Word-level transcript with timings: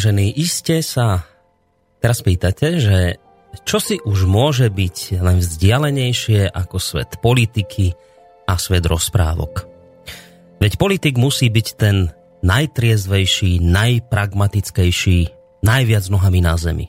Vážení, 0.00 0.32
iste 0.32 0.80
sa 0.80 1.28
teraz 2.00 2.24
pýtate, 2.24 2.80
že 2.80 3.20
čo 3.68 3.76
si 3.76 4.00
už 4.00 4.24
môže 4.24 4.72
byť 4.72 5.20
len 5.20 5.44
vzdialenejšie 5.44 6.48
ako 6.48 6.80
svet 6.80 7.20
politiky 7.20 7.92
a 8.48 8.56
svet 8.56 8.88
rozprávok. 8.88 9.68
Veď 10.56 10.80
politik 10.80 11.20
musí 11.20 11.52
byť 11.52 11.66
ten 11.76 12.08
najtriezvejší, 12.40 13.60
najpragmatickejší, 13.60 15.18
najviac 15.68 16.04
nohami 16.08 16.40
na 16.40 16.56
zemi. 16.56 16.88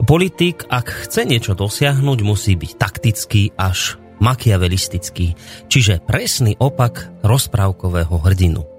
Politik, 0.00 0.64
ak 0.64 0.88
chce 0.88 1.28
niečo 1.28 1.52
dosiahnuť, 1.52 2.18
musí 2.24 2.56
byť 2.56 2.72
taktický 2.80 3.52
až 3.60 4.00
makiavelistický, 4.24 5.36
čiže 5.68 6.00
presný 6.08 6.56
opak 6.56 7.12
rozprávkového 7.20 8.16
hrdinu. 8.16 8.77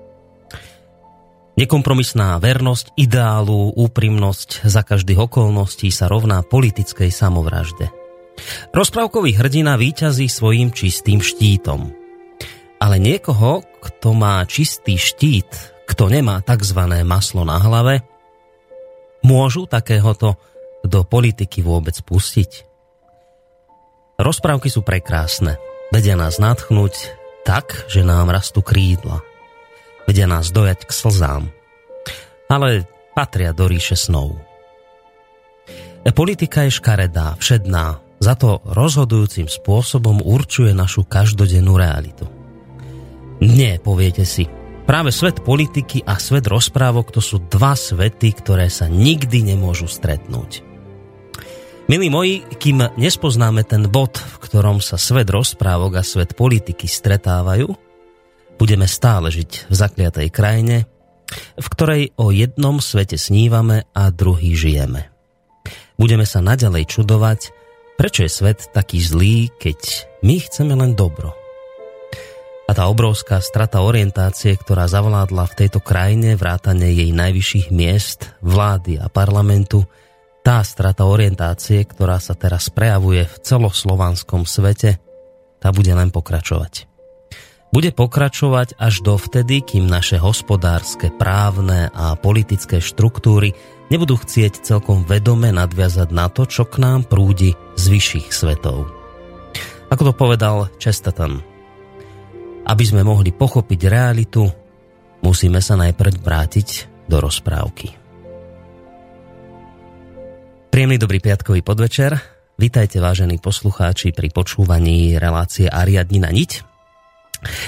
Nekompromisná 1.59 2.39
vernosť 2.39 2.95
ideálu, 2.95 3.75
úprimnosť 3.75 4.63
za 4.63 4.79
každých 4.79 5.27
okolností 5.27 5.91
sa 5.91 6.07
rovná 6.07 6.39
politickej 6.39 7.11
samovražde. 7.11 7.91
Rozprávkový 8.71 9.35
hrdina 9.35 9.75
výťazí 9.75 10.31
svojim 10.31 10.71
čistým 10.71 11.19
štítom. 11.19 11.91
Ale 12.79 12.95
niekoho, 12.95 13.67
kto 13.83 14.15
má 14.15 14.39
čistý 14.47 14.95
štít, 14.95 15.51
kto 15.83 16.07
nemá 16.07 16.39
tzv. 16.39 16.79
maslo 17.03 17.43
na 17.43 17.59
hlave, 17.59 18.07
môžu 19.19 19.67
takéhoto 19.67 20.39
do 20.87 21.03
politiky 21.03 21.59
vôbec 21.59 21.99
pustiť. 21.99 22.63
Rozprávky 24.15 24.71
sú 24.71 24.79
prekrásne, 24.79 25.59
vedia 25.91 26.15
nás 26.15 26.39
natchnúť 26.39 27.19
tak, 27.43 27.83
že 27.91 28.07
nám 28.07 28.31
rastú 28.31 28.63
krídla 28.63 29.27
vedia 30.09 30.25
nás 30.25 30.49
dojať 30.49 30.89
k 30.89 30.91
slzám. 30.91 31.43
Ale 32.49 32.89
patria 33.13 33.53
do 33.53 33.69
ríše 33.69 33.93
snov. 33.93 34.41
Politika 36.09 36.65
je 36.65 36.73
škaredá, 36.73 37.37
všedná, 37.37 38.01
za 38.17 38.33
to 38.33 38.65
rozhodujúcim 38.65 39.45
spôsobom 39.45 40.25
určuje 40.25 40.73
našu 40.73 41.05
každodennú 41.05 41.77
realitu. 41.77 42.25
Nie, 43.39 43.77
poviete 43.77 44.25
si, 44.25 44.49
práve 44.89 45.13
svet 45.13 45.45
politiky 45.45 46.01
a 46.03 46.17
svet 46.17 46.49
rozprávok 46.49 47.13
to 47.13 47.21
sú 47.21 47.39
dva 47.45 47.77
svety, 47.77 48.33
ktoré 48.33 48.67
sa 48.67 48.89
nikdy 48.89 49.53
nemôžu 49.53 49.85
stretnúť. 49.85 50.65
Milí 51.85 52.09
moji, 52.09 52.41
kým 52.57 52.97
nespoznáme 52.97 53.61
ten 53.63 53.85
bod, 53.85 54.17
v 54.17 54.35
ktorom 54.41 54.81
sa 54.81 54.97
svet 54.97 55.29
rozprávok 55.29 56.01
a 56.01 56.03
svet 56.03 56.33
politiky 56.33 56.89
stretávajú, 56.89 57.88
budeme 58.59 58.85
stále 58.85 59.31
žiť 59.31 59.71
v 59.71 59.73
zakliatej 59.73 60.27
krajine, 60.29 60.83
v 61.55 61.67
ktorej 61.71 62.11
o 62.19 62.35
jednom 62.35 62.83
svete 62.83 63.15
snívame 63.15 63.87
a 63.95 64.11
druhý 64.11 64.53
žijeme. 64.53 65.07
Budeme 65.95 66.27
sa 66.27 66.43
naďalej 66.43 66.91
čudovať, 66.91 67.39
prečo 67.95 68.27
je 68.27 68.31
svet 68.31 68.59
taký 68.75 68.99
zlý, 68.99 69.47
keď 69.55 69.79
my 70.27 70.35
chceme 70.43 70.75
len 70.75 70.91
dobro. 70.99 71.31
A 72.69 72.77
tá 72.77 72.85
obrovská 72.85 73.41
strata 73.41 73.81
orientácie, 73.81 74.53
ktorá 74.53 74.85
zavládla 74.85 75.49
v 75.49 75.57
tejto 75.57 75.81
krajine, 75.81 76.37
vrátane 76.37 76.85
jej 76.93 77.09
najvyšších 77.09 77.73
miest, 77.73 78.29
vlády 78.45 79.01
a 79.01 79.09
parlamentu, 79.09 79.89
tá 80.45 80.61
strata 80.61 81.09
orientácie, 81.09 81.81
ktorá 81.83 82.21
sa 82.21 82.37
teraz 82.37 82.69
prejavuje 82.69 83.25
v 83.25 83.35
celoslovanskom 83.41 84.45
svete, 84.45 85.01
tá 85.59 85.73
bude 85.73 85.91
len 85.91 86.13
pokračovať 86.13 86.88
bude 87.69 87.93
pokračovať 87.93 88.81
až 88.81 89.05
dovtedy, 89.05 89.61
kým 89.61 89.85
naše 89.85 90.17
hospodárske, 90.17 91.13
právne 91.13 91.93
a 91.93 92.17
politické 92.17 92.81
štruktúry 92.81 93.53
nebudú 93.93 94.17
chcieť 94.17 94.65
celkom 94.65 95.05
vedome 95.05 95.53
nadviazať 95.53 96.09
na 96.09 96.29
to, 96.33 96.49
čo 96.49 96.65
k 96.65 96.81
nám 96.81 97.05
prúdi 97.05 97.53
z 97.77 97.83
vyšších 97.89 98.27
svetov. 98.33 98.89
Ako 99.89 100.09
to 100.09 100.13
povedal 100.13 100.69
Chesterton, 100.77 101.41
aby 102.65 102.83
sme 102.85 103.01
mohli 103.01 103.33
pochopiť 103.33 103.79
realitu, 103.89 104.45
musíme 105.25 105.57
sa 105.61 105.73
najprv 105.77 106.21
vrátiť 106.21 106.67
do 107.09 107.17
rozprávky. 107.17 107.97
Príjemný 110.69 111.01
dobrý 111.01 111.17
piatkový 111.17 111.65
podvečer. 111.65 112.13
Vítajte 112.61 113.01
vážení 113.01 113.41
poslucháči 113.41 114.13
pri 114.13 114.29
počúvaní 114.29 115.17
relácie 115.17 115.65
Ariadnina 115.65 116.29
niť. 116.29 116.68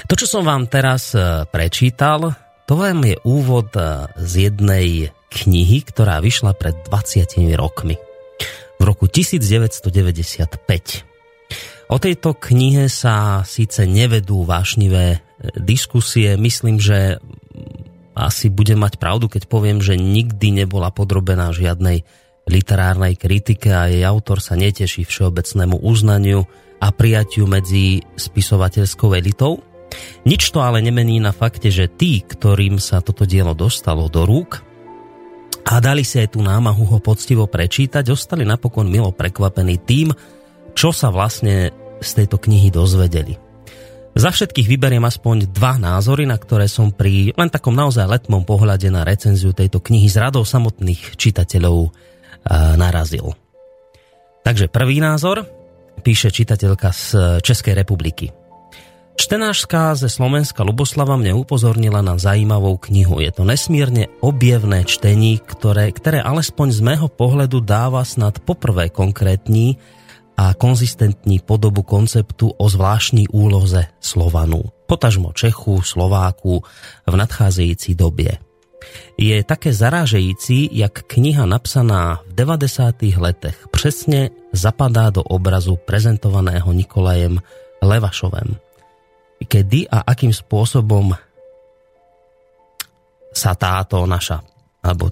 To, 0.07 0.15
čo 0.19 0.27
som 0.27 0.43
vám 0.43 0.67
teraz 0.67 1.15
e, 1.15 1.47
prečítal, 1.47 2.35
to 2.67 2.75
vám 2.75 3.07
je 3.07 3.15
úvod 3.23 3.71
e, 3.75 4.07
z 4.19 4.51
jednej 4.51 5.15
knihy, 5.31 5.87
ktorá 5.87 6.19
vyšla 6.19 6.51
pred 6.55 6.75
20 6.87 7.55
rokmi. 7.55 7.95
V 8.79 8.83
roku 8.83 9.07
1995. 9.07 11.03
O 11.91 11.99
tejto 11.99 12.39
knihe 12.39 12.87
sa 12.87 13.43
síce 13.43 13.83
nevedú 13.87 14.43
vášnivé 14.43 15.05
e, 15.15 15.19
diskusie, 15.59 16.35
myslím, 16.35 16.79
že 16.79 17.19
asi 18.11 18.51
budem 18.51 18.83
mať 18.83 18.99
pravdu, 18.99 19.31
keď 19.31 19.47
poviem, 19.47 19.79
že 19.79 19.95
nikdy 19.95 20.51
nebola 20.63 20.91
podrobená 20.91 21.55
žiadnej 21.55 22.03
literárnej 22.51 23.15
kritike 23.15 23.71
a 23.71 23.87
jej 23.87 24.03
autor 24.03 24.43
sa 24.43 24.59
neteší 24.59 25.07
všeobecnému 25.07 25.81
uznaniu 25.81 26.43
a 26.81 26.87
prijatiu 26.91 27.47
medzi 27.47 28.03
spisovateľskou 28.19 29.15
elitou. 29.15 29.63
Nič 30.27 30.51
to 30.51 30.63
ale 30.63 30.79
nemení 30.83 31.19
na 31.19 31.31
fakte, 31.35 31.71
že 31.71 31.91
tí, 31.91 32.23
ktorým 32.23 32.79
sa 32.79 32.99
toto 32.99 33.27
dielo 33.27 33.55
dostalo 33.55 34.07
do 34.07 34.23
rúk 34.23 34.63
a 35.67 35.79
dali 35.79 36.01
si 36.01 36.19
aj 36.19 36.35
tú 36.35 36.39
námahu 36.41 36.83
ho 36.83 36.99
poctivo 36.99 37.45
prečítať, 37.45 38.03
ostali 38.09 38.43
napokon 38.43 38.89
milo 38.89 39.13
prekvapení 39.13 39.79
tým, 39.83 40.11
čo 40.73 40.91
sa 40.91 41.11
vlastne 41.11 41.71
z 42.01 42.09
tejto 42.23 42.41
knihy 42.41 42.73
dozvedeli. 42.73 43.37
Za 44.11 44.35
všetkých 44.35 44.67
vyberiem 44.67 45.07
aspoň 45.07 45.47
dva 45.55 45.79
názory, 45.79 46.27
na 46.27 46.35
ktoré 46.35 46.67
som 46.67 46.91
pri 46.91 47.31
len 47.31 47.47
takom 47.47 47.71
naozaj 47.71 48.03
letmom 48.03 48.43
pohľade 48.43 48.91
na 48.91 49.07
recenziu 49.07 49.55
tejto 49.55 49.79
knihy 49.79 50.11
z 50.11 50.19
radou 50.19 50.43
samotných 50.43 51.15
čitateľov 51.15 51.95
narazil. 52.49 53.37
Takže 54.41 54.67
prvý 54.73 54.97
názor 54.97 55.45
píše 56.01 56.33
čitateľka 56.33 56.89
z 56.89 57.05
Českej 57.45 57.77
republiky. 57.77 58.33
Čtenáška 59.21 59.93
ze 59.93 60.09
Slovenska 60.09 60.65
Luboslava 60.65 61.13
mne 61.13 61.37
upozornila 61.37 62.01
na 62.01 62.17
zajímavou 62.17 62.81
knihu. 62.89 63.21
Je 63.21 63.29
to 63.29 63.45
nesmierne 63.45 64.09
objevné 64.17 64.81
čtení, 64.81 65.37
ktoré, 65.37 65.93
ktoré 65.93 66.25
alespoň 66.25 66.67
z 66.73 66.81
mého 66.81 67.05
pohľadu 67.05 67.61
dáva 67.61 68.01
snad 68.01 68.41
poprvé 68.41 68.89
konkrétní 68.89 69.77
a 70.41 70.57
konzistentní 70.57 71.37
podobu 71.37 71.85
konceptu 71.85 72.49
o 72.49 72.65
zvláštní 72.65 73.29
úloze 73.29 73.93
Slovanu, 74.01 74.73
potažmo 74.89 75.37
Čechu, 75.37 75.85
Slováku 75.85 76.65
v 77.05 77.13
nadcházející 77.13 77.93
době. 77.93 78.50
Je 79.17 79.43
také 79.43 79.73
zarážející, 79.73 80.69
jak 80.71 81.05
kniha 81.05 81.45
napsaná 81.45 82.21
v 82.27 82.33
90. 82.33 83.01
letech 83.17 83.67
přesně 83.71 84.29
zapadá 84.53 85.09
do 85.09 85.23
obrazu 85.23 85.75
prezentovaného 85.75 86.73
Nikolajem 86.73 87.41
Levašovem. 87.81 88.57
Kedy 89.41 89.89
a 89.89 90.05
akým 90.05 90.29
spôsobom 90.29 91.17
sa 93.33 93.57
táto 93.57 94.05
naša, 94.05 94.45
alebo 94.85 95.09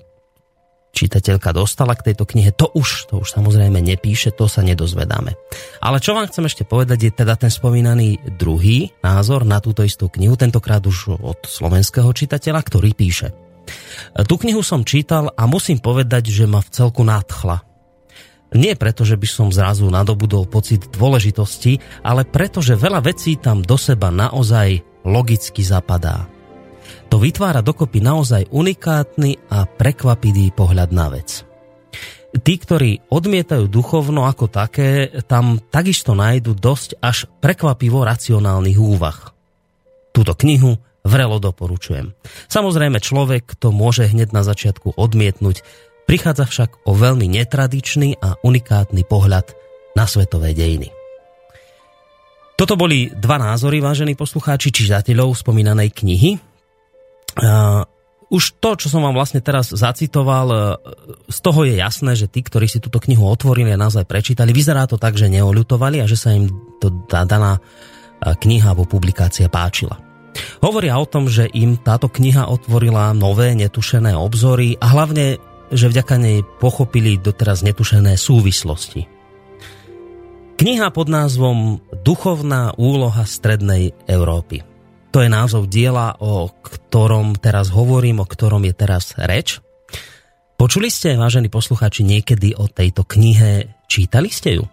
čitateľka 0.93 1.49
dostala 1.55 1.95
k 1.97 2.11
tejto 2.11 2.29
knihe, 2.29 2.53
to 2.53 2.69
už, 2.69 3.09
to 3.09 3.23
už 3.23 3.29
samozrejme 3.31 3.81
nepíše, 3.81 4.35
to 4.35 4.45
sa 4.45 4.61
nedozvedáme. 4.61 5.33
Ale 5.81 5.97
čo 5.97 6.13
vám 6.13 6.27
chcem 6.29 6.45
ešte 6.45 6.67
povedať, 6.67 7.09
je 7.09 7.11
teda 7.25 7.39
ten 7.39 7.49
spomínaný 7.49 8.21
druhý 8.37 8.93
názor 9.01 9.45
na 9.49 9.63
túto 9.63 9.81
istú 9.81 10.11
knihu, 10.11 10.35
tentokrát 10.35 10.83
už 10.85 11.17
od 11.21 11.39
slovenského 11.47 12.09
čitateľa, 12.11 12.61
ktorý 12.61 12.91
píše. 12.93 13.48
Tú 14.25 14.35
knihu 14.41 14.61
som 14.65 14.85
čítal 14.85 15.31
a 15.33 15.43
musím 15.45 15.77
povedať, 15.79 16.31
že 16.31 16.45
ma 16.49 16.59
v 16.63 16.69
celku 16.73 17.01
nadchla. 17.05 17.65
Nie 18.57 18.73
preto, 18.73 19.05
že 19.05 19.13
by 19.13 19.27
som 19.29 19.53
zrazu 19.53 19.85
nadobudol 19.85 20.49
pocit 20.49 20.89
dôležitosti, 20.89 21.77
ale 22.01 22.25
preto, 22.25 22.65
že 22.65 22.73
veľa 22.73 23.05
vecí 23.05 23.37
tam 23.37 23.61
do 23.61 23.77
seba 23.77 24.09
naozaj 24.09 24.81
logicky 25.05 25.61
zapadá. 25.61 26.25
To 27.13 27.21
vytvára 27.21 27.61
dokopy 27.61 28.01
naozaj 28.01 28.49
unikátny 28.49 29.37
a 29.53 29.69
prekvapivý 29.69 30.49
pohľad 30.53 30.89
na 30.89 31.13
vec. 31.13 31.45
Tí, 32.29 32.53
ktorí 32.61 33.09
odmietajú 33.09 33.65
duchovno 33.65 34.29
ako 34.29 34.49
také, 34.53 35.09
tam 35.25 35.57
takisto 35.57 36.13
nájdu 36.13 36.53
dosť 36.53 37.01
až 37.01 37.25
prekvapivo 37.41 38.05
racionálnych 38.05 38.77
úvah. 38.77 39.33
Túto 40.13 40.37
knihu 40.37 40.77
vrelo 41.09 41.41
doporučujem. 41.41 42.13
Samozrejme 42.45 43.01
človek 43.01 43.57
to 43.57 43.73
môže 43.73 44.05
hneď 44.05 44.29
na 44.29 44.45
začiatku 44.45 44.93
odmietnúť, 44.93 45.65
prichádza 46.05 46.45
však 46.45 46.85
o 46.85 46.93
veľmi 46.93 47.25
netradičný 47.25 48.21
a 48.21 48.37
unikátny 48.45 49.01
pohľad 49.09 49.57
na 49.97 50.05
svetové 50.05 50.53
dejiny. 50.53 50.93
Toto 52.53 52.75
boli 52.75 53.07
dva 53.09 53.39
názory, 53.39 53.79
vážení 53.79 54.19
poslucháči, 54.19 54.69
čitateľov 54.69 55.31
spomínanej 55.31 55.95
knihy. 55.95 56.35
Už 58.29 58.43
to, 58.59 58.75
čo 58.77 58.91
som 58.91 59.01
vám 59.01 59.15
vlastne 59.17 59.41
teraz 59.41 59.73
zacitoval, 59.73 60.47
uh, 60.51 60.59
z 61.31 61.39
toho 61.41 61.65
je 61.65 61.81
jasné, 61.81 62.13
že 62.13 62.29
tí, 62.29 62.45
ktorí 62.45 62.69
si 62.69 62.77
túto 62.77 63.01
knihu 63.01 63.25
otvorili 63.25 63.73
a 63.73 63.79
naozaj 63.79 64.05
prečítali, 64.05 64.53
vyzerá 64.53 64.85
to 64.85 65.01
tak, 65.01 65.17
že 65.17 65.33
neoľutovali 65.33 65.97
a 65.97 66.05
že 66.05 66.13
sa 66.13 66.37
im 66.37 66.45
to 66.77 66.93
daná 67.09 67.57
uh, 67.57 68.37
kniha 68.37 68.69
alebo 68.69 68.85
publikácia 68.85 69.49
páčila. 69.49 70.08
Hovoria 70.59 70.99
o 70.99 71.07
tom, 71.07 71.31
že 71.31 71.47
im 71.55 71.79
táto 71.79 72.11
kniha 72.11 72.51
otvorila 72.51 73.15
nové, 73.15 73.55
netušené 73.55 74.11
obzory 74.13 74.75
a 74.77 74.91
hlavne, 74.91 75.39
že 75.71 75.87
vďaka 75.87 76.15
nej 76.19 76.43
pochopili 76.59 77.15
doteraz 77.15 77.63
netušené 77.63 78.19
súvislosti. 78.19 79.07
Kniha 80.59 80.91
pod 80.91 81.07
názvom 81.07 81.79
Duchovná 82.03 82.75
úloha 82.75 83.23
Strednej 83.23 83.95
Európy. 84.03 84.59
To 85.15 85.23
je 85.23 85.31
názov 85.31 85.71
diela, 85.71 86.19
o 86.19 86.51
ktorom 86.51 87.39
teraz 87.39 87.71
hovorím, 87.71 88.21
o 88.21 88.27
ktorom 88.27 88.67
je 88.67 88.73
teraz 88.75 89.15
reč. 89.15 89.63
Počuli 90.59 90.91
ste, 90.91 91.15
vážení 91.15 91.47
poslucháči, 91.47 92.03
niekedy 92.03 92.59
o 92.59 92.67
tejto 92.67 93.07
knihe? 93.07 93.79
Čítali 93.87 94.27
ste 94.27 94.59
ju? 94.59 94.67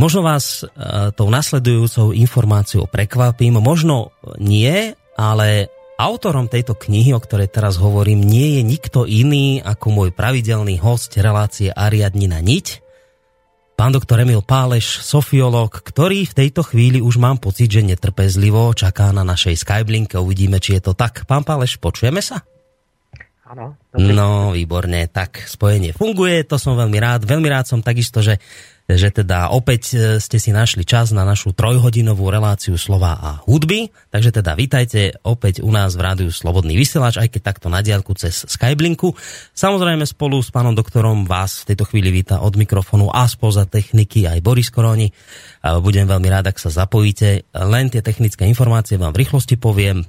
Možno 0.00 0.24
vás 0.24 0.64
e, 0.64 0.66
tou 1.12 1.28
nasledujúcou 1.28 2.16
informáciou 2.16 2.88
prekvapím, 2.88 3.60
možno 3.60 4.16
nie, 4.40 4.96
ale 5.12 5.68
autorom 6.00 6.48
tejto 6.48 6.72
knihy, 6.72 7.12
o 7.12 7.20
ktorej 7.20 7.52
teraz 7.52 7.76
hovorím, 7.76 8.24
nie 8.24 8.56
je 8.56 8.62
nikto 8.64 9.04
iný 9.04 9.60
ako 9.60 9.92
môj 9.92 10.10
pravidelný 10.16 10.80
host 10.80 11.20
relácie 11.20 11.68
Ariadnina 11.68 12.40
Niť, 12.40 12.80
Pán 13.76 13.96
doktor 13.96 14.20
Emil 14.20 14.44
Páleš, 14.44 15.00
sofiolog, 15.00 15.72
ktorý 15.72 16.28
v 16.28 16.36
tejto 16.36 16.60
chvíli 16.60 17.00
už 17.00 17.16
mám 17.16 17.40
pocit, 17.40 17.72
že 17.72 17.80
netrpezlivo 17.80 18.76
čaká 18.76 19.08
na 19.08 19.24
našej 19.24 19.56
Skyblinke. 19.56 20.20
Uvidíme, 20.20 20.60
či 20.60 20.76
je 20.76 20.84
to 20.84 20.92
tak. 20.92 21.24
Pán 21.24 21.48
Páleš, 21.48 21.80
počujeme 21.80 22.20
sa? 22.20 22.44
Áno. 23.48 23.80
No, 23.96 24.52
výborne, 24.52 25.08
tak 25.08 25.48
spojenie 25.48 25.96
funguje, 25.96 26.44
to 26.44 26.60
som 26.60 26.76
veľmi 26.76 27.00
rád. 27.00 27.24
Veľmi 27.24 27.48
rád 27.48 27.72
som 27.72 27.80
takisto, 27.80 28.20
že 28.20 28.36
že 28.96 29.12
teda 29.12 29.52
opäť 29.52 29.82
e, 29.92 29.96
ste 30.18 30.40
si 30.40 30.50
našli 30.54 30.88
čas 30.88 31.12
na 31.12 31.22
našu 31.22 31.52
trojhodinovú 31.52 32.26
reláciu 32.32 32.74
slova 32.80 33.18
a 33.20 33.30
hudby. 33.44 33.92
Takže 34.08 34.30
teda 34.40 34.56
vítajte 34.56 35.20
opäť 35.26 35.60
u 35.60 35.68
nás 35.68 35.94
v 35.94 36.02
rádiu 36.06 36.30
Slobodný 36.32 36.74
vysielač, 36.74 37.20
aj 37.20 37.28
keď 37.30 37.42
takto 37.52 37.68
na 37.68 37.84
diálku 37.84 38.16
cez 38.16 38.48
Skyblinku. 38.48 39.12
Samozrejme 39.52 40.08
spolu 40.08 40.40
s 40.40 40.48
pánom 40.48 40.72
doktorom 40.72 41.28
vás 41.28 41.62
v 41.62 41.74
tejto 41.74 41.84
chvíli 41.86 42.08
víta 42.08 42.40
od 42.40 42.56
mikrofónu 42.56 43.12
a 43.12 43.28
spoza 43.28 43.68
techniky 43.68 44.24
aj 44.24 44.40
Boris 44.40 44.72
Koroni. 44.72 45.12
Budem 45.60 46.08
veľmi 46.08 46.28
rád, 46.32 46.50
ak 46.50 46.58
sa 46.58 46.72
zapojíte. 46.72 47.44
Len 47.52 47.86
tie 47.92 48.00
technické 48.00 48.48
informácie 48.48 48.96
vám 48.96 49.12
v 49.12 49.22
rýchlosti 49.26 49.60
poviem 49.60 50.08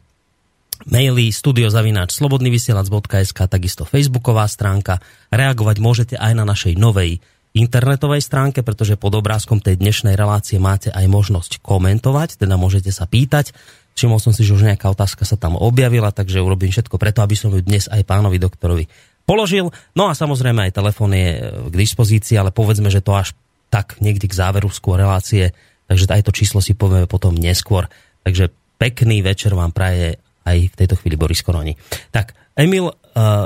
maily 0.88 1.30
studiozavináč 1.30 2.18
slobodnyvysielac.sk, 2.18 3.40
takisto 3.46 3.84
facebooková 3.86 4.48
stránka. 4.50 4.98
Reagovať 5.30 5.78
môžete 5.78 6.16
aj 6.18 6.34
na 6.34 6.46
našej 6.48 6.80
novej 6.80 7.22
internetovej 7.52 8.24
stránke, 8.24 8.64
pretože 8.64 8.96
pod 8.96 9.12
obrázkom 9.20 9.60
tej 9.60 9.76
dnešnej 9.80 10.16
relácie 10.16 10.56
máte 10.56 10.88
aj 10.92 11.06
možnosť 11.12 11.52
komentovať, 11.60 12.40
teda 12.40 12.56
môžete 12.56 12.92
sa 12.96 13.04
pýtať. 13.08 13.52
Všimol 13.92 14.24
som 14.24 14.32
si, 14.32 14.48
že 14.48 14.56
už 14.56 14.72
nejaká 14.72 14.88
otázka 14.88 15.28
sa 15.28 15.36
tam 15.36 15.60
objavila, 15.60 16.16
takže 16.16 16.40
urobím 16.40 16.72
všetko 16.72 16.96
preto, 16.96 17.20
aby 17.20 17.36
som 17.36 17.52
ju 17.52 17.60
dnes 17.60 17.92
aj 17.92 18.08
pánovi 18.08 18.40
doktorovi 18.40 18.88
položil. 19.28 19.70
No 19.96 20.08
a 20.08 20.16
samozrejme 20.16 20.72
aj 20.72 20.76
telefón 20.80 21.12
je 21.12 21.30
e, 21.38 21.40
k 21.72 21.76
dispozícii, 21.76 22.40
ale 22.40 22.56
povedzme, 22.56 22.88
že 22.88 23.04
to 23.04 23.16
až 23.16 23.36
tak 23.72 24.00
niekdy 24.00 24.28
k 24.28 24.38
záveru 24.38 24.72
skôr 24.72 25.00
relácie, 25.00 25.52
takže 25.88 26.08
aj 26.08 26.24
to 26.28 26.36
číslo 26.36 26.60
si 26.64 26.72
povieme 26.76 27.08
potom 27.08 27.36
neskôr. 27.36 27.88
Takže 28.24 28.52
pekný 28.80 29.24
večer 29.24 29.56
vám 29.56 29.76
praje 29.76 30.20
aj 30.48 30.58
v 30.72 30.78
tejto 30.78 30.96
chvíli 31.00 31.20
Boris 31.20 31.44
Koroni. 31.44 31.76
Tak, 32.12 32.34
Emil, 32.58 32.92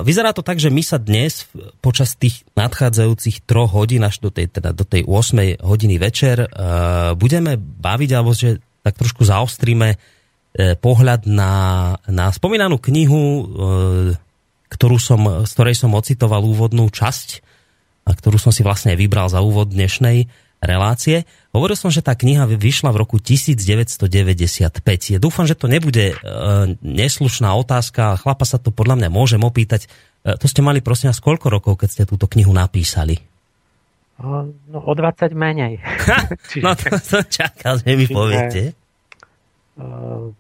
vyzerá 0.06 0.30
to 0.36 0.46
tak, 0.46 0.62
že 0.62 0.70
my 0.70 0.84
sa 0.86 1.02
dnes 1.02 1.50
počas 1.82 2.14
tých 2.14 2.46
nadchádzajúcich 2.54 3.46
troch 3.50 3.74
hodín 3.74 4.06
až 4.06 4.22
do 4.22 4.30
tej, 4.30 4.50
teda 4.50 4.72
do 4.72 4.86
tej 4.86 5.06
8 5.06 5.62
hodiny 5.66 5.96
večer 5.98 6.46
uh, 6.46 7.14
budeme 7.18 7.58
baviť, 7.58 8.10
alebo 8.14 8.32
že 8.38 8.62
tak 8.86 8.98
trošku 9.02 9.26
zaostríme 9.26 9.98
uh, 9.98 10.00
pohľad 10.78 11.26
na, 11.26 11.54
na 12.06 12.30
spomínanú 12.30 12.78
knihu, 12.78 13.50
ktorú 14.70 14.98
som, 15.02 15.46
z 15.46 15.52
ktorej 15.56 15.76
som 15.78 15.94
ocitoval 15.94 16.46
úvodnú 16.46 16.90
časť 16.90 17.42
a 18.06 18.12
ktorú 18.14 18.38
som 18.38 18.54
si 18.54 18.62
vlastne 18.62 18.94
vybral 18.94 19.30
za 19.32 19.42
úvod 19.42 19.74
dnešnej 19.74 20.30
relácie. 20.62 21.26
Hovoril 21.56 21.80
som, 21.80 21.88
že 21.88 22.04
tá 22.04 22.12
kniha 22.12 22.44
vyšla 22.52 22.92
v 22.92 23.00
roku 23.00 23.16
1995. 23.16 24.76
Ja 25.16 25.20
dúfam, 25.24 25.48
že 25.48 25.56
to 25.56 25.72
nebude 25.72 26.12
e, 26.12 26.16
neslušná 26.84 27.48
otázka. 27.56 28.20
Chlapa 28.20 28.44
sa 28.44 28.60
to 28.60 28.76
podľa 28.76 29.00
mňa 29.00 29.10
môžem 29.10 29.40
opýtať. 29.40 29.88
E, 30.28 30.36
to 30.36 30.52
ste 30.52 30.60
mali 30.60 30.84
prosím 30.84 31.16
vás 31.16 31.24
koľko 31.24 31.48
rokov, 31.48 31.80
keď 31.80 31.90
ste 31.96 32.04
túto 32.04 32.28
knihu 32.28 32.52
napísali? 32.52 33.24
No 34.20 34.80
o 34.84 34.92
20 34.92 35.32
menej. 35.32 35.80
No 36.64 36.76
to 36.76 37.00
som 37.00 37.24
čakal, 37.24 37.80
že 37.80 37.88
mi 37.96 38.08
poviete. 38.08 38.76
Uh, 39.76 40.32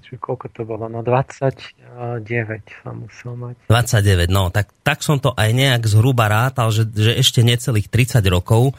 či 0.00 0.16
koľko 0.16 0.48
to 0.48 0.64
bolo? 0.64 0.88
No 0.88 1.04
20, 1.04 2.24
29 2.24 2.84
som 2.84 3.04
musel 3.04 3.32
mať. 3.36 3.56
29, 3.68 4.32
no, 4.32 4.48
tak, 4.48 4.72
tak 4.80 5.04
som 5.04 5.20
to 5.20 5.36
aj 5.36 5.52
nejak 5.52 5.84
zhruba 5.84 6.28
rátal, 6.28 6.72
že, 6.72 6.88
že 6.88 7.20
ešte 7.20 7.44
necelých 7.44 7.92
30 7.92 8.24
rokov. 8.32 8.72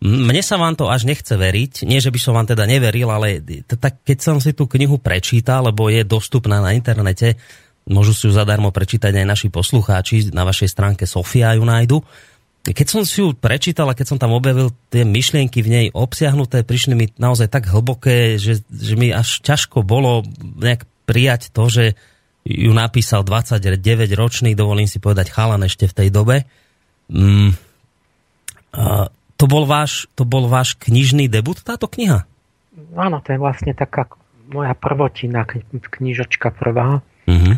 Mne 0.00 0.40
sa 0.40 0.56
vám 0.56 0.80
to 0.80 0.88
až 0.88 1.04
nechce 1.04 1.28
veriť, 1.28 1.84
nie 1.84 2.00
že 2.00 2.08
by 2.08 2.16
som 2.16 2.32
vám 2.32 2.48
teda 2.48 2.64
neveril, 2.64 3.12
ale 3.12 3.44
tak 3.68 4.00
keď 4.00 4.18
som 4.24 4.36
si 4.40 4.56
tú 4.56 4.64
knihu 4.64 4.96
prečítal, 4.96 5.68
lebo 5.68 5.92
je 5.92 6.00
dostupná 6.08 6.56
na 6.64 6.72
internete, 6.72 7.36
môžu 7.84 8.16
si 8.16 8.24
ju 8.24 8.32
zadarmo 8.32 8.72
prečítať 8.72 9.12
aj 9.12 9.26
naši 9.28 9.48
poslucháči, 9.52 10.32
na 10.32 10.48
vašej 10.48 10.72
stránke 10.72 11.04
Sofia 11.04 11.52
ju 11.52 11.68
nájdu. 11.68 12.00
Keď 12.64 12.86
som 12.88 13.04
si 13.04 13.20
ju 13.20 13.36
prečítal 13.36 13.92
a 13.92 13.96
keď 13.96 14.16
som 14.16 14.18
tam 14.20 14.32
objavil 14.32 14.72
tie 14.88 15.04
myšlienky 15.04 15.60
v 15.60 15.68
nej 15.68 15.86
obsiahnuté, 15.92 16.64
prišli 16.64 16.92
mi 16.96 17.06
naozaj 17.20 17.52
tak 17.52 17.68
hlboké, 17.68 18.40
že, 18.40 18.64
že 18.72 18.94
mi 18.96 19.12
až 19.12 19.44
ťažko 19.44 19.84
bolo 19.84 20.24
nejak 20.60 20.88
prijať 21.04 21.52
to, 21.52 21.68
že 21.68 21.84
ju 22.48 22.72
napísal 22.72 23.20
29-ročný, 23.20 24.56
dovolím 24.56 24.88
si 24.88 24.96
povedať 24.96 25.28
chalan 25.28 25.60
ešte 25.64 25.88
v 25.88 25.96
tej 26.04 26.08
dobe. 26.08 26.48
Mm, 27.12 27.52
to 29.40 29.48
bol, 29.48 29.64
váš, 29.64 30.04
to 30.12 30.28
bol 30.28 30.52
váš 30.52 30.76
knižný 30.76 31.24
debut, 31.32 31.56
táto 31.64 31.88
kniha? 31.88 32.28
Áno, 32.92 33.24
to 33.24 33.32
je 33.32 33.40
vlastne 33.40 33.72
taká 33.72 34.04
moja 34.52 34.76
prvotina, 34.76 35.48
knižočka 35.72 36.52
prvá. 36.52 37.00
Uh-huh. 37.24 37.54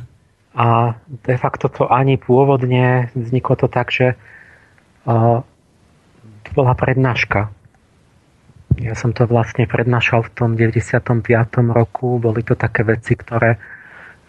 A 0.55 0.95
de 1.09 1.37
facto 1.41 1.67
to 1.67 1.91
ani 1.91 2.21
pôvodne 2.23 3.11
vzniklo 3.19 3.59
to 3.59 3.67
tak, 3.67 3.91
že 3.91 4.15
uh, 5.09 5.43
to 6.47 6.51
bola 6.55 6.79
prednáška. 6.79 7.51
Ja 8.79 8.95
som 8.95 9.11
to 9.11 9.27
vlastne 9.27 9.67
prednášal 9.67 10.29
v 10.29 10.31
tom 10.33 10.51
95. 10.55 11.03
roku. 11.73 12.23
Boli 12.23 12.47
to 12.47 12.55
také 12.55 12.87
veci, 12.87 13.19
ktoré 13.19 13.59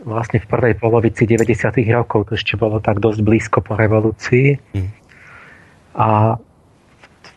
vlastne 0.04 0.42
v 0.42 0.48
prvej 0.50 0.74
polovici 0.76 1.24
90. 1.24 1.80
rokov, 1.96 2.28
to 2.28 2.36
ešte 2.36 2.60
bolo 2.60 2.84
tak 2.84 3.00
dosť 3.00 3.24
blízko 3.24 3.64
po 3.64 3.80
revolúcii. 3.80 4.60
Mm. 4.76 4.90
A 5.96 6.36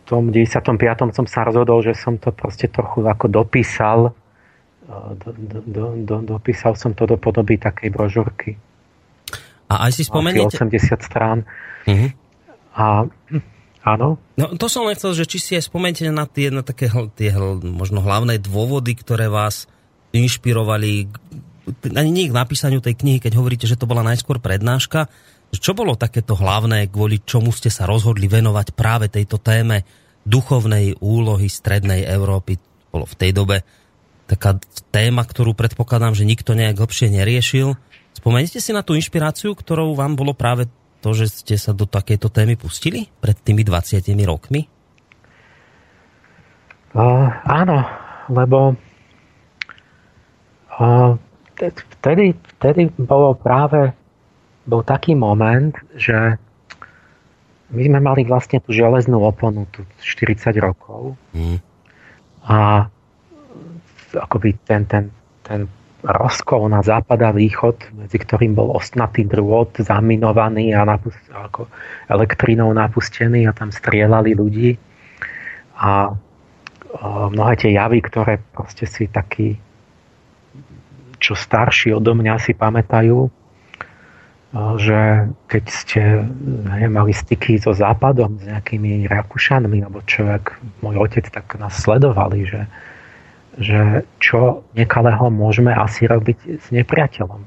tom 0.07 0.31
95. 0.31 1.11
som 1.11 1.27
sa 1.27 1.43
rozhodol, 1.43 1.83
že 1.83 1.91
som 1.91 2.15
to 2.15 2.31
proste 2.31 2.71
trochu 2.71 3.03
ako 3.03 3.27
dopísal. 3.27 4.15
Do, 4.87 5.29
do, 5.35 5.59
do, 5.67 5.85
do, 5.99 6.15
dopísal 6.23 6.79
som 6.79 6.95
to 6.95 7.03
do 7.03 7.19
podoby 7.19 7.59
takej 7.59 7.91
brožúrky. 7.91 8.55
A 9.67 9.91
aj 9.91 9.99
si 9.99 10.03
spomeniete... 10.07 10.55
80 10.55 11.03
strán. 11.03 11.43
Mm-hmm. 11.83 12.09
A 12.79 13.03
áno. 13.83 14.15
No 14.39 14.55
to 14.55 14.71
som 14.71 14.87
len 14.87 14.95
chcel, 14.95 15.11
že 15.11 15.27
či 15.27 15.37
si 15.43 15.51
aj 15.59 15.67
spomeniete 15.67 16.07
na 16.07 16.23
tie, 16.23 16.47
na 16.55 16.63
také 16.63 16.87
tie 17.19 17.35
možno 17.59 17.99
hlavné 17.99 18.39
dôvody, 18.39 18.95
ktoré 18.95 19.27
vás 19.27 19.67
inšpirovali 20.15 21.11
ani 21.83 22.11
nie 22.15 22.31
k 22.31 22.37
napísaniu 22.37 22.79
tej 22.79 22.95
knihy, 22.95 23.19
keď 23.19 23.35
hovoríte, 23.35 23.67
že 23.67 23.75
to 23.75 23.89
bola 23.89 23.99
najskôr 23.99 24.39
prednáška. 24.39 25.11
Čo 25.53 25.71
bolo 25.75 25.95
takéto 25.95 26.35
hlavné, 26.35 26.91
kvôli 26.91 27.23
čomu 27.23 27.55
ste 27.55 27.71
sa 27.71 27.87
rozhodli 27.87 28.27
venovať 28.27 28.75
práve 28.75 29.07
tejto 29.07 29.39
téme 29.39 29.87
duchovnej 30.27 30.99
úlohy 30.99 31.47
strednej 31.47 32.03
Európy? 32.03 32.59
Bolo 32.91 33.07
v 33.07 33.15
tej 33.15 33.31
dobe 33.31 33.63
taká 34.27 34.59
téma, 34.91 35.23
ktorú 35.23 35.55
predpokladám, 35.55 36.11
že 36.11 36.27
nikto 36.27 36.51
nejak 36.51 36.83
hlbšie 36.83 37.07
neriešil. 37.15 37.79
Spomenete 38.11 38.59
si 38.59 38.75
na 38.75 38.83
tú 38.83 38.99
inšpiráciu, 38.99 39.55
ktorou 39.55 39.95
vám 39.95 40.19
bolo 40.19 40.35
práve 40.35 40.67
to, 40.99 41.15
že 41.15 41.31
ste 41.31 41.55
sa 41.55 41.71
do 41.71 41.87
takejto 41.87 42.27
témy 42.27 42.59
pustili 42.59 43.07
pred 43.23 43.39
tými 43.39 43.63
20 43.63 44.03
rokmi? 44.27 44.67
Uh, 46.97 47.29
áno, 47.45 47.85
lebo 48.27 48.73
uh, 50.81 51.11
vtedy, 52.01 52.33
vtedy 52.57 52.89
bolo 52.97 53.37
práve 53.37 53.93
bol 54.67 54.83
taký 54.83 55.15
moment, 55.15 55.73
že 55.95 56.35
my 57.71 57.81
sme 57.83 57.99
mali 57.99 58.21
vlastne 58.27 58.59
tú 58.59 58.75
železnú 58.75 59.23
oponu 59.23 59.67
tu 59.71 59.83
40 60.03 60.55
rokov 60.59 61.15
mm. 61.35 61.59
a 62.47 62.87
akoby 64.15 64.55
ten, 64.63 64.87
ten, 64.87 65.11
ten 65.43 65.67
rozkol 66.03 66.71
na 66.71 66.79
západ 66.79 67.19
a 67.27 67.31
východ, 67.35 67.91
medzi 67.97 68.17
ktorým 68.21 68.55
bol 68.55 68.71
ostnatý 68.71 69.27
drôt 69.27 69.67
zaminovaný 69.75 70.71
a 70.71 70.87
napust, 70.87 71.19
ako 71.31 71.67
elektrínou 72.07 72.71
napustený 72.71 73.49
a 73.49 73.51
tam 73.51 73.73
strieľali 73.73 74.31
ľudí 74.31 74.79
a, 75.75 75.83
a 75.83 75.91
mnohé 77.27 77.53
tie 77.59 77.71
javy, 77.75 77.99
ktoré 77.99 78.39
proste 78.55 78.87
si 78.87 79.11
taký 79.11 79.59
čo 81.17 81.33
starší 81.33 81.97
odo 81.97 82.13
mňa 82.13 82.37
si 82.37 82.53
pamätajú, 82.53 83.27
že 84.77 85.27
keď 85.51 85.63
ste 85.67 86.01
ne, 86.67 86.87
mali 86.87 87.11
styky 87.11 87.59
so 87.59 87.75
západom, 87.75 88.39
s 88.39 88.45
nejakými 88.47 89.09
Rakúšanmi, 89.09 89.83
alebo 89.83 89.99
čo, 90.05 90.29
ak 90.29 90.55
môj 90.79 90.95
otec 91.03 91.25
tak 91.27 91.57
nás 91.59 91.75
sledovali, 91.75 92.47
že, 92.47 92.61
že 93.59 93.81
čo 94.21 94.63
nekalého 94.77 95.27
môžeme 95.33 95.73
asi 95.73 96.05
robiť 96.07 96.63
s 96.63 96.67
nepriateľom. 96.71 97.41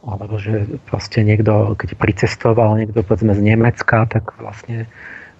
Alebo 0.00 0.40
že 0.40 0.80
proste 0.88 1.20
niekto, 1.20 1.76
keď 1.76 2.00
pricestoval 2.00 2.80
niekto 2.80 3.04
povedzme 3.04 3.36
z 3.36 3.42
Nemecka, 3.44 4.08
tak 4.08 4.32
vlastne 4.40 4.88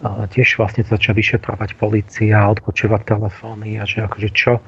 tiež 0.05 0.61
vlastne 0.61 0.85
začal 0.85 1.17
vyšetrovať 1.17 1.81
policia, 1.81 2.49
odpočúvať 2.53 3.03
telefóny 3.05 3.81
a 3.81 3.89
že 3.89 4.05
akože 4.05 4.29
čo, 4.33 4.61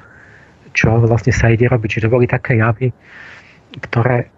čo 0.73 0.97
vlastne 0.97 1.33
sa 1.33 1.53
ide 1.53 1.69
robiť. 1.69 1.97
Čiže 1.97 2.05
to 2.09 2.13
boli 2.13 2.25
také 2.25 2.57
javy, 2.57 2.89
ktoré 3.81 4.32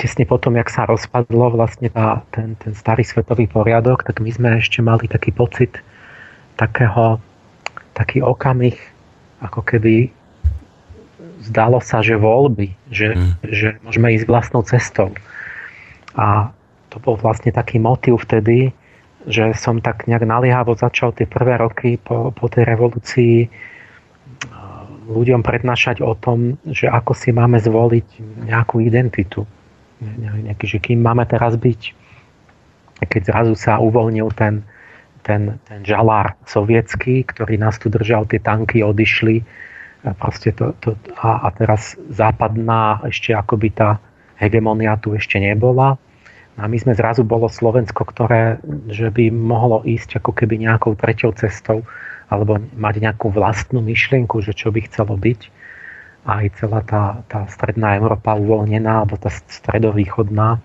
tesne 0.00 0.24
potom, 0.24 0.56
jak 0.56 0.72
sa 0.72 0.88
rozpadlo 0.88 1.52
vlastne 1.52 1.92
tá, 1.92 2.24
ten, 2.32 2.56
ten 2.56 2.72
starý 2.72 3.04
svetový 3.04 3.44
poriadok, 3.44 4.00
tak 4.00 4.24
my 4.24 4.32
sme 4.32 4.48
ešte 4.56 4.80
mali 4.80 5.04
taký 5.04 5.28
pocit 5.28 5.76
takého, 6.56 7.20
taký 7.92 8.24
okamih, 8.24 8.80
ako 9.44 9.60
keby 9.60 10.08
zdalo 11.44 11.84
sa, 11.84 12.00
že 12.00 12.16
voľby, 12.16 12.72
že, 12.88 13.12
mm. 13.12 13.32
že 13.44 13.68
môžeme 13.84 14.08
ísť 14.16 14.26
vlastnou 14.28 14.64
cestou. 14.64 15.12
A 16.16 16.48
to 16.88 16.96
bol 16.98 17.20
vlastne 17.20 17.52
taký 17.52 17.76
motiv 17.76 18.24
vtedy, 18.24 18.72
že 19.28 19.52
som 19.52 19.84
tak 19.84 20.08
nejak 20.08 20.24
naliehavo 20.24 20.72
začal 20.72 21.12
tie 21.12 21.28
prvé 21.28 21.60
roky 21.60 22.00
po, 22.00 22.32
po 22.32 22.48
tej 22.48 22.64
revolúcii 22.64 23.52
ľuďom 25.10 25.42
prednášať 25.42 26.00
o 26.06 26.14
tom, 26.14 26.56
že 26.70 26.86
ako 26.86 27.12
si 27.18 27.34
máme 27.34 27.58
zvoliť 27.58 28.06
nejakú 28.46 28.78
identitu. 28.80 29.44
Nejaký, 30.00 30.66
že 30.66 30.78
kým 30.80 31.04
máme 31.04 31.28
teraz 31.28 31.60
byť. 31.60 31.80
Keď 33.00 33.22
zrazu 33.28 33.54
sa 33.56 33.80
uvoľnil 33.80 34.32
ten, 34.32 34.64
ten, 35.24 35.60
ten 35.68 35.80
žalár 35.84 36.36
sovietský, 36.48 37.24
ktorý 37.24 37.60
nás 37.60 37.76
tu 37.76 37.92
držal, 37.92 38.24
tie 38.28 38.40
tanky 38.40 38.80
odišli 38.80 39.44
a, 40.04 40.16
proste 40.16 40.56
to, 40.56 40.72
to, 40.80 40.96
a, 41.20 41.44
a 41.44 41.48
teraz 41.52 41.96
západná 42.08 43.04
ešte 43.04 43.36
akoby 43.36 43.72
tá 43.72 44.00
hegemonia 44.40 44.96
tu 44.96 45.12
ešte 45.12 45.36
nebola. 45.36 46.00
A 46.60 46.68
my 46.68 46.76
sme 46.76 46.92
zrazu 46.92 47.24
bolo 47.24 47.48
Slovensko, 47.48 48.04
ktoré 48.04 48.60
že 48.88 49.08
by 49.08 49.32
mohlo 49.32 49.80
ísť 49.84 50.20
ako 50.20 50.32
keby 50.36 50.60
nejakou 50.60 50.92
treťou 50.96 51.32
cestou 51.36 51.84
alebo 52.28 52.60
mať 52.76 52.94
nejakú 53.00 53.32
vlastnú 53.32 53.80
myšlienku, 53.80 54.40
že 54.44 54.52
čo 54.52 54.68
by 54.68 54.84
chcelo 54.88 55.16
byť. 55.16 55.59
Aj 56.24 56.44
celá 56.60 56.84
tá, 56.84 57.24
tá 57.26 57.48
stredná 57.48 57.96
Európa 57.96 58.36
uvoľnená, 58.36 59.04
alebo 59.04 59.16
tá 59.16 59.32
stredovýchodná, 59.32 60.60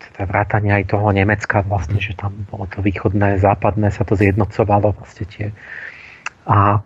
teda 0.00 0.22
vrátanie 0.24 0.72
aj 0.72 0.84
toho 0.88 1.12
Nemecka 1.12 1.60
vlastne, 1.66 2.00
že 2.00 2.16
tam 2.16 2.46
bolo 2.48 2.64
to 2.70 2.80
východné, 2.80 3.36
západné, 3.42 3.92
sa 3.92 4.06
to 4.06 4.16
zjednocovalo 4.16 4.96
vlastne 4.96 5.24
tie. 5.28 5.46
A 6.48 6.80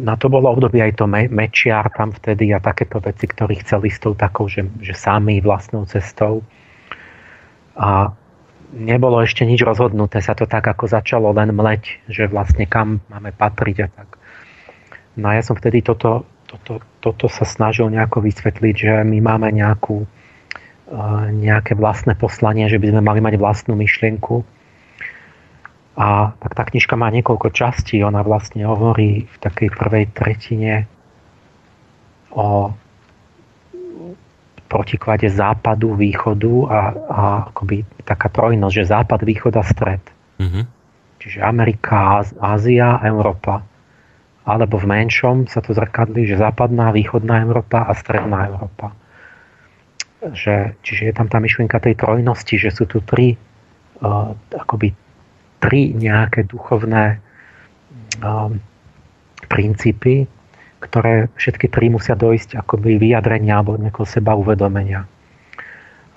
na 0.00 0.14
to 0.16 0.32
bolo 0.32 0.48
obdobie 0.48 0.80
aj 0.80 0.96
to 0.96 1.04
Mečiar 1.10 1.92
tam 1.92 2.16
vtedy 2.16 2.56
a 2.56 2.62
takéto 2.62 3.02
veci, 3.04 3.28
ktorí 3.28 3.60
chceli 3.60 3.92
s 3.92 4.00
tou 4.00 4.16
takou, 4.16 4.48
že, 4.48 4.64
že 4.80 4.96
sami 4.96 5.44
vlastnou 5.44 5.84
cestou. 5.84 6.40
A 7.76 8.12
nebolo 8.72 9.20
ešte 9.20 9.44
nič 9.44 9.60
rozhodnuté, 9.60 10.24
sa 10.24 10.32
to 10.32 10.48
tak 10.48 10.64
ako 10.64 10.88
začalo 10.88 11.34
len 11.36 11.52
mleť, 11.52 12.06
že 12.08 12.30
vlastne 12.32 12.64
kam 12.64 13.04
máme 13.12 13.34
patriť 13.36 13.76
a 13.84 13.88
tak. 13.92 14.08
No 15.20 15.28
a 15.28 15.36
ja 15.36 15.44
som 15.44 15.54
vtedy 15.54 15.84
toto, 15.84 16.24
toto, 16.48 16.80
toto 17.04 17.26
sa 17.28 17.44
snažil 17.44 17.92
nejako 17.92 18.24
vysvetliť, 18.24 18.74
že 18.74 18.92
my 19.04 19.18
máme 19.20 19.52
nejakú, 19.52 20.08
eh, 20.88 21.24
nejaké 21.30 21.76
vlastné 21.76 22.16
poslanie, 22.16 22.66
že 22.72 22.80
by 22.80 22.96
sme 22.96 23.02
mali 23.04 23.20
mať 23.20 23.36
vlastnú 23.36 23.76
myšlienku. 23.76 24.42
A 26.00 26.32
tak 26.32 26.52
tá 26.56 26.62
knižka 26.64 26.96
má 26.96 27.12
niekoľko 27.12 27.52
častí. 27.52 28.00
Ona 28.00 28.24
vlastne 28.24 28.64
hovorí 28.64 29.28
v 29.28 29.36
takej 29.36 29.68
prvej 29.68 30.08
tretine 30.16 30.88
o 32.32 32.72
protiklade 34.70 35.26
západu, 35.26 35.98
východu 35.98 36.54
a, 36.70 36.80
a 37.10 37.20
akoby 37.50 37.82
taká 38.06 38.30
trojnosť, 38.30 38.74
že 38.78 38.84
západ, 38.86 39.20
východ 39.26 39.54
a 39.58 39.64
stred. 39.66 40.02
Mm-hmm. 40.38 40.64
Čiže 41.20 41.38
Amerika, 41.42 42.22
Ázia, 42.38 43.02
Európa. 43.02 43.66
Alebo 44.44 44.80
v 44.80 44.86
menšom 44.88 45.48
sa 45.52 45.60
to 45.60 45.76
zrkadlí, 45.76 46.24
že 46.24 46.40
západná, 46.40 46.90
východná 46.96 47.44
Európa 47.44 47.84
a 47.84 47.92
stredná 47.92 48.48
Európa. 48.48 48.96
Že, 50.20 50.76
čiže 50.84 51.12
je 51.12 51.14
tam 51.16 51.28
tá 51.28 51.40
myšlienka 51.40 51.80
tej 51.80 51.96
trojnosti, 51.96 52.56
že 52.56 52.72
sú 52.72 52.84
tu 52.88 53.00
tri 53.04 53.36
uh, 53.36 54.32
akoby 54.52 54.92
tri 55.60 55.92
nejaké 55.92 56.48
duchovné 56.48 57.20
um, 58.24 58.56
princípy, 59.48 60.24
ktoré 60.80 61.28
všetky 61.36 61.68
tri 61.68 61.92
musia 61.92 62.16
dojsť 62.16 62.56
akoby 62.56 62.96
vyjadrenia 62.96 63.60
alebo 63.60 63.76
nejakého 63.76 64.08
seba 64.08 64.32
uvedomenia. 64.32 65.04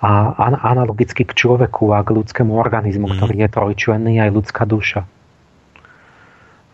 A 0.04 0.36
analogicky 0.64 1.24
k 1.24 1.32
človeku 1.32 1.92
a 1.96 2.04
k 2.04 2.12
ľudskému 2.12 2.52
organizmu, 2.52 3.08
mm. 3.08 3.12
ktorý 3.16 3.34
je 3.44 3.48
trojčlenný, 3.48 4.14
aj 4.20 4.30
ľudská 4.32 4.68
duša. 4.68 5.08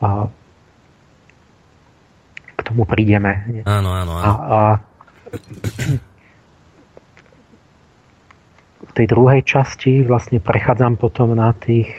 A 0.02 0.30
k 0.30 0.39
tomu 2.70 2.86
prídeme. 2.86 3.62
Áno, 3.66 3.90
áno, 3.90 4.12
áno. 4.14 4.22
A, 4.22 4.30
a 4.30 4.60
v 8.86 8.92
tej 8.94 9.06
druhej 9.10 9.42
časti 9.42 10.06
vlastne 10.06 10.38
prechádzam 10.38 10.94
potom 10.94 11.34
na 11.34 11.50
tých 11.50 11.90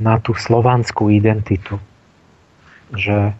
na 0.00 0.16
tú 0.16 0.32
slovanskú 0.32 1.12
identitu. 1.12 1.76
Že 2.96 3.36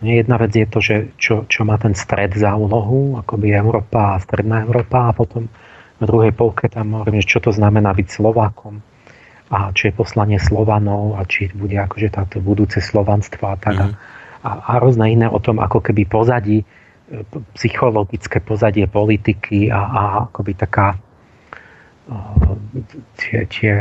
nie 0.00 0.16
jedna 0.16 0.40
vec 0.40 0.56
je 0.56 0.64
to, 0.64 0.78
že 0.80 0.96
čo, 1.20 1.44
čo 1.44 1.68
má 1.68 1.76
ten 1.76 1.92
stred 1.92 2.32
za 2.32 2.56
úlohu, 2.56 3.20
akoby 3.20 3.52
Európa 3.52 4.16
a 4.16 4.22
stredná 4.24 4.64
Európa 4.64 5.12
a 5.12 5.16
potom 5.16 5.52
v 6.00 6.04
druhej 6.08 6.32
polke 6.32 6.72
tam 6.72 6.96
hovorím, 6.96 7.20
že 7.20 7.36
čo 7.36 7.44
to 7.44 7.52
znamená 7.52 7.92
byť 7.92 8.08
Slovákom 8.08 8.80
a 9.50 9.74
či 9.74 9.90
je 9.90 9.98
poslanie 9.98 10.38
Slovanov 10.38 11.18
a 11.18 11.26
či 11.26 11.50
bude 11.50 11.74
akože 11.74 12.08
táto 12.14 12.38
budúce 12.38 12.78
slovanstvo 12.78 13.50
a 13.50 13.58
tak. 13.58 13.76
Mm. 13.76 13.94
A, 14.40 14.50
a 14.56 14.72
rôzne 14.80 15.04
iné 15.12 15.28
o 15.28 15.36
tom, 15.36 15.60
ako 15.60 15.84
keby 15.84 16.08
pozadí, 16.08 16.62
e, 16.62 16.66
psychologické 17.58 18.40
pozadie 18.40 18.88
politiky 18.88 19.68
a, 19.68 19.80
a 19.80 20.02
akoby 20.28 20.52
taká 20.56 20.96
tie, 23.16 23.46
tie 23.46 23.74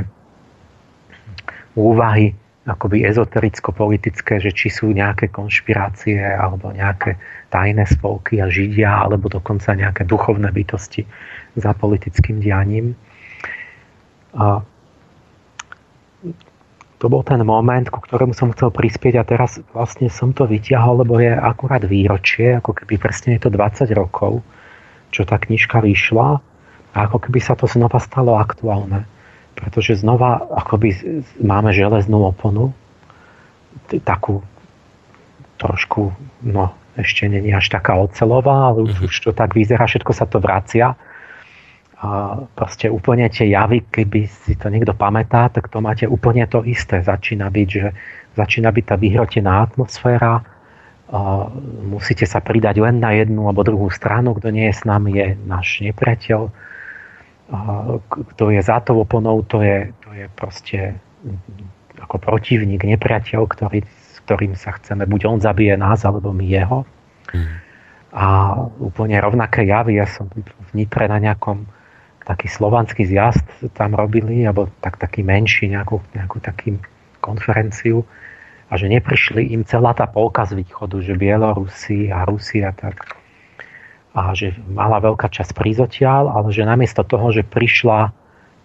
úvahy 1.74 2.36
akoby 2.70 3.02
ezotericko-politické, 3.02 4.38
že 4.38 4.54
či 4.54 4.70
sú 4.70 4.94
nejaké 4.94 5.34
konšpirácie 5.34 6.22
alebo 6.22 6.70
nejaké 6.70 7.18
tajné 7.50 7.90
spolky 7.90 8.38
a 8.38 8.46
židia, 8.46 9.10
alebo 9.10 9.26
dokonca 9.26 9.74
nejaké 9.74 10.06
duchovné 10.06 10.54
bytosti 10.54 11.02
za 11.58 11.74
politickým 11.74 12.38
dianím. 12.38 12.94
A 14.38 14.62
to 17.00 17.08
bol 17.08 17.24
ten 17.24 17.40
moment, 17.48 17.88
ku 17.88 18.04
ktorému 18.04 18.36
som 18.36 18.52
chcel 18.52 18.76
prispieť 18.76 19.16
a 19.20 19.24
teraz 19.24 19.64
vlastne 19.72 20.12
som 20.12 20.36
to 20.36 20.44
vyťahol, 20.44 21.08
lebo 21.08 21.18
je 21.24 21.32
akurát 21.32 21.84
výročie, 21.84 22.60
ako 22.60 22.76
keby 22.76 23.00
presne 23.00 23.40
je 23.40 23.48
to 23.48 23.50
20 23.56 23.88
rokov, 23.96 24.44
čo 25.10 25.24
tá 25.24 25.40
knižka 25.40 25.80
vyšla 25.80 26.44
a 26.92 26.98
ako 27.08 27.24
keby 27.24 27.40
sa 27.40 27.56
to 27.56 27.66
znova 27.72 27.98
stalo 28.04 28.36
aktuálne 28.36 29.08
pretože 29.60 30.00
znova 30.00 30.40
akoby 30.56 30.96
máme 31.44 31.76
železnú 31.76 32.24
oponu, 32.24 32.72
takú 34.08 34.40
trošku, 35.60 36.16
no 36.48 36.72
ešte 36.96 37.28
není 37.28 37.52
až 37.52 37.68
taká 37.68 38.00
ocelová, 38.00 38.72
ale 38.72 38.88
už, 38.88 38.96
mm-hmm. 38.96 39.08
už 39.12 39.16
to 39.20 39.32
tak 39.36 39.52
vyzerá, 39.52 39.84
všetko 39.84 40.12
sa 40.16 40.24
to 40.24 40.40
vracia. 40.40 40.96
A 42.00 42.40
proste 42.56 42.88
úplne 42.88 43.28
tie 43.28 43.52
javy, 43.52 43.84
keby 43.92 44.24
si 44.24 44.56
to 44.56 44.72
niekto 44.72 44.96
pamätá, 44.96 45.52
tak 45.52 45.68
to 45.68 45.84
máte 45.84 46.08
úplne 46.08 46.48
to 46.48 46.64
isté. 46.64 47.04
Začína 47.04 47.52
byť, 47.52 47.68
že 47.68 47.92
začína 48.40 48.72
byť 48.72 48.86
tá 48.88 48.96
vyhrotená 48.96 49.68
atmosféra, 49.68 50.44
a 51.10 51.50
musíte 51.90 52.30
sa 52.30 52.38
pridať 52.38 52.86
len 52.86 53.02
na 53.02 53.18
jednu 53.18 53.50
alebo 53.50 53.66
druhú 53.66 53.90
stranu, 53.90 54.38
kto 54.38 54.54
nie 54.54 54.70
je 54.70 54.78
s 54.78 54.86
nami, 54.86 55.10
je 55.18 55.28
náš 55.50 55.82
nepriateľ 55.82 56.54
kto 58.06 58.44
je 58.54 58.62
za 58.62 58.78
tou 58.86 59.02
oponou, 59.02 59.42
to 59.42 59.66
je, 59.66 59.90
to 60.06 60.10
je 60.14 60.26
proste 60.38 60.80
ako 61.98 62.22
protivník, 62.22 62.86
nepriateľ, 62.86 63.42
ktorý, 63.50 63.82
s 63.84 64.22
ktorým 64.24 64.54
sa 64.54 64.78
chceme, 64.78 65.10
buď 65.10 65.22
on 65.26 65.38
zabije 65.42 65.74
nás, 65.76 66.06
alebo 66.06 66.30
my 66.30 66.46
jeho. 66.46 66.86
Mm. 67.34 67.56
A 68.14 68.26
úplne 68.80 69.18
rovnaké 69.18 69.66
javy, 69.66 69.98
ja 69.98 70.06
som 70.06 70.30
v 70.30 70.72
Nitre 70.78 71.10
na 71.10 71.18
nejakom 71.18 71.66
taký 72.30 72.46
slovanský 72.46 73.10
zjazd 73.10 73.74
tam 73.74 73.98
robili, 73.98 74.46
alebo 74.46 74.70
tak, 74.86 75.02
taký 75.02 75.26
menší, 75.26 75.74
nejakú, 75.74 75.98
nejakú 76.14 76.38
taký 76.38 76.78
konferenciu 77.26 78.06
a 78.70 78.78
že 78.78 78.86
neprišli 78.86 79.50
im 79.50 79.66
celá 79.66 79.98
tá 79.98 80.06
polka 80.06 80.46
z 80.46 80.62
východu, 80.62 81.02
že 81.02 81.18
Bielorusi 81.18 82.14
a 82.14 82.22
Rusi 82.30 82.62
a 82.62 82.70
tak. 82.70 83.18
A 84.14 84.38
že 84.38 84.54
mala 84.70 85.02
veľká 85.02 85.26
časť 85.26 85.58
prízotiaľ, 85.58 86.30
ale 86.30 86.54
že 86.54 86.70
namiesto 86.70 87.02
toho, 87.02 87.34
že 87.34 87.42
prišla, 87.42 88.14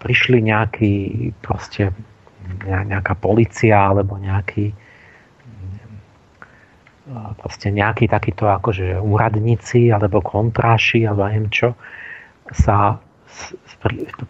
prišli 0.05 0.45
nejaký 0.45 0.95
proste 1.41 1.89
nejaká 2.69 3.17
policia 3.17 3.89
alebo 3.89 4.21
nejaký 4.21 4.77
proste 7.41 7.69
nejakí 7.69 8.09
takíto 8.09 8.49
akože 8.49 9.01
úradníci 9.01 9.93
alebo 9.93 10.25
kontráši 10.25 11.05
alebo 11.05 11.29
neviem 11.29 11.53
čo 11.53 11.77
sa 12.53 13.01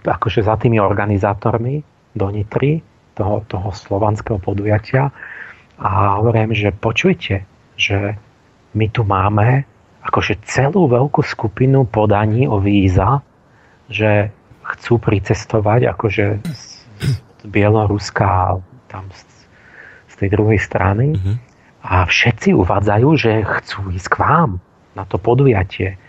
akože 0.05 0.41
za 0.43 0.55
tými 0.59 0.83
organizátormi 0.83 1.83
do 2.15 2.27
Nitry 2.31 2.83
toho, 3.15 3.47
toho 3.47 3.71
slovanského 3.71 4.39
podujatia 4.43 5.11
a 5.79 6.19
hovorím, 6.19 6.55
že 6.55 6.71
počujte, 6.71 7.47
že 7.75 8.19
my 8.75 8.87
tu 8.91 9.03
máme 9.07 9.67
akože 10.05 10.45
celú 10.45 10.87
veľkú 10.91 11.25
skupinu 11.25 11.89
podaní 11.89 12.47
o 12.47 12.61
víza, 12.61 13.25
že 13.89 14.31
chcú 14.65 15.01
pricestovať 15.01 15.93
akože 15.97 16.27
z, 16.45 16.63
Bieloruska 17.45 18.61
tam 18.89 19.05
z, 19.13 19.23
z 20.09 20.15
tej 20.17 20.29
druhej 20.33 20.61
strany 20.61 21.17
mm-hmm. 21.17 21.37
a 21.85 22.09
všetci 22.09 22.57
uvádzajú, 22.57 23.09
že 23.17 23.33
chcú 23.45 23.93
ísť 23.93 24.09
k 24.09 24.17
vám 24.21 24.51
na 24.97 25.05
to 25.05 25.21
podujatie, 25.21 26.01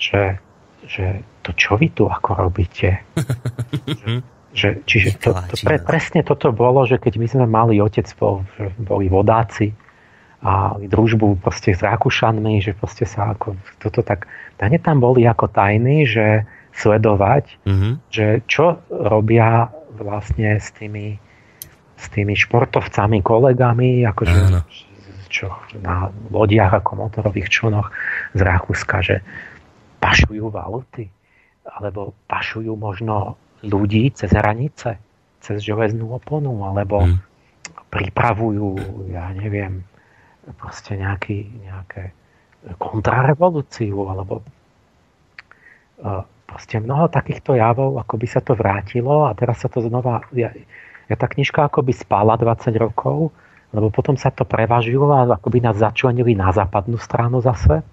že, 0.00 0.40
že 0.86 1.20
to 1.48 1.56
čo 1.56 1.80
vy 1.80 1.88
tu 1.96 2.04
ako 2.04 2.30
robíte? 2.36 3.08
že, 3.96 4.12
že, 4.52 4.68
čiže 4.84 5.08
to, 5.16 5.32
to 5.32 5.56
pre, 5.64 5.80
presne 5.80 6.20
toto 6.20 6.52
bolo, 6.52 6.84
že 6.84 7.00
keď 7.00 7.14
my 7.16 7.26
sme 7.26 7.46
mali 7.48 7.80
otec, 7.80 8.04
bol, 8.20 8.44
boli 8.76 9.08
vodáci, 9.08 9.72
a 10.38 10.78
družbu 10.78 11.42
proste 11.42 11.74
s 11.74 11.82
Rakúšanmi, 11.82 12.62
že 12.62 12.70
proste 12.70 13.02
sa 13.02 13.34
ako 13.34 13.58
toto 13.82 14.06
tak, 14.06 14.30
dane 14.54 14.78
tam 14.78 15.02
boli 15.02 15.26
ako 15.26 15.50
tajní, 15.50 16.06
že 16.06 16.46
sledovať, 16.78 17.58
mm-hmm. 17.66 17.92
že 18.06 18.26
čo 18.46 18.78
robia 18.86 19.66
vlastne 19.98 20.62
s 20.62 20.70
tými, 20.78 21.18
s 21.98 22.06
tými 22.14 22.38
športovcami, 22.38 23.18
kolegami, 23.18 24.06
akože 24.06 24.62
čo, 25.26 25.50
na 25.82 26.06
lodiach 26.30 26.86
ako 26.86 27.10
motorových 27.10 27.50
člnoch 27.50 27.90
z 28.38 28.40
Rakúska, 28.46 29.02
že 29.02 29.26
pašujú 29.98 30.54
valuty, 30.54 31.10
alebo 31.68 32.16
pašujú 32.26 32.72
možno 32.74 33.36
ľudí 33.62 34.10
cez 34.14 34.32
hranice, 34.32 34.96
cez 35.42 35.60
železnú 35.62 36.14
oponu, 36.14 36.64
alebo 36.64 37.04
mm. 37.04 37.18
pripravujú, 37.92 38.68
ja 39.12 39.30
neviem, 39.34 39.84
proste 40.56 40.96
nejaký, 40.96 41.44
nejaké 41.68 42.16
kontrarevolúciu 42.80 43.96
alebo 44.08 44.40
e, 44.40 44.44
proste 46.48 46.80
mnoho 46.80 47.12
takýchto 47.12 47.54
javov, 47.54 48.00
ako 48.00 48.14
by 48.16 48.26
sa 48.26 48.40
to 48.40 48.56
vrátilo 48.56 49.28
a 49.28 49.36
teraz 49.36 49.62
sa 49.62 49.68
to 49.68 49.84
znova, 49.84 50.24
ja, 50.32 50.50
ja 51.06 51.16
tá 51.16 51.28
knižka 51.28 51.68
ako 51.68 51.84
by 51.84 51.92
spala 51.92 52.34
20 52.40 52.72
rokov, 52.80 53.30
lebo 53.72 53.92
potom 53.92 54.16
sa 54.16 54.32
to 54.32 54.48
prevažilo 54.48 55.12
a 55.12 55.28
ako 55.28 55.48
by 55.52 55.60
nás 55.60 55.76
začlenili 55.76 56.32
na 56.32 56.48
západnú 56.50 56.96
stranu 56.96 57.44
zase. 57.44 57.84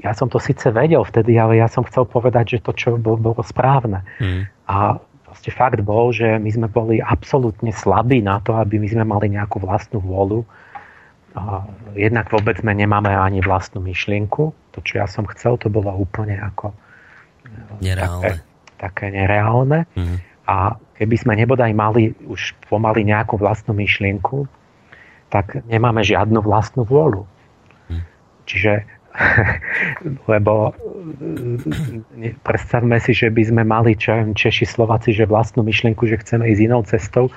Ja 0.00 0.16
som 0.16 0.32
to 0.32 0.40
síce 0.40 0.72
vedel 0.72 1.04
vtedy, 1.04 1.36
ale 1.36 1.60
ja 1.60 1.68
som 1.68 1.84
chcel 1.84 2.08
povedať, 2.08 2.56
že 2.56 2.64
to, 2.64 2.72
čo 2.72 2.88
bolo, 2.96 3.20
bolo 3.20 3.42
správne. 3.44 4.00
Mm. 4.16 4.48
A 4.64 4.96
proste 5.28 5.50
fakt 5.52 5.82
bol, 5.84 6.14
že 6.14 6.40
my 6.40 6.46
sme 6.46 6.68
boli 6.72 7.02
absolútne 7.02 7.74
slabí 7.74 8.24
na 8.24 8.40
to, 8.40 8.56
aby 8.56 8.80
my 8.80 8.88
sme 8.88 9.04
mali 9.04 9.34
nejakú 9.34 9.60
vlastnú 9.60 10.00
vôľu. 10.00 10.46
Jednak 11.98 12.30
vôbec 12.30 12.62
sme 12.62 12.72
nemáme 12.78 13.10
ani 13.10 13.42
vlastnú 13.42 13.82
myšlienku. 13.82 14.54
To, 14.54 14.78
čo 14.80 15.02
ja 15.02 15.10
som 15.10 15.26
chcel, 15.26 15.58
to 15.58 15.66
bolo 15.66 15.90
úplne 15.90 16.38
ako 16.38 16.70
e, 16.70 16.76
nereálne. 17.82 18.22
Také, 18.22 18.32
také 18.78 19.06
nereálne. 19.10 19.90
Mm. 19.98 20.22
A 20.46 20.78
keby 20.94 21.16
sme 21.18 21.34
nebodaj 21.34 21.74
mali 21.74 22.14
už 22.30 22.54
pomaly 22.70 23.02
nejakú 23.02 23.34
vlastnú 23.34 23.74
myšlienku, 23.74 24.46
tak 25.34 25.66
nemáme 25.66 26.06
žiadnu 26.06 26.38
vlastnú 26.38 26.86
vôľu. 26.86 27.26
Mm. 27.90 28.02
Čiže 28.46 28.72
lebo 30.30 30.74
e, 32.20 32.34
predstavme 32.42 32.98
si, 32.98 33.14
že 33.14 33.30
by 33.30 33.42
sme 33.46 33.62
mali 33.62 33.94
Češi, 33.94 34.66
Slováci, 34.66 35.14
že 35.14 35.30
vlastnú 35.30 35.62
myšlienku, 35.62 36.02
že 36.10 36.18
chceme 36.18 36.50
ísť 36.50 36.60
inou 36.66 36.82
cestou. 36.82 37.30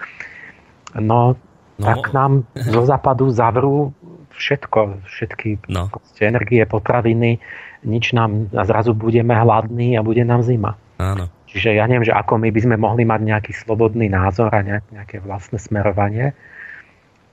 No, 0.98 1.38
no. 1.78 1.86
tak 1.86 2.10
nám 2.13 2.50
zo 2.58 2.82
západu 2.88 3.30
zavrú 3.30 3.94
všetko, 4.34 5.06
všetky 5.06 5.70
no. 5.70 5.90
energie, 6.22 6.66
potraviny, 6.66 7.42
nič 7.86 8.13
nám 8.13 8.50
a 8.54 8.66
zrazu 8.66 8.94
budeme 8.94 9.34
hladní 9.34 9.98
a 9.98 10.06
bude 10.06 10.22
nám 10.26 10.46
zima. 10.46 10.78
Áno. 10.98 11.30
Čiže 11.48 11.78
ja 11.78 11.86
neviem, 11.86 12.10
že 12.10 12.13
ako 12.13 12.42
my 12.42 12.50
by 12.50 12.60
sme 12.60 12.76
mohli 12.78 13.06
mať 13.06 13.22
nejaký 13.22 13.52
slobodný 13.54 14.10
názor 14.10 14.50
a 14.50 14.66
nejaké 14.66 15.22
vlastné 15.22 15.62
smerovanie. 15.62 16.34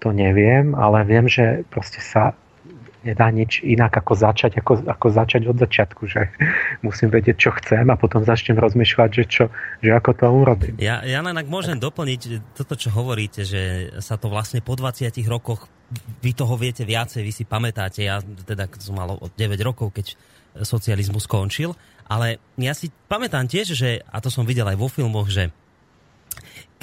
To 0.04 0.12
neviem, 0.12 0.76
ale 0.76 1.02
viem, 1.08 1.26
že 1.26 1.64
proste 1.72 1.98
sa 2.04 2.36
nedá 3.04 3.28
nič 3.28 3.60
inak 3.60 3.92
ako 4.00 4.16
začať, 4.16 4.64
ako, 4.64 4.88
ako 4.88 5.06
začať 5.12 5.42
od 5.46 5.56
začiatku, 5.60 6.02
že 6.08 6.32
musím 6.86 7.12
vedieť, 7.12 7.36
čo 7.36 7.50
chcem 7.60 7.84
a 7.92 7.96
potom 8.00 8.24
začnem 8.24 8.56
rozmýšľať, 8.56 9.10
že, 9.12 9.24
čo, 9.28 9.44
že 9.84 9.92
ako 9.92 10.10
to 10.16 10.26
urobím. 10.26 10.74
Ja, 10.80 11.04
ja 11.04 11.20
len 11.20 11.36
ak 11.36 11.46
môžem 11.46 11.76
doplniť 11.76 12.54
toto, 12.56 12.74
čo 12.74 12.88
hovoríte, 12.90 13.44
že 13.44 13.92
sa 14.00 14.16
to 14.16 14.32
vlastne 14.32 14.64
po 14.64 14.74
20 14.74 15.12
rokoch, 15.28 15.68
vy 16.24 16.32
toho 16.32 16.56
viete 16.56 16.82
viacej, 16.82 17.20
vy 17.22 17.32
si 17.32 17.44
pamätáte, 17.44 18.02
ja 18.02 18.18
teda 18.24 18.66
som 18.80 18.96
mal 18.96 19.14
od 19.14 19.30
9 19.36 19.60
rokov, 19.60 19.92
keď 19.94 20.16
socializmus 20.62 21.26
skončil, 21.26 21.74
ale 22.06 22.38
ja 22.60 22.72
si 22.76 22.92
pamätám 23.10 23.48
tiež, 23.50 23.74
že, 23.74 24.00
a 24.06 24.22
to 24.22 24.30
som 24.30 24.46
videl 24.46 24.68
aj 24.68 24.78
vo 24.78 24.86
filmoch, 24.86 25.26
že 25.26 25.50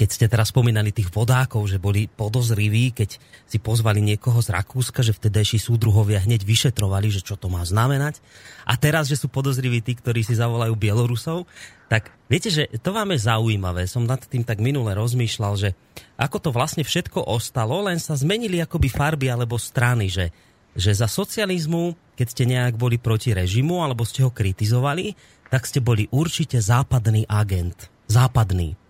keď 0.02 0.10
ste 0.10 0.26
teraz 0.26 0.50
spomínali 0.50 0.90
tých 0.90 1.14
vodákov, 1.14 1.70
že 1.70 1.78
boli 1.78 2.10
podozriví, 2.10 2.90
keď 2.90 3.22
si 3.46 3.62
pozvali 3.62 4.02
niekoho 4.02 4.42
z 4.42 4.50
Rakúska, 4.50 4.98
že 4.98 5.14
vtedejší 5.14 5.62
súdruhovia 5.62 6.26
hneď 6.26 6.42
vyšetrovali, 6.42 7.06
že 7.06 7.22
čo 7.22 7.38
to 7.38 7.46
má 7.46 7.62
znamenať. 7.62 8.18
A 8.66 8.74
teraz, 8.74 9.06
že 9.06 9.14
sú 9.14 9.30
podozriví 9.30 9.78
tí, 9.78 9.94
ktorí 9.94 10.26
si 10.26 10.34
zavolajú 10.34 10.74
Bielorusov, 10.74 11.46
tak 11.86 12.10
viete, 12.26 12.50
že 12.50 12.66
to 12.82 12.90
vám 12.90 13.14
je 13.14 13.30
zaujímavé. 13.30 13.86
Som 13.86 14.10
nad 14.10 14.18
tým 14.26 14.42
tak 14.42 14.58
minule 14.58 14.90
rozmýšľal, 14.90 15.54
že 15.54 15.78
ako 16.18 16.50
to 16.50 16.50
vlastne 16.50 16.82
všetko 16.82 17.22
ostalo, 17.22 17.86
len 17.86 18.02
sa 18.02 18.18
zmenili 18.18 18.58
akoby 18.58 18.90
farby 18.90 19.30
alebo 19.30 19.54
strany, 19.54 20.10
že, 20.10 20.34
že 20.74 20.98
za 20.98 21.06
socializmu, 21.06 21.94
keď 22.18 22.26
ste 22.26 22.44
nejak 22.50 22.74
boli 22.74 22.98
proti 22.98 23.38
režimu 23.38 23.86
alebo 23.86 24.02
ste 24.02 24.26
ho 24.26 24.34
kritizovali, 24.34 25.14
tak 25.46 25.62
ste 25.62 25.78
boli 25.78 26.10
určite 26.10 26.58
západný 26.58 27.22
agent. 27.30 27.86
Západný 28.10 28.81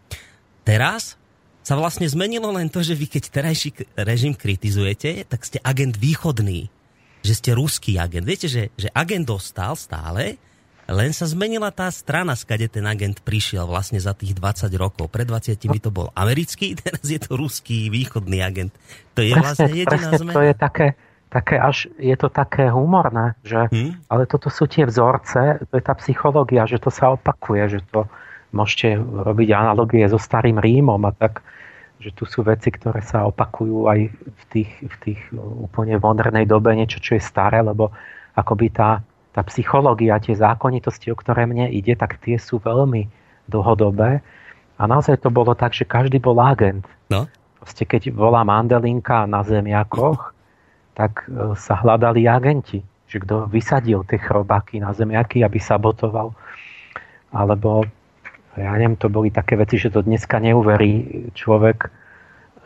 Teraz 0.63 1.19
sa 1.63 1.79
vlastne 1.79 2.07
zmenilo 2.11 2.51
len 2.51 2.67
to, 2.67 2.83
že 2.83 2.99
vy 2.99 3.07
keď 3.07 3.31
terajší 3.31 3.71
režim 3.95 4.35
kritizujete, 4.35 5.27
tak 5.31 5.47
ste 5.47 5.63
agent 5.63 5.95
východný. 5.95 6.67
Že 7.23 7.33
ste 7.39 7.51
ruský 7.55 7.93
agent. 8.03 8.27
Viete, 8.27 8.51
že, 8.51 8.75
že 8.75 8.91
agent 8.91 9.31
dostal 9.31 9.79
stále, 9.79 10.43
len 10.91 11.15
sa 11.15 11.31
zmenila 11.31 11.71
tá 11.71 11.87
strana, 11.95 12.35
skade 12.35 12.67
ten 12.67 12.83
agent 12.83 13.23
prišiel 13.23 13.71
vlastne 13.71 14.03
za 14.03 14.11
tých 14.19 14.35
20 14.35 14.67
rokov. 14.75 15.07
Pred 15.07 15.31
20 15.31 15.55
to 15.79 15.95
bol 15.95 16.11
americký, 16.19 16.75
teraz 16.83 17.07
je 17.07 17.23
to 17.23 17.39
ruský 17.39 17.87
východný 17.95 18.43
agent. 18.43 18.75
To 19.15 19.23
je 19.23 19.31
presne, 19.33 19.43
vlastne 19.47 19.71
jediná 19.71 20.11
presne, 20.11 20.19
zmena. 20.19 20.35
To 20.35 20.43
je 20.43 20.55
také, 20.59 20.87
také 21.31 21.57
až, 21.63 21.77
je 21.97 22.17
to 22.19 22.29
také 22.29 22.67
humorné, 22.75 23.39
že, 23.47 23.71
hmm? 23.71 24.11
ale 24.11 24.27
toto 24.27 24.51
sú 24.51 24.67
tie 24.67 24.83
vzorce, 24.83 25.63
to 25.71 25.75
je 25.79 25.85
tá 25.85 25.95
psychológia, 26.03 26.67
že 26.67 26.83
to 26.83 26.91
sa 26.91 27.15
opakuje, 27.15 27.79
že 27.79 27.81
to, 27.95 28.11
môžete 28.53 29.01
robiť 29.01 29.49
analogie 29.53 30.05
so 30.07 30.21
starým 30.21 30.61
Rímom 30.61 31.01
a 31.09 31.13
tak, 31.13 31.41
že 32.03 32.11
tu 32.13 32.27
sú 32.27 32.43
veci, 32.43 32.69
ktoré 32.69 33.01
sa 33.01 33.25
opakujú 33.31 33.87
aj 33.87 34.01
v 34.13 34.43
tých, 34.51 34.71
v 34.83 34.97
tých 35.07 35.21
úplne 35.39 35.97
modernej 36.03 36.45
dobe, 36.45 36.75
niečo, 36.75 36.99
čo 36.99 37.15
je 37.17 37.23
staré, 37.23 37.63
lebo 37.63 37.95
akoby 38.35 38.75
tá, 38.75 39.01
tá 39.31 39.41
psychológia, 39.47 40.19
tie 40.19 40.35
zákonitosti, 40.35 41.15
o 41.15 41.17
ktoré 41.17 41.47
mne 41.47 41.71
ide, 41.71 41.95
tak 41.95 42.19
tie 42.21 42.37
sú 42.37 42.59
veľmi 42.59 43.07
dlhodobé. 43.47 44.19
A 44.77 44.83
naozaj 44.91 45.23
to 45.23 45.31
bolo 45.31 45.55
tak, 45.55 45.73
že 45.73 45.87
každý 45.87 46.19
bol 46.19 46.43
agent. 46.43 46.83
No. 47.07 47.31
Proste 47.63 47.87
keď 47.87 48.11
bola 48.11 48.43
mandelinka 48.43 49.23
na 49.31 49.47
zemiakoch, 49.47 50.35
tak 50.99 51.23
e, 51.31 51.55
sa 51.55 51.79
hľadali 51.79 52.27
agenti. 52.27 52.83
Že 53.07 53.17
kto 53.23 53.35
vysadil 53.47 54.03
tie 54.11 54.19
chrobáky 54.19 54.83
na 54.83 54.91
zemiaky, 54.91 55.47
aby 55.47 55.63
sabotoval. 55.63 56.35
Alebo 57.31 57.87
ja 58.57 58.73
neviem, 58.77 59.01
to 59.01 59.09
boli 59.09 59.33
také 59.33 59.57
veci, 59.57 59.81
že 59.81 59.89
to 59.89 60.05
dneska 60.05 60.37
neuverí 60.37 61.29
človek, 61.33 61.89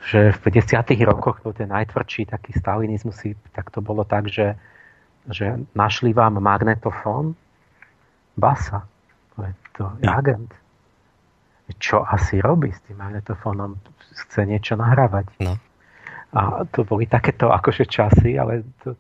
že 0.07 0.35
v 0.35 0.39
50. 0.39 1.07
rokoch 1.07 1.43
to 1.43 1.55
ten 1.55 1.71
najtvrdší 1.71 2.31
taký 2.31 2.55
stalinizmus, 2.55 3.23
tak 3.55 3.71
to 3.71 3.83
bolo 3.83 4.03
tak, 4.03 4.27
že, 4.31 4.55
že 5.31 5.59
našli 5.75 6.11
vám 6.15 6.39
magnetofón, 6.43 7.35
basa, 8.35 8.87
to 9.77 9.93
je 10.01 10.09
agent. 10.09 10.51
Čo 11.77 12.07
asi 12.07 12.39
robí 12.41 12.73
s 12.73 12.81
tým 12.87 12.97
magnetofónom? 13.03 13.77
Chce 14.27 14.47
niečo 14.47 14.79
nahrávať. 14.79 15.29
No. 15.43 15.59
A 16.33 16.65
to 16.71 16.87
boli 16.87 17.11
takéto 17.11 17.51
akože 17.51 17.85
časy, 17.91 18.39
ale 18.39 18.63
to, 18.81 18.97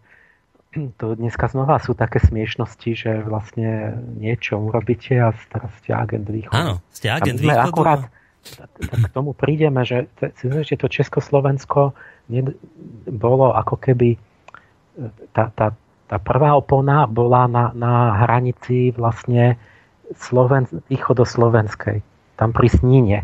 to 0.97 1.17
dneska 1.17 1.49
znova 1.49 1.81
sú 1.81 1.97
také 1.97 2.21
smiešnosti, 2.21 2.91
že 2.93 3.11
vlastne 3.25 3.97
niečo 4.21 4.61
urobíte 4.61 5.17
a 5.19 5.33
teraz 5.33 5.73
ste 5.83 5.97
agent 5.97 6.29
východu. 6.29 6.55
Áno, 6.55 6.75
ste 6.93 7.09
agent 7.11 7.41
východu. 7.41 7.67
Akurát, 7.67 8.03
tak 8.79 9.01
k 9.05 9.11
tomu 9.11 9.35
prídeme, 9.35 9.83
že, 9.83 10.07
že 10.43 10.77
to 10.79 10.87
Československo 10.87 11.97
bolo 13.11 13.47
ako 13.55 13.75
keby 13.81 14.21
tá, 15.33 15.53
tá, 15.53 15.77
tá 16.09 16.17
prvá 16.17 16.57
opona 16.57 17.05
bola 17.05 17.47
na, 17.47 17.65
na 17.75 18.17
hranici 18.25 18.95
vlastne 18.97 19.61
Sloven, 20.15 20.71
východoslovenskej, 20.87 21.99
tam 22.39 22.55
pri 22.55 22.69
Sníne. 22.71 23.19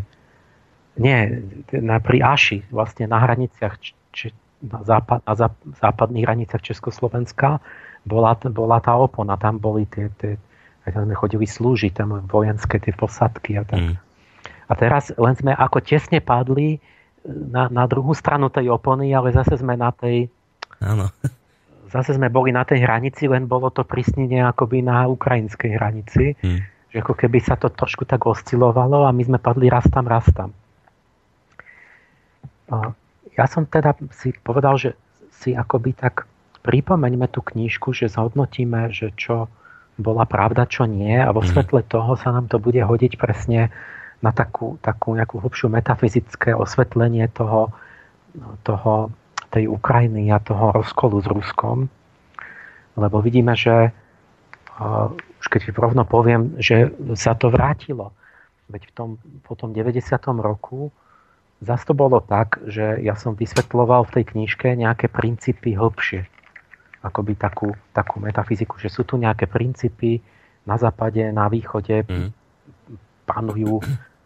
Nie, 0.99 1.41
na, 1.73 1.97
pri 2.03 2.21
Aši, 2.21 2.67
vlastne 2.69 3.09
na 3.09 3.23
hraniciach 3.23 3.79
či, 4.13 4.29
na, 4.63 4.79
západ, 4.87 5.19
na 5.27 5.33
západných 5.79 6.23
hraniciach 6.23 6.63
Československa 6.63 7.59
bola, 8.07 8.35
bola 8.51 8.79
tá 8.79 8.95
opona, 8.95 9.35
tam 9.35 9.59
boli 9.59 9.87
tie, 9.87 10.07
tie 10.19 10.39
tam 10.91 11.07
sme 11.07 11.15
chodili 11.15 11.47
slúžiť, 11.47 11.95
tam 11.95 12.27
vojenské 12.27 12.75
tie 12.75 12.91
posadky 12.91 13.55
a 13.55 13.63
tak. 13.63 13.79
Mm. 13.79 13.95
A 14.67 14.71
teraz 14.75 15.15
len 15.15 15.35
sme 15.39 15.55
ako 15.55 15.79
tesne 15.79 16.19
padli 16.19 16.83
na, 17.23 17.71
na 17.71 17.87
druhú 17.87 18.11
stranu 18.11 18.51
tej 18.51 18.67
opony, 18.67 19.15
ale 19.15 19.31
zase 19.31 19.55
sme 19.63 19.79
na 19.79 19.95
tej... 19.95 20.27
Áno. 20.83 21.07
Zase 21.93 22.17
sme 22.17 22.25
boli 22.25 22.49
na 22.49 22.65
tej 22.65 22.81
hranici, 22.81 23.29
len 23.29 23.45
bolo 23.45 23.69
to 23.69 23.85
prísnenie 23.85 24.41
akoby 24.41 24.81
na 24.81 25.05
ukrajinskej 25.05 25.77
hranici. 25.77 26.33
Mm. 26.41 26.65
Že 26.89 26.97
ako 27.05 27.13
keby 27.13 27.37
sa 27.37 27.53
to 27.53 27.69
trošku 27.69 28.09
tak 28.09 28.25
oscilovalo 28.25 29.05
a 29.05 29.13
my 29.13 29.21
sme 29.21 29.37
padli 29.37 29.69
raz 29.69 29.85
tam, 29.93 30.09
raz 30.09 30.25
tam. 30.33 30.49
A 32.73 32.97
ja 33.33 33.45
som 33.49 33.65
teda 33.65 33.97
si 34.13 34.33
povedal, 34.41 34.77
že 34.77 34.89
si 35.33 35.57
akoby 35.57 35.97
tak 35.97 36.29
pripomeňme 36.63 37.27
tú 37.27 37.43
knížku, 37.43 37.91
že 37.91 38.07
zhodnotíme, 38.07 38.93
že 38.93 39.11
čo 39.17 39.51
bola 39.99 40.25
pravda, 40.25 40.65
čo 40.65 40.89
nie 40.89 41.19
a 41.19 41.29
vo 41.29 41.43
mhm. 41.43 41.49
svetle 41.53 41.81
toho 41.85 42.17
sa 42.17 42.33
nám 42.33 42.49
to 42.49 42.57
bude 42.57 42.79
hodiť 42.79 43.19
presne 43.19 43.69
na 44.23 44.31
takú, 44.31 44.79
takú 44.79 45.13
nejakú 45.19 45.43
hlbšiu 45.43 45.67
metafyzické 45.67 46.55
osvetlenie 46.55 47.27
toho, 47.35 47.75
toho, 48.63 49.11
tej 49.51 49.67
Ukrajiny 49.67 50.31
a 50.31 50.39
toho 50.39 50.71
rozkolu 50.71 51.19
s 51.19 51.27
Ruskom. 51.27 51.91
Lebo 52.95 53.19
vidíme, 53.19 53.53
že 53.53 53.91
už 55.43 55.45
keď 55.51 55.75
rovno 55.75 56.07
poviem, 56.07 56.57
že 56.57 56.89
sa 57.19 57.35
to 57.35 57.51
vrátilo. 57.51 58.15
Veď 58.71 58.89
v 58.89 58.91
tom, 58.95 59.09
po 59.43 59.53
tom 59.59 59.75
90. 59.75 59.99
roku 60.39 60.89
Zas 61.63 61.85
to 61.87 61.95
bolo 61.95 62.19
tak, 62.19 62.59
že 62.67 62.99
ja 62.99 63.15
som 63.15 63.37
vysvetloval 63.37 64.09
v 64.09 64.19
tej 64.19 64.25
knižke 64.35 64.75
nejaké 64.75 65.07
princípy 65.07 65.77
hlbšie. 65.77 66.27
Akoby 67.03 67.35
takú, 67.35 67.75
takú 67.95 68.19
metafyziku, 68.19 68.79
že 68.79 68.91
sú 68.91 69.07
tu 69.07 69.15
nejaké 69.15 69.47
princípy 69.47 70.19
na 70.67 70.79
západe, 70.79 71.23
na 71.31 71.47
východe, 71.47 72.03
mm. 72.03 72.29
panujú, 73.27 73.79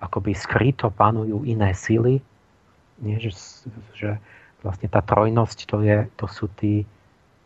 akoby 0.05 0.33
skryto 0.33 0.89
panujú 0.89 1.45
iné 1.45 1.73
sily. 1.73 2.21
Nie, 3.01 3.21
že, 3.21 3.33
že 3.93 4.17
vlastne 4.65 4.89
tá 4.89 5.05
trojnosť 5.05 5.57
to, 5.69 5.77
je, 5.85 6.09
to 6.17 6.25
sú 6.25 6.49
tí, 6.57 6.85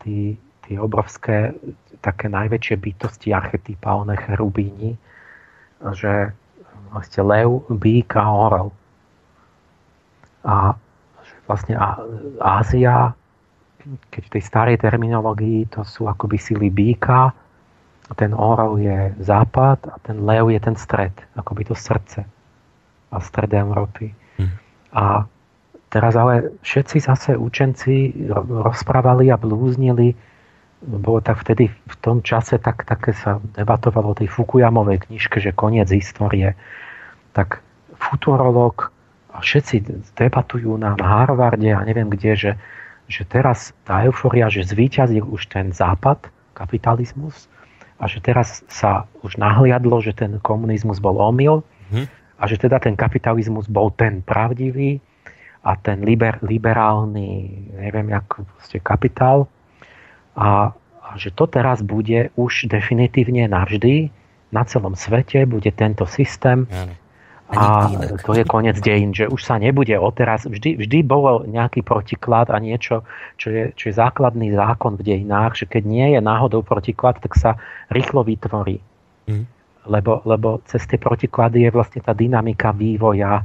tí, 0.00 0.36
tí 0.64 0.72
obrovské, 0.80 1.52
také 2.00 2.32
najväčšie 2.32 2.76
bytosti 2.80 3.28
archetypálne 3.36 4.16
cherubíni, 4.16 4.96
že 5.92 6.32
vlastne 6.92 7.22
lev, 7.24 7.68
bík 7.68 8.16
a 8.16 8.24
orel 8.28 8.72
a 10.42 10.74
vlastne 11.46 11.78
Ázia, 12.38 13.14
keď 14.10 14.22
v 14.26 14.32
tej 14.38 14.42
starej 14.42 14.76
terminológii 14.78 15.70
to 15.70 15.82
sú 15.82 16.06
akoby 16.06 16.38
sily 16.38 16.70
býka, 16.70 17.34
ten 18.12 18.36
orel 18.36 18.76
je 18.82 18.98
západ 19.24 19.78
a 19.88 19.96
ten 20.04 20.20
lev 20.22 20.52
je 20.52 20.60
ten 20.60 20.76
stred, 20.76 21.14
akoby 21.38 21.64
to 21.64 21.74
srdce 21.74 22.26
a 23.12 23.16
stred 23.20 23.52
Európy. 23.56 24.12
Mm. 24.36 24.52
A 24.92 25.24
teraz 25.88 26.12
ale 26.16 26.52
všetci 26.60 27.00
zase 27.00 27.30
učenci 27.36 28.12
rozprávali 28.48 29.32
a 29.32 29.40
blúznili, 29.40 30.12
bolo 30.82 31.22
tak 31.22 31.40
vtedy 31.40 31.70
v 31.70 31.96
tom 32.02 32.20
čase 32.20 32.58
tak, 32.58 32.84
také 32.84 33.14
sa 33.14 33.38
debatovalo 33.54 34.12
o 34.12 34.18
tej 34.18 34.28
Fukuyamovej 34.28 35.08
knižke, 35.08 35.38
že 35.38 35.54
koniec 35.54 35.88
histórie. 35.88 36.58
Tak 37.32 37.62
futurolog 37.96 38.91
a 39.32 39.40
všetci 39.40 40.04
debatujú 40.12 40.76
na 40.76 40.92
Harvarde 40.94 41.72
a 41.72 41.80
neviem 41.82 42.12
kde, 42.12 42.32
že, 42.36 42.52
že 43.08 43.24
teraz 43.24 43.72
tá 43.88 44.04
euforia, 44.04 44.52
že 44.52 44.68
zvíťazil 44.68 45.24
už 45.24 45.48
ten 45.48 45.72
západ, 45.72 46.28
kapitalizmus 46.52 47.48
a 47.96 48.04
že 48.04 48.20
teraz 48.20 48.60
sa 48.68 49.08
už 49.24 49.40
nahliadlo, 49.40 50.04
že 50.04 50.12
ten 50.12 50.36
komunizmus 50.44 51.00
bol 51.00 51.16
omyl 51.16 51.64
hm. 51.88 52.06
a 52.36 52.42
že 52.44 52.60
teda 52.60 52.76
ten 52.76 52.92
kapitalizmus 52.92 53.72
bol 53.72 53.88
ten 53.96 54.20
pravdivý 54.20 55.00
a 55.64 55.78
ten 55.80 56.04
liber, 56.04 56.42
liberálny, 56.44 57.72
neviem, 57.72 58.12
jak 58.12 58.26
ste 58.68 58.84
kapitál 58.84 59.48
a, 60.36 60.76
a 61.00 61.08
že 61.16 61.32
to 61.32 61.48
teraz 61.48 61.80
bude 61.80 62.28
už 62.36 62.68
definitívne 62.68 63.48
navždy 63.48 64.12
na 64.52 64.68
celom 64.68 64.92
svete, 64.92 65.48
bude 65.48 65.72
tento 65.72 66.04
systém. 66.04 66.68
Ano 66.68 67.01
a 67.52 67.88
to 68.24 68.32
je 68.32 68.44
koniec 68.48 68.80
dejín, 68.80 69.12
že 69.12 69.28
už 69.28 69.44
sa 69.44 69.60
nebude 69.60 69.92
odteraz, 70.00 70.48
vždy, 70.48 70.80
vždy 70.80 70.98
bol 71.04 71.44
nejaký 71.44 71.84
protiklad 71.84 72.48
a 72.48 72.56
niečo, 72.56 73.04
čo 73.36 73.52
je, 73.52 73.64
čo 73.76 73.92
je 73.92 73.94
základný 73.94 74.56
zákon 74.56 74.96
v 74.96 75.04
dejinách, 75.04 75.60
že 75.60 75.68
keď 75.68 75.82
nie 75.84 76.06
je 76.16 76.20
náhodou 76.24 76.64
protiklad, 76.64 77.20
tak 77.20 77.36
sa 77.36 77.60
rýchlo 77.92 78.24
vytvorí. 78.24 78.80
Mm. 79.28 79.44
Lebo, 79.82 80.24
lebo 80.24 80.64
cez 80.64 80.86
tie 80.88 80.96
protiklady 80.96 81.68
je 81.68 81.70
vlastne 81.74 82.00
tá 82.00 82.16
dynamika 82.16 82.72
vývoja 82.72 83.44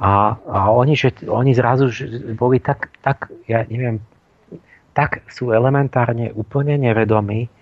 a, 0.00 0.12
a 0.32 0.58
oni, 0.72 0.96
že, 0.96 1.12
oni 1.28 1.52
zrazu 1.52 1.92
že 1.92 2.08
boli 2.32 2.56
tak, 2.56 2.88
tak, 3.04 3.28
ja 3.44 3.68
neviem, 3.68 4.00
tak 4.96 5.20
sú 5.28 5.52
elementárne 5.52 6.32
úplne 6.32 6.80
nevedomí, 6.80 7.52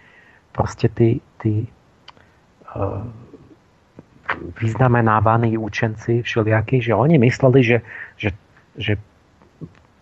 proste 0.54 0.86
tí, 0.86 1.18
tí 1.42 1.66
uh, 2.72 3.02
vyznamenávaní 4.60 5.58
učenci 5.58 6.22
všelijakí, 6.22 6.82
že 6.82 6.94
oni 6.94 7.18
mysleli, 7.18 7.60
že, 7.64 7.78
že, 8.16 8.30
že 8.76 8.92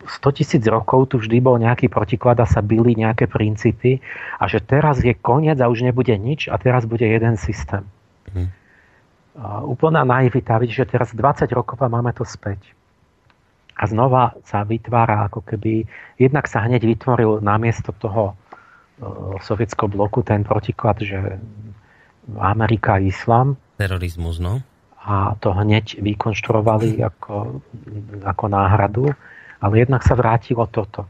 100 0.06 0.38
tisíc 0.38 0.62
rokov 0.66 1.10
tu 1.10 1.18
vždy 1.18 1.42
bol 1.42 1.58
nejaký 1.58 1.90
protiklad 1.90 2.38
a 2.38 2.46
sa 2.46 2.62
byli 2.62 2.94
nejaké 2.94 3.26
princípy 3.26 3.98
a 4.38 4.46
že 4.46 4.62
teraz 4.62 5.02
je 5.02 5.14
koniec 5.14 5.58
a 5.58 5.70
už 5.70 5.82
nebude 5.82 6.14
nič 6.14 6.46
a 6.46 6.56
teraz 6.58 6.86
bude 6.86 7.06
jeden 7.06 7.34
systém. 7.36 7.82
Mhm. 8.34 8.46
A 9.36 9.60
úplná 9.68 10.00
naivita, 10.00 10.56
vidíš, 10.56 10.88
že 10.88 10.96
teraz 10.96 11.12
20 11.12 11.44
rokov 11.52 11.76
a 11.84 11.92
máme 11.92 12.08
to 12.16 12.24
späť. 12.24 12.72
A 13.76 13.84
znova 13.84 14.32
sa 14.48 14.64
vytvára 14.64 15.28
ako 15.28 15.44
keby, 15.44 15.84
jednak 16.16 16.48
sa 16.48 16.64
hneď 16.64 16.88
vytvoril 16.88 17.44
namiesto 17.44 17.92
toho 17.92 18.32
sovietského 19.44 19.92
bloku 19.92 20.24
ten 20.24 20.40
protiklad, 20.40 20.96
že 21.04 21.36
Amerika 22.40 22.96
a 22.96 23.04
Islam, 23.04 23.60
Terorizmus, 23.76 24.40
no. 24.40 24.64
A 25.06 25.38
to 25.38 25.54
hneď 25.54 26.02
vykonštruovali 26.02 26.98
ako, 26.98 27.62
ako 28.26 28.44
náhradu, 28.50 29.14
ale 29.62 29.74
jednak 29.78 30.02
sa 30.02 30.18
vrátilo 30.18 30.66
toto. 30.66 31.06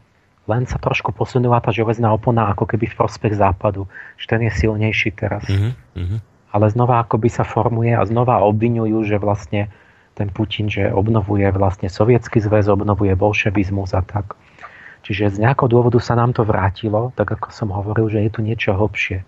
Len 0.46 0.68
sa 0.68 0.78
trošku 0.78 1.10
posunula 1.10 1.58
tá 1.58 1.74
železná 1.74 2.12
opona 2.14 2.52
ako 2.52 2.70
keby 2.70 2.86
v 2.86 2.98
prospech 2.98 3.34
západu. 3.34 3.90
Že 4.20 4.26
ten 4.30 4.40
je 4.46 4.52
silnejší 4.52 5.10
teraz. 5.16 5.42
Mm-hmm. 5.48 6.18
Ale 6.54 6.66
znova 6.70 7.02
akoby 7.02 7.26
sa 7.26 7.42
formuje 7.42 7.90
a 7.90 8.06
znova 8.06 8.38
obvinujú, 8.46 9.02
že 9.02 9.18
vlastne 9.18 9.66
ten 10.14 10.30
Putin, 10.30 10.70
že 10.70 10.88
obnovuje 10.94 11.50
vlastne 11.52 11.90
sovietský 11.90 12.38
zväz, 12.40 12.70
obnovuje 12.70 13.12
bolševizmus 13.18 13.92
a 13.92 14.06
tak. 14.06 14.38
Čiže 15.02 15.38
z 15.38 15.42
nejakého 15.44 15.70
dôvodu 15.70 15.98
sa 15.98 16.14
nám 16.18 16.34
to 16.34 16.42
vrátilo, 16.42 17.14
tak 17.14 17.30
ako 17.30 17.52
som 17.52 17.68
hovoril, 17.70 18.10
že 18.10 18.26
je 18.26 18.30
tu 18.32 18.40
niečo 18.42 18.74
hlbšie. 18.74 19.22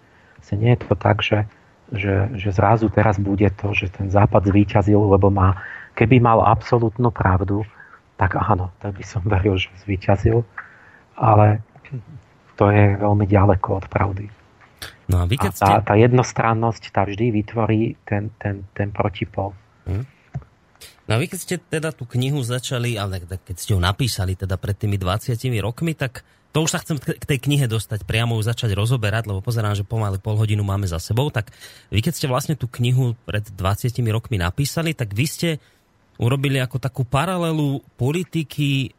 Nie 0.55 0.75
je 0.75 0.81
to 0.81 0.97
tak, 0.97 1.21
že 1.21 1.45
že, 1.93 2.29
že 2.37 2.51
zrazu 2.53 2.93
teraz 2.93 3.17
bude 3.17 3.49
to, 3.57 3.73
že 3.73 3.89
ten 3.89 4.13
západ 4.13 4.49
zvíťazil, 4.53 5.01
lebo 5.01 5.33
má, 5.33 5.57
keby 5.97 6.21
mal 6.21 6.45
absolútnu 6.45 7.09
pravdu, 7.09 7.65
tak 8.21 8.37
áno, 8.37 8.75
tak 8.83 8.99
by 8.99 9.05
som 9.07 9.23
veril, 9.25 9.57
že 9.57 9.73
zvíťazil, 9.87 10.45
ale 11.17 11.65
to 12.59 12.69
je 12.69 12.99
veľmi 12.99 13.25
ďaleko 13.25 13.69
od 13.81 13.87
pravdy. 13.89 14.27
No 15.09 15.23
a, 15.23 15.25
vy 15.25 15.41
a 15.41 15.49
tá, 15.49 15.81
tá 15.81 15.95
jednostrannosť 15.97 16.93
tá 16.93 17.09
vždy 17.09 17.33
vytvorí 17.33 17.97
ten, 18.05 18.29
ten, 18.37 18.69
ten 18.77 18.93
protipol. 18.93 19.57
Hm? 19.89 20.05
No 21.09 21.17
a 21.17 21.19
vy 21.19 21.33
keď 21.33 21.41
ste 21.41 21.57
teda 21.57 21.97
tú 21.97 22.05
knihu 22.05 22.45
začali, 22.45 23.01
ale 23.01 23.25
keď 23.25 23.57
ste 23.57 23.73
ju 23.73 23.81
napísali 23.81 24.37
teda 24.37 24.61
pred 24.61 24.77
tými 24.77 25.01
20 25.01 25.33
rokmi, 25.65 25.97
tak 25.97 26.21
to 26.49 26.65
už 26.65 26.71
sa 26.73 26.81
chcem 26.81 26.97
k 26.97 27.25
tej 27.29 27.39
knihe 27.45 27.69
dostať 27.69 28.09
priamo 28.09 28.41
začať 28.41 28.73
rozoberať, 28.73 29.29
lebo 29.29 29.45
pozerám, 29.45 29.77
že 29.77 29.85
pomaly 29.85 30.17
pol 30.17 30.41
hodinu 30.41 30.65
máme 30.65 30.89
za 30.89 30.97
sebou, 30.97 31.29
tak 31.29 31.53
vy 31.93 32.01
keď 32.01 32.13
ste 32.17 32.27
vlastne 32.27 32.57
tú 32.57 32.67
knihu 32.81 33.13
pred 33.29 33.45
20 33.45 33.93
rokmi 34.09 34.41
napísali, 34.41 34.97
tak 34.97 35.13
vy 35.13 35.27
ste 35.29 35.51
urobili 36.17 36.59
ako 36.59 36.81
takú 36.81 37.03
paralelu 37.05 37.85
politiky 38.01 38.91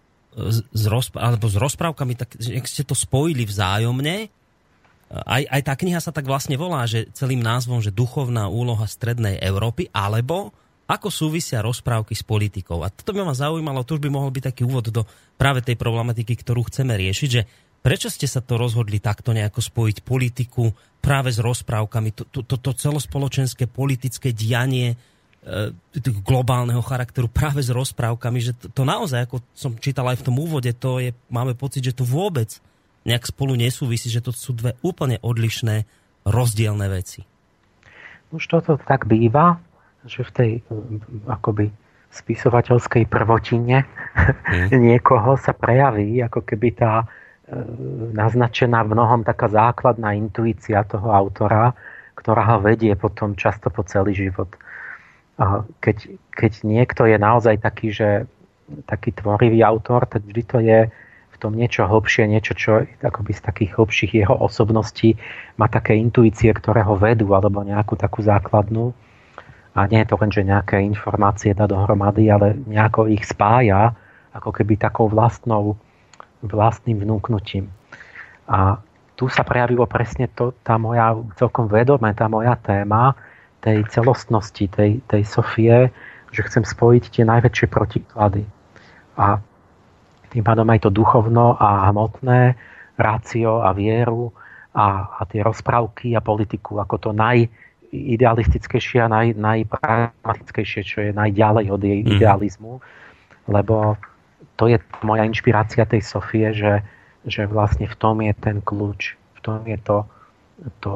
s, 0.47 0.83
rozpr- 0.85 1.19
alebo 1.19 1.49
s 1.49 1.57
rozprávkami, 1.57 2.13
tak 2.15 2.37
ak 2.37 2.65
ste 2.69 2.85
to 2.85 2.93
spojili 2.93 3.43
vzájomne, 3.43 4.29
aj, 5.09 5.43
aj 5.49 5.61
tá 5.65 5.73
kniha 5.73 5.97
sa 5.97 6.13
tak 6.13 6.29
vlastne 6.29 6.53
volá, 6.53 6.85
že 6.85 7.09
celým 7.17 7.41
názvom, 7.41 7.81
že 7.81 7.89
duchovná 7.89 8.45
úloha 8.45 8.85
strednej 8.85 9.41
Európy, 9.41 9.89
alebo 9.89 10.53
ako 10.89 11.13
súvisia 11.13 11.61
rozprávky 11.61 12.17
s 12.17 12.25
politikou. 12.25 12.81
A 12.81 12.89
toto 12.89 13.13
by 13.13 13.21
ma 13.21 13.37
zaujímalo, 13.37 13.85
to 13.85 14.01
už 14.01 14.01
by 14.01 14.09
mohol 14.09 14.33
byť 14.33 14.43
taký 14.49 14.65
úvod 14.65 14.89
do 14.89 15.05
práve 15.37 15.61
tej 15.61 15.77
problematiky, 15.77 16.33
ktorú 16.33 16.65
chceme 16.65 16.97
riešiť, 16.97 17.29
že 17.29 17.45
prečo 17.85 18.09
ste 18.09 18.25
sa 18.25 18.41
to 18.41 18.57
rozhodli 18.57 18.97
takto 18.97 19.29
nejako 19.29 19.61
spojiť 19.61 20.01
politiku 20.01 20.73
práve 20.97 21.29
s 21.29 21.37
rozprávkami, 21.37 22.09
to, 22.17 22.23
to, 22.27 22.41
to, 22.41 22.57
to 22.57 22.71
celospoločenské 22.73 23.69
politické 23.69 24.33
dianie 24.33 24.97
e, 25.45 25.71
globálneho 26.25 26.81
charakteru 26.81 27.29
práve 27.29 27.61
s 27.61 27.69
rozprávkami, 27.69 28.39
že 28.41 28.51
to, 28.57 28.67
to 28.73 28.83
naozaj, 28.83 29.29
ako 29.29 29.45
som 29.53 29.77
čítal 29.77 30.09
aj 30.09 30.19
v 30.19 30.25
tom 30.25 30.35
úvode, 30.41 30.73
to 30.73 30.99
je, 30.99 31.13
máme 31.29 31.53
pocit, 31.53 31.85
že 31.85 31.95
to 31.95 32.03
vôbec 32.03 32.49
nejak 33.07 33.29
spolu 33.29 33.55
nesúvisí, 33.55 34.11
že 34.11 34.25
to 34.25 34.35
sú 34.35 34.57
dve 34.57 34.75
úplne 34.83 35.21
odlišné, 35.23 35.87
rozdielne 36.27 36.87
veci. 36.91 37.23
Už 38.29 38.43
toto 38.45 38.75
tak 38.83 39.07
býva, 39.07 39.57
že 40.07 40.23
v 40.23 40.31
tej 40.31 40.51
akoby 41.27 41.71
spisovateľskej 42.09 43.05
prvotine 43.05 43.85
mm. 43.85 44.73
niekoho 44.89 45.37
sa 45.37 45.53
prejaví, 45.53 46.17
ako 46.25 46.41
keby 46.41 46.69
tá 46.73 47.03
e, 47.03 47.05
naznačená 48.15 48.81
v 48.85 48.97
mnohom 48.97 49.21
taká 49.21 49.45
základná 49.49 50.17
intuícia 50.17 50.81
toho 50.87 51.13
autora, 51.13 51.77
ktorá 52.17 52.43
ho 52.55 52.59
vedie 52.59 52.91
potom 52.97 53.37
často 53.37 53.69
po 53.69 53.85
celý 53.85 54.17
život. 54.17 54.49
A 55.39 55.63
keď, 55.79 56.19
keď 56.35 56.51
niekto 56.67 57.07
je 57.07 57.15
naozaj 57.15 57.63
taký, 57.63 57.95
že 57.95 58.27
taký 58.89 59.15
tvorivý 59.15 59.63
autor, 59.63 60.03
tak 60.03 60.27
vždy 60.27 60.43
to 60.43 60.57
je 60.59 60.79
v 61.29 61.37
tom 61.39 61.55
niečo 61.55 61.87
hlbšie, 61.87 62.27
niečo, 62.27 62.51
čo 62.51 62.83
akoby 62.99 63.31
z 63.31 63.41
takých 63.47 63.71
hlbších 63.79 64.11
jeho 64.25 64.35
osobností 64.35 65.15
má 65.55 65.71
také 65.71 65.95
intuície, 65.95 66.51
ktoré 66.51 66.83
ho 66.83 66.99
vedú, 66.99 67.31
alebo 67.31 67.63
nejakú 67.63 67.95
takú 67.95 68.19
základnú 68.19 68.91
a 69.75 69.85
nie 69.85 70.01
je 70.01 70.09
to 70.09 70.17
len, 70.17 70.31
že 70.33 70.41
nejaké 70.47 70.81
informácie 70.81 71.53
dá 71.53 71.69
dohromady, 71.69 72.25
ale 72.29 72.57
nejako 72.57 73.05
ich 73.09 73.21
spája, 73.25 73.93
ako 74.33 74.49
keby 74.49 74.81
takou 74.81 75.05
vlastnou, 75.09 75.77
vlastným 76.41 77.05
vnúknutím. 77.05 77.69
A 78.49 78.81
tu 79.13 79.29
sa 79.29 79.45
prejavilo 79.45 79.85
presne 79.85 80.31
to, 80.31 80.55
tá 80.63 80.79
moja 80.79 81.13
celkom 81.37 81.69
vedomé, 81.69 82.15
tá 82.15 82.25
moja 82.31 82.55
téma 82.57 83.13
tej 83.59 83.83
celostnosti, 83.91 84.65
tej, 84.71 85.03
tej 85.05 85.23
Sofie, 85.27 85.91
že 86.31 86.41
chcem 86.47 86.63
spojiť 86.63 87.03
tie 87.11 87.23
najväčšie 87.27 87.67
protiklady. 87.67 88.47
A 89.19 89.43
tým 90.31 90.43
pádom 90.45 90.65
aj 90.71 90.87
to 90.87 90.89
duchovno 90.93 91.57
a 91.59 91.89
hmotné, 91.91 92.55
rácio 92.95 93.59
a 93.59 93.75
vieru 93.75 94.31
a, 94.71 95.19
a 95.19 95.21
tie 95.27 95.43
rozprávky 95.43 96.13
a 96.15 96.23
politiku 96.23 96.79
ako 96.79 96.95
to 96.97 97.09
naj, 97.11 97.49
idealistickejšie 97.91 99.01
a 99.01 99.09
naj, 99.09 99.33
najpragmatickejšie, 99.37 100.81
čo 100.85 100.97
je 101.09 101.11
najďalej 101.13 101.65
od 101.73 101.81
jej 101.81 101.99
mm. 102.05 102.09
idealizmu, 102.17 102.73
lebo 103.49 103.97
to 104.55 104.69
je 104.69 104.77
moja 105.01 105.25
inšpirácia 105.25 105.87
tej 105.89 106.03
Sofie, 106.05 106.53
že, 106.53 106.85
že 107.25 107.49
vlastne 107.49 107.89
v 107.89 107.95
tom 107.97 108.21
je 108.21 108.33
ten 108.37 108.61
kľúč, 108.61 109.15
v 109.15 109.39
tom 109.41 109.63
je 109.65 109.79
to, 109.81 109.97
to, 110.83 110.91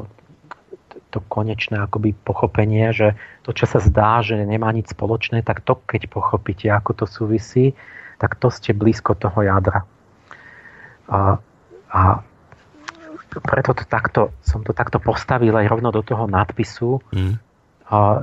to 1.09 1.19
konečné 1.31 1.79
akoby 1.81 2.13
pochopenie, 2.13 2.93
že 2.93 3.17
to, 3.41 3.55
čo 3.55 3.65
sa 3.65 3.79
zdá, 3.81 4.21
že 4.21 4.37
nemá 4.37 4.69
nič 4.75 4.91
spoločné, 4.91 5.41
tak 5.41 5.63
to, 5.65 5.79
keď 5.87 6.11
pochopíte, 6.11 6.69
ako 6.69 7.03
to 7.03 7.05
súvisí, 7.07 7.73
tak 8.21 8.37
to 8.37 8.53
ste 8.53 8.75
blízko 8.75 9.17
toho 9.17 9.41
jadra. 9.41 9.87
A, 11.09 11.39
a 11.89 12.01
preto 13.39 13.73
to 13.73 13.87
takto, 13.87 14.35
som 14.43 14.61
to 14.61 14.75
takto 14.75 15.01
postavil 15.01 15.55
aj 15.55 15.71
rovno 15.71 15.89
do 15.89 16.05
toho 16.05 16.27
nadpisu. 16.27 17.01
Mm. 17.15 17.35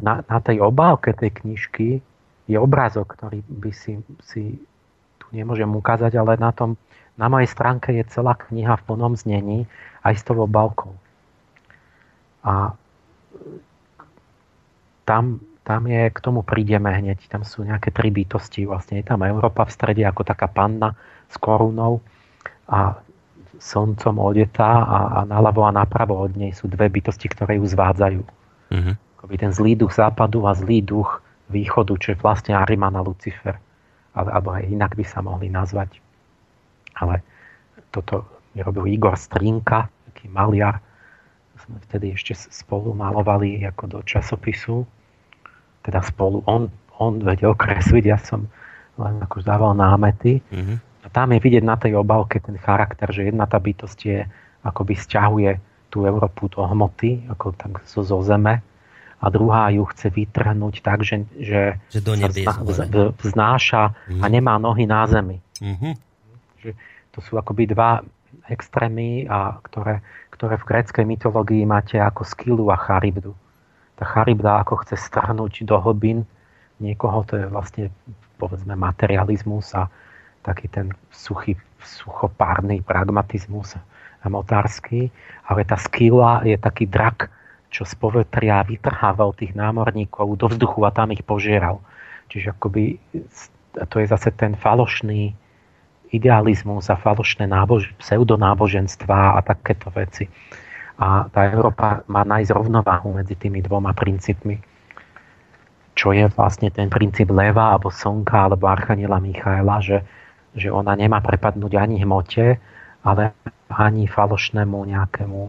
Na, 0.02 0.14
na 0.26 0.38
tej 0.42 0.58
obálke 0.62 1.14
tej 1.14 1.30
knižky 1.42 2.02
je 2.50 2.58
obrázok, 2.58 3.14
ktorý 3.14 3.40
by 3.46 3.70
si, 3.70 4.02
si 4.26 4.58
tu 5.22 5.26
nemôžem 5.30 5.70
ukázať, 5.70 6.18
ale 6.18 6.34
na, 6.34 6.50
tom, 6.50 6.74
na 7.14 7.30
mojej 7.30 7.46
stránke 7.46 7.94
je 7.94 8.02
celá 8.10 8.34
kniha 8.34 8.74
v 8.82 8.84
plnom 8.86 9.14
znení 9.14 9.70
aj 10.02 10.14
s 10.18 10.22
tou 10.26 10.42
obálkou. 10.42 10.90
A 12.42 12.74
tam 15.06 15.38
tam 15.70 15.86
je, 15.86 16.10
k 16.10 16.18
tomu 16.18 16.42
prídeme 16.42 16.90
hneď, 16.90 17.30
tam 17.30 17.46
sú 17.46 17.62
nejaké 17.62 17.94
tri 17.94 18.10
bytosti, 18.10 18.66
vlastne 18.66 18.98
je 18.98 19.06
tam 19.06 19.22
Európa 19.22 19.62
v 19.62 19.70
strede 19.70 20.02
ako 20.02 20.26
taká 20.26 20.50
panna 20.50 20.98
s 21.30 21.38
korunou 21.38 22.02
a 22.66 22.98
slncom 23.60 24.16
odetá 24.16 24.82
a, 24.82 24.98
a 25.12 25.28
naľavo 25.28 25.68
a 25.68 25.70
napravo 25.70 26.16
od 26.16 26.32
nej 26.34 26.56
sú 26.56 26.66
dve 26.66 26.88
bytosti, 26.88 27.28
ktoré 27.28 27.60
ju 27.60 27.68
zvádzajú. 27.68 28.22
Uh-huh. 28.70 28.94
ten 29.36 29.52
zlý 29.52 29.76
duch 29.76 29.92
západu 29.92 30.48
a 30.48 30.56
zlý 30.56 30.80
duch 30.80 31.20
východu, 31.52 31.92
čo 32.00 32.08
je 32.14 32.20
vlastne 32.24 32.56
Ariman 32.56 32.96
a 32.96 33.04
Lucifer. 33.04 33.60
Ale, 34.16 34.28
alebo 34.32 34.56
aj 34.56 34.64
inak 34.66 34.96
by 34.96 35.04
sa 35.04 35.20
mohli 35.20 35.52
nazvať. 35.52 36.00
Ale 36.98 37.22
toto 37.92 38.26
robil 38.56 38.96
Igor 38.96 39.14
Strinka, 39.14 39.86
taký 40.10 40.26
maliar. 40.32 40.80
Sme 41.60 41.76
vtedy 41.86 42.16
ešte 42.16 42.32
spolu 42.34 42.96
malovali 42.96 43.60
ako 43.62 43.84
do 43.86 43.98
časopisu 44.02 44.88
teda 45.82 46.00
spolu, 46.04 46.44
on, 46.44 46.68
on 47.00 47.20
vedel 47.24 47.56
kresliť, 47.56 48.04
ja 48.04 48.18
som 48.20 48.48
len 49.00 49.16
ako 49.24 49.40
dával 49.40 49.72
námety. 49.72 50.44
Mm-hmm. 50.52 50.76
Tam 51.10 51.34
je 51.34 51.42
vidieť 51.42 51.64
na 51.66 51.74
tej 51.74 51.98
obálke 51.98 52.38
ten 52.38 52.54
charakter, 52.60 53.10
že 53.10 53.28
jedna 53.28 53.46
tá 53.50 53.58
bytosť 53.58 53.98
je, 54.06 54.24
akoby 54.62 54.94
stiahuje 54.94 55.50
tú 55.90 56.06
Európu 56.06 56.46
do 56.52 56.62
hmoty, 56.62 57.26
ako 57.26 57.56
tak 57.58 57.82
zo, 57.86 58.06
zo 58.06 58.22
zeme, 58.22 58.62
a 59.20 59.26
druhá 59.28 59.68
ju 59.68 59.84
chce 59.84 60.08
vytrhnúť 60.08 60.80
tak, 60.80 61.04
že, 61.04 61.28
že, 61.36 61.76
že 61.92 62.00
do 62.00 62.16
sa 62.16 62.56
vznáša 63.20 63.84
mm-hmm. 63.92 64.20
a 64.22 64.26
mhm. 64.26 64.32
nemá 64.32 64.54
nohy 64.56 64.88
na 64.88 65.04
zemi. 65.04 65.44
Mm-hmm. 65.60 65.92
Že 66.64 66.70
to 67.12 67.18
sú 67.20 67.36
akoby 67.36 67.68
dva 67.68 68.00
extrémy, 68.48 69.28
a 69.28 69.60
ktoré, 69.60 70.00
ktoré 70.32 70.56
v 70.56 70.66
gréckej 70.72 71.04
mytológii 71.04 71.68
máte 71.68 72.00
ako 72.00 72.24
skilu 72.24 72.72
a 72.72 72.80
charybdu 72.80 73.36
tá 74.00 74.08
charybda 74.08 74.64
ako 74.64 74.80
chce 74.80 74.96
strhnúť 74.96 75.68
do 75.68 75.76
hlbín 75.76 76.24
niekoho, 76.80 77.20
to 77.28 77.36
je 77.36 77.44
vlastne 77.52 77.92
povedzme 78.40 78.72
materializmus 78.72 79.76
a 79.76 79.92
taký 80.42 80.68
ten 80.68 80.92
suchý, 81.12 81.56
suchopárny 81.80 82.80
pragmatizmus 82.84 83.76
a 84.20 84.26
motársky, 84.28 85.08
ale 85.48 85.64
tá 85.64 85.76
skila 85.80 86.44
je 86.44 86.56
taký 86.60 86.84
drak, 86.88 87.32
čo 87.70 87.86
z 87.86 87.94
povetria 87.96 88.60
vytrhával 88.66 89.32
tých 89.32 89.56
námorníkov 89.56 90.36
do 90.36 90.46
vzduchu 90.50 90.84
a 90.84 90.90
tam 90.90 91.14
ich 91.14 91.22
požieral. 91.22 91.80
Čiže 92.28 92.52
akoby 92.52 92.98
to 93.88 93.96
je 94.02 94.06
zase 94.06 94.34
ten 94.34 94.58
falošný 94.58 95.32
idealizmus 96.10 96.90
a 96.90 96.98
falošné 96.98 97.46
nábož, 97.46 97.94
pseudonáboženstva 98.02 99.38
a 99.38 99.40
takéto 99.46 99.88
veci 99.94 100.26
a 101.00 101.24
tá 101.32 101.48
Európa 101.48 102.04
má 102.12 102.28
nájsť 102.28 102.52
rovnováhu 102.52 103.16
medzi 103.16 103.32
tými 103.32 103.64
dvoma 103.64 103.96
princípmi. 103.96 104.60
Čo 105.96 106.12
je 106.12 106.28
vlastne 106.28 106.68
ten 106.68 106.92
princíp 106.92 107.32
leva 107.32 107.72
alebo 107.72 107.88
slnka 107.88 108.36
alebo 108.36 108.68
archaniela 108.68 109.16
Michaela, 109.16 109.80
že, 109.80 110.04
že 110.54 110.68
ona 110.70 110.94
nemá 110.98 111.22
prepadnúť 111.22 111.72
ani 111.78 112.02
hmote, 112.02 112.58
ale 113.06 113.22
ani 113.70 114.10
falošnému 114.10 114.78
nejakému 114.86 115.40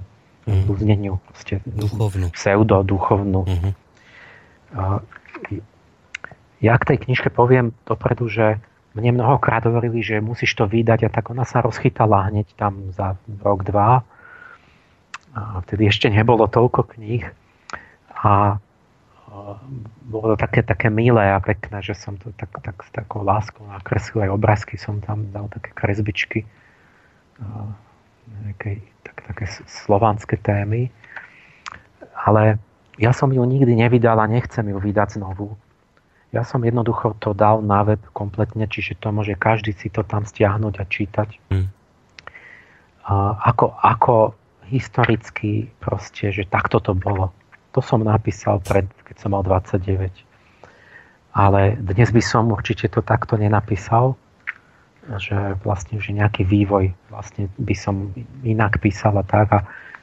mm. 0.46 0.66
uzneniu. 0.70 1.18
Duchovnú. 1.66 2.30
Pseudo, 2.32 2.86
duchovnú. 2.86 3.42
Mm-hmm. 3.46 3.74
Ja 6.62 6.78
k 6.78 6.88
tej 6.94 6.98
knižke 7.10 7.34
poviem 7.34 7.74
dopredu, 7.90 8.30
že 8.30 8.62
mne 8.94 9.18
mnohokrát 9.18 9.64
hovorili, 9.66 10.04
že 10.04 10.22
musíš 10.22 10.54
to 10.54 10.68
vydať 10.68 11.08
a 11.08 11.10
tak 11.10 11.32
ona 11.32 11.48
sa 11.48 11.64
rozchytala 11.64 12.28
hneď 12.30 12.54
tam 12.60 12.92
za 12.92 13.16
rok, 13.42 13.64
dva 13.64 14.04
a 15.32 15.64
vtedy 15.64 15.88
ešte 15.88 16.12
nebolo 16.12 16.44
toľko 16.52 16.92
kníh 16.92 17.24
a 18.12 18.60
bolo 20.12 20.36
to 20.36 20.38
také, 20.44 20.60
také 20.60 20.92
milé 20.92 21.32
a 21.32 21.40
pekné, 21.40 21.80
že 21.80 21.96
som 21.96 22.20
to 22.20 22.36
tak, 22.36 22.52
tak 22.52 22.76
s 22.84 22.92
takou 22.92 23.24
láskou 23.24 23.64
nakreslil 23.64 24.28
aj 24.28 24.32
obrázky, 24.36 24.76
som 24.76 25.00
tam 25.00 25.32
dal 25.32 25.48
také 25.48 25.72
kresbičky, 25.72 26.44
nejaké, 28.44 28.84
tak, 29.08 29.24
také 29.32 29.46
slovanské 29.68 30.36
témy. 30.36 30.92
Ale 32.28 32.60
ja 33.00 33.16
som 33.16 33.32
ju 33.32 33.42
nikdy 33.42 33.72
nevydal 33.72 34.20
a 34.20 34.28
nechcem 34.28 34.68
ju 34.68 34.78
vydať 34.78 35.18
znovu. 35.18 35.56
Ja 36.32 36.44
som 36.48 36.64
jednoducho 36.64 37.16
to 37.20 37.32
dal 37.36 37.60
na 37.64 37.84
web 37.84 38.00
kompletne, 38.16 38.68
čiže 38.68 39.00
to 39.00 39.12
môže 39.12 39.36
každý 39.36 39.76
si 39.76 39.92
to 39.92 40.04
tam 40.04 40.24
stiahnuť 40.24 40.74
a 40.80 40.84
čítať. 40.88 41.30
Mm. 41.52 41.68
A 43.08 43.14
ako, 43.52 43.76
ako 43.80 44.16
historicky 44.72 45.68
proste, 45.84 46.32
že 46.32 46.48
takto 46.48 46.80
to 46.80 46.96
bolo. 46.96 47.36
To 47.72 47.80
som 47.80 48.04
napísal 48.04 48.60
pred, 48.60 48.88
keď 49.08 49.16
som 49.22 49.32
mal 49.32 49.44
29. 49.44 50.12
Ale 51.32 51.80
dnes 51.80 52.12
by 52.12 52.20
som 52.20 52.52
určite 52.52 52.92
to 52.92 53.00
takto 53.00 53.40
nenapísal, 53.40 54.20
že 55.18 55.56
vlastne 55.64 55.98
že 55.98 56.12
nejaký 56.14 56.44
vývoj 56.44 56.94
vlastne 57.10 57.48
by 57.58 57.74
som 57.74 58.12
inak 58.44 58.78
písal 58.84 59.18
a 59.18 59.26
tak 59.26 59.48
a 59.50 59.60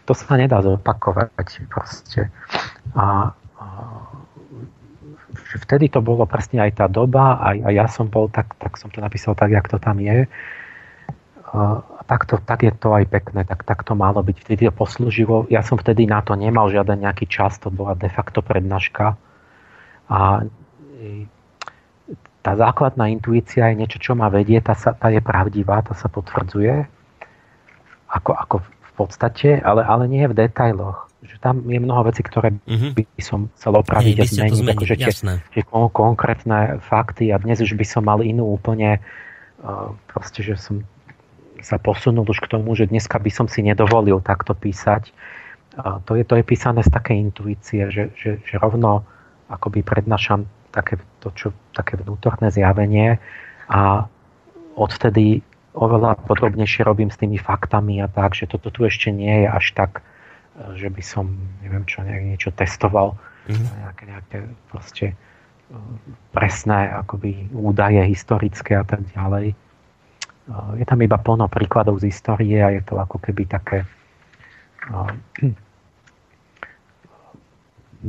to 0.09 0.17
sa 0.17 0.41
nedá 0.41 0.65
zopakovať 0.65 1.69
proste. 1.69 2.33
A, 2.97 3.31
a 3.61 3.67
vtedy 5.61 5.93
to 5.93 6.01
bolo 6.01 6.25
presne 6.25 6.65
aj 6.65 6.81
tá 6.81 6.87
doba 6.89 7.37
a, 7.37 7.53
a 7.53 7.69
ja 7.69 7.85
som 7.87 8.09
bol 8.09 8.33
tak, 8.33 8.57
tak 8.57 8.81
som 8.81 8.89
to 8.89 9.05
napísal 9.05 9.37
tak, 9.37 9.53
jak 9.53 9.69
to 9.69 9.77
tam 9.77 10.01
je. 10.01 10.25
Tak, 12.09 12.25
to, 12.25 12.41
tak 12.41 12.65
je 12.65 12.73
to 12.73 12.97
aj 12.97 13.05
pekné, 13.05 13.45
tak, 13.45 13.69
tak 13.69 13.85
to 13.85 13.93
malo 13.93 14.25
byť. 14.25 14.37
Vtedy 14.41 14.63
to 14.67 14.73
poslúžilo. 14.73 15.45
Ja 15.53 15.61
som 15.61 15.77
vtedy 15.77 16.09
na 16.09 16.25
to 16.25 16.33
nemal 16.41 16.73
žiaden 16.73 17.05
nejaký 17.05 17.29
čas, 17.29 17.61
to 17.61 17.69
bola 17.69 17.93
de 17.93 18.09
facto 18.09 18.41
prednáška. 18.41 19.21
A 20.09 20.41
e, 20.41 21.29
tá 22.41 22.57
základná 22.57 23.13
intuícia 23.13 23.69
je 23.69 23.85
niečo, 23.85 24.01
čo 24.01 24.17
ma 24.17 24.33
vedie, 24.33 24.57
tá, 24.65 24.73
sa, 24.73 24.97
tá 24.97 25.13
je 25.13 25.21
pravdivá, 25.21 25.85
tá 25.85 25.93
sa 25.93 26.09
potvrdzuje. 26.09 26.89
Ako, 28.09 28.33
ako 28.33 28.57
v 28.65 28.93
podstate, 28.97 29.61
ale, 29.61 29.85
ale 29.85 30.09
nie 30.09 30.25
v 30.25 30.33
detailoch. 30.33 31.13
Že 31.21 31.37
tam 31.45 31.61
je 31.69 31.77
mnoho 31.77 32.09
vecí, 32.09 32.25
ktoré 32.25 32.57
uh-huh. 32.57 32.97
by 32.97 33.05
som 33.21 33.53
chcel 33.61 33.77
opraviť 33.77 34.17
a 34.17 34.25
zmeniť. 34.25 34.65
Akože 34.65 34.97
tie, 34.97 35.13
tie 35.53 35.63
konkrétne 35.69 36.81
fakty 36.81 37.29
a 37.35 37.37
dnes 37.37 37.61
už 37.61 37.77
by 37.77 37.85
som 37.85 38.09
mal 38.09 38.25
inú 38.25 38.49
úplne 38.49 38.97
uh, 39.61 39.93
proste, 40.09 40.41
že 40.41 40.57
som 40.57 40.89
sa 41.63 41.77
posunul 41.79 42.27
už 42.27 42.45
k 42.45 42.51
tomu, 42.51 42.75
že 42.79 42.87
dneska 42.87 43.19
by 43.19 43.31
som 43.31 43.47
si 43.51 43.63
nedovolil 43.63 44.23
takto 44.23 44.55
písať. 44.55 45.11
A 45.79 46.03
to, 46.03 46.19
je, 46.19 46.25
to 46.27 46.39
je 46.39 46.45
písané 46.47 46.83
z 46.83 46.91
takej 46.91 47.17
intuície, 47.31 47.91
že, 47.91 48.11
že, 48.19 48.43
že 48.43 48.55
rovno 48.59 49.07
akoby 49.49 49.87
prednášam 49.87 50.47
také, 50.75 51.01
to, 51.23 51.31
čo, 51.35 51.49
také 51.73 51.97
vnútorné 51.99 52.51
zjavenie 52.53 53.17
a 53.71 54.07
odtedy 54.77 55.41
oveľa 55.79 56.19
podrobnejšie 56.27 56.83
robím 56.83 57.09
s 57.09 57.21
tými 57.21 57.39
faktami 57.39 58.03
a 58.03 58.11
tak, 58.11 58.35
že 58.35 58.51
toto 58.51 58.69
tu 58.75 58.85
ešte 58.85 59.15
nie 59.15 59.47
je 59.47 59.49
až 59.49 59.67
tak, 59.75 60.03
že 60.75 60.91
by 60.91 61.03
som, 61.03 61.39
neviem 61.63 61.87
čo, 61.87 62.03
nejak 62.03 62.25
niečo 62.27 62.51
testoval, 62.51 63.15
mm-hmm. 63.47 63.69
nejaké, 63.87 64.03
nejaké 64.11 64.37
proste 64.75 65.07
e, 65.13 65.17
presné 66.35 66.91
akoby 66.91 67.47
údaje 67.55 68.03
historické 68.03 68.75
a 68.75 68.83
tak 68.83 69.07
ďalej 69.15 69.55
je 70.49 70.85
tam 70.89 71.03
iba 71.05 71.21
plno 71.21 71.49
príkladov 71.49 72.01
z 72.01 72.09
histórie 72.09 72.57
a 72.65 72.73
je 72.73 72.81
to 72.81 72.97
ako 72.97 73.21
keby 73.21 73.45
také 73.45 73.85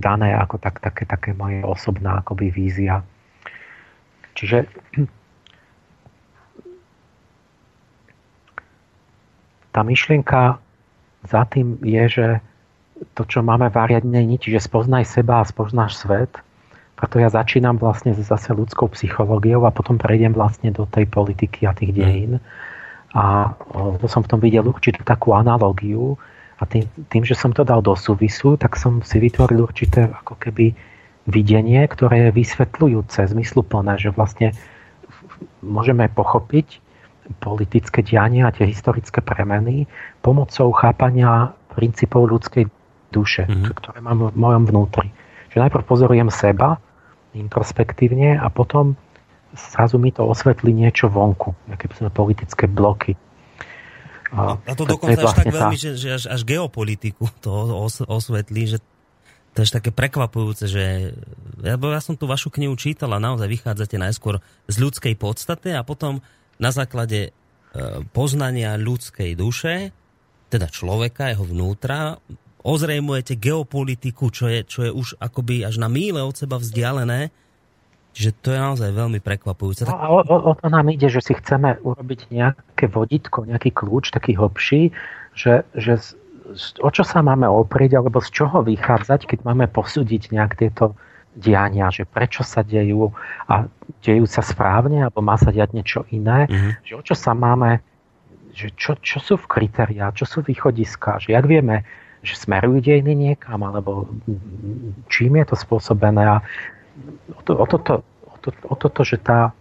dané 0.07 0.29
ako 0.39 0.55
tak, 0.57 0.79
také, 0.79 1.03
také 1.03 1.35
moje 1.35 1.59
osobná 1.67 2.23
akoby 2.23 2.47
vízia. 2.47 3.03
Čiže 4.39 4.71
tá 9.75 9.83
myšlienka 9.83 10.63
za 11.27 11.43
tým 11.51 11.75
je, 11.83 12.03
že 12.07 12.39
to, 13.15 13.27
čo 13.27 13.43
máme 13.43 13.67
v 13.67 13.79
Ariadnej 13.79 14.23
niti, 14.23 14.51
že 14.51 14.63
spoznaj 14.63 15.03
seba 15.03 15.43
a 15.43 15.47
spoznáš 15.47 15.99
svet– 15.99 16.39
preto 16.99 17.15
ja 17.15 17.31
začínam 17.31 17.79
vlastne 17.79 18.11
zase 18.11 18.51
ľudskou 18.51 18.91
psychológiou 18.91 19.63
a 19.63 19.71
potom 19.71 19.95
prejdem 19.95 20.35
vlastne 20.35 20.75
do 20.75 20.83
tej 20.83 21.07
politiky 21.07 21.63
a 21.63 21.71
tých 21.71 21.95
dejín. 21.95 22.43
A 23.15 23.55
to 24.03 24.05
som 24.11 24.19
v 24.19 24.29
tom 24.35 24.43
videl 24.43 24.67
určitú 24.67 25.07
takú 25.07 25.31
analogiu 25.31 26.19
a 26.59 26.67
tým, 26.67 26.83
tým, 27.07 27.23
že 27.23 27.39
som 27.39 27.55
to 27.55 27.63
dal 27.63 27.79
do 27.79 27.95
súvisu, 27.95 28.59
tak 28.59 28.75
som 28.75 28.99
si 28.99 29.15
vytvoril 29.15 29.63
určité 29.63 30.11
ako 30.11 30.35
keby 30.43 30.75
videnie, 31.23 31.79
ktoré 31.87 32.29
je 32.29 32.35
vysvetľujúce, 32.35 33.31
zmysluplné, 33.31 33.95
že 33.95 34.11
vlastne 34.11 34.51
môžeme 35.63 36.11
pochopiť 36.11 36.83
politické 37.39 38.03
dianie 38.03 38.43
a 38.43 38.51
tie 38.51 38.67
historické 38.67 39.23
premeny 39.23 39.87
pomocou 40.19 40.75
chápania 40.75 41.55
princípov 41.71 42.27
ľudskej 42.27 42.67
duše, 43.15 43.47
mm-hmm. 43.47 43.71
ktoré 43.79 44.03
mám 44.03 44.33
v 44.33 44.35
mojom 44.35 44.63
vnútri. 44.67 45.07
Že 45.55 45.63
najprv 45.63 45.83
pozorujem 45.87 46.27
seba, 46.27 46.81
introspektívne 47.39 48.37
a 48.37 48.47
potom 48.51 48.99
zrazu 49.55 49.97
mi 49.97 50.13
to 50.13 50.27
osvetlí 50.27 50.75
niečo 50.75 51.09
vonku, 51.09 51.55
nejaké 51.71 51.89
politické 52.11 52.69
bloky. 52.69 53.17
A, 54.29 54.61
a 54.61 54.73
to 54.77 54.85
dokonca 54.85 55.17
to 55.17 55.25
až 55.25 55.25
vlastne 55.25 55.45
tak 55.49 55.55
veľmi, 55.57 55.77
tá... 55.77 55.81
že, 55.81 55.91
že 55.97 56.09
až, 56.13 56.23
až 56.29 56.41
geopolitiku 56.45 57.25
to 57.41 57.49
os, 57.81 58.05
osvetlí, 58.05 58.77
že 58.77 58.77
to 59.57 59.65
je 59.65 59.73
také 59.73 59.89
prekvapujúce, 59.89 60.69
že 60.69 61.17
ja, 61.65 61.75
ja 61.75 62.01
som 62.01 62.13
tú 62.13 62.29
vašu 62.29 62.53
knihu 62.53 62.77
čítal 62.77 63.09
a 63.17 63.19
naozaj 63.19 63.49
vychádzate 63.49 63.97
najskôr 63.97 64.37
z 64.69 64.75
ľudskej 64.77 65.17
podstate 65.17 65.73
a 65.73 65.81
potom 65.81 66.21
na 66.61 66.69
základe 66.69 67.19
e, 67.27 67.31
poznania 68.13 68.77
ľudskej 68.77 69.33
duše, 69.33 69.89
teda 70.53 70.69
človeka, 70.69 71.33
jeho 71.33 71.45
vnútra, 71.49 72.21
ozrejmujete 72.63 73.39
geopolitiku, 73.39 74.31
čo 74.31 74.51
je, 74.51 74.67
čo 74.67 74.79
je 74.87 74.91
už 74.91 75.15
akoby 75.19 75.63
až 75.63 75.79
na 75.79 75.87
míle 75.87 76.19
od 76.19 76.35
seba 76.35 76.59
vzdialené. 76.59 77.31
Čiže 78.09 78.31
to 78.41 78.47
je 78.51 78.59
naozaj 78.59 78.89
veľmi 78.91 79.21
prekvapujúce. 79.21 79.87
No 79.87 79.95
a 79.95 80.07
o, 80.11 80.19
o, 80.25 80.37
o 80.49 80.53
to 80.57 80.67
nám 80.67 80.89
ide, 80.91 81.07
že 81.07 81.21
si 81.23 81.37
chceme 81.37 81.77
urobiť 81.79 82.33
nejaké 82.33 82.89
vodítko, 82.89 83.45
nejaký 83.45 83.71
kľúč, 83.71 84.11
taký 84.11 84.35
hlbší, 84.35 84.91
že, 85.37 85.63
že 85.77 85.95
o 86.81 86.89
čo 86.89 87.05
sa 87.05 87.21
máme 87.21 87.45
oprieť, 87.45 88.01
alebo 88.01 88.19
z 88.19 88.33
čoho 88.33 88.65
vychádzať, 88.65 89.29
keď 89.29 89.39
máme 89.45 89.69
posúdiť 89.69 90.33
nejak 90.33 90.57
tieto 90.57 90.97
diania, 91.37 91.93
že 91.93 92.09
prečo 92.09 92.41
sa 92.41 92.65
dejú 92.65 93.13
a 93.47 93.69
dejú 94.01 94.25
sa 94.25 94.41
správne, 94.41 95.05
alebo 95.05 95.21
má 95.21 95.37
sa 95.37 95.53
diať 95.53 95.77
niečo 95.77 96.03
iné, 96.09 96.49
mm-hmm. 96.49 96.71
že 96.83 96.93
o 96.97 97.01
čo 97.05 97.15
sa 97.15 97.37
máme, 97.37 97.79
že 98.51 98.73
čo, 98.75 98.97
čo 98.99 99.21
sú 99.21 99.37
v 99.37 99.47
kritériá, 99.47 100.09
čo 100.11 100.25
sú 100.25 100.41
východiska, 100.41 101.21
že 101.21 101.37
jak 101.37 101.45
vieme, 101.45 101.85
že 102.19 102.35
smerujú 102.35 102.83
dejiny 102.83 103.15
niekam, 103.15 103.63
alebo 103.63 104.11
čím 105.07 105.39
je 105.39 105.45
to 105.47 105.55
spôsobené 105.55 106.23
a 106.27 106.37
o, 107.31 107.41
to, 107.47 107.55
o, 107.55 107.65
toto, 107.65 108.03
o, 108.27 108.35
to, 108.43 108.49
o 108.67 108.75
toto, 108.75 109.01
že 109.07 109.17
tá, 109.23 109.55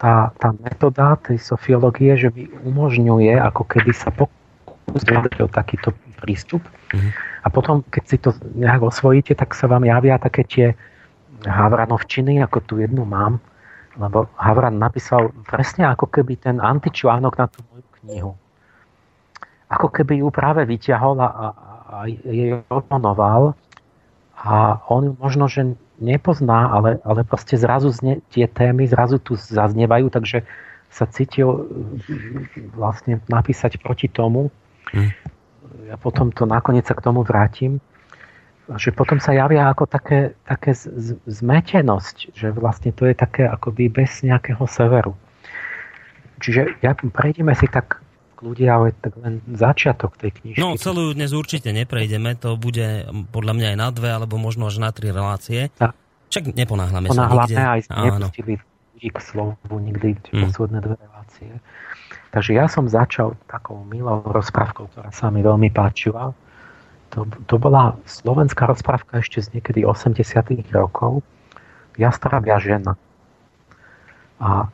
tá, 0.00 0.32
tá 0.40 0.56
metóda 0.56 1.20
tej 1.20 1.36
sofiológie, 1.36 2.16
že 2.16 2.32
mi 2.32 2.48
umožňuje 2.64 3.36
ako 3.36 3.62
keby 3.68 3.92
sa 3.92 4.08
pokúsiť 4.08 5.44
o 5.44 5.48
takýto 5.52 5.92
prístup. 6.16 6.64
Mm-hmm. 6.64 7.12
A 7.44 7.46
potom, 7.52 7.84
keď 7.92 8.04
si 8.08 8.16
to 8.16 8.32
nejak 8.56 8.80
osvojíte, 8.80 9.36
tak 9.36 9.52
sa 9.52 9.68
vám 9.68 9.84
javia 9.84 10.16
také 10.16 10.42
tie 10.48 10.66
Havranovčiny, 11.44 12.40
ako 12.40 12.58
tu 12.64 12.74
jednu 12.80 13.04
mám, 13.04 13.38
lebo 14.00 14.28
Havran 14.40 14.80
napísal 14.80 15.30
presne 15.44 15.88
ako 15.92 16.08
keby 16.08 16.40
ten 16.40 16.56
antičlánok 16.58 17.34
na 17.36 17.46
tú 17.46 17.60
moju 17.68 17.86
knihu. 18.02 18.32
Ako 19.66 19.90
keby 19.90 20.22
ju 20.22 20.28
práve 20.30 20.62
vyťahol 20.62 21.18
a, 21.18 21.28
a, 21.28 21.46
a 21.86 21.96
jej 22.10 22.54
oponoval 22.70 23.58
a 24.36 24.78
on 24.92 25.10
ju 25.10 25.12
možno, 25.18 25.44
že 25.50 25.74
nepozná, 25.98 26.70
ale, 26.70 27.00
ale 27.02 27.24
proste 27.24 27.56
zrazu 27.56 27.90
zne, 27.90 28.20
tie 28.30 28.46
témy 28.46 28.86
zrazu 28.86 29.18
tu 29.18 29.34
zaznievajú, 29.34 30.12
takže 30.12 30.44
sa 30.92 31.08
cítil 31.08 31.66
vlastne 32.76 33.18
napísať 33.26 33.80
proti 33.82 34.06
tomu, 34.06 34.52
Hm. 34.94 35.10
Ja 35.90 35.96
potom 35.98 36.30
to 36.30 36.46
nakoniec 36.46 36.86
sa 36.86 36.94
k 36.94 37.02
tomu 37.02 37.26
vrátim, 37.26 37.82
že 38.74 38.90
potom 38.90 39.22
sa 39.22 39.34
javia 39.34 39.70
ako 39.70 39.86
také, 39.86 40.34
také 40.46 40.74
zmetenosť, 41.26 42.34
že 42.34 42.50
vlastne 42.50 42.90
to 42.90 43.06
je 43.06 43.14
také 43.14 43.46
akoby 43.46 43.86
bez 43.86 44.26
nejakého 44.26 44.62
severu. 44.66 45.14
Čiže 46.42 46.82
ja, 46.82 46.92
prejdeme 46.98 47.54
si 47.54 47.70
tak 47.70 48.02
ľudia, 48.40 48.70
ale 48.76 48.96
tak 48.98 49.16
len 49.20 49.40
začiatok 49.48 50.16
tej 50.20 50.34
knižky. 50.36 50.60
No, 50.60 50.76
celú 50.76 51.12
dnes 51.12 51.32
určite 51.32 51.72
neprejdeme, 51.72 52.36
to 52.36 52.56
bude 52.56 53.08
podľa 53.32 53.52
mňa 53.56 53.66
aj 53.72 53.78
na 53.78 53.88
dve, 53.92 54.10
alebo 54.12 54.36
možno 54.36 54.68
až 54.68 54.80
na 54.82 54.90
tri 54.92 55.12
relácie. 55.12 55.72
Tak. 55.76 55.92
Však 56.26 56.58
neponáhľame 56.58 57.08
sa 57.14 57.30
nikde. 57.30 57.54
aj 57.54 57.80
nepustili 57.86 58.54
ľudí 58.96 59.08
k 59.12 59.18
slovu 59.20 59.74
nikdy 59.76 60.16
mm. 60.16 60.42
posledné 60.48 60.78
dve 60.80 60.96
relácie. 60.96 61.50
Takže 62.32 62.52
ja 62.52 62.66
som 62.68 62.88
začal 62.88 63.36
takou 63.48 63.84
milou 63.84 64.24
rozprávkou, 64.24 64.92
ktorá 64.92 65.12
sa 65.12 65.28
mi 65.28 65.40
veľmi 65.44 65.72
páčila. 65.72 66.32
To, 67.14 67.24
to 67.46 67.56
bola 67.56 67.96
slovenská 68.04 68.66
rozprávka 68.66 69.22
ešte 69.22 69.40
z 69.40 69.56
niekedy 69.56 69.86
80 69.86 70.20
rokov. 70.74 71.22
Jastrabia 71.96 72.60
žena. 72.60 72.98
A 74.36 74.68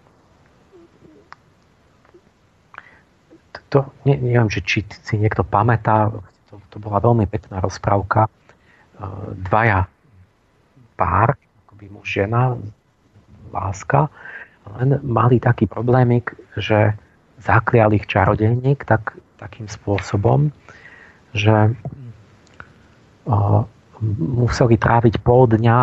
to, 3.73 3.89
ne, 4.05 4.21
neviem, 4.21 4.53
že 4.53 4.61
či 4.61 4.85
si 4.85 5.17
niekto 5.17 5.41
pamätá, 5.41 6.13
to, 6.53 6.61
to 6.69 6.77
bola 6.77 7.01
veľmi 7.01 7.25
pekná 7.25 7.65
rozprávka. 7.65 8.29
E, 8.29 8.31
dvaja 9.49 9.89
pár, 11.01 11.41
akoby 11.65 11.89
muž, 11.89 12.21
žena, 12.21 12.61
láska, 13.49 14.13
len 14.79 15.01
mali 15.03 15.41
taký 15.43 15.67
problémik, 15.67 16.37
že 16.55 16.95
zaklial 17.43 17.91
ich 17.97 18.07
čarodejník 18.07 18.87
tak, 18.87 19.17
takým 19.43 19.67
spôsobom, 19.67 20.55
že 21.35 21.75
o, 23.27 23.67
museli 24.39 24.79
tráviť 24.79 25.19
pol 25.27 25.51
dňa 25.51 25.79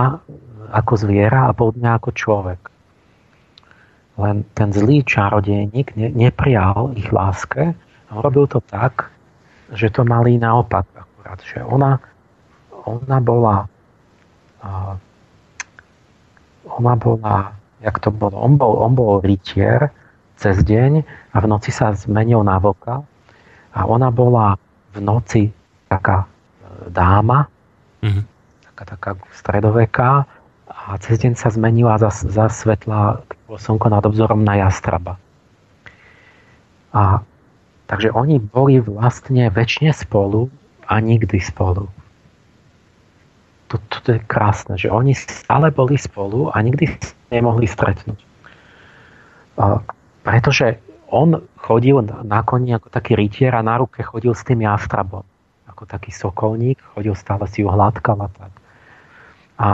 ako 0.71 0.93
zviera 0.95 1.49
a 1.49 1.55
pol 1.55 1.75
dňa 1.75 1.91
ako 1.99 2.09
človek. 2.15 2.61
Len 4.19 4.43
ten 4.53 4.75
zlý 4.75 5.03
čarodejník 5.07 5.95
ne, 5.95 6.11
neprijal 6.11 6.91
ich 6.99 7.07
láske 7.11 7.71
a 8.09 8.11
robil 8.19 8.47
to 8.51 8.59
tak, 8.59 9.07
že 9.71 9.87
to 9.89 10.03
mali 10.03 10.35
naopak 10.35 10.83
akurát. 10.91 11.39
Že 11.39 11.63
ona, 11.63 11.91
ona 12.83 13.17
bola 13.23 13.55
ona 16.69 16.95
bola, 16.95 17.55
jak 17.81 17.99
to 17.99 18.11
bolo, 18.11 18.37
on 18.37 18.57
bol, 18.57 18.79
on 18.83 18.93
bol 18.95 19.19
rytier 19.23 19.89
cez 20.39 20.63
deň 20.63 21.03
a 21.33 21.37
v 21.39 21.45
noci 21.47 21.71
sa 21.71 21.91
zmenil 21.91 22.43
na 22.43 22.59
vlka 22.59 23.03
a 23.75 23.79
ona 23.83 24.11
bola 24.11 24.55
v 24.95 24.97
noci 25.03 25.43
taká 25.91 26.23
e, 26.23 26.27
dáma, 26.91 27.47
mm-hmm. 28.03 28.23
taká, 28.71 28.83
taká 28.95 29.11
stredoveká 29.35 30.11
a 30.89 30.97
cez 30.97 31.21
deň 31.21 31.37
sa 31.37 31.53
zmenila 31.53 32.01
za, 32.01 32.09
za 32.09 32.49
svetla 32.49 33.21
slnko 33.45 33.93
nad 33.93 34.01
obzorom 34.01 34.41
na 34.41 34.57
jastraba. 34.57 35.21
A 36.89 37.21
takže 37.85 38.09
oni 38.09 38.41
boli 38.41 38.81
vlastne 38.81 39.53
väčšine 39.53 39.93
spolu 39.93 40.49
a 40.89 40.97
nikdy 40.97 41.37
spolu. 41.37 41.85
To, 43.69 43.77
to 44.01 44.17
je 44.17 44.19
krásne, 44.25 44.81
že 44.81 44.89
oni 44.89 45.13
stále 45.13 45.69
boli 45.69 45.93
spolu 45.93 46.49
a 46.49 46.57
nikdy 46.57 46.89
sa 46.97 47.13
nemohli 47.29 47.69
stretnúť. 47.69 48.17
A 49.61 49.85
pretože 50.25 50.81
on 51.13 51.37
chodil 51.53 52.01
na 52.25 52.41
koni 52.41 52.73
ako 52.73 52.89
taký 52.89 53.13
rytier 53.13 53.53
a 53.53 53.61
na 53.61 53.77
ruke 53.77 54.01
chodil 54.01 54.33
s 54.33 54.41
tým 54.41 54.65
jastrabom. 54.65 55.21
Ako 55.69 55.85
taký 55.85 56.09
sokolník, 56.09 56.81
chodil 56.97 57.13
stále 57.13 57.45
si 57.45 57.61
ju 57.61 57.69
hladkal 57.69 58.17
a 58.25 58.29
tak. 58.33 58.53
A 59.61 59.69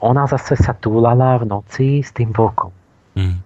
ona 0.00 0.28
zase 0.28 0.56
sa 0.60 0.76
túlala 0.76 1.40
v 1.40 1.44
noci 1.48 1.88
s 2.04 2.12
tým 2.12 2.32
vlkom. 2.32 2.72
Mm. 3.16 3.38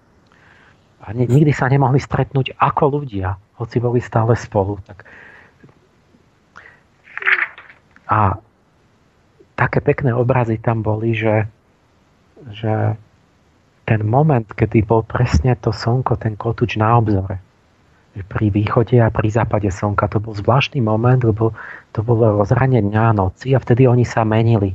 A 1.00 1.06
nikdy 1.16 1.52
sa 1.54 1.70
nemohli 1.70 1.96
stretnúť 1.96 2.58
ako 2.60 3.00
ľudia, 3.00 3.38
hoci 3.56 3.80
boli 3.80 4.02
stále 4.02 4.36
spolu. 4.36 4.76
Tak... 4.84 5.06
A 8.10 8.36
také 9.54 9.78
pekné 9.80 10.10
obrazy 10.10 10.58
tam 10.58 10.82
boli, 10.82 11.14
že, 11.14 11.46
že 12.50 12.98
ten 13.86 14.06
moment, 14.06 14.46
kedy 14.46 14.86
bol 14.86 15.06
presne 15.06 15.54
to 15.58 15.70
slnko, 15.74 16.18
ten 16.18 16.34
kotúč 16.34 16.78
na 16.78 16.98
obzore. 16.98 17.38
Pri 18.26 18.50
východe 18.50 18.98
a 18.98 19.10
pri 19.10 19.30
západe 19.30 19.70
slnka. 19.70 20.10
To 20.10 20.18
bol 20.18 20.34
zvláštny 20.34 20.82
moment, 20.82 21.22
lebo 21.22 21.54
to 21.94 22.02
bolo 22.02 22.42
rozhranie 22.42 22.82
dňa 22.82 23.02
a 23.10 23.16
noci 23.16 23.54
a 23.54 23.62
vtedy 23.62 23.86
oni 23.86 24.02
sa 24.02 24.26
menili. 24.26 24.74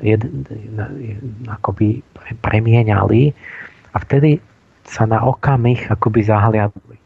Jed, 0.00 0.24
akoby 1.48 2.00
premieniali 2.40 3.36
a 3.92 3.96
vtedy 4.00 4.40
sa 4.84 5.04
na 5.06 5.22
okamih 5.22 5.92
akoby 5.92 6.20
zahliadli. 6.24 6.98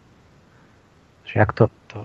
Že 1.27 1.37
ak 1.43 1.51
to, 1.59 1.65
to 1.91 1.99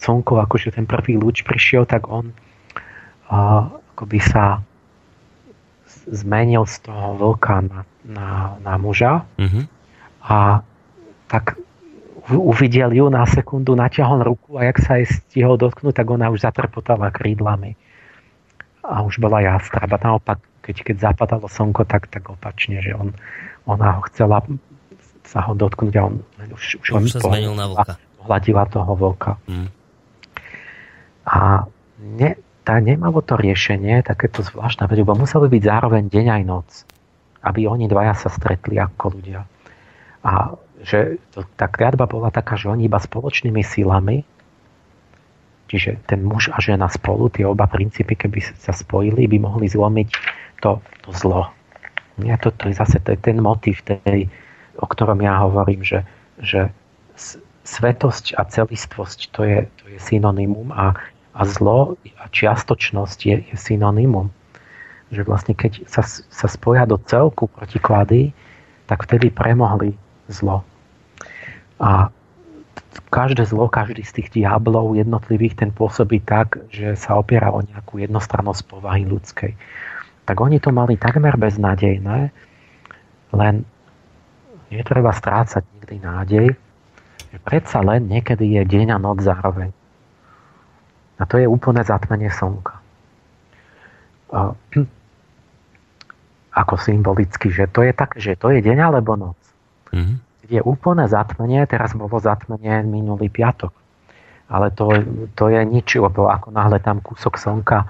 slnko, 0.00 0.40
akože 0.42 0.72
ten 0.72 0.88
prvý 0.88 1.20
lúč 1.20 1.44
prišiel, 1.44 1.84
tak 1.84 2.08
on 2.08 2.32
uh, 3.28 3.68
akoby 3.94 4.18
sa 4.18 4.64
zmenil 6.08 6.64
z 6.64 6.88
toho 6.88 7.14
vlka 7.20 7.60
na 7.68 7.84
na, 8.04 8.58
na 8.62 8.74
muža 8.78 9.22
mm-hmm. 9.38 9.64
a 10.26 10.62
tak 11.30 11.58
uvidel 12.30 12.92
ju 12.94 13.10
na 13.10 13.26
sekundu, 13.26 13.74
natiahol 13.74 14.22
ruku 14.22 14.58
a 14.58 14.70
jak 14.70 14.78
sa 14.78 14.92
jej 14.98 15.10
stihol 15.10 15.58
dotknúť, 15.58 16.02
tak 16.02 16.06
ona 16.06 16.30
už 16.30 16.46
zatrpotala 16.46 17.10
krídlami. 17.10 17.74
A 18.82 19.06
už 19.06 19.22
bola 19.22 19.42
jastraba. 19.42 19.98
Naopak, 20.02 20.42
keď, 20.62 20.76
keď 20.92 20.96
zapadalo 21.10 21.46
slnko, 21.46 21.86
tak, 21.86 22.10
tak 22.10 22.26
opačne, 22.30 22.82
že 22.82 22.94
on, 22.94 23.14
ona 23.66 23.98
ho 23.98 24.00
chcela 24.10 24.42
sa 25.22 25.38
ho 25.46 25.54
dotknúť 25.54 25.94
a 25.96 26.02
on 26.10 26.18
už, 26.50 26.82
už, 26.82 26.88
už 26.98 27.10
sa 27.14 27.22
zmenil 27.22 27.54
na 27.54 27.70
vlka. 27.70 27.94
Hladila 28.26 28.66
toho 28.66 28.92
vlka. 28.98 29.38
Mm. 29.46 29.70
A 31.22 31.38
ne, 32.02 32.30
tá 32.66 32.74
nemalo 32.82 33.22
to 33.22 33.38
riešenie, 33.38 34.02
takéto 34.02 34.42
zvláštne, 34.42 34.90
lebo 34.90 35.14
muselo 35.14 35.46
byť 35.46 35.62
zároveň 35.62 36.10
deň 36.10 36.26
aj 36.26 36.42
noc 36.42 36.68
aby 37.42 37.66
oni 37.66 37.90
dvaja 37.90 38.14
sa 38.14 38.30
stretli 38.30 38.78
ako 38.78 39.18
ľudia. 39.18 39.42
A 40.22 40.54
že 40.82 41.18
to, 41.34 41.46
tá 41.58 41.66
kliatba 41.66 42.06
bola 42.06 42.30
taká, 42.30 42.54
že 42.54 42.70
oni 42.70 42.86
iba 42.86 42.98
spoločnými 42.98 43.62
silami, 43.62 44.22
Čiže 45.72 46.04
ten 46.04 46.20
muž 46.20 46.52
a 46.52 46.60
žena 46.60 46.84
spolu, 46.92 47.32
tie 47.32 47.48
oba 47.48 47.64
princípy, 47.64 48.12
keby 48.12 48.44
sa 48.60 48.76
spojili, 48.76 49.24
by 49.24 49.40
mohli 49.40 49.72
zlomiť 49.72 50.08
to, 50.60 50.84
to 51.00 51.10
zlo. 51.16 51.48
Ja 52.20 52.36
to, 52.36 52.52
to 52.52 52.68
je 52.68 52.76
zase 52.76 53.00
to 53.00 53.16
je 53.16 53.18
ten 53.24 53.40
motiv, 53.40 53.80
tej, 53.80 54.28
o 54.76 54.84
ktorom 54.84 55.24
ja 55.24 55.40
hovorím, 55.40 55.80
že, 55.80 56.04
že 56.44 56.68
svetosť 57.64 58.36
a 58.36 58.44
celistvosť 58.44 59.32
to 59.32 59.40
je, 59.48 59.58
to 59.80 59.84
je 59.88 59.96
synonymum 59.96 60.76
a, 60.76 60.92
a 61.32 61.42
zlo 61.48 61.96
a 62.20 62.24
čiastočnosť 62.28 63.18
je, 63.24 63.36
je 63.48 63.56
synonymum. 63.56 64.28
Že 65.08 65.24
vlastne 65.24 65.56
keď 65.56 65.88
sa, 65.88 66.04
sa 66.04 66.48
spoja 66.52 66.84
do 66.84 67.00
celku 67.00 67.48
protiklady, 67.48 68.36
tak 68.92 69.08
vtedy 69.08 69.32
premohli 69.32 69.96
zlo. 70.28 70.60
A 71.80 72.12
každé 73.12 73.48
zlo, 73.48 73.68
každý 73.72 74.04
z 74.04 74.12
tých 74.20 74.28
diablov 74.40 74.96
jednotlivých 74.96 75.56
ten 75.56 75.70
pôsobí 75.72 76.20
tak, 76.20 76.60
že 76.68 76.96
sa 76.96 77.16
opiera 77.16 77.48
o 77.52 77.64
nejakú 77.64 78.00
jednostrannosť 78.00 78.62
povahy 78.68 79.08
ľudskej. 79.08 79.52
Tak 80.28 80.36
oni 80.40 80.60
to 80.60 80.70
mali 80.72 81.00
takmer 81.00 81.36
beznádejné, 81.40 82.32
len 83.32 83.54
netreba 84.68 85.12
strácať 85.12 85.64
nikdy 85.80 85.96
nádej, 86.04 86.46
že 87.32 87.38
predsa 87.40 87.80
len 87.80 88.08
niekedy 88.08 88.60
je 88.60 88.62
deň 88.64 88.96
a 88.96 88.98
noc 89.00 89.24
zároveň. 89.24 89.72
A 91.16 91.24
to 91.24 91.40
je 91.40 91.48
úplné 91.48 91.84
zatmenie 91.84 92.28
slnka. 92.28 92.76
Ako 96.60 96.74
symbolicky, 96.76 97.48
že 97.48 97.64
to 97.72 97.80
je 97.80 97.92
tak, 97.96 98.20
že 98.20 98.36
to 98.36 98.52
je 98.52 98.60
deň 98.60 98.78
alebo 98.92 99.16
noc. 99.16 99.40
Mm-hmm 99.92 100.31
je 100.52 100.60
úplné 100.60 101.08
zatmenie, 101.08 101.64
teraz 101.64 101.96
bolo 101.96 102.20
zatmenie 102.20 102.84
minulý 102.84 103.32
piatok. 103.32 103.72
Ale 104.52 104.68
to, 104.68 104.92
to 105.32 105.48
je 105.48 105.64
nič, 105.64 105.96
lebo 105.96 106.28
ako 106.28 106.52
náhle 106.52 106.76
tam 106.76 107.00
kúsok 107.00 107.40
slnka 107.40 107.78
e, 107.80 107.86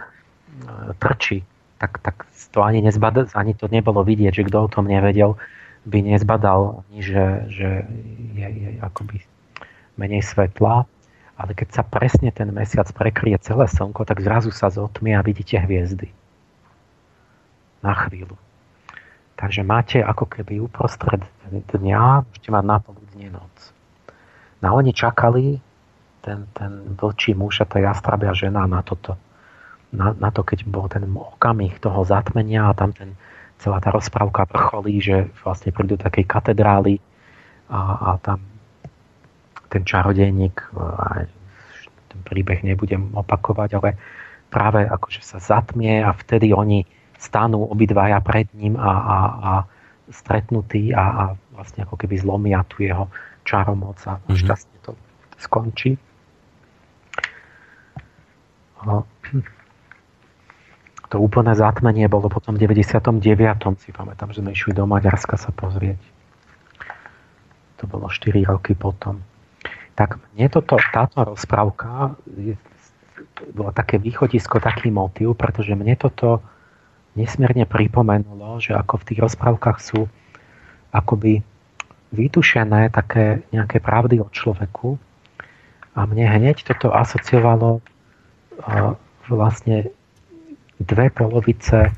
trčí, 1.02 1.42
tak, 1.82 1.98
tak 1.98 2.22
to 2.54 2.62
ani, 2.62 2.78
nezbada, 2.86 3.26
ani 3.34 3.58
to 3.58 3.66
nebolo 3.66 4.06
vidieť, 4.06 4.30
že 4.30 4.46
kto 4.46 4.70
o 4.70 4.70
tom 4.70 4.86
nevedel, 4.86 5.34
by 5.82 5.98
nezbadal 6.06 6.86
ani, 6.86 7.02
že, 7.02 7.24
že 7.50 7.68
je, 8.38 8.46
je 8.46 8.70
akoby 8.78 9.26
menej 9.98 10.22
svetla. 10.22 10.86
Ale 11.34 11.58
keď 11.58 11.68
sa 11.74 11.82
presne 11.82 12.30
ten 12.30 12.54
mesiac 12.54 12.86
prekrie 12.94 13.34
celé 13.42 13.66
slnko, 13.66 14.06
tak 14.06 14.22
zrazu 14.22 14.54
sa 14.54 14.70
zotmie 14.70 15.18
a 15.18 15.26
vidíte 15.26 15.58
hviezdy. 15.58 16.14
Na 17.82 17.98
chvíľu. 18.06 18.38
Takže 19.42 19.66
máte 19.66 19.98
ako 19.98 20.30
keby 20.30 20.62
uprostred 20.62 21.18
dňa, 21.50 22.30
môžete 22.30 22.54
mať 22.54 22.62
na 22.62 22.78
poludne 22.78 23.28
noc. 23.34 23.74
No 24.62 24.70
a 24.70 24.72
oni 24.78 24.94
čakali, 24.94 25.58
ten, 26.22 26.46
ten 26.54 26.94
vlčí 26.94 27.34
muž 27.34 27.58
a 27.58 27.66
tá 27.66 27.82
jastrabia 27.82 28.30
žena 28.38 28.70
na 28.70 28.86
toto. 28.86 29.18
Na, 29.90 30.14
na 30.14 30.30
to, 30.30 30.46
keď 30.46 30.62
bol 30.70 30.86
ten 30.86 31.02
okamih 31.10 31.74
toho 31.82 32.06
zatmenia 32.06 32.70
a 32.70 32.76
tam 32.78 32.94
ten, 32.94 33.18
celá 33.58 33.82
tá 33.82 33.90
rozprávka 33.90 34.46
vrcholí, 34.46 35.02
že 35.02 35.26
vlastne 35.42 35.74
prídu 35.74 35.98
takej 35.98 36.22
katedrály 36.22 37.02
a, 37.66 37.80
a 37.98 38.10
tam 38.22 38.46
ten 39.66 39.82
čarodejník, 39.82 40.70
ten 42.14 42.20
príbeh 42.22 42.62
nebudem 42.62 43.10
opakovať, 43.10 43.70
ale 43.74 43.90
práve 44.54 44.86
akože 44.86 45.18
sa 45.26 45.42
zatmie 45.42 45.98
a 45.98 46.14
vtedy 46.14 46.54
oni 46.54 47.01
stanú 47.22 47.62
obidvaja 47.70 48.18
pred 48.18 48.50
ním 48.58 48.74
a, 48.74 48.90
a, 48.90 49.18
a 49.38 49.52
stretnutí 50.10 50.90
a, 50.90 51.04
a 51.06 51.24
vlastne 51.54 51.86
ako 51.86 51.94
keby 51.94 52.18
zlomia 52.18 52.66
tu 52.66 52.82
jeho 52.82 53.06
čaromoc 53.46 54.02
a 54.10 54.18
mm-hmm. 54.18 54.38
šťastne 54.42 54.76
to 54.82 54.98
skončí. 55.38 55.94
To 61.12 61.16
úplné 61.20 61.54
zatmenie 61.54 62.10
bolo 62.10 62.26
potom 62.26 62.58
v 62.58 62.66
99. 62.66 63.22
si 63.78 63.90
pamätám, 63.94 64.34
že 64.34 64.42
sme 64.42 64.50
išli 64.56 64.72
do 64.74 64.88
Maďarska 64.88 65.38
sa 65.38 65.54
pozrieť. 65.54 66.00
To 67.78 67.84
bolo 67.86 68.10
4 68.10 68.42
roky 68.48 68.74
potom. 68.74 69.22
Tak 69.92 70.18
mne 70.34 70.48
toto, 70.48 70.80
táto 70.80 71.22
rozprávka 71.22 72.16
je, 72.32 72.56
bola 73.52 73.70
také 73.76 74.00
východisko, 74.00 74.58
taký 74.58 74.88
motiv, 74.88 75.36
pretože 75.36 75.76
mne 75.76 75.94
toto 76.00 76.40
nesmierne 77.12 77.68
pripomenulo, 77.68 78.60
že 78.60 78.72
ako 78.72 79.02
v 79.02 79.06
tých 79.12 79.20
rozprávkach 79.20 79.78
sú 79.80 80.08
akoby 80.92 81.44
vytušené 82.12 82.92
také 82.92 83.40
nejaké 83.52 83.80
pravdy 83.80 84.20
o 84.20 84.28
človeku 84.28 85.00
a 85.96 86.04
mne 86.04 86.28
hneď 86.28 86.64
toto 86.64 86.92
asociovalo 86.92 87.80
vlastne 89.28 89.88
dve 90.80 91.08
polovice, 91.08 91.92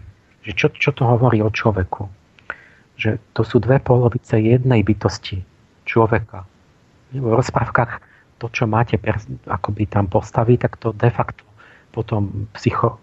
že 0.47 0.53
čo, 0.55 0.71
čo 0.71 0.91
to 0.95 1.03
hovorí 1.07 1.43
o 1.43 1.51
človeku. 1.51 2.07
Že 2.95 3.19
to 3.35 3.43
sú 3.43 3.59
dve 3.59 3.83
polovice 3.83 4.39
jednej 4.39 4.87
bytosti 4.87 5.43
človeka. 5.83 6.47
V 7.11 7.23
rozprávkach 7.23 8.03
to, 8.39 8.47
čo 8.51 8.67
máte 8.67 8.99
akoby 9.47 9.87
tam 9.87 10.07
postaví, 10.07 10.59
tak 10.59 10.79
to 10.79 10.95
de 10.95 11.11
facto 11.11 11.43
potom 11.95 12.51
psycho, 12.59 12.99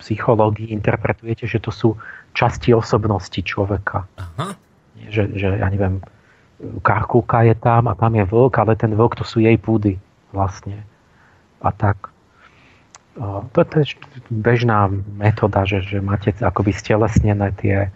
psychológii 0.00 0.72
interpretujete, 0.72 1.44
že 1.44 1.60
to 1.60 1.70
sú 1.70 1.94
časti 2.32 2.72
osobnosti 2.72 3.38
človeka. 3.44 4.08
Aha. 4.16 4.56
Že, 5.00 5.22
že 5.36 5.46
ja 5.60 5.68
neviem, 5.68 6.00
karkulka 6.84 7.44
je 7.44 7.56
tam 7.56 7.88
a 7.88 7.96
tam 7.96 8.16
je 8.16 8.24
vlk, 8.24 8.54
ale 8.60 8.72
ten 8.76 8.92
vlk 8.92 9.20
to 9.20 9.24
sú 9.24 9.40
jej 9.40 9.56
púdy 9.56 9.96
vlastne. 10.32 10.84
A 11.60 11.72
tak. 11.72 12.12
To 13.20 13.58
je 13.60 13.96
bežná 14.32 14.88
metóda, 15.18 15.68
že, 15.68 15.84
že 15.84 15.98
máte 16.00 16.32
akoby 16.40 16.72
stelesnené 16.72 17.52
tie, 17.58 17.92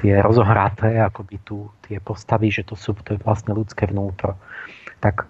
tie 0.00 0.14
rozohraté, 0.22 0.96
akoby 1.02 1.36
tu 1.44 1.68
tie 1.84 2.00
postavy, 2.00 2.48
že 2.48 2.64
to 2.64 2.78
sú 2.78 2.96
to 3.04 3.16
je 3.16 3.20
vlastne 3.20 3.52
ľudské 3.52 3.90
vnútro. 3.90 4.38
Tak 5.02 5.28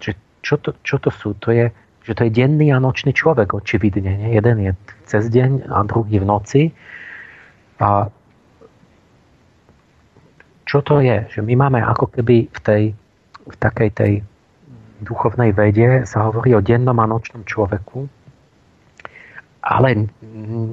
že 0.00 0.16
čo, 0.40 0.56
to, 0.62 0.72
čo 0.86 0.96
to 1.02 1.10
sú? 1.10 1.34
To 1.42 1.50
je, 1.50 1.68
že 2.06 2.14
to 2.14 2.30
je 2.30 2.30
denný 2.30 2.70
a 2.70 2.78
nočný 2.78 3.10
človek, 3.10 3.50
očividne. 3.50 4.14
Nie? 4.14 4.38
Jeden 4.38 4.56
je 4.62 4.72
cez 5.10 5.26
deň 5.26 5.66
a 5.66 5.82
druhý 5.82 6.22
v 6.22 6.26
noci. 6.26 6.62
A 7.82 8.06
čo 10.66 10.78
to 10.86 11.02
je? 11.02 11.26
Že 11.34 11.42
my 11.42 11.54
máme 11.66 11.82
ako 11.82 12.14
keby 12.14 12.46
v 12.46 12.60
tej 12.62 12.82
v 13.46 13.56
takej 13.56 13.90
tej 13.94 14.12
duchovnej 15.06 15.54
vede 15.54 16.02
sa 16.08 16.26
hovorí 16.26 16.56
o 16.56 16.64
dennom 16.64 16.98
a 16.98 17.06
nočnom 17.06 17.46
človeku, 17.46 18.10
ale 19.62 20.10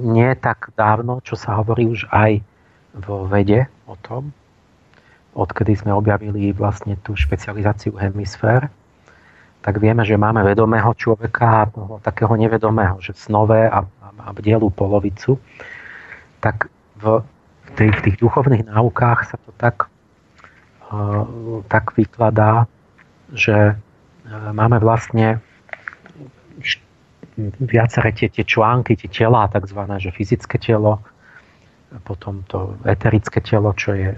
nie 0.02 0.30
tak 0.38 0.74
dávno, 0.74 1.22
čo 1.22 1.38
sa 1.38 1.58
hovorí 1.62 1.86
už 1.86 2.10
aj 2.10 2.42
vo 2.94 3.26
vede 3.26 3.66
o 3.86 3.94
tom, 3.98 4.30
odkedy 5.34 5.74
sme 5.74 5.94
objavili 5.94 6.54
vlastne 6.54 6.94
tú 7.02 7.18
špecializáciu 7.18 7.94
hemisfér, 7.98 8.70
tak 9.64 9.80
vieme, 9.80 10.04
že 10.04 10.20
máme 10.20 10.44
vedomého 10.44 10.92
človeka 10.92 11.64
a 11.64 11.68
takého 12.04 12.36
nevedomého, 12.36 13.00
že 13.00 13.16
snové 13.16 13.64
a, 13.64 13.80
a 14.20 14.28
bdielú 14.36 14.68
polovicu. 14.68 15.40
Tak 16.44 16.68
v, 17.00 17.24
v, 17.64 17.70
tých, 17.72 17.94
v 17.96 18.02
tých 18.04 18.16
duchovných 18.20 18.68
náukách 18.68 19.32
sa 19.32 19.40
to 19.40 19.56
tak, 19.56 19.88
uh, 20.92 21.24
tak 21.72 21.96
vykladá, 21.96 22.68
že 23.32 23.72
uh, 23.72 24.52
máme 24.52 24.76
vlastne 24.84 25.40
viaceré 27.56 28.12
tie, 28.12 28.28
tie 28.28 28.44
články, 28.44 29.00
tie 29.00 29.08
tela, 29.08 29.48
takzvané, 29.48 29.96
že 29.96 30.12
fyzické 30.12 30.60
telo, 30.60 31.00
potom 32.04 32.44
to 32.52 32.76
eterické 32.84 33.40
telo, 33.40 33.72
čo 33.72 33.96
je 33.96 34.12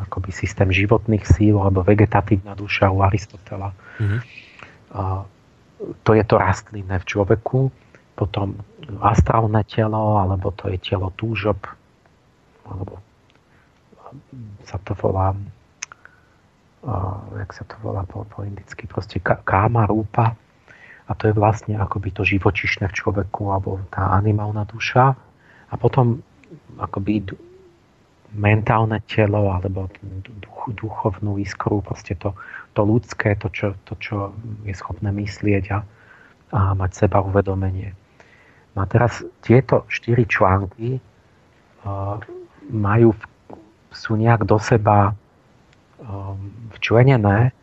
akoby 0.00 0.32
systém 0.32 0.72
životných 0.72 1.28
síl, 1.28 1.60
alebo 1.60 1.84
vegetatívna 1.84 2.56
duša 2.56 2.88
u 2.88 3.04
Aristotela. 3.04 3.76
Mm-hmm 4.00 4.45
to 6.02 6.10
je 6.14 6.24
to 6.24 6.36
rastlinné 6.38 6.96
v 6.98 7.08
človeku, 7.08 7.68
potom 8.16 8.56
astrálne 9.04 9.60
telo, 9.68 10.16
alebo 10.16 10.48
to 10.56 10.72
je 10.72 10.78
telo 10.80 11.12
túžob, 11.14 11.60
alebo 12.64 12.98
sa 14.64 14.80
to 14.80 14.96
volá, 14.96 15.36
jak 17.36 17.50
sa 17.52 17.64
to 17.68 17.76
volá 17.84 18.08
po, 18.08 18.24
po 18.24 18.40
indicky, 18.46 18.88
proste 18.88 19.20
káma, 19.20 19.84
rúpa. 19.84 20.32
A 21.06 21.14
to 21.14 21.30
je 21.30 21.38
vlastne 21.38 21.78
akoby 21.78 22.10
to 22.10 22.26
živočišné 22.26 22.90
v 22.90 22.96
človeku, 22.96 23.52
alebo 23.52 23.78
tá 23.94 24.10
animálna 24.16 24.66
duša. 24.66 25.14
A 25.70 25.74
potom 25.78 26.24
akoby 26.80 27.36
mentálne 28.34 28.98
telo, 29.06 29.52
alebo 29.52 29.86
duch, 30.40 30.72
duchovnú 30.74 31.38
iskru, 31.38 31.84
proste 31.84 32.18
to, 32.18 32.34
to 32.76 32.84
ľudské, 32.84 33.32
to 33.40 33.48
čo, 33.48 33.72
to, 33.88 33.96
čo 33.96 34.36
je 34.68 34.76
schopné 34.76 35.08
myslieť 35.08 35.64
a, 35.72 35.78
a 36.52 36.60
mať 36.76 37.08
seba 37.08 37.24
uvedomenie. 37.24 37.96
No 38.76 38.84
a 38.84 38.86
teraz 38.86 39.24
tieto 39.40 39.88
štyri 39.88 40.28
články 40.28 41.00
uh, 41.00 42.20
majú, 42.68 43.16
sú 43.88 44.20
nejak 44.20 44.44
do 44.44 44.60
seba 44.60 45.16
um, 45.96 46.52
včlenené 46.76 47.56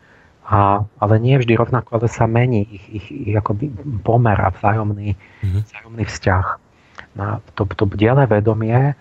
A, 0.44 0.84
ale 1.00 1.14
nie 1.24 1.40
vždy 1.40 1.56
rovnako, 1.56 1.96
ale 1.96 2.06
sa 2.12 2.28
mení 2.28 2.68
ich, 2.68 2.84
ich, 2.92 3.06
ich 3.32 3.32
akoby 3.32 3.72
pomer 4.04 4.36
a 4.36 4.52
vzájomný, 4.52 5.16
mm-hmm. 5.16 5.62
vzájomný 5.64 6.04
vzťah. 6.04 6.46
Na 7.16 7.40
to, 7.56 7.64
to 7.64 7.88
bdele 7.88 8.28
vedomie 8.28 8.92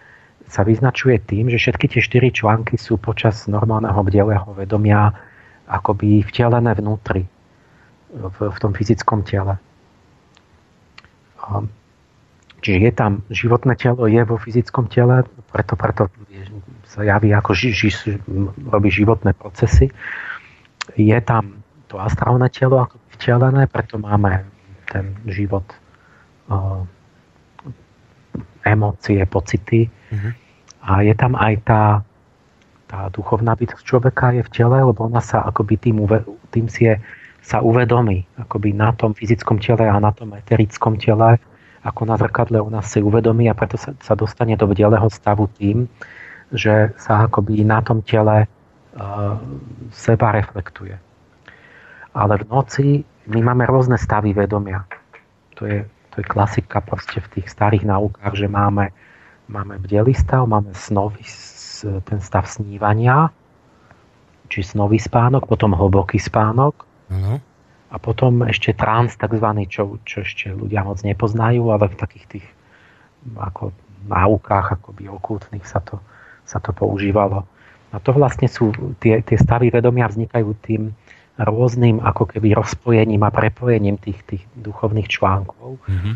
sa 0.47 0.63
vyznačuje 0.63 1.19
tým, 1.19 1.51
že 1.51 1.59
všetky 1.59 1.91
tie 1.91 1.99
štyri 1.99 2.29
články 2.31 2.79
sú 2.79 2.95
počas 2.95 3.43
normálneho 3.51 3.99
bdelého 4.07 4.47
vedomia 4.55 5.11
akoby 5.67 6.23
vtelené 6.27 6.75
vnútri 6.75 7.23
v, 8.13 8.37
v 8.37 8.57
tom 8.59 8.71
fyzickom 8.75 9.23
tele. 9.23 9.57
Čiže 12.63 12.79
je 12.79 12.91
tam 12.95 13.11
životné 13.27 13.75
telo, 13.75 14.07
je 14.07 14.23
vo 14.23 14.39
fyzickom 14.39 14.87
tele, 14.87 15.27
preto, 15.51 15.75
preto 15.75 16.07
sa 16.87 17.03
javí 17.03 17.35
ako 17.35 17.51
ži, 17.51 17.75
ži, 17.75 17.89
robí 18.69 18.87
životné 18.87 19.35
procesy 19.35 19.91
je 20.95 21.17
tam 21.23 21.63
to 21.87 22.01
astrálne 22.01 22.49
telo 22.51 22.83
ako 22.83 22.99
vtelené, 23.15 23.69
preto 23.69 24.01
máme 24.01 24.43
ten 24.89 25.15
život, 25.29 25.63
uh, 26.51 26.83
emócie, 28.65 29.23
pocity. 29.29 29.87
Uh-huh. 30.11 30.31
A 30.83 30.91
je 31.05 31.13
tam 31.15 31.39
aj 31.39 31.53
tá, 31.63 31.83
tá 32.93 33.09
duchovná 33.09 33.57
bytosť 33.57 33.81
človeka 33.81 34.37
je 34.37 34.45
v 34.45 34.53
tele, 34.53 34.77
lebo 34.77 35.09
ona 35.09 35.17
sa 35.17 35.41
akoby 35.49 35.81
tým, 35.81 36.05
tým 36.53 36.69
si 36.69 36.85
je, 36.85 37.01
sa 37.41 37.65
uvedomí 37.65 38.21
akoby 38.37 38.69
na 38.69 38.93
tom 38.93 39.17
fyzickom 39.17 39.57
tele 39.57 39.89
a 39.89 39.97
na 39.97 40.13
tom 40.13 40.37
eterickom 40.37 41.01
tele, 41.01 41.41
ako 41.81 42.05
na 42.05 42.21
zrkadle 42.21 42.61
ona 42.61 42.85
si 42.85 43.01
uvedomí 43.01 43.49
a 43.49 43.57
preto 43.57 43.81
sa, 43.81 43.97
sa 43.97 44.13
dostane 44.13 44.53
do 44.53 44.69
vdelého 44.69 45.09
stavu 45.09 45.49
tým, 45.57 45.89
že 46.53 46.93
sa 47.01 47.25
akoby 47.25 47.65
na 47.65 47.81
tom 47.81 48.05
tele 48.05 48.45
seba 49.89 50.29
reflektuje. 50.37 50.93
Ale 52.13 52.45
v 52.45 52.45
noci 52.45 52.87
my 53.25 53.41
máme 53.41 53.65
rôzne 53.65 53.97
stavy 53.97 54.37
vedomia. 54.37 54.85
To 55.57 55.65
je, 55.65 55.81
to 56.13 56.21
je 56.21 56.25
klasika 56.29 56.77
proste 56.77 57.17
v 57.17 57.41
tých 57.41 57.49
starých 57.49 57.89
naukách, 57.89 58.37
že 58.37 58.45
máme, 58.45 58.93
máme 59.49 59.81
bdelý 59.81 60.13
stav, 60.13 60.45
máme 60.45 60.77
snový, 60.77 61.25
ten 61.83 62.19
stav 62.23 62.47
snívania, 62.47 63.29
či 64.47 64.63
snový 64.63 64.99
spánok, 65.01 65.49
potom 65.49 65.73
hlboký 65.73 66.21
spánok 66.21 66.85
uh-huh. 67.09 67.37
a 67.91 67.95
potom 67.97 68.45
ešte 68.45 68.75
trans, 68.75 69.15
takzvaný, 69.17 69.65
čo, 69.67 69.97
čo 70.05 70.21
ešte 70.21 70.53
ľudia 70.53 70.85
moc 70.85 71.01
nepoznajú, 71.01 71.73
ale 71.73 71.89
v 71.89 71.99
takých 71.99 72.25
tých 72.37 72.47
ako 73.35 73.71
náukách 74.07 74.79
akoby 74.79 75.07
okultných 75.07 75.63
sa 75.63 75.79
to, 75.79 75.99
sa 76.43 76.59
to 76.59 76.75
používalo. 76.75 77.47
A 77.93 78.01
to 78.01 78.11
vlastne 78.11 78.49
sú, 78.49 78.73
tie, 78.99 79.21
tie 79.21 79.37
stavy 79.37 79.69
vedomia 79.69 80.09
vznikajú 80.09 80.49
tým 80.65 80.91
rôznym 81.37 82.01
ako 82.01 82.29
keby 82.29 82.53
rozpojením 82.53 83.21
a 83.25 83.33
prepojením 83.33 83.97
tých, 83.97 84.21
tých 84.25 84.43
duchovných 84.57 85.09
článkov. 85.09 85.81
Mm-hmm. 85.85 86.13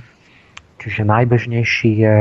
Čiže 0.78 1.02
najbežnejší 1.10 1.92
je 2.06 2.16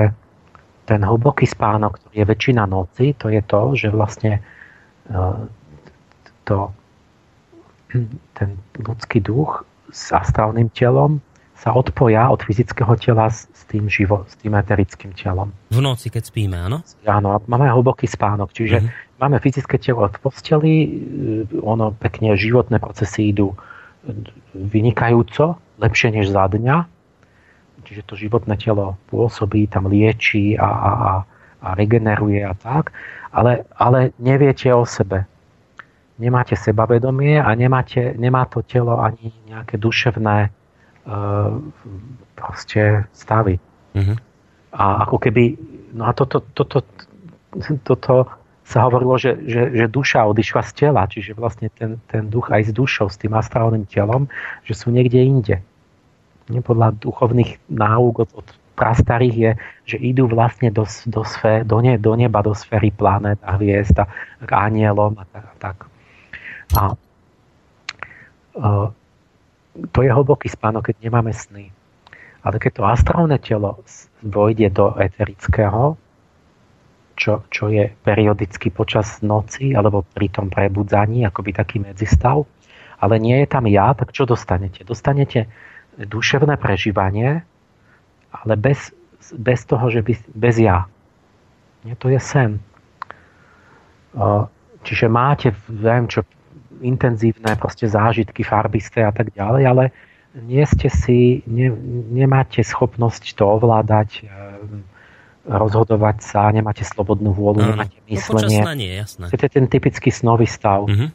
ten 0.86 1.02
hlboký 1.02 1.50
spánok, 1.50 1.98
ktorý 1.98 2.14
je 2.22 2.26
väčšina 2.30 2.64
noci, 2.70 3.12
to 3.18 3.26
je 3.28 3.42
to, 3.42 3.60
že 3.74 3.88
vlastne 3.90 4.38
e, 5.10 5.20
to, 6.46 6.70
ten 8.38 8.48
ľudský 8.78 9.18
duch 9.18 9.66
s 9.90 10.14
astrálnym 10.14 10.70
telom 10.70 11.18
sa 11.56 11.72
odpoja 11.72 12.28
od 12.28 12.44
fyzického 12.44 12.94
tela 13.00 13.32
s, 13.32 13.48
s 13.50 13.64
tým 13.66 13.88
živo, 13.90 14.28
s 14.28 14.36
tým 14.38 14.54
eterickým 14.54 15.16
telom. 15.16 15.50
V 15.72 15.80
noci, 15.82 16.12
keď 16.12 16.22
spíme, 16.28 16.54
áno? 16.54 16.84
Áno, 17.08 17.40
máme 17.48 17.66
hlboký 17.66 18.06
spánok, 18.06 18.52
čiže 18.52 18.84
mm-hmm. 18.84 19.18
máme 19.18 19.36
fyzické 19.42 19.80
telo 19.80 20.06
v 20.06 20.18
posteli, 20.22 20.74
e, 20.84 20.88
ono 21.58 21.90
pekne 21.96 22.38
životné 22.38 22.78
procesy 22.78 23.34
idú 23.34 23.56
vynikajúco, 24.54 25.58
lepšie 25.82 26.14
než 26.14 26.30
za 26.30 26.46
dňa, 26.46 26.95
čiže 27.86 28.02
to 28.04 28.18
životné 28.18 28.58
telo 28.58 28.98
pôsobí, 29.08 29.70
tam 29.70 29.86
lieči 29.86 30.58
a, 30.58 30.66
a, 30.66 30.90
a, 30.90 31.12
a 31.62 31.68
regeneruje 31.78 32.42
a 32.42 32.52
tak, 32.58 32.90
ale, 33.30 33.64
ale 33.78 34.10
neviete 34.18 34.68
o 34.74 34.82
sebe. 34.82 35.24
Nemáte 36.18 36.56
sebavedomie 36.56 37.38
a 37.38 37.48
nemáte, 37.54 38.16
nemá 38.16 38.48
to 38.48 38.64
telo 38.64 38.98
ani 38.98 39.30
nejaké 39.46 39.76
duševné 39.76 40.50
Eh, 41.06 41.50
proste 42.34 43.06
stavy. 43.14 43.62
Mm-hmm. 43.94 44.16
A 44.74 45.06
ako 45.06 45.22
keby, 45.22 45.54
no 45.94 46.10
a 46.10 46.10
toto, 46.10 46.42
toto, 46.50 46.82
toto 47.86 48.26
sa 48.66 48.90
hovorilo, 48.90 49.14
že, 49.14 49.38
že, 49.46 49.70
že 49.70 49.86
duša 49.86 50.26
odišla 50.26 50.66
z 50.66 50.72
tela, 50.74 51.06
čiže 51.06 51.38
vlastne 51.38 51.70
ten, 51.70 52.02
ten 52.10 52.26
duch 52.26 52.50
aj 52.50 52.68
s 52.68 52.70
dušou, 52.74 53.06
s 53.06 53.22
tým 53.22 53.38
astrálnym 53.38 53.86
telom, 53.86 54.26
že 54.66 54.74
sú 54.74 54.90
niekde 54.90 55.22
inde. 55.22 55.62
Podľa 56.46 56.94
duchovných 57.02 57.58
náuk 57.70 58.14
od, 58.22 58.30
od 58.38 58.48
prastarých 58.76 59.36
je, 59.36 59.50
že 59.84 59.96
idú 59.98 60.28
vlastne 60.28 60.68
do, 60.68 60.84
do, 61.08 61.22
sfé, 61.24 61.64
do, 61.64 61.80
ne, 61.80 61.96
do 61.96 62.12
neba, 62.12 62.44
do 62.44 62.52
sféry 62.52 62.92
planét 62.92 63.40
a 63.40 63.56
hviezd 63.56 63.96
a 63.98 64.06
k 64.44 64.50
anielom 64.52 65.16
a 65.16 65.24
tak. 65.26 65.44
A, 65.44 65.54
tak. 65.58 65.76
a 66.76 66.82
uh, 68.60 68.88
to 69.92 69.98
je 70.04 70.10
hlboký 70.12 70.48
spánok, 70.48 70.92
keď 70.92 70.96
nemáme 71.08 71.32
sny. 71.32 71.72
Ale 72.46 72.62
keď 72.62 72.72
to 72.78 72.82
astrálne 72.86 73.36
telo 73.42 73.82
vojde 74.22 74.70
do 74.70 74.94
eterického, 74.96 75.98
čo, 77.16 77.42
čo 77.48 77.72
je 77.72 77.90
periodicky 78.04 78.68
počas 78.68 79.24
noci 79.24 79.72
alebo 79.72 80.04
pri 80.04 80.28
tom 80.28 80.52
prebudzaní, 80.52 81.24
akoby 81.24 81.56
taký 81.56 81.80
medzistav, 81.80 82.44
ale 83.00 83.16
nie 83.20 83.40
je 83.44 83.48
tam 83.48 83.64
ja, 83.66 83.96
tak 83.96 84.12
čo 84.12 84.28
dostanete? 84.28 84.84
Dostanete 84.84 85.48
duševné 85.96 86.60
prežívanie, 86.60 87.40
ale 88.32 88.54
bez, 88.56 88.92
bez 89.32 89.64
toho, 89.64 89.88
že 89.88 90.04
by, 90.04 90.12
bez 90.36 90.60
ja. 90.60 90.84
Nie, 91.84 91.96
to 91.96 92.12
je 92.12 92.20
sen. 92.20 92.60
Čiže 94.86 95.06
máte, 95.08 95.56
viem 95.66 96.06
čo, 96.06 96.22
intenzívne 96.84 97.56
proste 97.56 97.88
zážitky 97.88 98.44
farbisté 98.44 99.02
a 99.02 99.12
tak 99.12 99.32
ďalej, 99.32 99.62
ale 99.64 99.84
nie 100.36 100.60
ste 100.68 100.92
si, 100.92 101.40
ne, 101.48 101.72
nemáte 102.12 102.60
schopnosť 102.60 103.32
to 103.32 103.44
ovládať, 103.56 104.20
e, 104.20 104.36
rozhodovať 105.48 106.20
sa, 106.20 106.52
nemáte 106.52 106.84
slobodnú 106.84 107.32
vôľu, 107.32 107.64
mm. 107.64 107.68
nemáte 107.72 107.98
no, 108.04 108.08
myslenie. 108.12 108.60
No, 108.60 108.76
nie, 108.76 108.92
jasné. 108.92 109.32
To 109.32 109.40
je 109.40 109.48
ten 109.48 109.66
typický 109.70 110.12
snový 110.12 110.44
stav. 110.44 110.84
Mm-hmm. 110.84 111.08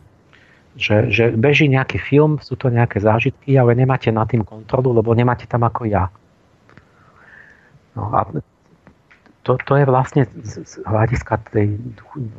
Že, 0.71 1.11
že 1.11 1.23
beží 1.35 1.67
nejaký 1.67 1.99
film, 1.99 2.39
sú 2.39 2.55
to 2.55 2.71
nejaké 2.71 3.03
zážitky, 3.03 3.59
ale 3.59 3.75
nemáte 3.75 4.07
nad 4.07 4.23
tým 4.31 4.47
kontrolu, 4.47 4.95
lebo 4.95 5.11
nemáte 5.11 5.43
tam 5.43 5.67
ako 5.67 5.83
ja. 5.83 6.07
No 7.91 8.07
a 8.15 8.23
to, 9.43 9.57
to 9.57 9.73
je 9.73 9.85
vlastne 9.89 10.23
z 10.45 10.79
hľadiska 10.85 11.41
tej 11.49 11.75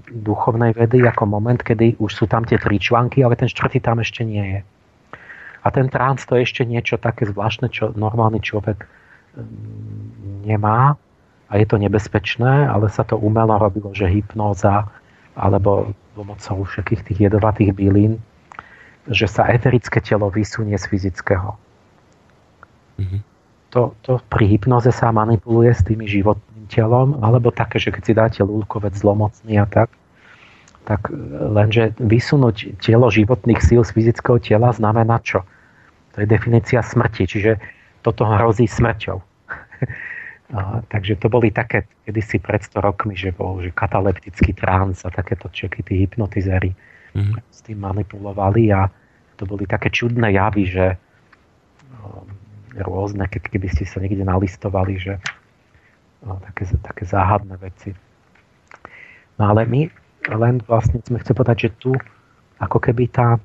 duchovnej 0.09 0.73
vedy 0.73 1.03
ako 1.03 1.27
moment, 1.27 1.59
kedy 1.59 1.99
už 1.99 2.15
sú 2.15 2.25
tam 2.31 2.47
tie 2.47 2.57
tri 2.57 2.79
články, 2.79 3.27
ale 3.27 3.35
ten 3.35 3.51
štvrtý 3.51 3.83
tam 3.83 3.99
ešte 3.99 4.23
nie 4.23 4.45
je. 4.57 4.61
A 5.63 5.67
ten 5.71 5.91
trans 5.91 6.23
to 6.27 6.39
je 6.39 6.47
ešte 6.47 6.63
niečo 6.63 6.99
také 6.99 7.27
zvláštne, 7.27 7.71
čo 7.71 7.91
normálny 7.95 8.39
človek 8.39 8.87
mm, 9.37 10.47
nemá 10.47 10.95
a 11.51 11.53
je 11.59 11.67
to 11.67 11.77
nebezpečné, 11.77 12.71
ale 12.71 12.89
sa 12.89 13.03
to 13.03 13.19
umelo 13.19 13.59
robilo, 13.59 13.91
že 13.93 14.09
hypnóza 14.09 14.89
alebo 15.35 15.97
pomocou 16.13 16.69
všetkých 16.69 17.03
tých 17.09 17.19
jedovatých 17.31 17.73
bylín, 17.73 18.21
že 19.09 19.27
sa 19.27 19.49
eterické 19.49 19.99
telo 19.99 20.31
vysunie 20.31 20.77
z 20.79 20.85
fyzického. 20.87 21.57
Mm-hmm. 23.01 23.21
To, 23.73 23.97
to 24.05 24.21
pri 24.29 24.45
hypnoze 24.47 24.93
sa 24.93 25.09
manipuluje 25.11 25.73
s 25.73 25.81
tými 25.83 26.05
životmi 26.05 26.69
telom, 26.69 27.17
alebo 27.25 27.49
také, 27.49 27.81
že 27.81 27.89
keď 27.89 28.03
si 28.05 28.13
dáte 28.13 28.41
lúlkovec 28.45 28.93
zlomocný 28.93 29.57
a 29.57 29.67
tak, 29.67 29.89
tak 30.85 31.09
lenže 31.33 31.95
vysunúť 31.97 32.83
telo 32.83 33.09
životných 33.09 33.63
síl 33.63 33.81
z 33.87 33.91
fyzického 33.97 34.39
tela 34.43 34.75
znamená 34.75 35.23
čo? 35.25 35.47
To 36.13 36.21
je 36.21 36.27
definícia 36.29 36.85
smrti, 36.85 37.25
čiže 37.25 37.53
toto 38.05 38.29
hrozí 38.29 38.69
smrťou. 38.69 39.17
a, 40.53 40.85
takže 40.85 41.17
to 41.17 41.33
boli 41.33 41.49
také 41.49 41.89
kedysi 42.05 42.37
pred 42.37 42.61
100 42.61 42.85
rokmi, 42.85 43.17
že 43.17 43.33
bol 43.33 43.65
že 43.65 43.73
kataleptický 43.73 44.53
trans 44.53 45.01
a 45.05 45.09
takéto 45.09 45.49
čeky, 45.49 45.81
tí 45.81 46.05
hypnotizery 46.05 46.77
mm-hmm. 47.17 47.41
s 47.49 47.59
tým 47.65 47.81
manipulovali 47.81 48.69
a 48.69 48.93
to 49.41 49.49
boli 49.49 49.65
také 49.65 49.89
čudné 49.89 50.37
javy, 50.37 50.69
že 50.69 50.87
um, 52.05 52.29
rôzne, 52.77 53.25
keď, 53.33 53.49
keby 53.49 53.69
ste 53.73 53.89
sa 53.89 54.05
niekde 54.05 54.29
nalistovali, 54.29 55.01
že 55.01 55.17
no, 56.21 56.37
také, 56.45 56.69
také 56.85 57.09
záhadné 57.09 57.57
veci. 57.57 57.97
No 59.41 59.57
ale 59.57 59.65
my 59.65 59.89
len 60.37 60.61
vlastne 60.69 61.01
sme 61.01 61.19
chceli 61.25 61.37
povedať, 61.41 61.59
že 61.67 61.71
tu 61.81 61.91
ako 62.61 62.79
keby 62.79 63.09
tá 63.09 63.41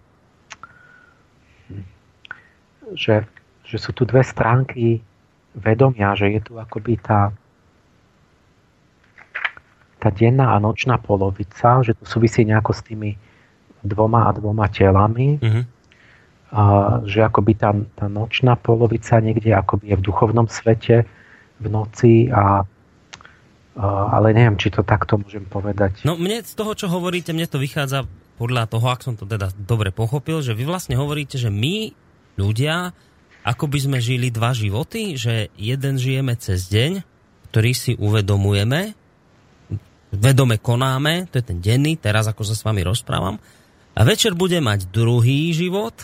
že, 2.96 3.28
že 3.68 3.78
sú 3.80 3.92
tu 3.92 4.08
dve 4.08 4.24
stránky 4.24 5.04
vedomia, 5.58 6.14
že 6.14 6.30
je 6.30 6.42
tu 6.46 6.54
akoby 6.62 7.02
tá 7.02 7.34
tá 9.98 10.14
denná 10.14 10.54
a 10.54 10.62
nočná 10.62 11.02
polovica, 11.02 11.82
že 11.82 11.98
to 11.98 12.06
súvisí 12.06 12.46
nejako 12.46 12.70
s 12.70 12.86
tými 12.86 13.18
dvoma 13.82 14.30
a 14.30 14.32
dvoma 14.38 14.70
telami. 14.70 15.42
Mm-hmm. 15.42 15.64
a, 16.54 16.64
že 17.02 17.26
akoby 17.26 17.54
tá, 17.58 17.74
tá 17.98 18.06
nočná 18.06 18.54
polovica 18.56 19.18
niekde 19.18 19.58
akoby 19.58 19.92
je 19.92 19.96
v 19.98 20.06
duchovnom 20.06 20.46
svete 20.46 21.10
v 21.58 21.66
noci 21.66 22.30
a 22.30 22.62
ale 23.78 24.34
neviem, 24.34 24.58
či 24.58 24.74
to 24.74 24.82
takto 24.82 25.22
môžem 25.22 25.46
povedať. 25.46 26.02
No 26.02 26.18
mne 26.18 26.42
z 26.42 26.54
toho, 26.58 26.74
čo 26.74 26.90
hovoríte, 26.90 27.30
mne 27.30 27.46
to 27.46 27.62
vychádza 27.62 28.10
podľa 28.42 28.66
toho, 28.66 28.86
ak 28.90 29.06
som 29.06 29.14
to 29.14 29.30
teda 29.30 29.54
dobre 29.54 29.94
pochopil, 29.94 30.42
že 30.42 30.58
vy 30.58 30.66
vlastne 30.66 30.98
hovoríte, 30.98 31.38
že 31.38 31.54
my 31.54 31.94
ľudia 32.42 32.98
ako 33.48 33.72
by 33.72 33.80
sme 33.80 33.98
žili 34.04 34.28
dva 34.28 34.52
životy, 34.52 35.16
že 35.16 35.48
jeden 35.56 35.96
žijeme 35.96 36.36
cez 36.36 36.68
deň, 36.68 37.00
ktorý 37.48 37.72
si 37.72 37.96
uvedomujeme, 37.96 38.92
vedome 40.12 40.60
konáme, 40.60 41.32
to 41.32 41.40
je 41.40 41.48
ten 41.48 41.60
denný, 41.64 41.96
teraz 41.96 42.28
ako 42.28 42.44
sa 42.44 42.60
s 42.60 42.66
vami 42.68 42.84
rozprávam, 42.84 43.40
a 43.98 44.04
večer 44.04 44.36
bude 44.36 44.60
mať 44.60 44.92
druhý 44.92 45.56
život, 45.56 45.96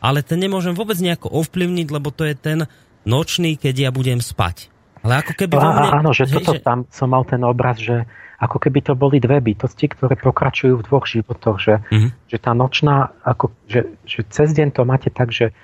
ale 0.00 0.24
ten 0.24 0.40
nemôžem 0.40 0.72
vôbec 0.72 0.96
nejako 0.98 1.28
ovplyvniť, 1.44 1.86
lebo 1.92 2.08
to 2.08 2.24
je 2.24 2.34
ten 2.34 2.64
nočný, 3.04 3.60
keď 3.60 3.88
ja 3.88 3.90
budem 3.92 4.18
spať. 4.18 4.72
Ale 5.04 5.22
ako 5.22 5.32
keby... 5.38 5.54
A, 5.54 5.62
mne, 5.62 5.90
áno, 6.02 6.10
že 6.10 6.26
hej, 6.26 6.40
toto 6.40 6.58
že... 6.58 6.64
tam 6.64 6.88
som 6.90 7.12
mal 7.12 7.22
ten 7.22 7.38
obraz, 7.46 7.78
že 7.78 8.08
ako 8.42 8.58
keby 8.58 8.82
to 8.82 8.92
boli 8.98 9.22
dve 9.22 9.38
bytosti, 9.38 9.86
ktoré 9.86 10.18
pokračujú 10.18 10.78
v 10.78 10.86
dvoch 10.86 11.06
životoch, 11.06 11.56
že, 11.62 11.74
mm-hmm. 11.78 12.10
že 12.26 12.36
tá 12.38 12.54
nočná, 12.54 13.14
ako, 13.22 13.54
že, 13.70 13.98
že 14.02 14.26
cez 14.30 14.54
deň 14.54 14.74
to 14.74 14.82
máte 14.82 15.10
tak, 15.10 15.30
že 15.30 15.54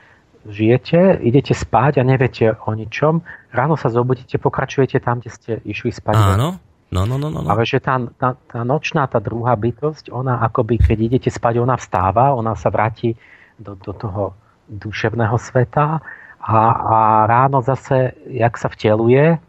žijete, 0.49 1.21
idete 1.25 1.57
spať 1.57 2.01
a 2.01 2.03
neviete 2.05 2.55
o 2.55 2.71
ničom, 2.77 3.25
ráno 3.53 3.77
sa 3.81 3.89
zobudíte, 3.89 4.37
pokračujete 4.37 5.01
tam, 5.01 5.21
kde 5.21 5.31
ste 5.33 5.53
išli 5.65 5.91
spať. 5.93 6.15
Áno, 6.15 6.61
no, 6.93 7.03
no, 7.09 7.17
no, 7.17 7.29
no. 7.33 7.41
no. 7.43 7.49
Ale 7.49 7.65
že 7.65 7.81
tá, 7.81 7.97
tá, 8.21 8.37
tá 8.37 8.61
nočná, 8.63 9.09
tá 9.09 9.19
druhá 9.19 9.57
bytosť, 9.57 10.13
ona 10.13 10.45
akoby, 10.45 10.81
keď 10.81 10.99
idete 11.01 11.31
spať, 11.33 11.61
ona 11.61 11.81
vstáva, 11.81 12.37
ona 12.37 12.53
sa 12.55 12.69
vráti 12.69 13.17
do, 13.57 13.75
do 13.75 13.93
toho 13.97 14.37
duševného 14.69 15.37
sveta 15.41 16.01
a, 16.45 16.59
a 16.73 16.97
ráno 17.25 17.65
zase, 17.65 18.13
jak 18.29 18.61
sa 18.61 18.69
vteluje, 18.69 19.41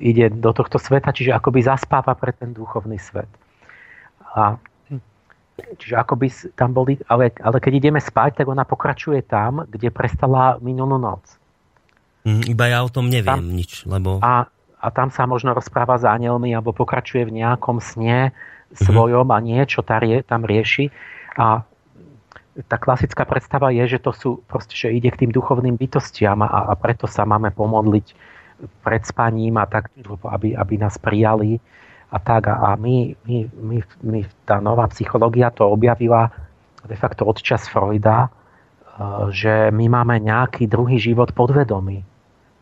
ide 0.00 0.32
do 0.32 0.50
tohto 0.50 0.80
sveta, 0.80 1.14
čiže 1.14 1.36
akoby 1.36 1.62
zaspáva 1.62 2.16
pre 2.16 2.32
ten 2.34 2.50
duchovný 2.50 2.98
svet. 2.98 3.28
A 4.34 4.58
Čiže 5.54 5.94
ako 5.94 6.14
by 6.18 6.26
tam 6.58 6.74
boli, 6.74 6.98
ale, 7.06 7.30
ale 7.38 7.56
keď 7.62 7.72
ideme 7.78 8.00
spať, 8.02 8.42
tak 8.42 8.46
ona 8.50 8.66
pokračuje 8.66 9.22
tam, 9.22 9.62
kde 9.70 9.94
prestala 9.94 10.58
minulú 10.58 10.98
noc. 10.98 11.22
Mm, 12.26 12.42
iba 12.50 12.64
ja 12.66 12.82
o 12.82 12.90
tom 12.90 13.06
neviem 13.06 13.38
tam, 13.38 13.54
nič, 13.54 13.86
lebo... 13.86 14.18
A, 14.18 14.50
a 14.82 14.86
tam 14.90 15.14
sa 15.14 15.30
možno 15.30 15.54
rozpráva 15.54 15.94
s 15.94 16.02
anielmi, 16.02 16.50
alebo 16.50 16.74
pokračuje 16.74 17.30
v 17.30 17.44
nejakom 17.44 17.78
sne 17.78 18.34
svojom 18.74 19.30
mm-hmm. 19.30 19.38
a 19.38 19.46
niečo 19.46 19.80
tam 20.26 20.42
rieši. 20.42 20.90
A 21.38 21.62
tá 22.66 22.76
klasická 22.78 23.22
predstava 23.22 23.70
je, 23.70 23.86
že 23.86 24.02
to 24.02 24.10
sú 24.14 24.30
proste, 24.46 24.74
že 24.74 24.94
ide 24.94 25.10
k 25.10 25.26
tým 25.26 25.30
duchovným 25.30 25.78
bytostiam 25.78 26.42
a, 26.42 26.70
a 26.70 26.74
preto 26.74 27.06
sa 27.06 27.22
máme 27.22 27.54
pomodliť 27.54 28.06
pred 28.82 29.02
spaním 29.02 29.58
a 29.58 29.66
tak, 29.66 29.90
aby, 30.22 30.54
aby 30.54 30.74
nás 30.78 30.94
prijali 30.98 31.58
a 32.14 32.18
tak. 32.22 32.46
A 32.46 32.78
my, 32.78 33.18
my, 33.26 33.38
my, 33.50 33.78
my, 34.06 34.20
tá 34.46 34.62
nová 34.62 34.86
psychológia 34.94 35.50
to 35.50 35.66
objavila 35.66 36.30
de 36.86 36.94
facto 36.94 37.26
od 37.26 37.42
čas 37.42 37.66
Freuda, 37.66 38.28
e, 38.28 38.28
že 39.34 39.74
my 39.74 39.90
máme 39.90 40.22
nejaký 40.22 40.70
druhý 40.70 41.02
život 41.02 41.34
podvedomý. 41.34 42.06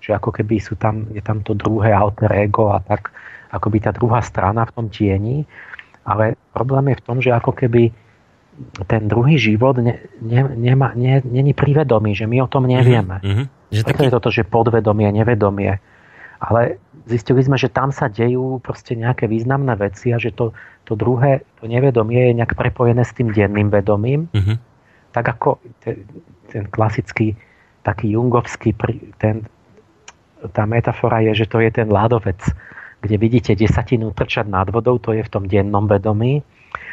Že 0.00 0.16
ako 0.16 0.30
keby 0.40 0.56
sú 0.56 0.80
tam, 0.80 1.12
je 1.12 1.20
tam 1.20 1.44
to 1.44 1.52
druhé 1.52 1.92
alter 1.92 2.32
ego 2.32 2.72
a 2.72 2.80
tak, 2.80 3.12
ako 3.52 3.68
by 3.68 3.78
tá 3.84 3.90
druhá 3.92 4.24
strana 4.24 4.64
v 4.64 4.72
tom 4.72 4.86
tieni. 4.88 5.44
Ale 6.08 6.40
problém 6.56 6.96
je 6.96 6.98
v 6.98 7.04
tom, 7.04 7.18
že 7.20 7.30
ako 7.30 7.52
keby 7.52 7.92
ten 8.88 9.08
druhý 9.08 9.40
život 9.40 9.80
ne, 9.80 9.96
ne, 10.20 10.44
nema, 10.44 10.92
ne, 10.92 11.24
není 11.24 11.56
privedomý, 11.56 12.12
že 12.12 12.28
my 12.28 12.44
o 12.44 12.48
tom 12.50 12.68
nevieme. 12.68 13.20
Mm-hmm. 13.20 13.46
Že 13.72 13.80
Preto 13.84 13.96
taký... 13.96 14.04
je 14.04 14.12
toto, 14.12 14.30
že 14.32 14.42
podvedomie, 14.44 15.08
nevedomie. 15.08 15.80
Ale 16.42 16.82
zistili 17.06 17.42
sme, 17.42 17.56
že 17.58 17.72
tam 17.72 17.90
sa 17.90 18.06
dejú 18.10 18.62
proste 18.62 18.94
nejaké 18.94 19.26
významné 19.26 19.74
veci 19.78 20.10
a 20.14 20.18
že 20.18 20.34
to, 20.34 20.54
to 20.84 20.94
druhé, 20.94 21.42
to 21.58 21.70
nevedomie 21.70 22.30
je 22.30 22.38
nejak 22.38 22.54
prepojené 22.54 23.02
s 23.02 23.14
tým 23.14 23.30
denným 23.30 23.70
vedomím. 23.70 24.28
Mm-hmm. 24.32 24.56
Tak 25.12 25.24
ako 25.38 25.60
ten, 25.82 26.06
ten 26.48 26.64
klasický 26.70 27.36
taký 27.82 28.14
jungovský, 28.14 28.78
ten, 29.18 29.42
tá 30.54 30.62
metafora 30.64 31.20
je, 31.26 31.44
že 31.44 31.46
to 31.50 31.58
je 31.58 31.70
ten 31.74 31.90
ľadovec, 31.90 32.38
kde 33.02 33.16
vidíte 33.18 33.58
desatinu 33.58 34.14
trčať 34.14 34.46
nad 34.46 34.70
vodou, 34.70 35.02
to 35.02 35.10
je 35.10 35.26
v 35.26 35.30
tom 35.30 35.50
dennom 35.50 35.90
vedomí, 35.90 36.46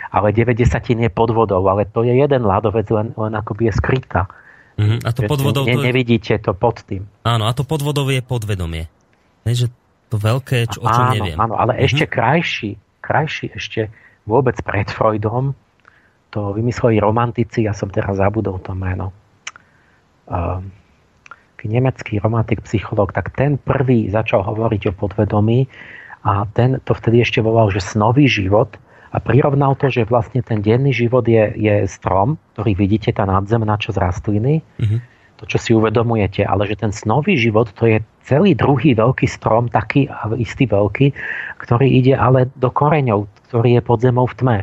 ale 0.09 0.33
9 0.33 0.57
desatín 0.57 1.05
je 1.05 1.13
pod 1.13 1.29
vodou, 1.29 1.61
ale 1.69 1.85
to 1.85 2.01
je 2.01 2.17
jeden 2.17 2.41
ľadovec, 2.41 2.89
len, 2.89 3.13
len 3.13 3.33
akoby 3.37 3.69
je 3.69 3.73
skrytá. 3.77 4.25
Mm-hmm. 4.81 4.99
A 5.05 5.09
to 5.13 5.21
pod 5.29 5.39
vodou... 5.45 5.63
Ne, 5.69 5.77
nevidíte 5.77 6.41
to 6.41 6.57
pod 6.57 6.81
tým. 6.81 7.05
Áno, 7.21 7.45
a 7.45 7.53
to 7.53 7.61
pod 7.61 7.85
vodou 7.85 8.09
je 8.09 8.25
podvedomie. 8.25 8.89
Hej, 9.45 9.55
že 9.55 9.67
to 10.09 10.17
veľké, 10.17 10.65
čo, 10.73 10.81
o 10.81 10.89
čom 10.89 11.05
áno, 11.09 11.13
neviem. 11.15 11.37
Áno, 11.37 11.55
ale 11.55 11.77
uh-huh. 11.77 11.85
ešte 11.85 12.09
krajší, 12.09 12.75
krajší 12.99 13.53
ešte 13.53 13.93
vôbec 14.25 14.57
pred 14.65 14.89
Freudom, 14.89 15.53
to 16.29 16.53
vymysleli 16.53 17.01
romantici, 17.01 17.65
ja 17.65 17.73
som 17.73 17.89
teraz 17.89 18.17
zabudol 18.21 18.61
to 18.61 18.73
meno. 18.77 19.13
Um, 20.29 20.69
nemecký 21.59 22.21
romantik, 22.21 22.63
psychológ, 22.63 23.11
tak 23.11 23.33
ten 23.35 23.57
prvý 23.57 24.07
začal 24.07 24.45
hovoriť 24.45 24.93
o 24.93 24.97
podvedomí 24.97 25.67
a 26.23 26.47
ten 26.55 26.79
to 26.85 26.95
vtedy 26.95 27.19
ešte 27.19 27.43
volal, 27.43 27.67
že 27.73 27.83
snový 27.83 28.29
život 28.31 28.79
a 29.09 29.17
prirovnal 29.19 29.75
to, 29.75 29.91
že 29.91 30.07
vlastne 30.07 30.39
ten 30.39 30.61
denný 30.61 30.93
život 30.93 31.25
je, 31.27 31.51
je 31.57 31.75
strom, 31.89 32.37
ktorý 32.55 32.77
vidíte, 32.77 33.11
tá 33.11 33.25
nadzemná 33.27 33.75
časť 33.75 33.97
rastliny, 33.97 34.61
uh-huh 34.61 35.18
to, 35.39 35.47
čo 35.47 35.57
si 35.57 35.71
uvedomujete, 35.71 36.43
ale 36.43 36.67
že 36.67 36.75
ten 36.75 36.91
snový 36.91 37.39
život 37.39 37.71
to 37.79 37.87
je 37.87 38.03
celý 38.27 38.51
druhý 38.51 38.91
veľký 38.91 39.23
strom, 39.25 39.71
taký 39.71 40.11
istý 40.35 40.67
veľký, 40.67 41.15
ktorý 41.63 41.87
ide 41.87 42.13
ale 42.19 42.51
do 42.59 42.67
koreňov, 42.67 43.25
ktorý 43.47 43.79
je 43.79 43.81
pod 43.81 44.03
zemou 44.03 44.27
v 44.27 44.35
tme. 44.35 44.57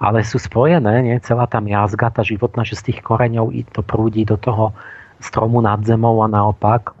Ale 0.00 0.24
sú 0.24 0.40
spojené, 0.40 1.04
nie? 1.04 1.16
celá 1.20 1.44
tá 1.44 1.60
miazga, 1.60 2.08
tá 2.08 2.24
životná, 2.24 2.64
že 2.64 2.78
z 2.78 2.94
tých 2.94 3.04
koreňov 3.04 3.52
to 3.74 3.82
prúdi 3.84 4.24
do 4.24 4.38
toho 4.38 4.72
stromu 5.20 5.60
nad 5.60 5.82
zemou 5.84 6.22
a 6.24 6.30
naopak. 6.30 6.96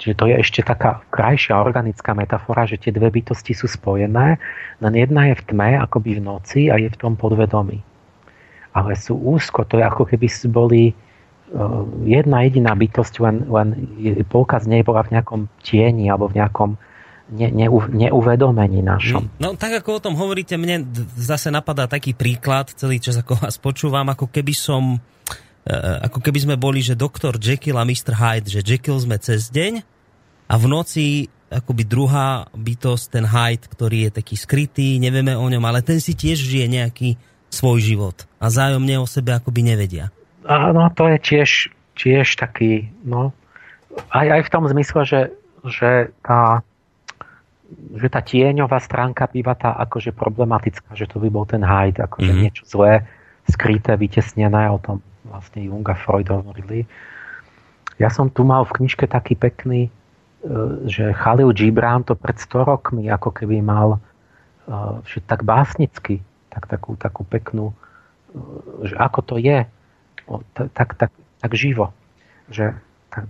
Čiže 0.00 0.14
to 0.18 0.24
je 0.30 0.34
ešte 0.40 0.60
taká 0.66 1.02
krajšia 1.14 1.58
organická 1.58 2.14
metafora, 2.14 2.66
že 2.66 2.78
tie 2.78 2.90
dve 2.90 3.10
bytosti 3.10 3.54
sú 3.54 3.70
spojené, 3.70 4.38
len 4.82 4.92
jedna 4.94 5.30
je 5.30 5.34
v 5.38 5.46
tme, 5.46 5.68
akoby 5.78 6.18
v 6.18 6.24
noci 6.24 6.60
a 6.70 6.78
je 6.78 6.90
v 6.90 6.98
tom 6.98 7.14
podvedomí. 7.14 7.82
Ale 8.74 8.94
sú 8.94 9.18
úzko, 9.18 9.66
to 9.66 9.78
je 9.78 9.84
ako 9.86 10.06
keby 10.06 10.26
boli 10.50 10.82
jedna 12.06 12.46
jediná 12.46 12.72
bytosť, 12.78 13.14
len, 13.26 13.36
len 13.50 13.68
polka 14.30 14.62
z 14.62 14.70
nej 14.70 14.82
bola 14.86 15.02
v 15.02 15.18
nejakom 15.18 15.50
tieni 15.66 16.06
alebo 16.06 16.30
v 16.30 16.38
nejakom 16.38 16.70
ne, 17.34 17.48
neu, 17.50 17.78
neuvedomení 17.90 18.82
našom. 18.82 19.30
No 19.42 19.58
tak 19.58 19.82
ako 19.82 19.98
o 19.98 20.04
tom 20.10 20.14
hovoríte, 20.14 20.54
mne 20.54 20.86
zase 21.18 21.50
napadá 21.50 21.90
taký 21.90 22.14
príklad, 22.14 22.70
celý 22.74 23.02
čas 23.02 23.18
ako 23.18 23.38
vás 23.42 23.58
počúvam, 23.58 24.06
ako 24.10 24.30
keby 24.30 24.54
som 24.54 24.98
eh, 25.66 26.06
ako 26.06 26.22
keby 26.22 26.38
sme 26.38 26.56
boli, 26.58 26.82
že 26.82 26.98
doktor 26.98 27.34
Jekyll 27.38 27.78
a 27.78 27.86
Mr. 27.86 28.14
Hyde, 28.14 28.50
že 28.50 28.62
Jekyll 28.62 29.02
sme 29.02 29.18
cez 29.18 29.50
deň 29.50 29.82
a 30.50 30.54
v 30.54 30.66
noci 30.70 31.06
akoby 31.50 31.82
druhá 31.82 32.46
bytosť, 32.54 33.04
ten 33.10 33.26
Hyde, 33.26 33.66
ktorý 33.66 34.06
je 34.06 34.22
taký 34.22 34.38
skrytý, 34.38 35.02
nevieme 35.02 35.34
o 35.34 35.46
ňom, 35.50 35.66
ale 35.66 35.82
ten 35.82 35.98
si 35.98 36.14
tiež 36.14 36.38
žije 36.38 36.70
nejaký 36.70 37.18
svoj 37.50 37.82
život 37.82 38.30
a 38.38 38.46
zájomne 38.46 39.02
o 39.02 39.06
sebe 39.10 39.34
akoby 39.34 39.66
nevedia. 39.66 40.14
Áno, 40.48 40.88
to 40.96 41.04
je 41.10 41.18
tiež, 41.20 41.50
tiež 41.98 42.40
taký, 42.40 42.88
no, 43.04 43.32
aj, 44.14 44.26
aj 44.40 44.42
v 44.46 44.52
tom 44.52 44.64
zmysle, 44.70 45.02
že, 45.04 45.20
že 45.66 45.90
tá 46.24 46.62
že 47.70 48.10
tá 48.10 48.18
tieňová 48.18 48.82
stránka 48.82 49.30
býva 49.30 49.54
tá 49.54 49.70
akože 49.78 50.10
problematická, 50.10 50.90
že 50.98 51.06
to 51.06 51.22
by 51.22 51.30
bol 51.30 51.46
ten 51.46 51.62
hajt, 51.62 52.02
akože 52.02 52.26
mm-hmm. 52.26 52.42
niečo 52.42 52.64
zlé, 52.66 53.06
skryté, 53.46 53.94
vytesnené, 53.94 54.66
o 54.70 54.78
tom 54.82 54.98
vlastne 55.26 55.62
Jung 55.62 55.86
a 55.86 55.94
Freud 55.94 56.26
hovorili. 56.26 56.86
Ja 58.02 58.10
som 58.10 58.32
tu 58.32 58.42
mal 58.42 58.66
v 58.66 58.74
knižke 58.82 59.06
taký 59.06 59.38
pekný, 59.38 59.86
e, 59.86 59.90
že 60.90 61.14
Khalil 61.14 61.54
Gibran 61.54 62.02
to 62.02 62.18
pred 62.18 62.34
100 62.42 62.66
rokmi 62.66 63.06
ako 63.06 63.30
keby 63.30 63.62
mal 63.62 63.96
e, 63.96 63.98
že 65.06 65.22
tak 65.22 65.46
básnicky, 65.46 66.18
tak 66.50 66.66
takú, 66.66 66.98
takú 66.98 67.22
peknú, 67.22 67.70
e, 67.70 67.74
že 68.90 68.94
ako 68.98 69.20
to 69.22 69.34
je, 69.38 69.62
tak, 70.54 70.94
tak, 70.94 71.10
tak 71.14 71.52
živo. 71.58 71.90
Že, 72.50 72.78
tak, 73.10 73.24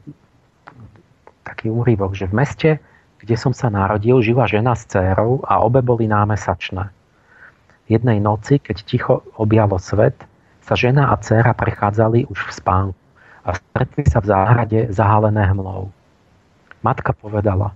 taký 1.48 1.72
úryvok, 1.72 2.12
že 2.12 2.28
v 2.28 2.36
meste, 2.36 2.70
kde 3.20 3.36
som 3.36 3.52
sa 3.56 3.72
narodil, 3.72 4.20
žila 4.20 4.44
žena 4.48 4.76
s 4.76 4.84
dcérou 4.88 5.40
a 5.44 5.60
obe 5.60 5.80
boli 5.80 6.08
námesačné. 6.08 6.88
Jednej 7.90 8.22
noci, 8.22 8.62
keď 8.62 8.76
ticho 8.86 9.14
objalo 9.34 9.76
svet, 9.80 10.16
sa 10.62 10.78
žena 10.78 11.10
a 11.10 11.18
dcéra 11.18 11.56
prechádzali 11.56 12.28
už 12.30 12.38
v 12.46 12.52
spánku 12.54 13.00
a 13.44 13.56
stretli 13.56 14.04
sa 14.06 14.20
v 14.20 14.30
záhrade 14.30 14.80
zahalené 14.92 15.48
hmlou. 15.50 15.90
Matka 16.84 17.16
povedala, 17.16 17.72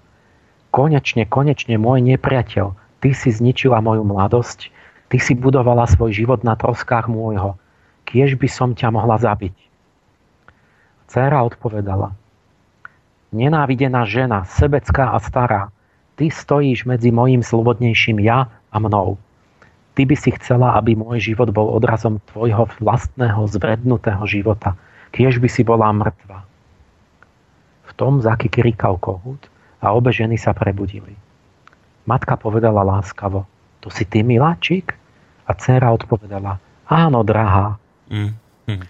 konečne, 0.70 1.26
konečne 1.26 1.80
môj 1.80 2.04
nepriateľ, 2.04 2.76
ty 3.00 3.10
si 3.12 3.32
zničila 3.32 3.80
moju 3.80 4.04
mladosť, 4.04 4.70
ty 5.10 5.16
si 5.18 5.32
budovala 5.36 5.88
svoj 5.88 6.14
život 6.14 6.40
na 6.46 6.56
troskách 6.56 7.08
môjho, 7.10 7.56
kiež 8.04 8.36
by 8.36 8.48
som 8.48 8.72
ťa 8.72 8.92
mohla 8.94 9.18
zabiť. 9.20 9.56
Céra 11.10 11.44
odpovedala, 11.44 12.16
nenávidená 13.34 14.06
žena, 14.06 14.46
sebecká 14.46 15.12
a 15.12 15.18
stará, 15.18 15.74
ty 16.14 16.30
stojíš 16.30 16.86
medzi 16.86 17.10
mojim 17.10 17.42
slobodnejším 17.42 18.22
ja 18.22 18.48
a 18.70 18.76
mnou. 18.78 19.18
Ty 19.94 20.02
by 20.10 20.16
si 20.18 20.34
chcela, 20.34 20.74
aby 20.74 20.98
môj 20.98 21.22
život 21.22 21.54
bol 21.54 21.70
odrazom 21.70 22.18
tvojho 22.34 22.66
vlastného 22.82 23.46
zvrednutého 23.46 24.26
života. 24.26 24.74
Kiež 25.14 25.38
by 25.38 25.46
si 25.46 25.62
bola 25.62 25.94
mŕtva. 25.94 26.42
V 27.86 27.92
tom 27.94 28.18
zakikirikal 28.18 28.98
kohút 28.98 29.46
a 29.78 29.94
obe 29.94 30.10
ženy 30.10 30.34
sa 30.34 30.50
prebudili. 30.50 31.14
Matka 32.10 32.34
povedala 32.34 32.82
láskavo, 32.82 33.46
to 33.78 33.86
si 33.86 34.02
ty, 34.02 34.26
miláčik? 34.26 34.98
A 35.46 35.54
dcera 35.54 35.94
odpovedala, 35.94 36.58
áno, 36.90 37.22
drahá. 37.22 37.78
Mm. 38.10 38.32
Hm. 38.68 38.84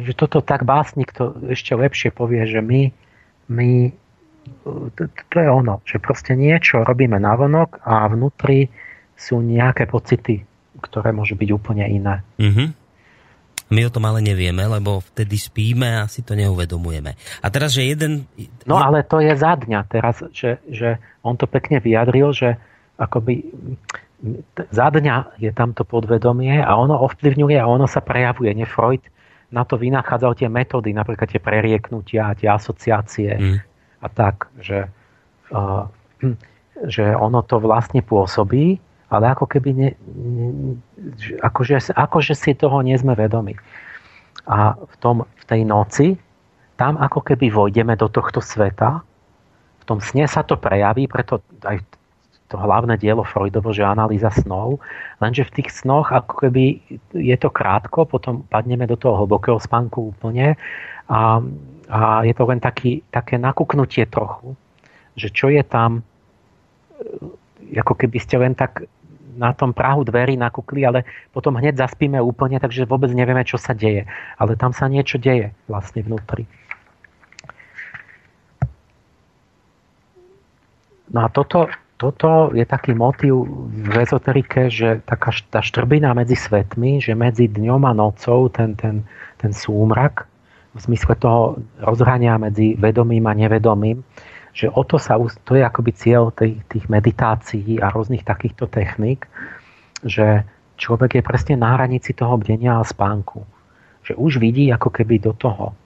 Že 0.00 0.12
toto 0.16 0.38
tak 0.40 0.64
básnik 0.64 1.12
to 1.12 1.36
ešte 1.52 1.76
lepšie 1.76 2.10
povie, 2.10 2.44
že 2.48 2.64
my, 2.64 2.90
my 3.52 3.92
to, 4.96 5.02
to 5.06 5.36
je 5.38 5.48
ono, 5.48 5.78
že 5.86 6.02
proste 6.02 6.34
niečo 6.34 6.82
robíme 6.82 7.18
navonok 7.18 7.82
a 7.86 8.06
vnútri 8.10 8.68
sú 9.14 9.38
nejaké 9.38 9.86
pocity, 9.86 10.42
ktoré 10.82 11.14
môžu 11.14 11.38
byť 11.38 11.48
úplne 11.54 11.84
iné. 11.86 12.26
Mm-hmm. 12.40 12.68
My 13.72 13.88
o 13.88 13.94
tom 13.94 14.04
ale 14.04 14.20
nevieme, 14.20 14.68
lebo 14.68 15.00
vtedy 15.00 15.40
spíme 15.40 16.04
a 16.04 16.10
si 16.10 16.20
to 16.20 16.36
neuvedomujeme. 16.36 17.16
A 17.40 17.46
teraz, 17.48 17.72
že 17.72 17.88
jeden... 17.88 18.28
No 18.68 18.76
ale 18.76 19.00
to 19.00 19.16
je 19.22 19.32
za 19.32 19.56
dňa 19.56 19.80
teraz, 19.88 20.20
že, 20.36 20.60
že 20.68 21.00
on 21.24 21.40
to 21.40 21.48
pekne 21.48 21.80
vyjadril, 21.80 22.36
že 22.36 22.60
akoby 23.00 23.48
za 24.70 24.86
dňa 24.90 25.36
je 25.42 25.50
tamto 25.50 25.82
podvedomie 25.82 26.62
a 26.62 26.70
ono 26.78 26.94
ovplyvňuje 27.10 27.58
a 27.58 27.66
ono 27.66 27.90
sa 27.90 27.98
prejavuje. 27.98 28.54
Ne 28.54 28.66
Freud 28.66 29.02
na 29.52 29.66
to 29.66 29.76
vynachádzal 29.76 30.38
tie 30.38 30.48
metódy, 30.48 30.94
napríklad 30.94 31.28
tie 31.28 31.42
prerieknutia, 31.42 32.32
tie 32.38 32.48
asociácie 32.48 33.30
mm. 33.36 33.58
a 34.00 34.06
tak, 34.08 34.48
že, 34.62 34.88
uh, 35.52 35.84
že 36.86 37.12
ono 37.12 37.44
to 37.44 37.60
vlastne 37.60 38.00
pôsobí 38.00 38.80
ale 39.12 39.28
ako 39.28 39.44
keby 39.44 39.70
ne, 39.76 39.90
ne, 40.08 40.48
akože, 41.44 41.92
akože 41.92 42.32
si 42.32 42.56
toho 42.56 42.80
nie 42.80 42.96
sme 42.96 43.12
vedomi. 43.12 43.52
A 44.48 44.72
v, 44.72 44.94
tom, 45.04 45.28
v 45.28 45.44
tej 45.44 45.68
noci, 45.68 46.16
tam 46.80 46.96
ako 46.96 47.20
keby 47.20 47.52
vojdeme 47.52 47.92
do 48.00 48.08
tohto 48.08 48.40
sveta, 48.40 49.04
v 49.78 49.84
tom 49.84 50.00
sne 50.00 50.24
sa 50.24 50.40
to 50.40 50.56
prejaví, 50.56 51.04
preto 51.12 51.44
aj 51.60 51.84
to 52.52 52.60
hlavné 52.60 53.00
dielo 53.00 53.24
Freudovo, 53.24 53.72
že 53.72 53.80
analýza 53.80 54.28
snov, 54.28 54.84
lenže 55.24 55.48
v 55.48 55.54
tých 55.56 55.72
snoch 55.72 56.12
ako 56.12 56.44
keby 56.44 56.84
je 57.16 57.36
to 57.40 57.48
krátko, 57.48 58.04
potom 58.04 58.44
padneme 58.52 58.84
do 58.84 59.00
toho 59.00 59.24
hlbokého 59.24 59.56
spánku 59.56 60.12
úplne 60.12 60.60
a, 61.08 61.40
a 61.88 62.00
je 62.28 62.34
to 62.36 62.44
len 62.44 62.60
taký, 62.60 63.00
také 63.08 63.40
nakúknutie 63.40 64.04
trochu, 64.04 64.52
že 65.16 65.32
čo 65.32 65.48
je 65.48 65.64
tam, 65.64 66.04
ako 67.72 67.94
keby 67.96 68.18
ste 68.20 68.36
len 68.36 68.52
tak 68.52 68.84
na 69.32 69.56
tom 69.56 69.72
prahu 69.72 70.04
dverí 70.04 70.36
nakúkli, 70.36 70.84
ale 70.84 71.08
potom 71.32 71.56
hneď 71.56 71.80
zaspíme 71.80 72.20
úplne, 72.20 72.60
takže 72.60 72.84
vôbec 72.84 73.08
nevieme, 73.16 73.40
čo 73.48 73.56
sa 73.56 73.72
deje. 73.72 74.04
Ale 74.36 74.60
tam 74.60 74.76
sa 74.76 74.92
niečo 74.92 75.16
deje 75.16 75.56
vlastne 75.72 76.04
vnútri. 76.04 76.44
No 81.12 81.24
a 81.24 81.28
toto, 81.32 81.68
toto 82.02 82.50
je 82.50 82.66
taký 82.66 82.98
motív 82.98 83.46
v 83.70 83.94
ezoterike, 84.02 84.66
že 84.66 84.98
taká 85.06 85.30
tá 85.54 85.62
štrbina 85.62 86.10
medzi 86.18 86.34
svetmi, 86.34 86.98
že 86.98 87.14
medzi 87.14 87.46
dňom 87.46 87.86
a 87.86 87.94
nocou 87.94 88.50
ten, 88.50 88.74
ten, 88.74 89.06
ten 89.38 89.54
súmrak, 89.54 90.26
v 90.74 90.80
zmysle 90.82 91.14
toho 91.20 91.62
rozhrania 91.78 92.42
medzi 92.42 92.74
vedomým 92.74 93.22
a 93.30 93.38
nevedomým, 93.38 94.02
že 94.50 94.66
o 94.66 94.82
to 94.82 94.98
sa, 94.98 95.20
to 95.46 95.54
je 95.54 95.62
akoby 95.62 95.92
cieľ 95.94 96.34
tých, 96.34 96.58
tých 96.66 96.90
meditácií 96.90 97.78
a 97.78 97.92
rôznych 97.92 98.26
takýchto 98.26 98.66
techník, 98.66 99.28
že 100.02 100.42
človek 100.80 101.20
je 101.20 101.22
presne 101.22 101.54
na 101.54 101.78
hranici 101.78 102.16
toho 102.16 102.34
bdenia 102.40 102.80
a 102.80 102.88
spánku. 102.88 103.46
Že 104.02 104.18
už 104.18 104.32
vidí 104.42 104.72
ako 104.74 104.90
keby 104.90 105.22
do 105.22 105.32
toho 105.36 105.76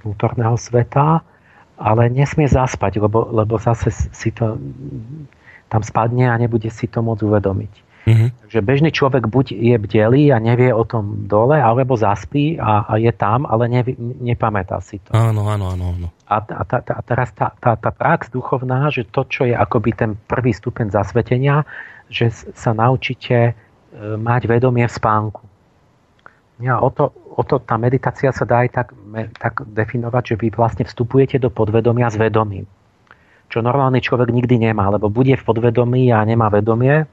vnútorného 0.00 0.56
sveta, 0.56 1.20
ale 1.78 2.10
nesmie 2.10 2.50
zaspať, 2.50 2.98
lebo, 2.98 3.30
lebo 3.30 3.56
zase 3.56 3.94
si 3.94 4.34
to 4.34 4.58
tam 5.68 5.82
spadne 5.84 6.26
a 6.26 6.34
nebude 6.40 6.68
si 6.68 6.90
to 6.90 7.00
môcť 7.04 7.22
uvedomiť. 7.22 7.72
Mm-hmm. 8.08 8.28
Takže 8.40 8.58
bežný 8.64 8.88
človek 8.88 9.28
buď 9.28 9.52
je 9.52 9.76
bdelý 9.76 10.32
a 10.32 10.40
nevie 10.40 10.72
o 10.72 10.80
tom 10.88 11.28
dole, 11.28 11.60
alebo 11.60 11.92
zaspí 11.92 12.56
a, 12.56 12.88
a 12.88 12.96
je 12.96 13.12
tam, 13.12 13.44
ale 13.44 13.68
ne, 13.68 13.84
nepamätá 14.24 14.80
si 14.80 14.96
to. 15.04 15.12
Áno, 15.12 15.44
áno, 15.44 15.76
áno. 15.76 15.84
áno. 15.92 16.08
A, 16.24 16.40
a, 16.40 16.62
tá, 16.64 16.80
a 16.80 17.00
teraz 17.04 17.36
tá, 17.36 17.52
tá, 17.60 17.76
tá 17.76 17.92
prax 17.92 18.32
duchovná, 18.32 18.88
že 18.88 19.04
to, 19.04 19.28
čo 19.28 19.44
je 19.44 19.52
akoby 19.52 19.92
ten 19.92 20.16
prvý 20.16 20.56
stupeň 20.56 20.88
zasvetenia, 20.88 21.68
že 22.08 22.32
sa 22.32 22.72
naučíte 22.72 23.36
e, 23.36 23.52
mať 24.16 24.48
vedomie 24.48 24.88
v 24.88 24.96
spánku. 24.96 25.44
Ja, 26.64 26.80
o, 26.80 26.88
to, 26.88 27.12
o 27.38 27.42
to 27.46 27.62
tá 27.62 27.78
meditácia 27.78 28.34
sa 28.34 28.42
dá 28.42 28.66
aj 28.66 28.70
tak, 28.74 28.88
tak 29.38 29.62
definovať, 29.62 30.34
že 30.34 30.38
vy 30.42 30.48
vlastne 30.50 30.82
vstupujete 30.82 31.38
do 31.38 31.54
podvedomia 31.54 32.10
s 32.10 32.18
vedomím. 32.18 32.66
Čo 33.46 33.62
normálny 33.62 34.02
človek 34.02 34.34
nikdy 34.34 34.58
nemá, 34.58 34.90
lebo 34.90 35.06
bude 35.06 35.38
v 35.38 35.46
podvedomí 35.46 36.10
a 36.10 36.26
nemá 36.26 36.50
vedomie, 36.50 37.06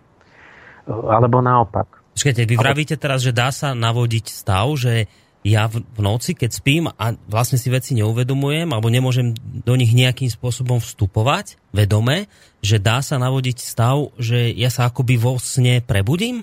alebo 0.89 1.45
naopak. 1.45 2.01
Počkajte, 2.17 2.49
vy 2.49 2.55
vravíte 2.57 2.95
teraz, 2.97 3.21
že 3.21 3.35
dá 3.35 3.53
sa 3.53 3.77
navodiť 3.77 4.25
stav, 4.33 4.65
že 4.75 5.05
ja 5.45 5.69
v, 5.69 5.85
v 5.85 5.99
noci, 6.01 6.33
keď 6.33 6.49
spím 6.57 6.89
a 6.89 7.13
vlastne 7.29 7.61
si 7.61 7.69
veci 7.69 7.93
neuvedomujem 7.93 8.65
alebo 8.73 8.89
nemôžem 8.89 9.37
do 9.37 9.77
nich 9.77 9.93
nejakým 9.93 10.25
spôsobom 10.25 10.81
vstupovať 10.81 11.61
vedome, 11.69 12.25
že 12.65 12.81
dá 12.81 13.05
sa 13.05 13.21
navodiť 13.21 13.61
stav, 13.61 14.09
že 14.17 14.49
ja 14.57 14.73
sa 14.73 14.89
akoby 14.89 15.21
vo 15.21 15.37
sne 15.37 15.85
prebudím? 15.85 16.41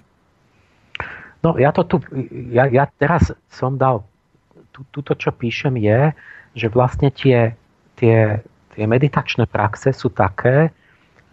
No 1.43 1.59
ja 1.59 1.74
to 1.74 1.82
tu, 1.82 1.97
ja, 2.55 2.70
ja 2.70 2.86
teraz 2.86 3.34
som 3.51 3.74
dal, 3.74 4.07
tu, 4.70 4.86
tuto 4.95 5.18
čo 5.18 5.34
píšem 5.34 5.74
je, 5.74 6.14
že 6.55 6.70
vlastne 6.70 7.11
tie, 7.11 7.59
tie, 7.99 8.38
tie 8.72 8.84
meditačné 8.86 9.51
praxe 9.51 9.90
sú 9.90 10.09
také, 10.14 10.70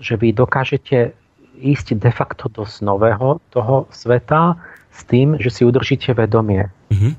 že 0.02 0.18
vy 0.18 0.34
dokážete 0.34 1.14
ísť 1.60 2.00
de 2.00 2.12
facto 2.12 2.48
do 2.50 2.64
snového 2.64 3.38
toho 3.52 3.86
sveta 3.92 4.56
s 4.90 5.04
tým, 5.06 5.36
že 5.38 5.52
si 5.52 5.62
udržíte 5.68 6.16
vedomie. 6.16 6.72
Mm-hmm. 6.90 7.14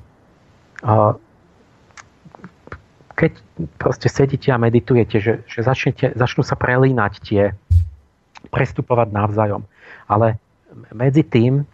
Keď 3.14 3.32
proste 3.76 4.08
sedíte 4.08 4.48
a 4.48 4.56
meditujete, 4.56 5.20
že, 5.20 5.44
že 5.44 5.60
začnete, 5.60 6.16
začnú 6.16 6.40
sa 6.40 6.56
prelínať 6.56 7.12
tie, 7.20 7.52
prestupovať 8.48 9.12
navzájom. 9.12 9.62
Ale 10.08 10.40
medzi 10.96 11.20
tým 11.20 11.68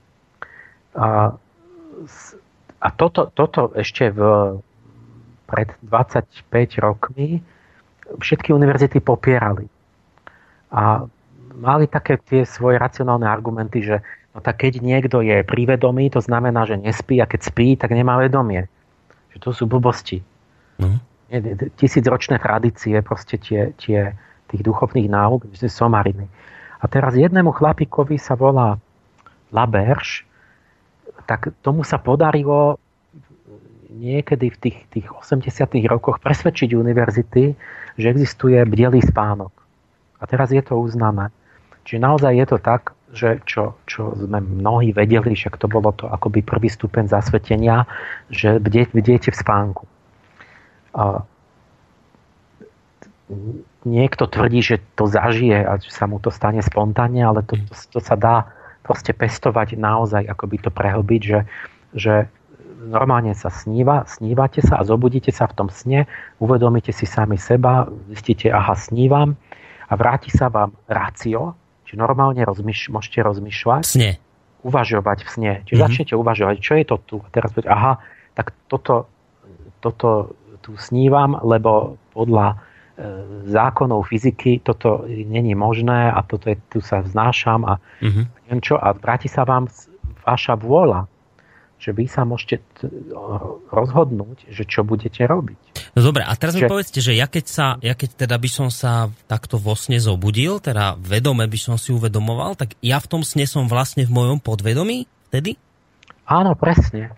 a, 0.97 1.37
a 2.81 2.89
toto, 2.97 3.29
toto 3.37 3.71
ešte 3.77 4.11
v, 4.11 4.21
pred 5.47 5.71
25 5.85 6.33
rokmi 6.83 7.45
všetky 8.19 8.51
univerzity 8.51 8.99
popierali. 9.05 9.69
A 10.73 11.07
mali 11.57 11.85
také 11.87 12.19
tie 12.21 12.43
svoje 12.43 12.81
racionálne 12.81 13.25
argumenty, 13.29 13.85
že 13.85 14.03
no 14.35 14.43
tak 14.43 14.67
keď 14.67 14.83
niekto 14.83 15.23
je 15.23 15.47
privedomý, 15.47 16.11
to 16.11 16.21
znamená, 16.21 16.67
že 16.67 16.81
nespí 16.81 17.23
a 17.23 17.29
keď 17.29 17.41
spí, 17.53 17.79
tak 17.79 17.95
nemá 17.95 18.19
vedomie. 18.19 18.67
Že 19.35 19.39
to 19.41 19.51
sú 19.53 19.65
blbosti. 19.69 20.21
Mm. 20.81 21.01
Tisícročné 21.81 22.39
tradície, 22.39 22.95
proste 23.03 23.41
tie, 23.41 23.75
tie 23.81 24.15
tých 24.47 24.63
duchovných 24.63 25.11
náuk, 25.11 25.51
že 25.51 25.67
sú 25.67 25.87
somariny. 25.87 26.27
A 26.79 26.85
teraz 26.87 27.19
jednému 27.19 27.51
chlapíkovi 27.51 28.21
sa 28.21 28.39
volá 28.39 28.79
Laberš, 29.51 30.26
tak 31.27 31.53
tomu 31.61 31.83
sa 31.83 31.99
podarilo 31.99 32.79
niekedy 33.91 34.53
v 34.53 34.57
tých, 34.59 34.79
tých 34.93 35.07
80 35.11 35.51
rokoch 35.91 36.23
presvedčiť 36.23 36.75
univerzity, 36.77 37.45
že 37.97 38.07
existuje 38.07 38.59
bdelý 38.63 39.01
spánok. 39.03 39.53
A 40.21 40.25
teraz 40.29 40.53
je 40.53 40.61
to 40.61 40.79
uznané. 40.79 41.33
Čiže 41.87 42.03
naozaj 42.03 42.33
je 42.35 42.47
to 42.47 42.59
tak, 42.59 42.83
že 43.15 43.41
čo, 43.47 43.79
čo 43.87 44.13
sme 44.19 44.43
mnohí 44.43 44.91
vedeli, 44.91 45.39
však 45.39 45.57
to 45.57 45.71
bolo 45.71 45.95
to 45.95 46.11
akoby 46.11 46.43
prvý 46.43 46.67
stupeň 46.67 47.07
zasvetenia, 47.07 47.87
že 48.29 48.59
bdiete 48.59 49.31
v 49.31 49.37
spánku. 49.39 49.87
A 50.97 51.23
niekto 53.87 54.27
tvrdí, 54.27 54.61
že 54.63 54.83
to 54.99 55.07
zažije 55.07 55.63
a 55.63 55.79
že 55.79 55.91
sa 55.95 56.11
mu 56.11 56.19
to 56.19 56.35
stane 56.35 56.59
spontánne, 56.63 57.23
ale 57.23 57.47
to, 57.47 57.55
to 57.95 58.03
sa 58.03 58.19
dá 58.19 58.51
proste 58.87 59.11
pestovať 59.11 59.75
naozaj, 59.75 60.23
akoby 60.31 60.63
to 60.63 60.71
prehlbiť, 60.71 61.23
že, 61.27 61.41
že 61.91 62.15
normálne 62.87 63.35
sa 63.35 63.51
sníva, 63.51 64.07
snívate 64.07 64.63
sa 64.63 64.79
a 64.79 64.87
zobudíte 64.87 65.35
sa 65.35 65.51
v 65.51 65.57
tom 65.59 65.69
sne, 65.69 66.07
uvedomíte 66.39 66.95
si 66.95 67.03
sami 67.05 67.35
seba, 67.35 67.91
zistíte, 68.07 68.55
aha, 68.55 68.79
snívam 68.79 69.35
a 69.91 69.93
vráti 69.99 70.31
sa 70.31 70.47
vám 70.47 70.71
rácio, 70.87 71.59
Čiže 71.87 72.03
normálne 72.03 72.43
rozmýš- 72.43 72.91
môžete 72.91 73.23
rozmýšľať. 73.23 73.83
Sne. 73.87 74.13
uvažovať 74.67 75.23
v 75.23 75.29
sne. 75.31 75.53
Čiže 75.63 75.79
mm-hmm. 75.79 75.87
začnete 75.87 76.15
uvažovať, 76.19 76.57
čo 76.59 76.75
je 76.75 76.85
to 76.91 76.97
tu. 77.07 77.17
A 77.23 77.31
teraz 77.31 77.55
povedať, 77.55 77.71
aha, 77.71 78.03
tak 78.35 78.51
toto, 78.67 79.07
toto 79.79 80.35
tu 80.59 80.75
snívam, 80.75 81.39
lebo 81.47 81.95
podľa 82.11 82.59
zákonov 83.45 84.09
fyziky 84.09 84.65
toto 84.65 85.05
není 85.05 85.53
možné 85.53 86.09
a 86.09 86.25
toto 86.25 86.49
je, 86.49 86.57
tu 86.73 86.81
sa 86.81 87.05
vznášam 87.05 87.69
a 87.69 87.77
uh-huh. 87.77 88.25
neviem 88.49 88.61
čo 88.65 88.81
a 88.81 88.97
vráti 88.97 89.29
sa 89.29 89.45
vám 89.45 89.69
vaša 90.25 90.57
vôľa 90.57 91.05
že 91.77 91.93
vy 91.93 92.09
sa 92.09 92.25
môžete 92.25 92.65
rozhodnúť, 93.69 94.49
že 94.49 94.65
čo 94.65 94.81
budete 94.81 95.29
robiť. 95.29 95.93
No 95.93 96.09
dobre, 96.09 96.25
a 96.25 96.33
teraz 96.33 96.57
že... 96.57 96.65
mi 96.65 96.73
povedzte, 96.73 97.05
že 97.05 97.13
ja 97.13 97.29
keď, 97.29 97.45
sa, 97.45 97.67
ja 97.85 97.93
keď 97.93 98.27
teda 98.27 98.41
by 98.41 98.49
som 98.49 98.73
sa 98.73 99.13
takto 99.29 99.61
vo 99.61 99.77
sne 99.77 100.01
zobudil, 100.01 100.57
teda 100.57 100.97
vedome 100.97 101.45
by 101.45 101.59
som 101.61 101.77
si 101.77 101.93
uvedomoval, 101.93 102.57
tak 102.57 102.81
ja 102.81 102.97
v 102.97 103.07
tom 103.13 103.21
sne 103.21 103.45
som 103.45 103.69
vlastne 103.69 104.09
v 104.09 104.13
mojom 104.13 104.41
podvedomí 104.41 105.05
vtedy? 105.29 105.61
Áno, 106.25 106.57
presne 106.57 107.13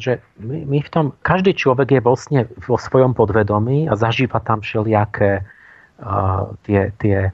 že 0.00 0.12
my, 0.40 0.64
my 0.64 0.78
v 0.80 0.90
tom, 0.90 1.06
každý 1.20 1.52
človek 1.52 1.94
je 1.94 2.00
vlastne 2.00 2.40
vo 2.64 2.80
svojom 2.80 3.12
podvedomí 3.12 3.86
a 3.86 3.94
zažíva 3.94 4.40
tam 4.40 4.64
všelijaké 4.64 5.44
uh, 5.44 6.56
tie, 6.64 6.90
tie, 6.96 7.30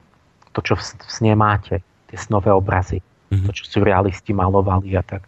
to, 0.51 0.59
čo 0.61 0.73
v, 0.75 0.83
v 0.83 1.11
sne 1.11 1.33
máte, 1.39 1.79
tie 2.11 2.17
snové 2.19 2.51
obrazy, 2.51 2.99
mm-hmm. 2.99 3.47
to, 3.47 3.51
čo 3.55 3.63
sú 3.65 3.77
realisti 3.87 4.35
malovali 4.35 4.93
a 4.93 5.03
tak. 5.03 5.23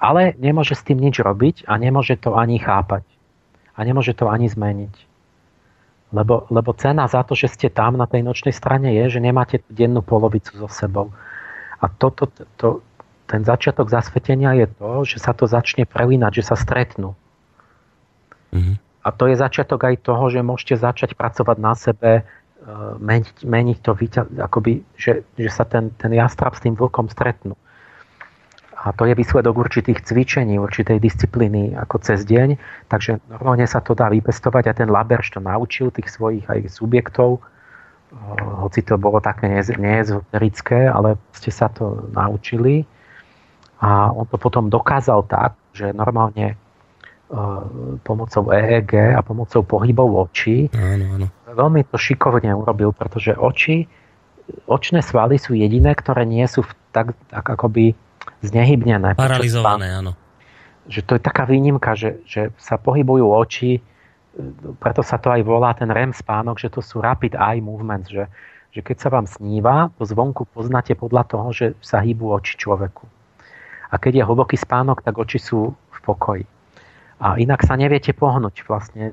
Ale 0.00 0.34
nemôže 0.40 0.74
s 0.74 0.82
tým 0.82 0.98
nič 0.98 1.20
robiť 1.20 1.68
a 1.68 1.76
nemôže 1.76 2.16
to 2.18 2.34
ani 2.34 2.58
chápať. 2.58 3.04
A 3.76 3.84
nemôže 3.84 4.16
to 4.16 4.32
ani 4.32 4.48
zmeniť. 4.48 4.94
Lebo, 6.10 6.50
lebo 6.50 6.74
cena 6.74 7.06
za 7.06 7.22
to, 7.22 7.38
že 7.38 7.54
ste 7.54 7.68
tam 7.70 7.94
na 7.94 8.08
tej 8.08 8.26
nočnej 8.26 8.50
strane 8.50 8.90
je, 8.98 9.14
že 9.14 9.20
nemáte 9.22 9.62
dennú 9.70 10.02
polovicu 10.02 10.58
so 10.58 10.66
sebou. 10.66 11.14
A 11.78 11.86
toto, 11.86 12.26
to, 12.26 12.42
to, 12.58 12.68
ten 13.30 13.46
začiatok 13.46 13.86
zasvetenia 13.86 14.58
je 14.58 14.66
to, 14.74 14.90
že 15.06 15.22
sa 15.22 15.30
to 15.30 15.46
začne 15.46 15.86
prelínať, 15.86 16.42
že 16.42 16.44
sa 16.50 16.58
stretnú. 16.58 17.14
Mm-hmm. 18.50 18.76
A 19.06 19.08
to 19.14 19.30
je 19.30 19.38
začiatok 19.38 19.86
aj 19.86 20.02
toho, 20.02 20.26
že 20.28 20.42
môžete 20.42 20.74
začať 20.82 21.14
pracovať 21.14 21.56
na 21.62 21.72
sebe, 21.78 22.10
e, 22.20 22.22
meniť, 22.98 23.46
meniť 23.46 23.78
to, 23.78 23.92
akoby, 24.42 24.82
že, 24.98 25.22
že 25.38 25.50
sa 25.54 25.62
ten, 25.62 25.94
ten 25.94 26.10
jastrab 26.10 26.58
s 26.58 26.66
tým 26.66 26.74
vlkom 26.74 27.06
stretnú. 27.06 27.54
A 28.80 28.96
to 28.96 29.06
je 29.06 29.14
výsledok 29.14 29.60
určitých 29.60 30.02
cvičení, 30.02 30.56
určitej 30.56 30.98
disciplíny 30.98 31.76
ako 31.76 32.00
cez 32.00 32.24
deň. 32.24 32.56
Takže 32.88 33.20
normálne 33.28 33.68
sa 33.68 33.84
to 33.84 33.92
dá 33.92 34.08
vypestovať 34.08 34.64
a 34.72 34.76
ten 34.76 34.88
Laberš 34.90 35.36
to 35.36 35.40
naučil 35.40 35.92
tých 35.94 36.10
svojich 36.10 36.44
aj 36.50 36.74
subjektov, 36.74 37.38
e, 37.38 37.40
hoci 38.60 38.82
to 38.82 38.98
bolo 38.98 39.22
také 39.22 39.46
neezerické, 39.78 40.90
ale 40.90 41.14
ste 41.30 41.54
sa 41.54 41.70
to 41.70 42.10
naučili 42.10 42.84
a 43.80 44.12
on 44.12 44.28
to 44.28 44.36
potom 44.36 44.68
dokázal 44.68 45.24
tak, 45.24 45.56
že 45.72 45.96
normálne 45.96 46.52
e, 46.52 46.56
pomocou 48.04 48.52
EEG 48.52 49.16
a 49.16 49.24
pomocou 49.24 49.64
pohybov 49.64 50.28
očí. 50.28 50.68
Áno, 50.76 51.16
áno. 51.16 51.26
Veľmi 51.48 51.88
to 51.88 51.96
šikovne 51.96 52.52
urobil, 52.52 52.92
pretože 52.92 53.32
oči, 53.32 53.88
očné 54.68 55.00
svaly 55.00 55.40
sú 55.40 55.56
jediné, 55.56 55.96
ktoré 55.96 56.28
nie 56.28 56.44
sú 56.44 56.68
tak, 56.92 57.16
tak 57.32 57.44
akoby 57.48 57.96
znehybnené. 58.44 59.16
Paralizované, 59.16 59.96
áno. 59.96 60.12
Že 60.84 61.00
to 61.08 61.12
je 61.16 61.22
taká 61.24 61.48
výnimka, 61.48 61.96
že, 61.96 62.20
že 62.28 62.52
sa 62.60 62.76
pohybujú 62.76 63.24
oči, 63.24 63.80
preto 64.76 65.00
sa 65.00 65.16
to 65.16 65.32
aj 65.32 65.40
volá 65.42 65.72
ten 65.72 65.88
REM 65.90 66.12
spánok, 66.12 66.60
že 66.60 66.68
to 66.68 66.84
sú 66.84 67.00
rapid 67.00 67.32
eye 67.34 67.64
movements, 67.64 68.12
že, 68.12 68.28
že 68.70 68.80
keď 68.84 68.96
sa 69.00 69.08
vám 69.08 69.26
sníva, 69.26 69.90
to 69.96 70.04
zvonku 70.04 70.46
poznáte 70.52 70.94
podľa 70.94 71.24
toho, 71.26 71.48
že 71.50 71.66
sa 71.80 72.04
hýbu 72.04 72.28
oči 72.36 72.60
človeku. 72.60 73.19
A 73.90 73.94
keď 73.98 74.22
je 74.22 74.28
hlboký 74.28 74.56
spánok, 74.56 75.02
tak 75.02 75.18
oči 75.18 75.42
sú 75.42 75.74
v 75.74 75.98
pokoji. 76.06 76.44
A 77.20 77.36
inak 77.36 77.66
sa 77.66 77.76
neviete 77.76 78.14
pohnúť 78.14 78.64
vlastne 78.64 79.12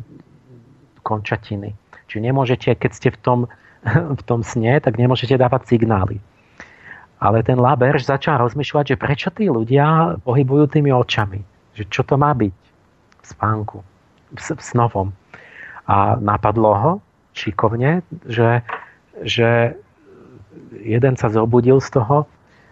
končatiny. 1.02 1.76
Čiže 2.08 2.22
nemôžete, 2.24 2.70
keď 2.78 2.92
ste 2.94 3.10
v 3.12 3.20
tom, 3.20 3.40
v 4.20 4.22
tom 4.24 4.46
sne, 4.46 4.80
tak 4.80 4.96
nemôžete 4.96 5.36
dávať 5.36 5.76
signály. 5.76 6.22
Ale 7.18 7.42
ten 7.42 7.58
Laberž 7.58 8.06
začal 8.06 8.38
rozmýšľať, 8.46 8.94
že 8.94 9.02
prečo 9.02 9.34
tí 9.34 9.50
ľudia 9.50 10.18
pohybujú 10.22 10.70
tými 10.70 10.94
očami. 10.94 11.42
Že 11.74 11.84
čo 11.90 12.02
to 12.06 12.14
má 12.14 12.30
byť 12.38 12.54
v 12.54 13.26
spánku, 13.26 13.82
v, 14.38 14.38
v 14.38 14.62
snovom. 14.62 15.10
A 15.90 16.14
napadlo 16.22 16.72
ho 16.78 16.92
šikovne, 17.34 18.06
že, 18.30 18.62
že 19.26 19.74
jeden 20.78 21.14
sa 21.18 21.34
zobudil 21.34 21.82
z 21.82 21.90
toho, 21.98 22.30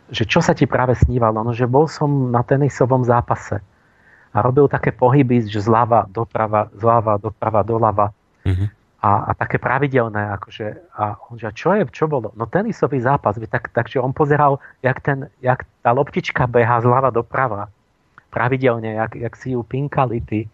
že 0.09 0.23
čo 0.25 0.41
sa 0.41 0.53
ti 0.53 0.69
práve 0.69 0.93
snívalo? 0.93 1.41
No, 1.41 1.51
že 1.55 1.65
bol 1.65 1.89
som 1.89 2.29
na 2.29 2.45
tenisovom 2.45 3.01
zápase 3.01 3.61
a 4.35 4.37
robil 4.43 4.67
také 4.67 4.91
pohyby, 4.91 5.47
že 5.47 5.63
zľava 5.63 6.11
doprava, 6.11 6.67
zľava 6.75 7.15
doprava, 7.17 7.63
doľava. 7.63 8.07
Mm-hmm. 8.43 8.67
A, 9.05 9.09
a 9.29 9.31
také 9.37 9.61
pravidelné, 9.61 10.33
akože, 10.35 10.91
a 10.97 11.15
on 11.29 11.37
že, 11.37 11.53
čo 11.53 11.77
je, 11.77 11.85
čo 11.93 12.09
bolo? 12.09 12.33
No 12.33 12.49
tenisový 12.49 12.99
zápas, 12.99 13.37
tak, 13.47 13.69
takže 13.69 14.01
on 14.01 14.11
pozeral, 14.11 14.57
jak, 14.81 14.97
ten, 14.99 15.29
jak 15.45 15.63
tá 15.85 15.93
loptička 15.93 16.49
beha 16.49 16.81
zľava 16.81 17.13
doprava. 17.13 17.69
Pravidelne, 18.33 18.97
jak, 18.97 19.15
jak 19.15 19.33
si 19.37 19.53
ju 19.53 19.61
pinkali 19.61 20.19
ty. 20.25 20.49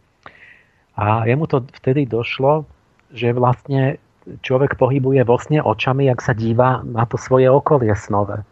A 1.00 1.26
jemu 1.26 1.48
to 1.48 1.64
vtedy 1.82 2.06
došlo, 2.06 2.68
že 3.16 3.32
vlastne 3.34 3.98
človek 4.44 4.78
pohybuje 4.78 5.24
vo 5.26 5.40
sne 5.40 5.64
očami, 5.64 6.06
jak 6.06 6.22
sa 6.22 6.36
díva 6.36 6.86
na 6.86 7.08
to 7.08 7.18
svoje 7.18 7.50
okolie 7.50 7.96
snové. 7.98 8.46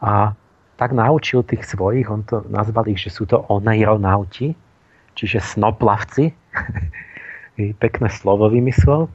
A 0.00 0.32
tak 0.80 0.96
naučil 0.96 1.44
tých 1.44 1.68
svojich, 1.68 2.08
on 2.08 2.24
to 2.24 2.40
nazval 2.48 2.88
ich, 2.88 3.00
že 3.04 3.12
sú 3.12 3.28
to 3.28 3.44
oneironauti, 3.52 4.56
čiže 5.12 5.44
snoplavci, 5.44 6.32
pekné 7.84 8.08
slovo 8.08 8.48
vymyslel, 8.48 9.12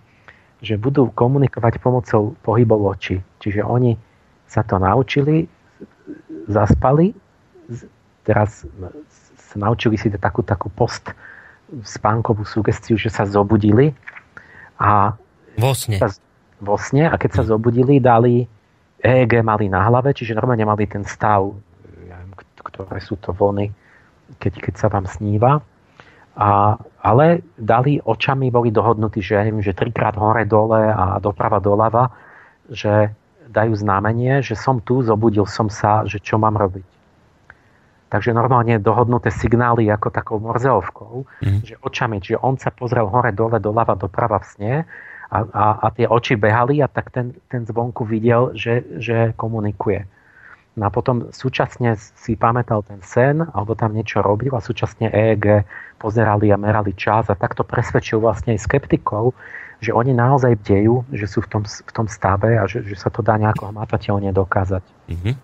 že 0.62 0.78
budú 0.78 1.10
komunikovať 1.10 1.82
pomocou 1.82 2.38
pohybov 2.46 2.98
očí. 2.98 3.18
Čiže 3.42 3.66
oni 3.66 3.98
sa 4.46 4.62
to 4.62 4.78
naučili, 4.78 5.50
zaspali, 6.46 7.18
teraz 8.22 8.66
sa 9.38 9.56
naučili 9.58 9.98
si 9.98 10.14
takú, 10.14 10.46
takú 10.46 10.70
post 10.70 11.14
spánkovú 11.82 12.46
sugestiu, 12.46 12.94
že 12.94 13.10
sa 13.10 13.26
zobudili 13.26 13.98
a 14.78 15.18
vo 15.58 15.74
sne. 15.74 15.98
Sa, 15.98 16.14
vo 16.62 16.78
sne 16.78 17.10
a 17.10 17.16
keď 17.18 17.42
sa 17.42 17.44
zobudili, 17.58 17.98
dali 17.98 18.46
EEG 19.06 19.46
mali 19.46 19.70
na 19.70 19.86
hlave, 19.86 20.18
čiže 20.18 20.34
normálne 20.34 20.66
mali 20.66 20.90
ten 20.90 21.06
stav, 21.06 21.54
ja 22.10 22.18
viem, 22.18 22.34
ktoré 22.58 22.98
sú 22.98 23.22
to 23.22 23.30
vlny, 23.30 23.70
keď, 24.42 24.54
keď 24.58 24.74
sa 24.74 24.88
vám 24.90 25.06
sníva. 25.06 25.62
A, 26.36 26.76
ale 27.00 27.46
dali 27.56 28.02
očami, 28.02 28.52
boli 28.52 28.74
dohodnutí, 28.74 29.24
že, 29.24 29.40
neviem, 29.40 29.64
že 29.64 29.78
trikrát 29.78 30.18
hore 30.20 30.44
dole 30.44 30.92
a 30.92 31.22
doprava 31.22 31.64
doľava, 31.64 32.12
že 32.68 33.14
dajú 33.48 33.78
znamenie, 33.78 34.44
že 34.44 34.58
som 34.58 34.84
tu, 34.84 35.00
zobudil 35.06 35.48
som 35.48 35.72
sa, 35.72 36.04
že 36.04 36.20
čo 36.20 36.36
mám 36.36 36.58
robiť. 36.60 36.84
Takže 38.12 38.36
normálne 38.36 38.78
dohodnuté 38.84 39.32
signály 39.32 39.88
ako 39.88 40.08
takou 40.12 40.38
morzeovkou, 40.44 41.26
mm. 41.46 41.60
že 41.64 41.76
očami, 41.80 42.20
čiže 42.20 42.42
on 42.44 42.60
sa 42.60 42.70
pozrel 42.74 43.08
hore, 43.08 43.32
dole, 43.32 43.58
doľava, 43.62 43.96
doprava 43.96 44.44
v 44.44 44.50
sne 44.50 44.74
a, 45.30 45.38
a, 45.42 45.66
a 45.82 45.88
tie 45.94 46.06
oči 46.06 46.38
behali 46.38 46.82
a 46.82 46.88
tak 46.88 47.10
ten, 47.10 47.34
ten 47.50 47.66
zvonku 47.66 48.06
videl, 48.06 48.54
že, 48.54 48.86
že 49.02 49.34
komunikuje. 49.38 50.06
No 50.76 50.88
a 50.88 50.92
potom 50.92 51.32
súčasne 51.32 51.96
si 51.96 52.36
pamätal 52.36 52.84
ten 52.84 53.00
sen, 53.00 53.48
alebo 53.56 53.80
tam 53.80 53.96
niečo 53.96 54.20
robil 54.20 54.52
a 54.52 54.60
súčasne 54.60 55.08
EEG 55.08 55.64
pozerali 55.96 56.52
a 56.52 56.60
merali 56.60 56.92
čas 56.92 57.32
a 57.32 57.40
takto 57.40 57.64
presvedčil 57.64 58.20
vlastne 58.20 58.60
aj 58.60 58.68
skeptikov, 58.68 59.32
že 59.80 59.96
oni 59.96 60.12
naozaj 60.12 60.60
bdejú, 60.60 61.08
že 61.16 61.32
sú 61.32 61.48
v 61.48 61.48
tom, 61.48 61.64
v 61.64 61.92
tom 61.96 62.08
stave 62.12 62.60
a 62.60 62.68
že, 62.68 62.84
že 62.84 63.00
sa 63.00 63.08
to 63.08 63.24
dá 63.24 63.40
nejako 63.40 63.72
hmatateľne 63.72 64.36
dokázať. 64.36 64.84
Mm-hmm. 65.08 65.36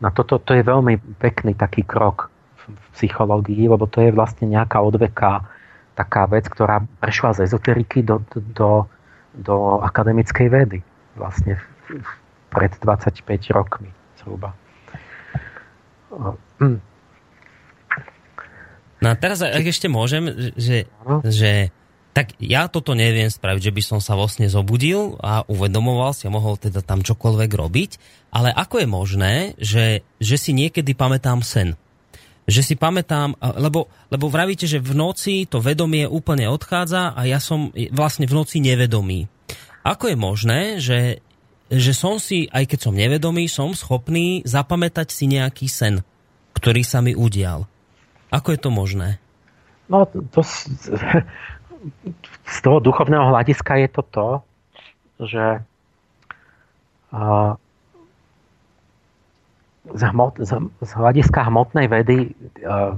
No 0.00 0.08
toto 0.16 0.40
to 0.40 0.56
je 0.56 0.64
veľmi 0.64 0.96
pekný 1.20 1.52
taký 1.52 1.84
krok 1.84 2.32
v 2.64 2.86
psychológii, 2.96 3.68
lebo 3.68 3.84
to 3.84 4.00
je 4.00 4.10
vlastne 4.16 4.48
nejaká 4.48 4.80
odveka 4.80 5.44
taká 5.92 6.24
vec, 6.28 6.48
ktorá 6.48 6.84
prešla 7.00 7.36
z 7.36 7.52
ezoteriky 7.52 8.00
do, 8.04 8.24
do, 8.34 8.88
do 9.36 9.56
akademickej 9.84 10.48
vedy. 10.48 10.78
Vlastne 11.16 11.60
pred 12.48 12.72
25 12.80 13.24
rokmi 13.52 13.90
zhruba. 14.20 14.56
No 19.02 19.06
a 19.10 19.14
teraz, 19.18 19.42
ak 19.42 19.64
ešte 19.66 19.90
môžem, 19.90 20.54
že, 20.54 20.86
že 21.26 21.74
tak 22.12 22.36
ja 22.38 22.68
toto 22.68 22.92
neviem 22.92 23.32
spraviť, 23.32 23.72
že 23.72 23.74
by 23.74 23.82
som 23.82 23.98
sa 23.98 24.12
vlastne 24.14 24.46
zobudil 24.46 25.16
a 25.24 25.48
uvedomoval 25.48 26.12
si 26.12 26.28
a 26.28 26.34
mohol 26.34 26.60
teda 26.60 26.84
tam 26.84 27.00
čokoľvek 27.00 27.50
robiť, 27.50 27.90
ale 28.36 28.52
ako 28.52 28.84
je 28.84 28.88
možné, 28.88 29.34
že, 29.56 30.04
že 30.20 30.36
si 30.36 30.52
niekedy 30.52 30.92
pamätám 30.92 31.40
sen? 31.40 31.74
Že 32.48 32.62
si 32.62 32.74
pamätám, 32.74 33.38
lebo, 33.38 33.86
lebo 34.10 34.26
vravíte, 34.26 34.66
že 34.66 34.82
v 34.82 34.98
noci 34.98 35.46
to 35.46 35.62
vedomie 35.62 36.06
úplne 36.06 36.50
odchádza 36.50 37.14
a 37.14 37.20
ja 37.26 37.38
som 37.38 37.70
vlastne 37.94 38.26
v 38.26 38.34
noci 38.34 38.58
nevedomý. 38.58 39.30
Ako 39.86 40.10
je 40.10 40.16
možné, 40.18 40.60
že, 40.82 41.22
že 41.70 41.92
som 41.94 42.18
si, 42.18 42.50
aj 42.50 42.66
keď 42.70 42.78
som 42.90 42.94
nevedomý, 42.94 43.46
som 43.46 43.74
schopný 43.74 44.42
zapamätať 44.42 45.10
si 45.10 45.30
nejaký 45.30 45.66
sen? 45.70 46.02
ktorý 46.62 46.82
sa 46.84 47.00
mi 47.00 47.16
udial. 47.16 47.66
Ako 48.30 48.54
je 48.54 48.60
to 48.60 48.70
možné? 48.70 49.18
No, 49.90 50.06
to, 50.06 50.40
z 52.54 52.56
toho 52.62 52.78
duchovného 52.80 53.34
hľadiska 53.34 53.82
je 53.82 53.88
to 53.90 54.02
to, 54.08 54.28
že 55.26 55.44
uh, 57.12 57.52
z, 59.90 60.02
hmot, 60.14 60.38
z, 60.38 60.52
z 60.62 60.90
hľadiska 60.94 61.50
hmotnej 61.50 61.90
vedy 61.90 62.30
uh, 62.62 62.94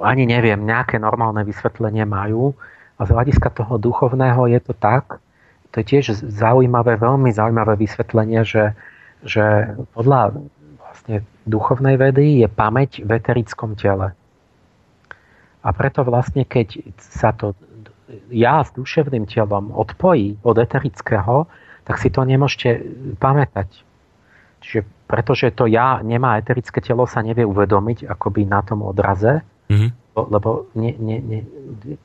ani 0.00 0.24
neviem, 0.26 0.62
nejaké 0.62 0.98
normálne 0.98 1.42
vysvetlenie 1.44 2.06
majú 2.06 2.54
a 2.98 3.06
z 3.06 3.10
hľadiska 3.14 3.50
toho 3.54 3.78
duchovného 3.78 4.50
je 4.50 4.60
to 4.62 4.74
tak, 4.74 5.22
to 5.70 5.84
je 5.84 5.84
tiež 5.84 6.04
zaujímavé, 6.24 6.96
veľmi 6.96 7.28
zaujímavé 7.28 7.76
vysvetlenie, 7.76 8.40
že, 8.42 8.72
že 9.22 9.76
podľa 9.92 10.40
vlastne 10.80 11.22
duchovnej 11.44 12.00
vedy 12.00 12.40
je 12.42 12.48
pamäť 12.48 13.04
v 13.04 13.10
eterickom 13.20 13.76
tele. 13.76 14.16
A 15.60 15.68
preto 15.74 16.06
vlastne, 16.06 16.48
keď 16.48 16.80
sa 16.96 17.36
to 17.36 17.52
ja 18.32 18.64
s 18.64 18.72
duševným 18.72 19.28
telom 19.28 19.68
odpojí 19.76 20.40
od 20.40 20.56
eterického, 20.56 21.44
tak 21.84 22.00
si 22.00 22.08
to 22.08 22.24
nemôžete 22.24 22.80
pamätať. 23.20 23.68
Čiže 24.60 24.80
pretože 25.08 25.54
to 25.56 25.64
ja 25.64 26.04
nemá 26.04 26.36
eterické 26.36 26.84
telo, 26.84 27.08
sa 27.08 27.24
nevie 27.24 27.46
uvedomiť 27.46 28.04
akoby 28.04 28.44
na 28.44 28.60
tom 28.60 28.84
odraze, 28.84 29.40
mm-hmm. 29.72 29.90
lebo 30.28 30.68
ne, 30.76 30.92
ne, 31.00 31.16
ne, 31.24 31.38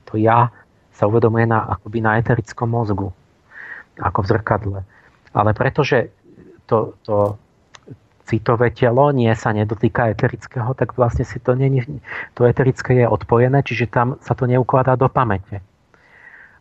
to 0.08 0.16
ja 0.16 0.47
sa 0.93 1.10
uvedomuje 1.10 1.49
na, 1.49 1.68
akoby 1.68 1.99
na 1.99 2.16
eterickom 2.22 2.70
mozgu, 2.72 3.10
ako 3.99 4.20
v 4.24 4.28
zrkadle. 4.30 4.80
Ale 5.34 5.51
pretože 5.58 6.14
to, 6.70 6.95
to 7.04 7.36
citové 8.24 8.72
telo 8.72 9.12
nie 9.12 9.34
sa 9.36 9.51
nedotýka 9.51 10.08
eterického, 10.14 10.72
tak 10.78 10.95
vlastne 10.95 11.28
si 11.28 11.43
to, 11.43 11.58
nie, 11.60 11.84
to 12.38 12.47
eterické 12.47 13.04
je 13.04 13.06
odpojené, 13.10 13.66
čiže 13.68 13.91
tam 13.91 14.16
sa 14.24 14.32
to 14.32 14.47
neukladá 14.47 14.95
do 14.95 15.12
pamäte. 15.12 15.60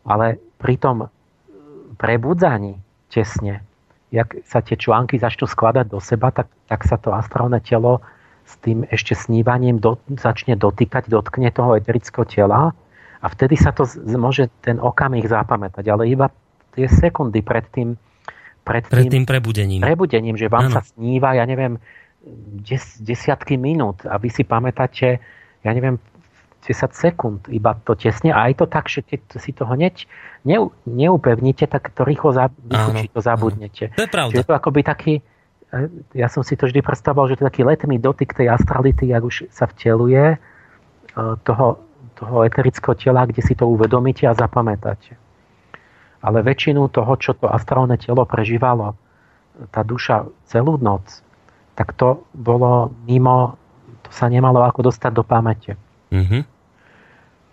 Ale 0.03 0.43
pri 0.59 0.75
tom 0.81 1.07
prebudzaní 1.95 2.83
tesne, 3.07 3.63
jak 4.13 4.45
sa 4.45 4.61
tie 4.61 4.77
články 4.77 5.17
začnú 5.17 5.49
skladať 5.49 5.89
do 5.89 5.99
seba, 5.99 6.29
tak, 6.29 6.53
tak 6.69 6.85
sa 6.85 7.01
to 7.01 7.17
astrálne 7.17 7.57
telo 7.65 8.05
s 8.45 8.61
tým 8.61 8.85
ešte 8.93 9.17
snívaním 9.17 9.81
do, 9.81 9.97
začne 10.21 10.55
dotýkať, 10.55 11.09
dotkne 11.09 11.49
toho 11.49 11.81
eterického 11.81 12.29
tela 12.29 12.77
a 13.25 13.27
vtedy 13.33 13.57
sa 13.57 13.73
to 13.73 13.89
môže 14.21 14.53
ten 14.61 14.77
okamih 14.77 15.25
zapamätať, 15.25 15.89
ale 15.89 16.13
iba 16.13 16.29
tie 16.77 16.93
sekundy 16.93 17.41
pred 17.41 17.65
tým, 17.73 17.97
pred 18.61 18.85
tým, 18.85 18.93
pred 18.93 19.09
tým 19.09 19.25
prebudením. 19.25 19.81
Prebudením, 19.81 20.37
že 20.37 20.53
vám 20.53 20.69
ano. 20.69 20.77
sa 20.77 20.83
sníva, 20.85 21.33
ja 21.33 21.49
neviem, 21.49 21.81
des, 22.61 22.85
desiatky 23.01 23.57
minút 23.57 24.05
a 24.05 24.21
vy 24.21 24.29
si 24.29 24.45
pamätáte, 24.45 25.25
ja 25.65 25.71
neviem, 25.73 25.97
10 25.97 26.12
sekúnd, 26.71 27.51
iba 27.51 27.75
to 27.83 27.99
tesne. 27.99 28.31
A 28.31 28.47
aj 28.47 28.63
to 28.63 28.67
tak, 28.71 28.87
že 28.87 29.03
keď 29.03 29.21
si 29.43 29.51
to 29.51 29.67
hneď 29.67 30.07
ne, 30.47 30.71
neupevníte, 30.87 31.67
tak 31.67 31.91
to 31.91 32.07
rýchlo 32.07 32.31
za, 32.31 32.55
to 33.11 33.21
zabudnete. 33.21 33.91
To 33.99 34.03
je 34.07 34.11
pravda. 34.11 34.31
Čiže 34.31 34.47
to 34.47 34.55
akoby 34.55 34.81
taký, 34.87 35.15
e, 35.75 35.91
ja 36.15 36.31
som 36.31 36.47
si 36.47 36.55
to 36.55 36.71
vždy 36.71 36.79
predstavoval, 36.79 37.27
že 37.27 37.43
to 37.43 37.43
je 37.43 37.51
taký 37.51 37.63
letný 37.67 37.99
dotyk 37.99 38.31
tej 38.31 38.55
astrality, 38.55 39.11
ak 39.11 39.23
už 39.27 39.51
sa 39.51 39.67
vteluje 39.67 40.35
e, 40.35 40.39
toho, 41.43 41.83
toho 42.15 42.37
eterického 42.47 42.95
tela, 42.95 43.27
kde 43.27 43.43
si 43.43 43.59
to 43.59 43.67
uvedomíte 43.67 44.31
a 44.31 44.39
zapamätáte 44.39 45.19
ale 46.23 46.39
väčšinu 46.47 46.87
toho, 46.89 47.19
čo 47.19 47.35
to 47.35 47.51
astrálne 47.51 47.99
telo 47.99 48.23
prežívalo, 48.23 48.95
tá 49.75 49.83
duša 49.83 50.31
celú 50.47 50.79
noc, 50.79 51.03
tak 51.75 51.93
to 51.99 52.25
bolo 52.31 52.95
mimo, 53.05 53.59
to 54.07 54.11
sa 54.15 54.31
nemalo 54.31 54.63
ako 54.63 54.89
dostať 54.89 55.13
do 55.13 55.27
pamäte. 55.27 55.75
Mm-hmm. 56.15 56.43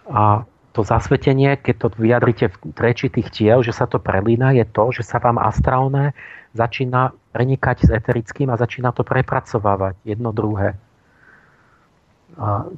A 0.09 0.43
to 0.73 0.81
zasvetenie, 0.81 1.57
keď 1.57 1.75
to 1.77 1.87
vyjadrite 1.97 2.45
v 2.49 2.79
reči 2.81 3.09
tých 3.09 3.29
tiel, 3.29 3.61
že 3.61 3.73
sa 3.73 3.85
to 3.85 4.01
prelína, 4.01 4.53
je 4.53 4.65
to, 4.65 4.89
že 4.93 5.05
sa 5.05 5.21
vám 5.21 5.37
astrálne 5.41 6.17
začína 6.53 7.13
prenikať 7.29 7.85
s 7.85 7.89
eterickým 7.93 8.49
a 8.49 8.57
začína 8.57 8.89
to 8.89 9.05
prepracovávať 9.05 10.01
jedno 10.01 10.33
druhé. 10.33 10.77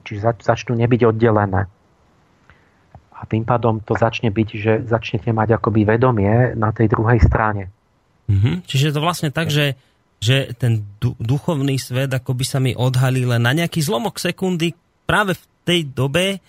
Čiže 0.04 0.44
začnú 0.44 0.76
nebyť 0.76 1.08
oddelené 1.08 1.72
a 3.22 3.30
tým 3.30 3.46
pádom 3.46 3.78
to 3.86 3.94
začne 3.94 4.34
byť, 4.34 4.50
že 4.58 4.74
začnete 4.90 5.30
mať 5.30 5.62
akoby 5.62 5.86
vedomie 5.86 6.58
na 6.58 6.74
tej 6.74 6.90
druhej 6.90 7.22
strane. 7.22 7.70
Mm-hmm. 8.26 8.66
Čiže 8.66 8.98
to 8.98 9.00
vlastne 9.06 9.30
tak, 9.30 9.54
že, 9.54 9.78
že 10.18 10.58
ten 10.58 10.82
du- 10.98 11.14
duchovný 11.22 11.78
svet 11.78 12.10
akoby 12.10 12.42
sa 12.42 12.58
mi 12.58 12.74
odhalí 12.74 13.22
len 13.30 13.46
na 13.46 13.54
nejaký 13.54 13.78
zlomok 13.78 14.18
sekundy 14.18 14.74
práve 15.06 15.38
v 15.38 15.44
tej 15.62 15.80
dobe, 15.86 16.42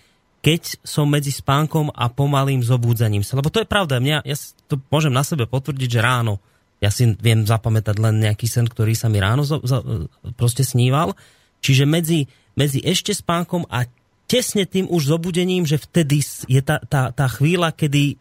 keď 0.43 0.83
som 0.83 1.07
medzi 1.07 1.31
spánkom 1.31 1.95
a 1.95 2.11
pomalým 2.11 2.61
zobúdzaním 2.67 3.23
sa. 3.23 3.39
Lebo 3.39 3.49
to 3.49 3.63
je 3.63 3.71
pravda, 3.71 4.03
mňa, 4.03 4.27
ja 4.27 4.37
to 4.67 4.83
môžem 4.91 5.15
na 5.15 5.23
sebe 5.23 5.47
potvrdiť, 5.47 5.89
že 5.89 6.03
ráno 6.03 6.43
ja 6.83 6.91
si 6.91 7.15
viem 7.23 7.47
zapamätať 7.47 7.97
len 8.03 8.19
nejaký 8.19 8.51
sen, 8.51 8.67
ktorý 8.67 8.99
sa 8.99 9.07
mi 9.07 9.23
ráno 9.23 9.47
zo, 9.47 9.63
zo, 9.63 10.11
proste 10.35 10.67
sníval. 10.67 11.15
Čiže 11.63 11.87
medzi, 11.87 12.27
medzi 12.59 12.83
ešte 12.83 13.15
spánkom 13.15 13.71
a 13.71 13.87
tesne 14.27 14.67
tým 14.67 14.91
už 14.91 15.15
zobudením, 15.15 15.63
že 15.63 15.79
vtedy 15.79 16.19
je 16.51 16.59
tá, 16.59 16.83
tá, 16.83 17.15
tá 17.15 17.31
chvíľa, 17.31 17.71
kedy 17.71 18.03
e, 18.11 18.15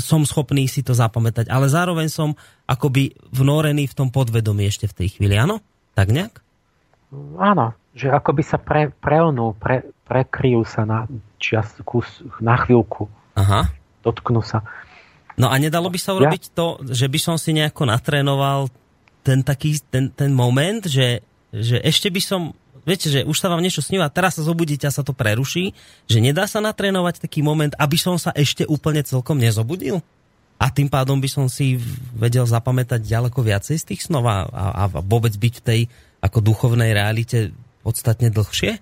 som 0.00 0.24
schopný 0.24 0.64
si 0.64 0.80
to 0.80 0.96
zapamätať. 0.96 1.52
Ale 1.52 1.68
zároveň 1.68 2.08
som 2.08 2.32
akoby 2.64 3.20
vnorený 3.36 3.84
v 3.84 3.96
tom 4.00 4.08
podvedomí 4.08 4.64
ešte 4.64 4.88
v 4.88 5.04
tej 5.04 5.20
chvíli, 5.20 5.36
áno? 5.36 5.60
Tak 5.92 6.08
nejak? 6.08 6.40
Áno, 7.36 7.76
že 7.92 8.08
akoby 8.08 8.42
sa 8.48 8.56
pre, 8.56 8.96
preonú, 8.96 9.52
pre, 9.60 9.84
prekryjú 10.08 10.64
sa 10.64 10.88
na, 10.88 11.04
čias, 11.44 11.68
kus, 11.84 12.24
na 12.40 12.56
chvíľku. 12.56 13.12
Aha. 13.36 13.68
Dotknú 14.00 14.40
sa. 14.40 14.64
No 15.36 15.50
a 15.52 15.58
nedalo 15.60 15.92
by 15.92 15.98
sa 16.00 16.16
urobiť 16.16 16.42
ja? 16.48 16.52
to, 16.56 16.66
že 16.88 17.10
by 17.10 17.18
som 17.20 17.36
si 17.36 17.52
nejako 17.52 17.90
natrénoval 17.90 18.70
ten 19.20 19.44
taký, 19.44 19.76
ten, 19.92 20.08
ten 20.08 20.30
moment, 20.30 20.84
že, 20.86 21.20
že 21.50 21.80
ešte 21.84 22.08
by 22.08 22.22
som 22.22 22.40
viete, 22.86 23.08
že 23.08 23.24
už 23.24 23.36
sa 23.36 23.50
vám 23.50 23.64
niečo 23.64 23.80
sníva, 23.80 24.12
teraz 24.12 24.36
sa 24.38 24.44
zobudíte 24.44 24.84
a 24.86 24.94
sa 24.94 25.02
to 25.02 25.16
preruší, 25.16 25.72
že 26.06 26.20
nedá 26.20 26.44
sa 26.44 26.60
natrénovať 26.60 27.24
taký 27.24 27.40
moment, 27.40 27.72
aby 27.80 27.96
som 27.96 28.20
sa 28.20 28.30
ešte 28.36 28.68
úplne 28.68 29.00
celkom 29.02 29.40
nezobudil? 29.40 30.04
A 30.60 30.70
tým 30.70 30.86
pádom 30.86 31.18
by 31.18 31.26
som 31.26 31.46
si 31.50 31.80
vedel 32.14 32.46
zapamätať 32.46 33.02
ďaleko 33.02 33.42
viacej 33.42 33.76
z 33.80 33.84
tých 33.90 34.06
snov 34.06 34.22
a, 34.30 34.46
a, 34.46 34.64
a 34.86 35.02
vôbec 35.02 35.34
byť 35.34 35.54
v 35.60 35.64
tej 35.66 35.80
ako 36.22 36.38
duchovnej 36.40 36.94
realite 36.94 37.50
podstatne 37.82 38.30
dlhšie? 38.30 38.78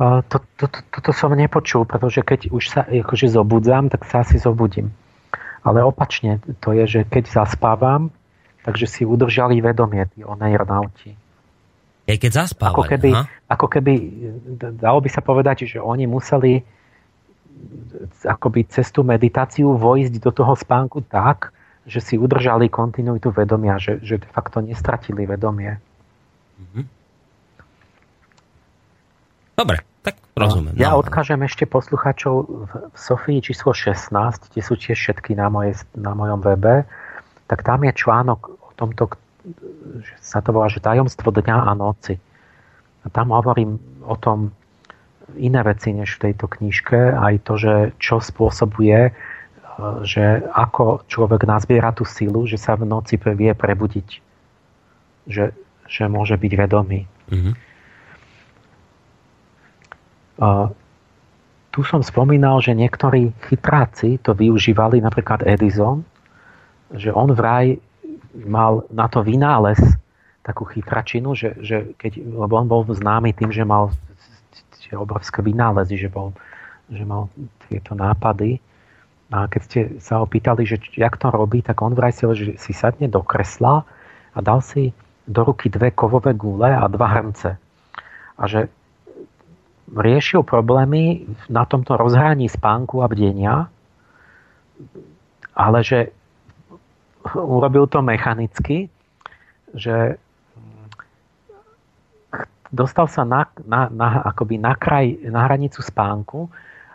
To, 0.00 0.24
to, 0.24 0.36
to, 0.56 0.66
toto 0.88 1.10
som 1.12 1.36
nepočul, 1.36 1.84
pretože 1.84 2.24
keď 2.24 2.48
už 2.48 2.64
sa 2.64 2.80
akože 2.88 3.28
zobudzám, 3.28 3.92
tak 3.92 4.08
sa 4.08 4.24
asi 4.24 4.40
zobudím. 4.40 4.90
Ale 5.62 5.84
opačne 5.84 6.42
to 6.58 6.74
je, 6.74 6.84
že 6.88 7.00
keď 7.06 7.28
zaspávam, 7.28 8.10
takže 8.66 8.86
si 8.88 9.02
udržali 9.06 9.62
vedomie 9.62 10.02
tí 10.10 10.24
onejronauti. 10.26 11.14
Aj 12.08 12.18
keď 12.18 12.32
zaspávali. 12.34 12.74
Ako 12.74 12.82
keby, 12.88 13.10
ako 13.46 13.66
keby, 13.68 13.92
dalo 14.74 14.98
by 14.98 15.10
sa 15.12 15.22
povedať, 15.22 15.70
že 15.70 15.78
oni 15.78 16.10
museli 16.10 16.66
akoby 18.26 18.66
cez 18.66 18.90
tú 18.90 19.06
meditáciu 19.06 19.78
vojsť 19.78 20.18
do 20.18 20.30
toho 20.34 20.54
spánku 20.58 21.06
tak, 21.06 21.54
že 21.86 22.02
si 22.02 22.14
udržali 22.18 22.70
kontinuitu 22.70 23.30
vedomia, 23.30 23.78
že, 23.78 24.02
že 24.02 24.18
de 24.18 24.28
facto 24.30 24.62
nestratili 24.62 25.26
vedomie. 25.26 25.78
Mhm. 26.58 27.01
Dobre, 29.52 29.84
tak 30.00 30.16
rozumiem. 30.32 30.74
Ja 30.80 30.96
no. 30.96 31.04
odkážem 31.04 31.44
ešte 31.44 31.68
posluchačov 31.68 32.34
v 32.68 32.72
Sofii 32.96 33.44
číslo 33.44 33.76
16, 33.76 34.52
kde 34.52 34.60
sú 34.64 34.74
tiež 34.80 34.96
všetky 34.96 35.36
na, 35.36 35.52
moje, 35.52 35.76
na 35.92 36.16
mojom 36.16 36.40
webe, 36.40 36.88
tak 37.46 37.60
tam 37.62 37.84
je 37.84 37.92
článok 37.92 38.40
o 38.48 38.70
tomto, 38.72 39.12
že 40.00 40.14
sa 40.24 40.40
to 40.40 40.56
volá, 40.56 40.72
že 40.72 40.80
tajomstvo 40.80 41.28
dňa 41.28 41.68
a 41.68 41.72
noci. 41.76 42.16
A 43.02 43.06
tam 43.12 43.34
hovorím 43.34 43.76
o 44.08 44.16
tom 44.16 44.56
iné 45.36 45.60
veci 45.64 45.92
než 45.92 46.16
v 46.16 46.30
tejto 46.30 46.48
knižke, 46.48 47.12
aj 47.12 47.34
to, 47.44 47.54
že 47.60 47.74
čo 48.00 48.20
spôsobuje, 48.20 48.98
e, 49.08 49.12
že 50.04 50.44
ako 50.48 51.04
človek 51.08 51.44
nazbiera 51.44 51.92
tú 51.92 52.04
silu, 52.08 52.44
že 52.48 52.56
sa 52.56 52.76
v 52.76 52.88
noci 52.88 53.16
vie 53.20 53.52
prebudiť. 53.52 54.08
Že, 55.28 55.44
že 55.86 56.04
môže 56.10 56.34
byť 56.34 56.52
vedomý. 56.56 57.06
Mm-hmm. 57.30 57.71
Tu 61.72 61.80
som 61.88 62.04
spomínal, 62.04 62.60
že 62.60 62.76
niektorí 62.76 63.32
chytráci 63.48 64.20
to 64.20 64.36
využívali, 64.36 65.00
napríklad 65.00 65.44
Edison, 65.48 66.04
že 66.92 67.08
on 67.08 67.32
vraj 67.32 67.80
mal 68.36 68.84
na 68.92 69.08
to 69.08 69.24
vynález 69.24 69.80
takú 70.44 70.68
chytračinu, 70.68 71.32
že, 71.32 71.56
že 71.62 71.96
keď, 71.96 72.20
lebo 72.28 72.60
on 72.60 72.66
bol 72.68 72.82
známy 72.84 73.32
tým, 73.32 73.54
že 73.54 73.64
mal 73.64 73.94
tie 74.82 74.98
obrovské 74.98 75.40
vynálezy, 75.40 75.96
že, 75.96 76.08
bol, 76.12 76.36
že 76.92 77.06
mal 77.06 77.32
tieto 77.70 77.96
nápady. 77.96 78.60
A 79.32 79.48
keď 79.48 79.60
ste 79.64 79.80
sa 79.96 80.20
ho 80.20 80.28
pýtali, 80.28 80.68
že 80.68 80.76
jak 80.92 81.16
to 81.16 81.32
robí, 81.32 81.64
tak 81.64 81.80
on 81.80 81.96
vraj 81.96 82.12
si, 82.12 82.28
že 82.36 82.60
si 82.60 82.76
sadne 82.76 83.08
do 83.08 83.24
kresla 83.24 83.80
a 84.36 84.38
dal 84.44 84.60
si 84.60 84.92
do 85.24 85.40
ruky 85.46 85.72
dve 85.72 85.94
kovové 85.96 86.36
gule 86.36 86.68
a 86.68 86.84
dva 86.90 87.08
hrnce. 87.16 87.56
A 88.36 88.42
že 88.44 88.68
riešil 89.92 90.42
problémy 90.42 91.28
na 91.52 91.68
tomto 91.68 91.96
rozhraní 92.00 92.48
spánku 92.48 93.04
a 93.04 93.10
bdenia, 93.10 93.68
ale 95.52 95.78
že 95.84 96.08
urobil 97.36 97.86
to 97.86 98.00
mechanicky, 98.00 98.88
že 99.76 100.16
dostal 102.72 103.06
sa 103.06 103.22
na, 103.22 103.46
na, 103.68 103.92
na, 103.92 104.24
akoby 104.32 104.56
na, 104.56 104.72
kraj, 104.74 105.20
na 105.28 105.44
hranicu 105.44 105.84
spánku, 105.84 106.48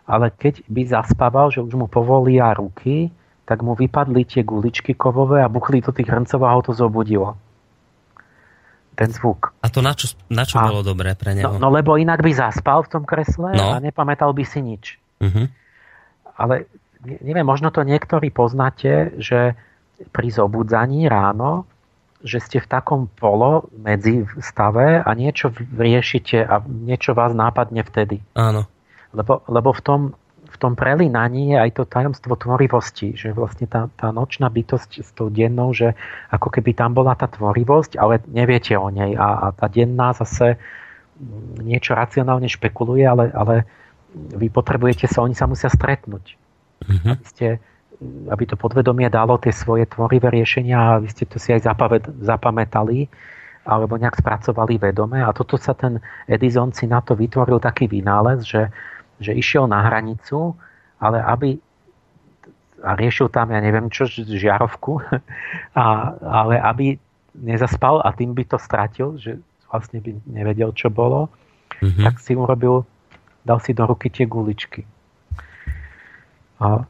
ale 0.10 0.34
keď 0.34 0.66
by 0.66 0.82
zaspával, 0.90 1.54
že 1.54 1.62
už 1.62 1.78
mu 1.78 1.86
povolia 1.86 2.52
ruky, 2.58 3.14
tak 3.48 3.64
mu 3.64 3.78
vypadli 3.78 4.28
tie 4.28 4.44
guličky 4.44 4.98
kovové 4.98 5.40
a 5.40 5.48
buchli 5.48 5.80
to 5.80 5.96
tých 5.96 6.10
hrncov 6.10 6.42
a 6.44 6.52
ho 6.52 6.62
to 6.66 6.74
zobudilo. 6.76 7.38
Ten 8.98 9.14
zvuk. 9.14 9.54
A 9.62 9.70
to 9.70 9.86
na 9.86 9.94
čo, 9.94 10.10
na 10.34 10.42
čo 10.42 10.58
a, 10.58 10.66
bolo 10.66 10.82
dobré 10.82 11.14
pre 11.14 11.38
neho? 11.38 11.62
No, 11.62 11.70
no 11.70 11.70
lebo 11.70 12.02
inak 12.02 12.26
by 12.26 12.34
zaspal 12.34 12.82
v 12.82 12.98
tom 12.98 13.04
kresle 13.06 13.54
no. 13.54 13.78
a 13.78 13.78
nepamätal 13.78 14.34
by 14.34 14.42
si 14.42 14.60
nič. 14.66 14.98
Uh-huh. 15.22 15.46
Ale 16.34 16.66
neviem, 17.06 17.46
možno 17.46 17.70
to 17.70 17.86
niektorí 17.86 18.34
poznáte, 18.34 19.14
že 19.22 19.54
pri 20.10 20.28
zobudzaní 20.34 21.06
ráno 21.06 21.70
že 22.26 22.42
ste 22.42 22.58
v 22.58 22.68
takom 22.70 23.02
polo 23.14 23.70
medzi 23.78 24.26
stave 24.42 25.02
a 25.02 25.10
niečo 25.14 25.54
riešite 25.54 26.42
a 26.42 26.62
niečo 26.66 27.14
vás 27.14 27.34
nápadne 27.38 27.86
vtedy. 27.86 28.26
Áno. 28.34 28.66
Lebo, 29.14 29.46
lebo 29.46 29.70
v, 29.70 29.82
tom, 29.86 30.02
v 30.58 30.62
tom 30.66 30.74
prelínaní 30.74 31.54
je 31.54 31.58
aj 31.62 31.72
to 31.78 31.84
tajomstvo 31.86 32.34
tvorivosti, 32.34 33.14
že 33.14 33.30
vlastne 33.30 33.70
tá, 33.70 33.94
tá 33.94 34.10
nočná 34.10 34.50
bytosť 34.50 35.06
s 35.06 35.14
tou 35.14 35.30
dennou, 35.30 35.70
že 35.70 35.94
ako 36.34 36.50
keby 36.50 36.74
tam 36.74 36.98
bola 36.98 37.14
tá 37.14 37.30
tvorivosť, 37.30 37.94
ale 38.02 38.26
neviete 38.26 38.74
o 38.74 38.90
nej 38.90 39.14
a, 39.14 39.46
a 39.46 39.48
tá 39.54 39.70
denná 39.70 40.18
zase 40.18 40.58
niečo 41.62 41.94
racionálne 41.94 42.50
špekuluje, 42.50 43.06
ale, 43.06 43.30
ale 43.38 43.70
vy 44.34 44.50
potrebujete 44.50 45.06
sa, 45.06 45.22
oni 45.22 45.38
sa 45.38 45.46
musia 45.46 45.70
stretnúť. 45.70 46.34
Mm-hmm. 46.90 47.14
Aby 47.14 47.26
ste 47.30 47.48
aby 48.30 48.44
to 48.46 48.54
podvedomie 48.58 49.10
dalo 49.10 49.42
tie 49.42 49.50
svoje 49.50 49.90
tvorivé 49.90 50.30
riešenia 50.30 50.78
a 50.78 51.02
vy 51.02 51.10
ste 51.10 51.26
to 51.26 51.42
si 51.42 51.50
aj 51.50 51.66
zapamätali 52.22 53.10
alebo 53.68 54.00
nejak 54.00 54.22
spracovali 54.22 54.80
vedome. 54.80 55.20
A 55.20 55.34
toto 55.34 55.58
sa 55.58 55.74
ten 55.74 56.00
Edison 56.30 56.72
si 56.72 56.86
na 56.88 57.02
to 57.02 57.18
vytvoril 57.18 57.60
taký 57.60 57.90
vynález, 57.90 58.46
že, 58.46 58.70
že 59.18 59.34
išiel 59.34 59.66
na 59.66 59.82
hranicu, 59.86 60.54
ale 61.02 61.22
aby 61.22 61.50
a 62.78 62.94
riešil 62.94 63.34
tam, 63.34 63.50
ja 63.50 63.58
neviem 63.58 63.90
čo, 63.90 64.06
žiarovku, 64.06 65.02
a, 65.74 65.86
ale 66.22 66.62
aby 66.62 66.86
nezaspal 67.34 68.06
a 68.06 68.14
tým 68.14 68.38
by 68.38 68.44
to 68.46 68.58
stratil, 68.62 69.18
že 69.18 69.42
vlastne 69.70 69.98
by 69.98 70.14
nevedel, 70.30 70.74
čo 70.78 70.94
bolo, 70.94 71.30
mm-hmm. 71.82 72.06
tak 72.06 72.22
si 72.22 72.38
urobil, 72.38 72.86
dal 73.42 73.58
si 73.62 73.74
do 73.74 73.86
ruky 73.90 74.14
tie 74.14 74.30
guličky. 74.30 74.86
A 76.62 76.86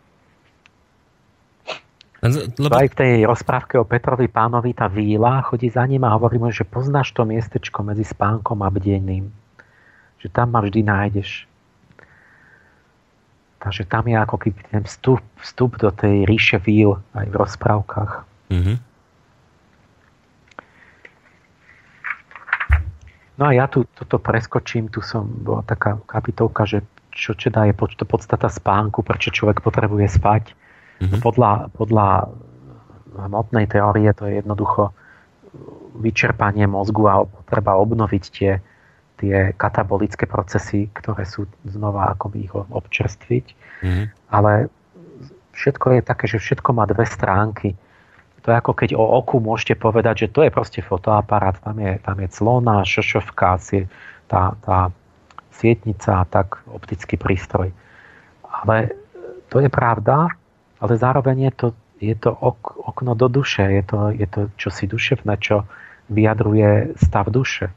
lebo... 2.17 2.73
Aj 2.73 2.89
v 2.89 2.97
tej 2.97 3.13
rozprávke 3.29 3.77
o 3.77 3.85
Petrovi 3.85 4.25
pánovi 4.25 4.73
tá 4.73 4.89
víla 4.89 5.45
chodí 5.45 5.69
za 5.69 5.85
ním 5.85 6.01
a 6.01 6.17
hovorí 6.17 6.41
mu, 6.41 6.49
že 6.49 6.65
poznáš 6.65 7.13
to 7.13 7.29
miestečko 7.29 7.85
medzi 7.85 8.01
spánkom 8.01 8.65
a 8.65 8.73
bdením. 8.73 9.29
Že 10.17 10.27
tam 10.33 10.49
ma 10.49 10.65
vždy 10.65 10.81
nájdeš. 10.81 11.45
Takže 13.57 13.89
tam 13.89 14.05
je 14.05 14.17
ako 14.17 14.37
keby 14.37 14.59
ten 14.69 14.83
vstup, 14.85 15.23
vstup 15.41 15.81
do 15.81 15.89
tej 15.89 16.29
ríše 16.29 16.61
víl 16.61 17.01
aj 17.17 17.25
v 17.25 17.35
rozprávkach. 17.35 18.11
Mm-hmm. 18.53 18.77
No 23.37 23.43
a 23.45 23.51
ja 23.53 23.69
tu 23.69 23.85
toto 23.97 24.17
preskočím, 24.17 24.89
tu 24.89 25.01
som, 25.05 25.25
bola 25.25 25.61
taká 25.61 26.01
kapitolka, 26.09 26.65
že 26.65 26.81
čo 27.13 27.33
teda 27.33 27.69
je 27.69 27.73
podstata 28.05 28.49
spánku, 28.49 29.01
prečo 29.01 29.33
človek 29.33 29.61
potrebuje 29.61 30.05
spať 30.09 30.53
Mm-hmm. 30.97 31.21
Podľa, 31.21 31.51
podľa 31.77 32.07
hmotnej 33.29 33.69
teórie 33.69 34.09
to 34.17 34.25
je 34.25 34.41
jednoducho 34.41 34.93
vyčerpanie 35.97 36.65
mozgu 36.65 37.05
a 37.05 37.15
treba 37.49 37.77
obnoviť 37.77 38.23
tie, 38.33 38.51
tie 39.17 39.51
katabolické 39.57 40.29
procesy, 40.29 40.89
ktoré 40.93 41.25
sú 41.25 41.49
znova 41.65 42.13
akoby 42.13 42.47
ich 42.47 42.53
občerstviť. 42.53 43.45
Mm-hmm. 43.81 44.05
Ale 44.29 44.69
všetko 45.57 45.85
je 45.97 46.01
také, 46.05 46.25
že 46.29 46.37
všetko 46.37 46.69
má 46.77 46.85
dve 46.85 47.05
stránky. 47.09 47.73
To 48.45 48.53
je 48.53 48.55
ako 48.55 48.71
keď 48.77 48.89
o 48.95 49.03
oku 49.03 49.41
môžete 49.41 49.75
povedať, 49.75 50.29
že 50.29 50.31
to 50.31 50.45
je 50.45 50.53
proste 50.53 50.79
fotoaparát, 50.85 51.57
tam 51.59 51.81
je, 51.81 51.99
tam 51.99 52.17
je 52.21 52.27
clona, 52.31 52.85
šošovka, 52.85 53.59
tá, 54.29 54.55
tá 54.61 54.79
sietnica 55.51 56.21
a 56.21 56.25
tak 56.29 56.61
optický 56.69 57.17
prístroj. 57.17 57.73
Ale 58.45 58.93
to 59.49 59.59
je 59.59 59.67
pravda, 59.67 60.31
ale 60.77 60.93
zároveň 60.95 61.49
je 61.49 61.53
to, 61.57 61.67
je 61.97 62.15
to 62.15 62.31
ok, 62.31 62.87
okno 62.87 63.17
do 63.17 63.27
duše, 63.27 63.65
je 63.65 63.83
to, 63.83 63.99
je 64.13 64.27
to 64.29 64.41
čosi 64.55 64.85
duševné, 64.85 65.33
čo 65.41 65.65
vyjadruje 66.07 66.95
stav 67.01 67.27
duše. 67.33 67.73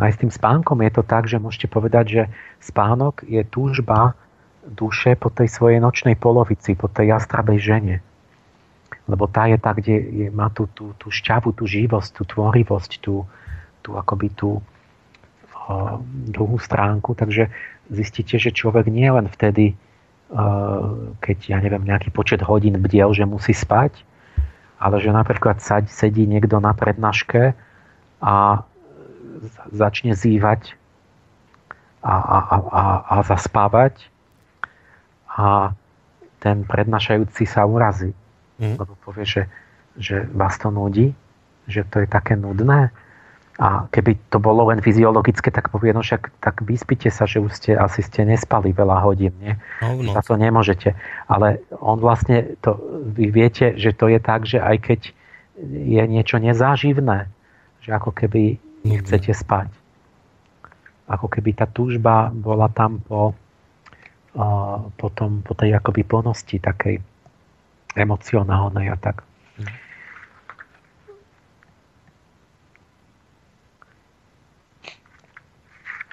No 0.00 0.08
aj 0.08 0.16
s 0.16 0.20
tým 0.24 0.32
spánkom 0.32 0.80
je 0.80 0.92
to 0.96 1.02
tak, 1.04 1.28
že 1.28 1.36
môžete 1.36 1.68
povedať, 1.68 2.04
že 2.08 2.22
spánok 2.64 3.20
je 3.28 3.44
túžba 3.44 4.16
duše 4.64 5.12
po 5.20 5.28
tej 5.28 5.52
svojej 5.52 5.76
nočnej 5.76 6.16
polovici, 6.16 6.72
po 6.72 6.88
tej 6.88 7.12
jastrabej 7.12 7.58
žene. 7.60 7.96
Lebo 9.04 9.28
tá 9.28 9.44
je 9.44 9.60
tá, 9.60 9.76
kde 9.76 10.00
je, 10.00 10.26
má 10.32 10.48
tú, 10.48 10.72
tú, 10.72 10.96
tú 10.96 11.12
šťavu, 11.12 11.52
tú 11.52 11.68
živosť, 11.68 12.16
tú 12.16 12.22
tvorivosť, 12.24 12.90
tú, 13.04 13.28
tú 13.84 13.90
akoby 14.00 14.32
tú 14.32 14.56
o, 14.56 14.62
druhú 16.32 16.56
stránku. 16.56 17.12
Takže 17.12 17.52
zistíte, 17.92 18.40
že 18.40 18.56
človek 18.56 18.88
nie 18.88 19.12
len 19.12 19.28
vtedy 19.28 19.76
keď, 21.20 21.38
ja 21.50 21.58
neviem, 21.58 21.82
nejaký 21.82 22.14
počet 22.14 22.38
hodín 22.46 22.78
bdiel, 22.78 23.10
že 23.10 23.26
musí 23.26 23.50
spať, 23.50 24.06
ale 24.78 25.02
že 25.02 25.10
napríklad 25.10 25.58
sedí 25.90 26.24
niekto 26.24 26.62
na 26.62 26.70
prednáške 26.70 27.52
a 28.22 28.62
začne 29.72 30.12
zývať 30.12 30.76
a, 32.00 32.14
a, 32.14 32.38
a, 32.48 32.82
a, 33.04 33.16
zaspávať 33.24 34.08
a 35.28 35.72
ten 36.40 36.64
prednášajúci 36.64 37.44
sa 37.44 37.68
urazí. 37.68 38.16
Mm. 38.56 38.80
Lebo 38.80 38.96
povie, 39.04 39.24
že, 39.28 39.42
že 39.96 40.24
vás 40.32 40.56
to 40.56 40.72
nudí, 40.72 41.12
že 41.68 41.84
to 41.88 42.04
je 42.04 42.08
také 42.08 42.36
nudné 42.36 42.88
a 43.60 43.84
keby 43.92 44.16
to 44.32 44.40
bolo 44.40 44.72
len 44.72 44.80
fyziologické, 44.80 45.52
tak 45.52 45.68
povie, 45.68 45.92
no 45.92 46.00
však 46.00 46.32
tak 46.40 46.64
vyspite 46.64 47.12
sa, 47.12 47.28
že 47.28 47.44
už 47.44 47.52
ste, 47.52 47.76
asi 47.76 48.00
ste 48.00 48.24
nespali 48.24 48.72
veľa 48.72 49.04
hodín, 49.04 49.36
nie? 49.36 49.52
No, 49.84 50.00
no. 50.00 50.16
Za 50.16 50.24
to 50.24 50.40
nemôžete. 50.40 50.96
Ale 51.28 51.60
on 51.76 52.00
vlastne, 52.00 52.56
to, 52.64 52.80
vy 53.12 53.28
viete, 53.28 53.76
že 53.76 53.92
to 53.92 54.08
je 54.08 54.16
tak, 54.16 54.48
že 54.48 54.64
aj 54.64 54.76
keď 54.80 55.00
je 55.60 56.02
niečo 56.08 56.40
nezáživné, 56.40 57.28
že 57.84 57.90
ako 57.92 58.16
keby 58.16 58.56
nechcete 58.86 59.32
spať. 59.34 59.68
Ako 61.10 61.26
keby 61.26 61.58
tá 61.58 61.66
túžba 61.66 62.30
bola 62.30 62.70
tam 62.70 63.02
po, 63.02 63.34
uh, 64.38 64.78
po, 64.94 65.08
tom, 65.10 65.42
po 65.42 65.52
tej 65.58 65.74
akoby 65.74 66.06
plnosti 66.06 66.56
takej 66.62 67.02
emocionálnej 67.98 68.88
a 68.92 68.96
tak. 68.96 69.26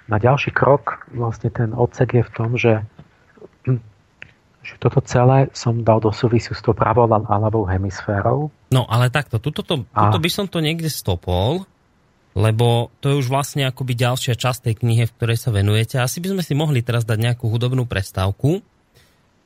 na 0.07 0.17
ďalší 0.17 0.55
krok 0.55 1.03
vlastne 1.11 1.51
ten 1.51 1.75
odsek 1.75 2.15
je 2.15 2.23
v 2.23 2.31
tom, 2.31 2.49
že, 2.55 2.79
že 4.63 4.73
toto 4.79 5.03
celé 5.03 5.51
som 5.51 5.83
dal 5.83 5.99
do 5.99 6.15
súvisu 6.15 6.55
s 6.55 6.63
tou 6.63 6.71
pravou 6.71 7.05
a 7.05 7.35
ľavou 7.37 7.67
hemisférou. 7.67 8.49
No 8.71 8.87
ale 8.87 9.11
takto, 9.11 9.37
tuto, 9.37 9.61
to, 9.67 9.83
tuto 9.83 10.19
by 10.19 10.29
som 10.31 10.47
to 10.47 10.63
niekde 10.63 10.87
stopol, 10.87 11.67
lebo 12.37 12.93
to 13.01 13.09
je 13.09 13.19
už 13.25 13.33
vlastne 13.33 13.65
akoby 13.65 13.97
ďalšia 13.97 14.37
časť 14.37 14.69
tej 14.69 14.75
knihy, 14.85 15.09
v 15.09 15.15
ktorej 15.17 15.41
sa 15.41 15.49
venujete. 15.49 15.97
Asi 15.97 16.21
by 16.21 16.37
sme 16.37 16.43
si 16.45 16.53
mohli 16.53 16.85
teraz 16.85 17.01
dať 17.01 17.17
nejakú 17.17 17.49
hudobnú 17.49 17.89
prestávku 17.89 18.61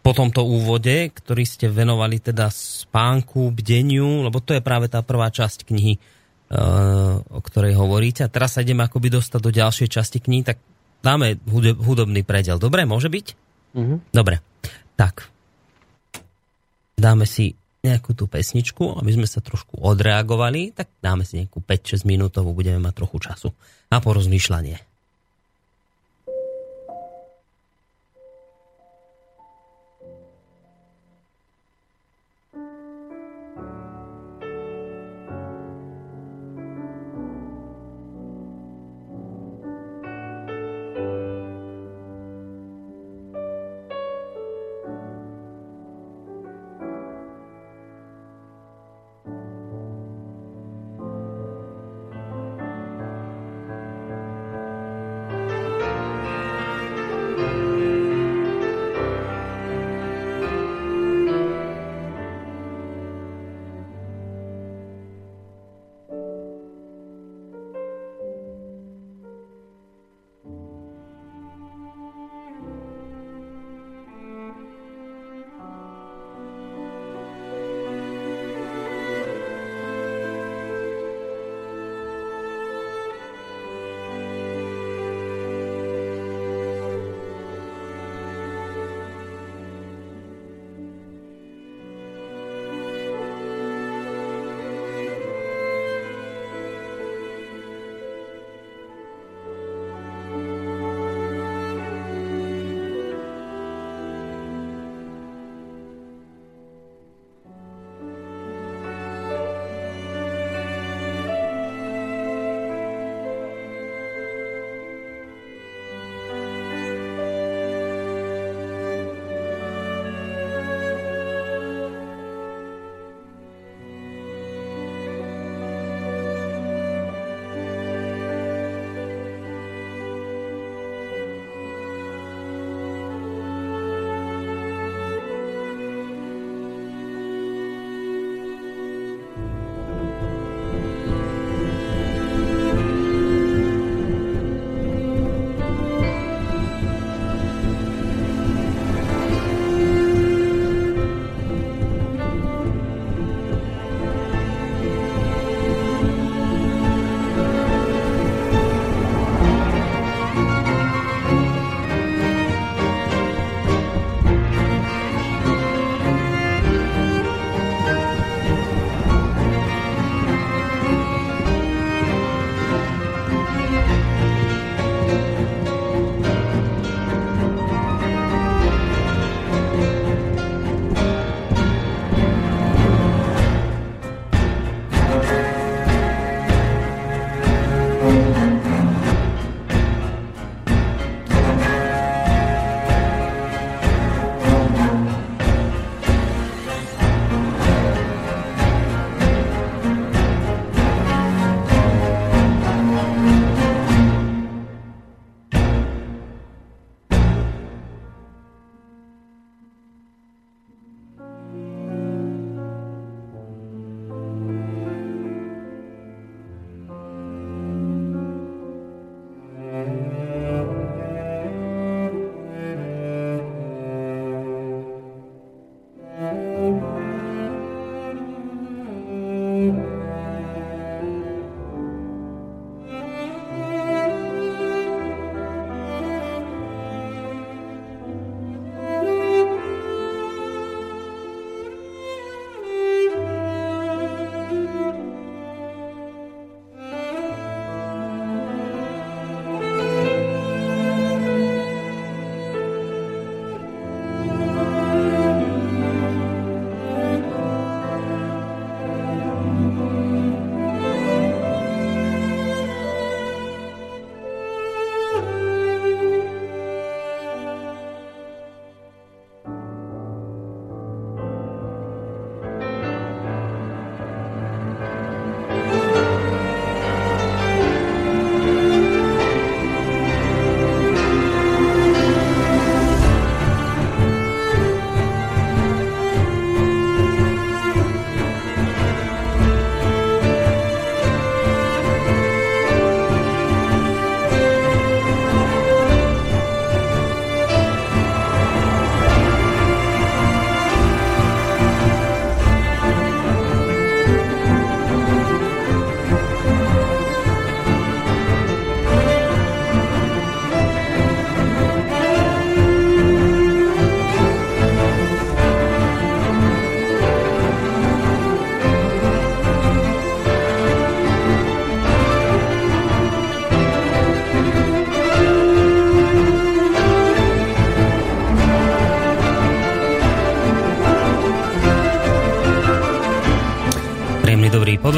po 0.01 0.11
tomto 0.11 0.43
úvode, 0.43 1.13
ktorý 1.13 1.47
ste 1.47 1.71
venovali 1.71 2.19
teda 2.19 2.51
spánku, 2.51 3.53
bdeniu, 3.53 4.27
lebo 4.27 4.43
to 4.43 4.57
je 4.57 4.65
práve 4.65 4.91
tá 4.91 4.99
prvá 5.05 5.31
časť 5.31 5.63
knihy 5.71 5.95
o 7.31 7.39
ktorej 7.39 7.79
hovoríte. 7.79 8.27
A 8.27 8.31
teraz 8.31 8.59
sa 8.59 8.63
ideme 8.63 8.83
akoby 8.83 9.07
dostať 9.07 9.39
do 9.39 9.51
ďalšej 9.55 9.87
časti 9.87 10.19
kníh, 10.19 10.43
tak 10.43 10.59
dáme 10.99 11.39
hudobný 11.79 12.27
predel. 12.27 12.59
Dobre, 12.59 12.83
môže 12.83 13.07
byť? 13.07 13.27
Mm-hmm. 13.71 13.97
Dobre. 14.11 14.43
Tak. 14.99 15.31
Dáme 16.99 17.23
si 17.23 17.55
nejakú 17.81 18.13
tú 18.13 18.29
pesničku, 18.29 19.01
aby 19.01 19.11
sme 19.17 19.25
sa 19.25 19.41
trošku 19.41 19.81
odreagovali, 19.81 20.77
tak 20.77 20.93
dáme 21.01 21.25
si 21.25 21.41
nejakú 21.41 21.65
5-6 21.65 22.05
minútovú, 22.05 22.53
budeme 22.53 22.77
mať 22.77 22.93
trochu 22.93 23.17
času 23.25 23.49
na 23.89 23.97
porozmýšľanie. 23.97 24.90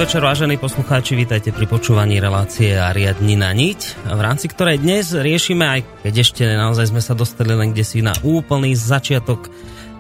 Podvečer, 0.04 0.28
vážení 0.28 0.60
poslucháči, 0.60 1.16
vítajte 1.16 1.56
pri 1.56 1.64
počúvaní 1.64 2.20
relácie 2.20 2.76
Ariadni 2.76 3.40
na 3.40 3.56
niť, 3.56 4.04
v 4.12 4.20
rámci 4.20 4.52
ktorej 4.52 4.84
dnes 4.84 5.16
riešime, 5.16 5.64
aj 5.64 5.80
keď 6.04 6.14
ešte 6.20 6.44
naozaj 6.44 6.92
sme 6.92 7.00
sa 7.00 7.16
dostali 7.16 7.56
len 7.56 7.72
kde 7.72 7.88
si 7.88 8.04
na 8.04 8.12
úplný 8.20 8.76
začiatok 8.76 9.48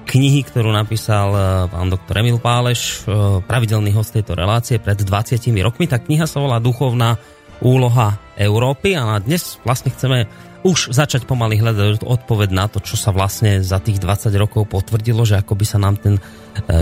knihy, 0.03 0.43
ktorú 0.43 0.75
napísal 0.75 1.31
e, 1.31 1.39
pán 1.71 1.87
doktor 1.87 2.19
Emil 2.19 2.35
Páleš, 2.35 3.07
e, 3.07 3.39
pravidelný 3.47 3.95
host 3.95 4.11
tejto 4.11 4.35
relácie 4.35 4.75
pred 4.75 4.99
20 4.99 5.39
rokmi. 5.63 5.87
Tá 5.87 6.03
kniha 6.03 6.27
sa 6.27 6.43
volá 6.43 6.59
Duchovná 6.59 7.15
úloha 7.61 8.17
Európy 8.39 8.97
a 8.97 9.21
dnes 9.21 9.61
vlastne 9.61 9.93
chceme 9.93 10.25
už 10.63 10.95
začať 10.95 11.27
pomaly 11.27 11.59
hľadať 11.59 12.07
odpoveď 12.07 12.49
na 12.55 12.71
to, 12.71 12.79
čo 12.79 12.95
sa 12.95 13.11
vlastne 13.11 13.59
za 13.59 13.83
tých 13.83 13.99
20 13.99 14.31
rokov 14.39 14.71
potvrdilo, 14.71 15.27
že 15.27 15.35
ako 15.35 15.59
by 15.59 15.65
sa 15.67 15.77
nám 15.77 15.99
ten 15.99 16.15
e, 16.15 16.21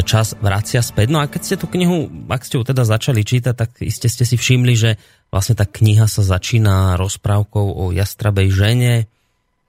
čas 0.06 0.38
vracia 0.38 0.85
späť. 0.85 1.10
No 1.10 1.18
a 1.18 1.26
keď 1.26 1.41
ste 1.41 1.56
tú 1.57 1.65
knihu, 1.65 2.06
ak 2.30 2.45
ste 2.45 2.61
ju 2.61 2.64
teda 2.64 2.85
začali 2.85 3.26
čítať, 3.26 3.53
tak 3.57 3.81
iste 3.81 4.06
ste 4.06 4.22
si 4.22 4.38
všimli, 4.38 4.73
že 4.77 5.02
vlastne 5.34 5.57
tá 5.57 5.65
kniha 5.65 6.06
sa 6.06 6.22
začína 6.22 6.93
rozprávkou 7.02 7.65
o 7.81 7.89
jastrabej 7.89 8.48
žene 8.53 8.93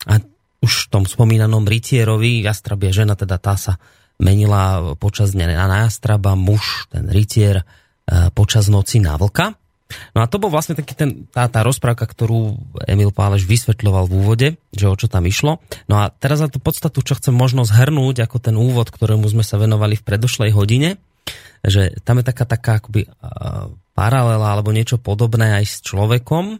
a 0.04 0.20
už 0.62 0.72
v 0.86 0.90
tom 0.92 1.04
spomínanom 1.08 1.64
rytierovi, 1.64 2.44
jastrabia 2.44 2.92
žena, 2.92 3.16
teda 3.16 3.40
tá 3.40 3.56
sa 3.56 3.80
menila 4.20 4.94
počas 5.00 5.32
dňa 5.32 5.56
na 5.56 5.88
jastraba, 5.88 6.36
muž, 6.36 6.84
ten 6.92 7.08
rytier, 7.08 7.64
e, 7.64 8.28
počas 8.36 8.68
noci 8.68 9.00
na 9.00 9.16
vlka. 9.16 9.61
No 10.12 10.24
a 10.24 10.26
to 10.30 10.36
bol 10.42 10.52
vlastne 10.52 10.76
taký 10.76 10.94
ten, 10.94 11.28
tá, 11.30 11.48
tá 11.48 11.60
rozprávka, 11.64 12.04
ktorú 12.04 12.56
Emil 12.84 13.10
Páleš 13.10 13.48
vysvetľoval 13.48 14.08
v 14.08 14.12
úvode, 14.16 14.48
že 14.72 14.86
o 14.88 14.94
čo 14.96 15.06
tam 15.08 15.24
išlo. 15.28 15.62
No 15.88 16.02
a 16.02 16.10
teraz 16.10 16.40
na 16.40 16.48
tú 16.48 16.58
podstatu, 16.60 17.00
čo 17.00 17.16
chcem 17.16 17.32
možno 17.32 17.62
zhrnúť, 17.64 18.24
ako 18.24 18.36
ten 18.40 18.56
úvod, 18.58 18.90
ktorému 18.90 19.26
sme 19.28 19.44
sa 19.44 19.56
venovali 19.60 19.96
v 19.98 20.06
predošlej 20.06 20.50
hodine, 20.52 21.00
že 21.62 21.94
tam 22.02 22.18
je 22.18 22.24
taká, 22.26 22.44
taká 22.44 22.82
akoby 22.82 23.06
paralela 23.92 24.56
alebo 24.56 24.74
niečo 24.74 24.98
podobné 24.98 25.62
aj 25.62 25.64
s 25.68 25.76
človekom 25.84 26.58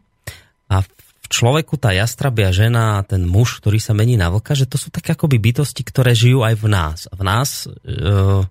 a 0.71 0.77
v 0.87 1.27
človeku 1.33 1.81
tá 1.81 1.91
jastrabia 1.97 2.53
žena 2.53 3.01
a 3.01 3.07
ten 3.07 3.25
muž, 3.25 3.59
ktorý 3.65 3.81
sa 3.81 3.97
mení 3.97 4.21
na 4.21 4.29
vlka, 4.29 4.53
že 4.53 4.69
to 4.69 4.77
sú 4.77 4.93
také 4.93 5.17
akoby 5.17 5.41
bytosti, 5.41 5.83
ktoré 5.83 6.13
žijú 6.13 6.45
aj 6.45 6.55
v 6.61 6.67
nás. 6.69 6.99
V 7.09 7.23
nás 7.25 7.65
uh, 7.67 8.45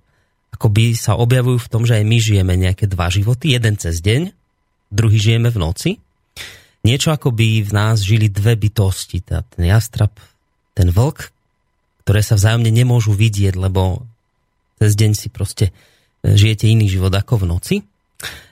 akoby 0.50 0.98
sa 0.98 1.14
objavujú 1.16 1.62
v 1.62 1.72
tom, 1.72 1.86
že 1.86 2.02
aj 2.02 2.06
my 2.06 2.18
žijeme 2.18 2.54
nejaké 2.58 2.90
dva 2.90 3.08
životy, 3.14 3.54
jeden 3.54 3.78
cez 3.78 4.02
deň 4.02 4.41
druhý 4.92 5.18
žijeme 5.18 5.50
v 5.50 5.58
noci. 5.58 5.90
Niečo 6.82 7.14
ako 7.14 7.32
by 7.32 7.62
v 7.64 7.72
nás 7.72 8.02
žili 8.02 8.28
dve 8.28 8.58
bytosti, 8.58 9.22
teda 9.24 9.46
ten 9.48 9.70
jastrab, 9.70 10.12
ten 10.74 10.90
vlk, 10.90 11.30
ktoré 12.06 12.22
sa 12.26 12.36
vzájomne 12.36 12.70
nemôžu 12.74 13.14
vidieť, 13.14 13.54
lebo 13.56 14.04
cez 14.82 14.98
deň 14.98 15.12
si 15.14 15.30
proste 15.30 15.70
e, 15.70 16.34
žijete 16.34 16.66
iný 16.66 16.90
život 16.90 17.14
ako 17.14 17.46
v 17.46 17.46
noci. 17.46 17.76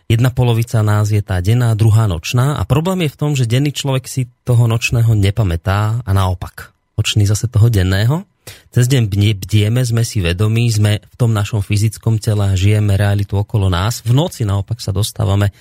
Jedna 0.10 0.34
polovica 0.34 0.82
nás 0.82 1.10
je 1.14 1.22
tá 1.22 1.42
denná, 1.42 1.74
druhá 1.78 2.10
nočná 2.10 2.58
a 2.58 2.66
problém 2.66 3.06
je 3.06 3.14
v 3.14 3.20
tom, 3.20 3.32
že 3.38 3.50
denný 3.50 3.74
človek 3.74 4.06
si 4.10 4.26
toho 4.46 4.66
nočného 4.66 5.14
nepamätá 5.14 6.02
a 6.02 6.12
naopak. 6.14 6.74
Nočný 6.98 7.30
zase 7.30 7.50
toho 7.50 7.70
denného. 7.70 8.26
Cez 8.74 8.90
deň 8.90 9.10
bdieme, 9.10 9.82
sme 9.86 10.02
si 10.02 10.22
vedomí, 10.22 10.66
sme 10.70 11.02
v 11.02 11.16
tom 11.18 11.30
našom 11.34 11.62
fyzickom 11.62 12.18
tele 12.18 12.50
a 12.50 12.58
žijeme 12.58 12.98
realitu 12.98 13.38
okolo 13.38 13.70
nás. 13.70 14.02
V 14.02 14.14
noci 14.18 14.46
naopak 14.50 14.82
sa 14.82 14.90
dostávame 14.90 15.54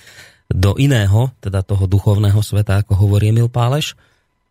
do 0.49 0.73
iného, 0.81 1.29
teda 1.39 1.61
toho 1.61 1.85
duchovného 1.85 2.41
sveta, 2.41 2.81
ako 2.81 2.97
hovorí 2.97 3.29
Emil 3.29 3.53
Páleš. 3.53 3.93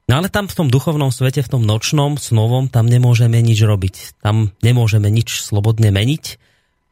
No 0.08 0.16
ale 0.22 0.32
tam 0.32 0.48
v 0.48 0.56
tom 0.56 0.68
duchovnom 0.72 1.12
svete, 1.12 1.44
v 1.44 1.52
tom 1.52 1.62
nočnom, 1.66 2.16
snovom, 2.16 2.70
tam 2.72 2.88
nemôžeme 2.88 3.36
nič 3.44 3.60
robiť. 3.60 4.22
Tam 4.24 4.54
nemôžeme 4.64 5.10
nič 5.12 5.44
slobodne 5.44 5.92
meniť, 5.92 6.24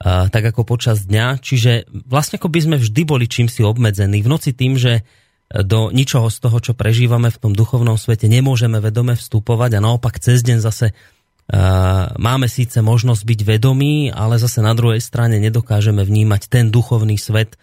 tak 0.04 0.42
ako 0.42 0.68
počas 0.68 1.08
dňa. 1.08 1.40
Čiže 1.40 1.88
vlastne 2.04 2.36
ako 2.36 2.52
by 2.52 2.60
sme 2.60 2.76
vždy 2.76 3.02
boli 3.08 3.24
čím 3.24 3.48
si 3.48 3.64
obmedzení. 3.64 4.20
V 4.20 4.28
noci 4.28 4.52
tým, 4.52 4.76
že 4.76 5.06
do 5.48 5.94
ničoho 5.94 6.26
z 6.28 6.42
toho, 6.42 6.58
čo 6.60 6.74
prežívame 6.74 7.30
v 7.30 7.40
tom 7.40 7.52
duchovnom 7.54 7.96
svete, 7.96 8.26
nemôžeme 8.26 8.82
vedome 8.82 9.14
vstupovať 9.14 9.78
a 9.78 9.84
naopak 9.86 10.18
cez 10.20 10.42
deň 10.42 10.58
zase 10.58 10.92
máme 12.18 12.50
síce 12.50 12.82
možnosť 12.82 13.22
byť 13.22 13.40
vedomí, 13.46 14.10
ale 14.10 14.42
zase 14.42 14.58
na 14.58 14.74
druhej 14.74 14.98
strane 14.98 15.38
nedokážeme 15.38 16.02
vnímať 16.02 16.50
ten 16.50 16.74
duchovný 16.74 17.14
svet, 17.14 17.54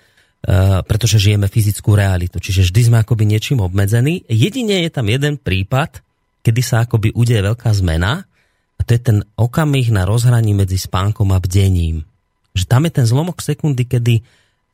pretože 0.84 1.24
žijeme 1.24 1.48
fyzickú 1.48 1.96
realitu. 1.96 2.36
Čiže 2.38 2.68
vždy 2.68 2.82
sme 2.92 2.98
akoby 3.00 3.24
niečím 3.24 3.64
obmedzení. 3.64 4.28
Jedine 4.28 4.84
je 4.84 4.92
tam 4.92 5.08
jeden 5.08 5.40
prípad, 5.40 6.04
kedy 6.44 6.62
sa 6.62 6.84
akoby 6.84 7.16
udeje 7.16 7.40
veľká 7.40 7.72
zmena 7.72 8.28
a 8.76 8.82
to 8.84 8.92
je 8.92 9.02
ten 9.02 9.18
okamih 9.40 9.96
na 9.96 10.04
rozhraní 10.04 10.52
medzi 10.52 10.76
spánkom 10.76 11.32
a 11.32 11.40
bdením. 11.40 12.04
Že 12.52 12.64
tam 12.68 12.84
je 12.84 12.92
ten 12.92 13.06
zlomok 13.08 13.40
sekundy, 13.40 13.88
kedy 13.88 14.20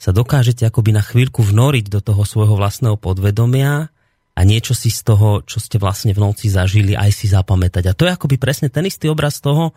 sa 0.01 0.09
dokážete 0.09 0.65
akoby 0.65 0.95
na 0.95 1.05
chvíľku 1.05 1.45
vnoriť 1.45 1.91
do 1.91 1.99
toho 2.01 2.25
svojho 2.25 2.57
vlastného 2.57 2.97
podvedomia 2.97 3.93
a 4.33 4.41
niečo 4.47 4.73
si 4.73 4.89
z 4.89 5.05
toho, 5.05 5.43
čo 5.43 5.59
ste 5.61 5.77
vlastne 5.77 6.15
v 6.15 6.23
noci 6.23 6.49
zažili, 6.49 6.95
aj 6.95 7.11
si 7.11 7.27
zapamätať. 7.29 7.83
A 7.85 7.93
to 7.93 8.07
je 8.07 8.15
akoby 8.15 8.39
presne 8.39 8.71
ten 8.71 8.87
istý 8.87 9.11
obraz 9.11 9.43
toho, 9.43 9.75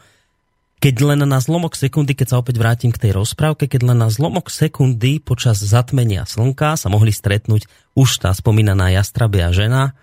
keď 0.83 0.97
len 1.07 1.23
na 1.23 1.39
zlomok 1.39 1.79
sekundy, 1.79 2.19
keď 2.19 2.35
sa 2.35 2.41
opäť 2.43 2.59
vrátim 2.59 2.91
k 2.91 2.99
tej 2.99 3.15
rozprávke, 3.15 3.71
keď 3.71 3.95
len 3.95 4.03
na 4.03 4.11
zlomok 4.11 4.51
sekundy 4.51 5.23
počas 5.23 5.63
zatmenia 5.63 6.27
slnka 6.27 6.75
sa 6.75 6.91
mohli 6.91 7.15
stretnúť 7.15 7.71
už 7.95 8.27
tá 8.27 8.35
spomínaná 8.35 8.91
jastrabia 8.91 9.55
žena 9.55 9.95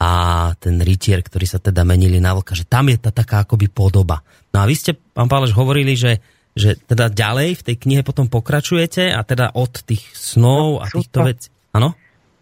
a 0.00 0.12
ten 0.56 0.80
rytier, 0.80 1.20
ktorý 1.20 1.44
sa 1.44 1.60
teda 1.60 1.84
menili 1.84 2.24
na 2.24 2.32
vlka, 2.32 2.56
že 2.56 2.64
tam 2.64 2.88
je 2.88 2.96
tá 2.96 3.12
taká 3.12 3.44
akoby 3.44 3.68
podoba. 3.68 4.24
No 4.56 4.64
a 4.64 4.64
vy 4.64 4.72
ste, 4.72 4.96
pán 4.96 5.28
Páleš, 5.28 5.52
hovorili, 5.52 5.92
že, 5.92 6.24
že 6.56 6.80
teda 6.80 7.12
ďalej 7.12 7.60
v 7.60 7.64
tej 7.68 7.76
knihe 7.84 8.00
potom 8.00 8.24
pokračujete 8.24 9.12
a 9.12 9.20
teda 9.28 9.52
od 9.52 9.84
tých 9.84 10.08
snov 10.16 10.80
a 10.80 10.88
týchto 10.88 11.20
vecí. 11.20 11.52
Áno? 11.76 11.92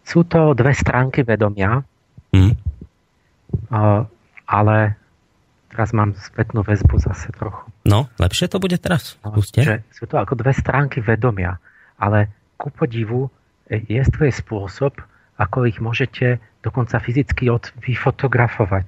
Sú 0.07 0.23
to 0.23 0.55
dve 0.55 0.71
stránky 0.71 1.27
vedomia, 1.27 1.83
hmm. 2.31 2.53
ale 4.47 5.02
Teraz 5.73 5.89
mám 5.89 6.13
spätnú 6.13 6.61
väzbu 6.61 7.01
zase 7.01 7.33
trochu. 7.33 7.65
No, 7.81 8.05
lepšie 8.21 8.45
to 8.45 8.61
bude 8.61 8.77
teraz. 8.77 9.17
No, 9.25 9.41
že 9.41 9.81
sú 9.89 10.05
to 10.05 10.21
ako 10.21 10.37
dve 10.37 10.53
stránky 10.53 11.01
vedomia, 11.01 11.57
ale 11.97 12.29
ku 12.61 12.69
podivu 12.69 13.33
e, 13.65 13.81
je 13.81 14.01
spôsob, 14.05 15.01
ako 15.41 15.65
ich 15.65 15.81
môžete 15.81 16.37
dokonca 16.61 17.01
fyzicky 17.01 17.49
od, 17.49 17.73
vyfotografovať. 17.81 18.85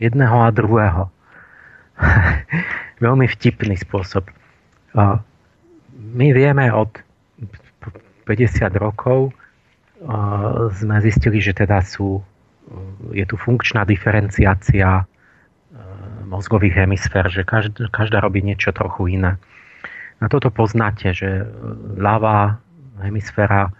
Jedného 0.00 0.36
a 0.40 0.48
druhého. 0.48 1.12
Veľmi 3.04 3.28
vtipný 3.28 3.76
spôsob. 3.76 4.32
My 5.92 6.28
vieme 6.32 6.72
od 6.72 6.88
50 8.24 8.64
rokov 8.80 9.36
sme 10.72 10.96
zistili, 11.02 11.42
že 11.42 11.52
teda 11.52 11.82
sú, 11.82 12.22
je 13.12 13.24
tu 13.26 13.34
funkčná 13.34 13.82
diferenciácia 13.82 15.04
mozgových 16.28 16.84
hemisfér, 16.84 17.32
že 17.32 17.42
každá, 17.42 17.88
každá 17.88 18.20
robí 18.20 18.44
niečo 18.44 18.70
trochu 18.76 19.16
iné. 19.16 19.40
Na 20.20 20.28
toto 20.28 20.52
poznáte, 20.52 21.16
že 21.16 21.48
ľavá 21.96 22.60
hemisféra 23.00 23.72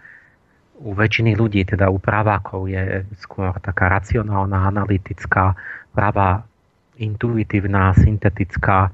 u 0.79 0.95
väčšiny 0.95 1.35
ľudí, 1.35 1.67
teda 1.67 1.91
u 1.91 1.99
pravákov, 1.99 2.71
je 2.71 3.03
skôr 3.19 3.51
taká 3.59 3.91
racionálna, 3.91 4.71
analytická, 4.71 5.53
práva 5.91 6.47
intuitívna, 6.95 7.91
syntetická. 7.99 8.87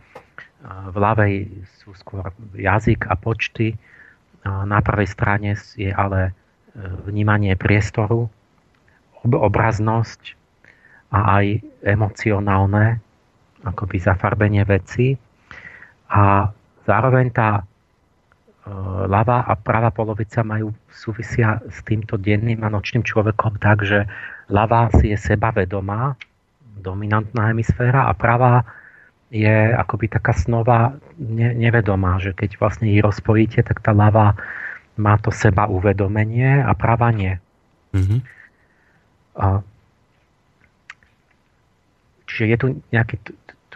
V 0.65 0.95
ľavej 0.97 1.45
sú 1.77 1.93
skôr 1.93 2.33
jazyk 2.57 3.05
a 3.05 3.13
počty. 3.13 3.77
Na 4.45 4.81
prvej 4.81 5.09
strane 5.09 5.53
je 5.77 5.93
ale 5.93 6.29
e, 6.29 6.31
vnímanie 7.05 7.53
priestoru, 7.53 8.29
obraznosť 9.25 10.37
a 11.13 11.41
aj 11.41 11.45
emocionálne 11.81 13.04
akoby 13.65 13.97
zafarbenie 13.97 14.61
veci 14.63 15.17
a 16.09 16.47
zároveň 16.85 17.27
tá 17.33 17.49
e, 17.59 17.63
ľavá 19.09 19.49
a 19.49 19.57
pravá 19.57 19.89
polovica 19.89 20.45
majú 20.45 20.69
súvisia 20.93 21.59
s 21.65 21.81
týmto 21.81 22.15
denným 22.15 22.61
a 22.61 22.69
nočným 22.69 23.01
človekom 23.01 23.57
tak, 23.57 23.81
že 23.81 24.05
ľavá 24.53 24.93
si 24.93 25.09
je 25.09 25.17
sebavedomá, 25.17 26.13
dominantná 26.77 27.49
hemisféra 27.49 28.05
a 28.05 28.13
pravá 28.13 28.61
je 29.33 29.73
akoby 29.73 30.05
taká 30.13 30.37
snová 30.37 30.93
ne, 31.17 31.49
nevedomá, 31.57 32.21
že 32.21 32.37
keď 32.37 32.61
vlastne 32.61 32.93
ji 32.93 33.01
rozpojíte, 33.01 33.65
tak 33.65 33.81
tá 33.81 33.89
ľavá 33.89 34.37
má 34.95 35.17
to 35.19 35.33
seba 35.33 35.67
uvedomenie 35.67 36.61
a 36.61 36.71
práva 36.77 37.11
nie. 37.11 37.35
Mm-hmm. 37.91 38.19
A, 39.35 39.59
čiže 42.29 42.43
je 42.47 42.57
tu 42.61 42.67
nejaký 42.95 43.15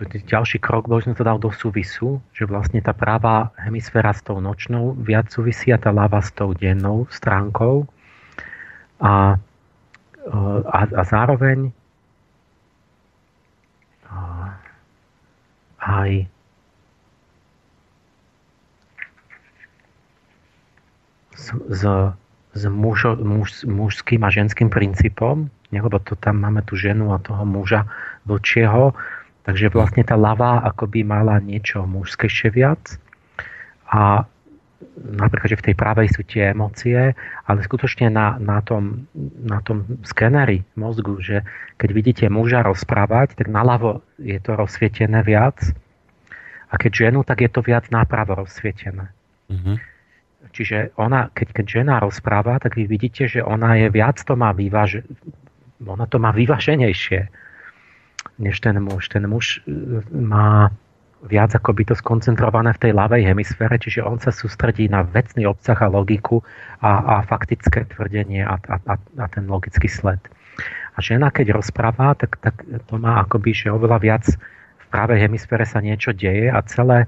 ďalší 0.06 0.64
krok, 0.64 0.88
bo 0.88 1.04
som 1.04 1.12
to 1.12 1.28
dal 1.28 1.36
do 1.42 1.52
súvisu, 1.52 2.24
že 2.32 2.48
vlastne 2.48 2.80
tá 2.80 2.96
práva 2.96 3.52
hemisféra 3.60 4.16
s 4.16 4.24
tou 4.24 4.40
nočnou 4.40 4.96
viac 4.96 5.28
súvisí 5.28 5.74
a 5.74 5.82
tá 5.82 5.92
ľava 5.92 6.24
s 6.24 6.32
tou 6.32 6.56
dennou 6.56 7.10
stránkou. 7.12 7.84
A, 9.00 9.36
a, 10.68 10.80
a 10.84 11.04
zároveň 11.04 11.72
a, 14.08 14.20
aj 15.80 16.12
s, 21.36 21.84
s 22.54 22.64
mužo, 22.68 23.16
muž, 23.16 23.64
mužským 23.64 24.22
a 24.24 24.30
ženským 24.30 24.68
princípom, 24.68 25.48
lebo 25.72 25.98
to 26.02 26.18
tam 26.20 26.42
máme 26.44 26.66
tú 26.66 26.76
ženu 26.76 27.14
a 27.14 27.22
toho 27.22 27.46
muža 27.46 27.86
vlčieho, 28.26 28.98
takže 29.50 29.74
vlastne 29.74 30.06
tá 30.06 30.14
lava 30.14 30.62
akoby 30.62 31.02
mala 31.02 31.42
niečo 31.42 31.82
mužskejšie 31.90 32.54
viac 32.54 33.02
a 33.90 34.30
napríklad, 34.94 35.58
že 35.58 35.58
v 35.58 35.66
tej 35.66 35.76
pravej 35.76 36.08
sú 36.14 36.22
tie 36.22 36.54
emócie, 36.54 37.18
ale 37.50 37.60
skutočne 37.66 38.14
na, 38.14 38.38
na, 38.38 38.62
tom, 38.62 39.10
na 39.42 39.58
tom 39.66 39.90
skeneri 40.06 40.62
mozgu, 40.78 41.18
že 41.18 41.42
keď 41.82 41.90
vidíte 41.90 42.26
muža 42.30 42.62
rozprávať, 42.62 43.42
tak 43.42 43.50
naľavo 43.50 44.06
je 44.22 44.38
to 44.38 44.54
rozsvietené 44.54 45.26
viac 45.26 45.58
a 46.70 46.78
keď 46.78 47.10
ženu, 47.10 47.26
tak 47.26 47.42
je 47.42 47.50
to 47.50 47.66
viac 47.66 47.90
nápravo 47.90 48.46
rozsvietené. 48.46 49.10
Mm-hmm. 49.50 49.76
Čiže 50.54 50.94
ona, 51.02 51.34
keď, 51.34 51.58
keď 51.58 51.66
žena 51.66 51.98
rozpráva, 51.98 52.62
tak 52.62 52.78
vy 52.78 52.86
vidíte, 52.86 53.26
že 53.26 53.42
ona 53.42 53.82
je 53.82 53.90
viac 53.90 54.22
to 54.22 54.38
má 54.38 54.54
vyvaž... 54.54 55.02
ona 55.82 56.06
to 56.06 56.22
má 56.22 56.30
vyvaženejšie 56.30 57.49
než 58.40 58.64
ten 58.64 58.80
muž. 58.80 59.12
Ten 59.12 59.28
muž 59.28 59.60
e, 59.68 60.02
má 60.16 60.72
viac 61.28 61.52
ako 61.52 61.76
by 61.76 61.84
to 61.92 61.96
skoncentrované 62.00 62.72
v 62.72 62.82
tej 62.88 62.92
ľavej 62.96 63.28
hemisfére, 63.28 63.76
čiže 63.76 64.08
on 64.08 64.24
sa 64.24 64.32
sústredí 64.32 64.88
na 64.88 65.04
vecný 65.04 65.44
obsah 65.44 65.76
a 65.76 65.92
logiku 65.92 66.40
a, 66.80 67.20
a 67.20 67.28
faktické 67.28 67.84
tvrdenie 67.92 68.48
a, 68.48 68.56
a, 68.56 68.96
a 68.96 69.26
ten 69.28 69.44
logický 69.44 69.92
sled. 69.92 70.20
A 70.96 70.98
žena, 71.04 71.28
keď 71.32 71.60
rozpráva, 71.60 72.16
tak, 72.16 72.40
tak 72.40 72.64
to 72.88 72.96
má 72.96 73.20
akoby, 73.20 73.52
že 73.52 73.68
oveľa 73.72 74.00
viac 74.00 74.26
v 74.80 74.86
pravej 74.88 75.28
hemisfére 75.28 75.68
sa 75.68 75.84
niečo 75.84 76.16
deje 76.16 76.48
a 76.48 76.64
celé 76.64 77.08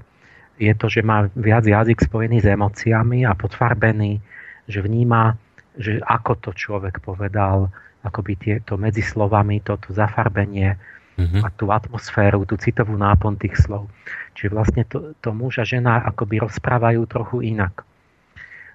je 0.60 0.72
to, 0.76 0.86
že 0.92 1.00
má 1.00 1.32
viac 1.32 1.64
jazyk 1.64 2.04
spojený 2.04 2.44
s 2.44 2.46
emóciami 2.52 3.24
a 3.24 3.32
potfarbený, 3.32 4.20
že 4.68 4.84
vníma, 4.84 5.40
že 5.80 5.98
ako 6.04 6.32
to 6.38 6.50
človek 6.52 7.00
povedal, 7.00 7.72
akoby 8.04 8.36
tieto 8.36 8.76
medzi 8.76 9.00
slovami, 9.00 9.64
toto 9.64 9.90
zafarbenie, 9.96 10.76
uh-huh. 11.18 11.42
a 11.44 11.48
tú 11.52 11.68
atmosféru, 11.68 12.44
tú 12.48 12.56
citovú 12.56 12.96
nápon 12.96 13.36
tých 13.36 13.60
slov. 13.60 13.88
Čiže 14.32 14.50
vlastne 14.52 14.82
to, 14.88 15.12
to 15.20 15.30
muž 15.32 15.60
a 15.60 15.64
žena 15.64 16.00
akoby 16.08 16.40
rozprávajú 16.40 17.04
trochu 17.04 17.52
inak. 17.52 17.84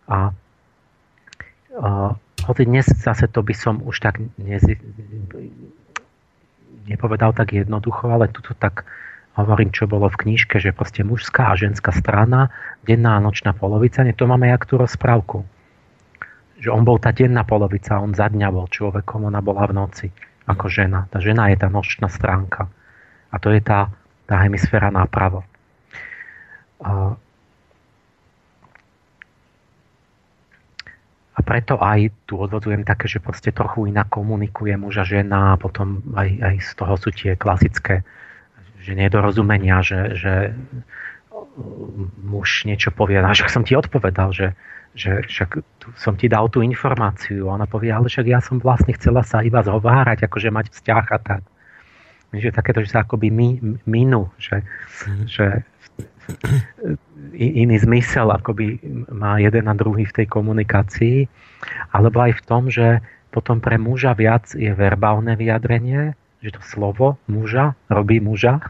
A, 0.07 0.31
a 1.77 1.89
hoci 2.45 2.63
dnes 2.63 2.87
zase 2.87 3.27
to 3.27 3.41
by 3.41 3.53
som 3.57 3.81
už 3.83 3.99
tak 3.99 4.21
nezi, 4.37 4.77
nepovedal 6.87 7.33
tak 7.33 7.51
jednoducho, 7.51 8.07
ale 8.07 8.31
tuto 8.31 8.55
tak 8.55 8.87
hovorím, 9.37 9.69
čo 9.69 9.85
bolo 9.85 10.09
v 10.09 10.17
knižke, 10.25 10.57
že 10.57 10.73
proste 10.73 11.05
mužská 11.05 11.53
a 11.53 11.59
ženská 11.59 11.93
strana, 11.93 12.49
denná 12.87 13.21
a 13.21 13.23
nočná 13.23 13.53
polovica, 13.53 14.01
nie 14.01 14.17
to 14.17 14.25
máme 14.25 14.49
jak 14.49 14.65
tú 14.65 14.81
rozprávku. 14.81 15.45
Že 16.57 16.73
on 16.73 16.81
bol 16.81 16.97
tá 16.97 17.13
denná 17.13 17.45
polovica, 17.45 18.01
on 18.01 18.17
za 18.17 18.33
dňa 18.33 18.49
bol 18.49 18.65
človekom, 18.65 19.29
ona 19.29 19.45
bola 19.45 19.69
v 19.69 19.77
noci 19.77 20.07
ako 20.47 20.65
žena. 20.71 21.05
Tá 21.11 21.19
žena 21.19 21.51
je 21.51 21.59
tá 21.59 21.67
nočná 21.67 22.07
stránka. 22.07 22.71
A 23.29 23.35
to 23.37 23.51
je 23.51 23.59
tá, 23.59 23.91
tá 24.25 24.39
hemisféra 24.39 24.87
nápravo. 24.87 25.43
A, 26.79 27.19
preto 31.47 31.79
aj 31.79 32.11
tu 32.27 32.35
odvodzujem 32.35 32.83
také, 32.83 33.07
že 33.07 33.23
proste 33.23 33.55
trochu 33.55 33.87
inak 33.87 34.11
komunikuje 34.11 34.75
muž 34.75 34.99
a 34.99 35.05
žena 35.07 35.55
a 35.55 35.59
potom 35.59 36.03
aj, 36.11 36.43
aj 36.43 36.55
z 36.59 36.71
toho 36.75 36.93
sú 36.99 37.09
tie 37.15 37.39
klasické 37.39 38.03
že 38.83 38.93
nedorozumenia, 38.95 39.79
že, 39.79 40.15
že 40.15 40.33
muž 42.23 42.67
niečo 42.67 42.91
povie, 42.91 43.19
a 43.19 43.31
som 43.47 43.63
ti 43.63 43.75
odpovedal, 43.75 44.35
že, 44.35 44.47
že 44.93 45.23
však 45.27 45.49
tu 45.81 45.87
som 45.97 46.15
ti 46.15 46.27
dal 46.31 46.47
tú 46.51 46.63
informáciu. 46.63 47.47
Ona 47.47 47.65
povie, 47.65 47.91
ale 47.91 48.07
však 48.07 48.25
ja 48.27 48.39
som 48.39 48.61
vlastne 48.61 48.93
chcela 48.95 49.25
sa 49.25 49.43
iba 49.43 49.63
zhovárať, 49.63 50.27
akože 50.27 50.49
mať 50.51 50.65
vzťah 50.73 51.05
a 51.11 51.19
tak. 51.19 51.41
Že 52.35 52.51
takéto, 52.51 52.83
že 52.83 52.91
sa 52.91 53.07
akoby 53.07 53.31
mi, 53.31 53.49
minú, 53.87 54.27
že, 54.35 54.63
mm. 55.07 55.25
že 55.31 55.45
iný 57.37 57.79
zmysel 57.79 58.27
akoby 58.31 58.83
má 59.11 59.39
jeden 59.39 59.65
a 59.71 59.73
druhý 59.73 60.03
v 60.03 60.15
tej 60.23 60.27
komunikácii, 60.27 61.27
alebo 61.95 62.19
aj 62.19 62.33
v 62.35 62.41
tom, 62.43 62.63
že 62.67 62.99
potom 63.31 63.63
pre 63.63 63.79
muža 63.79 64.11
viac 64.17 64.51
je 64.51 64.71
verbálne 64.75 65.35
vyjadrenie, 65.39 66.15
že 66.43 66.53
to 66.53 66.61
slovo 66.63 67.17
muža 67.25 67.73
robí 67.89 68.21
muža 68.21 68.61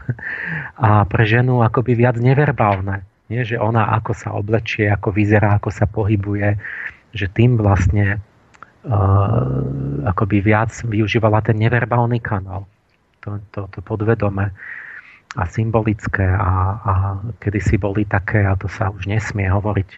a 0.78 1.04
pre 1.04 1.24
ženu 1.28 1.60
akoby 1.60 1.98
viac 1.98 2.16
neverbálne 2.16 3.04
nie? 3.28 3.40
Že 3.44 3.60
ona 3.60 3.92
ako 3.96 4.12
sa 4.16 4.34
oblečie, 4.34 4.88
ako 4.88 5.12
vyzerá, 5.14 5.56
ako 5.56 5.70
sa 5.72 5.84
pohybuje, 5.88 6.58
že 7.12 7.26
tým 7.32 7.56
vlastne 7.56 8.20
uh, 8.84 9.62
akoby 10.08 10.44
viac 10.44 10.72
využívala 10.84 11.40
ten 11.44 11.56
neverbálny 11.56 12.20
kanál. 12.20 12.68
To, 13.24 13.40
to, 13.52 13.68
to 13.72 13.80
podvedome 13.84 14.52
a 15.36 15.42
symbolické 15.44 16.24
a, 16.24 16.52
a 16.80 16.94
kedysi 17.36 17.76
boli 17.76 18.08
také, 18.08 18.48
a 18.48 18.56
to 18.56 18.64
sa 18.72 18.88
už 18.88 19.04
nesmie 19.04 19.44
hovoriť, 19.44 19.90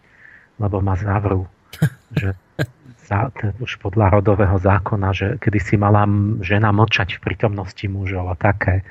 lebo 0.59 0.83
ma 0.83 0.99
zavrú, 0.99 1.47
že 2.19 2.35
za, 3.07 3.31
už 3.59 3.83
podľa 3.83 4.19
rodového 4.19 4.59
zákona, 4.59 5.09
že 5.11 5.27
kedysi 5.43 5.79
mala 5.79 6.07
žena 6.43 6.71
mlčať 6.71 7.19
v 7.19 7.23
prítomnosti 7.27 7.83
mužov 7.91 8.31
a 8.31 8.39
také 8.39 8.87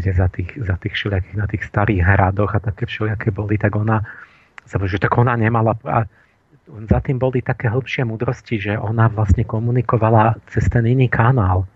že 0.00 0.16
za 0.16 0.28
tých, 0.28 0.56
za 0.60 0.76
tých 0.80 0.92
všelijakých, 0.96 1.36
na 1.36 1.46
tých 1.46 1.62
starých 1.64 2.02
hradoch 2.02 2.52
a 2.56 2.60
také 2.60 2.88
všelijaké 2.88 3.30
boli, 3.30 3.60
tak 3.60 3.76
ona, 3.76 4.02
že 4.66 4.98
tak 4.98 5.12
ona 5.16 5.36
nemala, 5.36 5.76
a 5.84 6.08
za 6.86 6.98
tým 7.02 7.18
boli 7.18 7.42
také 7.42 7.66
hĺbšie 7.66 8.06
múdrosti, 8.06 8.60
že 8.60 8.72
ona 8.78 9.10
vlastne 9.10 9.42
komunikovala 9.42 10.38
cez 10.50 10.70
ten 10.70 10.86
iný 10.86 11.10
kanál. 11.10 11.66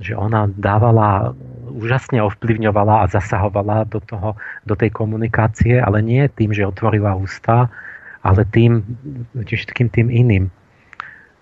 Že 0.00 0.16
ona 0.16 0.48
dávala, 0.48 1.36
úžasne 1.68 2.18
ovplyvňovala 2.24 3.04
a 3.06 3.10
zasahovala 3.12 3.84
do, 3.86 4.00
toho, 4.00 4.34
do 4.64 4.74
tej 4.74 4.90
komunikácie, 4.90 5.78
ale 5.78 6.00
nie 6.00 6.24
tým, 6.32 6.50
že 6.50 6.66
otvorila 6.66 7.14
ústa, 7.14 7.68
ale 8.24 8.42
tým, 8.48 8.82
všetkým 9.36 9.92
tým 9.92 10.08
iným. 10.08 10.44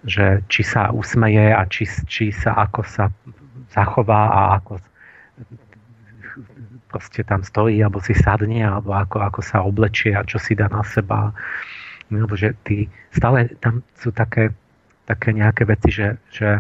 Že 0.05 0.45
či 0.51 0.63
sa 0.67 0.91
usmeje 0.91 1.53
a 1.55 1.63
či, 1.69 1.87
či 2.09 2.35
sa 2.35 2.57
ako 2.57 2.81
sa 2.85 3.09
zachová 3.71 4.33
a 4.35 4.41
ako 4.59 4.83
proste 6.91 7.23
tam 7.23 7.47
stojí, 7.47 7.79
alebo 7.79 8.03
si 8.03 8.13
sadne, 8.19 8.67
alebo 8.67 8.91
ako, 8.91 9.23
ako 9.23 9.41
sa 9.47 9.63
oblečie 9.63 10.13
a 10.19 10.27
čo 10.27 10.43
si 10.43 10.59
dá 10.59 10.67
na 10.67 10.83
seba. 10.83 11.31
Lebo 12.11 12.35
že 12.35 12.59
tí, 12.67 12.91
stále 13.15 13.55
tam 13.63 13.87
sú 13.95 14.11
také, 14.11 14.51
také 15.07 15.31
nejaké 15.31 15.63
veci, 15.63 15.95
že, 15.95 16.19
že 16.35 16.59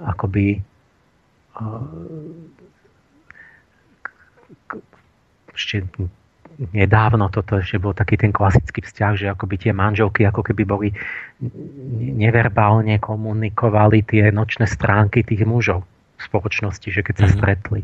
akoby 0.00 0.64
ešte 5.52 5.84
nedávno 6.72 7.28
toto 7.32 7.60
že 7.60 7.80
bol 7.80 7.92
taký 7.92 8.20
ten 8.20 8.32
klasický 8.32 8.84
vzťah, 8.84 9.12
že 9.16 9.26
akoby 9.32 9.68
tie 9.68 9.72
manželky 9.72 10.24
ako 10.24 10.44
keby 10.44 10.62
boli 10.64 10.88
neverbálne 12.16 13.00
komunikovali 13.00 14.04
tie 14.04 14.28
nočné 14.32 14.68
stránky 14.68 15.24
tých 15.24 15.44
mužov 15.48 15.84
v 16.16 16.20
spoločnosti, 16.20 16.88
že 16.92 17.00
keď 17.00 17.14
sa 17.16 17.26
mm-hmm. 17.28 17.36
stretli 17.40 17.80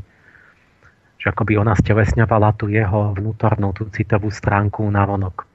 že 1.16 1.32
akoby 1.32 1.56
ona 1.56 1.72
stelesňovala 1.74 2.54
tú 2.54 2.68
jeho 2.68 3.16
vnútornú, 3.16 3.72
tú 3.72 3.88
citovú 3.90 4.28
stránku 4.28 4.84
na 4.92 5.02
vonok. 5.08 5.48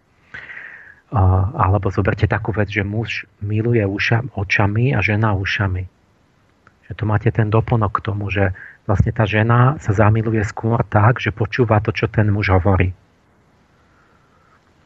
Alebo 1.56 1.92
zoberte 1.92 2.26
takú 2.26 2.56
vec, 2.56 2.72
že 2.72 2.88
muž 2.88 3.28
miluje 3.44 3.84
uša, 3.84 4.32
očami 4.34 4.96
a 4.96 5.04
žena 5.04 5.36
ušami. 5.36 5.84
Že 6.88 6.92
tu 6.96 7.04
máte 7.04 7.30
ten 7.30 7.52
doplnok 7.52 8.00
k 8.00 8.04
tomu, 8.04 8.32
že 8.32 8.56
vlastne 8.88 9.12
tá 9.12 9.28
žena 9.28 9.76
sa 9.84 9.92
zamiluje 9.92 10.42
skôr 10.48 10.82
tak, 10.88 11.20
že 11.20 11.36
počúva 11.36 11.84
to, 11.84 11.92
čo 11.92 12.08
ten 12.08 12.32
muž 12.32 12.52
hovorí. 12.56 12.96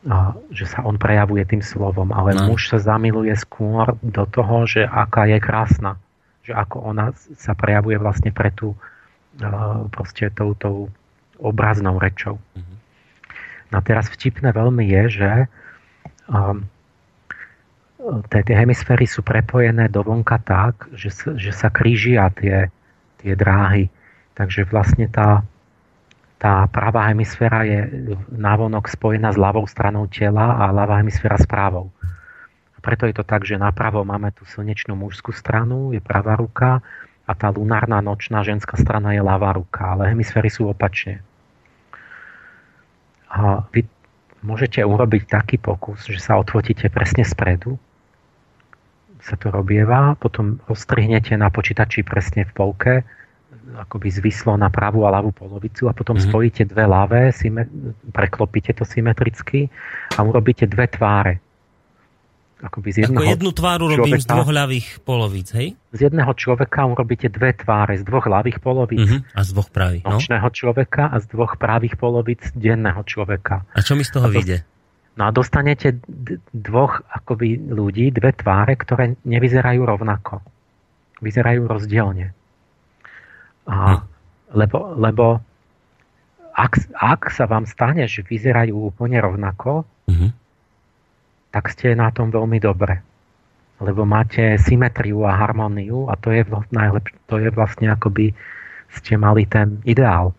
A, 0.06 0.38
že 0.53 0.69
sa 0.69 0.85
on 0.85 1.02
prejavuje 1.02 1.41
tým 1.49 1.65
slovom, 1.65 2.14
ale 2.14 2.38
no. 2.38 2.53
muž 2.53 2.69
sa 2.69 2.77
zamiluje 2.77 3.34
skôr 3.38 3.97
do 4.06 4.26
toho, 4.30 4.69
že 4.69 4.85
aká 4.85 5.26
je 5.26 5.38
krásna. 5.41 5.97
Že 6.45 6.53
ako 6.61 6.77
ona 6.93 7.10
sa 7.18 7.57
prejavuje 7.57 7.97
vlastne 7.97 8.30
pre 8.30 8.53
tú, 8.53 8.77
proste 9.91 10.32
touto 10.32 10.88
obraznou 11.40 11.99
rečou. 11.99 12.40
Mm-hmm. 12.56 12.78
No 13.72 13.76
a 13.80 13.82
teraz 13.84 14.07
vtipné 14.07 14.56
veľmi 14.56 14.86
je, 14.88 15.03
že 15.20 15.32
um, 16.32 16.64
tie 18.30 18.56
hemisféry 18.56 19.10
sú 19.10 19.26
prepojené 19.26 19.90
dovonka 19.90 20.38
tak, 20.40 20.88
že, 20.94 21.12
že 21.36 21.52
sa 21.52 21.74
krížia 21.74 22.30
tie, 22.32 22.70
tie 23.20 23.34
dráhy. 23.34 23.90
Takže 24.36 24.68
vlastne 24.68 25.10
tá, 25.10 25.41
tá 26.38 26.68
pravá 26.70 27.10
hemisféra 27.10 27.66
je 27.66 28.12
návonok 28.30 28.91
spojená 28.91 29.34
s 29.34 29.40
ľavou 29.40 29.66
stranou 29.66 30.06
tela 30.12 30.60
a 30.62 30.70
ľavá 30.70 31.02
hemisféra 31.02 31.40
s 31.40 31.48
pravou. 31.48 31.90
Preto 32.86 33.10
je 33.10 33.18
to 33.18 33.26
tak, 33.26 33.41
že 33.49 33.57
napravo 33.57 34.06
máme 34.06 34.30
tú 34.30 34.45
slnečnú 34.45 34.94
mužskú 34.94 35.34
stranu, 35.34 35.90
je 35.90 35.98
pravá 35.98 36.38
ruka, 36.38 36.86
a 37.26 37.31
tá 37.34 37.49
lunárna 37.49 38.02
nočná 38.06 38.45
ženská 38.45 38.77
strana 38.77 39.18
je 39.18 39.22
ľavá 39.22 39.57
ruka, 39.57 39.97
ale 39.97 40.14
hemisféry 40.14 40.49
sú 40.49 40.69
opačne. 40.69 41.26
A 43.34 43.65
vy 43.73 43.84
môžete 44.45 44.80
urobiť 44.85 45.26
taký 45.27 45.57
pokus, 45.57 46.06
že 46.06 46.22
sa 46.22 46.38
odfotíte 46.38 46.88
presne 46.93 47.26
spredu, 47.26 47.81
sa 49.26 49.34
to 49.41 49.49
robieva, 49.49 50.14
potom 50.22 50.61
rozstrihnete 50.69 51.34
na 51.34 51.49
počítači 51.49 52.06
presne 52.06 52.45
v 52.45 52.52
polke, 52.53 52.93
akoby 53.73 54.14
zvislo 54.14 54.53
na 54.53 54.69
pravú 54.69 55.10
a 55.10 55.14
ľavú 55.18 55.34
polovicu 55.34 55.89
a 55.89 55.97
potom 55.97 56.14
mm-hmm. 56.14 56.30
spojíte 56.30 56.64
dve 56.69 56.85
ľavé, 56.85 57.34
preklopíte 58.14 58.77
to 58.77 58.85
symetricky 58.85 59.65
a 60.14 60.22
urobíte 60.22 60.69
dve 60.69 60.85
tváre. 60.85 61.41
Akoby 62.56 62.88
z 62.95 62.98
jedného 63.03 63.19
Ako 63.19 63.32
jednu 63.36 63.52
tváru 63.52 63.86
robím 63.91 64.15
z 64.15 64.32
dvoch 64.32 64.48
ľavých 64.48 64.88
polovíc, 65.03 65.52
hej? 65.52 65.76
Z 65.91 66.07
jedného 66.07 66.32
človeka 66.40 66.88
urobíte 66.88 67.27
dve 67.27 67.52
tváre, 67.52 67.99
z 67.99 68.07
dvoch 68.07 68.23
ľavých 68.32 68.64
polovíc. 68.64 69.03
Mm-hmm. 69.03 69.36
A 69.36 69.40
z 69.44 69.49
dvoch 69.52 69.69
pravých, 69.76 70.03
no? 70.07 70.15
Nočného 70.15 70.49
človeka 70.56 71.11
a 71.11 71.19
z 71.19 71.26
dvoch 71.36 71.60
pravých 71.60 71.99
polovíc 71.99 72.41
denného 72.56 73.03
človeka. 73.03 73.68
A 73.76 73.80
čo 73.84 73.99
mi 73.99 74.07
z 74.07 74.11
toho 74.15 74.32
vyjde? 74.32 74.64
No 75.19 75.27
a 75.27 75.30
dostanete 75.36 75.99
dvoch 76.52 77.03
akoby 77.07 77.60
ľudí, 77.72 78.11
dve 78.15 78.32
tváre, 78.36 78.80
ktoré 78.80 79.19
nevyzerajú 79.27 79.84
rovnako. 79.84 80.40
Vyzerajú 81.23 81.68
rozdielne. 81.68 82.36
A, 83.68 83.76
hm. 83.99 84.02
lebo, 84.56 84.77
lebo 84.95 85.26
ak, 86.56 86.88
ak 86.95 87.22
sa 87.36 87.52
vám 87.52 87.68
stane, 87.68 88.07
že 88.07 88.23
vyzerajú 88.23 88.76
úplne 88.76 89.19
rovnako, 89.19 89.84
mm-hmm. 90.07 90.45
Tak 91.56 91.72
ste 91.72 91.95
na 91.95 92.11
tom 92.11 92.36
veľmi 92.36 92.60
dobre. 92.60 92.99
Lebo 93.80 94.03
máte 94.03 94.60
symetriu 94.60 95.23
a 95.23 95.40
harmóniu 95.40 96.11
a 96.11 96.19
to 96.19 96.36
je, 96.36 96.44
najlepš- 96.76 97.15
to 97.32 97.40
je 97.40 97.48
vlastne 97.56 97.88
akoby 97.88 98.36
ste 98.91 99.15
mali 99.15 99.48
ten 99.48 99.80
ideál. 99.88 100.36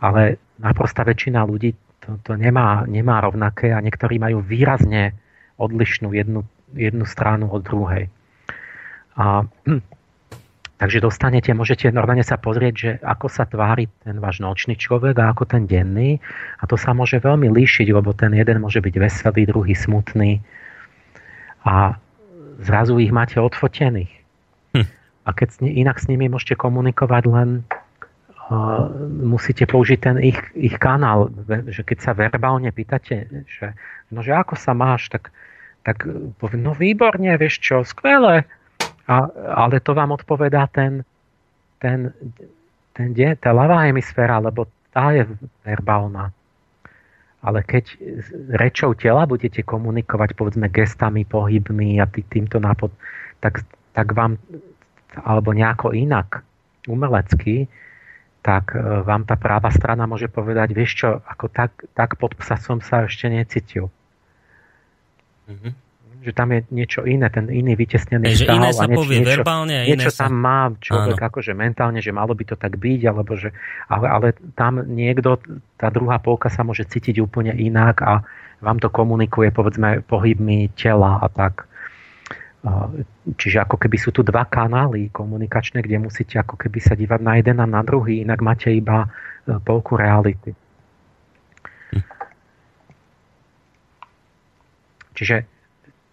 Ale 0.00 0.40
naprosta 0.56 1.04
väčšina 1.04 1.44
ľudí 1.44 1.76
to, 2.00 2.16
to 2.24 2.32
nemá, 2.40 2.88
nemá 2.88 3.20
rovnaké 3.20 3.76
a 3.76 3.84
niektorí 3.84 4.16
majú 4.16 4.40
výrazne 4.40 5.12
odlišnú 5.60 6.16
jednu, 6.16 6.40
jednu 6.72 7.04
stranu 7.04 7.52
od 7.52 7.60
druhej. 7.60 8.08
A 9.16 9.44
Takže 10.76 11.00
dostanete, 11.00 11.56
môžete 11.56 11.88
normálne 11.88 12.20
sa 12.20 12.36
pozrieť, 12.36 12.74
že 12.76 12.90
ako 13.00 13.32
sa 13.32 13.48
tvári 13.48 13.88
ten 14.04 14.20
váš 14.20 14.44
nočný 14.44 14.76
človek 14.76 15.16
a 15.16 15.32
ako 15.32 15.48
ten 15.48 15.64
denný. 15.64 16.20
A 16.60 16.68
to 16.68 16.76
sa 16.76 16.92
môže 16.92 17.16
veľmi 17.16 17.48
líšiť, 17.48 17.88
lebo 17.96 18.12
ten 18.12 18.36
jeden 18.36 18.60
môže 18.60 18.84
byť 18.84 18.94
veselý, 19.00 19.48
druhý 19.48 19.72
smutný. 19.72 20.44
A 21.64 21.96
zrazu 22.60 23.00
ich 23.00 23.08
máte 23.08 23.40
odfotených. 23.40 24.12
Hm. 24.76 24.86
A 25.24 25.28
keď 25.32 25.64
inak 25.64 25.96
s 25.96 26.12
nimi 26.12 26.28
môžete 26.28 26.60
komunikovať 26.60 27.24
len 27.24 27.48
uh, 28.52 28.92
musíte 29.24 29.64
použiť 29.64 29.98
ten 29.98 30.16
ich, 30.20 30.36
ich 30.52 30.76
kanál, 30.76 31.32
že 31.72 31.88
keď 31.88 31.98
sa 32.04 32.12
verbálne 32.12 32.68
pýtate, 32.68 33.48
že, 33.48 33.72
no, 34.12 34.20
že 34.20 34.36
ako 34.36 34.60
sa 34.60 34.76
máš, 34.76 35.08
tak, 35.08 35.32
tak 35.88 36.04
poviem, 36.36 36.68
no 36.68 36.76
výborne, 36.76 37.32
vieš 37.40 37.64
čo, 37.64 37.80
skvelé, 37.80 38.44
a, 39.06 39.30
ale 39.62 39.78
to 39.78 39.94
vám 39.94 40.18
odpovedá 40.18 40.66
ten, 40.66 41.06
ten, 41.78 42.10
ten 42.90 43.08
deň, 43.14 43.38
tá 43.38 43.54
ľavá 43.54 43.86
hemisféra, 43.86 44.42
lebo 44.42 44.66
tá 44.90 45.14
je 45.14 45.22
verbálna. 45.62 46.34
Ale 47.46 47.62
keď 47.62 47.94
rečou 48.58 48.98
tela 48.98 49.22
budete 49.22 49.62
komunikovať 49.62 50.34
povedzme 50.34 50.66
gestami, 50.66 51.22
pohybmi 51.22 52.02
a 52.02 52.10
tý, 52.10 52.26
týmto 52.26 52.58
nápod, 52.58 52.90
tak, 53.38 53.62
tak 53.94 54.10
vám, 54.10 54.42
alebo 55.22 55.54
nejako 55.54 55.94
inak, 55.94 56.42
umelecky, 56.90 57.70
tak 58.42 58.74
e, 58.74 58.82
vám 59.06 59.22
tá 59.22 59.38
práva 59.38 59.70
strana 59.70 60.10
môže 60.10 60.26
povedať, 60.26 60.74
vieš 60.74 61.06
čo, 61.06 61.08
ako 61.22 61.46
tak, 61.46 61.86
tak 61.94 62.18
pod 62.18 62.34
psa 62.34 62.58
som 62.58 62.82
sa 62.82 63.06
ešte 63.06 63.30
necítil. 63.30 63.86
Mm-hmm 65.46 65.85
že 66.26 66.34
tam 66.34 66.50
je 66.50 66.66
niečo 66.74 67.06
iné, 67.06 67.30
ten 67.30 67.46
iný 67.46 67.78
vytesnený 67.78 68.34
stav. 68.34 68.50
Že 68.50 68.58
iné 68.58 68.70
sa 68.74 68.82
a 68.82 68.90
niečo, 68.90 68.98
povie 68.98 69.18
niečo, 69.22 69.30
verbálne 69.30 69.74
a 69.78 69.82
iné 69.86 69.90
niečo 69.94 70.10
sa... 70.10 70.26
tam 70.26 70.34
má 70.34 70.74
človek 70.82 71.18
Áno. 71.22 71.28
akože 71.30 71.52
mentálne, 71.54 72.02
že 72.02 72.10
malo 72.10 72.34
by 72.34 72.44
to 72.50 72.56
tak 72.58 72.74
byť, 72.74 73.00
alebo 73.06 73.38
že, 73.38 73.54
ale, 73.86 74.06
ale 74.10 74.26
tam 74.58 74.82
niekto, 74.82 75.38
tá 75.78 75.86
druhá 75.94 76.18
polka 76.18 76.50
sa 76.50 76.66
môže 76.66 76.82
cítiť 76.82 77.22
úplne 77.22 77.54
inak 77.54 78.02
a 78.02 78.26
vám 78.58 78.82
to 78.82 78.90
komunikuje 78.90 79.54
povedzme 79.54 80.02
pohybmi 80.02 80.74
tela 80.74 81.22
a 81.22 81.30
tak. 81.30 81.70
Čiže 83.38 83.62
ako 83.62 83.78
keby 83.78 83.94
sú 83.94 84.10
tu 84.10 84.26
dva 84.26 84.42
kanály 84.42 85.14
komunikačné, 85.14 85.86
kde 85.86 86.02
musíte 86.02 86.42
ako 86.42 86.58
keby 86.58 86.82
sa 86.82 86.98
dívať 86.98 87.20
na 87.22 87.38
jeden 87.38 87.62
a 87.62 87.66
na 87.70 87.86
druhý, 87.86 88.26
inak 88.26 88.42
máte 88.42 88.74
iba 88.74 89.06
e, 89.06 89.08
polku 89.62 89.94
reality. 89.94 90.50
Hm. 91.94 92.02
Čiže 95.14 95.55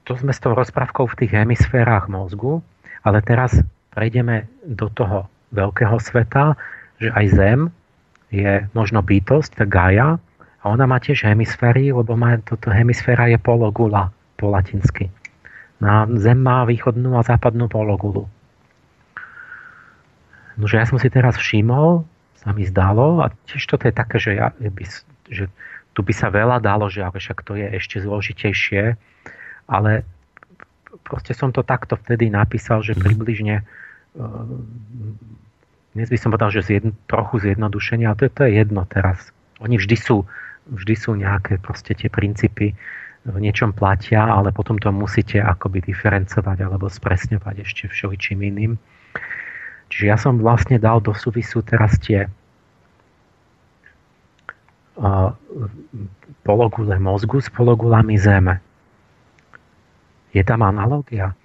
to 0.03 0.19
sme 0.19 0.35
s 0.35 0.43
tou 0.43 0.51
rozprávkou 0.51 1.07
v 1.07 1.17
tých 1.23 1.31
hemisférach 1.31 2.11
mozgu, 2.11 2.59
ale 3.03 3.23
teraz 3.23 3.55
prejdeme 3.95 4.47
do 4.67 4.91
toho 4.91 5.31
veľkého 5.55 5.95
sveta, 5.99 6.59
že 6.99 7.13
aj 7.13 7.25
Zem 7.31 7.59
je 8.33 8.65
možno 8.73 9.05
bytosť, 9.05 9.63
tak 9.63 9.69
Gaia, 9.69 10.17
a 10.63 10.71
ona 10.71 10.87
má 10.87 10.97
tiež 10.97 11.27
hemisféry, 11.27 11.91
lebo 11.91 12.15
má, 12.15 12.39
toto 12.39 12.71
hemisféra 12.71 13.27
je 13.27 13.35
pologula 13.35 14.15
po 14.39 14.47
latinsky. 14.47 15.11
No 15.83 16.07
Zem 16.15 16.39
má 16.39 16.63
východnú 16.63 17.19
a 17.19 17.27
západnú 17.27 17.67
pologulu. 17.67 18.31
Nože 20.55 20.79
ja 20.79 20.85
som 20.87 20.95
si 20.95 21.11
teraz 21.11 21.35
všimol, 21.35 22.07
sa 22.39 22.55
mi 22.55 22.63
zdalo, 22.63 23.23
a 23.23 23.31
tiež 23.51 23.63
toto 23.67 23.91
je 23.91 23.93
také, 23.95 24.17
že, 24.23 24.31
ja, 24.39 24.55
že 25.27 25.51
tu 25.91 25.99
by 25.99 26.13
sa 26.15 26.31
veľa 26.31 26.63
dalo, 26.63 26.87
že 26.87 27.03
ale 27.03 27.19
však 27.19 27.43
to 27.43 27.59
je 27.59 27.67
ešte 27.75 27.99
zložitejšie, 27.99 28.95
ale 29.67 30.03
proste 31.03 31.35
som 31.35 31.51
to 31.51 31.65
takto 31.65 31.99
vtedy 31.99 32.29
napísal, 32.29 32.81
že 32.81 32.95
mhm. 32.95 33.01
približne 33.01 33.55
uh, 33.61 34.47
dnes 35.93 36.09
by 36.09 36.17
som 36.17 36.33
povedal, 36.33 36.49
že 36.49 36.65
zjedno, 36.65 36.97
trochu 37.05 37.37
zjednodušenie, 37.45 38.09
ale 38.09 38.17
to, 38.17 38.25
to 38.33 38.49
je 38.49 38.51
jedno 38.65 38.81
teraz. 38.89 39.29
Oni 39.61 39.77
vždy 39.77 39.93
sú, 39.93 40.25
vždy 40.73 40.95
sú 40.97 41.13
nejaké 41.13 41.61
proste 41.61 41.93
tie 41.93 42.09
princípy 42.09 42.73
v 43.23 43.37
niečom 43.39 43.71
platia, 43.71 44.25
ale 44.25 44.51
potom 44.51 44.75
to 44.81 44.91
musíte 44.91 45.39
akoby 45.39 45.79
diferencovať 45.85 46.57
alebo 46.65 46.91
spresňovať 46.91 47.55
ešte 47.63 47.83
všeličím 47.87 48.41
iným. 48.43 48.73
Čiže 49.93 50.05
ja 50.09 50.17
som 50.17 50.41
vlastne 50.41 50.81
dal 50.81 50.99
do 50.99 51.13
súvisu 51.13 51.61
teraz 51.61 51.95
tie 52.01 52.25
uh, 54.97 55.29
pologule 56.41 56.97
mozgu 56.97 57.37
s 57.39 57.47
pologulami 57.53 58.17
zeme. 58.17 58.57
Je 60.33 60.41
tam 60.41 60.65
analogia. 60.65 61.37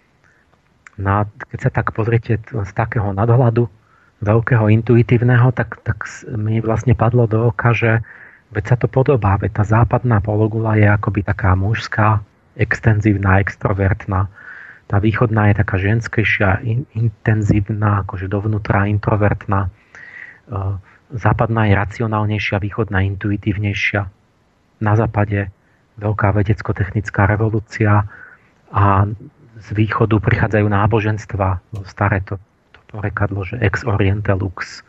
Na, 0.98 1.28
keď 1.52 1.58
sa 1.60 1.70
tak 1.70 1.94
pozriete 1.94 2.42
z 2.42 2.72
takého 2.74 3.14
nadhľadu 3.14 3.70
veľkého 4.18 4.66
intuitívneho, 4.66 5.54
tak, 5.54 5.78
tak 5.86 6.10
mi 6.34 6.58
vlastne 6.58 6.98
padlo 6.98 7.30
do 7.30 7.54
oka, 7.54 7.70
že 7.70 8.02
veď 8.50 8.64
sa 8.64 8.76
to 8.80 8.90
podobá, 8.90 9.38
veď 9.38 9.62
tá 9.62 9.64
západná 9.64 10.18
pologula 10.18 10.74
je 10.74 10.88
akoby 10.88 11.22
taká 11.22 11.54
mužská, 11.54 12.24
extenzívna, 12.58 13.38
extrovertná. 13.38 14.26
Tá 14.88 14.96
východná 14.98 15.52
je 15.52 15.54
taká 15.60 15.76
ženskejšia, 15.78 16.64
in, 16.64 16.88
intenzívna, 16.96 18.02
akože 18.02 18.26
dovnútra 18.26 18.88
introvertná. 18.88 19.68
E, 19.68 19.70
západná 21.12 21.68
je 21.68 21.74
racionálnejšia, 21.76 22.56
východná 22.58 23.04
intuitívnejšia. 23.04 24.08
Na 24.80 24.92
západe 24.96 25.52
veľká 26.00 26.32
vedecko-technická 26.32 27.28
revolúcia, 27.28 28.08
a 28.72 29.08
z 29.58 29.68
východu 29.74 30.20
prichádzajú 30.22 30.66
náboženstva, 30.68 31.48
no 31.74 31.80
staré 31.88 32.22
to, 32.22 32.38
to 32.72 32.80
porekadlo, 32.92 33.42
že 33.42 33.58
ex 33.58 33.82
oriente 33.82 34.30
lux. 34.32 34.86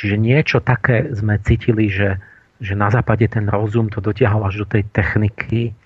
Čiže 0.00 0.16
niečo 0.16 0.64
také 0.64 1.12
sme 1.12 1.36
cítili, 1.44 1.92
že, 1.92 2.16
že 2.56 2.72
na 2.72 2.88
západe 2.88 3.28
ten 3.28 3.44
rozum 3.44 3.92
to 3.92 4.00
dotiahol 4.00 4.48
až 4.48 4.64
do 4.64 4.66
tej 4.66 4.88
techniky 4.88 5.76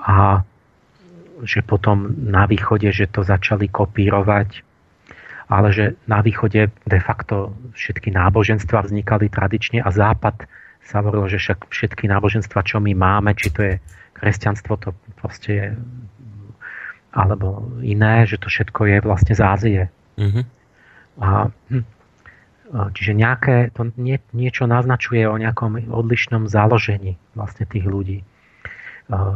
a 0.00 0.40
že 1.44 1.60
potom 1.60 2.16
na 2.16 2.48
východe, 2.48 2.88
že 2.88 3.04
to 3.04 3.20
začali 3.20 3.68
kopírovať, 3.68 4.64
ale 5.52 5.68
že 5.76 5.84
na 6.08 6.24
východe 6.24 6.72
de 6.72 7.00
facto 7.04 7.52
všetky 7.76 8.08
náboženstva 8.08 8.88
vznikali 8.88 9.28
tradične 9.28 9.84
a 9.84 9.92
západ 9.92 10.48
sa 10.86 11.02
hovorilo, 11.02 11.26
že 11.26 11.42
však 11.42 11.66
všetky 11.66 12.06
náboženstva, 12.06 12.62
čo 12.62 12.78
my 12.78 12.94
máme, 12.94 13.34
či 13.34 13.50
to 13.50 13.60
je 13.66 13.74
kresťanstvo, 14.14 14.78
to 14.78 14.94
proste 15.18 15.50
je 15.50 15.66
alebo 17.16 17.64
iné, 17.80 18.28
že 18.28 18.36
to 18.36 18.52
všetko 18.52 18.80
je 18.92 18.96
vlastne 19.00 19.32
z 19.32 19.40
Ázie. 19.40 19.82
Mm-hmm. 20.20 20.44
A, 21.16 21.48
čiže 22.92 23.16
nejaké, 23.16 23.72
to 23.72 23.88
nie, 23.96 24.20
niečo 24.36 24.68
naznačuje 24.68 25.24
o 25.24 25.40
nejakom 25.40 25.88
odlišnom 25.88 26.44
založení 26.44 27.16
vlastne 27.32 27.64
tých 27.64 27.88
ľudí. 27.88 28.20
A, 29.08 29.32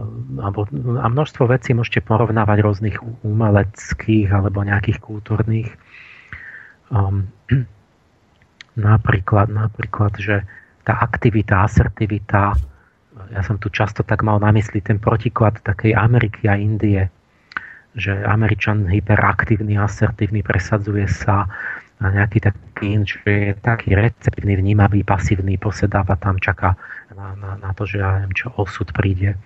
a 1.01 1.07
množstvo 1.09 1.49
vecí 1.49 1.73
môžete 1.73 2.05
porovnávať 2.05 2.59
rôznych 2.61 3.01
umeleckých 3.25 4.29
alebo 4.29 4.61
nejakých 4.61 5.01
kultúrnych. 5.01 5.73
Um, 6.93 7.33
napríklad, 8.77 9.49
napríklad, 9.49 10.21
že 10.21 10.45
tá 10.85 11.01
aktivita, 11.01 11.67
asertivita, 11.67 12.57
ja 13.31 13.43
som 13.45 13.61
tu 13.61 13.69
často 13.69 14.01
tak 14.01 14.25
mal 14.25 14.41
na 14.41 14.51
mysli 14.57 14.81
ten 14.81 14.97
protiklad 14.97 15.61
takej 15.63 15.93
Ameriky 15.93 16.49
a 16.49 16.57
Indie, 16.57 17.13
že 17.95 18.15
Američan 18.23 18.87
hyperaktívny, 18.87 19.77
asertívny, 19.77 20.41
presadzuje 20.47 21.05
sa 21.11 21.51
a 22.01 22.05
nejaký 22.09 22.41
taký, 22.41 22.97
že 23.05 23.21
je 23.29 23.53
taký 23.61 23.93
receptívny, 23.93 24.57
vnímavý, 24.57 25.05
pasívny, 25.05 25.61
posedáva 25.61 26.17
tam, 26.17 26.41
čaká 26.41 26.73
na, 27.13 27.37
na, 27.37 27.51
na 27.61 27.71
to, 27.77 27.85
že 27.85 28.01
ja 28.01 28.25
neviem, 28.25 28.33
čo 28.33 28.49
osud 28.57 28.89
príde. 28.97 29.37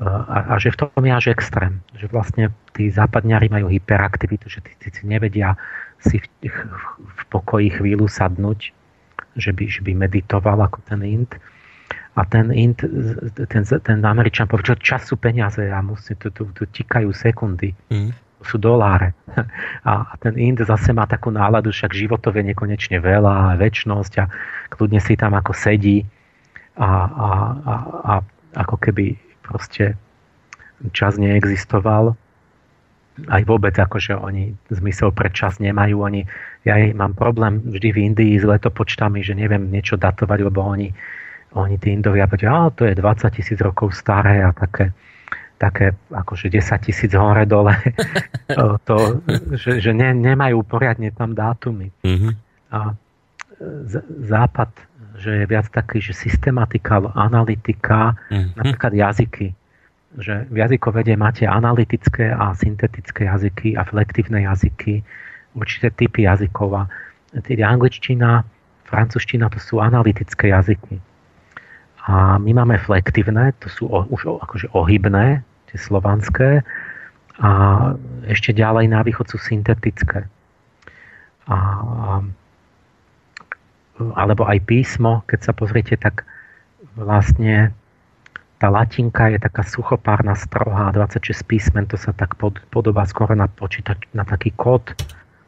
A, 0.00 0.56
a 0.56 0.60
že 0.60 0.72
v 0.72 0.88
tom 0.88 1.04
je 1.04 1.12
až 1.12 1.26
extrém. 1.36 1.84
Že 2.00 2.06
vlastne 2.08 2.44
tí 2.72 2.88
západňari 2.88 3.52
majú 3.52 3.68
hyperaktivitu, 3.68 4.48
že 4.48 4.64
tí, 4.64 4.72
tí 4.88 5.02
nevedia 5.04 5.56
si 6.00 6.16
v, 6.16 6.24
v, 6.48 6.56
v 7.12 7.22
pokoji 7.28 7.68
chvíľu 7.76 8.08
sadnúť, 8.08 8.72
že 9.36 9.52
by, 9.52 9.64
že 9.68 9.80
by 9.84 9.92
meditoval 9.94 10.58
ako 10.64 10.80
ten 10.88 11.00
Int. 11.04 11.36
A 12.16 12.24
ten 12.24 12.48
Int, 12.48 12.80
ten, 13.52 13.62
ten 13.64 13.98
Američan 14.00 14.48
povie, 14.48 14.72
čo 14.72 14.76
čas 14.80 15.04
sú 15.04 15.20
peniaze 15.20 15.60
a 15.68 15.84
musí, 15.84 16.16
tu, 16.16 16.32
tu, 16.32 16.48
tu 16.56 16.64
tikajú 16.64 17.12
sekundy. 17.12 17.76
Mm 17.92 18.26
sú 18.46 18.62
doláre. 18.62 19.16
A 19.90 20.14
ten 20.22 20.38
Ind 20.38 20.62
zase 20.62 20.94
má 20.94 21.08
takú 21.08 21.34
náladu, 21.34 21.74
však 21.74 21.90
životov 21.90 22.38
je 22.38 22.54
nekonečne 22.54 23.02
veľa, 23.02 23.54
a 23.54 23.58
väčnosť 23.58 24.12
a 24.22 24.24
kľudne 24.70 25.02
si 25.02 25.18
tam 25.18 25.34
ako 25.34 25.50
sedí 25.50 26.06
a, 26.78 26.86
a, 26.86 27.28
a, 27.66 27.74
a 28.04 28.14
ako 28.60 28.76
keby 28.78 29.18
proste 29.42 29.98
čas 30.94 31.16
neexistoval. 31.16 32.14
Aj 33.32 33.42
vôbec 33.48 33.72
akože 33.72 34.12
oni 34.20 34.52
zmysel 34.68 35.08
pre 35.10 35.32
čas 35.32 35.56
nemajú. 35.56 36.04
Oni, 36.04 36.28
ja 36.68 36.76
mám 36.92 37.16
problém 37.16 37.64
vždy 37.64 37.88
v 37.92 37.98
Indii 38.12 38.36
s 38.36 38.44
letopočtami, 38.44 39.24
že 39.24 39.32
neviem 39.32 39.72
niečo 39.72 39.96
datovať, 39.96 40.38
lebo 40.44 40.60
oni, 40.60 40.92
oni 41.56 41.80
tí 41.80 41.96
Indovia 41.96 42.28
povedia, 42.28 42.68
to 42.76 42.84
je 42.84 42.92
20 42.92 43.36
tisíc 43.36 43.58
rokov 43.64 43.96
staré 43.96 44.44
a 44.44 44.52
také 44.52 44.92
také 45.56 45.96
akože 46.12 46.52
10 46.52 46.84
tisíc 46.84 47.12
hore 47.16 47.48
dole, 47.48 47.72
to, 48.88 48.96
že, 49.56 49.80
že 49.80 49.90
ne, 49.96 50.12
nemajú 50.12 50.60
poriadne 50.68 51.08
tam 51.16 51.32
dátumy. 51.32 51.88
Mm-hmm. 52.04 52.32
A 52.76 52.92
z, 53.88 53.94
západ, 54.28 54.68
že 55.16 55.32
je 55.32 55.44
viac 55.48 55.66
taký, 55.72 56.04
že 56.04 56.12
systematika, 56.12 57.00
analytika, 57.16 58.20
mm-hmm. 58.28 58.52
napríklad 58.52 58.92
jazyky. 58.92 59.56
Že 60.16 60.48
v 60.48 60.56
jazykovede 60.56 61.12
máte 61.16 61.44
analytické 61.44 62.32
a 62.32 62.56
syntetické 62.56 63.28
jazyky 63.28 63.76
a 63.76 63.84
flektívne 63.84 64.48
jazyky, 64.48 65.04
určité 65.52 65.92
typy 65.92 66.24
jazykov. 66.24 66.72
A 66.72 66.82
angličtina, 67.44 68.44
francúzština 68.88 69.52
to 69.52 69.60
sú 69.60 69.80
analytické 69.80 70.48
jazyky. 70.48 71.00
A 72.06 72.38
my 72.38 72.54
máme 72.54 72.78
flektívne, 72.78 73.50
to 73.58 73.68
sú 73.68 73.90
o, 73.90 74.06
už 74.08 74.40
akože 74.40 74.70
ohybné, 74.72 75.42
tie 75.68 75.78
slovanské. 75.78 76.62
A 77.42 77.50
ešte 78.30 78.54
ďalej 78.54 78.88
na 78.88 79.02
východ 79.02 79.26
sú 79.28 79.36
syntetické. 79.42 80.24
A, 81.50 81.56
alebo 84.16 84.42
aj 84.46 84.64
písmo, 84.64 85.26
keď 85.26 85.50
sa 85.50 85.52
pozriete, 85.52 85.98
tak 85.98 86.24
vlastne 86.94 87.74
tá 88.56 88.72
latinka 88.72 89.28
je 89.32 89.38
taká 89.38 89.62
suchopárna, 89.62 90.32
strohá, 90.32 90.88
26 90.92 91.44
písmen, 91.44 91.84
to 91.84 92.00
sa 92.00 92.16
tak 92.16 92.40
pod, 92.40 92.56
podobá 92.72 93.04
skoro 93.04 93.36
na, 93.36 93.48
počítač, 93.48 94.08
na 94.16 94.24
taký 94.24 94.52
kód 94.56 94.96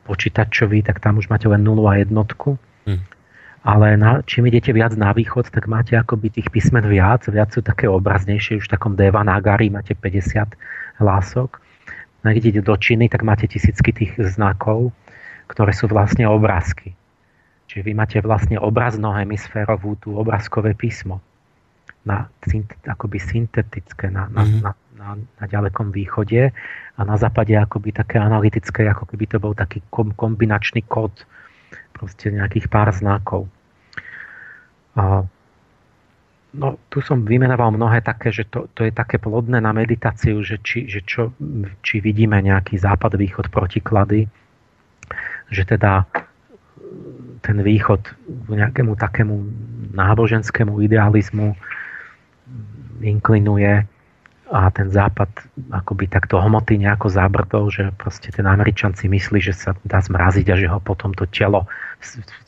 počítačový, 0.05 0.85
tak 0.85 1.01
tam 1.05 1.21
už 1.21 1.29
máte 1.29 1.49
len 1.49 1.61
nulu 1.61 1.85
a 1.89 2.01
jednotku. 2.01 2.57
Hmm 2.89 3.01
ale 3.69 4.01
na, 4.01 4.23
čím 4.23 4.49
idete 4.49 4.73
viac 4.73 4.97
na 4.97 5.13
východ, 5.13 5.53
tak 5.53 5.67
máte 5.67 5.93
akoby 5.93 6.31
tých 6.31 6.49
písmen 6.49 6.87
viac, 6.87 7.27
viac 7.29 7.51
sú 7.51 7.61
také 7.61 7.91
obraznejšie, 7.91 8.63
už 8.63 8.71
v 8.71 8.75
takom 8.79 8.97
Devanagari 8.97 9.69
máte 9.69 9.93
50 9.93 10.57
hlások. 11.03 11.61
No, 12.25 12.33
keď 12.33 12.43
idete 12.49 12.63
do 12.65 12.75
Číny, 12.81 13.13
tak 13.13 13.29
máte 13.29 13.45
tisícky 13.45 13.93
tých 13.93 14.17
znakov, 14.17 14.95
ktoré 15.53 15.77
sú 15.77 15.85
vlastne 15.91 16.25
obrázky. 16.25 16.97
Čiže 17.69 17.83
vy 17.85 17.93
máte 17.93 18.19
vlastne 18.25 18.57
obrazno 18.57 19.13
hemisférovú, 19.13 20.01
tú 20.01 20.17
obrázkové 20.17 20.73
písmo. 20.73 21.21
Na, 22.09 22.25
akoby 22.89 23.21
syntetické 23.21 24.09
na, 24.09 24.33
na, 24.33 24.49
mm-hmm. 24.49 24.65
na, 24.65 24.73
na, 24.97 25.09
na 25.21 25.45
ďalekom 25.45 25.93
východe 25.93 26.57
a 26.97 27.01
na 27.05 27.21
západe 27.21 27.53
akoby 27.53 27.93
také 27.93 28.17
analytické, 28.17 28.89
ako 28.89 29.05
keby 29.13 29.25
to 29.29 29.37
bol 29.37 29.53
taký 29.53 29.85
kombinačný 29.93 30.89
kód 30.89 31.13
proste 31.93 32.33
nejakých 32.33 32.73
pár 32.73 32.89
znakov. 32.97 33.45
A 34.97 35.29
no, 36.57 36.69
tu 36.89 36.99
som 37.05 37.23
vymenoval 37.23 37.77
mnohé 37.77 38.01
také, 38.01 38.33
že 38.33 38.49
to, 38.49 38.67
to 38.73 38.89
je 38.89 38.93
také 38.95 39.21
plodné 39.21 39.61
na 39.61 39.77
meditáciu, 39.77 40.41
že 40.41 40.59
či, 40.65 40.89
že 40.89 41.05
čo, 41.05 41.37
či 41.85 42.01
vidíme 42.01 42.41
nejaký 42.41 42.81
západ-východ 42.81 43.53
protiklady, 43.53 44.27
že 45.53 45.63
teda 45.69 46.09
ten 47.45 47.59
východ 47.63 48.03
k 48.27 48.49
nejakému 48.49 48.99
takému 48.99 49.35
náboženskému 49.95 50.83
idealizmu 50.83 51.55
inklinuje 53.03 53.87
a 54.49 54.61
ten 54.73 54.89
západ 54.89 55.29
akoby 55.69 56.09
tak 56.09 56.25
do 56.33 56.41
hmoty 56.41 56.81
nejako 56.81 57.13
zabrdol, 57.13 57.69
že 57.69 57.93
proste 58.01 58.33
ten 58.33 58.49
Američan 58.49 58.97
myslí, 58.97 59.45
že 59.45 59.53
sa 59.53 59.77
dá 59.85 60.01
zmraziť 60.01 60.47
a 60.49 60.57
že 60.57 60.67
ho 60.73 60.81
potom 60.81 61.13
to 61.13 61.29
telo 61.29 61.69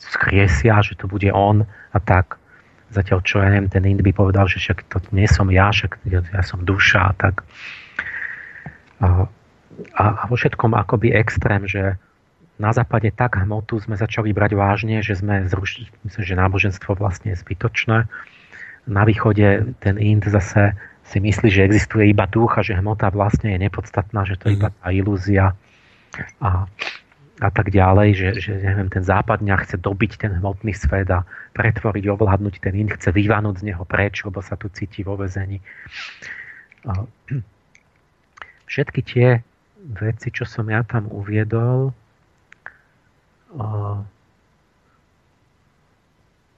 skriesia, 0.01 0.81
že 0.81 0.97
to 0.97 1.05
bude 1.05 1.29
on 1.29 1.61
a 1.93 1.99
tak. 2.01 2.41
Zatiaľ 2.91 3.23
čo 3.23 3.39
ja 3.39 3.47
neviem, 3.53 3.71
ten 3.71 3.85
Ind 3.87 4.01
by 4.03 4.11
povedal, 4.11 4.49
že 4.49 4.59
však 4.59 4.89
to 4.89 4.97
nie 5.15 5.29
som 5.29 5.47
ja, 5.47 5.71
však 5.71 6.01
ja, 6.09 6.19
som 6.43 6.65
duša 6.65 7.01
a 7.07 7.13
tak. 7.15 7.45
A, 8.99 9.29
a 9.95 10.03
vo 10.27 10.35
všetkom 10.35 10.75
akoby 10.75 11.15
extrém, 11.15 11.69
že 11.69 11.95
na 12.59 12.75
západe 12.75 13.09
tak 13.15 13.39
hmotu 13.41 13.79
sme 13.81 13.95
začali 13.97 14.35
brať 14.35 14.53
vážne, 14.53 15.01
že 15.01 15.17
sme 15.17 15.47
zrušili, 15.47 15.89
myslím, 16.05 16.23
že 16.25 16.35
náboženstvo 16.37 16.93
vlastne 16.97 17.33
je 17.33 17.41
zbytočné. 17.41 18.05
Na 18.89 19.05
východe 19.05 19.77
ten 19.79 19.95
Ind 20.01 20.25
zase 20.25 20.73
si 21.05 21.19
myslí, 21.19 21.51
že 21.51 21.67
existuje 21.67 22.09
iba 22.09 22.25
duch 22.25 22.55
a 22.57 22.65
že 22.65 22.77
hmota 22.77 23.11
vlastne 23.11 23.51
je 23.51 23.59
nepodstatná, 23.67 24.23
že 24.23 24.39
to 24.39 24.47
je 24.47 24.55
iba 24.57 24.69
mhm. 24.71 24.77
tá 24.79 24.87
ilúzia 24.95 25.45
a, 26.39 26.65
a 27.41 27.49
tak 27.51 27.71
ďalej, 27.71 28.09
že, 28.15 28.29
že 28.39 28.51
neviem, 28.61 28.87
ten 28.91 29.03
západňa 29.03 29.55
chce 29.65 29.75
dobiť 29.79 30.11
ten 30.21 30.31
hmotný 30.39 30.71
svet 30.75 31.09
a 31.11 31.27
pretvoriť, 31.55 32.03
ovládnuť 32.07 32.55
ten 32.63 32.73
in, 32.77 32.89
chce 32.91 33.11
vyvanúť 33.11 33.63
z 33.63 33.73
neho 33.73 33.83
preč, 33.87 34.23
lebo 34.23 34.39
sa 34.39 34.55
tu 34.55 34.67
cíti 34.71 35.03
vo 35.03 35.19
vezení. 35.19 35.59
A, 36.87 37.07
všetky 38.67 39.01
tie 39.03 39.27
veci, 39.81 40.29
čo 40.31 40.47
som 40.47 40.67
ja 40.69 40.83
tam 40.83 41.07
uviedol, 41.11 41.91
a, 43.57 43.99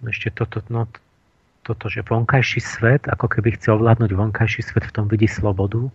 ešte 0.03 0.35
toto, 0.35 0.59
no, 0.67 0.89
toto, 1.63 1.87
že 1.87 2.03
vonkajší 2.03 2.59
svet, 2.59 3.07
ako 3.07 3.31
keby 3.31 3.55
chce 3.55 3.71
ovládnuť 3.71 4.11
vonkajší 4.11 4.61
svet, 4.61 4.83
v 4.83 4.95
tom 4.95 5.05
vidí 5.07 5.31
slobodu. 5.31 5.87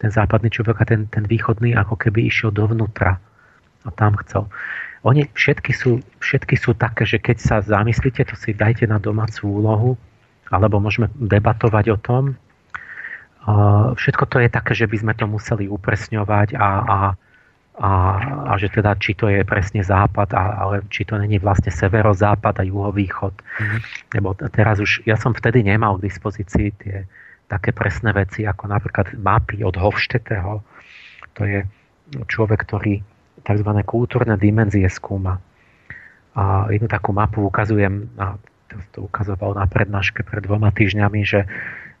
Ten 0.00 0.10
západný 0.10 0.48
človek 0.50 0.76
a 0.82 0.84
ten, 0.88 1.06
ten 1.12 1.28
východný 1.28 1.76
ako 1.76 1.94
keby 2.00 2.26
išiel 2.26 2.50
dovnútra 2.50 3.20
a 3.86 3.88
tam 3.92 4.16
chcel. 4.24 4.48
Oni 5.04 5.28
všetky 5.34 5.74
sú, 5.74 6.00
všetky 6.22 6.54
sú 6.56 6.74
také, 6.74 7.04
že 7.04 7.18
keď 7.18 7.36
sa 7.38 7.56
zamyslíte, 7.60 8.24
to 8.26 8.34
si 8.38 8.54
dajte 8.54 8.86
na 8.86 9.02
domácu 9.02 9.46
úlohu, 9.46 9.90
alebo 10.50 10.78
môžeme 10.78 11.10
debatovať 11.18 11.84
o 11.94 11.98
tom. 11.98 12.22
Všetko 13.98 14.24
to 14.30 14.38
je 14.38 14.48
také, 14.48 14.72
že 14.78 14.86
by 14.86 14.96
sme 15.02 15.12
to 15.18 15.26
museli 15.26 15.66
upresňovať 15.66 16.54
a, 16.54 16.68
a 16.82 16.98
a, 17.80 18.20
a 18.48 18.52
že 18.60 18.68
teda 18.68 18.92
či 19.00 19.16
to 19.16 19.32
je 19.32 19.40
presne 19.48 19.80
západ, 19.80 20.36
a, 20.36 20.44
ale 20.60 20.76
či 20.92 21.08
to 21.08 21.16
není 21.16 21.40
vlastne 21.40 21.72
severozápad 21.72 22.60
a 22.60 22.64
juhovýchod. 22.68 23.32
Mm-hmm. 23.32 23.80
Lebo 24.20 24.36
teraz 24.52 24.76
už, 24.76 25.08
ja 25.08 25.16
som 25.16 25.32
vtedy 25.32 25.64
nemal 25.64 25.96
k 25.96 26.12
dispozícii 26.12 26.68
tie 26.76 27.08
také 27.48 27.72
presné 27.72 28.12
veci, 28.12 28.44
ako 28.44 28.68
napríklad 28.68 29.16
mapy 29.16 29.64
od 29.64 29.76
Hofštetého. 29.76 30.60
To 31.36 31.42
je 31.48 31.64
človek, 32.28 32.60
ktorý 32.68 33.00
tzv. 33.40 33.70
kultúrne 33.88 34.36
dimenzie 34.36 34.88
skúma. 34.92 35.40
A 36.32 36.68
jednu 36.72 36.88
takú 36.88 37.12
mapu 37.12 37.44
ukazujem, 37.44 38.08
a 38.16 38.36
to, 38.68 38.76
to 38.92 38.98
ukazoval 39.04 39.52
na 39.56 39.68
prednáške 39.68 40.24
pred 40.24 40.44
dvoma 40.44 40.72
týždňami, 40.72 41.20
že 41.24 41.44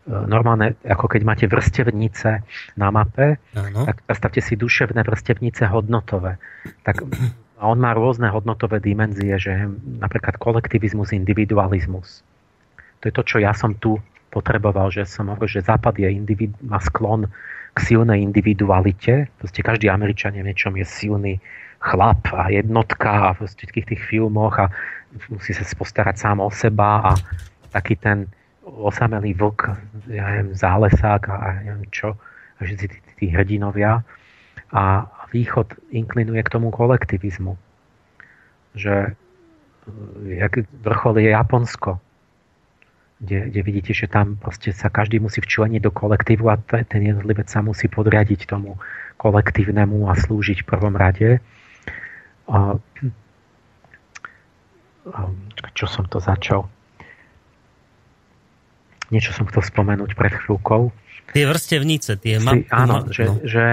normálne, 0.06 0.74
ako 0.82 1.06
keď 1.06 1.22
máte 1.22 1.46
vrstevnice 1.46 2.42
na 2.74 2.88
mape, 2.90 3.38
ano. 3.54 3.86
tak 3.86 4.02
predstavte 4.02 4.42
si 4.42 4.58
duševné 4.58 5.06
vrstevnice 5.06 5.70
hodnotové. 5.70 6.42
Tak 6.82 7.06
a 7.62 7.70
on 7.70 7.78
má 7.78 7.94
rôzne 7.94 8.26
hodnotové 8.26 8.82
dimenzie, 8.82 9.38
že 9.38 9.70
napríklad 10.02 10.34
kolektivizmus, 10.42 11.14
individualizmus. 11.14 12.26
To 12.98 13.06
je 13.06 13.14
to, 13.14 13.22
čo 13.22 13.38
ja 13.38 13.54
som 13.54 13.78
tu 13.78 14.02
potreboval, 14.34 14.90
že 14.90 15.06
som 15.06 15.30
hovoril, 15.30 15.62
že 15.62 15.66
Západ 15.70 15.94
je 15.94 16.10
individu, 16.10 16.58
má 16.66 16.82
sklon 16.82 17.30
k 17.70 17.78
silnej 17.78 18.18
individualite. 18.18 19.30
Proste 19.38 19.62
každý 19.62 19.86
Američan 19.86 20.34
v 20.34 20.50
niečom 20.50 20.74
je 20.74 20.82
silný, 20.82 21.34
chlap 21.78 22.34
a 22.34 22.50
jednotka 22.50 23.30
a 23.30 23.34
v 23.38 23.46
všetkých 23.46 23.94
tých 23.94 24.02
filmoch 24.10 24.58
a 24.58 24.66
musí 25.30 25.54
sa 25.54 25.62
postarať 25.62 26.18
sám 26.18 26.42
o 26.42 26.50
seba 26.50 26.98
a 27.02 27.12
taký 27.70 27.94
ten 27.94 28.26
osamelý 28.62 29.34
vlk, 29.34 29.60
ja 30.10 30.24
neviem, 30.30 30.54
zálesák 30.54 31.22
a, 31.28 31.36
a 31.36 31.46
neviem 31.66 31.86
čo, 31.90 32.14
a 32.56 32.60
všetci 32.62 32.86
tí, 32.88 32.98
tí 33.18 33.26
hrdinovia. 33.30 34.06
A 34.72 35.06
východ 35.32 35.72
inklinuje 35.92 36.40
k 36.44 36.52
tomu 36.52 36.70
kolektivizmu. 36.72 37.56
Že 38.76 39.16
jak 40.28 40.52
vrchol 40.84 41.18
je 41.18 41.30
Japonsko, 41.34 42.00
kde, 43.22 43.50
kde 43.50 43.60
vidíte, 43.62 43.92
že 43.94 44.06
tam 44.10 44.36
proste 44.36 44.74
sa 44.74 44.90
každý 44.90 45.22
musí 45.22 45.38
včleniť 45.40 45.80
do 45.82 45.92
kolektívu 45.94 46.44
a 46.50 46.58
ten 46.66 47.02
jednotlivec 47.02 47.46
sa 47.46 47.62
musí 47.62 47.86
podriadiť 47.86 48.50
tomu 48.50 48.78
kolektívnemu 49.16 50.10
a 50.10 50.18
slúžiť 50.18 50.62
v 50.62 50.68
prvom 50.68 50.94
rade. 50.98 51.38
A, 52.50 52.76
a, 55.06 55.20
čo 55.74 55.86
som 55.86 56.06
to 56.10 56.18
začal? 56.18 56.66
Niečo 59.12 59.36
som 59.36 59.44
chcel 59.46 59.62
spomenúť 59.62 60.16
pred 60.16 60.32
chvíľkou. 60.32 60.88
Tie 61.32 61.48
vrstevnice, 61.48 62.18
tie 62.20 62.36
si, 62.42 62.66
Áno, 62.68 63.06
no. 63.06 63.12
že, 63.12 63.24
že 63.46 63.64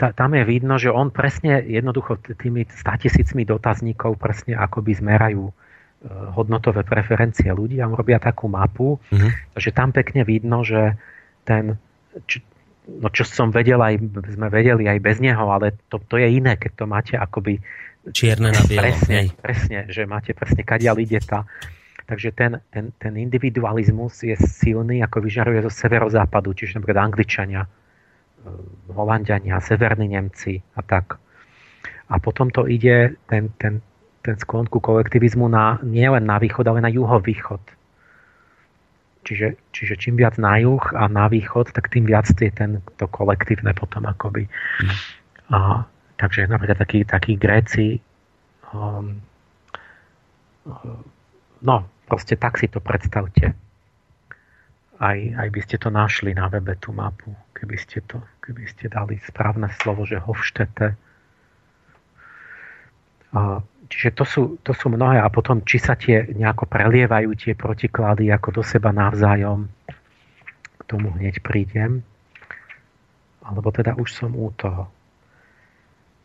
ta, 0.00 0.16
tam 0.16 0.32
je 0.32 0.44
vidno, 0.48 0.80
že 0.80 0.88
on 0.88 1.12
presne 1.12 1.60
jednoducho 1.60 2.16
tými 2.38 2.64
statisícmi 2.70 3.44
dotazníkov 3.44 4.16
presne 4.16 4.56
akoby 4.56 4.96
zmerajú 4.96 5.44
e, 5.44 5.52
hodnotové 6.32 6.86
preferencie 6.86 7.52
ľudí 7.52 7.82
a 7.84 7.90
robia 7.90 8.16
takú 8.16 8.48
mapu, 8.48 8.96
uh-huh. 8.96 9.30
takže 9.52 9.70
tam 9.76 9.92
pekne 9.92 10.24
vidno, 10.24 10.64
že 10.64 10.96
ten, 11.44 11.76
či, 12.24 12.40
no 12.88 13.12
čo 13.12 13.28
som 13.28 13.52
vedel, 13.52 13.82
aj, 13.82 13.98
sme 14.32 14.48
vedeli 14.48 14.88
aj 14.88 14.98
bez 15.02 15.20
neho, 15.20 15.52
ale 15.52 15.76
to, 15.92 16.00
to 16.08 16.16
je 16.16 16.32
iné, 16.32 16.56
keď 16.56 16.72
to 16.80 16.84
máte 16.88 17.14
akoby 17.18 17.60
čierne 18.10 18.50
na 18.50 18.62
bielom. 18.64 18.88
Presne, 18.88 19.18
presne, 19.36 19.78
že 19.92 20.02
máte 20.08 20.32
presne, 20.32 20.64
kadiaľ 20.64 20.96
ide 21.02 21.20
tá, 21.22 21.44
Takže 22.06 22.34
ten, 22.34 22.60
ten, 22.70 22.92
ten 22.98 23.14
individualizmus 23.16 24.26
je 24.26 24.34
silný, 24.36 25.02
ako 25.02 25.22
vyžaruje 25.22 25.62
zo 25.62 25.72
severozápadu, 25.72 26.52
čiže 26.52 26.78
napríklad 26.78 26.98
Angličania, 26.98 27.62
e, 27.62 27.68
Holandiania, 28.90 29.62
Severní 29.62 30.10
Nemci 30.10 30.58
a 30.74 30.82
tak. 30.82 31.16
A 32.10 32.18
potom 32.18 32.50
to 32.50 32.66
ide 32.66 33.14
ten, 33.30 33.54
ten, 33.56 33.80
ten 34.26 34.36
sklon 34.36 34.66
ku 34.66 34.82
kolektivizmu 34.82 35.46
na, 35.48 35.78
nie 35.86 36.04
len 36.10 36.26
na 36.26 36.42
východ, 36.42 36.66
ale 36.66 36.82
na 36.82 36.90
juhovýchod. 36.90 37.62
Čiže, 39.22 39.54
čiže 39.70 39.94
čím 39.94 40.18
viac 40.18 40.34
na 40.34 40.58
juh 40.58 40.82
a 40.98 41.06
na 41.06 41.30
východ, 41.30 41.70
tak 41.70 41.94
tým 41.94 42.10
viac 42.10 42.26
je 42.26 42.50
to 42.98 43.06
kolektívne 43.06 43.70
potom 43.70 44.02
akoby. 44.02 44.50
A, 45.54 45.86
takže 46.18 46.50
napríklad 46.50 46.82
takí, 46.82 47.06
takí 47.06 47.38
Gréci 47.38 48.02
um, 48.74 49.22
no, 51.62 51.86
proste 52.06 52.34
tak 52.36 52.58
si 52.58 52.68
to 52.68 52.82
predstavte. 52.82 53.54
Aj, 55.02 55.18
aj 55.18 55.48
by 55.50 55.60
ste 55.66 55.82
to 55.82 55.90
našli 55.90 56.30
na 56.30 56.46
webe, 56.46 56.78
tú 56.78 56.94
mapu, 56.94 57.34
keby 57.58 57.74
ste, 57.74 58.06
to, 58.06 58.22
keby 58.38 58.70
ste 58.70 58.86
dali 58.86 59.18
správne 59.18 59.66
slovo, 59.82 60.06
že 60.06 60.22
Hofštete. 60.22 60.94
Čiže 63.92 64.10
to 64.14 64.24
sú, 64.24 64.42
to 64.62 64.72
sú 64.72 64.88
mnohé 64.88 65.20
a 65.20 65.28
potom, 65.28 65.60
či 65.66 65.76
sa 65.76 65.98
tie 65.98 66.24
nejako 66.32 66.64
prelievajú 66.64 67.34
tie 67.36 67.52
protiklady 67.52 68.30
ako 68.30 68.60
do 68.60 68.62
seba 68.62 68.88
navzájom, 68.88 69.68
k 70.78 70.82
tomu 70.86 71.12
hneď 71.18 71.44
prídem. 71.44 72.00
Alebo 73.42 73.74
teda 73.74 73.98
už 73.98 74.08
som 74.14 74.32
u 74.38 74.54
toho. 74.54 74.86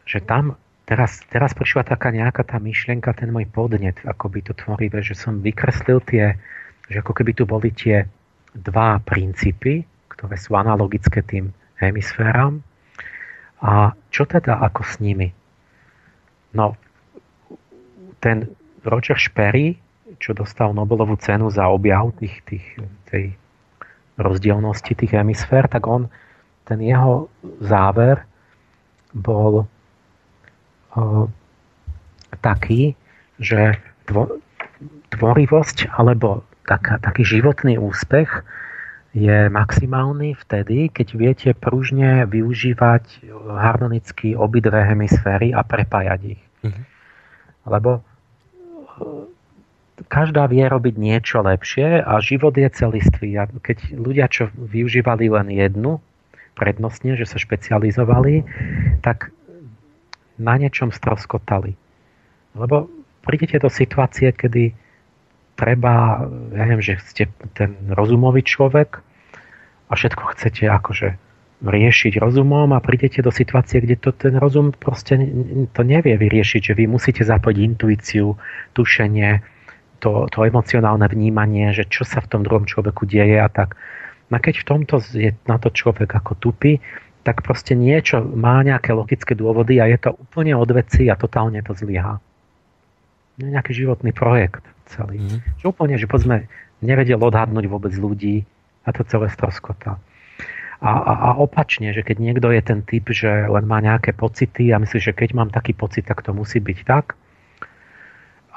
Že 0.06 0.20
tam 0.30 0.45
teraz, 0.88 1.19
teraz 1.27 1.51
prišla 1.51 1.84
taká 1.84 2.15
nejaká 2.15 2.47
tá 2.47 2.57
myšlienka, 2.57 3.11
ten 3.11 3.30
môj 3.30 3.51
podnet, 3.51 3.99
ako 4.07 4.31
by 4.31 4.39
to 4.39 4.55
tvorivé, 4.55 5.03
že 5.03 5.19
som 5.19 5.43
vykreslil 5.43 5.99
tie, 6.07 6.39
že 6.88 7.03
ako 7.03 7.11
keby 7.11 7.35
tu 7.35 7.43
boli 7.43 7.76
tie 7.76 8.07
dva 8.55 8.97
princípy, 9.03 9.84
ktoré 10.07 10.39
sú 10.39 10.55
analogické 10.55 11.22
tým 11.22 11.51
hemisféram. 11.77 12.64
A 13.59 13.91
čo 14.09 14.23
teda 14.23 14.64
ako 14.64 14.81
s 14.88 14.97
nimi? 15.03 15.30
No, 16.55 16.80
ten 18.23 18.47
Roger 18.88 19.19
Sperry, 19.19 19.76
čo 20.18 20.31
dostal 20.34 20.72
Nobelovú 20.72 21.19
cenu 21.19 21.51
za 21.51 21.68
objav 21.68 22.15
tých, 22.18 22.41
tých, 22.47 22.65
tej 23.11 23.35
rozdielnosti 24.18 24.97
tých 24.97 25.14
hemisfér, 25.14 25.69
tak 25.69 25.85
on, 25.85 26.09
ten 26.65 26.81
jeho 26.81 27.30
záver 27.61 28.26
bol 29.14 29.69
taký, 32.41 32.95
že 33.39 33.77
tvorivosť 35.14 35.91
alebo 35.95 36.43
taká, 36.68 36.99
taký 36.99 37.23
životný 37.23 37.80
úspech 37.80 38.43
je 39.18 39.49
maximálny 39.49 40.38
vtedy, 40.38 40.93
keď 40.93 41.07
viete 41.18 41.49
pružne 41.57 42.27
využívať 42.30 43.26
harmonicky 43.49 44.38
obidve 44.38 44.77
hemisféry 44.77 45.55
a 45.55 45.65
prepájať 45.65 46.38
ich. 46.38 46.43
Mm-hmm. 46.61 46.84
Lebo 47.65 47.91
e, 47.97 48.01
každá 50.05 50.45
vie 50.45 50.61
robiť 50.69 50.95
niečo 51.01 51.41
lepšie 51.41 52.05
a 52.05 52.14
život 52.22 52.53
je 52.53 52.69
celistvý. 52.69 53.41
A 53.41 53.49
keď 53.49 53.97
ľudia, 53.97 54.30
čo 54.30 54.53
využívali 54.53 55.34
len 55.34 55.49
jednu, 55.49 55.97
prednostne, 56.53 57.18
že 57.18 57.26
sa 57.26 57.41
špecializovali, 57.41 58.45
tak 59.01 59.34
na 60.38 60.55
niečom 60.57 60.93
stroskotali. 60.93 61.73
Lebo 62.57 62.89
prídete 63.22 63.61
do 63.61 63.69
situácie, 63.69 64.34
kedy 64.34 64.73
treba, 65.57 66.26
ja 66.53 66.64
neviem, 66.69 66.85
že 66.85 67.01
ste 67.01 67.23
ten 67.57 67.76
rozumový 67.91 68.45
človek 68.45 69.01
a 69.89 69.93
všetko 69.93 70.23
chcete 70.38 70.69
akože 70.69 71.18
riešiť 71.57 72.22
rozumom 72.22 72.69
a 72.77 72.84
prídete 72.85 73.26
do 73.26 73.34
situácie, 73.34 73.81
kde 73.81 73.97
to 73.97 74.14
ten 74.14 74.38
rozum 74.38 74.69
proste 74.69 75.18
to 75.73 75.81
nevie 75.81 76.14
vyriešiť, 76.14 76.61
že 76.61 76.73
vy 76.77 76.85
musíte 76.85 77.26
zapojiť 77.26 77.57
intuíciu, 77.57 78.38
tušenie, 78.77 79.41
to, 79.97 80.30
to 80.30 80.45
emocionálne 80.45 81.09
vnímanie, 81.09 81.73
že 81.73 81.89
čo 81.89 82.05
sa 82.05 82.22
v 82.22 82.30
tom 82.30 82.41
druhom 82.45 82.69
človeku 82.69 83.09
deje 83.09 83.41
a 83.41 83.49
tak. 83.49 83.73
No 84.30 84.38
keď 84.38 84.61
v 84.61 84.68
tomto 84.69 84.95
je 85.18 85.34
na 85.49 85.57
to 85.57 85.73
človek 85.73 86.14
ako 86.14 86.38
tupý, 86.38 86.77
tak 87.28 87.44
proste 87.44 87.76
niečo 87.76 88.24
má 88.24 88.64
nejaké 88.64 88.95
logické 88.95 89.36
dôvody 89.36 89.84
a 89.84 89.91
je 89.91 89.99
to 89.99 90.16
úplne 90.16 90.56
od 90.56 90.72
veci 90.72 91.12
a 91.12 91.20
totálne 91.20 91.60
to 91.60 91.76
zlyhá. 91.76 92.24
Nejaký 93.36 93.84
životný 93.84 94.16
projekt 94.16 94.64
celý. 94.88 95.20
Mm. 95.20 95.44
Že 95.60 95.66
úplne, 95.68 95.99
že 95.99 96.08
povedzme, 96.08 96.48
nevedel 96.80 97.20
odhadnúť 97.20 97.68
vôbec 97.68 97.91
ľudí 97.99 98.48
a 98.88 98.95
to 98.95 99.04
celé 99.04 99.28
stroskota. 99.28 99.99
A, 100.80 100.91
a, 100.94 101.14
a 101.28 101.30
opačne, 101.36 101.91
že 101.91 102.08
keď 102.08 102.18
niekto 102.24 102.48
je 102.48 102.62
ten 102.64 102.80
typ, 102.88 103.12
že 103.12 103.28
len 103.28 103.68
má 103.68 103.84
nejaké 103.84 104.16
pocity 104.16 104.72
a 104.72 104.80
myslí, 104.80 105.12
že 105.12 105.12
keď 105.12 105.36
mám 105.36 105.49
taký 105.52 105.76
pocit, 105.76 106.08
tak 106.08 106.24
to 106.24 106.32
musí 106.32 106.64
byť 106.64 106.80
tak 106.88 107.20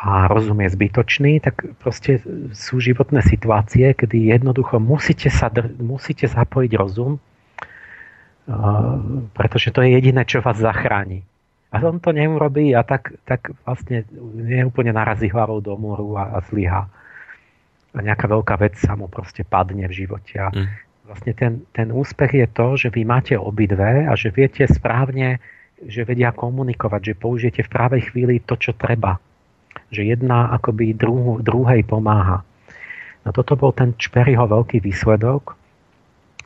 a 0.01 0.33
rozum 0.33 0.65
je 0.65 0.73
zbytočný, 0.73 1.45
tak 1.45 1.77
proste 1.77 2.25
sú 2.57 2.81
životné 2.81 3.21
situácie, 3.21 3.93
kedy 3.93 4.33
jednoducho 4.33 4.81
musíte, 4.81 5.29
sa, 5.29 5.53
musíte 5.77 6.25
zapojiť 6.25 6.73
rozum 6.73 7.21
pretože 9.35 9.71
to 9.71 9.83
je 9.85 9.95
jediné, 9.95 10.27
čo 10.27 10.43
vás 10.43 10.59
zachráni. 10.59 11.23
A 11.71 11.79
on 11.87 12.03
to 12.03 12.11
neurobí 12.11 12.75
a 12.75 12.83
tak, 12.83 13.15
tak 13.23 13.55
vlastne 13.63 14.03
neúplne 14.35 14.91
narazí 14.91 15.31
hlavou 15.31 15.63
do 15.63 15.79
múru 15.79 16.19
a, 16.19 16.35
a 16.35 16.39
zlyha. 16.51 16.91
A 17.95 17.99
nejaká 18.03 18.27
veľká 18.27 18.59
vec 18.59 18.75
sa 18.75 18.99
mu 18.99 19.07
proste 19.07 19.47
padne 19.47 19.87
v 19.87 19.95
živote. 20.03 20.35
A 20.35 20.51
mm. 20.51 20.67
vlastne 21.07 21.33
ten, 21.35 21.53
ten 21.71 21.95
úspech 21.95 22.43
je 22.43 22.47
to, 22.51 22.67
že 22.75 22.89
vy 22.91 23.07
máte 23.07 23.39
obidve 23.39 24.07
a 24.11 24.13
že 24.19 24.35
viete 24.35 24.67
správne, 24.67 25.39
že 25.87 26.03
vedia 26.03 26.35
komunikovať, 26.35 27.15
že 27.15 27.21
použijete 27.23 27.63
v 27.67 27.73
právej 27.73 28.03
chvíli 28.11 28.43
to, 28.43 28.59
čo 28.59 28.75
treba. 28.75 29.23
Že 29.95 30.11
jedna 30.19 30.51
akoby 30.59 30.99
druhu, 30.99 31.39
druhej 31.39 31.87
pomáha. 31.87 32.43
No 33.23 33.31
toto 33.31 33.55
bol 33.55 33.71
ten 33.71 33.95
Čperiho 33.95 34.43
veľký 34.43 34.83
výsledok, 34.83 35.60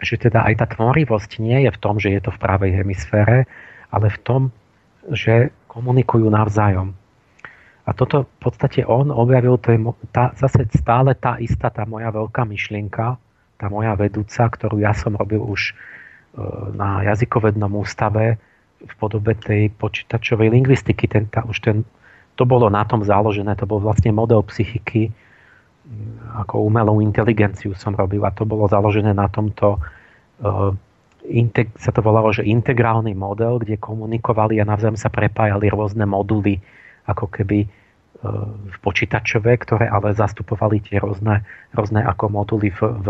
že 0.04 0.20
teda 0.20 0.44
aj 0.44 0.54
tá 0.60 0.66
tvorivosť 0.68 1.40
nie 1.40 1.64
je 1.64 1.70
v 1.72 1.80
tom, 1.80 1.96
že 1.96 2.12
je 2.12 2.20
to 2.20 2.30
v 2.30 2.40
pravej 2.40 2.72
hemisfére, 2.84 3.48
ale 3.88 4.06
v 4.12 4.18
tom, 4.22 4.42
že 5.10 5.50
komunikujú 5.66 6.28
navzájom. 6.30 6.94
A 7.84 7.90
toto 7.92 8.24
v 8.24 8.38
podstate 8.40 8.80
on 8.88 9.12
objavil, 9.12 9.60
to 9.60 9.76
je 9.76 9.78
tá, 10.08 10.32
zase 10.40 10.64
stále 10.72 11.12
tá 11.12 11.36
istá, 11.36 11.68
tá 11.68 11.84
moja 11.84 12.08
veľká 12.08 12.48
myšlienka, 12.48 13.20
tá 13.60 13.66
moja 13.68 13.92
vedúca, 13.92 14.48
ktorú 14.48 14.80
ja 14.80 14.96
som 14.96 15.12
robil 15.12 15.44
už 15.44 15.72
e, 15.72 15.72
na 16.72 17.04
jazykovednom 17.04 17.68
ústave 17.76 18.40
v 18.80 18.94
podobe 18.96 19.36
tej 19.36 19.68
počítačovej 19.76 20.48
lingvistiky. 20.48 21.04
Ten, 21.12 21.28
tá, 21.28 21.44
už 21.44 21.60
ten, 21.60 21.76
to 22.40 22.48
bolo 22.48 22.72
na 22.72 22.88
tom 22.88 23.04
založené, 23.04 23.52
to 23.52 23.68
bol 23.68 23.84
vlastne 23.84 24.16
model 24.16 24.40
psychiky, 24.48 25.12
ako 26.34 26.64
umelú 26.64 27.04
inteligenciu 27.04 27.76
som 27.76 27.92
robil 27.92 28.24
a 28.24 28.32
to 28.32 28.48
bolo 28.48 28.64
založené 28.66 29.12
na 29.12 29.28
tomto 29.28 29.78
uh, 30.40 30.72
sa 31.80 31.88
to 31.88 32.04
volalo, 32.04 32.36
že 32.36 32.44
integrálny 32.44 33.16
model, 33.16 33.56
kde 33.56 33.80
komunikovali 33.80 34.60
a 34.60 34.68
navzájom 34.68 35.00
sa 35.00 35.08
prepájali 35.08 35.72
rôzne 35.72 36.04
moduly, 36.04 36.60
ako 37.08 37.32
keby 37.32 37.64
v 38.68 38.76
počítačové, 38.80 39.60
ktoré 39.60 39.88
ale 39.88 40.16
zastupovali 40.16 40.80
tie 40.80 40.96
rôzne, 40.96 41.44
rôzne 41.76 42.00
ako 42.00 42.24
moduly 42.32 42.72
v, 42.72 42.80
v 43.04 43.08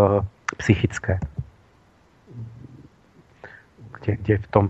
psychické. 0.58 1.22
Kde, 4.00 4.18
kde 4.20 4.34
v 4.42 4.46
tom 4.50 4.64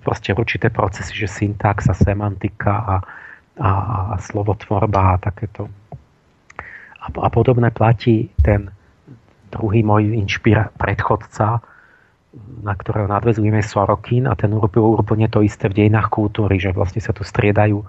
proste 0.00 0.32
určité 0.32 0.72
procesy, 0.72 1.12
že 1.14 1.28
syntax 1.28 1.86
a 1.92 1.94
semantika 1.94 2.72
a, 2.72 2.96
a, 3.60 3.70
a 4.12 4.16
slovotvorba 4.24 5.16
a 5.16 5.20
takéto. 5.20 5.68
A, 7.18 7.28
podobné 7.30 7.74
platí 7.74 8.30
ten 8.46 8.70
druhý 9.50 9.82
môj 9.82 10.14
inšpira, 10.14 10.70
predchodca, 10.78 11.58
na 12.62 12.74
ktorého 12.78 13.10
nadvezujeme 13.10 13.58
Sorokin 13.58 14.30
a 14.30 14.38
ten 14.38 14.54
urobil 14.54 14.94
úplne 14.94 15.26
to 15.26 15.42
isté 15.42 15.66
v 15.66 15.82
dejinách 15.82 16.14
kultúry, 16.14 16.62
že 16.62 16.70
vlastne 16.70 17.02
sa 17.02 17.10
tu 17.10 17.26
striedajú 17.26 17.82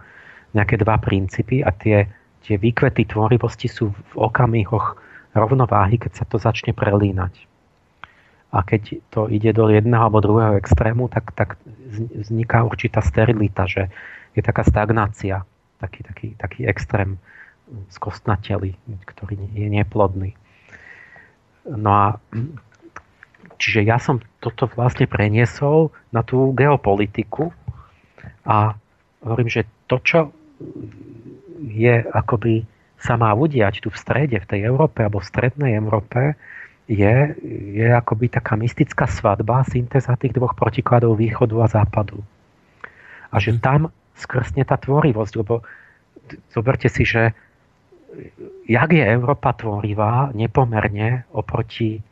nejaké 0.58 0.82
dva 0.82 0.98
princípy 0.98 1.62
a 1.62 1.70
tie, 1.70 2.10
tie 2.42 2.58
výkvety 2.58 3.06
tvorivosti 3.06 3.70
sú 3.70 3.94
v 3.94 4.14
okamihoch 4.18 4.98
rovnováhy, 5.38 6.02
keď 6.02 6.12
sa 6.18 6.26
to 6.26 6.42
začne 6.42 6.74
prelínať. 6.74 7.48
A 8.52 8.68
keď 8.68 9.00
to 9.14 9.32
ide 9.32 9.56
do 9.56 9.72
jedného 9.72 10.12
alebo 10.12 10.20
druhého 10.20 10.60
extrému, 10.60 11.08
tak, 11.08 11.32
tak 11.38 11.56
vzniká 12.20 12.68
určitá 12.68 13.00
sterilita, 13.00 13.64
že 13.64 13.88
je 14.36 14.44
taká 14.44 14.68
stagnácia, 14.68 15.48
taký, 15.80 16.04
taký, 16.04 16.28
taký 16.36 16.68
extrém 16.68 17.16
skostnateli, 17.92 18.76
ktorý 19.06 19.36
je 19.56 19.68
neplodný. 19.72 20.36
No 21.66 21.90
a 21.92 22.06
čiže 23.62 23.86
ja 23.86 24.02
som 24.02 24.20
toto 24.42 24.66
vlastne 24.74 25.06
preniesol 25.06 25.94
na 26.10 26.26
tú 26.26 26.52
geopolitiku 26.58 27.54
a 28.44 28.74
hovorím, 29.22 29.50
že 29.50 29.70
to, 29.86 30.02
čo 30.02 30.20
je 31.62 32.02
akoby 32.02 32.66
sa 33.02 33.18
má 33.18 33.34
udiať 33.34 33.82
tu 33.82 33.90
v 33.90 33.98
strede, 33.98 34.38
v 34.38 34.50
tej 34.50 34.62
Európe 34.70 35.02
alebo 35.02 35.22
v 35.22 35.30
strednej 35.30 35.74
Európe, 35.78 36.38
je, 36.92 37.16
je 37.78 37.88
akoby 37.88 38.30
taká 38.30 38.60
mystická 38.60 39.08
svadba, 39.08 39.66
syntéza 39.66 40.14
tých 40.20 40.36
dvoch 40.36 40.54
protikladov 40.54 41.18
východu 41.18 41.56
a 41.64 41.68
západu. 41.72 42.20
A 43.32 43.40
že 43.40 43.56
mhm. 43.56 43.62
tam 43.62 43.82
skrsne 44.18 44.68
tá 44.68 44.78
tvorivosť, 44.78 45.34
lebo 45.40 45.66
zoberte 46.54 46.92
si, 46.92 47.08
že 47.08 47.34
jak 48.68 48.90
je 48.92 49.04
Európa 49.04 49.56
tvorivá 49.56 50.36
nepomerne 50.36 51.24
oproti 51.32 52.04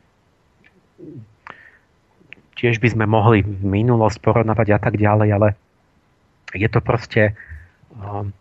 tiež 2.59 2.83
by 2.83 2.91
sme 2.91 3.05
mohli 3.07 3.39
minulosť 3.47 4.19
porovnávať 4.19 4.67
a 4.75 4.79
tak 4.83 4.99
ďalej, 4.99 5.29
ale 5.31 5.47
je 6.51 6.67
to 6.67 6.83
proste 6.83 7.31
um, 7.95 8.35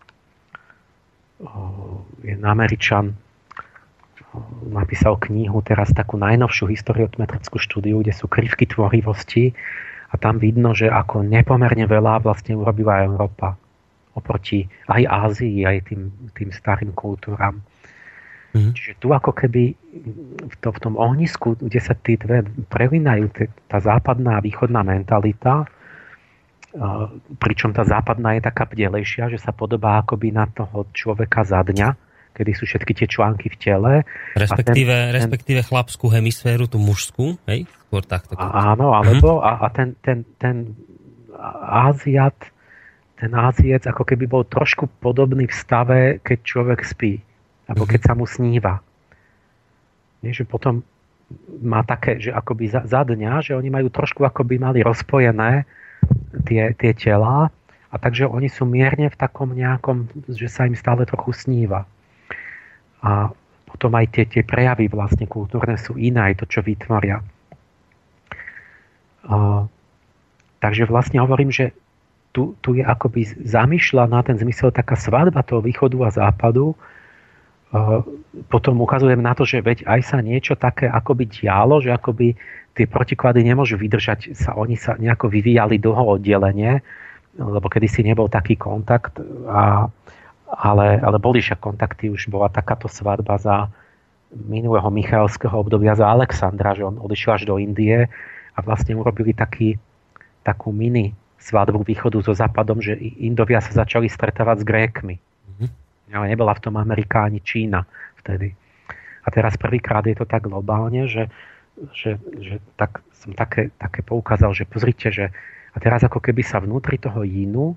jeden 2.26 2.42
Američan 2.42 3.14
napísal 4.74 5.16
knihu, 5.22 5.62
teraz 5.62 5.94
takú 5.94 6.18
najnovšiu 6.18 6.66
historiometrickú 6.66 7.62
štúdiu, 7.62 8.02
kde 8.02 8.10
sú 8.10 8.26
krivky 8.26 8.66
tvorivosti 8.66 9.54
a 10.10 10.14
tam 10.18 10.42
vidno, 10.42 10.74
že 10.74 10.90
ako 10.90 11.22
nepomerne 11.22 11.86
veľa 11.86 12.26
vlastne 12.26 12.58
urobila 12.58 13.06
Európa 13.06 13.54
oproti 14.18 14.66
aj 14.90 15.02
Ázii, 15.06 15.62
aj 15.62 15.78
tým, 15.94 16.10
tým 16.34 16.50
starým 16.50 16.90
kultúram. 16.92 17.62
Mm-hmm. 18.52 18.72
Čiže 18.74 18.92
tu 18.98 19.14
ako 19.14 19.30
keby 19.30 19.76
v, 20.44 20.54
to, 20.58 20.68
v 20.74 20.78
tom 20.82 20.98
ohnisku, 20.98 21.54
kde 21.60 21.78
sa 21.78 21.94
tí 21.94 22.18
dve 22.18 22.42
prelinajú, 22.66 23.30
tá 23.70 23.78
západná 23.78 24.40
a 24.40 24.44
východná 24.44 24.82
mentalita, 24.82 25.68
pričom 27.40 27.72
tá 27.72 27.84
západná 27.84 28.36
je 28.36 28.42
taká 28.44 28.68
bdelejšia, 28.68 29.32
že 29.32 29.40
sa 29.40 29.56
podobá 29.56 30.04
akoby 30.04 30.32
na 30.32 30.44
toho 30.48 30.88
človeka 30.92 31.44
za 31.44 31.64
dňa, 31.64 31.88
kedy 32.36 32.50
sú 32.54 32.64
všetky 32.68 32.92
tie 32.92 33.08
články 33.08 33.48
v 33.52 33.56
tele. 33.56 33.92
Respektíve, 34.36 34.92
ten, 34.92 35.14
respektíve 35.16 35.60
chlapskú 35.64 36.12
hemisféru, 36.12 36.68
tú 36.68 36.76
mužskú, 36.76 37.40
hej? 37.48 37.64
Skôr 37.88 38.04
takto. 38.04 38.36
Áno, 38.36 38.92
alebo 38.92 39.40
uh-huh. 39.40 39.48
a, 39.48 39.64
a 39.64 39.68
ten, 39.72 39.96
ten, 40.04 40.24
ten 40.36 40.76
Áziat, 41.68 42.36
ten 43.18 43.34
Áziec 43.34 43.82
ako 43.82 44.06
keby 44.06 44.30
bol 44.30 44.46
trošku 44.46 44.86
podobný 45.02 45.50
v 45.50 45.54
stave, 45.54 46.00
keď 46.22 46.38
človek 46.46 46.80
spí. 46.86 47.18
Alebo 47.66 47.84
keď 47.84 48.00
sa 48.06 48.12
mu 48.14 48.24
sníva. 48.24 48.78
Nie, 50.22 50.30
že 50.30 50.46
potom 50.46 50.86
má 51.60 51.82
také, 51.84 52.22
že 52.22 52.30
akoby 52.32 52.70
za, 52.70 52.86
za 52.86 53.02
dňa, 53.04 53.44
že 53.44 53.52
oni 53.58 53.68
majú 53.68 53.90
trošku 53.90 54.24
akoby 54.24 54.56
mali 54.56 54.80
rozpojené 54.80 55.66
tie, 56.46 56.72
tie 56.78 56.92
tela 56.96 57.52
a 57.88 57.94
takže 57.96 58.24
oni 58.30 58.48
sú 58.48 58.64
mierne 58.64 59.10
v 59.12 59.16
takom 59.18 59.52
nejakom, 59.52 60.08
že 60.30 60.48
sa 60.48 60.64
im 60.64 60.78
stále 60.78 61.04
trochu 61.04 61.34
sníva. 61.36 61.84
A 63.02 63.34
potom 63.68 63.92
aj 63.98 64.14
tie, 64.14 64.24
tie 64.24 64.42
prejavy 64.46 64.88
vlastne 64.88 65.28
kultúrne 65.28 65.76
sú 65.76 66.00
iné, 66.00 66.32
aj 66.32 66.42
to, 66.42 66.44
čo 66.48 66.60
vytvoria. 66.64 67.20
A, 69.28 69.68
takže 70.64 70.88
vlastne 70.88 71.20
hovorím, 71.20 71.52
že 71.52 71.76
tu, 72.32 72.54
tu 72.60 72.76
je 72.76 72.84
akoby 72.84 73.24
zamýšľaná 73.44 74.20
ten 74.22 74.36
zmysel 74.36 74.70
taká 74.70 74.94
svadba 74.94 75.40
toho 75.42 75.64
východu 75.64 75.96
a 76.04 76.10
západu. 76.12 76.76
A 77.68 78.00
potom 78.48 78.80
ukazujem 78.80 79.20
na 79.20 79.36
to, 79.36 79.44
že 79.44 79.60
veď 79.60 79.84
aj 79.84 80.00
sa 80.04 80.18
niečo 80.24 80.56
také 80.56 80.88
akoby 80.88 81.28
dialo, 81.28 81.84
že 81.84 81.92
akoby 81.92 82.36
tie 82.72 82.86
protiklady 82.88 83.44
nemôžu 83.44 83.76
vydržať, 83.76 84.32
sa, 84.32 84.54
oni 84.56 84.78
sa 84.78 84.96
nejako 84.96 85.28
vyvíjali 85.28 85.82
dlho 85.82 86.16
oddelenie, 86.16 86.80
lebo 87.36 87.66
kedysi 87.68 88.06
nebol 88.06 88.30
taký 88.30 88.56
kontakt, 88.56 89.18
a, 89.50 89.90
ale, 90.48 90.86
ale 91.02 91.16
boli 91.20 91.42
však 91.44 91.60
kontakty, 91.60 92.08
už 92.08 92.32
bola 92.32 92.48
takáto 92.48 92.88
svadba 92.88 93.36
za 93.36 93.68
minulého 94.32 94.88
Michalského 94.88 95.52
obdobia 95.52 95.96
za 95.96 96.08
Alexandra, 96.08 96.76
že 96.76 96.84
on 96.84 97.00
odišiel 97.00 97.32
až 97.36 97.42
do 97.48 97.56
Indie 97.60 98.08
a 98.54 98.58
vlastne 98.64 98.96
urobili 98.96 99.32
taký, 99.36 99.76
takú 100.44 100.72
mini 100.72 101.12
svadbu 101.38 101.86
východu 101.86 102.18
so 102.20 102.34
západom, 102.34 102.82
že 102.82 102.98
Indovia 102.98 103.62
sa 103.62 103.86
začali 103.86 104.10
stretávať 104.10 104.62
s 104.62 104.68
Grékmi. 104.68 105.16
Mm-hmm. 105.16 105.68
Ale 106.14 106.26
nebola 106.30 106.52
v 106.58 106.62
tom 106.66 106.74
Amerika 106.76 107.24
ani 107.24 107.38
Čína 107.40 107.86
vtedy. 108.20 108.52
A 109.22 109.28
teraz 109.30 109.54
prvýkrát 109.60 110.02
je 110.08 110.18
to 110.18 110.26
tak 110.26 110.50
globálne, 110.50 111.06
že 111.06 111.30
že, 111.94 112.18
že 112.38 112.58
tak, 112.74 113.02
som 113.14 113.30
také, 113.34 113.70
také 113.78 114.02
poukázal, 114.02 114.54
že 114.54 114.66
pozrite, 114.66 115.14
že 115.14 115.30
a 115.74 115.76
teraz 115.78 116.02
ako 116.02 116.18
keby 116.18 116.42
sa 116.42 116.58
vnútri 116.58 116.98
toho 116.98 117.22
jínu 117.22 117.76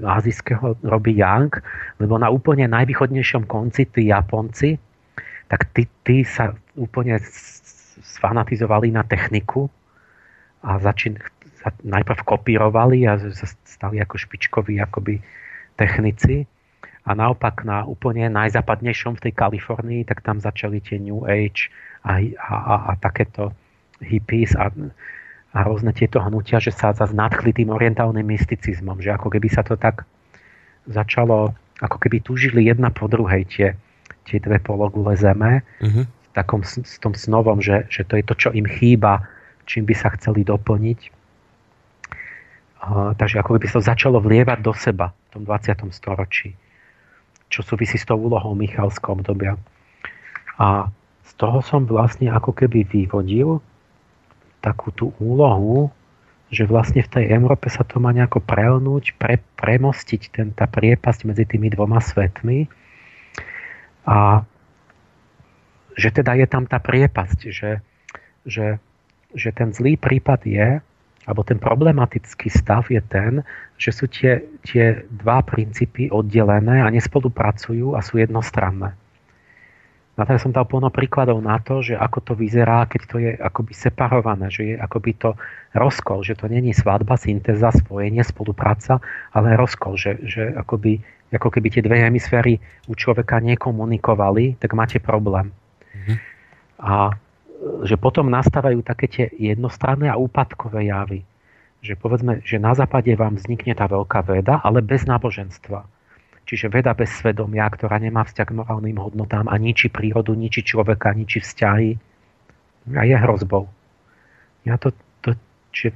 azijského 0.00 0.78
robí 0.86 1.18
Yang, 1.18 1.60
lebo 1.98 2.14
na 2.14 2.30
úplne 2.30 2.70
najvýchodnejšom 2.70 3.50
konci 3.50 3.90
tí 3.90 4.08
Japonci, 4.08 4.78
tak 5.50 5.66
tí, 5.74 5.90
tí 6.06 6.22
sa 6.22 6.54
úplne 6.78 7.18
sfanatizovali 8.00 8.94
na 8.94 9.02
techniku 9.02 9.66
a 10.62 10.78
začín, 10.78 11.18
sa 11.62 11.70
najprv 11.86 12.20
kopírovali 12.26 13.06
a 13.06 13.16
stali 13.62 14.02
ako 14.02 14.18
špičkoví 14.18 14.82
akoby 14.82 15.22
technici 15.78 16.44
a 17.02 17.10
naopak 17.18 17.66
na 17.66 17.82
úplne 17.82 18.30
najzápadnejšom 18.30 19.18
v 19.18 19.22
tej 19.28 19.32
Kalifornii, 19.34 20.02
tak 20.06 20.22
tam 20.22 20.38
začali 20.38 20.78
tie 20.78 21.02
New 21.02 21.26
Age 21.26 21.70
a, 22.06 22.22
a, 22.22 22.54
a, 22.54 22.74
a 22.90 22.92
takéto 22.98 23.50
hippies 24.02 24.54
a, 24.54 24.70
a 25.54 25.58
rôzne 25.66 25.90
tieto 25.94 26.22
hnutia, 26.22 26.62
že 26.62 26.70
sa 26.70 26.94
zase 26.94 27.14
nadchli 27.14 27.50
tým 27.54 27.74
orientálnym 27.74 28.26
mysticizmom, 28.26 29.02
že 29.02 29.14
ako 29.14 29.34
keby 29.34 29.48
sa 29.50 29.66
to 29.66 29.74
tak 29.74 30.06
začalo, 30.86 31.54
ako 31.82 31.96
keby 31.98 32.22
tužili 32.22 32.66
jedna 32.66 32.90
po 32.90 33.10
druhej 33.10 33.46
tie, 33.50 33.68
tie 34.26 34.38
dve 34.38 34.62
pologule 34.62 35.14
zeme, 35.18 35.62
uh-huh. 35.82 36.06
v 36.06 36.28
takom 36.34 36.62
s 36.62 36.98
tom 37.02 37.14
snovom, 37.14 37.58
že, 37.58 37.86
že 37.90 38.06
to 38.06 38.18
je 38.18 38.24
to, 38.26 38.34
čo 38.34 38.48
im 38.54 38.66
chýba, 38.66 39.26
čím 39.66 39.86
by 39.86 39.94
sa 39.94 40.10
chceli 40.18 40.42
doplniť. 40.46 41.21
Takže 42.90 43.38
ako 43.38 43.54
keby 43.56 43.66
sa 43.70 43.78
to 43.78 43.84
začalo 43.86 44.18
vlievať 44.18 44.58
do 44.58 44.74
seba 44.74 45.14
v 45.30 45.38
tom 45.38 45.42
20. 45.46 45.86
storočí, 45.94 46.58
čo 47.46 47.62
súvisí 47.62 47.94
s 47.94 48.02
tou 48.02 48.18
úlohou 48.18 48.58
Michalského 48.58 49.14
obdobia. 49.14 49.54
A 50.58 50.90
z 51.22 51.32
toho 51.38 51.62
som 51.62 51.86
vlastne 51.86 52.26
ako 52.34 52.50
keby 52.50 52.82
vyvodil 52.82 53.62
takú 54.58 54.90
tú 54.90 55.14
úlohu, 55.22 55.94
že 56.50 56.66
vlastne 56.66 57.06
v 57.06 57.12
tej 57.12 57.24
Európe 57.32 57.70
sa 57.70 57.86
to 57.86 58.02
má 58.02 58.10
nejako 58.10 58.42
prelnúť, 58.42 59.14
pre, 59.16 59.40
premostiť 59.56 60.22
ten, 60.34 60.48
tá 60.52 60.66
priepasť 60.66 61.24
medzi 61.24 61.46
tými 61.46 61.70
dvoma 61.72 62.02
svetmi 62.02 62.66
a 64.04 64.42
že 65.96 66.08
teda 66.10 66.34
je 66.34 66.46
tam 66.50 66.66
tá 66.66 66.82
priepasť, 66.82 67.38
že, 67.48 67.80
že, 68.44 68.82
že 69.32 69.50
ten 69.54 69.70
zlý 69.70 69.96
prípad 69.96 70.40
je, 70.44 70.68
alebo 71.26 71.46
ten 71.46 71.58
problematický 71.62 72.50
stav 72.50 72.90
je 72.90 72.98
ten, 73.06 73.46
že 73.78 73.94
sú 73.94 74.10
tie, 74.10 74.42
tie 74.66 75.06
dva 75.06 75.42
princípy 75.42 76.10
oddelené 76.10 76.82
a 76.82 76.90
nespolupracujú 76.90 77.94
a 77.94 78.02
sú 78.02 78.18
jednostranné. 78.18 78.94
Na 80.12 80.28
to 80.28 80.36
som 80.36 80.52
dal 80.52 80.68
plno 80.68 80.92
príkladov 80.92 81.40
na 81.40 81.56
to, 81.56 81.80
že 81.80 81.96
ako 81.96 82.18
to 82.20 82.32
vyzerá, 82.36 82.84
keď 82.84 83.02
to 83.08 83.16
je 83.16 83.32
akoby 83.32 83.72
separované, 83.72 84.52
že 84.52 84.62
je 84.68 84.74
akoby 84.76 85.16
to 85.16 85.32
rozkol, 85.72 86.20
že 86.20 86.36
to 86.36 86.52
není 86.52 86.76
svadba, 86.76 87.16
syntéza, 87.16 87.72
spojenie, 87.72 88.20
spolupráca, 88.20 89.00
ale 89.32 89.56
rozkol, 89.56 89.96
že, 89.96 90.20
že 90.28 90.52
akoby, 90.52 91.00
ako 91.32 91.48
keby 91.48 91.68
tie 91.72 91.82
dve 91.82 91.96
hemisféry 92.04 92.60
u 92.86 92.92
človeka 92.92 93.40
nekomunikovali, 93.40 94.60
tak 94.60 94.76
máte 94.76 95.00
problém. 95.00 95.48
Mm-hmm. 95.96 96.16
A 96.84 97.16
že 97.82 97.96
potom 97.98 98.26
nastávajú 98.30 98.82
také 98.82 99.06
tie 99.06 99.26
jednostranné 99.38 100.10
a 100.10 100.18
úpadkové 100.18 100.90
javy. 100.90 101.22
Že 101.82 101.94
povedzme, 101.98 102.32
že 102.42 102.62
na 102.62 102.74
západe 102.74 103.10
vám 103.18 103.38
vznikne 103.38 103.74
tá 103.74 103.90
veľká 103.90 104.22
veda, 104.26 104.62
ale 104.62 104.82
bez 104.82 105.06
náboženstva 105.06 105.82
Čiže 106.42 106.74
veda 106.74 106.92
bez 106.92 107.14
svedomia, 107.22 107.70
ktorá 107.70 108.02
nemá 108.02 108.26
vzťah 108.26 108.46
k 108.50 108.56
morálnym 108.58 108.98
hodnotám 108.98 109.46
a 109.46 109.54
ničí 109.58 109.88
prírodu, 109.94 110.34
ničí 110.34 110.66
človeka, 110.66 111.14
ničí 111.14 111.38
vzťahy 111.38 111.90
a 112.98 113.02
je 113.06 113.16
hrozbou. 113.16 113.70
Ja 114.66 114.74
to, 114.74 114.90
to, 115.22 115.38
čiže 115.70 115.94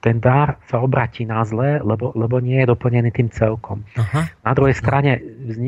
ten 0.00 0.18
dar 0.18 0.58
sa 0.66 0.80
obratí 0.80 1.28
na 1.28 1.44
zlé, 1.44 1.78
lebo, 1.84 2.10
lebo 2.16 2.40
nie 2.40 2.58
je 2.64 2.72
doplnený 2.72 3.12
tým 3.12 3.28
celkom. 3.30 3.84
Aha. 4.00 4.32
Na 4.42 4.52
druhej 4.56 4.74
strane 4.74 5.20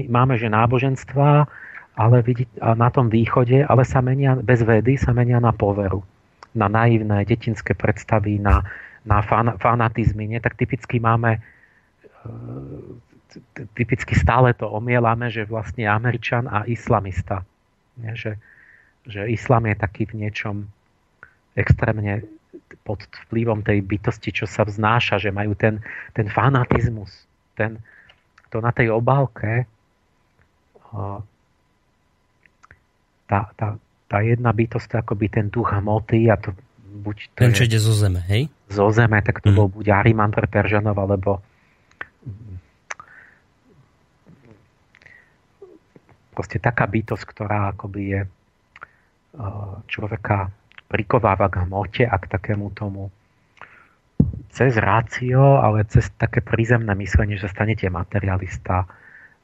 máme, 0.09 0.41
že 0.41 0.49
náboženstva 0.49 1.47
ale 1.95 2.23
vidí, 2.23 2.45
na 2.59 2.91
tom 2.91 3.07
východe, 3.07 3.63
ale 3.63 3.87
sa 3.87 4.03
menia, 4.03 4.35
bez 4.39 4.67
vedy 4.67 4.99
sa 4.99 5.15
menia 5.15 5.39
na 5.39 5.55
poveru. 5.55 6.03
Na 6.55 6.67
naivné 6.71 7.27
detinské 7.27 7.75
predstavy, 7.75 8.39
na, 8.39 8.63
na 9.07 9.23
fan, 9.23 9.55
fanatizmy. 9.59 10.27
Nie? 10.27 10.39
Tak 10.43 10.59
typicky 10.59 10.99
máme 10.99 11.39
typicky 13.75 14.15
stále 14.15 14.55
to 14.55 14.71
omielame, 14.71 15.31
že 15.31 15.47
vlastne 15.47 15.87
Američan 15.91 16.47
a 16.47 16.65
islamista. 16.71 17.43
Nie, 17.99 18.15
že, 18.15 18.33
že 19.07 19.27
islam 19.31 19.67
je 19.71 19.75
taký 19.79 20.07
v 20.07 20.27
niečom 20.27 20.57
extrémne 21.55 22.27
pod 22.83 23.03
vplyvom 23.27 23.63
tej 23.63 23.83
bytosti, 23.83 24.31
čo 24.35 24.47
sa 24.47 24.67
vznáša, 24.67 25.19
že 25.19 25.35
majú 25.35 25.55
ten, 25.55 25.83
ten 26.15 26.27
fanatizmus, 26.27 27.11
ten, 27.55 27.79
to 28.51 28.59
na 28.63 28.71
tej 28.75 28.91
obálke 28.91 29.67
tá, 33.27 33.51
tá, 33.57 33.77
tá 34.09 34.19
jedna 34.21 34.53
bytosť 34.53 34.87
to 34.91 34.97
akoby 35.01 35.27
ten 35.33 35.47
duch 35.49 35.73
hmoty 35.73 36.29
a 36.29 36.37
to 36.37 36.53
buď 36.95 37.17
to 37.35 37.41
ten, 37.43 37.57
čo 37.57 37.67
ide 37.67 37.79
zo 37.83 37.95
zeme, 37.97 38.23
hej? 38.31 38.47
Zo 38.71 38.89
zeme, 38.95 39.19
tak 39.25 39.43
to 39.43 39.51
mm. 39.51 39.57
bol 39.57 39.69
buď 39.69 39.87
Ariman 39.91 40.31
pre 40.31 40.47
Peržanov, 40.47 40.97
alebo 40.97 41.43
proste 46.35 46.59
taká 46.59 46.91
bytosť, 46.91 47.25
ktorá 47.31 47.71
akoby 47.71 48.03
je 48.11 48.21
e, 48.27 48.29
človeka 49.87 50.51
prikováva 50.91 51.47
k 51.47 51.63
hmote 51.65 52.05
a 52.05 52.15
k 52.19 52.25
takému 52.27 52.75
tomu 52.75 53.09
cez 54.51 54.75
rácio, 54.79 55.59
ale 55.59 55.87
cez 55.87 56.11
také 56.15 56.43
prízemné 56.43 56.95
myslenie, 56.99 57.39
že 57.39 57.51
stanete 57.51 57.87
materialista 57.91 58.87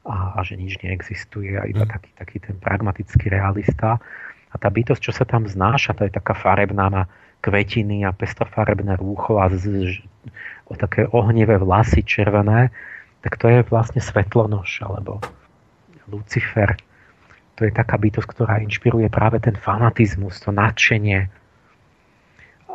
a, 0.05 0.37
a 0.37 0.39
že 0.41 0.57
nič 0.57 0.81
neexistuje 0.81 1.57
a 1.57 1.69
iba 1.69 1.85
mm. 1.85 1.91
taký, 1.91 2.09
taký 2.17 2.37
ten 2.41 2.55
pragmatický 2.57 3.29
realista. 3.29 4.01
A 4.51 4.55
tá 4.59 4.67
bytosť, 4.67 5.01
čo 5.01 5.13
sa 5.15 5.23
tam 5.23 5.47
znáša, 5.47 5.95
to 5.95 6.03
je 6.03 6.11
taká 6.11 6.35
farebná, 6.35 6.91
má 6.91 7.03
kvetiny 7.41 8.05
a 8.05 8.13
pestrofarebné 8.13 8.99
rúcho 9.01 9.41
a 9.41 9.49
z, 9.49 9.63
z, 9.89 9.93
o 10.69 10.77
také 10.77 11.09
ohnivé 11.09 11.57
vlasy 11.57 12.05
červené, 12.05 12.69
tak 13.21 13.37
to 13.37 13.49
je 13.49 13.65
vlastne 13.65 14.01
svetlonož 14.01 14.85
alebo 14.85 15.21
Lucifer. 16.09 16.77
To 17.57 17.65
je 17.65 17.71
taká 17.73 17.97
bytosť, 17.97 18.27
ktorá 18.29 18.61
inšpiruje 18.61 19.09
práve 19.09 19.37
ten 19.41 19.53
fanatizmus, 19.53 20.41
to 20.41 20.49
nadšenie 20.49 21.29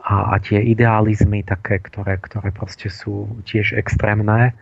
a, 0.06 0.14
a 0.30 0.34
tie 0.38 0.62
idealizmy 0.62 1.42
také, 1.42 1.82
ktoré, 1.82 2.22
ktoré 2.22 2.54
proste 2.54 2.86
sú 2.86 3.26
tiež 3.42 3.74
extrémne. 3.74 4.54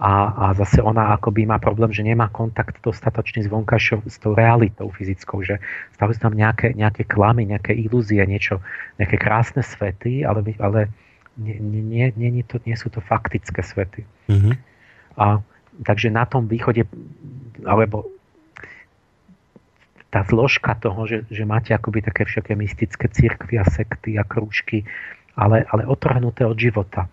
A, 0.00 0.32
a 0.32 0.46
zase 0.56 0.80
ona 0.80 1.12
akoby 1.12 1.44
má 1.44 1.60
problém, 1.60 1.92
že 1.92 2.00
nemá 2.00 2.32
kontakt 2.32 2.80
dostatočný 2.80 3.44
s 3.44 3.52
vonkajšou, 3.52 4.08
s 4.08 4.16
tou 4.16 4.32
realitou 4.32 4.88
fyzickou, 4.88 5.44
že 5.44 5.60
stávajú 6.00 6.16
tam 6.16 6.32
nejaké, 6.32 6.72
nejaké 6.72 7.04
klamy, 7.04 7.44
nejaké 7.44 7.76
ilúzie, 7.76 8.24
niečo, 8.24 8.64
nejaké 8.96 9.20
krásne 9.20 9.60
svety, 9.60 10.24
ale, 10.24 10.40
ale 10.56 10.88
nie, 11.36 11.60
nie, 11.60 12.08
nie, 12.16 12.40
to, 12.48 12.56
nie 12.64 12.80
sú 12.80 12.88
to 12.88 13.04
faktické 13.04 13.60
svety. 13.60 14.08
Mm-hmm. 14.32 14.54
A 15.20 15.44
takže 15.84 16.08
na 16.08 16.24
tom 16.24 16.48
východe, 16.48 16.88
alebo 17.68 18.08
tá 20.10 20.26
zložka 20.26 20.74
toho, 20.74 21.06
že, 21.06 21.28
že 21.30 21.46
máte 21.46 21.70
akoby 21.70 22.02
také 22.02 22.26
všaké 22.26 22.58
mystické 22.58 23.06
církvy 23.06 23.62
a 23.62 23.64
sekty 23.68 24.18
a 24.18 24.26
krúžky, 24.26 24.82
ale, 25.38 25.62
ale 25.70 25.86
otrhnuté 25.86 26.42
od 26.42 26.58
života. 26.58 27.06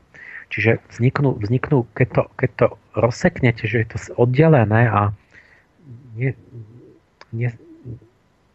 Čiže 0.48 0.80
vzniknú, 0.90 1.38
vzniknú 1.38 1.88
keď, 1.91 2.07
to, 2.14 2.24
keď 2.40 2.49
to 2.56 2.68
rozseknete, 2.95 3.64
že 3.68 3.84
je 3.84 3.88
to 3.91 3.98
oddelené 4.15 4.88
a 4.88 5.11
ne, 6.15 6.32
ne, 7.36 7.49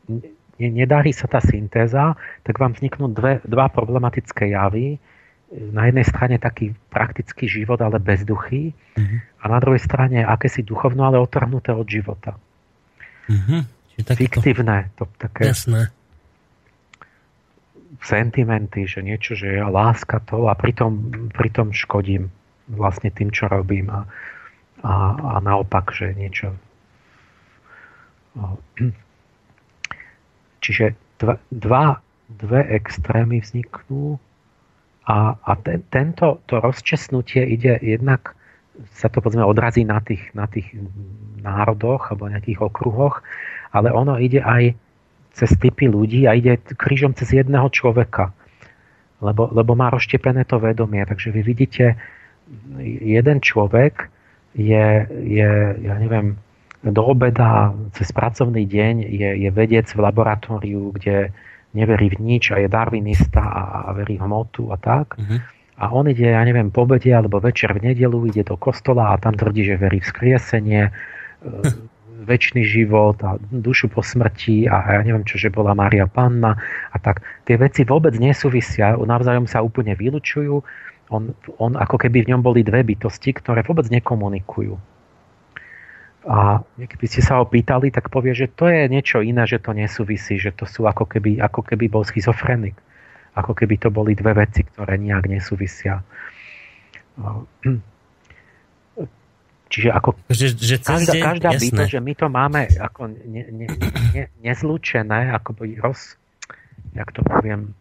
ne, 0.08 0.68
nedarí 0.72 1.12
sa 1.12 1.28
tá 1.28 1.38
syntéza, 1.44 2.16
tak 2.42 2.56
vám 2.56 2.72
vzniknú 2.72 3.12
dve, 3.12 3.44
dva 3.44 3.68
problematické 3.68 4.56
javy. 4.56 4.96
Na 5.52 5.84
jednej 5.84 6.08
strane 6.08 6.40
taký 6.40 6.72
praktický 6.88 7.44
život, 7.44 7.76
ale 7.84 8.00
bezduchý, 8.00 8.72
mm-hmm. 8.72 9.18
a 9.44 9.44
na 9.52 9.58
druhej 9.60 9.84
strane 9.84 10.24
akési 10.24 10.64
duchovno, 10.64 11.04
ale 11.04 11.20
otrhnuté 11.20 11.76
od 11.76 11.84
života. 11.84 12.40
Mm-hmm 13.28 13.82
fiktívne, 14.00 14.90
to 14.96 15.04
také 15.20 15.52
Jasné. 15.52 15.92
Sentimenty, 18.02 18.86
že 18.86 19.00
niečo, 19.02 19.38
že 19.38 19.62
ja 19.62 19.70
láska 19.70 20.18
to 20.26 20.50
a 20.50 20.54
pritom, 20.58 21.30
pritom 21.32 21.70
škodím 21.70 22.30
vlastne 22.66 23.10
tým, 23.14 23.30
čo 23.30 23.46
robím 23.46 23.90
a, 23.90 24.06
a, 24.82 24.92
a 25.38 25.40
naopak, 25.40 25.94
že 25.94 26.14
niečo. 26.14 26.54
Čiže 30.62 30.94
dva, 31.18 31.38
dva 31.50 32.02
dve 32.38 32.64
extrémy 32.72 33.44
vzniknú 33.44 34.16
a, 35.04 35.34
a 35.36 35.52
ten, 35.60 35.82
tento, 35.90 36.40
to 36.46 36.62
rozčesnutie 36.62 37.42
ide 37.44 37.76
jednak 37.82 38.32
sa 38.96 39.12
to 39.12 39.20
povedzme 39.20 39.44
odrazí 39.44 39.84
na 39.84 40.00
tých, 40.00 40.32
na 40.32 40.48
tých 40.48 40.72
národoch 41.44 42.08
alebo 42.08 42.32
nejakých 42.32 42.62
okruhoch 42.64 43.20
ale 43.74 43.92
ono 43.92 44.16
ide 44.16 44.40
aj 44.40 44.72
cez 45.32 45.50
typy 45.56 45.88
ľudí 45.88 46.28
a 46.28 46.36
ide 46.36 46.60
krížom 46.76 47.16
cez 47.16 47.32
jedného 47.32 47.68
človeka. 47.72 48.36
Lebo, 49.22 49.48
lebo 49.54 49.72
má 49.78 49.88
rozštepené 49.88 50.44
to 50.44 50.58
vedomie. 50.58 51.02
Takže 51.06 51.30
vy 51.30 51.40
vidíte, 51.46 51.96
jeden 52.82 53.38
človek 53.40 54.10
je, 54.52 55.06
je 55.08 55.50
ja 55.78 55.94
neviem, 55.96 56.36
do 56.82 57.02
obeda 57.06 57.70
cez 57.94 58.10
pracovný 58.10 58.66
deň 58.66 59.06
je, 59.06 59.30
je 59.46 59.50
vedec 59.54 59.86
v 59.86 60.00
laboratóriu, 60.02 60.90
kde 60.98 61.30
neverí 61.72 62.12
v 62.12 62.18
nič 62.18 62.50
a 62.52 62.58
je 62.58 62.68
darwinista 62.68 63.40
a, 63.40 63.62
a 63.88 63.90
verí 63.94 64.18
v 64.18 64.26
hmotu 64.26 64.74
a 64.74 64.76
tak. 64.76 65.16
Mm-hmm. 65.16 65.38
A 65.82 65.84
on 65.94 66.04
ide, 66.10 66.34
ja 66.34 66.42
neviem, 66.44 66.68
po 66.68 66.84
obede 66.84 67.14
alebo 67.14 67.40
večer 67.40 67.72
v 67.72 67.94
nedelu, 67.94 68.18
ide 68.28 68.42
do 68.44 68.58
kostola 68.58 69.14
a 69.14 69.20
tam 69.22 69.32
tvrdí, 69.38 69.72
že 69.72 69.80
verí 69.80 70.02
v 70.02 70.10
skriesenie, 70.10 70.82
väčší 72.22 72.62
život 72.62 73.18
a 73.26 73.36
dušu 73.50 73.90
po 73.90 74.00
smrti 74.00 74.70
a 74.70 74.98
ja 74.98 75.00
neviem 75.02 75.26
čo, 75.26 75.36
že 75.36 75.50
bola 75.50 75.74
Mária 75.74 76.06
Panna 76.06 76.54
a 76.90 76.96
tak. 77.02 77.26
Tie 77.44 77.58
veci 77.58 77.82
vôbec 77.82 78.14
nesúvisia, 78.16 78.94
navzájom 78.94 79.50
sa 79.50 79.60
úplne 79.60 79.98
vylučujú. 79.98 80.62
On, 81.12 81.22
on 81.60 81.72
ako 81.76 82.00
keby 82.00 82.24
v 82.24 82.30
ňom 82.32 82.40
boli 82.40 82.64
dve 82.64 82.86
bytosti, 82.86 83.36
ktoré 83.36 83.66
vôbec 83.66 83.90
nekomunikujú. 83.90 84.78
A 86.22 86.62
keby 86.78 87.06
ste 87.10 87.18
sa 87.18 87.42
ho 87.42 87.44
pýtali, 87.50 87.90
tak 87.90 88.06
povie, 88.06 88.30
že 88.30 88.46
to 88.46 88.70
je 88.70 88.86
niečo 88.86 89.18
iné, 89.26 89.42
že 89.42 89.58
to 89.58 89.74
nesúvisí, 89.74 90.38
že 90.38 90.54
to 90.54 90.70
sú 90.70 90.86
ako 90.86 91.10
keby, 91.10 91.42
ako 91.42 91.66
keby 91.66 91.90
bol 91.90 92.06
schizofrenik. 92.06 92.78
Ako 93.34 93.58
keby 93.58 93.82
to 93.82 93.90
boli 93.90 94.14
dve 94.14 94.38
veci, 94.38 94.62
ktoré 94.62 95.00
nejak 95.02 95.26
nesúvisia. 95.26 96.06
Čiže 99.72 99.88
ako 99.88 100.08
že, 100.28 100.52
že 100.52 100.76
každá, 100.76 101.16
deň, 101.16 101.22
každá 101.24 101.50
byto, 101.56 101.82
že 101.88 102.00
my 102.04 102.12
to 102.12 102.26
máme 102.28 102.68
ako 102.76 103.08
ne, 103.08 103.42
ne, 103.48 103.66
ne, 104.12 104.24
nezlučené, 104.44 105.32
ako 105.32 105.64
roz, 105.80 106.20
jak 106.92 107.08
to 107.16 107.24
poviem, 107.24 107.72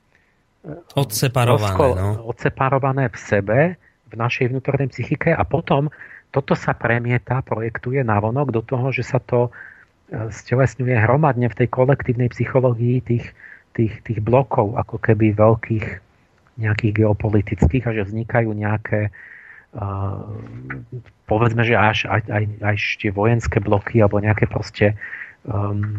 odseparované, 0.96 1.76
rozko, 1.76 1.86
no. 2.00 2.08
odseparované 2.32 3.12
v 3.12 3.18
sebe, 3.20 3.60
v 4.08 4.14
našej 4.16 4.56
vnútornej 4.56 4.88
psychike 4.88 5.36
a 5.36 5.44
potom 5.44 5.92
toto 6.32 6.56
sa 6.56 6.72
premieta, 6.72 7.44
projektuje 7.44 8.08
navonok 8.08 8.56
do 8.56 8.62
toho, 8.64 8.96
že 8.96 9.04
sa 9.04 9.20
to 9.20 9.52
e, 9.52 10.32
stelesňuje 10.32 10.96
hromadne 10.96 11.52
v 11.52 11.58
tej 11.60 11.68
kolektívnej 11.68 12.32
psychológii 12.32 13.04
tých, 13.04 13.36
tých, 13.76 14.00
tých 14.08 14.20
blokov, 14.24 14.80
ako 14.80 14.96
keby 14.96 15.36
veľkých 15.36 15.88
nejakých 16.56 17.04
geopolitických 17.04 17.84
a 17.84 17.92
že 18.00 18.08
vznikajú 18.08 18.48
nejaké 18.56 19.12
povedzme, 21.26 21.64
že 21.64 21.80
až 21.80 22.12
aj, 22.12 22.28
aj, 22.28 22.44
aj 22.60 22.76
tie 23.00 23.12
vojenské 23.12 23.64
bloky 23.64 24.04
alebo 24.04 24.20
nejaké 24.20 24.52
proste 24.52 25.00
um, 25.48 25.96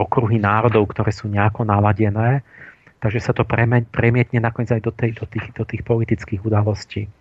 okruhy 0.00 0.40
národov, 0.40 0.88
ktoré 0.96 1.12
sú 1.12 1.28
nejako 1.28 1.68
naladené, 1.68 2.40
takže 3.04 3.20
sa 3.20 3.32
to 3.36 3.44
premietne 3.92 4.40
nakoniec 4.40 4.72
aj 4.72 4.82
do, 4.82 4.92
tej, 4.94 5.10
do, 5.20 5.28
tých, 5.28 5.52
do 5.52 5.64
tých 5.68 5.82
politických 5.84 6.40
udalostí. 6.40 7.12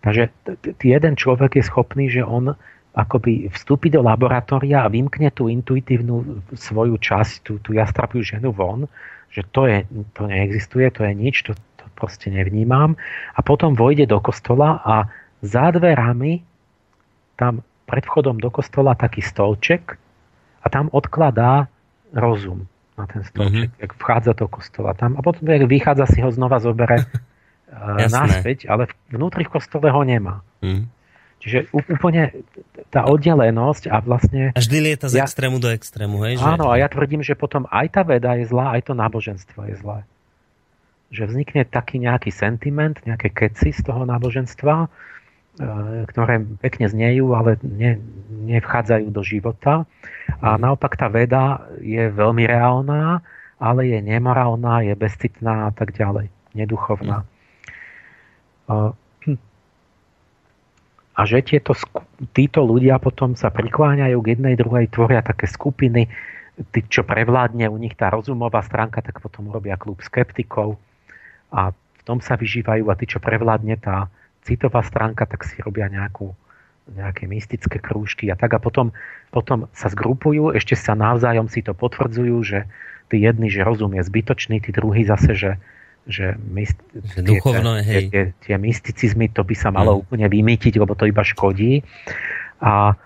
Takže 0.00 0.30
jeden 0.80 1.14
človek 1.18 1.58
je 1.58 1.64
schopný, 1.66 2.08
že 2.08 2.24
on 2.24 2.54
akoby 2.96 3.52
vstúpi 3.52 3.92
do 3.92 4.00
laboratória 4.00 4.82
a 4.82 4.90
vymkne 4.90 5.30
tú 5.34 5.52
intuitívnu 5.52 6.42
svoju 6.56 6.96
časť, 6.96 7.34
tú, 7.44 7.52
tú 7.60 7.76
jastrapiu 7.76 8.24
ženu 8.24 8.54
von, 8.54 8.88
že 9.28 9.44
to, 9.52 9.68
je, 9.68 9.84
to 10.16 10.24
neexistuje, 10.24 10.88
to 10.88 11.04
je 11.04 11.12
nič, 11.12 11.44
to, 11.44 11.52
proste 11.98 12.30
nevnímam. 12.30 12.94
A 13.34 13.42
potom 13.42 13.74
vojde 13.74 14.06
do 14.06 14.22
kostola 14.22 14.78
a 14.78 15.10
za 15.42 15.74
dverami 15.74 16.46
tam 17.34 17.66
pred 17.90 18.06
vchodom 18.06 18.38
do 18.38 18.54
kostola 18.54 18.94
taký 18.94 19.18
stolček 19.26 19.98
a 20.62 20.66
tam 20.70 20.86
odkladá 20.94 21.66
rozum 22.14 22.70
na 22.94 23.06
ten 23.10 23.26
stolček, 23.26 23.74
mm-hmm. 23.74 23.82
jak 23.82 23.92
vchádza 23.98 24.32
do 24.38 24.46
kostola 24.46 24.94
tam 24.94 25.18
a 25.18 25.20
potom, 25.22 25.46
jak 25.46 25.66
vychádza, 25.66 26.06
si 26.06 26.18
ho 26.22 26.30
znova 26.30 26.62
zobere 26.62 27.02
Jasné. 27.70 28.10
naspäť, 28.10 28.58
ale 28.70 28.90
vnútri 29.10 29.46
v 29.46 29.58
kostole 29.58 29.90
ho 29.90 30.02
nemá. 30.02 30.42
Mm. 30.62 30.90
Čiže 31.38 31.70
úplne 31.70 32.34
tá 32.90 33.06
oddelenosť 33.06 33.86
a 33.94 34.02
vlastne... 34.02 34.50
A 34.50 34.58
vždy 34.58 34.78
lieta 34.82 35.06
z 35.06 35.22
ja, 35.22 35.24
extrému 35.24 35.62
do 35.62 35.70
extrému, 35.70 36.26
hej? 36.26 36.42
Že... 36.42 36.58
Áno, 36.58 36.66
a 36.66 36.74
ja 36.74 36.90
tvrdím, 36.90 37.22
že 37.22 37.38
potom 37.38 37.70
aj 37.70 37.94
tá 37.94 38.02
veda 38.02 38.34
je 38.34 38.50
zlá, 38.50 38.74
aj 38.74 38.90
to 38.90 38.92
náboženstvo 38.98 39.70
je 39.70 39.78
zlé. 39.78 40.02
Že 41.08 41.32
vznikne 41.32 41.62
taký 41.64 42.00
nejaký 42.04 42.28
sentiment, 42.28 42.96
nejaké 43.08 43.32
keci 43.32 43.72
z 43.72 43.80
toho 43.80 44.04
náboženstva, 44.04 44.84
e, 44.84 44.88
ktoré 46.04 46.44
pekne 46.60 46.86
znejú, 46.88 47.32
ale 47.32 47.56
ne, 47.64 47.96
nevchádzajú 48.48 49.08
do 49.08 49.22
života. 49.24 49.88
A 50.44 50.60
naopak 50.60 51.00
tá 51.00 51.08
veda 51.08 51.64
je 51.80 52.12
veľmi 52.12 52.44
reálna, 52.44 53.24
ale 53.58 53.90
je 53.90 53.98
nemorálna, 54.04 54.86
je 54.86 54.94
bezcitná 54.94 55.68
a 55.68 55.72
tak 55.74 55.96
ďalej, 55.96 56.28
neduchovná. 56.54 57.24
Mm. 58.68 58.92
Hm. 59.24 59.38
A 61.16 61.20
že 61.24 61.40
tieto, 61.40 61.72
títo 62.36 62.60
ľudia 62.62 63.00
potom 63.00 63.32
sa 63.32 63.48
prikláňajú 63.48 64.18
k 64.20 64.30
jednej, 64.36 64.54
druhej, 64.60 64.92
tvoria 64.92 65.24
také 65.24 65.48
skupiny, 65.48 66.06
tí, 66.70 66.80
čo 66.86 67.02
prevládne 67.02 67.66
u 67.66 67.76
nich 67.80 67.96
tá 67.96 68.12
rozumová 68.12 68.60
stránka, 68.62 69.00
tak 69.00 69.18
potom 69.18 69.48
urobia 69.48 69.80
klub 69.80 70.04
skeptikov 70.04 70.76
a 71.52 71.72
v 71.72 72.02
tom 72.04 72.18
sa 72.20 72.36
vyžívajú 72.36 72.88
a 72.88 72.98
tí, 72.98 73.04
čo 73.08 73.20
prevládne 73.20 73.76
tá 73.80 74.08
citová 74.44 74.80
stránka, 74.80 75.28
tak 75.28 75.44
si 75.44 75.60
robia 75.60 75.92
nejakú, 75.92 76.32
nejaké 76.88 77.28
mystické 77.28 77.76
krúžky 77.80 78.32
a 78.32 78.36
tak 78.36 78.56
a 78.56 78.60
potom, 78.60 78.96
potom 79.28 79.68
sa 79.76 79.92
zgrupujú, 79.92 80.56
ešte 80.56 80.72
sa 80.72 80.96
navzájom 80.96 81.52
si 81.52 81.60
to 81.60 81.76
potvrdzujú, 81.76 82.36
že 82.44 82.64
tí 83.12 83.24
jedni, 83.24 83.48
že 83.52 83.64
rozum 83.64 83.92
je 83.96 84.04
zbytočný, 84.04 84.60
tí 84.60 84.70
druhí 84.72 85.04
zase, 85.04 85.32
že, 85.36 85.52
že, 86.08 86.36
myst, 86.48 86.76
že 86.96 87.20
duchovno, 87.24 87.80
tie, 87.80 87.84
hej. 87.84 88.04
Tie, 88.08 88.22
tie 88.44 88.56
mysticizmy, 88.56 89.28
to 89.32 89.44
by 89.44 89.56
sa 89.56 89.68
malo 89.68 89.96
mm. 89.96 90.00
úplne 90.04 90.26
vymýtiť, 90.28 90.80
lebo 90.80 90.96
to 90.96 91.08
iba 91.08 91.24
škodí. 91.24 91.84
A, 92.64 92.96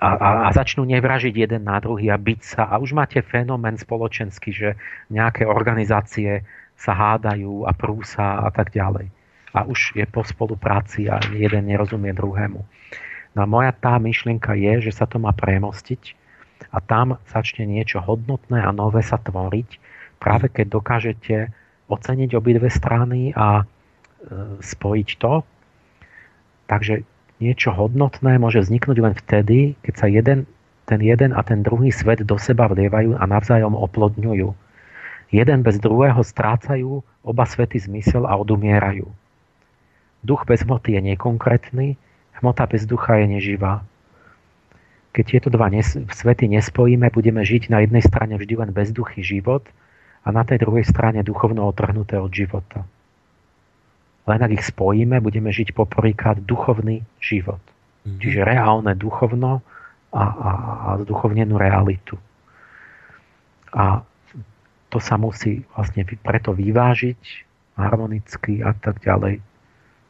a, 0.00 0.08
a, 0.08 0.28
a 0.46 0.48
začnú 0.52 0.84
nevražiť 0.88 1.34
jeden 1.36 1.68
na 1.68 1.78
druhý 1.78 2.10
a 2.10 2.18
byť 2.18 2.40
sa. 2.42 2.62
A 2.68 2.80
už 2.80 2.96
máte 2.96 3.20
fenomén 3.24 3.78
spoločenský, 3.78 4.50
že 4.50 4.68
nejaké 5.12 5.46
organizácie 5.46 6.42
sa 6.84 6.92
hádajú 6.92 7.64
a 7.64 7.72
prúsa 7.72 8.44
a 8.44 8.52
tak 8.52 8.76
ďalej. 8.76 9.08
A 9.56 9.64
už 9.64 9.96
je 9.96 10.04
po 10.04 10.20
spolupráci 10.20 11.08
a 11.08 11.16
jeden 11.32 11.64
nerozumie 11.64 12.12
druhému. 12.12 12.60
No 13.34 13.38
a 13.40 13.46
moja 13.48 13.72
tá 13.72 13.96
myšlienka 13.96 14.52
je, 14.52 14.90
že 14.90 14.92
sa 14.92 15.08
to 15.08 15.16
má 15.16 15.32
premostiť 15.32 16.12
a 16.70 16.78
tam 16.84 17.16
začne 17.26 17.64
niečo 17.64 18.04
hodnotné 18.04 18.60
a 18.60 18.70
nové 18.70 19.00
sa 19.00 19.16
tvoriť, 19.16 19.80
práve 20.20 20.52
keď 20.52 20.66
dokážete 20.68 21.36
oceniť 21.88 22.30
obidve 22.36 22.68
strany 22.68 23.32
a 23.34 23.62
e, 23.62 23.64
spojiť 24.62 25.08
to. 25.18 25.42
Takže 26.70 27.04
niečo 27.42 27.74
hodnotné 27.74 28.38
môže 28.38 28.62
vzniknúť 28.62 28.98
len 29.02 29.14
vtedy, 29.18 29.76
keď 29.82 29.94
sa 29.98 30.06
jeden, 30.08 30.46
ten 30.86 31.00
jeden 31.02 31.34
a 31.34 31.40
ten 31.42 31.60
druhý 31.60 31.90
svet 31.90 32.22
do 32.24 32.38
seba 32.38 32.70
vlievajú 32.70 33.18
a 33.18 33.24
navzájom 33.26 33.74
oplodňujú. 33.74 34.63
Jeden 35.34 35.66
bez 35.66 35.82
druhého 35.82 36.22
strácajú 36.22 37.02
oba 37.26 37.42
svety 37.42 37.82
zmysel 37.82 38.22
a 38.22 38.38
odumierajú. 38.38 39.10
Duch 40.22 40.46
bez 40.46 40.62
hmoty 40.62 40.94
je 40.94 41.00
nekonkrétny, 41.10 41.98
hmota 42.38 42.70
bez 42.70 42.86
ducha 42.86 43.18
je 43.18 43.26
neživá. 43.34 43.82
Keď 45.10 45.24
tieto 45.26 45.48
dva 45.50 45.66
nes- 45.74 45.98
svety 45.98 46.46
nespojíme, 46.46 47.10
budeme 47.10 47.42
žiť 47.42 47.66
na 47.66 47.82
jednej 47.82 48.06
strane 48.06 48.38
vždy 48.38 48.54
len 48.62 48.70
bezduchý 48.70 49.26
život– 49.26 49.66
a 50.24 50.28
na 50.32 50.42
tej 50.42 50.64
druhej 50.64 50.88
strane 50.88 51.20
duchovno 51.20 51.68
otrhnuté 51.68 52.16
od 52.16 52.32
života. 52.32 52.88
Len 54.24 54.40
ak 54.40 54.56
ich 54.56 54.64
spojíme, 54.64 55.20
budeme 55.20 55.52
žiť 55.52 55.76
poprvýkrát 55.76 56.40
duchovný 56.40 57.04
život. 57.20 57.60
Mm-hmm. 57.60 58.18
Čiže 58.24 58.40
reálne 58.40 58.96
duchovno 58.96 59.60
a, 60.16 60.24
a, 60.24 60.50
a 60.80 60.88
duchovnenú 61.04 61.60
realitu. 61.60 62.16
A 63.76 64.00
to 64.94 65.02
sa 65.02 65.18
musí 65.18 65.66
vlastne 65.74 66.06
preto 66.06 66.54
vyvážiť 66.54 67.18
harmonicky 67.74 68.62
a 68.62 68.70
tak 68.78 69.02
ďalej. 69.02 69.42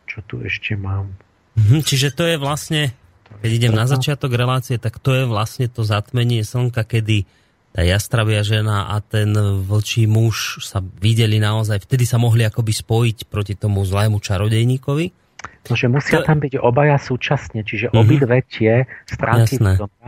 Čo 0.05 0.21
tu 0.29 0.45
ešte 0.45 0.77
mám? 0.77 1.09
Mm-hmm, 1.57 1.81
čiže 1.81 2.13
to 2.13 2.29
je 2.29 2.37
vlastne, 2.37 2.93
keď 3.41 3.51
idem 3.57 3.73
na 3.73 3.89
začiatok 3.89 4.37
relácie, 4.37 4.77
tak 4.77 5.01
to 5.01 5.17
je 5.17 5.25
vlastne 5.25 5.73
to 5.73 5.89
zatmenie 5.89 6.45
slnka, 6.45 6.85
kedy 6.85 7.25
tá 7.73 7.81
jastravia 7.81 8.45
žena 8.45 8.93
a 8.93 9.01
ten 9.01 9.33
vlčí 9.65 10.05
muž 10.05 10.61
sa 10.61 10.85
videli 10.85 11.41
naozaj, 11.41 11.89
vtedy 11.89 12.05
sa 12.05 12.21
mohli 12.21 12.45
akoby 12.45 12.71
spojiť 12.71 13.27
proti 13.33 13.57
tomu 13.57 13.83
zlému 13.89 14.21
čarodejníkovi. 14.21 15.24
No, 15.65 15.81
že 15.81 15.89
musia 15.89 16.21
to... 16.21 16.29
tam 16.29 16.45
byť 16.45 16.61
obaja 16.61 17.01
súčasne, 17.01 17.65
čiže 17.65 17.89
mm-hmm. 17.89 18.03
obidve 18.05 18.37
tie 18.45 18.85
stránky 19.09 19.57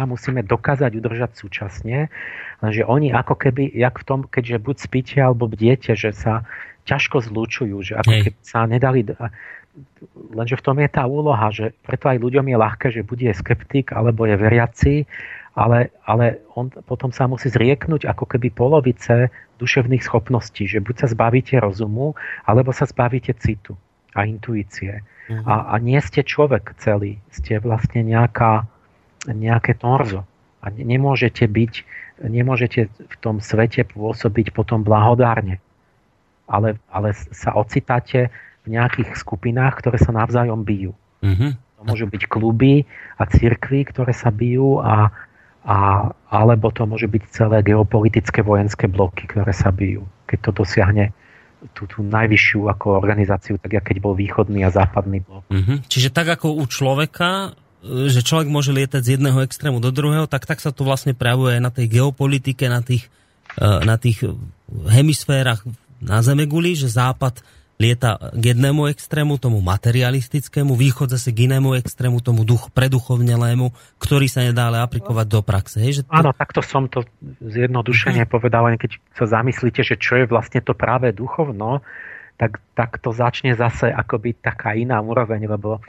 musíme 0.04 0.44
dokázať 0.44 0.92
udržať 0.92 1.32
súčasne, 1.32 2.12
lenže 2.60 2.84
oni 2.84 3.08
ako 3.16 3.40
keby, 3.40 3.72
jak 3.72 3.96
v 3.96 4.04
tom, 4.04 4.20
keďže 4.28 4.56
buď 4.60 4.76
spíte 4.76 5.16
alebo 5.24 5.48
bdiete, 5.48 5.96
že 5.96 6.12
sa 6.12 6.44
ťažko 6.84 7.24
zlúčujú, 7.24 7.76
že 7.80 7.92
ako 7.96 8.12
Hej. 8.12 8.22
keby 8.28 8.40
sa 8.44 8.60
nedali... 8.68 9.00
Lenže 10.32 10.56
v 10.56 10.64
tom 10.64 10.76
je 10.80 10.88
tá 10.88 11.04
úloha, 11.04 11.52
že 11.52 11.76
preto 11.84 12.08
aj 12.08 12.16
ľuďom 12.16 12.48
je 12.48 12.56
ľahké, 12.56 12.86
že 12.96 13.04
bude 13.04 13.28
skeptik 13.28 13.92
alebo 13.92 14.24
je 14.24 14.32
veriaci, 14.32 14.94
ale, 15.52 15.92
ale 16.08 16.40
on 16.56 16.72
potom 16.72 17.12
sa 17.12 17.28
musí 17.28 17.52
zrieknúť 17.52 18.08
ako 18.08 18.24
keby 18.24 18.56
polovice 18.56 19.28
duševných 19.60 20.00
schopností, 20.00 20.64
že 20.64 20.80
buď 20.80 21.04
sa 21.04 21.06
zbavíte 21.12 21.60
rozumu, 21.60 22.16
alebo 22.48 22.72
sa 22.72 22.88
zbavíte 22.88 23.36
citu 23.36 23.76
a 24.16 24.24
intuície. 24.24 25.04
Uh-huh. 25.28 25.44
A, 25.44 25.54
a 25.70 25.74
nie 25.76 26.00
ste 26.00 26.24
človek 26.24 26.72
celý, 26.80 27.20
ste 27.28 27.60
vlastne 27.60 28.00
nejaká, 28.00 28.64
nejaké 29.28 29.76
torzo. 29.76 30.24
A 30.64 30.72
nemôžete 30.72 31.46
byť, 31.46 31.72
nemôžete 32.26 32.88
v 32.88 33.14
tom 33.20 33.38
svete 33.44 33.84
pôsobiť 33.86 34.56
potom 34.56 34.82
blahodárne. 34.82 35.60
Ale, 36.48 36.80
ale 36.90 37.12
sa 37.12 37.54
ocitáte 37.54 38.32
v 38.66 38.74
nejakých 38.74 39.14
skupinách, 39.14 39.78
ktoré 39.84 40.00
sa 40.00 40.10
navzájom 40.10 40.64
bijú. 40.64 40.96
Uh-huh. 41.22 41.54
To 41.76 41.82
môžu 41.84 42.08
byť 42.08 42.22
kluby 42.26 42.88
a 43.20 43.28
cirkvy, 43.28 43.84
ktoré 43.86 44.16
sa 44.16 44.32
bijú 44.32 44.80
a, 44.80 45.12
a, 45.62 45.76
alebo 46.32 46.72
to 46.72 46.88
môže 46.88 47.06
byť 47.06 47.22
celé 47.30 47.60
geopolitické 47.62 48.40
vojenské 48.40 48.88
bloky, 48.88 49.28
ktoré 49.28 49.52
sa 49.52 49.68
bijú. 49.70 50.08
Keď 50.26 50.38
to 50.40 50.50
dosiahne 50.64 51.12
tú, 51.72 51.88
tú 51.88 52.04
najvyššiu 52.04 52.68
ako 52.70 52.98
organizáciu, 52.98 53.56
tak 53.56 53.82
keď 53.82 53.96
bol 53.98 54.14
východný 54.14 54.62
a 54.62 54.70
západný 54.70 55.24
blok. 55.24 55.42
Mm-hmm. 55.48 55.88
Čiže 55.90 56.14
tak 56.14 56.30
ako 56.36 56.58
u 56.58 56.64
človeka, 56.68 57.56
e, 57.82 58.10
že 58.12 58.22
človek 58.22 58.46
môže 58.50 58.70
lietať 58.70 59.02
z 59.02 59.12
jedného 59.18 59.42
extrému 59.42 59.82
do 59.82 59.90
druhého, 59.90 60.30
tak 60.30 60.46
tak 60.46 60.62
sa 60.62 60.70
to 60.70 60.86
vlastne 60.86 61.16
prejavuje 61.16 61.58
aj 61.58 61.62
na 61.62 61.72
tej 61.72 61.86
geopolitike, 62.00 62.70
na 62.70 62.84
tých, 62.84 63.10
e, 63.58 63.66
na 63.82 63.96
tých 63.98 64.22
hemisférach 64.90 65.62
na 66.00 66.20
Zemeguli, 66.20 66.76
že 66.76 66.92
západ 66.92 67.40
lieta 67.76 68.16
k 68.32 68.56
jednému 68.56 68.88
extrému, 68.88 69.36
tomu 69.36 69.60
materialistickému, 69.60 70.72
východ 70.72 71.12
zase 71.12 71.32
k 71.32 71.44
inému 71.48 71.76
extrému, 71.76 72.24
tomu 72.24 72.48
duch 72.48 72.72
preduchovnelému, 72.72 73.72
ktorý 74.00 74.26
sa 74.26 74.44
nedá 74.44 74.72
ale 74.72 74.80
aplikovať 74.80 75.26
do 75.28 75.40
praxe. 75.44 75.76
Hej, 75.84 76.00
že 76.00 76.02
to... 76.08 76.12
Áno, 76.12 76.32
takto 76.32 76.64
som 76.64 76.88
to 76.88 77.04
zjednodušene 77.44 78.24
uh-huh. 78.24 78.32
povedal, 78.32 78.64
keď 78.80 78.96
sa 79.12 79.28
zamyslíte, 79.28 79.84
že 79.84 80.00
čo 80.00 80.16
je 80.20 80.24
vlastne 80.24 80.64
to 80.64 80.72
práve 80.72 81.12
duchovno, 81.12 81.84
tak, 82.40 82.60
tak 82.76 83.00
to 83.00 83.12
začne 83.12 83.56
zase 83.56 83.88
akoby 83.88 84.36
taká 84.36 84.76
iná 84.76 85.00
úroveň, 85.00 85.48
lebo 85.48 85.80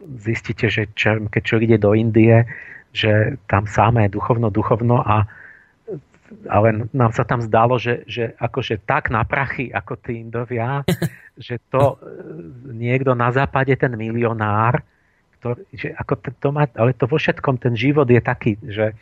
zistíte, 0.00 0.68
že 0.68 0.92
čo, 0.92 1.24
keď 1.28 1.42
človek 1.44 1.64
ide 1.72 1.78
do 1.80 1.96
Indie, 1.96 2.44
že 2.92 3.40
tam 3.48 3.68
samé 3.68 4.08
duchovno, 4.08 4.48
duchovno 4.48 5.00
a 5.04 5.28
ale 6.50 6.90
nám 6.90 7.12
sa 7.14 7.22
tam 7.22 7.42
zdalo, 7.42 7.78
že, 7.78 8.02
že 8.08 8.34
akože 8.38 8.82
tak 8.82 9.14
na 9.14 9.22
prachy, 9.22 9.70
ako 9.70 9.98
tí 10.00 10.22
Indovia, 10.22 10.82
že 11.46 11.62
to 11.70 11.96
e, 11.96 12.74
niekto 12.74 13.14
na 13.14 13.30
západe, 13.30 13.74
ten 13.78 13.94
milionár, 13.94 14.82
ktorý, 15.38 15.62
že 15.70 15.88
ako 15.94 16.12
to 16.38 16.48
má, 16.50 16.66
ale 16.74 16.96
to 16.96 17.06
vo 17.06 17.20
všetkom 17.20 17.60
ten 17.60 17.74
život 17.78 18.08
je 18.08 18.20
taký, 18.20 18.58
že 18.64 18.96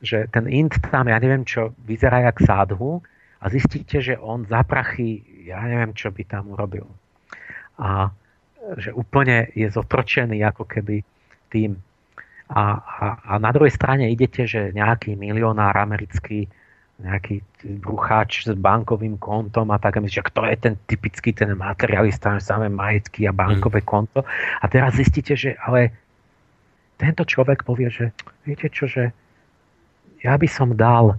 že 0.00 0.26
ten 0.32 0.48
int 0.48 0.72
tam, 0.88 1.12
ja 1.12 1.20
neviem 1.20 1.44
čo, 1.44 1.76
vyzerá 1.84 2.24
jak 2.24 2.40
sádhu 2.40 3.04
a 3.40 3.44
zistíte, 3.52 4.00
že 4.00 4.16
on 4.16 4.48
za 4.48 4.64
prachy, 4.64 5.20
ja 5.44 5.60
neviem, 5.68 5.92
čo 5.92 6.08
by 6.08 6.24
tam 6.24 6.56
urobil. 6.56 6.88
A 7.76 8.08
že 8.76 8.92
úplne 8.92 9.48
je 9.56 9.68
zotročený 9.68 10.40
ako 10.44 10.64
keby 10.68 11.04
tým. 11.52 11.80
A, 12.50 12.82
a, 12.82 13.06
a 13.22 13.32
na 13.38 13.50
druhej 13.54 13.70
strane 13.70 14.10
idete, 14.10 14.42
že 14.42 14.74
nejaký 14.74 15.14
milionár 15.14 15.78
americký, 15.78 16.50
nejaký 16.98 17.40
brucháč 17.80 18.44
s 18.44 18.52
bankovým 18.52 19.16
kontom 19.22 19.70
a 19.70 19.78
tak, 19.78 19.96
a 19.96 20.04
myslíte, 20.04 20.20
že 20.20 20.28
kto 20.28 20.40
je 20.50 20.56
ten 20.58 20.74
typický 20.90 21.30
ten 21.30 21.54
materialista, 21.54 22.42
samé 22.42 22.66
majetky 22.66 23.24
a 23.24 23.32
bankové 23.32 23.80
mm. 23.80 23.88
konto. 23.88 24.26
A 24.60 24.64
teraz 24.66 24.98
zistíte, 24.98 25.38
že 25.38 25.54
ale 25.62 25.94
tento 26.98 27.24
človek 27.24 27.64
povie, 27.64 27.88
že 27.88 28.12
viete 28.44 28.68
čo, 28.68 28.90
že 28.90 29.14
ja 30.20 30.36
by 30.36 30.48
som 30.50 30.76
dal 30.76 31.16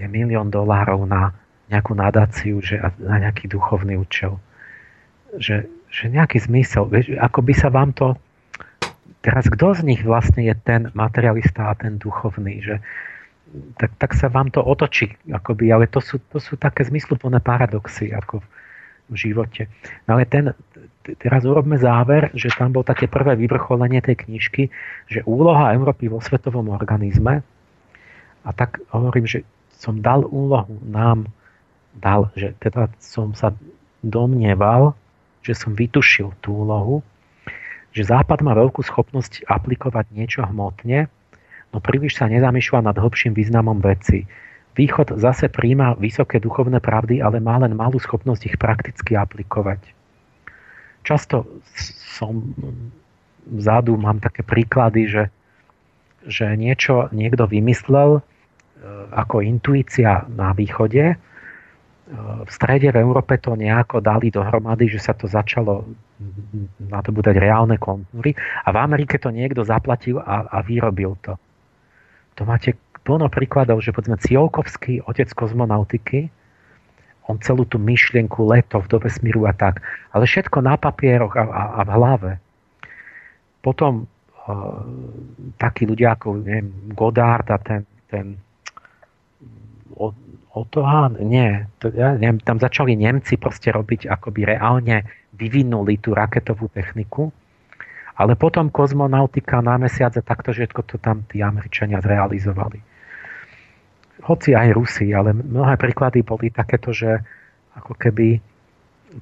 je 0.00 0.06
milión 0.08 0.48
dolárov 0.48 1.04
na 1.04 1.36
nejakú 1.70 1.94
nadáciu, 1.94 2.58
že, 2.58 2.80
na 2.98 3.22
nejaký 3.22 3.46
duchovný 3.46 4.00
účel. 4.00 4.40
Že, 5.38 5.70
že 5.92 6.04
nejaký 6.10 6.42
zmysel. 6.42 6.88
Vieš, 6.90 7.14
ako 7.20 7.44
by 7.46 7.52
sa 7.54 7.68
vám 7.70 7.94
to... 7.94 8.16
Teraz 9.20 9.44
kto 9.52 9.76
z 9.76 9.84
nich 9.84 10.00
vlastne 10.00 10.44
je 10.44 10.54
ten 10.56 10.88
materialista 10.96 11.68
a 11.68 11.76
ten 11.76 12.00
duchovný? 12.00 12.64
Že, 12.64 12.76
tak, 13.76 13.90
tak 14.00 14.10
sa 14.16 14.32
vám 14.32 14.48
to 14.48 14.64
otočí. 14.64 15.12
Akoby, 15.28 15.68
ale 15.68 15.86
to 15.92 16.00
sú, 16.00 16.20
to 16.32 16.40
sú 16.40 16.56
také 16.56 16.88
zmysluplné 16.88 17.44
paradoxy 17.44 18.12
ako 18.16 18.40
v, 18.40 18.46
v 19.12 19.14
živote. 19.28 19.68
No 20.08 20.16
ale 20.16 20.24
ten, 20.24 20.56
teraz 21.20 21.44
urobme 21.44 21.76
záver, 21.76 22.32
že 22.32 22.48
tam 22.54 22.72
bol 22.72 22.86
také 22.86 23.12
prvé 23.12 23.36
vyvrcholenie 23.36 24.00
tej 24.00 24.24
knižky, 24.24 24.72
že 25.10 25.20
úloha 25.28 25.76
Európy 25.76 26.08
vo 26.08 26.24
svetovom 26.24 26.72
organizme 26.72 27.44
a 28.44 28.50
tak 28.56 28.80
hovorím, 28.88 29.28
že 29.28 29.44
som 29.76 30.00
dal 30.00 30.24
úlohu 30.24 30.80
nám, 30.84 31.28
dal, 31.96 32.32
že 32.36 32.56
teda 32.60 32.88
som 33.00 33.36
sa 33.36 33.52
domnieval, 34.00 34.96
že 35.44 35.56
som 35.56 35.76
vytušil 35.76 36.36
tú 36.40 36.64
úlohu, 36.64 37.04
že 37.90 38.06
Západ 38.06 38.40
má 38.46 38.54
veľkú 38.54 38.82
schopnosť 38.82 39.46
aplikovať 39.50 40.10
niečo 40.14 40.46
hmotne, 40.46 41.10
no 41.70 41.78
príliš 41.78 42.18
sa 42.18 42.30
nezamýšľa 42.30 42.90
nad 42.90 42.96
hlbším 42.96 43.34
významom 43.34 43.78
veci. 43.82 44.26
Východ 44.78 45.18
zase 45.18 45.50
príjma 45.50 45.98
vysoké 45.98 46.38
duchovné 46.38 46.78
pravdy, 46.78 47.18
ale 47.18 47.42
má 47.42 47.58
len 47.58 47.74
malú 47.74 47.98
schopnosť 47.98 48.54
ich 48.54 48.56
prakticky 48.56 49.18
aplikovať. 49.18 49.82
Často 51.02 51.48
som 52.14 52.54
vzadu, 53.50 53.98
mám 53.98 54.22
také 54.22 54.46
príklady, 54.46 55.10
že, 55.10 55.24
že 56.28 56.54
niečo 56.54 57.10
niekto 57.10 57.50
vymyslel, 57.50 58.22
E, 58.80 58.86
ako 59.12 59.44
intuícia 59.44 60.24
na 60.32 60.56
východe. 60.56 61.04
E, 61.12 61.16
v 62.40 62.50
strede 62.50 62.88
v 62.88 63.00
Európe 63.04 63.36
to 63.36 63.52
nejako 63.52 64.00
dali 64.00 64.32
dohromady, 64.32 64.88
že 64.88 65.04
sa 65.04 65.12
to 65.12 65.28
začalo 65.28 65.84
nadobúdať 66.78 67.36
reálne 67.40 67.80
kontúry 67.80 68.36
a 68.64 68.68
v 68.70 68.76
Amerike 68.76 69.16
to 69.16 69.32
niekto 69.32 69.64
zaplatil 69.64 70.20
a, 70.20 70.48
a 70.48 70.58
vyrobil 70.60 71.16
to. 71.24 71.36
To 72.36 72.42
máte 72.44 72.76
plno 73.04 73.32
príkladov, 73.32 73.80
že 73.80 73.92
povedzme 73.96 74.20
Ciolkovský, 74.20 75.00
otec 75.08 75.32
kozmonautiky, 75.32 76.28
on 77.28 77.38
celú 77.40 77.62
tú 77.64 77.78
myšlienku 77.78 78.42
letov 78.42 78.90
do 78.90 78.98
vesmíru 78.98 79.46
a 79.46 79.54
tak, 79.54 79.80
ale 80.10 80.26
všetko 80.26 80.58
na 80.66 80.74
papieroch 80.74 81.38
a, 81.38 81.44
a, 81.46 81.62
a 81.78 81.80
v 81.86 81.90
hlave. 81.94 82.32
Potom 83.62 84.04
uh, 84.04 84.82
takí 85.60 85.86
ľudia 85.86 86.18
ako 86.18 86.42
neviem, 86.42 86.74
Godard 86.90 87.46
a 87.48 87.56
ten, 87.62 87.86
ten 88.10 88.34
Otohan? 90.50 91.14
Nie. 91.22 91.70
To, 91.78 91.94
ja 91.94 92.18
neviem, 92.18 92.42
tam 92.42 92.58
začali 92.58 92.98
Nemci 92.98 93.38
proste 93.38 93.70
robiť, 93.70 94.10
akoby 94.10 94.50
reálne 94.50 95.06
vyvinuli 95.38 96.02
tú 96.02 96.10
raketovú 96.10 96.66
techniku, 96.74 97.30
ale 98.18 98.34
potom 98.34 98.68
kozmonautika 98.68 99.62
na 99.62 99.78
mesiace 99.78 100.20
takto, 100.26 100.50
že 100.50 100.66
to 100.66 100.98
tam 100.98 101.22
tí 101.30 101.38
Američania 101.40 102.02
zrealizovali. 102.02 102.82
Hoci 104.26 104.52
aj 104.52 104.68
Rusi, 104.76 105.14
ale 105.14 105.32
mnohé 105.32 105.80
príklady 105.80 106.20
boli 106.26 106.52
takéto, 106.52 106.92
že 106.92 107.22
ako 107.78 107.96
keby 107.96 108.42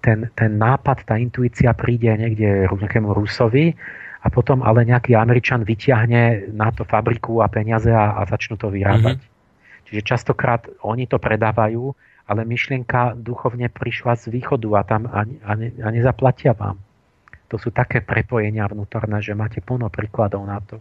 ten, 0.00 0.32
ten 0.34 0.50
nápad, 0.58 1.06
tá 1.06 1.14
intuícia 1.20 1.70
príde 1.76 2.10
niekde 2.12 2.66
nejakému 2.66 3.14
Rusovi 3.14 3.76
a 4.24 4.26
potom 4.28 4.60
ale 4.66 4.82
nejaký 4.84 5.14
Američan 5.14 5.62
vyťahne 5.62 6.50
na 6.56 6.68
to 6.74 6.82
fabriku 6.82 7.40
a 7.40 7.46
peniaze 7.46 7.88
a, 7.88 8.18
a 8.18 8.26
začnú 8.26 8.58
to 8.58 8.68
vyrábať. 8.72 9.22
Mm-hmm. 9.22 9.37
Čiže 9.88 10.04
častokrát 10.04 10.68
oni 10.84 11.08
to 11.08 11.16
predávajú, 11.16 11.96
ale 12.28 12.44
myšlienka 12.44 13.16
duchovne 13.16 13.72
prišla 13.72 14.20
z 14.20 14.28
východu 14.28 14.68
a 14.76 14.82
tam 14.84 15.08
a, 15.08 15.24
a, 15.24 15.52
ne, 15.56 15.72
a 15.80 15.88
nezaplatia 15.88 16.52
vám. 16.52 16.76
To 17.48 17.56
sú 17.56 17.72
také 17.72 18.04
prepojenia 18.04 18.68
vnútorné, 18.68 19.24
že 19.24 19.32
máte 19.32 19.64
plno 19.64 19.88
príkladov 19.88 20.44
na 20.44 20.60
to. 20.60 20.76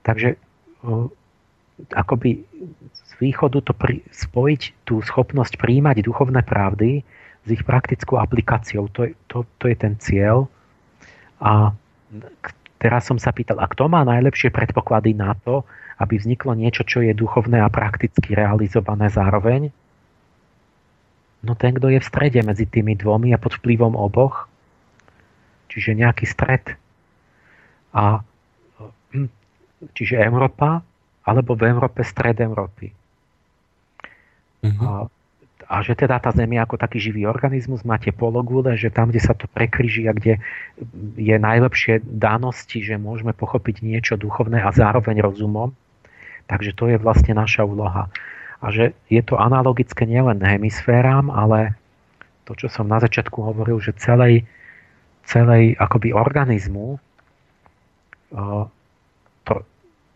Takže 0.00 0.40
akoby 1.92 2.48
z 2.96 3.10
východu 3.20 3.60
to 3.60 3.76
pri, 3.76 4.00
spojiť 4.08 4.88
tú 4.88 5.04
schopnosť 5.04 5.60
príjmať 5.60 6.00
duchovné 6.00 6.40
pravdy 6.40 7.04
s 7.44 7.48
ich 7.52 7.60
praktickou 7.60 8.16
aplikáciou. 8.16 8.88
To, 8.96 9.12
to, 9.28 9.44
to 9.60 9.64
je 9.68 9.76
ten 9.76 10.00
cieľ. 10.00 10.48
A 11.44 11.76
teraz 12.80 13.04
som 13.04 13.20
sa 13.20 13.36
pýtal, 13.36 13.60
a 13.60 13.68
kto 13.68 13.92
má 13.92 14.00
najlepšie 14.08 14.48
predpoklady 14.48 15.12
na 15.12 15.36
to, 15.44 15.68
aby 15.98 16.14
vzniklo 16.14 16.54
niečo, 16.54 16.86
čo 16.86 17.02
je 17.02 17.10
duchovné 17.10 17.58
a 17.58 17.68
prakticky 17.68 18.38
realizované 18.38 19.10
zároveň? 19.10 19.74
No 21.42 21.54
ten, 21.54 21.74
kto 21.74 21.90
je 21.90 22.02
v 22.02 22.08
strede 22.08 22.40
medzi 22.42 22.66
tými 22.66 22.94
dvomi 22.98 23.34
a 23.34 23.38
pod 23.38 23.58
vplyvom 23.58 23.94
oboch, 23.94 24.46
čiže 25.70 25.98
nejaký 25.98 26.26
stred. 26.26 26.74
A 27.94 28.22
čiže 29.94 30.18
Európa, 30.18 30.82
alebo 31.26 31.54
v 31.54 31.70
Európe 31.70 32.02
stred 32.02 32.42
Európy. 32.42 32.90
Mm-hmm. 34.66 34.82
A, 34.82 35.06
a 35.70 35.74
že 35.86 35.94
teda 35.94 36.18
tá 36.18 36.34
Zem 36.34 36.58
je 36.58 36.60
ako 36.62 36.74
taký 36.78 36.98
živý 36.98 37.30
organizmus, 37.30 37.86
máte 37.86 38.10
pologule, 38.10 38.74
že 38.74 38.90
tam, 38.90 39.14
kde 39.14 39.22
sa 39.22 39.38
to 39.38 39.46
prekryží 39.46 40.10
a 40.10 40.14
kde 40.14 40.42
je 41.14 41.36
najlepšie 41.38 42.02
danosti, 42.02 42.82
že 42.82 42.98
môžeme 42.98 43.30
pochopiť 43.30 43.86
niečo 43.86 44.14
duchovné 44.18 44.58
a 44.58 44.74
zároveň 44.74 45.22
rozumom, 45.22 45.70
Takže 46.48 46.72
to 46.72 46.88
je 46.88 46.96
vlastne 46.96 47.36
naša 47.36 47.62
úloha. 47.68 48.08
A 48.58 48.74
že 48.74 48.96
je 49.06 49.22
to 49.22 49.38
analogické 49.38 50.08
nielen 50.08 50.42
hemisféram, 50.42 51.30
ale 51.30 51.78
to, 52.48 52.56
čo 52.56 52.72
som 52.72 52.88
na 52.88 52.98
začiatku 52.98 53.38
hovoril, 53.38 53.78
že 53.78 53.94
celej, 54.00 54.48
celej 55.28 55.76
akoby 55.76 56.16
organizmu, 56.16 56.96
to, 59.44 59.54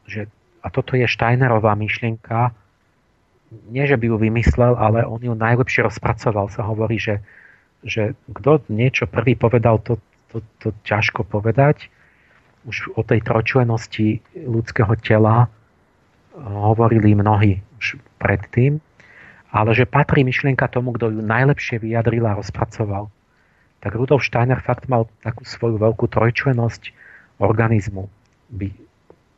že, 0.09 0.27
a 0.65 0.67
toto 0.73 0.97
je 0.97 1.05
Steinerová 1.05 1.77
myšlienka, 1.77 2.57
nie, 3.69 3.85
že 3.85 4.01
by 4.01 4.09
ju 4.09 4.17
vymyslel, 4.17 4.73
ale 4.81 5.05
on 5.05 5.21
ju 5.21 5.37
najlepšie 5.37 5.85
rozpracoval. 5.85 6.49
Sa 6.49 6.65
hovorí, 6.65 6.97
že, 6.97 7.21
že 7.85 8.17
kto 8.33 8.65
niečo 8.73 9.05
prvý 9.05 9.37
povedal, 9.37 9.77
to, 9.85 10.01
to, 10.33 10.41
to 10.57 10.73
ťažko 10.89 11.29
povedať. 11.29 11.93
Už 12.65 12.97
o 12.97 13.05
tej 13.05 13.21
trojčlenosti 13.21 14.25
ľudského 14.49 14.97
tela 15.05 15.53
hovorili 16.37 17.13
mnohí 17.13 17.61
už 17.79 18.01
predtým, 18.17 18.81
ale 19.53 19.77
že 19.77 19.85
patrí 19.85 20.25
myšlienka 20.25 20.65
tomu, 20.73 20.97
kto 20.97 21.13
ju 21.13 21.21
najlepšie 21.21 21.77
vyjadril 21.83 22.25
a 22.25 22.39
rozpracoval. 22.39 23.13
Tak 23.85 23.93
Rudolf 23.99 24.25
Steiner 24.25 24.63
fakt 24.63 24.89
mal 24.89 25.11
takú 25.21 25.45
svoju 25.45 25.77
veľkú 25.77 26.09
trojčlenosť 26.09 26.95
organizmu. 27.43 28.09
By 28.55 28.69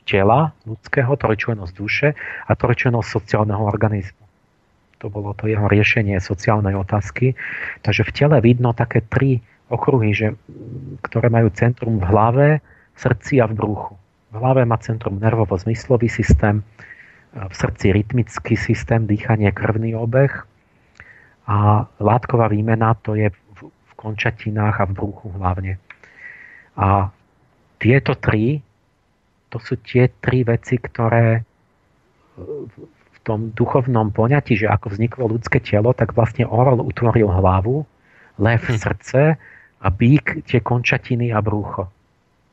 tela 0.04 0.52
ľudského, 0.68 1.16
trojčlenosť 1.16 1.72
duše 1.74 2.08
a 2.46 2.52
trojčlenosť 2.52 3.08
sociálneho 3.08 3.64
organizmu. 3.64 4.22
To 5.02 5.10
bolo 5.10 5.32
to 5.34 5.48
jeho 5.48 5.66
riešenie 5.66 6.20
sociálnej 6.20 6.76
otázky. 6.76 7.34
Takže 7.82 8.04
v 8.08 8.14
tele 8.14 8.36
vidno 8.44 8.76
také 8.76 9.02
tri 9.04 9.40
okruhy, 9.72 10.12
že, 10.12 10.36
ktoré 11.08 11.32
majú 11.32 11.48
centrum 11.56 11.98
v 11.98 12.04
hlave, 12.04 12.48
v 12.94 12.98
srdci 13.00 13.40
a 13.40 13.48
v 13.48 13.56
bruchu. 13.56 13.96
V 14.30 14.36
hlave 14.38 14.62
má 14.68 14.76
centrum 14.78 15.16
nervovo-zmyslový 15.18 16.06
systém, 16.06 16.62
v 17.35 17.55
srdci 17.55 17.90
rytmický 17.90 18.55
systém, 18.55 19.06
dýchanie, 19.11 19.51
krvný 19.51 19.98
obeh 19.98 20.31
a 21.51 21.85
látková 21.98 22.48
výmena 22.48 22.94
to 23.02 23.19
je 23.19 23.28
v 23.31 23.93
končatinách 23.98 24.81
a 24.81 24.89
v 24.89 24.97
bruchu 24.97 25.28
hlavne. 25.35 25.82
A 26.78 27.11
tieto 27.82 28.15
tri, 28.15 28.62
to 29.51 29.59
sú 29.59 29.82
tie 29.82 30.09
tri 30.23 30.47
veci, 30.47 30.78
ktoré 30.78 31.43
v 32.39 33.19
tom 33.27 33.51
duchovnom 33.55 34.15
poňatí, 34.15 34.59
že 34.59 34.70
ako 34.70 34.94
vzniklo 34.94 35.31
ľudské 35.31 35.59
telo, 35.59 35.94
tak 35.94 36.15
vlastne 36.15 36.47
orol 36.47 36.82
utvoril 36.82 37.31
hlavu, 37.31 37.86
lev 38.39 38.62
srdce 38.62 39.39
a 39.85 39.86
bík 39.90 40.47
tie 40.47 40.62
končatiny 40.62 41.31
a 41.31 41.39
brucho. 41.43 41.90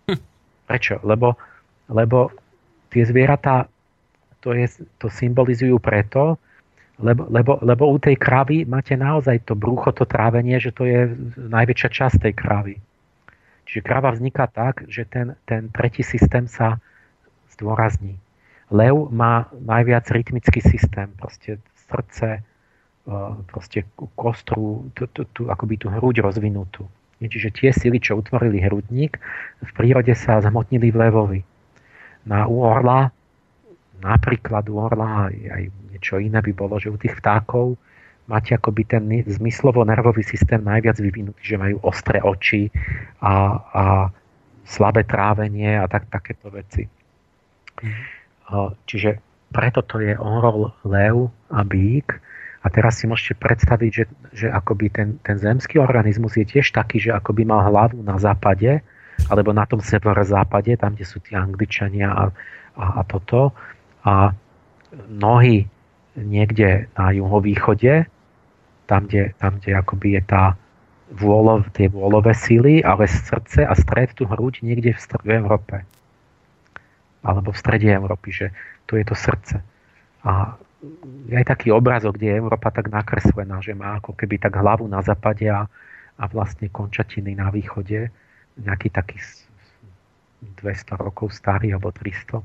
Hm. 0.09 0.21
Prečo? 0.65 1.01
Lebo 1.05 1.37
lebo 1.91 2.31
tie 2.87 3.03
zvieratá 3.03 3.67
to, 4.41 4.57
je, 4.57 4.67
to 4.97 5.07
symbolizujú 5.07 5.77
preto, 5.77 6.41
lebo, 7.01 7.25
lebo, 7.29 7.57
lebo 7.61 7.83
u 7.89 7.97
tej 7.97 8.13
kravy 8.17 8.65
máte 8.65 8.93
naozaj 8.93 9.41
to 9.45 9.57
brucho, 9.57 9.89
to 9.89 10.05
trávenie, 10.05 10.61
že 10.61 10.69
to 10.69 10.85
je 10.85 11.09
najväčšia 11.37 11.89
časť 11.89 12.17
tej 12.29 12.33
kravy. 12.37 12.75
Čiže 13.65 13.87
krava 13.87 14.11
vzniká 14.11 14.51
tak, 14.51 14.85
že 14.85 15.07
ten, 15.07 15.33
ten 15.47 15.71
tretí 15.71 16.03
systém 16.05 16.45
sa 16.45 16.77
zdôrazní. 17.57 18.19
Lev 18.67 19.09
má 19.09 19.47
najviac 19.57 20.07
rytmický 20.11 20.59
systém, 20.59 21.07
proste 21.15 21.57
srdce, 21.87 22.39
e, 22.39 23.13
proste 23.47 23.87
kostru, 24.15 24.91
tú, 24.91 25.07
tú, 25.11 25.23
tú, 25.31 25.41
akoby 25.47 25.75
tú 25.79 25.87
hruď 25.87 26.23
rozvinutú. 26.23 26.83
Čiže 27.21 27.53
tie 27.53 27.69
sily, 27.69 28.01
čo 28.01 28.17
utvorili 28.17 28.57
hrudník, 28.59 29.21
v 29.61 29.71
prírode 29.77 30.17
sa 30.17 30.41
zhmotnili 30.41 30.89
v 30.89 30.97
levovi. 30.97 31.39
Na 32.25 32.49
u 32.49 32.65
orla, 32.65 33.13
napríklad 34.01 34.65
u 34.67 34.81
orla 34.81 35.29
aj, 35.29 35.35
aj 35.37 35.63
niečo 35.93 36.17
iné 36.17 36.41
by 36.41 36.51
bolo, 36.57 36.81
že 36.81 36.89
u 36.89 36.97
tých 36.97 37.15
vtákov 37.21 37.77
máte 38.25 38.55
akoby 38.55 38.83
ten 38.87 39.03
zmyslovo-nervový 39.27 40.23
systém 40.23 40.61
najviac 40.61 40.97
vyvinutý, 40.97 41.41
že 41.41 41.61
majú 41.61 41.77
ostré 41.83 42.23
oči 42.23 42.71
a, 43.19 43.33
a 43.59 43.83
slabé 44.63 45.03
trávenie 45.03 45.75
a 45.75 45.85
tak, 45.91 46.07
takéto 46.07 46.47
veci. 46.47 46.87
Mm. 47.81 47.93
Čiže 48.87 49.19
preto 49.51 49.83
to 49.83 49.99
je 49.99 50.15
orol, 50.15 50.71
lev 50.87 51.31
a 51.51 51.61
bík. 51.63 52.19
A 52.61 52.69
teraz 52.69 53.01
si 53.01 53.09
môžete 53.09 53.41
predstaviť, 53.41 53.91
že, 53.91 54.05
že 54.31 54.47
akoby 54.47 54.93
ten, 54.93 55.09
ten 55.25 55.35
zemský 55.41 55.81
organizmus 55.81 56.37
je 56.37 56.45
tiež 56.45 56.71
taký, 56.77 57.01
že 57.01 57.09
akoby 57.09 57.41
mal 57.41 57.65
hlavu 57.65 58.05
na 58.05 58.21
západe, 58.21 58.85
alebo 59.27 59.49
na 59.49 59.65
tom 59.65 59.81
severozápade, 59.81 60.77
tam, 60.77 60.93
kde 60.93 61.05
sú 61.09 61.17
tí 61.25 61.33
Angličania 61.33 62.13
a, 62.13 62.23
a, 62.77 62.85
a 62.99 63.03
toto. 63.03 63.57
A 64.01 64.33
nohy 65.07 65.69
niekde 66.17 66.91
na 66.97 67.13
juhovýchode, 67.15 68.05
tam, 68.89 69.07
kde, 69.07 69.31
tam, 69.39 69.61
kde 69.61 69.71
akoby 69.77 70.19
je 70.19 70.23
tá 70.27 70.43
vôlo, 71.11 71.63
tie 71.75 71.87
vôlové 71.87 72.35
síly, 72.35 72.83
ale 72.83 73.07
srdce 73.07 73.63
a 73.63 73.73
stred, 73.75 74.11
tú 74.15 74.27
hruď 74.27 74.63
niekde 74.63 74.95
v, 74.95 74.99
v 74.99 75.29
Európe. 75.39 75.75
Alebo 77.21 77.53
v 77.53 77.61
strede 77.61 77.87
Európy, 77.87 78.33
že 78.33 78.47
to 78.89 78.97
je 78.97 79.05
to 79.05 79.15
srdce. 79.15 79.61
A 80.25 80.57
je 81.29 81.35
aj 81.37 81.45
taký 81.45 81.69
obrazok, 81.69 82.17
kde 82.17 82.33
je 82.33 82.39
Európa 82.41 82.73
tak 82.73 82.89
nakreslená, 82.89 83.61
že 83.61 83.77
má 83.77 84.01
ako 84.01 84.17
keby 84.17 84.41
tak 84.41 84.57
hlavu 84.57 84.89
na 84.89 85.05
západe 85.05 85.45
a, 85.45 85.69
a 86.17 86.23
vlastne 86.25 86.67
končatiny 86.73 87.37
na 87.37 87.53
východe, 87.53 88.09
nejaký 88.57 88.89
taký 88.89 89.21
200 90.41 90.97
rokov 90.97 91.37
starý 91.37 91.77
alebo 91.77 91.93
300. 91.93 92.41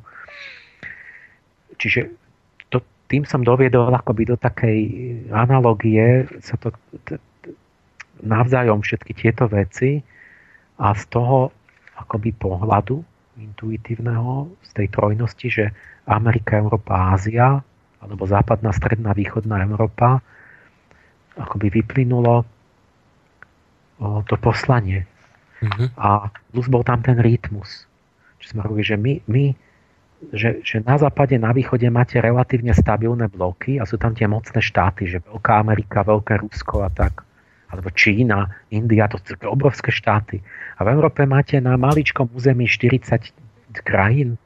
Čiže 1.77 2.01
tým 3.07 3.23
som 3.23 3.47
doviedol 3.47 3.95
akoby 3.95 4.35
do 4.35 4.37
takej 4.37 4.79
analogie 5.31 6.27
sa 6.43 6.59
to 6.59 6.75
t- 7.07 7.19
t- 7.19 7.55
navzájom 8.19 8.83
všetky 8.83 9.15
tieto 9.15 9.47
veci 9.47 10.03
a 10.83 10.91
z 10.91 11.05
toho 11.07 11.55
akoby 11.97 12.35
pohľadu 12.35 12.99
intuitívneho, 13.39 14.51
z 14.65 14.71
tej 14.75 14.87
trojnosti, 14.91 15.47
že 15.49 15.65
Amerika, 16.09 16.59
Európa, 16.59 17.15
Ázia, 17.15 17.63
alebo 18.03 18.27
západná, 18.27 18.75
stredná, 18.75 19.15
východná 19.15 19.63
Európa, 19.65 20.21
akoby 21.37 21.81
vyplynulo 21.83 22.43
o, 22.43 22.45
to 24.25 24.37
poslanie. 24.41 25.05
Mm-hmm. 25.61 25.89
A 26.01 26.33
plus 26.53 26.69
bol 26.69 26.85
tam 26.85 27.05
ten 27.05 27.21
rytmus. 27.21 27.85
Čiže 28.41 28.57
sme 28.57 28.65
hovorili, 28.65 28.87
že 28.89 28.97
my, 28.97 29.13
my 29.29 29.45
že, 30.33 30.65
že 30.65 30.81
na 30.81 30.97
západe, 30.97 31.37
na 31.37 31.53
východe 31.53 31.85
máte 31.93 32.17
relatívne 32.19 32.73
stabilné 32.73 33.29
bloky 33.29 33.77
a 33.77 33.85
sú 33.85 34.01
tam 34.01 34.17
tie 34.17 34.25
mocné 34.25 34.61
štáty, 34.65 35.05
že 35.07 35.21
Veľká 35.21 35.61
Amerika, 35.61 36.07
Veľké 36.07 36.41
Rusko 36.41 36.89
a 36.89 36.91
tak, 36.91 37.23
alebo 37.69 37.93
Čína, 37.93 38.49
India, 38.73 39.07
to 39.13 39.21
sú 39.21 39.37
obrovské 39.45 39.93
štáty. 39.93 40.41
A 40.81 40.89
v 40.89 40.93
Európe 40.97 41.29
máte 41.29 41.61
na 41.61 41.77
maličkom 41.77 42.33
území 42.33 42.65
40 42.65 43.33
krajín. 43.85 44.41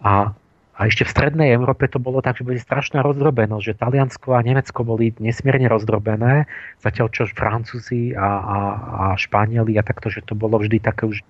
A, 0.00 0.32
a 0.74 0.80
ešte 0.88 1.04
v 1.04 1.12
strednej 1.12 1.52
Európe 1.52 1.84
to 1.86 2.00
bolo 2.00 2.24
tak, 2.24 2.40
že 2.40 2.48
boli 2.48 2.56
strašná 2.56 3.04
rozdrobenosť, 3.04 3.64
že 3.68 3.78
Taliansko 3.78 4.32
a 4.32 4.40
Nemecko 4.40 4.80
boli 4.82 5.12
nesmierne 5.20 5.68
rozdrobené, 5.68 6.48
zatiaľ 6.80 7.12
čo 7.12 7.28
Francúzi 7.28 8.16
a, 8.16 8.28
a, 8.40 8.58
a 8.96 9.04
Španieli 9.14 9.76
a 9.76 9.84
takto, 9.84 10.08
že 10.08 10.24
to 10.24 10.32
bolo 10.32 10.56
vždy 10.56 10.80
také 10.80 11.04
už 11.04 11.20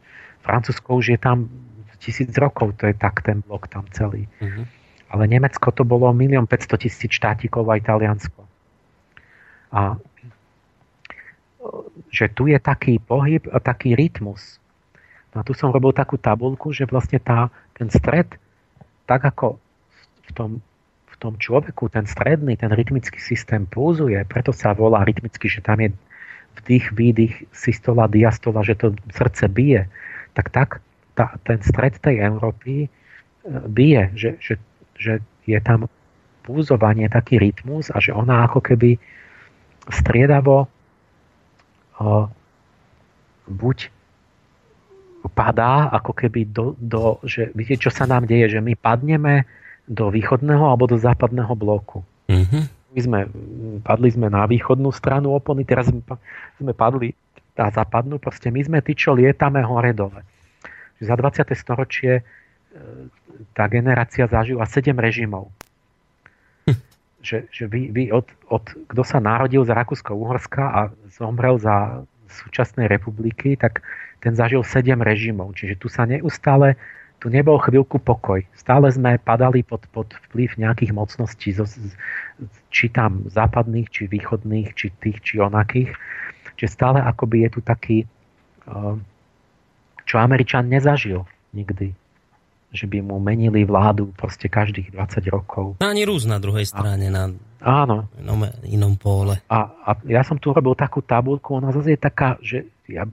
Francúzsko 0.42 0.98
už 0.98 1.14
je 1.14 1.18
tam 1.22 1.46
tisíc 2.02 2.34
rokov, 2.34 2.74
to 2.82 2.90
je 2.90 2.94
tak 2.98 3.22
ten 3.22 3.46
blok 3.46 3.70
tam 3.70 3.86
celý. 3.94 4.26
Uh-huh. 4.42 4.66
Ale 5.12 5.30
Nemecko 5.30 5.70
to 5.70 5.86
bolo 5.86 6.10
1 6.10 6.34
500 6.34 6.82
tisíc 6.82 7.10
štátikov 7.14 7.70
a 7.70 7.78
Taliansko. 7.78 8.42
A 9.70 9.96
že 12.10 12.26
tu 12.28 12.50
je 12.50 12.58
taký 12.58 12.98
pohyb 12.98 13.46
a 13.54 13.62
taký 13.62 13.94
rytmus. 13.94 14.58
No 15.32 15.40
a 15.40 15.46
tu 15.46 15.54
som 15.54 15.70
robil 15.70 15.94
takú 15.94 16.18
tabulku, 16.18 16.74
že 16.74 16.84
vlastne 16.84 17.22
tá, 17.22 17.48
ten 17.78 17.88
stred, 17.88 18.36
tak 19.06 19.22
ako 19.24 19.56
v 20.28 20.30
tom, 20.34 20.50
v 21.08 21.16
tom 21.16 21.38
človeku, 21.38 21.88
ten 21.88 22.04
stredný, 22.04 22.58
ten 22.58 22.68
rytmický 22.68 23.16
systém 23.16 23.64
pulzuje, 23.64 24.18
preto 24.28 24.52
sa 24.52 24.76
volá 24.76 25.06
rytmicky, 25.06 25.48
že 25.48 25.64
tam 25.64 25.80
je 25.80 25.94
vdych, 26.60 26.92
výdych, 26.92 27.34
systola, 27.54 28.10
diastola, 28.10 28.60
že 28.60 28.76
to 28.76 28.92
srdce 29.08 29.48
bije, 29.48 29.88
tak 30.36 30.52
tak 30.52 30.84
tá, 31.14 31.36
ten 31.44 31.60
stred 31.60 32.00
tej 32.00 32.24
Európy 32.24 32.86
e, 32.86 32.88
bije, 33.68 34.12
že, 34.16 34.30
že, 34.40 34.54
že 34.96 35.12
je 35.44 35.58
tam 35.60 35.88
púzovanie, 36.42 37.06
taký 37.06 37.38
rytmus 37.38 37.92
a 37.94 38.02
že 38.02 38.10
ona 38.10 38.46
ako 38.50 38.60
keby 38.62 38.98
striedavo 39.90 40.66
o, 41.98 42.26
buď 43.46 43.78
padá 45.38 45.86
ako 45.94 46.12
keby 46.18 46.50
do, 46.50 46.74
do 46.82 47.22
že 47.22 47.54
viete, 47.54 47.78
čo 47.78 47.94
sa 47.94 48.10
nám 48.10 48.26
deje, 48.26 48.58
že 48.58 48.60
my 48.60 48.74
padneme 48.74 49.46
do 49.86 50.10
východného 50.10 50.66
alebo 50.66 50.90
do 50.90 50.98
západného 50.98 51.54
bloku. 51.54 52.02
Mm-hmm. 52.26 52.62
My 52.92 53.00
sme, 53.00 53.18
padli 53.86 54.08
sme 54.12 54.28
na 54.28 54.44
východnú 54.44 54.90
stranu 54.90 55.32
opony, 55.32 55.64
teraz 55.64 55.88
sme, 55.88 56.02
sme 56.58 56.72
padli 56.74 57.14
na 57.54 57.70
západnú, 57.70 58.18
proste 58.18 58.50
my 58.50 58.60
sme 58.66 58.78
tí, 58.82 58.98
čo 58.98 59.14
lietame 59.14 59.62
hore 59.62 59.94
dole 59.94 60.26
za 61.02 61.14
20. 61.18 61.52
storočie 61.58 62.12
e, 62.20 62.22
tá 63.52 63.66
generácia 63.66 64.30
zažila 64.30 64.64
7 64.64 64.94
režimov. 64.94 65.50
Hm. 66.70 66.78
Že, 67.20 67.38
že 67.50 67.64
vy, 67.66 67.90
vy 67.90 68.04
od, 68.14 68.26
od, 68.48 68.64
kto 68.86 69.02
sa 69.02 69.18
narodil 69.18 69.66
za 69.66 69.74
Rakúsko-Uhorska 69.74 70.62
a 70.62 70.80
zomrel 71.10 71.58
za 71.58 72.06
súčasnej 72.32 72.88
republiky, 72.88 73.60
tak 73.60 73.84
ten 74.24 74.32
zažil 74.32 74.64
7 74.64 74.96
režimov. 75.02 75.52
Čiže 75.58 75.74
tu 75.76 75.92
sa 75.92 76.08
neustále, 76.08 76.80
tu 77.20 77.28
nebol 77.28 77.60
chvíľku 77.60 78.00
pokoj. 78.00 78.42
Stále 78.56 78.88
sme 78.90 79.20
padali 79.20 79.62
pod, 79.62 79.84
pod 79.92 80.14
vplyv 80.30 80.58
nejakých 80.58 80.94
mocností, 80.96 81.54
či 82.72 82.86
tam 82.88 83.28
západných, 83.28 83.88
či 83.92 84.08
východných, 84.08 84.74
či 84.74 84.90
tých, 84.98 85.18
či 85.22 85.34
onakých. 85.38 85.92
Čiže 86.56 86.70
stále 86.70 86.98
akoby 87.02 87.46
je 87.46 87.50
tu 87.52 87.60
taký 87.62 87.98
uh, 88.66 88.98
čo 90.06 90.18
Američan 90.18 90.68
nezažil 90.68 91.26
nikdy. 91.52 91.94
Že 92.72 92.88
by 92.88 92.98
mu 93.04 93.20
menili 93.20 93.68
vládu 93.68 94.16
proste 94.16 94.48
každých 94.48 94.96
20 94.96 95.28
rokov. 95.28 95.76
Ani 95.84 96.08
Rus 96.08 96.24
na 96.24 96.40
druhej 96.40 96.64
strane, 96.64 97.08
a, 97.08 97.12
na 97.12 97.22
áno. 97.60 98.08
Inom, 98.16 98.48
inom 98.64 98.92
pole. 98.96 99.44
A, 99.52 99.68
a 99.68 99.90
ja 100.08 100.24
som 100.24 100.40
tu 100.40 100.56
robil 100.56 100.72
takú 100.72 101.04
tabulku, 101.04 101.52
ona 101.52 101.68
zase 101.70 101.94
je 101.94 102.00
taká, 102.00 102.40
že 102.40 102.64
ja, 102.88 103.04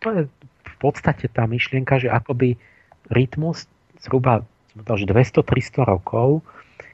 to 0.00 0.08
je 0.14 0.22
v 0.64 0.74
podstate 0.80 1.28
tá 1.28 1.44
myšlienka, 1.44 2.00
že 2.00 2.08
akoby 2.08 2.56
rytmus 3.12 3.68
zhruba 4.00 4.46
200-300 4.78 5.84
rokov, 5.84 6.40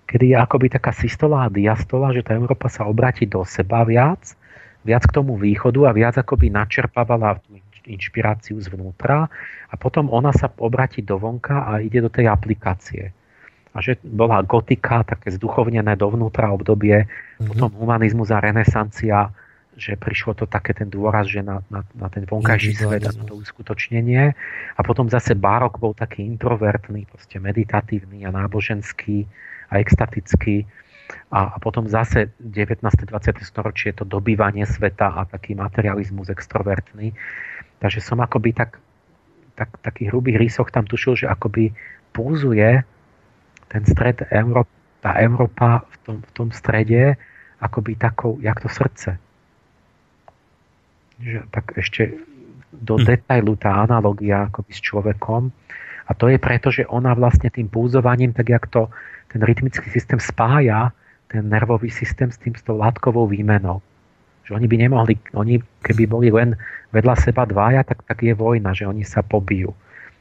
kedy 0.09 0.33
je 0.33 0.37
akoby 0.37 0.73
taká 0.73 0.93
systola 0.97 1.47
a 1.47 1.53
diastola, 1.53 2.13
že 2.13 2.25
tá 2.25 2.37
Európa 2.37 2.73
sa 2.73 2.89
obráti 2.89 3.29
do 3.29 3.45
seba 3.45 3.85
viac, 3.85 4.37
viac 4.85 5.05
k 5.05 5.15
tomu 5.17 5.37
východu 5.37 5.89
a 5.89 5.97
viac 5.97 6.17
akoby 6.21 6.53
načerpávala 6.53 7.41
inšpiráciu 7.87 8.59
zvnútra 8.61 9.29
a 9.71 9.75
potom 9.77 10.09
ona 10.11 10.33
sa 10.33 10.49
obratí 10.61 11.05
do 11.05 11.21
vonka 11.21 11.69
a 11.69 11.81
ide 11.81 12.01
do 12.01 12.11
tej 12.11 12.29
aplikácie. 12.33 13.13
A 13.75 13.83
že 13.83 13.99
bola 14.07 14.39
gotika, 14.47 15.03
také 15.03 15.35
zduchovnené 15.35 15.99
dovnútra 15.99 16.55
obdobie, 16.55 17.05
mm-hmm. 17.05 17.49
potom 17.51 17.71
humanizmus 17.75 18.31
a 18.31 18.39
renesancia, 18.39 19.35
že 19.75 19.99
prišlo 19.99 20.39
to 20.39 20.47
také 20.47 20.71
ten 20.71 20.87
dôraz, 20.87 21.27
že 21.27 21.43
na, 21.43 21.59
na, 21.67 21.83
na 21.99 22.07
ten 22.07 22.23
vonkajší 22.23 22.79
svet 22.79 23.03
a 23.11 23.13
na 23.13 23.27
to 23.27 23.35
uskutočnenie. 23.35 24.31
A 24.79 24.81
potom 24.87 25.11
zase 25.11 25.35
barok 25.35 25.83
bol 25.83 25.93
taký 25.93 26.23
introvertný, 26.23 27.11
proste 27.11 27.43
meditatívny 27.43 28.23
a 28.23 28.31
náboženský 28.31 29.27
a 29.75 29.83
extatický. 29.83 30.63
A, 31.35 31.53
a 31.53 31.57
potom 31.59 31.91
zase 31.91 32.31
19. 32.39 32.81
20. 32.87 33.43
storočie 33.43 33.91
to 33.93 34.07
dobývanie 34.07 34.65
sveta 34.65 35.11
a 35.11 35.27
taký 35.27 35.59
materializmus 35.59 36.31
extrovertný. 36.31 37.13
Takže 37.85 38.01
som 38.01 38.25
akoby 38.25 38.57
tak, 38.57 38.81
tak 39.61 39.77
takých 39.85 40.09
hrubých 40.09 40.41
rýsoch 40.41 40.73
tam 40.73 40.89
tušil, 40.89 41.21
že 41.21 41.27
akoby 41.29 41.77
púzuje 42.17 42.81
ten 43.69 43.83
stred 43.85 44.25
Európa, 44.33 44.73
tá 45.05 45.21
Európa 45.21 45.85
v 45.93 45.97
tom, 46.01 46.17
v 46.25 46.31
tom 46.33 46.49
strede 46.49 47.21
akoby 47.61 48.01
takou, 48.01 48.41
jak 48.41 48.57
to 48.65 48.73
srdce. 48.73 49.21
Že, 51.21 51.45
tak 51.53 51.77
ešte 51.77 52.17
do 52.73 52.97
hm. 52.97 53.05
detailu 53.05 53.53
tá 53.61 53.85
analogia 53.85 54.49
akoby 54.49 54.73
s 54.73 54.81
človekom. 54.81 55.53
A 56.09 56.11
to 56.17 56.33
je 56.33 56.41
preto, 56.41 56.73
že 56.73 56.89
ona 56.89 57.13
vlastne 57.13 57.53
tým 57.53 57.69
púzovaním, 57.69 58.33
tak 58.33 58.49
jak 58.49 58.65
to 58.73 58.89
ten 59.29 59.45
rytmický 59.45 59.93
systém 59.93 60.17
spája, 60.17 60.89
ten 61.29 61.45
nervový 61.53 61.93
systém 61.93 62.33
s 62.33 62.41
tým 62.41 62.57
s 62.57 62.65
tou 62.65 62.81
látkovou 62.81 63.29
výmenou. 63.29 63.85
Že 64.45 64.61
oni 64.61 64.67
by 64.69 64.77
nemohli, 64.77 65.15
oni 65.33 65.55
keby 65.81 66.05
boli 66.05 66.29
len 66.29 66.57
vedľa 66.93 67.15
seba 67.17 67.49
dvaja, 67.49 67.83
tak, 67.83 68.05
tak 68.05 68.21
je 68.21 68.37
vojna, 68.37 68.77
že 68.77 68.85
oni 68.85 69.03
sa 69.03 69.25
pobijú. 69.25 69.73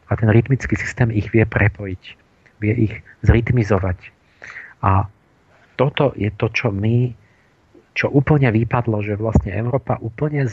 A 0.08 0.16
ten 0.16 0.32
rytmický 0.32 0.76
systém 0.80 1.12
ich 1.12 1.32
vie 1.32 1.44
prepojiť, 1.44 2.04
vie 2.64 2.74
ich 2.90 2.94
zrytmizovať. 3.24 4.00
A 4.84 5.08
toto 5.76 6.16
je 6.16 6.32
to, 6.32 6.48
čo 6.52 6.72
my, 6.72 7.12
čo 7.94 8.10
úplne 8.10 8.50
vypadlo, 8.52 9.04
že 9.04 9.20
vlastne 9.20 9.52
Európa 9.54 10.00
úplne, 10.00 10.48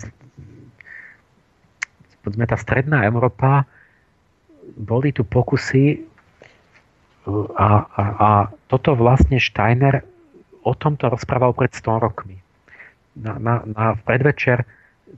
poďme 2.27 2.45
tá 2.47 2.57
stredná 2.59 3.07
Európa, 3.07 3.65
boli 4.77 5.11
tu 5.11 5.27
pokusy 5.27 6.05
a, 7.57 7.69
a, 7.85 8.03
a 8.17 8.29
toto 8.71 8.95
vlastne 8.97 9.37
Steiner 9.37 10.03
o 10.65 10.73
tomto 10.77 11.09
rozprával 11.09 11.57
pred 11.57 11.73
100 11.73 12.05
rokmi. 12.07 12.37
Na, 13.19 13.37
na, 13.43 13.55
na 13.67 13.87
predvečer 13.99 14.63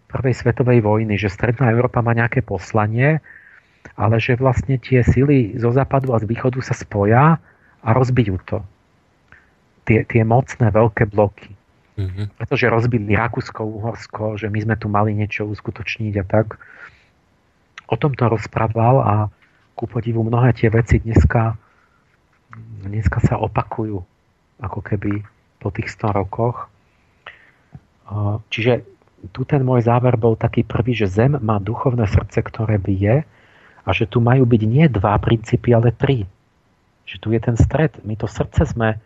prvej 0.08 0.32
svetovej 0.32 0.80
vojny, 0.80 1.20
že 1.20 1.28
Stredná 1.28 1.68
Európa 1.68 2.00
má 2.00 2.16
nejaké 2.16 2.40
poslanie, 2.40 3.20
ale 3.98 4.16
že 4.16 4.38
vlastne 4.38 4.80
tie 4.80 5.04
sily 5.04 5.58
zo 5.60 5.74
západu 5.74 6.16
a 6.16 6.22
z 6.22 6.28
východu 6.28 6.58
sa 6.64 6.72
spoja 6.72 7.36
a 7.82 7.88
rozbijú 7.92 8.40
to. 8.48 8.64
Tie, 9.84 10.06
tie 10.06 10.22
mocné 10.22 10.70
veľké 10.70 11.10
bloky. 11.10 11.52
Mm-hmm. 12.00 12.40
Pretože 12.40 12.72
rozbili 12.72 13.12
Rakúsko, 13.12 13.60
Uhorsko, 13.66 14.40
že 14.40 14.48
my 14.48 14.58
sme 14.64 14.74
tu 14.80 14.88
mali 14.88 15.12
niečo 15.12 15.44
uskutočniť 15.44 16.14
a 16.22 16.24
tak. 16.24 16.56
O 17.92 18.00
tom 18.00 18.16
to 18.16 18.32
rozprával 18.32 19.04
a 19.04 19.14
ku 19.76 19.84
podivu 19.84 20.24
mnohé 20.24 20.56
tie 20.56 20.72
veci 20.72 21.04
dneska, 21.04 21.58
dneska 22.88 23.20
sa 23.20 23.36
opakujú 23.36 24.00
ako 24.62 24.80
keby 24.80 25.20
po 25.60 25.68
tých 25.68 25.92
100 25.92 26.16
rokoch. 26.24 26.71
Čiže 28.50 28.82
tu 29.30 29.46
ten 29.46 29.62
môj 29.62 29.86
záver 29.86 30.18
bol 30.18 30.34
taký 30.34 30.66
prvý, 30.66 30.98
že 30.98 31.06
Zem 31.06 31.38
má 31.38 31.62
duchovné 31.62 32.10
srdce, 32.10 32.42
ktoré 32.42 32.76
bije 32.82 33.22
a 33.86 33.90
že 33.94 34.10
tu 34.10 34.18
majú 34.18 34.42
byť 34.42 34.62
nie 34.66 34.86
dva 34.90 35.14
princípy, 35.22 35.70
ale 35.74 35.94
tri. 35.94 36.26
Že 37.06 37.16
tu 37.18 37.28
je 37.30 37.40
ten 37.42 37.56
stred. 37.58 37.94
My 38.02 38.18
to 38.18 38.26
srdce 38.26 38.74
sme 38.74 38.98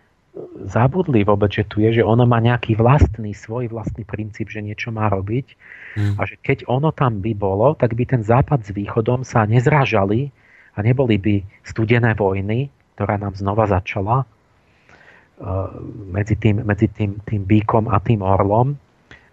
zabudli 0.68 1.24
vôbec, 1.24 1.48
že 1.48 1.64
tu 1.64 1.80
je, 1.80 2.00
že 2.00 2.04
ono 2.04 2.28
má 2.28 2.40
nejaký 2.40 2.76
vlastný, 2.76 3.32
svoj 3.32 3.72
vlastný 3.72 4.04
princíp, 4.04 4.52
že 4.52 4.60
niečo 4.60 4.92
má 4.92 5.08
robiť 5.08 5.46
mm. 5.96 6.14
a 6.20 6.22
že 6.28 6.36
keď 6.40 6.68
ono 6.68 6.92
tam 6.92 7.24
by 7.24 7.32
bolo, 7.32 7.72
tak 7.72 7.96
by 7.96 8.04
ten 8.04 8.20
západ 8.20 8.68
s 8.68 8.70
východom 8.76 9.24
sa 9.24 9.48
nezrážali 9.48 10.28
a 10.76 10.84
neboli 10.84 11.16
by 11.16 11.34
studené 11.64 12.12
vojny, 12.12 12.68
ktorá 12.96 13.16
nám 13.16 13.32
znova 13.32 13.64
začala 13.64 14.24
uh, 14.24 15.72
medzi, 16.12 16.36
tým, 16.36 16.64
medzi 16.68 16.92
tým, 16.92 17.16
tým 17.24 17.42
bíkom 17.48 17.88
a 17.88 17.96
tým 18.04 18.20
orlom, 18.20 18.76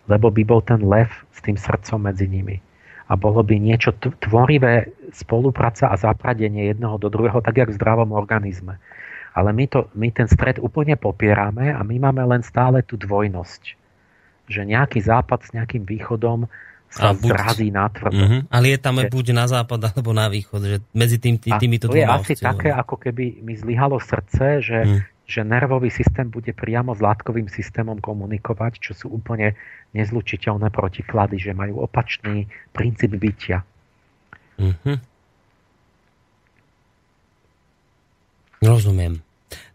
lebo 0.07 0.27
by 0.31 0.43
bol 0.43 0.61
ten 0.63 0.83
lev 0.83 1.09
s 1.31 1.39
tým 1.39 1.55
srdcom 1.55 1.99
medzi 2.03 2.27
nimi. 2.27 2.59
A 3.07 3.19
bolo 3.19 3.43
by 3.43 3.59
niečo 3.59 3.91
tvorivé 3.99 4.95
spolupráca 5.11 5.91
a 5.91 5.95
zapradenie 5.99 6.71
jedného 6.71 6.95
do 6.97 7.11
druhého, 7.11 7.43
tak 7.43 7.59
jak 7.59 7.69
v 7.69 7.77
zdravom 7.77 8.15
organizme. 8.15 8.79
Ale 9.33 9.51
my, 9.51 9.65
to, 9.67 9.91
my 9.97 10.07
ten 10.13 10.29
stred 10.29 10.61
úplne 10.61 10.95
popierame 10.95 11.73
a 11.73 11.81
my 11.83 11.95
máme 11.99 12.23
len 12.23 12.41
stále 12.45 12.85
tú 12.85 12.95
dvojnosť. 12.95 13.63
Že 14.47 14.61
nejaký 14.71 14.99
západ 15.03 15.39
s 15.45 15.49
nejakým 15.51 15.83
východom 15.83 16.47
sa 16.93 17.09
a 17.09 17.17
buď, 17.17 17.29
zrazí 17.33 17.67
na 17.73 17.89
tvrdo. 17.89 18.21
Uh-huh. 18.21 18.41
Ale 18.53 18.77
je 18.77 18.79
tam 18.79 19.01
že, 19.01 19.09
buď 19.09 19.25
na 19.33 19.45
západ 19.49 19.79
alebo 19.89 20.13
na 20.13 20.29
východ, 20.29 20.61
že 20.61 20.77
medzi 20.93 21.17
tým, 21.17 21.41
tý, 21.41 21.49
týmito 21.57 21.89
to 21.89 21.97
je 21.97 22.05
asi 22.05 22.37
také, 22.37 22.69
ako 22.69 23.01
keby 23.01 23.41
mi 23.41 23.57
zlyhalo 23.57 23.97
srdce, 23.97 24.61
že 24.61 24.77
uh-huh 24.85 25.12
že 25.23 25.47
nervový 25.47 25.87
systém 25.87 26.27
bude 26.27 26.51
priamo 26.51 26.91
s 26.91 26.99
látkovým 26.99 27.47
systémom 27.47 27.99
komunikovať, 28.03 28.79
čo 28.79 28.91
sú 28.91 29.07
úplne 29.15 29.55
nezlučiteľné 29.95 30.67
protiklady, 30.67 31.39
že 31.39 31.55
majú 31.55 31.79
opačný 31.83 32.51
princíp 32.75 33.15
bytia. 33.15 33.63
Mm-hmm. 34.59 34.97
Rozumiem. 38.63 39.19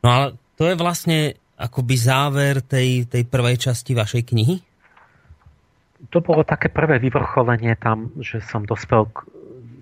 No 0.05 0.09
ale 0.09 0.27
to 0.57 0.69
je 0.69 0.75
vlastne 0.77 1.19
akoby 1.59 1.95
záver 1.99 2.65
tej, 2.65 3.05
tej 3.09 3.25
prvej 3.27 3.57
časti 3.59 3.93
vašej 3.93 4.23
knihy? 4.33 4.57
To 6.15 6.23
bolo 6.23 6.47
také 6.47 6.71
prvé 6.71 7.03
vyvrcholenie 7.03 7.75
tam, 7.75 8.15
že 8.23 8.39
som 8.39 8.63
dospel 8.63 9.11
k 9.11 9.27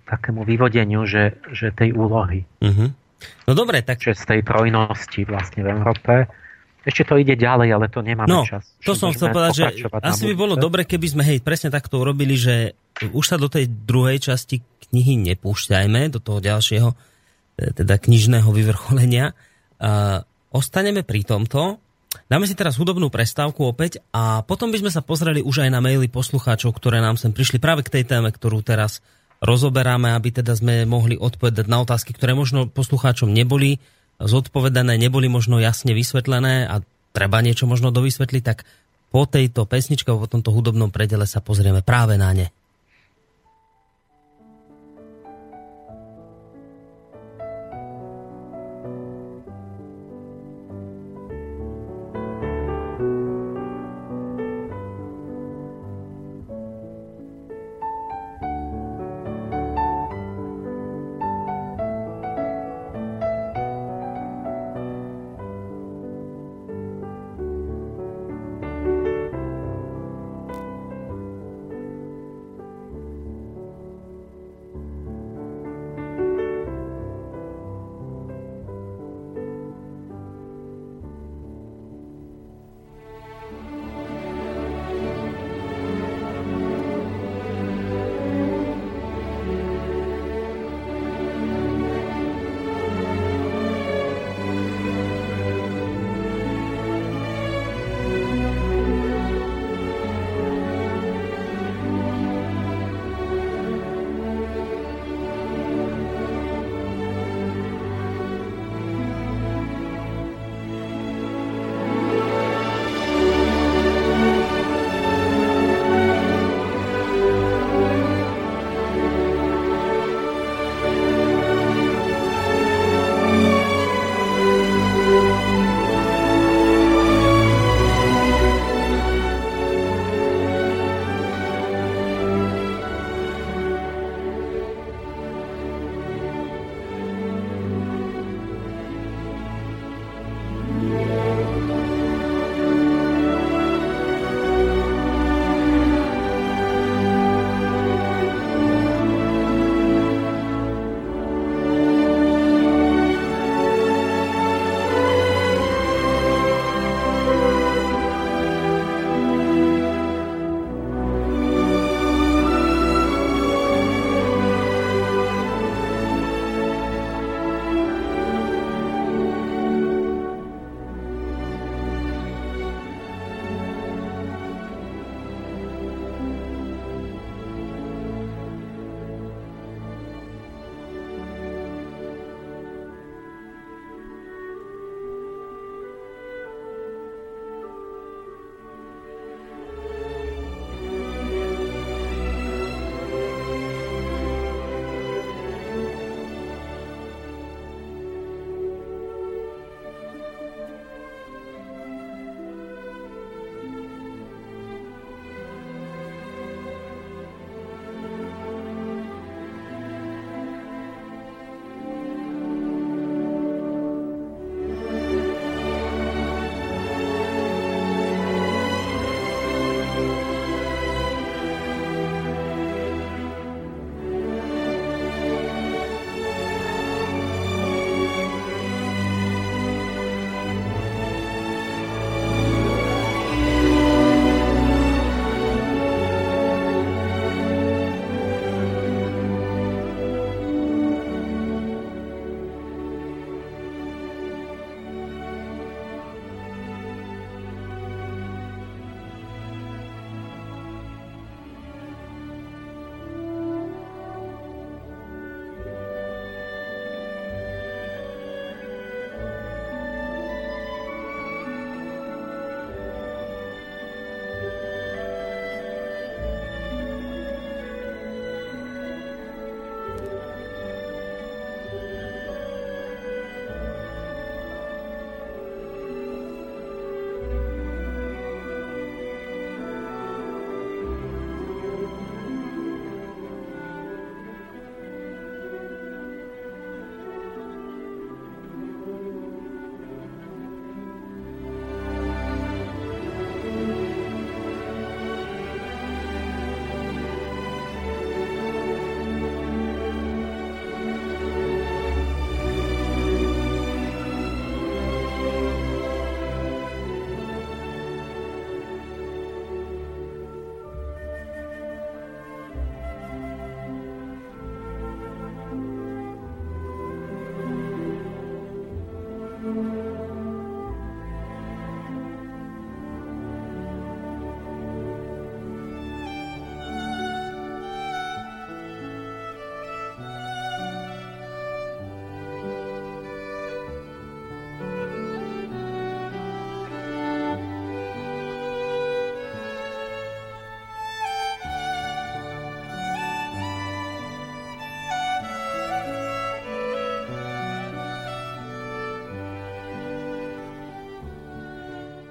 takému 0.09 0.47
vyvodeniu, 0.49 1.05
že, 1.05 1.37
že 1.53 1.75
tej 1.75 1.93
úlohy. 1.93 2.49
Mm-hmm. 2.65 3.06
No 3.49 3.53
dobre, 3.57 3.81
tak... 3.81 4.03
Že 4.03 4.13
z 4.15 4.25
tej 4.25 4.41
trojnosti 4.45 5.21
vlastne 5.25 5.61
v 5.65 5.69
Európe. 5.73 6.13
Ešte 6.87 7.03
to 7.03 7.15
ide 7.19 7.35
ďalej, 7.35 7.69
ale 7.75 7.87
to 7.91 7.99
nemáme 7.99 8.31
no, 8.31 8.47
čas. 8.47 8.63
to 8.79 8.95
som 8.95 9.11
chcel 9.11 9.35
povedať, 9.35 9.75
že 9.75 9.91
asi 10.07 10.31
by 10.31 10.35
bolo 10.39 10.55
dobre, 10.55 10.87
keby 10.87 11.19
sme 11.19 11.23
hej, 11.27 11.43
presne 11.43 11.67
takto 11.67 11.99
urobili, 11.99 12.39
že 12.39 12.79
už 13.11 13.25
sa 13.27 13.35
do 13.35 13.51
tej 13.51 13.67
druhej 13.67 14.23
časti 14.23 14.63
knihy 14.63 15.19
nepúšťajme, 15.35 16.15
do 16.15 16.23
toho 16.23 16.39
ďalšieho 16.39 16.89
e, 16.95 16.97
teda 17.75 17.99
knižného 17.99 18.47
vyvrcholenia. 18.55 19.35
A 19.83 20.23
ostaneme 20.55 21.03
pri 21.03 21.27
tomto. 21.27 21.83
Dáme 22.31 22.47
si 22.47 22.55
teraz 22.55 22.79
hudobnú 22.79 23.11
prestávku 23.11 23.67
opäť 23.67 23.99
a 24.15 24.47
potom 24.47 24.71
by 24.71 24.87
sme 24.87 24.91
sa 24.95 25.03
pozreli 25.03 25.43
už 25.43 25.67
aj 25.67 25.71
na 25.75 25.83
maily 25.83 26.07
poslucháčov, 26.07 26.71
ktoré 26.71 27.03
nám 27.03 27.19
sem 27.19 27.35
prišli 27.35 27.59
práve 27.59 27.83
k 27.83 27.93
tej 27.99 28.05
téme, 28.07 28.31
ktorú 28.31 28.63
teraz 28.63 29.03
rozoberáme, 29.47 30.11
aby 30.13 30.35
teda 30.43 30.59
sme 30.59 30.83
mohli 30.85 31.15
odpovedať 31.15 31.71
na 31.71 31.87
otázky, 31.87 32.13
ktoré 32.13 32.35
možno 32.35 32.67
poslucháčom 32.67 33.31
neboli 33.31 33.79
zodpovedané, 34.19 34.99
neboli 34.99 35.31
možno 35.31 35.63
jasne 35.63 35.95
vysvetlené 35.95 36.67
a 36.67 36.83
treba 37.15 37.39
niečo 37.41 37.71
možno 37.71 37.95
dovysvetliť, 37.95 38.43
tak 38.43 38.67
po 39.15 39.25
tejto 39.25 39.65
pesničke, 39.65 40.11
po 40.11 40.27
tomto 40.27 40.51
hudobnom 40.51 40.91
predele 40.91 41.25
sa 41.25 41.39
pozrieme 41.39 41.81
práve 41.81 42.19
na 42.19 42.35
ne. 42.35 42.47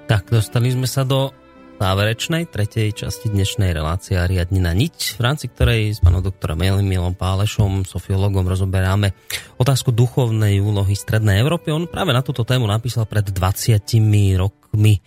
Tak, 0.06 0.30
dostali 0.30 0.70
sme 0.70 0.86
sa 0.86 1.02
do 1.02 1.34
záverečnej, 1.82 2.46
tretej 2.46 2.94
časti 2.94 3.26
dnešnej 3.26 3.74
relácie 3.74 4.14
Riadni 4.14 4.62
na 4.62 4.70
niť, 4.70 5.18
v 5.18 5.20
rámci 5.20 5.50
ktorej 5.50 5.98
s 5.98 5.98
pánom 5.98 6.22
doktorom 6.22 6.62
Milom 6.62 7.18
Pálešom, 7.18 7.82
sofiologom, 7.82 8.46
rozoberáme 8.46 9.18
otázku 9.58 9.90
duchovnej 9.90 10.62
úlohy 10.62 10.94
Strednej 10.94 11.42
Európy. 11.42 11.74
On 11.74 11.90
práve 11.90 12.14
na 12.14 12.22
túto 12.22 12.46
tému 12.46 12.70
napísal 12.70 13.02
pred 13.10 13.26
20 13.26 13.82
rokmi 14.38 14.94
e, 14.94 15.00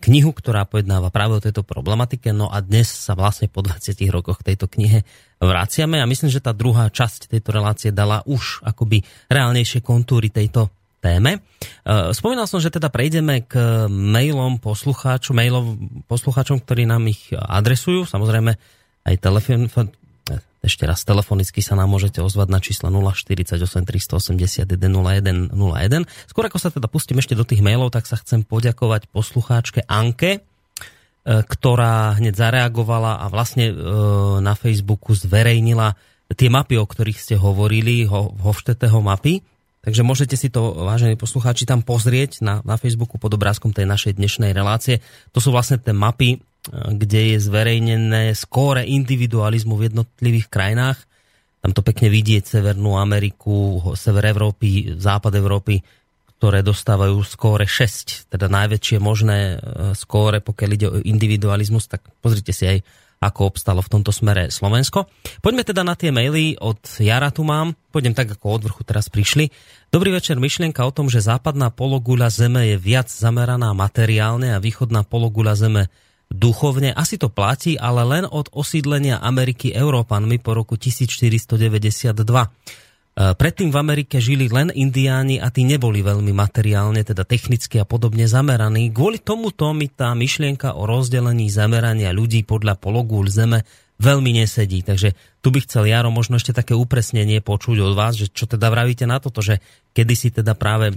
knihu, 0.00 0.32
ktorá 0.32 0.64
pojednáva 0.64 1.12
práve 1.12 1.36
o 1.36 1.44
tejto 1.44 1.60
problematike, 1.60 2.32
no 2.32 2.48
a 2.48 2.64
dnes 2.64 2.88
sa 2.88 3.12
vlastne 3.12 3.52
po 3.52 3.60
20 3.60 4.00
rokoch 4.08 4.40
tejto 4.40 4.64
knihe 4.64 5.04
vraciame 5.44 6.00
a 6.00 6.08
myslím, 6.08 6.32
že 6.32 6.40
tá 6.40 6.56
druhá 6.56 6.88
časť 6.88 7.28
tejto 7.28 7.52
relácie 7.52 7.92
dala 7.92 8.24
už 8.24 8.64
akoby 8.64 9.04
reálnejšie 9.28 9.84
kontúry 9.84 10.32
tejto 10.32 10.72
téme. 11.02 11.42
E, 11.82 12.14
spomínal 12.14 12.46
som, 12.46 12.62
že 12.62 12.70
teda 12.70 12.86
prejdeme 12.86 13.42
k 13.42 13.84
mailom 13.90 14.62
poslucháčom, 14.62 15.34
mailov 15.34 15.74
poslucháčom, 16.06 16.62
ktorí 16.62 16.86
nám 16.86 17.10
ich 17.10 17.34
adresujú. 17.34 18.06
Samozrejme 18.06 18.54
aj 19.02 19.14
telefon, 19.18 19.66
ešte 20.62 20.86
raz 20.86 21.02
telefonicky 21.02 21.58
sa 21.58 21.74
nám 21.74 21.90
môžete 21.90 22.22
ozvať 22.22 22.48
na 22.54 22.62
číslo 22.62 22.86
048 22.86 23.58
381 23.58 24.78
01 24.78 25.50
01. 25.50 26.30
Skôr 26.30 26.46
ako 26.46 26.58
sa 26.62 26.70
teda 26.70 26.86
pustím 26.86 27.18
ešte 27.18 27.34
do 27.34 27.42
tých 27.42 27.66
mailov, 27.66 27.90
tak 27.90 28.06
sa 28.06 28.14
chcem 28.14 28.46
poďakovať 28.46 29.10
poslucháčke 29.10 29.82
Anke, 29.90 30.38
e, 30.38 30.40
ktorá 31.26 32.14
hneď 32.14 32.38
zareagovala 32.38 33.18
a 33.18 33.26
vlastne 33.26 33.74
e, 33.74 33.76
na 34.38 34.54
Facebooku 34.54 35.18
zverejnila 35.18 35.98
tie 36.32 36.48
mapy, 36.48 36.78
o 36.78 36.86
ktorých 36.86 37.18
ste 37.18 37.34
hovorili, 37.36 38.06
ho, 38.06 38.30
Hofštetého 38.30 39.02
mapy. 39.02 39.42
Takže 39.82 40.06
môžete 40.06 40.38
si 40.38 40.46
to, 40.46 40.78
vážení 40.86 41.18
poslucháči, 41.18 41.66
tam 41.66 41.82
pozrieť 41.82 42.38
na, 42.38 42.62
na 42.62 42.78
Facebooku 42.78 43.18
pod 43.18 43.34
obrázkom 43.34 43.74
tej 43.74 43.90
našej 43.90 44.14
dnešnej 44.14 44.54
relácie. 44.54 45.02
To 45.34 45.42
sú 45.42 45.50
vlastne 45.50 45.82
tie 45.82 45.90
mapy, 45.90 46.38
e, 46.38 46.38
kde 46.70 47.34
je 47.34 47.38
zverejnené 47.42 48.30
skóre 48.38 48.86
individualizmu 48.86 49.74
v 49.74 49.90
jednotlivých 49.90 50.46
krajinách. 50.46 51.02
Tam 51.58 51.74
to 51.74 51.82
pekne 51.82 52.14
vidieť 52.14 52.46
Severnú 52.46 52.94
Ameriku, 52.94 53.82
Sever 53.98 54.30
Európy, 54.30 54.94
Západ 54.94 55.34
Európy, 55.34 55.82
ktoré 56.38 56.62
dostávajú 56.62 57.18
skóre 57.26 57.66
6, 57.66 58.30
teda 58.30 58.46
najväčšie 58.46 59.02
možné 59.02 59.58
e, 59.58 59.98
skóre, 59.98 60.38
pokiaľ 60.38 60.70
ide 60.70 60.86
o 60.86 60.98
individualizmus, 61.02 61.90
tak 61.90 62.06
pozrite 62.22 62.54
si 62.54 62.70
aj 62.70 62.78
ako 63.22 63.54
obstalo 63.54 63.78
v 63.78 63.92
tomto 63.94 64.10
smere 64.10 64.50
Slovensko. 64.50 65.06
Poďme 65.38 65.62
teda 65.62 65.86
na 65.86 65.94
tie 65.94 66.10
maily, 66.10 66.58
od 66.58 66.82
Jara 66.98 67.30
tu 67.30 67.46
mám, 67.46 67.78
pôjdem 67.94 68.18
tak 68.18 68.34
ako 68.34 68.58
od 68.58 68.62
vrchu 68.66 68.82
teraz 68.82 69.06
prišli. 69.06 69.54
Dobrý 69.94 70.10
večer, 70.10 70.42
myšlienka 70.42 70.82
o 70.82 70.90
tom, 70.90 71.06
že 71.06 71.22
západná 71.22 71.70
pologuľa 71.70 72.34
Zeme 72.34 72.74
je 72.74 72.76
viac 72.82 73.06
zameraná 73.06 73.70
materiálne 73.70 74.50
a 74.50 74.58
východná 74.58 75.06
pologuľa 75.06 75.54
Zeme 75.54 75.82
duchovne. 76.32 76.90
Asi 76.96 77.20
to 77.20 77.28
platí, 77.30 77.78
ale 77.78 78.02
len 78.02 78.24
od 78.26 78.50
osídlenia 78.50 79.20
Ameriky 79.20 79.70
Európanmi 79.70 80.40
po 80.40 80.56
roku 80.56 80.74
1492. 80.80 82.16
E, 83.12 83.36
predtým 83.36 83.68
v 83.68 83.76
Amerike 83.76 84.24
žili 84.24 84.48
len 84.48 84.72
indiáni 84.72 85.36
a 85.36 85.52
tí 85.52 85.68
neboli 85.68 86.00
veľmi 86.00 86.32
materiálne, 86.32 87.04
teda 87.04 87.28
technicky 87.28 87.76
a 87.76 87.84
podobne 87.84 88.24
zameraní. 88.24 88.88
Kvôli 88.88 89.20
tomuto 89.20 89.68
mi 89.76 89.92
tá 89.92 90.16
myšlienka 90.16 90.72
o 90.72 90.88
rozdelení 90.88 91.52
zamerania 91.52 92.08
ľudí 92.16 92.40
podľa 92.48 92.80
pologúľ 92.80 93.28
Zeme 93.28 93.68
veľmi 94.00 94.32
nesedí. 94.34 94.80
Takže 94.80 95.12
tu 95.44 95.52
by 95.52 95.60
chcel 95.62 95.92
Jaro 95.92 96.08
možno 96.08 96.40
ešte 96.40 96.56
také 96.56 96.72
upresnenie 96.72 97.44
počuť 97.44 97.76
od 97.84 97.92
vás, 97.92 98.16
že 98.16 98.32
čo 98.32 98.48
teda 98.48 98.72
vravíte 98.72 99.04
na 99.04 99.20
toto, 99.20 99.44
že 99.44 99.60
kedy 99.92 100.14
si 100.16 100.28
teda 100.32 100.56
práve 100.56 100.90
e, 100.90 100.94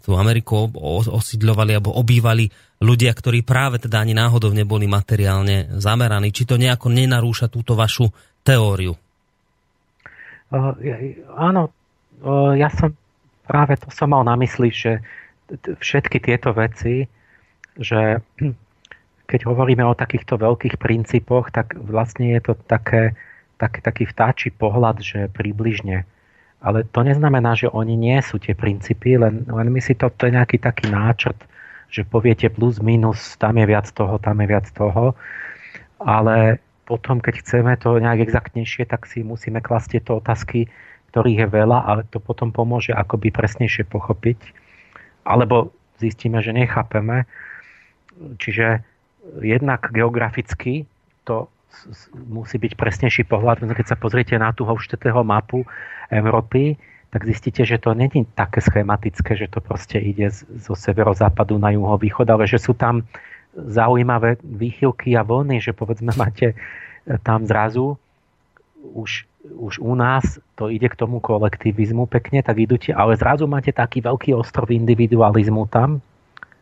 tú 0.00 0.16
Ameriku 0.16 0.72
osídľovali 1.12 1.76
alebo 1.76 1.92
obývali 1.92 2.48
ľudia, 2.80 3.12
ktorí 3.12 3.44
práve 3.44 3.84
teda 3.84 4.00
ani 4.00 4.16
náhodou 4.16 4.50
neboli 4.56 4.88
materiálne 4.88 5.76
zameraní. 5.76 6.32
Či 6.32 6.48
to 6.48 6.56
nejako 6.56 6.88
nenarúša 6.88 7.52
túto 7.52 7.76
vašu 7.76 8.08
teóriu? 8.40 9.03
Áno, 11.36 11.72
ja 12.56 12.68
som 12.72 12.92
práve 13.44 13.76
to 13.76 13.88
som 13.92 14.10
mal 14.10 14.24
na 14.24 14.34
mysli, 14.40 14.72
že 14.72 15.04
všetky 15.64 16.20
tieto 16.20 16.56
veci, 16.56 17.06
že 17.76 18.20
keď 19.30 19.40
hovoríme 19.48 19.84
o 19.84 19.96
takýchto 19.96 20.40
veľkých 20.40 20.76
princípoch, 20.80 21.52
tak 21.52 21.76
vlastne 21.80 22.36
je 22.36 22.40
to 22.44 22.52
také, 22.68 23.16
tak, 23.56 23.80
taký 23.80 24.04
vtáči 24.08 24.52
pohľad, 24.52 25.00
že 25.00 25.32
približne. 25.32 26.04
Ale 26.64 26.88
to 26.88 27.04
neznamená, 27.04 27.52
že 27.52 27.68
oni 27.68 27.92
nie 27.92 28.16
sú 28.24 28.40
tie 28.40 28.56
princípy, 28.56 29.20
len, 29.20 29.44
len 29.44 29.68
my 29.68 29.80
si 29.84 29.92
to, 29.92 30.08
to 30.16 30.28
je 30.28 30.36
nejaký 30.36 30.56
taký 30.56 30.88
náčrt, 30.88 31.36
že 31.92 32.08
poviete 32.08 32.48
plus, 32.48 32.80
minus, 32.80 33.36
tam 33.36 33.60
je 33.60 33.68
viac 33.68 33.84
toho, 33.92 34.16
tam 34.16 34.40
je 34.40 34.46
viac 34.48 34.66
toho. 34.72 35.12
Ale 36.00 36.56
potom, 36.84 37.20
keď 37.20 37.40
chceme 37.40 37.72
to 37.80 37.96
nejak 37.96 38.28
exaktnejšie, 38.28 38.84
tak 38.84 39.08
si 39.08 39.24
musíme 39.24 39.64
klasť 39.64 39.98
tieto 39.98 40.20
otázky, 40.20 40.68
ktorých 41.10 41.46
je 41.46 41.48
veľa, 41.48 41.78
ale 41.84 42.00
to 42.10 42.20
potom 42.20 42.52
pomôže 42.52 42.92
akoby 42.92 43.32
presnejšie 43.32 43.88
pochopiť. 43.88 44.38
Alebo 45.24 45.72
zistíme, 45.98 46.44
že 46.44 46.52
nechápeme. 46.52 47.24
Čiže 48.36 48.84
jednak 49.40 49.88
geograficky 49.90 50.84
to 51.24 51.48
musí 52.28 52.60
byť 52.60 52.72
presnejší 52.78 53.24
pohľad. 53.26 53.64
Keď 53.64 53.86
sa 53.94 53.98
pozriete 53.98 54.36
na 54.38 54.52
tú 54.54 54.68
Hofštetého 54.68 55.24
mapu 55.26 55.66
Európy, 56.12 56.78
tak 57.10 57.30
zistíte, 57.30 57.62
že 57.62 57.78
to 57.78 57.94
není 57.94 58.26
také 58.34 58.58
schematické, 58.58 59.38
že 59.38 59.46
to 59.46 59.62
proste 59.62 60.02
ide 60.02 60.34
zo 60.34 60.74
severozápadu 60.74 61.58
na 61.62 61.70
juhovýchod, 61.70 62.26
ale 62.26 62.50
že 62.50 62.58
sú 62.58 62.74
tam 62.74 63.06
zaujímavé 63.54 64.36
výchylky 64.42 65.16
a 65.16 65.22
vlny, 65.22 65.62
že 65.62 65.72
povedzme 65.72 66.12
máte 66.18 66.52
e, 66.52 66.54
tam 67.22 67.46
zrazu 67.46 67.96
už, 68.92 69.24
už 69.54 69.78
u 69.78 69.94
nás 69.94 70.42
to 70.58 70.68
ide 70.68 70.90
k 70.90 70.98
tomu 70.98 71.22
kolektivizmu 71.22 72.06
pekne, 72.06 72.42
tak 72.42 72.60
idúte, 72.60 72.92
ale 72.92 73.16
zrazu 73.16 73.48
máte 73.48 73.72
taký 73.72 74.04
veľký 74.04 74.34
ostrov 74.36 74.68
individualizmu 74.68 75.64
tam 75.70 76.04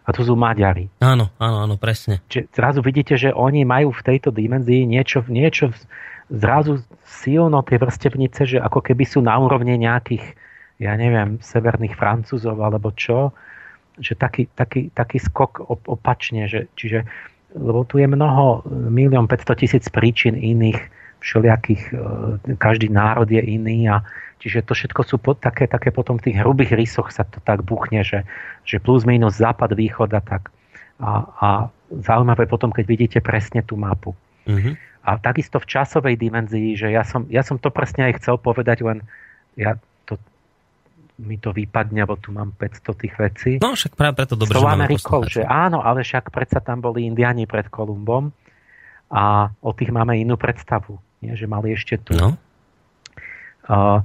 a 0.02 0.10
to 0.10 0.26
sú 0.26 0.34
Maďari. 0.34 0.90
Áno, 0.98 1.30
áno, 1.38 1.62
áno, 1.62 1.74
presne. 1.78 2.18
Čiže 2.26 2.50
zrazu 2.50 2.80
vidíte, 2.82 3.14
že 3.14 3.30
oni 3.30 3.62
majú 3.62 3.94
v 3.94 4.02
tejto 4.02 4.34
dimenzii 4.34 4.82
niečo, 4.82 5.22
niečo 5.30 5.70
zrazu 6.26 6.82
silno 7.06 7.62
tie 7.62 7.78
vrstevnice, 7.78 8.56
že 8.56 8.58
ako 8.58 8.82
keby 8.82 9.04
sú 9.06 9.22
na 9.22 9.38
úrovni 9.38 9.78
nejakých, 9.78 10.34
ja 10.82 10.98
neviem, 10.98 11.38
severných 11.38 11.94
Francúzov 11.94 12.58
alebo 12.58 12.90
čo, 12.90 13.30
že 14.00 14.16
taký, 14.16 14.48
taký, 14.56 14.88
taký 14.92 15.18
skok 15.20 15.68
opačne, 15.88 16.48
že, 16.48 16.70
čiže 16.78 17.04
lebo 17.52 17.84
tu 17.84 18.00
je 18.00 18.08
mnoho, 18.08 18.64
milión 18.88 19.28
500 19.28 19.60
tisíc 19.60 19.84
príčin 19.92 20.32
iných, 20.36 20.80
všelijakých, 21.22 21.82
e, 21.92 21.96
každý 22.58 22.88
národ 22.90 23.28
je 23.28 23.38
iný 23.38 23.86
a 23.92 24.02
čiže 24.42 24.66
to 24.66 24.72
všetko 24.74 25.00
sú 25.06 25.16
po, 25.22 25.36
také, 25.36 25.70
také 25.70 25.94
potom 25.94 26.18
v 26.18 26.32
tých 26.32 26.40
hrubých 26.42 26.74
rysoch 26.74 27.14
sa 27.14 27.22
to 27.22 27.38
tak 27.44 27.62
buchne, 27.62 28.02
že, 28.02 28.26
že 28.66 28.82
plus 28.82 29.06
minus 29.06 29.38
západ, 29.38 29.76
východ 29.76 30.10
a 30.16 30.22
tak. 30.24 30.50
A, 30.98 31.10
a 31.38 31.48
zaujímavé 31.92 32.48
potom, 32.48 32.74
keď 32.74 32.84
vidíte 32.88 33.18
presne 33.22 33.62
tú 33.62 33.78
mapu. 33.78 34.16
Mm-hmm. 34.48 34.74
A 35.02 35.18
takisto 35.18 35.58
v 35.62 35.66
časovej 35.66 36.14
dimenzii, 36.18 36.74
že 36.78 36.90
ja 36.90 37.02
som, 37.06 37.26
ja 37.30 37.42
som 37.42 37.58
to 37.58 37.70
presne 37.70 38.10
aj 38.10 38.22
chcel 38.22 38.38
povedať, 38.38 38.82
len 38.86 39.02
ja 39.58 39.78
mi 41.20 41.36
to 41.36 41.52
vypadne, 41.52 42.08
lebo 42.08 42.16
tu 42.16 42.32
mám 42.32 42.57
500 42.57 43.02
tých 43.02 43.15
vecí. 43.20 43.52
No 43.60 43.76
však 43.76 43.92
práve 43.94 44.16
preto 44.16 44.34
dobre, 44.34 44.57
že 44.57 44.65
Amerikou, 44.65 45.20
že 45.28 45.42
áno, 45.44 45.84
ale 45.84 46.00
však 46.00 46.32
predsa 46.32 46.65
tam 46.65 46.81
boli 46.81 47.05
indiani 47.05 47.44
pred 47.44 47.68
Kolumbom 47.68 48.32
a 49.12 49.52
o 49.60 49.70
tých 49.76 49.92
máme 49.92 50.16
inú 50.16 50.41
predstavu, 50.41 50.97
nie? 51.20 51.36
že 51.36 51.44
mali 51.44 51.76
ešte 51.76 52.00
tu. 52.00 52.16
No. 52.16 52.41
Uh, 53.68 54.00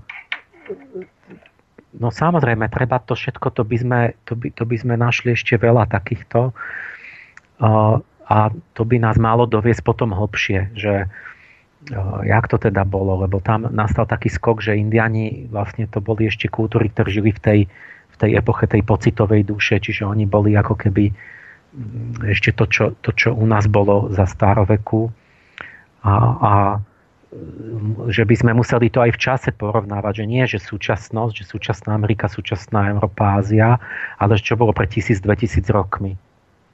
no 1.95 2.11
samozrejme, 2.11 2.68
treba 2.68 3.00
to 3.00 3.16
všetko, 3.16 3.56
to 3.56 3.64
by 3.64 3.77
sme, 3.80 4.00
to 4.27 4.36
by, 4.36 4.48
to 4.52 4.64
by 4.68 4.76
sme 4.76 4.94
našli 5.00 5.34
ešte 5.34 5.56
veľa 5.56 5.88
takýchto 5.88 6.52
uh, 7.64 7.95
a 8.27 8.38
to 8.76 8.84
by 8.84 9.00
nás 9.00 9.16
malo 9.16 9.48
doviesť 9.48 9.82
potom 9.82 10.11
hlbšie, 10.11 10.76
že 10.76 11.08
jak 12.25 12.45
to 12.49 12.57
teda 12.57 12.83
bolo, 12.83 13.22
lebo 13.22 13.38
tam 13.39 13.69
nastal 13.69 14.09
taký 14.09 14.33
skok, 14.33 14.59
že 14.59 14.75
Indiani 14.75 15.47
vlastne 15.47 15.85
to 15.85 16.01
boli 16.01 16.27
ešte 16.27 16.49
kultúry, 16.49 16.89
ktorí 16.89 17.09
žili 17.22 17.31
v 17.31 17.39
tej, 17.39 17.59
v 18.11 18.15
tej 18.17 18.31
epoche 18.35 18.65
tej 18.65 18.81
pocitovej 18.81 19.45
duše, 19.45 19.77
čiže 19.77 20.03
oni 20.03 20.25
boli 20.25 20.57
ako 20.57 20.73
keby 20.73 21.14
mm, 21.14 22.27
ešte 22.33 22.51
to, 22.57 22.65
čo, 22.67 22.85
to, 22.99 23.14
čo 23.14 23.30
u 23.31 23.45
nás 23.45 23.69
bolo 23.69 24.09
za 24.09 24.25
staroveku 24.25 25.14
a, 26.01 26.14
a 26.41 26.53
mm, 27.31 28.09
že 28.09 28.25
by 28.25 28.35
sme 28.35 28.51
museli 28.57 28.89
to 28.89 29.06
aj 29.06 29.14
v 29.14 29.22
čase 29.22 29.49
porovnávať, 29.53 30.23
že 30.23 30.25
nie, 30.25 30.43
že 30.49 30.59
súčasnosť, 30.59 31.33
že 31.39 31.45
súčasná 31.45 31.93
Amerika, 31.93 32.25
súčasná 32.25 32.89
Európa, 32.89 33.38
Ázia, 33.38 33.77
ale 34.17 34.41
čo 34.41 34.57
bolo 34.57 34.73
pred 34.73 34.89
1000-2000 34.89 35.61
rokmi. 35.72 36.17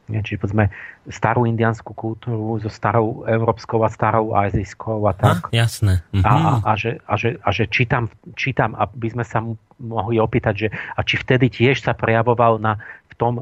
Čiže 0.04 0.36
povedzme 0.36 0.68
starú 1.08 1.48
indianskú 1.48 1.96
kultúru 1.96 2.60
so 2.60 2.68
starou 2.68 3.24
európskou 3.24 3.80
a 3.88 3.90
starou 3.90 4.36
azijskou 4.36 5.00
a 5.08 5.16
tak. 5.16 5.48
A, 5.48 5.64
jasné. 5.64 6.04
Mhm. 6.12 6.24
A, 6.28 6.32
a, 6.32 6.52
a, 6.60 6.72
že, 6.76 7.00
a, 7.08 7.14
že, 7.16 7.40
a 7.40 7.50
že 7.56 7.64
čítam, 7.72 8.12
čítam, 8.36 8.76
aby 8.76 9.08
sme 9.16 9.24
sa 9.24 9.40
mohli 9.80 10.20
opýtať, 10.20 10.54
že 10.56 10.68
a 10.72 11.00
či 11.08 11.16
vtedy 11.16 11.48
tiež 11.48 11.80
sa 11.88 11.96
prejavoval 11.96 12.60
na, 12.60 12.84
v 13.08 13.14
tom 13.16 13.34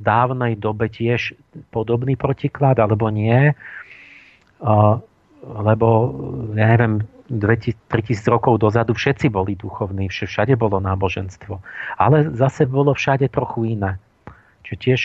dávnej 0.00 0.56
dobe 0.56 0.88
tiež 0.88 1.36
podobný 1.68 2.16
protiklad, 2.16 2.80
alebo 2.80 3.12
nie? 3.12 3.52
Lebo, 5.40 5.88
ja 6.56 6.66
neviem, 6.70 7.04
3000 7.30 8.26
rokov 8.26 8.58
dozadu 8.58 8.94
všetci 8.96 9.30
boli 9.30 9.54
duchovní, 9.54 10.10
všade 10.10 10.56
bolo 10.58 10.82
náboženstvo. 10.82 11.62
Ale 12.00 12.34
zase 12.34 12.66
bolo 12.66 12.96
všade 12.96 13.30
trochu 13.30 13.78
iné. 13.78 14.00
Čiže 14.70 14.78
tiež 14.86 15.00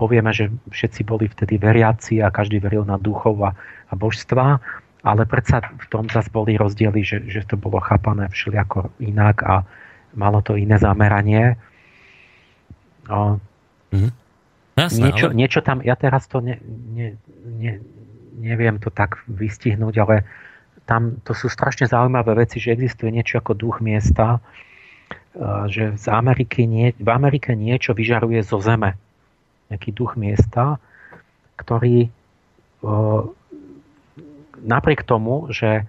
povieme, 0.00 0.32
že 0.32 0.48
všetci 0.72 1.04
boli 1.04 1.28
vtedy 1.28 1.60
veriaci 1.60 2.24
a 2.24 2.32
každý 2.32 2.64
veril 2.64 2.88
na 2.88 2.96
duchov 2.96 3.36
a, 3.44 3.52
a 3.52 3.92
božstva, 3.92 4.56
ale 5.04 5.22
predsa 5.28 5.60
v 5.60 5.86
tom 5.92 6.08
zase 6.08 6.32
boli 6.32 6.56
rozdiely, 6.56 7.04
že, 7.04 7.20
že 7.28 7.44
to 7.44 7.60
bolo 7.60 7.76
chápané 7.76 8.32
všelijako 8.32 8.88
inak 9.04 9.44
a 9.44 9.68
malo 10.16 10.40
to 10.40 10.56
iné 10.56 10.80
zameranie. 10.80 11.60
O, 13.12 13.36
mm-hmm. 13.92 14.12
Jasné, 14.80 15.12
niečo, 15.12 15.28
ale... 15.28 15.36
niečo 15.36 15.60
tam, 15.60 15.84
ja 15.84 15.92
teraz 15.92 16.24
to 16.24 16.40
ne, 16.40 16.56
ne, 16.96 17.20
ne, 17.44 17.84
neviem 18.40 18.80
to 18.80 18.88
tak 18.88 19.20
vystihnúť, 19.28 19.94
ale 20.00 20.24
tam 20.88 21.20
to 21.20 21.36
sú 21.36 21.52
strašne 21.52 21.84
zaujímavé 21.84 22.48
veci, 22.48 22.64
že 22.64 22.72
existuje 22.72 23.12
niečo 23.12 23.44
ako 23.44 23.52
duch 23.52 23.84
miesta, 23.84 24.40
že 25.68 26.00
z 26.00 26.06
Ameriky 26.08 26.64
nie, 26.64 26.96
v 26.96 27.10
Amerike 27.12 27.52
niečo 27.52 27.92
vyžaruje 27.92 28.40
zo 28.40 28.56
zeme. 28.60 28.96
Nejaký 29.68 29.90
duch 29.92 30.16
miesta, 30.16 30.80
ktorý 31.60 32.06
e, 32.06 32.10
napriek 34.64 35.04
tomu, 35.04 35.50
že 35.52 35.84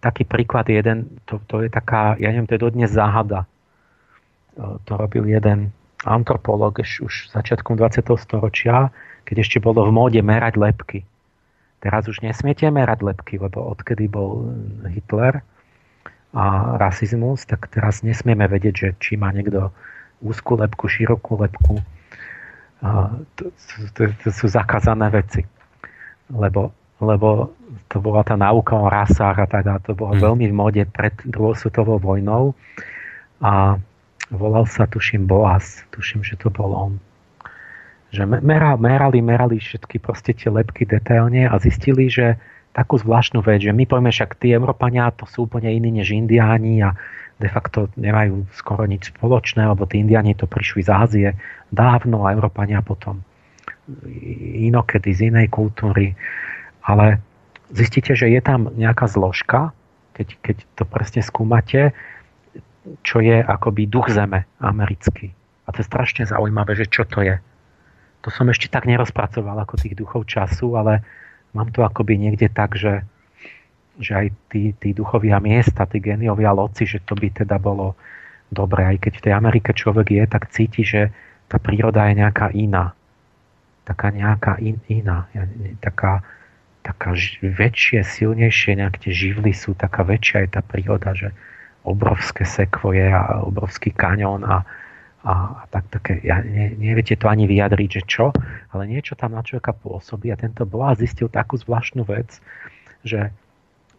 taký 0.00 0.24
príklad 0.24 0.66
jeden, 0.66 1.20
to, 1.28 1.38
to 1.46 1.62
je 1.62 1.70
taká, 1.70 2.16
ja 2.18 2.32
neviem, 2.32 2.48
to 2.48 2.56
je 2.56 2.64
dodnes 2.66 2.90
záhada. 2.90 3.44
E, 3.44 4.80
to 4.82 4.92
robil 4.98 5.28
jeden 5.28 5.70
antropolog 6.02 6.80
už 6.80 7.30
začiatkom 7.30 7.76
20. 7.76 8.02
storočia, 8.16 8.90
keď 9.28 9.36
ešte 9.44 9.58
bolo 9.62 9.86
v 9.86 9.92
móde 9.94 10.20
merať 10.24 10.56
lepky. 10.56 11.00
Teraz 11.80 12.08
už 12.08 12.24
nesmiete 12.24 12.66
merať 12.68 13.04
lepky, 13.04 13.38
lebo 13.40 13.70
odkedy 13.70 14.08
bol 14.08 14.50
Hitler 14.88 15.44
a 16.30 16.78
rasizmus, 16.78 17.42
tak 17.42 17.66
teraz 17.70 18.06
nesmieme 18.06 18.46
vedieť, 18.46 18.74
že 18.74 18.88
či 19.02 19.12
má 19.18 19.34
niekto 19.34 19.74
úzkú 20.22 20.54
lepku, 20.54 20.86
širokú 20.86 21.40
lepku. 21.42 21.82
To, 22.80 23.44
to, 23.92 24.02
to 24.24 24.28
sú 24.30 24.46
zakázané 24.46 25.10
veci. 25.10 25.42
Lebo, 26.30 26.70
lebo 27.02 27.50
to 27.90 27.98
bola 27.98 28.22
tá 28.22 28.38
náuka 28.38 28.78
o 28.78 28.86
rasách 28.86 29.36
a 29.42 29.46
tak 29.50 29.64
a 29.66 29.82
to 29.82 29.98
bolo 29.98 30.14
hmm. 30.14 30.22
veľmi 30.22 30.46
v 30.46 30.54
mode 30.54 30.82
pred 30.94 31.12
druhou 31.26 31.58
svetovou 31.58 31.98
vojnou 31.98 32.54
a 33.42 33.82
volal 34.30 34.64
sa, 34.70 34.86
tuším, 34.86 35.26
Boas. 35.26 35.82
Tuším, 35.90 36.22
že 36.22 36.38
to 36.38 36.48
bol 36.54 36.70
on 36.70 36.92
že 38.10 38.26
merali, 38.26 39.22
merali 39.22 39.62
všetky 39.62 40.02
proste 40.02 40.34
tie 40.34 40.50
lepky 40.50 40.82
detailne 40.82 41.46
a 41.46 41.54
zistili, 41.62 42.10
že 42.10 42.34
takú 42.70 42.98
zvláštnu 42.98 43.42
vec, 43.42 43.66
že 43.66 43.74
my 43.74 43.84
povieme 43.86 44.14
však 44.14 44.38
tí 44.38 44.54
Európania 44.54 45.10
to 45.10 45.26
sú 45.26 45.50
úplne 45.50 45.70
iní 45.70 45.90
než 45.90 46.14
Indiáni 46.14 46.82
a 46.86 46.94
de 47.40 47.48
facto 47.50 47.90
nemajú 47.96 48.46
skoro 48.54 48.86
nič 48.86 49.10
spoločné, 49.16 49.64
lebo 49.66 49.88
tí 49.88 49.98
Indiáni 49.98 50.38
to 50.38 50.46
prišli 50.46 50.86
z 50.86 50.90
Ázie 50.92 51.28
dávno 51.72 52.28
a 52.28 52.34
Európania 52.36 52.84
potom 52.84 53.24
inokedy 54.60 55.10
z 55.10 55.20
inej 55.34 55.50
kultúry. 55.50 56.14
Ale 56.86 57.18
zistíte, 57.74 58.14
že 58.14 58.30
je 58.30 58.38
tam 58.38 58.70
nejaká 58.76 59.10
zložka, 59.10 59.74
keď, 60.14 60.28
keď 60.44 60.56
to 60.78 60.84
presne 60.86 61.26
skúmate, 61.26 61.90
čo 63.02 63.18
je 63.18 63.42
akoby 63.42 63.90
duch 63.90 64.12
zeme 64.14 64.46
americký. 64.62 65.34
A 65.66 65.74
to 65.74 65.82
je 65.82 65.90
strašne 65.90 66.22
zaujímavé, 66.28 66.78
že 66.78 66.86
čo 66.86 67.02
to 67.02 67.24
je 67.24 67.34
to 68.20 68.28
som 68.28 68.46
ešte 68.52 68.68
tak 68.68 68.84
nerozpracoval 68.84 69.56
ako 69.64 69.80
tých 69.80 69.96
duchov 69.96 70.28
času, 70.28 70.76
ale 70.76 71.00
mám 71.54 71.68
to 71.74 71.82
akoby 71.82 72.18
niekde 72.18 72.50
tak, 72.50 72.78
že, 72.78 73.02
že 73.98 74.12
aj 74.14 74.26
tí, 74.50 74.72
tí 74.78 74.94
duchovia 74.94 75.42
miesta, 75.42 75.86
tí 75.86 75.98
geniovia 75.98 76.54
loci, 76.54 76.86
že 76.86 77.02
to 77.02 77.18
by 77.18 77.30
teda 77.30 77.58
bolo 77.58 77.98
dobre. 78.50 78.86
Aj 78.86 78.96
keď 78.98 79.12
v 79.18 79.24
tej 79.28 79.32
Amerike 79.34 79.70
človek 79.74 80.08
je, 80.10 80.24
tak 80.26 80.50
cíti, 80.50 80.82
že 80.82 81.10
tá 81.50 81.58
príroda 81.58 82.06
je 82.10 82.22
nejaká 82.22 82.54
iná. 82.54 82.94
Taká 83.82 84.14
nejaká 84.14 84.62
in, 84.62 84.78
iná. 84.86 85.26
Taká, 85.82 86.22
taká 86.86 87.10
väčšie, 87.42 88.06
silnejšie, 88.06 88.78
nejaké 88.78 89.10
tie 89.10 89.12
živly 89.14 89.50
sú, 89.50 89.74
taká 89.74 90.06
väčšia 90.06 90.46
je 90.46 90.50
tá 90.54 90.62
príroda, 90.62 91.10
že 91.14 91.34
obrovské 91.82 92.44
sekvoje 92.44 93.08
a 93.08 93.40
obrovský 93.42 93.90
kaňón 93.90 94.44
a, 94.46 94.62
a, 95.20 95.68
tak 95.68 95.84
také, 95.92 96.20
ja, 96.24 96.40
ne, 96.40 96.72
neviete 96.76 97.12
to 97.16 97.28
ani 97.28 97.44
vyjadriť, 97.44 97.90
že 98.00 98.02
čo, 98.08 98.26
ale 98.72 98.88
niečo 98.88 99.12
tam 99.16 99.36
na 99.36 99.44
človeka 99.44 99.76
pôsobí 99.76 100.32
a 100.32 100.40
tento 100.40 100.64
Boaz 100.64 101.00
zistil 101.00 101.28
takú 101.28 101.60
zvláštnu 101.60 102.08
vec, 102.08 102.40
že 103.04 103.28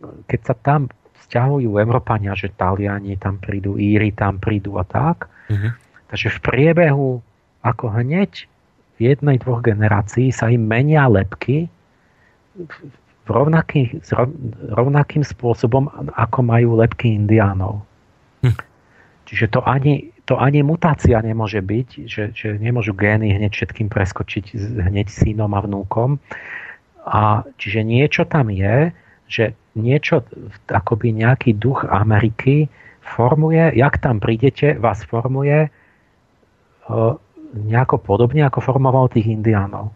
keď 0.01 0.39
sa 0.41 0.55
tam 0.57 0.89
vzťahujú 1.21 1.77
Európania, 1.77 2.33
že 2.33 2.49
Taliani 2.49 3.21
tam 3.21 3.37
prídu, 3.37 3.77
Íri 3.77 4.09
tam 4.17 4.41
prídu 4.41 4.81
a 4.81 4.85
tak, 4.85 5.29
mm-hmm. 5.53 5.71
takže 6.09 6.27
v 6.33 6.39
priebehu 6.41 7.09
ako 7.61 7.93
hneď 7.93 8.49
v 8.97 9.13
jednej, 9.13 9.37
dvoch 9.37 9.61
generácií 9.61 10.33
sa 10.33 10.49
im 10.49 10.65
menia 10.65 11.05
lepky 11.05 11.69
v 13.21 13.29
rovnaký, 13.29 14.01
rovnakým 14.73 15.23
spôsobom, 15.23 15.87
ako 16.17 16.39
majú 16.41 16.77
lepky 16.81 17.15
indiánov. 17.15 17.85
Hm. 18.43 18.57
Čiže 19.29 19.45
to 19.55 19.59
ani, 19.63 20.10
to 20.31 20.39
ani 20.39 20.63
mutácia 20.63 21.19
nemôže 21.19 21.59
byť, 21.59 22.07
že, 22.07 22.23
že 22.31 22.55
nemôžu 22.55 22.95
gény 22.95 23.35
hneď 23.35 23.51
všetkým 23.51 23.91
preskočiť 23.91 24.55
hneď 24.79 25.11
synom 25.11 25.51
a 25.51 25.59
vnúkom. 25.59 26.23
A 27.03 27.43
čiže 27.59 27.83
niečo 27.83 28.23
tam 28.23 28.47
je, 28.47 28.95
že 29.27 29.59
niečo, 29.75 30.23
akoby 30.71 31.11
nejaký 31.19 31.59
duch 31.59 31.83
Ameriky 31.83 32.71
formuje, 33.03 33.75
jak 33.75 33.99
tam 33.99 34.23
prídete, 34.23 34.79
vás 34.79 35.03
formuje 35.03 35.67
nejako 37.51 37.99
podobne, 37.99 38.47
ako 38.47 38.63
formoval 38.63 39.11
tých 39.11 39.27
indiánov 39.27 39.91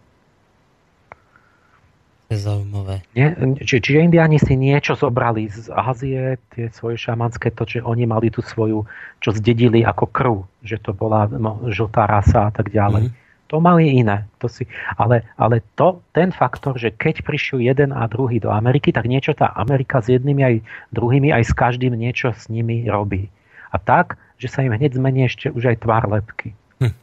je 2.36 2.44
zaujímavé. 2.44 2.96
Nie, 3.16 3.34
či, 3.64 3.80
čiže 3.80 4.04
indiáni 4.04 4.38
si 4.38 4.60
niečo 4.60 5.00
zobrali 5.00 5.48
z 5.48 5.72
Ázie, 5.72 6.36
tie 6.52 6.68
svoje 6.76 7.00
šamanské, 7.00 7.56
to, 7.56 7.64
že 7.64 7.80
oni 7.80 8.04
mali 8.04 8.28
tú 8.28 8.44
svoju, 8.44 8.84
čo 9.24 9.32
zdedili 9.32 9.82
ako 9.88 10.06
krv, 10.12 10.36
že 10.62 10.78
to 10.84 10.92
bola 10.92 11.32
no, 11.32 11.64
žltá 11.72 12.06
rasa 12.06 12.48
a 12.48 12.52
tak 12.52 12.70
ďalej. 12.70 13.10
Mm. 13.10 13.14
To 13.54 13.62
mali 13.62 14.02
iné. 14.02 14.26
To 14.42 14.50
si, 14.50 14.66
ale 14.98 15.22
ale 15.38 15.62
to, 15.78 16.02
ten 16.18 16.34
faktor, 16.34 16.82
že 16.82 16.90
keď 16.90 17.22
prišiel 17.22 17.62
jeden 17.62 17.94
a 17.94 18.10
druhý 18.10 18.42
do 18.42 18.50
Ameriky, 18.50 18.90
tak 18.90 19.06
niečo 19.06 19.38
tá 19.38 19.54
Amerika 19.54 20.02
s 20.02 20.10
jednými 20.10 20.42
aj 20.42 20.56
druhými, 20.92 21.30
aj 21.30 21.44
s 21.46 21.54
každým 21.54 21.94
niečo 21.94 22.34
s 22.34 22.50
nimi 22.50 22.90
robí. 22.90 23.30
A 23.70 23.78
tak, 23.78 24.18
že 24.42 24.50
sa 24.50 24.66
im 24.66 24.74
hneď 24.74 24.98
zmení 24.98 25.30
ešte 25.30 25.54
už 25.54 25.72
aj 25.72 25.78
tvár 25.86 26.10
lepky. 26.10 26.58
Hm. 26.82 26.94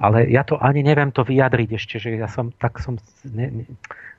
Ale 0.00 0.26
ja 0.32 0.40
to 0.42 0.56
ani 0.56 0.80
neviem 0.80 1.12
to 1.12 1.20
vyjadriť 1.20 1.68
ešte, 1.76 1.96
že 2.00 2.16
ja 2.16 2.32
som, 2.32 2.48
tak 2.56 2.80
som, 2.80 2.96
ne, 3.28 3.46
ne, 3.62 3.64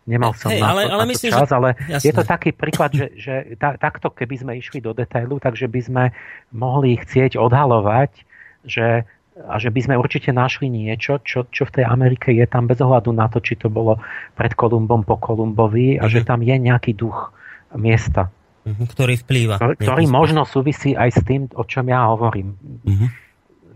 nemal 0.10 0.34
som 0.34 0.50
hey, 0.50 0.58
na, 0.58 0.74
ale, 0.74 0.90
ale 0.90 1.06
na 1.06 1.10
myslím, 1.14 1.30
čas, 1.30 1.46
že... 1.46 1.54
ale 1.54 1.70
Jasné. 1.86 2.06
je 2.10 2.14
to 2.18 2.24
taký 2.26 2.50
príklad, 2.50 2.90
že, 2.90 3.08
že 3.14 3.34
ta, 3.62 3.78
takto 3.78 4.10
keby 4.10 4.36
sme 4.42 4.52
išli 4.58 4.82
do 4.82 4.98
detailu, 4.98 5.38
takže 5.38 5.70
by 5.70 5.82
sme 5.86 6.04
mohli 6.50 6.98
chcieť 6.98 7.38
odhalovať, 7.38 8.26
že 8.66 9.06
a 9.40 9.56
že 9.56 9.72
by 9.72 9.80
sme 9.80 9.96
určite 9.96 10.36
našli 10.36 10.68
niečo, 10.68 11.24
čo, 11.24 11.48
čo 11.48 11.64
v 11.64 11.80
tej 11.80 11.86
Amerike 11.88 12.36
je 12.36 12.44
tam 12.44 12.68
bez 12.68 12.84
ohľadu 12.84 13.16
na 13.16 13.32
to, 13.32 13.40
či 13.40 13.56
to 13.56 13.72
bolo 13.72 13.96
pred 14.36 14.52
Kolumbom, 14.52 15.08
po 15.08 15.16
Kolumbovi 15.16 15.96
a 15.96 16.04
mm-hmm. 16.04 16.12
že 16.12 16.20
mhm. 16.20 16.28
tam 16.28 16.40
je 16.44 16.56
nejaký 16.60 16.92
duch 16.98 17.32
miesta. 17.80 18.28
Mm-hmm, 18.68 18.88
ktorý 18.92 19.14
vplýva. 19.24 19.56
Ktorý, 19.56 19.74
ktorý 19.80 20.04
možno 20.12 20.44
súvisí 20.44 20.92
aj 20.92 21.10
s 21.16 21.22
tým, 21.24 21.48
o 21.56 21.64
čom 21.64 21.88
ja 21.88 22.12
hovorím. 22.12 22.60
Mm-hmm. 22.60 23.10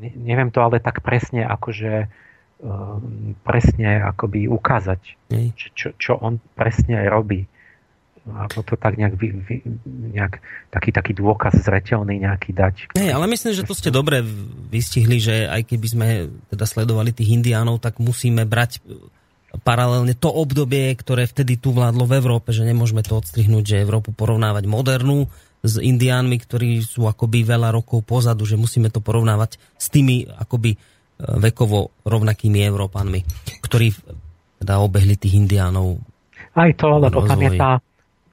Ne, 0.03 0.09
neviem 0.19 0.49
to 0.51 0.59
ale 0.59 0.83
tak 0.83 0.99
presne, 0.99 1.47
akože 1.47 2.11
presne 3.43 3.99
akoby 4.03 4.47
ukázať, 4.47 5.01
čo, 5.75 5.91
čo 5.99 6.11
on 6.19 6.39
presne 6.55 7.03
robí. 7.11 7.43
Alebo 8.23 8.63
to 8.63 8.79
tak 8.79 8.95
nejak, 8.95 9.19
vy, 9.19 9.35
vy, 9.35 9.55
nejak 10.15 10.39
taký, 10.71 10.95
taký 10.95 11.11
dôkaz 11.11 11.59
zreteľný 11.59 12.23
nejaký 12.23 12.55
dať. 12.55 12.75
Nie, 12.95 13.11
ale 13.11 13.27
myslím, 13.27 13.51
že 13.51 13.67
to 13.67 13.75
ste 13.75 13.91
dobre 13.91 14.23
vystihli, 14.71 15.19
že 15.19 15.43
aj 15.51 15.67
keby 15.67 15.87
sme 15.91 16.07
teda 16.47 16.63
sledovali 16.63 17.11
tých 17.11 17.35
indiánov, 17.35 17.83
tak 17.83 17.99
musíme 17.99 18.47
brať 18.47 18.79
paralelne 19.61 20.15
to 20.15 20.31
obdobie, 20.31 20.95
ktoré 20.95 21.27
vtedy 21.27 21.59
tu 21.59 21.75
vládlo 21.75 22.07
v 22.07 22.15
Európe, 22.17 22.55
že 22.55 22.63
nemôžeme 22.63 23.03
to 23.03 23.19
odstrihnúť, 23.19 23.75
že 23.75 23.83
Európu 23.83 24.15
porovnávať 24.15 24.71
modernú 24.71 25.27
s 25.63 25.77
indiánmi, 25.77 26.39
ktorí 26.39 26.79
sú 26.79 27.05
akoby 27.11 27.43
veľa 27.43 27.75
rokov 27.75 28.07
pozadu, 28.07 28.47
že 28.47 28.55
musíme 28.55 28.87
to 28.87 29.03
porovnávať 29.03 29.59
s 29.75 29.91
tými 29.91 30.25
akoby 30.27 30.79
vekovo 31.23 31.91
rovnakými 32.03 32.59
Európanmi, 32.67 33.19
ktorí 33.63 33.95
teda 34.63 34.79
obehli 34.79 35.15
tých 35.15 35.39
indiánov. 35.39 35.99
Aj 36.53 36.71
to, 36.75 36.87
lebo 36.99 37.23
tam 37.25 37.39
je 37.41 37.51
tá 37.57 37.71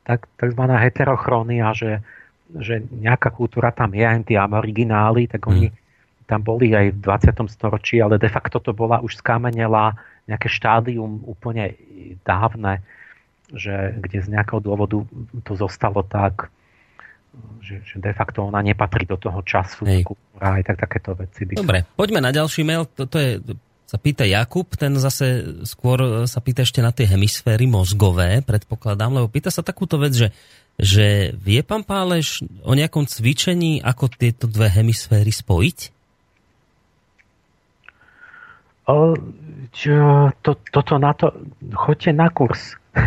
tak, 0.05 0.27
takzvaná 0.37 0.79
heterochrónia, 0.83 1.71
že, 1.73 2.03
že 2.55 2.83
nejaká 2.83 3.31
kultúra 3.31 3.71
tam 3.71 3.95
je, 3.95 4.03
aj 4.03 4.27
tí 4.27 4.35
aborigináli, 4.35 5.31
tak 5.31 5.47
oni 5.47 5.71
hmm. 5.71 6.27
tam 6.27 6.41
boli 6.43 6.75
aj 6.75 6.95
v 6.95 6.99
20. 6.99 7.47
storočí, 7.51 8.03
ale 8.03 8.19
de 8.19 8.31
facto 8.31 8.59
to 8.59 8.75
bola 8.75 8.99
už 9.03 9.19
skamenela 9.19 9.95
nejaké 10.27 10.51
štádium 10.51 11.23
úplne 11.27 11.75
dávne, 12.23 12.83
že, 13.51 13.99
kde 13.99 14.23
z 14.23 14.29
nejakého 14.31 14.63
dôvodu 14.63 15.03
to 15.43 15.53
zostalo 15.59 16.07
tak, 16.07 16.51
že, 17.63 17.83
že 17.87 17.97
de 18.03 18.13
facto 18.13 18.47
ona 18.47 18.61
nepatrí 18.65 19.07
do 19.07 19.15
toho 19.15 19.41
času, 19.47 19.87
Hej. 19.87 20.03
aj 20.43 20.63
tak 20.67 20.77
takéto 20.83 21.15
veci. 21.15 21.47
By 21.47 21.61
Dobre, 21.61 21.79
poďme 21.95 22.21
na 22.25 22.35
ďalší 22.35 22.67
mail. 22.67 22.89
Toto 22.91 23.21
je, 23.21 23.39
sa 23.87 23.99
pýta 23.99 24.27
Jakub, 24.27 24.67
ten 24.75 24.99
zase 24.99 25.59
skôr 25.67 26.27
sa 26.27 26.39
pýta 26.43 26.67
ešte 26.67 26.83
na 26.83 26.91
tie 26.91 27.07
hemisféry 27.07 27.71
mozgové, 27.71 28.43
predpokladám, 28.43 29.23
lebo 29.23 29.31
pýta 29.31 29.55
sa 29.55 29.63
takúto 29.63 29.99
vec, 29.99 30.15
že 30.15 30.29
že 30.81 31.37
vie 31.37 31.61
pán 31.61 31.85
Páleš 31.85 32.41
o 32.65 32.73
nejakom 32.73 33.05
cvičení, 33.05 33.85
ako 33.85 34.09
tieto 34.17 34.49
dve 34.49 34.73
hemisféry 34.73 35.29
spojiť? 35.29 35.79
O, 38.89 39.13
čo, 39.77 40.33
to, 40.41 40.57
toto 40.73 40.97
na 40.97 41.13
to, 41.13 41.37
choďte 41.77 42.17
na 42.17 42.33
kurz. 42.33 42.81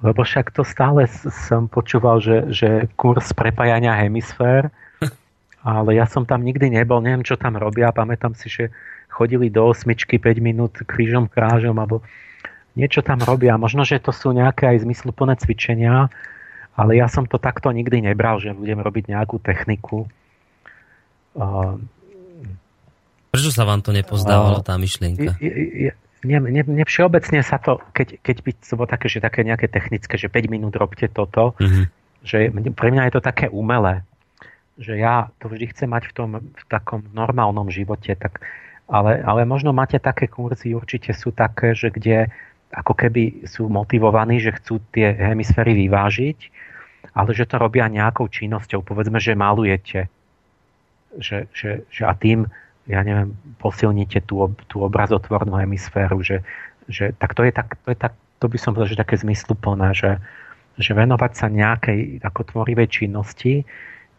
Lebo 0.00 0.24
však 0.24 0.56
to 0.56 0.64
stále 0.64 1.04
som 1.48 1.68
počúval, 1.68 2.24
že, 2.24 2.48
že 2.52 2.68
kurz 2.96 3.36
prepájania 3.36 3.92
hemisfér, 4.00 4.72
ale 5.64 6.00
ja 6.00 6.08
som 6.08 6.24
tam 6.24 6.40
nikdy 6.40 6.72
nebol, 6.72 7.04
neviem, 7.04 7.24
čo 7.24 7.36
tam 7.36 7.60
robia. 7.60 7.92
Pamätám 7.92 8.32
si, 8.32 8.48
že 8.48 8.72
chodili 9.12 9.52
do 9.52 9.68
osmičky 9.68 10.16
5 10.16 10.40
minút 10.40 10.72
krížom 10.88 11.28
krážom, 11.28 11.76
alebo 11.76 12.00
niečo 12.72 13.04
tam 13.04 13.20
robia. 13.20 13.60
Možno, 13.60 13.84
že 13.84 14.00
to 14.00 14.14
sú 14.14 14.32
nejaké 14.32 14.72
aj 14.72 14.88
zmysluplné 14.88 15.36
cvičenia, 15.36 16.08
ale 16.72 16.96
ja 16.96 17.10
som 17.12 17.28
to 17.28 17.36
takto 17.36 17.68
nikdy 17.68 18.00
nebral, 18.00 18.40
že 18.40 18.56
budem 18.56 18.80
robiť 18.80 19.12
nejakú 19.12 19.36
techniku. 19.42 20.08
Prečo 23.30 23.50
sa 23.52 23.68
vám 23.68 23.84
to 23.84 23.92
nepozdávalo, 23.92 24.64
tá 24.64 24.80
myšlienka? 24.80 25.36
Mne, 26.20 26.44
mne, 26.44 26.62
mne 26.68 26.84
všeobecne 26.84 27.40
sa 27.40 27.56
to, 27.56 27.80
keď, 27.96 28.20
keď 28.20 28.36
by 28.44 28.50
to 28.52 28.74
bolo 28.76 28.88
také, 28.88 29.06
že 29.08 29.24
také 29.24 29.40
nejaké 29.40 29.72
technické, 29.72 30.20
že 30.20 30.28
5 30.28 30.52
minút 30.52 30.76
robte 30.76 31.08
toto, 31.08 31.56
mm-hmm. 31.56 31.84
že 32.24 32.52
pre 32.76 32.88
mňa 32.92 33.08
je 33.08 33.14
to 33.16 33.22
také 33.24 33.46
umelé, 33.48 34.04
že 34.76 35.00
ja 35.00 35.32
to 35.40 35.48
vždy 35.48 35.72
chcem 35.72 35.88
mať 35.88 36.12
v 36.12 36.14
tom 36.16 36.30
v 36.40 36.64
takom 36.68 37.08
normálnom 37.16 37.72
živote, 37.72 38.12
tak, 38.20 38.44
ale, 38.84 39.24
ale 39.24 39.48
možno 39.48 39.72
máte 39.72 39.96
také 39.96 40.28
kurzy, 40.28 40.76
určite 40.76 41.16
sú 41.16 41.32
také, 41.32 41.72
že 41.72 41.88
kde 41.88 42.28
ako 42.70 42.94
keby 42.94 43.48
sú 43.48 43.66
motivovaní, 43.66 44.38
že 44.38 44.54
chcú 44.54 44.78
tie 44.92 45.16
hemisféry 45.16 45.72
vyvážiť 45.74 46.38
ale 47.14 47.30
že 47.34 47.48
to 47.48 47.58
robia 47.58 47.90
nejakou 47.90 48.30
činnosťou. 48.30 48.86
Povedzme, 48.86 49.18
že 49.18 49.34
malujete. 49.34 50.06
Že, 51.18 51.50
že, 51.50 51.70
že 51.90 52.02
a 52.06 52.14
tým, 52.14 52.46
ja 52.90 53.00
neviem, 53.06 53.30
posilníte 53.62 54.26
tú, 54.26 54.50
tú 54.66 54.82
obrazotvornú 54.82 55.54
hemisféru. 55.62 56.18
Že, 56.20 56.42
že, 56.90 57.04
tak 57.14 57.38
to 57.38 57.46
je 57.46 57.52
tak, 57.54 57.78
to 57.86 57.94
je 57.94 57.98
tak, 57.98 58.18
to 58.42 58.46
by 58.50 58.58
som 58.58 58.74
povedal, 58.74 58.90
že 58.90 59.02
také 59.02 59.14
zmysluplné, 59.16 59.94
že, 59.94 60.18
že 60.74 60.92
venovať 60.92 61.32
sa 61.38 61.46
nejakej 61.46 62.26
ako 62.26 62.40
tvorivej 62.50 62.88
činnosti, 62.90 63.62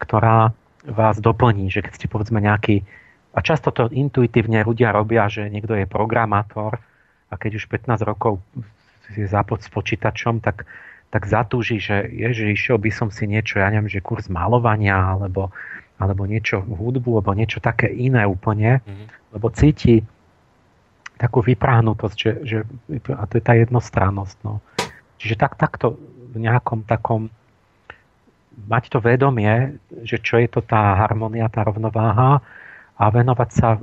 ktorá 0.00 0.56
vás 0.88 1.20
doplní, 1.20 1.68
že 1.68 1.84
keď 1.84 1.92
ste 1.94 2.06
povedzme 2.08 2.40
nejaký, 2.42 2.82
a 3.36 3.38
často 3.44 3.70
to 3.70 3.92
intuitívne 3.92 4.64
ľudia 4.66 4.90
robia, 4.90 5.28
že 5.28 5.46
niekto 5.46 5.76
je 5.76 5.86
programátor 5.86 6.80
a 7.30 7.34
keď 7.36 7.62
už 7.62 7.70
15 7.70 8.02
rokov 8.02 8.42
je 9.12 9.28
zápod 9.28 9.60
s 9.60 9.68
počítačom, 9.68 10.40
tak 10.40 10.64
tak 11.12 11.28
zatúži, 11.28 11.76
že 11.76 12.08
ježiš, 12.08 12.48
išiel 12.56 12.80
by 12.80 12.88
som 12.88 13.12
si 13.12 13.28
niečo, 13.28 13.60
ja 13.60 13.68
neviem, 13.68 13.92
že 13.92 14.00
kurz 14.00 14.32
malovania, 14.32 14.96
alebo, 14.96 15.52
alebo 16.02 16.26
niečo 16.26 16.58
hudbu, 16.60 17.22
alebo 17.22 17.38
niečo 17.38 17.62
také 17.62 17.86
iné 17.86 18.26
úplne, 18.26 18.82
mm-hmm. 18.82 19.06
lebo 19.38 19.46
cíti 19.54 20.02
takú 21.16 21.38
vypráhnutosť, 21.38 22.16
že, 22.18 22.32
že, 22.42 22.58
a 23.14 23.22
to 23.30 23.38
je 23.38 23.44
tá 23.46 23.54
jednostrannosť. 23.54 24.36
No. 24.42 24.58
Čiže 25.22 25.38
tak, 25.38 25.54
takto 25.54 25.94
v 26.34 26.42
nejakom 26.42 26.82
takom 26.82 27.30
mať 28.66 28.90
to 28.90 28.98
vedomie, 28.98 29.78
že 30.02 30.18
čo 30.18 30.42
je 30.42 30.48
to 30.50 30.60
tá 30.60 30.98
harmonia, 30.98 31.46
tá 31.48 31.62
rovnováha 31.62 32.42
a 32.98 33.04
venovať 33.08 33.50
sa 33.54 33.78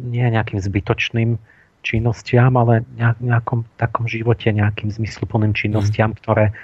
nie 0.00 0.26
nejakým 0.26 0.58
zbytočným 0.58 1.38
činnostiam, 1.84 2.56
ale 2.56 2.82
nejakom 3.20 3.68
takom 3.76 4.08
živote, 4.08 4.48
nejakým 4.50 4.88
zmysluplným 4.88 5.52
činnostiam, 5.52 6.16
mm. 6.16 6.18
ktoré 6.24 6.56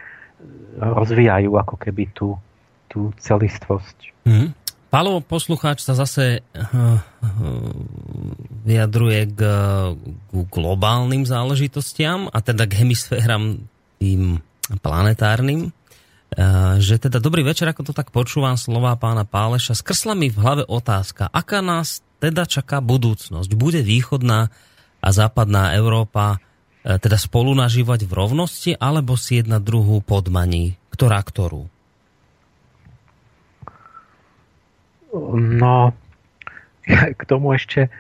rozvíjajú 0.81 1.53
ako 1.61 1.77
keby 1.77 2.09
tú, 2.17 2.41
tú 2.91 3.15
celistvosť. 3.23 4.27
Mm. 4.27 4.53
Palo, 4.91 5.23
poslucháč 5.23 5.87
sa 5.87 5.95
zase 5.95 6.43
uh, 6.43 6.99
vyjadruje 8.67 9.31
k, 9.31 9.41
k 9.95 10.31
globálnym 10.51 11.23
záležitostiam 11.23 12.27
a 12.27 12.43
teda 12.43 12.67
k 12.67 12.83
hemisféram 12.83 13.71
tým 14.03 14.43
planetárnym. 14.83 15.71
Uh, 16.31 16.79
že 16.83 16.99
teda 16.99 17.23
dobrý 17.23 17.47
večer, 17.47 17.71
ako 17.71 17.91
to 17.91 17.93
tak 17.95 18.11
počúvam 18.11 18.59
slova 18.59 18.99
pána 18.99 19.23
Páleša. 19.23 19.79
Skrsla 19.79 20.19
mi 20.19 20.27
v 20.27 20.43
hlave 20.43 20.63
otázka, 20.67 21.31
aká 21.31 21.63
nás 21.63 22.03
teda 22.21 22.45
čaká 22.45 22.83
budúcnosť? 22.83 23.51
Bude 23.55 23.81
východná 23.87 24.51
a 25.01 25.09
západná 25.11 25.73
Európa 25.75 26.37
e, 26.37 27.01
teda 27.01 27.17
spolu 27.17 27.57
nažívať 27.57 28.05
v 28.05 28.13
rovnosti, 28.13 28.71
alebo 28.77 29.17
si 29.17 29.41
jedna 29.41 29.57
druhú 29.59 30.05
podmaní? 30.05 30.77
Ktorá 30.93 31.25
ktorú? 31.25 31.67
No, 35.13 35.93
k 37.19 37.23
tomu 37.27 37.55
ešte 37.55 37.91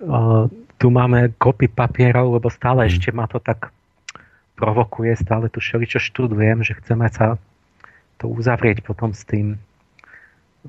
uh, 0.00 0.48
tu 0.76 0.86
máme 0.88 1.36
kopy 1.36 1.68
papierov, 1.68 2.40
lebo 2.40 2.48
stále 2.48 2.86
hmm. 2.86 2.90
ešte 2.90 3.08
ma 3.12 3.28
to 3.28 3.40
tak 3.40 3.72
provokuje, 4.56 5.12
stále 5.20 5.52
tu 5.52 5.60
všeličo 5.60 6.00
študujem, 6.00 6.64
že 6.64 6.76
chceme 6.80 7.08
sa 7.12 7.36
to 8.16 8.32
uzavrieť 8.32 8.80
potom 8.80 9.12
s 9.12 9.28
tým 9.28 9.60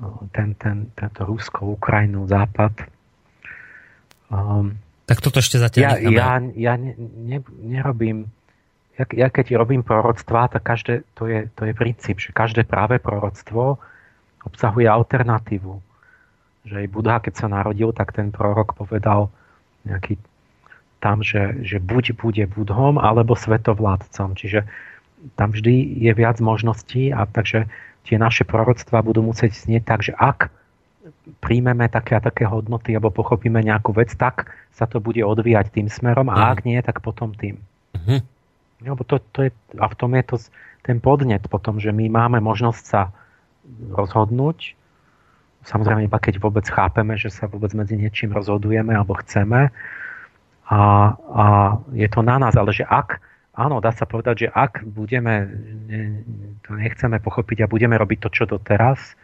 uh, 0.00 0.20
ten, 0.36 0.52
ten, 0.60 0.92
tento 0.92 1.24
Rusko, 1.24 1.76
Ukrajinu, 1.80 2.28
Západ. 2.28 2.84
Um, 4.28 4.76
tak 5.08 5.24
toto 5.24 5.40
ešte 5.40 5.56
zatiaľ 5.56 6.04
ja, 6.04 6.12
ja, 6.12 6.28
ja 6.52 6.72
ne, 6.76 6.92
ne, 7.00 7.40
nerobím 7.64 8.28
ja, 8.98 9.06
ja 9.14 9.28
keď 9.30 9.54
robím 9.54 9.86
proroctvá, 9.86 10.50
tak 10.50 10.66
každé, 10.66 11.06
to 11.14 11.30
je, 11.30 11.46
to 11.54 11.62
je 11.64 11.72
princíp, 11.72 12.18
že 12.18 12.34
každé 12.34 12.66
práve 12.66 12.98
proroctvo 12.98 13.78
obsahuje 14.48 14.88
alternatívu. 14.88 15.78
Že 16.68 16.74
aj 16.84 16.88
Buddha, 16.90 17.16
keď 17.20 17.34
sa 17.36 17.46
narodil, 17.46 17.92
tak 17.92 18.16
ten 18.16 18.32
prorok 18.32 18.74
povedal 18.74 19.28
nejaký 19.84 20.16
tam, 20.98 21.22
že, 21.22 21.62
že 21.62 21.78
buď 21.78 22.18
bude 22.18 22.44
budhom, 22.50 22.98
alebo 22.98 23.38
svetovládcom. 23.38 24.34
Čiže 24.34 24.66
tam 25.38 25.54
vždy 25.54 26.02
je 26.02 26.12
viac 26.14 26.42
možností 26.42 27.14
a 27.14 27.26
takže 27.26 27.70
tie 28.06 28.16
naše 28.18 28.42
proroctvá 28.42 29.04
budú 29.04 29.22
musieť 29.22 29.54
znieť 29.54 29.82
tak, 29.86 30.00
že 30.02 30.12
ak 30.18 30.50
príjmeme 31.44 31.86
také 31.90 32.18
a 32.18 32.24
také 32.24 32.48
hodnoty 32.48 32.96
alebo 32.96 33.14
pochopíme 33.14 33.60
nejakú 33.60 33.94
vec, 33.94 34.10
tak 34.16 34.50
sa 34.74 34.86
to 34.86 35.02
bude 35.02 35.20
odvíjať 35.20 35.74
tým 35.74 35.88
smerom 35.90 36.30
a 36.30 36.36
mhm. 36.38 36.46
ak 36.50 36.58
nie, 36.66 36.78
tak 36.82 36.98
potom 37.02 37.34
tým. 37.34 37.58
Uh-huh. 37.94 38.20
Lebo 38.78 39.02
to, 39.02 39.18
to 39.34 39.48
je, 39.48 39.50
a 39.78 39.86
v 39.90 39.94
tom 39.98 40.14
je 40.14 40.24
to 40.24 40.36
ten 40.86 41.02
podnet 41.02 41.42
potom, 41.50 41.82
že 41.82 41.90
my 41.90 42.06
máme 42.06 42.38
možnosť 42.38 42.84
sa 42.84 43.10
rozhodnúť, 43.92 44.74
samozrejme 45.64 46.08
iba 46.08 46.18
keď 46.18 46.40
vôbec 46.40 46.64
chápeme, 46.64 47.18
že 47.20 47.28
sa 47.28 47.50
vôbec 47.50 47.72
medzi 47.76 47.98
niečím 47.98 48.32
rozhodujeme 48.32 48.94
alebo 48.94 49.18
chceme 49.20 49.70
a, 50.68 50.80
a 51.16 51.44
je 51.96 52.08
to 52.12 52.20
na 52.20 52.36
nás, 52.36 52.52
ale 52.56 52.76
že 52.76 52.84
ak, 52.84 53.20
áno, 53.56 53.80
dá 53.80 53.92
sa 53.92 54.04
povedať, 54.04 54.46
že 54.46 54.48
ak 54.52 54.84
budeme, 54.84 55.48
to 56.64 56.76
nechceme 56.76 57.16
pochopiť 57.20 57.64
a 57.64 57.70
budeme 57.70 57.96
robiť 57.96 58.18
to, 58.24 58.28
čo 58.28 58.44
doteraz, 58.44 59.16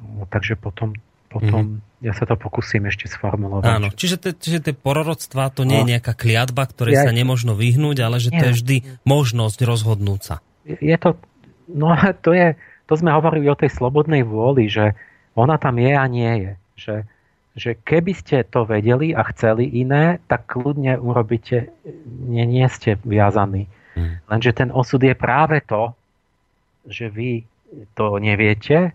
no, 0.00 0.24
takže 0.28 0.56
potom 0.56 0.96
potom 1.26 1.82
mm-hmm. 1.82 2.06
ja 2.06 2.12
sa 2.16 2.24
to 2.24 2.38
pokúsim 2.38 2.86
ešte 2.88 3.10
sformulovať. 3.10 3.66
Áno, 3.68 3.88
čiže, 3.92 4.16
te, 4.16 4.30
čiže 4.32 4.70
tie 4.70 4.74
proroctvá 4.74 5.52
to 5.52 5.68
nie 5.68 5.82
je 5.82 5.86
no. 5.86 5.92
nejaká 5.92 6.16
kliatba, 6.16 6.64
ktorej 6.64 6.96
ja, 6.96 7.04
sa 7.04 7.12
nemožno 7.12 7.52
vyhnúť, 7.52 7.96
ale 8.00 8.16
že 8.22 8.30
nie. 8.32 8.40
to 8.40 8.44
je 8.48 8.54
vždy 8.56 8.76
možnosť 9.04 9.58
rozhodnúť 9.66 10.20
sa. 10.22 10.34
Je 10.64 10.96
to, 10.96 11.18
no 11.68 11.92
to 12.24 12.32
je, 12.32 12.56
to 12.86 12.94
sme 12.94 13.10
hovorili 13.10 13.50
o 13.50 13.58
tej 13.58 13.70
slobodnej 13.74 14.22
vôli, 14.22 14.70
že 14.70 14.94
ona 15.34 15.58
tam 15.58 15.76
je 15.76 15.92
a 15.92 16.06
nie 16.06 16.32
je. 16.38 16.52
Že, 16.76 16.96
že 17.56 17.70
keby 17.82 18.12
ste 18.14 18.46
to 18.46 18.64
vedeli 18.64 19.12
a 19.12 19.26
chceli 19.34 19.66
iné, 19.68 20.22
tak 20.30 20.46
kľudne 20.48 20.96
urobíte, 20.96 21.70
nie, 22.06 22.46
nie 22.46 22.66
ste 22.70 22.96
viazaní. 23.02 23.66
Hmm. 23.98 24.22
Lenže 24.28 24.52
ten 24.54 24.70
osud 24.70 25.02
je 25.02 25.16
práve 25.16 25.60
to, 25.64 25.92
že 26.86 27.10
vy 27.10 27.42
to 27.98 28.22
neviete, 28.22 28.94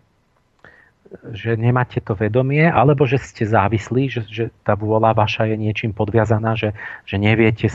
že 1.36 1.60
nemáte 1.60 2.00
to 2.00 2.16
vedomie, 2.16 2.64
alebo 2.64 3.04
že 3.04 3.20
ste 3.20 3.44
závislí, 3.44 4.08
že, 4.08 4.22
že 4.32 4.46
tá 4.64 4.80
vôľa 4.80 5.12
vaša 5.12 5.52
je 5.52 5.56
niečím 5.60 5.92
podviazaná, 5.92 6.56
že, 6.56 6.72
že 7.04 7.20
neviete 7.20 7.68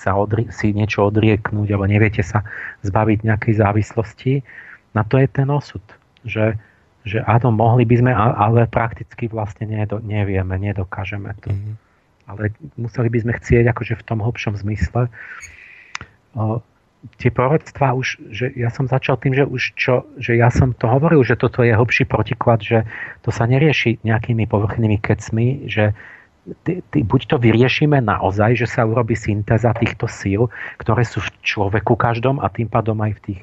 sa 0.00 0.16
odri- 0.16 0.48
si 0.52 0.76
niečo 0.76 1.08
odrieknúť, 1.08 1.68
alebo 1.72 1.88
neviete 1.88 2.20
sa 2.20 2.44
zbaviť 2.84 3.24
nejakej 3.24 3.54
závislosti. 3.56 4.32
Na 4.94 5.02
to 5.06 5.18
je 5.18 5.26
ten 5.30 5.48
osud. 5.50 5.82
Že, 6.26 6.58
že 7.06 7.18
áno, 7.24 7.54
mohli 7.54 7.86
by 7.86 7.96
sme, 8.02 8.12
ale 8.14 8.66
prakticky 8.66 9.30
vlastne 9.30 9.70
nevieme, 10.04 10.54
nedokážeme 10.58 11.32
to. 11.40 11.54
Mm-hmm. 11.54 11.74
Ale 12.30 12.54
museli 12.78 13.08
by 13.10 13.18
sme 13.26 13.32
chcieť 13.38 13.64
akože 13.74 13.94
v 13.98 14.06
tom 14.06 14.22
hlbšom 14.22 14.54
zmysle. 14.54 15.10
O, 16.38 16.62
tie 17.16 17.32
proroctvá 17.32 17.96
už, 17.96 18.20
že 18.30 18.52
ja 18.54 18.68
som 18.68 18.84
začal 18.84 19.16
tým, 19.16 19.32
že 19.32 19.44
už 19.48 19.74
čo, 19.74 20.04
že 20.20 20.36
ja 20.36 20.52
som 20.52 20.76
to 20.76 20.86
hovoril, 20.86 21.24
že 21.24 21.34
toto 21.34 21.64
je 21.64 21.72
hlbší 21.72 22.04
protiklad, 22.04 22.60
že 22.60 22.84
to 23.24 23.32
sa 23.32 23.48
nerieši 23.48 24.04
nejakými 24.04 24.44
povrchnými 24.44 25.00
kecmi, 25.00 25.66
že 25.66 25.96
ty, 26.64 26.84
ty, 26.92 26.98
buď 27.00 27.20
to 27.34 27.36
vyriešime 27.40 27.98
naozaj, 28.04 28.56
že 28.56 28.66
sa 28.68 28.84
urobí 28.84 29.16
syntéza 29.16 29.72
týchto 29.76 30.06
síl, 30.06 30.52
ktoré 30.76 31.08
sú 31.08 31.24
v 31.24 31.32
človeku 31.40 31.96
každom 31.96 32.40
a 32.40 32.52
tým 32.52 32.68
pádom 32.68 33.00
aj 33.00 33.12
v, 33.16 33.20
tých, 33.32 33.42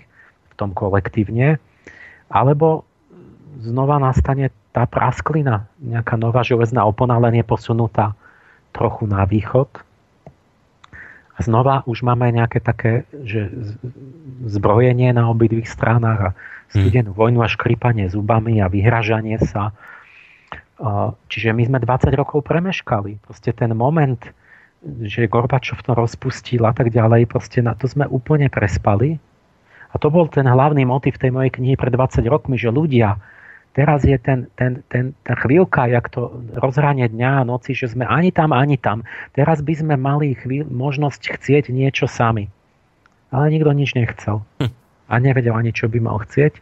tom 0.58 0.74
kolektívne, 0.74 1.62
alebo 2.28 2.84
znova 3.62 4.02
nastane 4.02 4.50
tá 4.74 4.86
prasklina, 4.86 5.66
nejaká 5.82 6.18
nová 6.20 6.46
železná 6.46 6.86
opona, 6.86 7.18
len 7.18 7.42
je 7.42 7.46
posunutá 7.46 8.14
trochu 8.76 9.10
na 9.10 9.26
východ. 9.26 9.70
A 11.38 11.46
znova 11.46 11.86
už 11.86 12.02
máme 12.02 12.34
nejaké 12.34 12.58
také 12.58 13.06
že 13.26 13.50
zbrojenie 14.50 15.14
na 15.14 15.30
obidvých 15.30 15.70
stranách 15.70 16.20
a 16.20 16.36
studenú 16.74 17.14
hmm. 17.14 17.20
vojnu 17.22 17.40
a 17.46 17.50
škripanie 17.50 18.10
zubami 18.10 18.58
a 18.62 18.70
vyhražanie 18.70 19.38
sa. 19.42 19.74
Čiže 21.30 21.58
my 21.58 21.64
sme 21.66 21.78
20 21.82 22.14
rokov 22.14 22.46
premeškali. 22.46 23.22
Proste 23.26 23.54
ten 23.54 23.74
moment, 23.74 24.22
že 24.82 25.30
Gorbačov 25.30 25.82
to 25.82 25.98
rozpustil 25.98 26.66
a 26.70 26.74
tak 26.74 26.94
ďalej, 26.94 27.26
proste 27.26 27.66
na 27.66 27.74
to 27.74 27.90
sme 27.90 28.06
úplne 28.06 28.50
prespali. 28.50 29.18
A 29.92 29.96
to 30.02 30.12
bol 30.12 30.28
ten 30.28 30.48
hlavný 30.48 30.84
motiv 30.84 31.16
tej 31.16 31.32
mojej 31.32 31.52
knihy 31.54 31.80
pred 31.80 31.96
20 31.96 32.24
rokmi, 32.28 32.60
že 32.60 32.74
ľudia 32.74 33.20
teraz 33.78 34.02
je 34.02 34.18
ten, 34.18 34.50
ten, 34.58 34.82
ten, 34.90 35.14
ten 35.22 35.36
chvíľka, 35.38 35.86
jak 35.86 36.10
to 36.10 36.34
rozhranie 36.58 37.06
dňa 37.06 37.46
a 37.46 37.48
noci, 37.48 37.78
že 37.78 37.94
sme 37.94 38.10
ani 38.10 38.34
tam, 38.34 38.50
ani 38.50 38.82
tam. 38.82 39.06
Teraz 39.38 39.62
by 39.62 39.78
sme 39.78 39.94
mali 39.94 40.34
chvíľ, 40.34 40.66
možnosť 40.66 41.38
chcieť 41.38 41.70
niečo 41.70 42.10
sami. 42.10 42.50
Ale 43.30 43.54
nikto 43.54 43.70
nič 43.78 43.94
nechcel. 43.94 44.42
Hm. 44.58 44.74
A 45.08 45.14
nevedel 45.22 45.54
ani, 45.54 45.70
čo 45.70 45.86
by 45.86 46.02
mal 46.02 46.18
chcieť. 46.26 46.58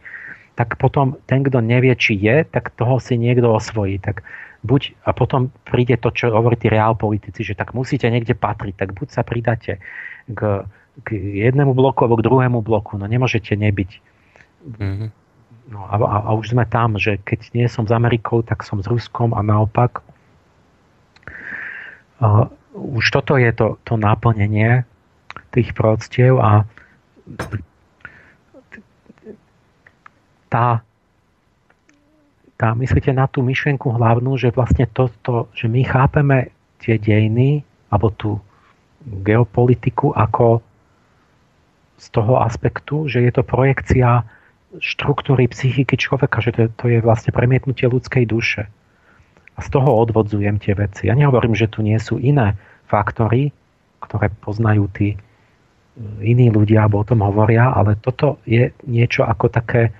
Tak 0.60 0.76
potom 0.76 1.16
ten, 1.24 1.40
kto 1.40 1.64
nevie, 1.64 1.96
či 1.96 2.20
je, 2.20 2.44
tak 2.44 2.76
toho 2.76 3.00
si 3.00 3.16
niekto 3.16 3.48
osvojí. 3.48 3.96
Tak 3.96 4.20
buď, 4.60 4.92
a 5.08 5.16
potom 5.16 5.48
príde 5.64 5.96
to, 5.96 6.12
čo 6.12 6.28
hovorí 6.28 6.60
tí 6.60 6.68
reál 6.68 7.00
politici, 7.00 7.40
že 7.40 7.56
tak 7.56 7.72
musíte 7.72 8.12
niekde 8.12 8.36
patriť, 8.36 8.76
tak 8.76 8.92
buď 8.92 9.08
sa 9.08 9.24
pridáte 9.24 9.80
k, 10.28 10.68
k 11.04 11.08
jednému 11.16 11.76
bloku 11.76 12.06
alebo 12.06 12.16
k 12.16 12.24
druhému 12.24 12.64
bloku. 12.64 12.96
No 12.96 13.04
nemôžete 13.04 13.52
nebyť. 13.52 13.90
Mm-hmm 14.80 15.10
No 15.66 15.82
a, 15.90 15.98
a, 15.98 16.16
a 16.22 16.34
už 16.38 16.54
sme 16.54 16.62
tam, 16.62 16.94
že 16.94 17.18
keď 17.26 17.50
nie 17.50 17.66
som 17.66 17.82
s 17.82 17.90
Amerikou, 17.90 18.46
tak 18.46 18.62
som 18.62 18.78
s 18.78 18.86
Ruskom 18.86 19.34
a 19.34 19.42
naopak. 19.42 19.98
Uh, 22.22 22.46
už 22.72 23.10
toto 23.10 23.34
je 23.34 23.50
to, 23.50 23.74
to 23.82 23.98
naplnenie 23.98 24.86
tých 25.50 25.74
proroctiev 25.74 26.38
a 26.38 26.62
tá, 30.46 30.86
tá, 32.54 32.68
myslíte 32.78 33.10
na 33.10 33.26
tú 33.26 33.42
myšlienku 33.42 33.90
hlavnú, 33.90 34.38
že 34.38 34.54
vlastne 34.54 34.86
to, 34.94 35.10
to, 35.26 35.50
že 35.50 35.66
my 35.66 35.82
chápeme 35.82 36.54
tie 36.78 36.94
dejiny 36.96 37.66
alebo 37.90 38.14
tú 38.14 38.38
geopolitiku 39.02 40.14
ako 40.14 40.62
z 41.96 42.06
toho 42.12 42.40
aspektu, 42.44 43.08
že 43.08 43.24
je 43.24 43.32
to 43.32 43.42
projekcia 43.42 44.24
štruktúry 44.76 45.48
psychiky 45.48 45.96
človeka, 45.96 46.44
že 46.44 46.50
to, 46.52 46.62
to 46.76 46.84
je 46.92 46.98
vlastne 47.00 47.32
premietnutie 47.32 47.88
ľudskej 47.88 48.28
duše. 48.28 48.68
A 49.56 49.60
z 49.64 49.68
toho 49.72 49.88
odvodzujem 49.88 50.60
tie 50.60 50.76
veci. 50.76 51.08
Ja 51.08 51.16
nehovorím, 51.16 51.56
že 51.56 51.70
tu 51.70 51.80
nie 51.80 51.96
sú 51.96 52.20
iné 52.20 52.60
faktory, 52.92 53.56
ktoré 54.04 54.28
poznajú 54.44 54.92
tí 54.92 55.16
e, 55.16 55.18
iní 56.20 56.52
ľudia, 56.52 56.84
alebo 56.84 57.00
o 57.00 57.08
tom 57.08 57.24
hovoria, 57.24 57.72
ale 57.72 57.96
toto 57.96 58.36
je 58.44 58.68
niečo 58.84 59.24
ako 59.24 59.48
také, 59.48 59.96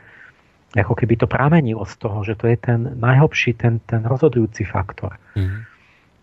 ako 0.77 0.93
keby 0.93 1.17
to 1.17 1.25
pramenilo 1.25 1.89
z 1.89 1.95
toho, 1.97 2.21
že 2.21 2.37
to 2.37 2.53
je 2.53 2.57
ten 2.61 3.01
najhlbší, 3.01 3.57
ten, 3.57 3.81
ten 3.89 4.05
rozhodujúci 4.05 4.69
faktor. 4.69 5.17
Mm. 5.33 5.65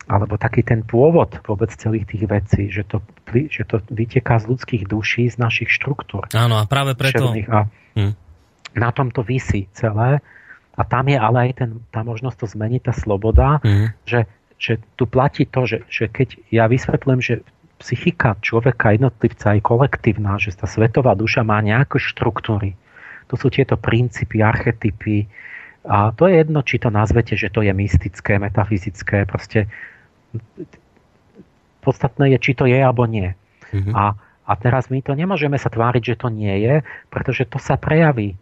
Alebo 0.08 0.36
taký 0.36 0.68
ten 0.68 0.84
pôvod 0.84 1.40
vôbec 1.48 1.72
celých 1.72 2.12
tých 2.12 2.28
vecí, 2.28 2.68
že 2.68 2.84
to, 2.84 3.00
že 3.32 3.64
to 3.64 3.80
vyteká 3.88 4.36
z 4.44 4.52
ľudských 4.52 4.84
duší, 4.86 5.32
z 5.32 5.40
našich 5.40 5.72
štruktúr. 5.72 6.28
Áno, 6.36 6.60
a 6.60 6.68
práve 6.68 6.96
preto... 6.96 7.32
A, 7.32 7.72
mm 7.96 8.24
na 8.76 8.90
tom 8.92 9.14
to 9.14 9.22
vysí 9.22 9.70
celé. 9.74 10.22
A 10.74 10.82
tam 10.82 11.06
je 11.06 11.18
ale 11.18 11.50
aj 11.50 11.52
ten, 11.62 11.70
tá 11.94 12.02
možnosť 12.02 12.38
to 12.42 12.48
zmeniť, 12.50 12.82
tá 12.90 12.94
sloboda, 12.98 13.62
mm. 13.62 13.94
že, 14.10 14.26
že 14.58 14.82
tu 14.98 15.06
platí 15.06 15.46
to, 15.46 15.70
že, 15.70 15.86
že 15.86 16.10
keď 16.10 16.42
ja 16.50 16.66
vysvetlím, 16.66 17.22
že 17.22 17.46
psychika 17.78 18.34
človeka, 18.42 18.98
jednotlivca 18.98 19.54
je 19.54 19.62
kolektívna, 19.62 20.42
že 20.42 20.58
tá 20.58 20.66
svetová 20.66 21.14
duša 21.14 21.46
má 21.46 21.62
nejaké 21.62 22.02
štruktúry. 22.02 22.74
To 23.30 23.38
sú 23.38 23.54
tieto 23.54 23.78
princípy, 23.78 24.42
archetypy. 24.42 25.30
A 25.86 26.10
to 26.16 26.26
je 26.26 26.42
jedno, 26.42 26.66
či 26.66 26.82
to 26.82 26.90
nazvete, 26.90 27.38
že 27.38 27.54
to 27.54 27.62
je 27.62 27.74
mystické, 27.76 28.42
metafyzické. 28.42 29.30
Proste 29.30 29.70
podstatné 31.84 32.36
je, 32.36 32.38
či 32.40 32.52
to 32.56 32.66
je 32.66 32.80
alebo 32.80 33.06
nie. 33.06 33.36
Mm-hmm. 33.74 33.94
A, 33.94 34.16
a 34.44 34.52
teraz 34.60 34.88
my 34.88 35.02
to 35.04 35.14
nemôžeme 35.18 35.58
sa 35.60 35.70
tváriť, 35.72 36.14
že 36.14 36.20
to 36.20 36.28
nie 36.32 36.54
je, 36.64 36.86
pretože 37.12 37.50
to 37.50 37.60
sa 37.60 37.76
prejaví 37.76 38.38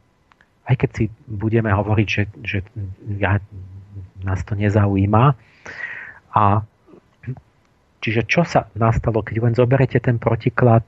aj 0.71 0.75
keď 0.77 0.89
si 0.93 1.03
budeme 1.25 1.73
hovoriť, 1.73 2.07
že, 2.07 2.23
že 2.45 2.59
ja, 3.17 3.41
nás 4.21 4.39
to 4.45 4.53
nezaujíma. 4.53 5.35
A 6.31 6.43
čiže 7.99 8.23
čo 8.29 8.45
sa 8.45 8.69
nastalo, 8.77 9.25
keď 9.25 9.51
len 9.51 9.53
zoberete 9.57 9.97
ten 9.99 10.21
protiklad, 10.21 10.85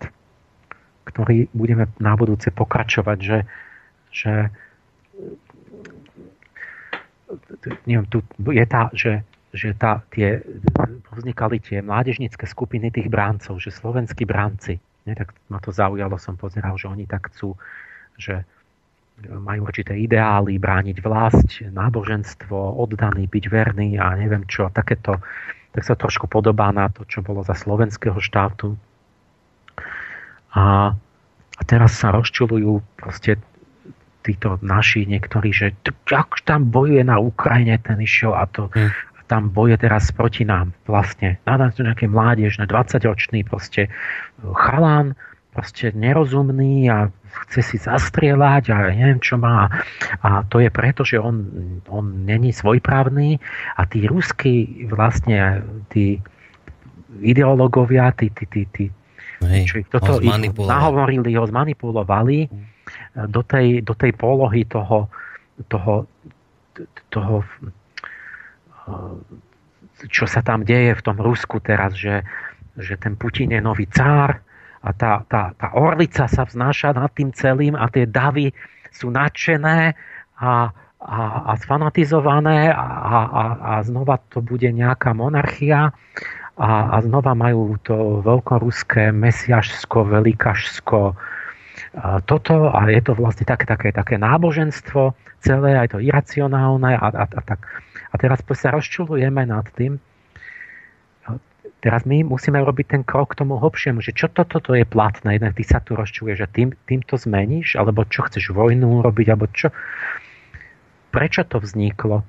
ktorý 1.03 1.51
budeme 1.51 1.89
na 1.99 2.15
budúce 2.15 2.47
pokračovať, 2.53 3.17
že, 3.19 3.39
že 4.13 4.33
neviem, 7.83 8.07
tu 8.07 8.23
je 8.55 8.65
tá, 8.69 8.87
že, 8.95 9.25
že 9.53 9.77
tá, 9.77 10.01
tie, 10.09 10.41
vznikali 11.13 11.61
tie 11.61 11.85
mládežnícke 11.85 12.49
skupiny 12.49 12.89
tých 12.89 13.05
bráncov, 13.07 13.61
že 13.61 13.69
slovenskí 13.69 14.25
bránci, 14.25 14.81
ne, 15.05 15.13
tak 15.13 15.29
ma 15.47 15.61
to 15.61 15.69
zaujalo, 15.69 16.17
som 16.17 16.33
pozeral, 16.33 16.73
že 16.73 16.89
oni 16.89 17.05
tak 17.05 17.29
chcú, 17.29 17.53
že 18.17 18.41
majú 19.29 19.69
určité 19.69 19.93
ideály, 19.93 20.57
brániť 20.57 20.97
vlast, 21.05 21.61
náboženstvo, 21.69 22.81
oddaný, 22.81 23.29
byť 23.29 23.45
verný 23.45 24.01
a 24.01 24.17
neviem 24.17 24.41
čo, 24.49 24.73
takéto, 24.73 25.21
tak 25.69 25.85
sa 25.85 25.93
trošku 25.93 26.25
podobá 26.25 26.73
na 26.73 26.89
to, 26.89 27.05
čo 27.05 27.21
bolo 27.21 27.45
za 27.45 27.53
slovenského 27.53 28.17
štátu. 28.17 28.73
A, 30.57 30.93
a 31.57 31.61
teraz 31.69 31.93
sa 31.97 32.09
rozčulujú 32.09 32.81
proste 32.97 33.37
títo 34.25 34.57
naši 34.65 35.05
niektorí, 35.05 35.53
že 35.53 35.77
ak 36.09 36.41
tam 36.47 36.71
bojuje 36.71 37.03
na 37.05 37.19
Ukrajine, 37.19 37.77
ten 37.83 37.99
išiel 37.99 38.33
a 38.33 38.47
to 38.49 38.71
hmm. 38.73 39.12
Tam 39.33 39.49
boje 39.49 39.81
teraz 39.81 40.13
proti 40.13 40.45
nám 40.45 40.77
vlastne. 40.85 41.41
Nádam 41.49 41.73
to 41.73 41.81
nejaké 41.81 42.05
mládež, 42.05 42.61
na 42.61 42.69
20-ročný 42.69 43.41
proste 43.41 43.89
chalán, 44.45 45.17
proste 45.57 45.89
nerozumný 45.97 46.85
a 46.85 47.09
chce 47.49 47.65
si 47.65 47.77
zastrieľať 47.81 48.69
a 48.69 48.93
neviem 48.93 49.17
čo 49.17 49.41
má. 49.41 49.73
A 50.21 50.45
to 50.45 50.61
je 50.61 50.69
preto, 50.69 51.01
že 51.01 51.17
on, 51.17 51.49
on 51.89 52.29
není 52.29 52.53
svojprávny 52.53 53.41
a 53.73 53.81
tí 53.89 54.05
ruskí 54.05 54.85
vlastne 54.85 55.65
tí 55.89 56.21
ideológovia, 57.25 58.13
tí, 58.13 58.29
tí, 58.29 58.45
tí, 58.45 58.61
tí 58.69 58.85
Hej, 59.41 59.65
čo 59.65 59.75
ich 59.81 59.89
toto 59.89 60.21
ho 60.21 60.29
nahovorili, 60.69 61.33
ho 61.35 61.45
zmanipulovali 61.49 62.47
do 63.33 63.41
tej, 63.41 63.81
do 63.81 63.97
tej 63.97 64.13
polohy 64.13 64.63
toho, 64.69 65.09
toho, 65.73 66.05
toho 67.09 67.41
čo 70.09 70.25
sa 70.27 70.41
tam 70.43 70.67
deje 70.67 70.97
v 70.97 71.05
tom 71.05 71.17
Rusku 71.19 71.63
teraz, 71.63 71.95
že, 71.95 72.23
že 72.75 72.99
ten 72.99 73.15
Putin 73.15 73.53
je 73.55 73.61
nový 73.63 73.87
cár, 73.87 74.41
a 74.83 74.91
tá, 74.91 75.23
tá, 75.31 75.55
tá 75.55 75.71
orlica 75.79 76.27
sa 76.27 76.43
vznáša 76.43 76.91
nad 76.91 77.07
tým 77.15 77.31
celým 77.31 77.73
a 77.79 77.87
tie 77.87 78.03
davy 78.03 78.51
sú 78.91 79.15
nadšené 79.15 79.95
a, 80.43 80.69
a, 80.99 81.19
a 81.47 81.51
sfanatizované 81.55 82.67
a, 82.67 82.83
a, 82.83 83.43
a 83.63 83.73
znova 83.87 84.19
to 84.27 84.43
bude 84.43 84.67
nejaká 84.67 85.15
monarchia 85.15 85.95
a, 86.59 86.71
a 86.93 86.97
znova 86.99 87.31
majú 87.31 87.79
to 87.81 88.19
veľkoruské 88.27 89.15
mesiašsko, 89.15 90.03
velikašsko 90.03 91.15
toto 92.27 92.69
a 92.69 92.89
je 92.91 93.01
to 93.01 93.13
vlastne 93.15 93.47
také, 93.47 93.65
také, 93.65 93.89
také 93.95 94.19
náboženstvo 94.19 95.15
celé, 95.39 95.79
aj 95.79 95.95
to 95.95 95.99
iracionálne 96.03 96.91
a, 96.93 97.07
a, 97.07 97.23
a 97.23 97.41
tak. 97.41 97.65
A 98.13 98.15
teraz 98.21 98.45
sa 98.45 98.69
rozčulujeme 98.69 99.43
nad 99.49 99.65
tým, 99.73 99.97
Teraz 101.83 102.07
my 102.07 102.23
musíme 102.23 102.63
robiť 102.63 102.95
ten 102.95 103.03
krok 103.03 103.35
k 103.35 103.43
tomu 103.43 103.59
hlbšiemu, 103.59 103.99
že 103.99 104.15
čo 104.15 104.31
toto 104.31 104.63
to 104.63 104.71
je 104.71 104.87
platné, 104.87 105.35
jednak 105.35 105.51
ty 105.59 105.67
sa 105.67 105.83
tu 105.83 105.99
rozčuje, 105.99 106.31
že 106.31 106.47
tým, 106.47 106.71
tým 106.87 107.03
to 107.03 107.19
zmeníš, 107.19 107.75
alebo 107.75 108.07
čo 108.07 108.23
chceš 108.23 108.55
vojnu 108.55 109.03
robiť, 109.03 109.27
alebo 109.27 109.51
čo. 109.51 109.67
prečo 111.11 111.43
to 111.43 111.59
vzniklo? 111.59 112.23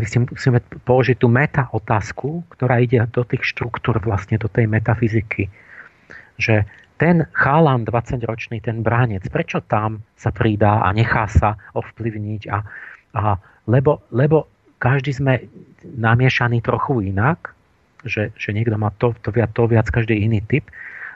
My 0.00 0.08
si 0.08 0.24
musíme 0.24 0.64
položiť 0.88 1.20
tú 1.20 1.28
meta 1.28 1.68
otázku, 1.68 2.48
ktorá 2.56 2.80
ide 2.80 3.04
do 3.12 3.28
tých 3.28 3.44
štruktúr, 3.44 4.00
vlastne 4.00 4.40
do 4.40 4.48
tej 4.48 4.64
metafyziky. 4.64 5.52
Že 6.40 6.64
ten 6.96 7.28
chalan 7.36 7.84
20-ročný, 7.84 8.64
ten 8.64 8.80
bránec, 8.80 9.28
prečo 9.28 9.60
tam 9.60 10.00
sa 10.16 10.32
pridá 10.32 10.80
a 10.80 10.96
nechá 10.96 11.28
sa 11.28 11.60
ovplyvniť? 11.76 12.42
A, 12.48 12.58
a 13.20 13.36
lebo, 13.68 14.08
lebo 14.16 14.48
každý 14.82 15.14
sme 15.14 15.46
namiešaný 15.86 16.58
trochu 16.58 17.14
inak, 17.14 17.54
že, 18.02 18.34
že 18.34 18.50
niekto 18.50 18.74
má 18.74 18.90
to, 18.98 19.14
to, 19.22 19.30
viac, 19.30 19.54
to 19.54 19.70
viac, 19.70 19.86
každý 19.86 20.18
iný 20.18 20.42
typ. 20.42 20.66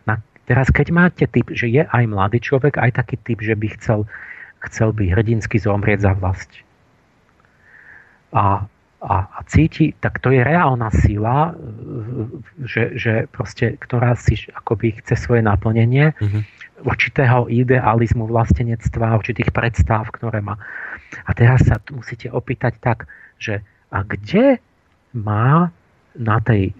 Na, 0.06 0.22
teraz, 0.46 0.70
keď 0.70 0.94
máte 0.94 1.26
typ, 1.26 1.50
že 1.50 1.66
je 1.66 1.82
aj 1.82 2.04
mladý 2.06 2.38
človek, 2.38 2.78
aj 2.78 3.02
taký 3.02 3.18
typ, 3.26 3.42
že 3.42 3.58
by 3.58 3.66
chcel, 3.74 4.06
chcel 4.70 4.94
by 4.94 5.10
hrdinsky 5.10 5.58
zomrieť 5.58 6.06
za 6.06 6.14
vlast 6.14 6.62
a, 8.36 8.68
a, 9.00 9.14
a 9.24 9.40
cíti, 9.48 9.96
tak 9.96 10.18
to 10.20 10.28
je 10.28 10.44
reálna 10.44 10.92
sila, 10.92 11.56
že, 12.60 12.92
že 12.98 13.12
proste, 13.32 13.80
ktorá 13.80 14.12
si 14.18 14.36
akoby 14.52 15.00
chce 15.00 15.16
svoje 15.16 15.40
naplnenie 15.40 16.12
mm-hmm. 16.12 16.42
určitého 16.84 17.48
idealizmu 17.48 18.28
vlastenectva, 18.28 19.16
určitých 19.16 19.50
predstav, 19.56 20.04
ktoré 20.12 20.44
má. 20.44 20.60
A 21.24 21.30
teraz 21.32 21.64
sa 21.64 21.80
musíte 21.88 22.28
opýtať 22.28 22.76
tak, 22.82 23.08
že 23.38 23.62
a 23.92 24.02
kde 24.02 24.58
má 25.16 25.70
na, 26.16 26.38
tej, 26.40 26.72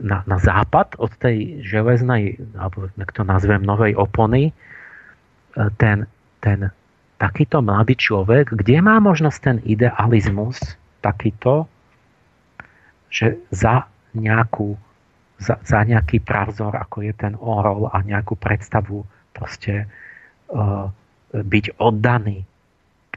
na, 0.00 0.24
na 0.24 0.38
západ 0.40 0.96
od 0.96 1.12
tej 1.20 1.60
železnej, 1.60 2.40
alebo 2.56 2.88
jak 2.96 3.10
to 3.12 3.22
nazvem, 3.24 3.60
novej 3.60 3.92
opony, 3.96 4.50
e, 4.50 4.52
ten, 5.76 6.08
ten 6.40 6.72
takýto 7.20 7.60
mladý 7.60 7.98
človek, 7.98 8.56
kde 8.56 8.80
má 8.80 8.96
možnosť 9.02 9.38
ten 9.42 9.58
idealizmus 9.68 10.56
takýto, 11.04 11.68
že 13.12 13.40
za 13.52 13.88
nejakú 14.16 14.76
za, 15.38 15.54
za 15.62 15.86
nejaký 15.86 16.18
pravzor, 16.20 16.74
ako 16.74 17.06
je 17.06 17.14
ten 17.14 17.38
orol 17.38 17.86
a 17.94 18.02
nejakú 18.02 18.34
predstavu 18.34 19.06
proste 19.30 19.86
uh, 20.50 20.90
byť 21.30 21.78
oddaný. 21.78 22.42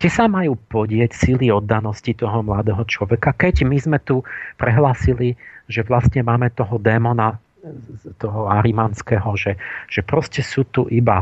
Kde 0.02 0.10
sa 0.10 0.26
majú 0.26 0.58
podieť 0.58 1.14
sily 1.14 1.54
oddanosti 1.54 2.18
toho 2.18 2.42
mladého 2.42 2.82
človeka, 2.90 3.38
keď 3.38 3.70
my 3.70 3.78
sme 3.78 4.02
tu 4.02 4.26
prehlásili, 4.58 5.38
že 5.70 5.86
vlastne 5.86 6.26
máme 6.26 6.50
toho 6.58 6.82
démona, 6.82 7.38
toho 8.18 8.50
arimanského, 8.50 9.30
že, 9.38 9.62
že 9.86 10.02
proste 10.02 10.42
sú 10.42 10.66
tu 10.74 10.90
iba 10.90 11.22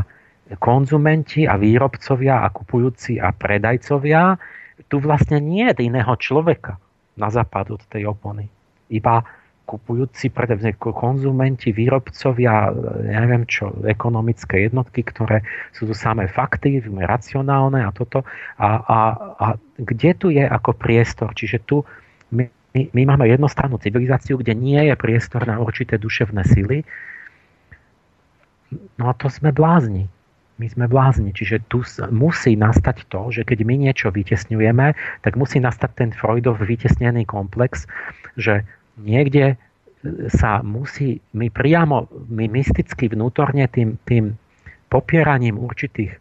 konzumenti 0.56 1.44
a 1.44 1.60
výrobcovia 1.60 2.40
a 2.40 2.48
kupujúci 2.48 3.20
a 3.20 3.36
predajcovia, 3.36 4.40
tu 4.88 4.96
vlastne 4.96 5.44
nie 5.44 5.68
je 5.76 5.84
iného 5.84 6.16
človeka 6.16 6.80
na 7.20 7.28
západ 7.28 7.76
od 7.76 7.84
tej 7.84 8.08
opony. 8.08 8.48
Iba 8.88 9.20
kupujúci, 9.70 10.34
konzumenti, 10.82 11.70
výrobcovia, 11.70 12.74
ja 13.06 13.18
neviem 13.22 13.46
čo, 13.46 13.70
ekonomické 13.86 14.66
jednotky, 14.66 15.06
ktoré 15.06 15.46
sú 15.70 15.86
tu 15.86 15.94
samé 15.94 16.26
fakty, 16.26 16.82
racionálne 17.06 17.86
a 17.86 17.94
toto. 17.94 18.26
A, 18.58 18.68
a, 18.82 18.98
a 19.38 19.46
kde 19.78 20.10
tu 20.18 20.34
je 20.34 20.42
ako 20.42 20.74
priestor? 20.74 21.30
Čiže 21.38 21.62
tu 21.62 21.86
my, 22.34 22.50
my, 22.74 22.82
my 22.90 23.02
máme 23.14 23.30
jednostrannú 23.30 23.78
civilizáciu, 23.78 24.42
kde 24.42 24.58
nie 24.58 24.90
je 24.90 24.94
priestor 24.98 25.46
na 25.46 25.62
určité 25.62 25.94
duševné 26.02 26.42
sily. 26.50 26.82
No 28.98 29.06
a 29.06 29.14
to 29.14 29.30
sme 29.30 29.54
blázni 29.54 30.10
my 30.60 30.68
sme 30.68 30.84
blázni. 30.92 31.32
Čiže 31.32 31.64
tu 31.72 31.80
musí 32.12 32.52
nastať 32.52 33.08
to, 33.08 33.32
že 33.32 33.48
keď 33.48 33.64
my 33.64 33.80
niečo 33.88 34.12
vytesňujeme, 34.12 34.92
tak 35.24 35.40
musí 35.40 35.56
nastať 35.56 35.90
ten 35.96 36.10
Freudov 36.12 36.60
vytesnený 36.60 37.24
komplex, 37.24 37.88
že 38.36 38.68
niekde 39.00 39.56
sa 40.32 40.64
musí, 40.64 41.20
my 41.36 41.52
priamo, 41.52 42.08
my 42.32 42.48
mysticky 42.48 43.12
vnútorne 43.12 43.68
tým, 43.68 44.00
tým 44.08 44.32
popieraním 44.88 45.60
určitých 45.60 46.16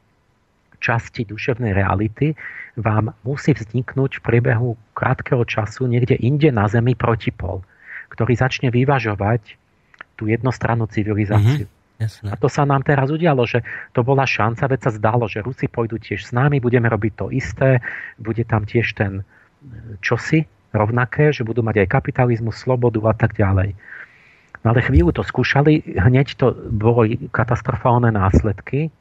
časti 0.79 1.27
duševnej 1.27 1.75
reality 1.75 2.35
vám 2.79 3.11
musí 3.23 3.51
vzniknúť 3.51 4.19
v 4.19 4.23
priebehu 4.23 4.69
krátkeho 4.95 5.43
času 5.43 5.87
niekde 5.87 6.15
inde 6.19 6.51
na 6.51 6.67
Zemi 6.71 6.95
protipol, 6.95 7.63
ktorý 8.11 8.35
začne 8.35 8.71
vyvažovať 8.71 9.59
tú 10.15 10.27
jednostrannú 10.27 10.87
civilizáciu. 10.87 11.67
Mm-hmm. 11.67 11.77
Jasné. 11.99 12.31
A 12.31 12.39
to 12.39 12.47
sa 12.47 12.63
nám 12.63 12.87
teraz 12.87 13.11
udialo, 13.11 13.43
že 13.43 13.59
to 13.91 14.07
bola 14.07 14.23
šanca, 14.23 14.71
veď 14.71 14.79
sa 14.87 14.91
zdalo, 14.95 15.27
že 15.27 15.43
Rusi 15.43 15.67
pôjdu 15.67 15.99
tiež 15.99 16.23
s 16.23 16.31
nami, 16.31 16.63
budeme 16.63 16.87
robiť 16.87 17.13
to 17.19 17.27
isté, 17.27 17.83
bude 18.15 18.39
tam 18.47 18.63
tiež 18.63 18.95
ten 18.95 19.19
e, 19.19 19.23
čosi 19.99 20.47
rovnaké, 20.73 21.31
že 21.33 21.47
budú 21.47 21.65
mať 21.65 21.85
aj 21.85 21.87
kapitalizmus, 21.91 22.57
slobodu 22.57 22.99
a 23.09 23.13
tak 23.15 23.35
ďalej. 23.37 23.73
No 24.61 24.75
ale 24.75 24.83
chvíľu 24.83 25.15
to 25.15 25.23
skúšali, 25.23 25.95
hneď 25.95 26.35
to 26.35 26.51
bolo 26.73 27.07
katastrofálne 27.31 28.11
následky. 28.11 28.91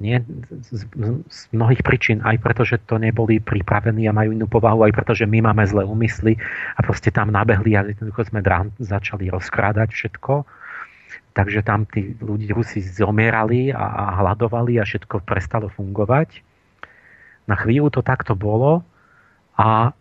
Nie, 0.00 0.24
z, 0.72 0.88
z 1.28 1.40
mnohých 1.52 1.84
príčin, 1.84 2.24
aj 2.24 2.40
preto, 2.40 2.64
že 2.64 2.80
to 2.88 2.96
neboli 2.96 3.36
pripravení 3.36 4.08
a 4.08 4.16
majú 4.16 4.32
inú 4.32 4.48
povahu, 4.48 4.80
aj 4.88 4.96
preto, 4.96 5.12
že 5.12 5.28
my 5.28 5.44
máme 5.44 5.60
zlé 5.68 5.84
úmysly 5.84 6.40
a 6.74 6.80
proste 6.80 7.12
tam 7.12 7.28
nabehli 7.28 7.76
a 7.76 7.84
jednoducho 7.84 8.32
sme 8.32 8.40
drán, 8.40 8.72
začali 8.80 9.28
rozkrádať 9.28 9.92
všetko 9.92 10.48
Takže 11.34 11.66
tam 11.66 11.82
tí 11.82 12.14
ľudí 12.22 12.54
Rusi 12.54 12.78
zomierali 12.78 13.74
a, 13.74 13.82
a 13.82 14.04
hľadovali 14.22 14.78
a 14.78 14.86
všetko 14.86 15.26
prestalo 15.26 15.66
fungovať. 15.66 16.38
Na 17.50 17.58
chvíľu 17.58 17.90
to 17.90 18.06
takto 18.06 18.38
bolo 18.38 18.86
a 19.58 19.94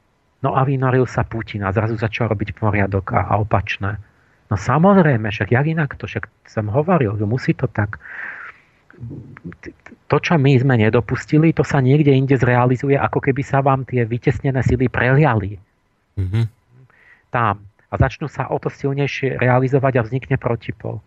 no 0.44 0.50
a 0.58 0.62
vynoril 0.66 1.06
sa 1.08 1.24
Putin 1.24 1.64
a 1.64 1.74
zrazu 1.74 1.96
začal 1.96 2.32
robiť 2.34 2.58
poriadok 2.58 3.14
a, 3.14 3.32
a 3.32 3.34
opačné. 3.40 3.98
No 4.52 4.56
samozrejme, 4.60 5.30
však 5.30 5.50
jak 5.56 5.66
inak 5.66 5.96
to, 5.98 6.06
však 6.06 6.30
som 6.46 6.70
hovoril, 6.70 7.16
že 7.18 7.26
musí 7.26 7.56
to 7.56 7.66
tak. 7.70 7.98
To, 10.12 10.18
čo 10.22 10.38
my 10.38 10.54
sme 10.62 10.78
nedopustili, 10.78 11.50
to 11.56 11.66
sa 11.66 11.82
niekde 11.82 12.14
inde 12.14 12.38
zrealizuje, 12.38 12.94
ako 12.94 13.20
keby 13.24 13.42
sa 13.42 13.66
vám 13.66 13.88
tie 13.90 14.06
vytesnené 14.06 14.62
sily 14.62 14.86
preliali. 14.86 15.58
Mm-hmm. 16.20 16.46
Tam. 17.34 17.66
A 17.90 17.94
začnú 17.98 18.30
sa 18.30 18.50
o 18.54 18.62
to 18.62 18.70
silnejšie 18.70 19.42
realizovať 19.42 19.94
a 19.98 20.06
vznikne 20.06 20.38
protipol 20.38 21.02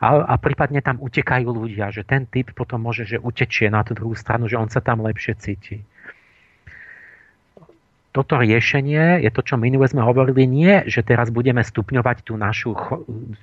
a, 0.00 0.24
a 0.24 0.34
prípadne 0.40 0.80
tam 0.80 0.96
utekajú 0.96 1.44
ľudia, 1.52 1.92
že 1.92 2.08
ten 2.08 2.24
typ 2.24 2.56
potom 2.56 2.80
môže, 2.80 3.04
že 3.04 3.20
utečie 3.20 3.68
na 3.68 3.84
tú 3.84 3.92
druhú 3.92 4.16
stranu, 4.16 4.48
že 4.48 4.56
on 4.56 4.72
sa 4.72 4.80
tam 4.80 5.04
lepšie 5.04 5.36
cíti. 5.36 5.84
Toto 8.10 8.42
riešenie 8.42 9.22
je 9.22 9.30
to, 9.30 9.42
čo 9.46 9.54
minule 9.54 9.86
sme 9.86 10.02
hovorili, 10.02 10.42
nie, 10.42 10.82
že 10.90 11.06
teraz 11.06 11.30
budeme 11.30 11.62
stupňovať 11.62 12.26
tú 12.26 12.34
našu 12.34 12.74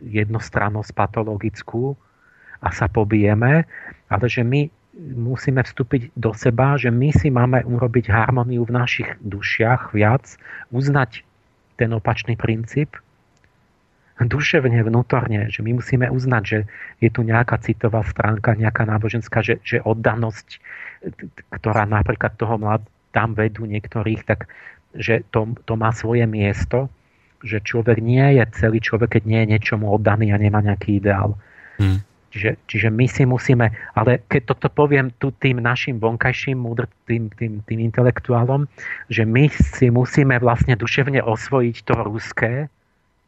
jednostrannosť 0.03 0.91
patologickú 0.91 1.95
a 2.59 2.67
sa 2.75 2.91
pobijeme, 2.91 3.63
ale 4.11 4.25
že 4.27 4.43
my 4.43 4.67
musíme 5.15 5.63
vstúpiť 5.63 6.11
do 6.19 6.35
seba, 6.35 6.75
že 6.75 6.91
my 6.91 7.15
si 7.15 7.31
máme 7.31 7.63
urobiť 7.63 8.11
harmóniu 8.11 8.67
v 8.67 8.75
našich 8.75 9.09
dušiach 9.23 9.95
viac, 9.95 10.35
uznať 10.73 11.23
ten 11.79 11.93
opačný 11.93 12.35
princíp 12.35 12.97
duševne, 14.25 14.81
vnútorne, 14.81 15.53
že 15.53 15.61
my 15.61 15.77
musíme 15.77 16.09
uznať, 16.09 16.43
že 16.49 16.59
je 16.97 17.09
tu 17.13 17.21
nejaká 17.21 17.61
citová 17.61 18.01
stránka, 18.01 18.57
nejaká 18.57 18.89
náboženská, 18.89 19.45
že, 19.45 19.61
že 19.61 19.77
oddanosť, 19.85 20.57
ktorá 21.53 21.85
napríklad 21.85 22.33
toho 22.33 22.57
mlad, 22.57 22.81
tam 23.17 23.33
vedú 23.33 23.65
niektorých, 23.65 24.21
tak 24.29 24.45
že 24.93 25.25
to, 25.33 25.57
to 25.65 25.73
má 25.73 25.89
svoje 25.89 26.29
miesto, 26.29 26.93
že 27.41 27.65
človek 27.65 27.97
nie 27.97 28.37
je 28.37 28.43
celý 28.53 28.77
človek, 28.77 29.17
keď 29.17 29.23
nie 29.25 29.39
je 29.41 29.51
niečomu 29.57 29.89
oddaný 29.89 30.33
a 30.33 30.37
nemá 30.37 30.61
nejaký 30.61 31.01
ideál. 31.01 31.33
Hmm. 31.81 32.05
Čiže, 32.27 32.51
čiže 32.69 32.89
my 32.93 33.05
si 33.09 33.23
musíme, 33.25 33.73
ale 33.97 34.21
keď 34.29 34.53
toto 34.53 34.67
poviem 34.69 35.09
tu 35.17 35.33
tým 35.33 35.57
našim 35.57 35.97
vonkajším 35.97 36.59
múdr, 36.59 36.85
tým, 37.09 37.33
tým, 37.33 37.65
tým 37.65 37.79
intelektuálom, 37.89 38.69
že 39.09 39.25
my 39.25 39.49
si 39.49 39.89
musíme 39.89 40.37
vlastne 40.37 40.77
duševne 40.77 41.23
osvojiť 41.23 41.75
to 41.87 41.93
ruské, 42.05 42.53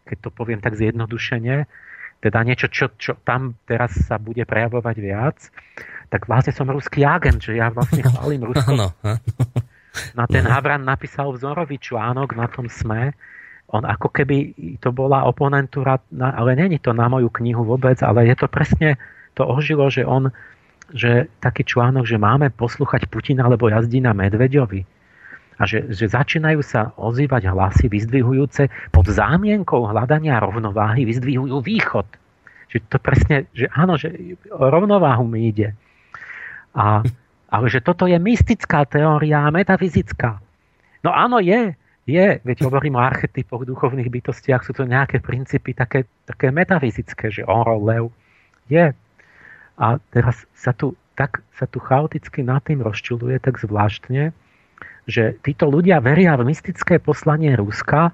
keď 0.06 0.18
to 0.19 0.30
poviem 0.30 0.59
tak 0.61 0.77
zjednodušene, 0.77 1.66
teda 2.19 2.40
niečo, 2.43 2.68
čo, 2.68 2.92
čo 3.00 3.16
tam 3.24 3.56
teraz 3.64 3.95
sa 3.95 4.19
bude 4.19 4.43
prejavovať 4.43 4.95
viac, 5.00 5.38
tak 6.11 6.27
vlastne 6.27 6.51
som 6.51 6.68
ruský 6.68 7.08
agent, 7.08 7.40
že 7.40 7.56
ja 7.56 7.72
vlastne 7.72 8.03
chválim 8.03 8.43
Rusko. 8.43 8.74
No, 10.14 10.30
ten. 10.30 10.45
Havran 10.45 10.85
napísal 10.85 11.34
vzorový 11.34 11.82
článok 11.82 12.38
na 12.38 12.45
tom 12.45 12.69
SME, 12.69 13.14
on 13.69 13.85
ako 13.85 14.09
keby 14.09 14.53
to 14.82 14.90
bola 14.90 15.30
oponentúra, 15.30 16.01
ale 16.18 16.58
není 16.58 16.82
to 16.82 16.90
na 16.90 17.06
moju 17.06 17.30
knihu 17.42 17.61
vôbec, 17.61 18.01
ale 18.01 18.26
je 18.26 18.34
to 18.34 18.50
presne, 18.50 18.98
to 19.38 19.45
ožilo, 19.45 19.93
že 19.93 20.01
on, 20.01 20.34
že 20.90 21.30
taký 21.38 21.61
článok, 21.61 22.09
že 22.09 22.18
máme 22.18 22.50
poslúchať 22.50 23.06
Putina, 23.06 23.45
lebo 23.45 23.69
jazdí 23.69 24.01
na 24.01 24.18
Medveďovi 24.18 24.82
a 25.59 25.68
že, 25.68 25.92
že 25.92 26.08
začínajú 26.08 26.64
sa 26.64 26.95
ozývať 26.95 27.51
hlasy 27.51 27.92
vyzdvihujúce 27.92 28.72
pod 28.95 29.06
zámienkou 29.06 29.85
hľadania 29.92 30.40
rovnováhy, 30.40 31.03
vyzdvihujú 31.03 31.59
východ. 31.59 32.08
Že 32.72 32.77
to 32.88 32.98
presne, 32.98 33.35
že 33.51 33.68
áno, 33.76 34.00
že 34.00 34.40
o 34.56 34.66
rovnováhu 34.72 35.27
mi 35.27 35.51
ide. 35.51 35.76
A 36.72 37.03
Ale 37.50 37.66
že 37.69 37.82
toto 37.82 38.06
je 38.06 38.18
mystická 38.22 38.86
teória, 38.86 39.50
metafyzická. 39.50 40.38
No 41.02 41.10
áno, 41.10 41.42
je. 41.42 41.74
Je, 42.10 42.42
veď 42.42 42.66
hovorím 42.66 42.98
o 42.98 43.06
archetypoch 43.06 43.69
duchovných 43.69 44.10
bytostiach, 44.10 44.66
sú 44.66 44.74
to 44.74 44.90
nejaké 44.90 45.22
princípy 45.22 45.78
také, 45.78 46.10
také 46.26 46.50
metafyzické, 46.50 47.30
že 47.30 47.45
orol, 47.45 47.86
lev. 47.86 48.06
Je. 48.66 48.94
A 49.78 49.86
teraz 50.10 50.42
sa 50.58 50.74
tu, 50.74 50.98
tak, 51.14 51.45
sa 51.53 51.69
tu 51.69 51.78
chaoticky 51.78 52.42
nad 52.42 52.66
tým 52.66 52.82
rozčuluje 52.82 53.38
tak 53.38 53.61
zvláštne, 53.61 54.34
že 55.06 55.38
títo 55.45 55.69
ľudia 55.69 56.02
veria 56.02 56.34
v 56.34 56.50
mystické 56.50 56.98
poslanie 56.98 57.53
Ruska 57.53 58.10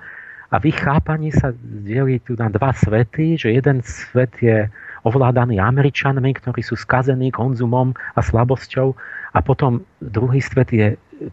a 0.52 0.56
v 0.60 0.76
ich 0.76 0.80
chápaní 0.80 1.32
sa 1.32 1.56
delí 1.64 2.20
tu 2.20 2.36
na 2.36 2.52
dva 2.52 2.76
svety, 2.76 3.40
že 3.40 3.56
jeden 3.56 3.80
svet 3.84 4.32
je 4.44 4.68
ovládaný 5.06 5.62
Američanmi, 5.62 6.34
ktorí 6.34 6.66
sú 6.66 6.74
skazení 6.74 7.30
konzumom 7.30 7.94
a 8.18 8.20
slabosťou 8.26 8.98
a 9.36 9.40
potom 9.46 9.86
druhý 10.02 10.42
svet 10.42 10.74
je 10.74 10.88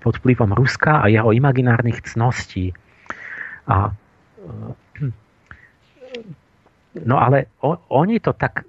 pod 0.04 0.20
vplyvom 0.20 0.52
Ruska 0.52 1.02
a 1.02 1.08
jeho 1.08 1.32
imaginárnych 1.32 2.04
cností. 2.04 2.76
A, 3.66 3.90
eh, 5.00 5.10
no 7.02 7.16
ale 7.16 7.48
oni 7.88 8.20
to 8.20 8.36
tak 8.36 8.68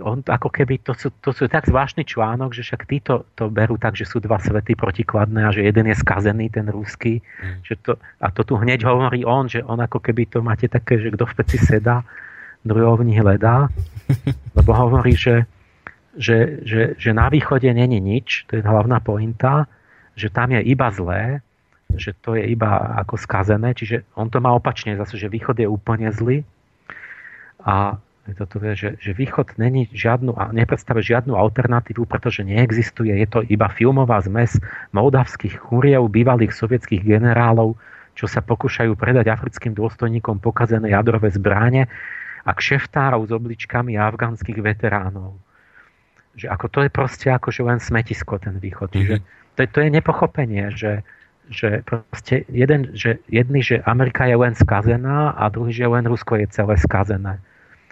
on, 0.00 0.24
ako 0.24 0.48
keby 0.48 0.80
to 0.80 0.96
sú, 0.96 1.12
to 1.20 1.36
sú 1.36 1.44
tak 1.52 1.68
zvláštny 1.68 2.08
článok, 2.08 2.56
že 2.56 2.64
však 2.64 2.88
títo 2.88 3.28
to 3.36 3.52
berú 3.52 3.76
tak, 3.76 3.92
že 3.92 4.08
sú 4.08 4.24
dva 4.24 4.40
svety 4.40 4.72
protikladné 4.72 5.44
a 5.44 5.52
že 5.52 5.68
jeden 5.68 5.84
je 5.92 5.96
skazený, 6.00 6.48
ten 6.48 6.64
ruský. 6.72 7.20
Mm. 7.20 7.60
Že 7.60 7.74
to, 7.84 7.92
a 8.00 8.26
to 8.32 8.40
tu 8.42 8.54
hneď 8.56 8.88
hovorí 8.88 9.20
on, 9.28 9.52
že 9.52 9.60
on 9.60 9.84
ako 9.84 10.00
keby 10.00 10.32
to 10.32 10.40
máte 10.40 10.64
také, 10.72 10.96
že 10.96 11.12
kto 11.12 11.28
v 11.28 11.36
peci 11.36 11.58
sedá, 11.60 12.00
nich 12.64 13.20
hledá. 13.20 13.68
Lebo 14.58 14.70
hovorí, 14.72 15.16
že, 15.16 15.46
že, 16.16 16.60
že, 16.62 16.94
že 16.98 17.10
na 17.12 17.28
východe 17.32 17.68
není 17.72 18.00
nič, 18.00 18.44
to 18.50 18.60
je 18.60 18.62
hlavná 18.62 19.00
pointa, 19.00 19.66
že 20.12 20.28
tam 20.28 20.52
je 20.52 20.60
iba 20.60 20.92
zlé, 20.92 21.40
že 21.96 22.12
to 22.20 22.36
je 22.36 22.44
iba 22.52 22.96
ako 23.04 23.16
skazené, 23.20 23.72
čiže 23.76 24.04
on 24.16 24.28
to 24.28 24.40
má 24.40 24.52
opačne 24.52 24.96
zase, 24.96 25.16
že 25.16 25.32
východ 25.32 25.60
je 25.60 25.68
úplne 25.68 26.08
zlý 26.12 26.44
a 27.64 27.96
toto 28.38 28.62
je, 28.62 28.72
že, 28.78 28.90
že 29.02 29.12
východ 29.18 29.58
není 29.58 29.90
žiadnu, 29.90 30.38
nepredstavuje 30.54 31.10
žiadnu 31.10 31.34
alternatívu, 31.34 32.06
pretože 32.06 32.46
neexistuje, 32.46 33.10
je 33.18 33.26
to 33.26 33.42
iba 33.50 33.66
filmová 33.66 34.22
zmes 34.22 34.62
moldavských 34.94 35.58
chúriev, 35.58 36.06
bývalých 36.06 36.54
sovietských 36.54 37.02
generálov, 37.02 37.74
čo 38.14 38.30
sa 38.30 38.38
pokúšajú 38.38 38.94
predať 38.94 39.26
africkým 39.26 39.74
dôstojníkom 39.74 40.38
pokazené 40.38 40.94
jadrové 40.94 41.34
zbráne 41.34 41.90
a 42.42 42.50
kšeftárov 42.50 43.28
s 43.28 43.32
obličkami 43.32 43.94
afgánskych 43.94 44.58
veteránov 44.58 45.38
že 46.36 46.48
ako 46.48 46.66
to 46.72 46.78
je 46.84 46.90
proste 46.90 47.28
ako 47.28 47.52
že 47.52 47.62
len 47.64 47.78
smetisko 47.80 48.40
ten 48.40 48.56
východ. 48.56 48.92
Mm-hmm. 48.92 49.08
Že 49.08 49.16
to, 49.56 49.60
to 49.68 49.78
je 49.84 49.90
nepochopenie, 49.92 50.64
že, 50.72 51.04
že 51.52 51.84
proste 51.84 52.48
jeden, 52.48 52.92
že 52.96 53.20
jedný, 53.28 53.60
že 53.60 53.84
Amerika 53.84 54.24
je 54.24 54.36
len 54.36 54.56
skazená 54.56 55.36
a 55.36 55.44
druhý, 55.52 55.76
že 55.76 55.84
len 55.84 56.08
Rusko 56.08 56.40
je 56.40 56.46
celé 56.48 56.80
skazené. 56.80 57.36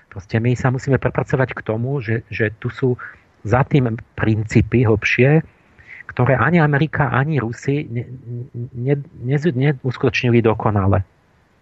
Proste 0.08 0.40
my 0.42 0.56
sa 0.56 0.72
musíme 0.72 0.98
prepracovať 0.98 1.54
k 1.54 1.60
tomu, 1.62 2.00
že, 2.02 2.26
že 2.32 2.50
tu 2.58 2.72
sú 2.72 2.96
za 3.46 3.62
tým 3.62 3.94
princípy 4.18 4.82
hlbšie, 4.82 5.44
ktoré 6.10 6.34
ani 6.34 6.58
Amerika, 6.58 7.12
ani 7.14 7.38
Rusi 7.38 7.86
ne, 7.86 8.02
ne, 8.74 8.98
ne, 8.98 9.36
neuskutočnili 9.38 10.42
dokonale. 10.42 11.06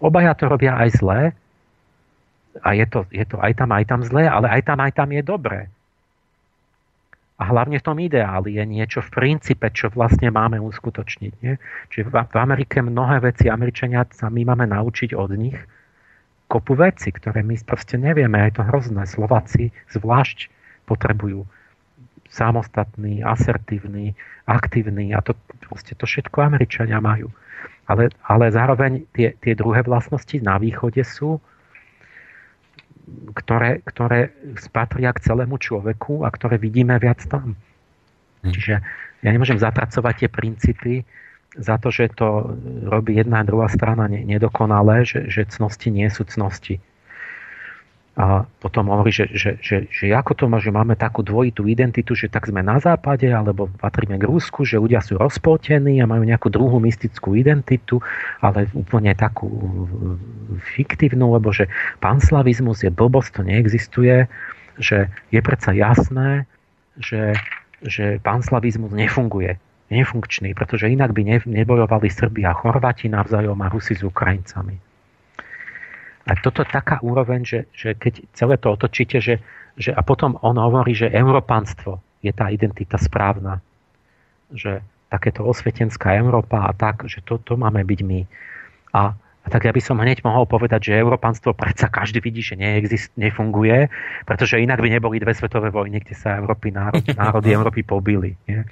Obaja 0.01 0.33
to 0.33 0.49
robia 0.49 0.79
aj 0.81 0.89
zlé 0.97 1.21
a 2.63 2.75
je 2.75 2.87
to, 2.87 3.01
je 3.11 3.25
to 3.25 3.37
aj 3.39 3.59
tam, 3.59 3.71
aj 3.73 3.85
tam 3.89 4.01
zlé, 4.03 4.27
ale 4.27 4.47
aj 4.49 4.63
tam, 4.69 4.79
aj 4.81 4.93
tam 4.95 5.09
je 5.13 5.23
dobré. 5.23 5.61
A 7.39 7.55
hlavne 7.55 7.79
v 7.79 7.87
tom 7.87 7.99
ideáli 8.03 8.59
je 8.59 8.65
niečo 8.67 8.99
v 8.99 9.15
princípe, 9.15 9.71
čo 9.71 9.95
vlastne 9.95 10.27
máme 10.35 10.59
uskutočniť. 10.59 11.33
Nie? 11.39 11.63
Čiže 11.87 12.11
v, 12.11 12.15
v 12.27 12.37
Amerike 12.37 12.83
mnohé 12.83 13.23
veci 13.23 13.47
Američania 13.47 14.03
sa 14.11 14.27
my 14.27 14.43
máme 14.43 14.67
naučiť 14.67 15.15
od 15.15 15.31
nich 15.39 15.55
kopu 16.51 16.75
veci, 16.75 17.15
ktoré 17.15 17.47
my 17.47 17.55
proste 17.63 17.95
nevieme. 17.95 18.43
Je 18.51 18.59
to 18.59 18.67
hrozné. 18.67 19.07
Slováci 19.07 19.71
zvlášť 19.95 20.51
potrebujú 20.91 21.47
samostatný, 22.27 23.23
asertívny, 23.23 24.19
aktívny 24.51 25.15
a 25.15 25.23
to, 25.23 25.39
proste 25.63 25.95
to 25.95 26.11
všetko 26.11 26.43
Američania 26.43 26.99
majú. 26.99 27.31
Ale, 27.89 28.13
ale 28.27 28.53
zároveň 28.53 29.07
tie, 29.17 29.33
tie 29.41 29.55
druhé 29.55 29.87
vlastnosti 29.87 30.37
na 30.43 30.59
východe 30.61 31.01
sú, 31.07 31.41
ktoré, 33.35 33.81
ktoré 33.85 34.33
spatria 34.59 35.13
k 35.13 35.23
celému 35.25 35.57
človeku 35.61 36.25
a 36.25 36.29
ktoré 36.33 36.57
vidíme 36.57 36.97
viac 36.97 37.23
tam. 37.27 37.55
Hmm. 38.43 38.53
Čiže 38.55 38.75
ja 39.23 39.31
nemôžem 39.35 39.59
zapracovať 39.59 40.15
tie 40.25 40.29
princípy 40.31 40.95
za 41.59 41.81
to, 41.81 41.91
že 41.91 42.15
to 42.15 42.55
robí 42.87 43.19
jedna 43.19 43.43
a 43.43 43.49
druhá 43.49 43.67
strana 43.67 44.07
nedokonalé, 44.07 45.03
že, 45.03 45.27
že 45.27 45.49
cnosti 45.49 45.91
nie 45.91 46.07
sú 46.13 46.29
cnosti. 46.29 46.79
A 48.19 48.43
potom 48.59 48.91
hovorí, 48.91 49.15
že, 49.15 49.31
že, 49.31 49.63
že, 49.63 49.87
že 49.95 50.11
ako 50.11 50.35
to 50.35 50.45
má, 50.51 50.59
že 50.59 50.75
máme 50.75 50.99
takú 50.99 51.23
dvojitú 51.23 51.71
identitu, 51.71 52.19
že 52.19 52.27
tak 52.27 52.51
sme 52.51 52.67
na 52.67 52.83
západe, 52.83 53.31
alebo 53.31 53.71
patríme 53.79 54.19
k 54.19 54.27
Rusku, 54.27 54.67
že 54.67 54.83
ľudia 54.83 54.99
sú 54.99 55.23
rozpoltení 55.23 56.03
a 56.03 56.11
majú 56.11 56.27
nejakú 56.27 56.51
druhú 56.51 56.83
mystickú 56.83 57.39
identitu, 57.39 58.03
ale 58.43 58.67
úplne 58.75 59.15
takú 59.15 59.47
fiktívnu, 60.75 61.31
lebo 61.31 61.55
že 61.55 61.71
panslavizmus 62.03 62.83
je 62.83 62.91
blbosť, 62.91 63.39
to 63.39 63.43
neexistuje, 63.47 64.27
že 64.83 65.07
je 65.31 65.39
predsa 65.39 65.71
jasné, 65.71 66.51
že, 66.99 67.39
že 67.87 68.19
panslavizmus 68.27 68.99
nefunguje 68.99 69.63
nefunkčný, 69.95 70.59
pretože 70.59 70.91
inak 70.91 71.15
by 71.15 71.39
nebojovali 71.47 72.11
Srbi 72.11 72.43
a 72.51 72.53
Chorvati 72.53 73.07
navzájom 73.07 73.63
a 73.63 73.71
Rusi 73.71 73.95
s 73.95 74.03
Ukrajincami. 74.03 74.88
A 76.29 76.37
toto 76.37 76.61
je 76.61 76.69
taká 76.69 77.01
úroveň, 77.01 77.41
že, 77.41 77.61
že 77.73 77.97
keď 77.97 78.21
celé 78.37 78.61
to 78.61 78.77
otočíte, 78.77 79.17
že, 79.25 79.41
že 79.81 79.97
a 79.97 80.05
potom 80.05 80.37
on 80.45 80.61
hovorí, 80.61 80.93
že 80.93 81.09
európanstvo 81.09 81.97
je 82.21 82.33
tá 82.37 82.53
identita 82.53 83.01
správna. 83.01 83.65
Že 84.53 84.85
takéto 85.09 85.41
osvetenská 85.49 86.21
Európa 86.21 86.69
a 86.69 86.73
tak, 86.77 87.09
že 87.09 87.25
to, 87.25 87.41
to 87.41 87.57
máme 87.57 87.81
byť 87.81 88.01
my. 88.05 88.21
A, 88.93 89.17
a 89.17 89.47
tak 89.49 89.65
ja 89.65 89.73
by 89.73 89.81
som 89.81 89.97
hneď 89.97 90.21
mohol 90.21 90.45
povedať, 90.45 90.93
že 90.93 91.01
európanstvo 91.01 91.57
predsa 91.57 91.89
každý 91.89 92.21
vidí, 92.21 92.45
že 92.45 92.61
neexist, 92.61 93.09
nefunguje, 93.17 93.89
pretože 94.29 94.61
inak 94.61 94.85
by 94.85 95.01
neboli 95.01 95.17
dve 95.17 95.33
svetové 95.33 95.73
vojny, 95.73 96.05
kde 96.05 96.13
sa 96.13 96.37
Európy, 96.37 96.77
národ, 96.77 97.01
národy 97.21 97.57
Európy 97.57 97.81
pobili. 97.89 98.37
Nie? 98.45 98.69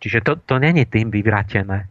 Čiže 0.00 0.24
to, 0.24 0.32
to 0.40 0.56
není 0.56 0.88
tým 0.88 1.12
vyvratené. 1.12 1.84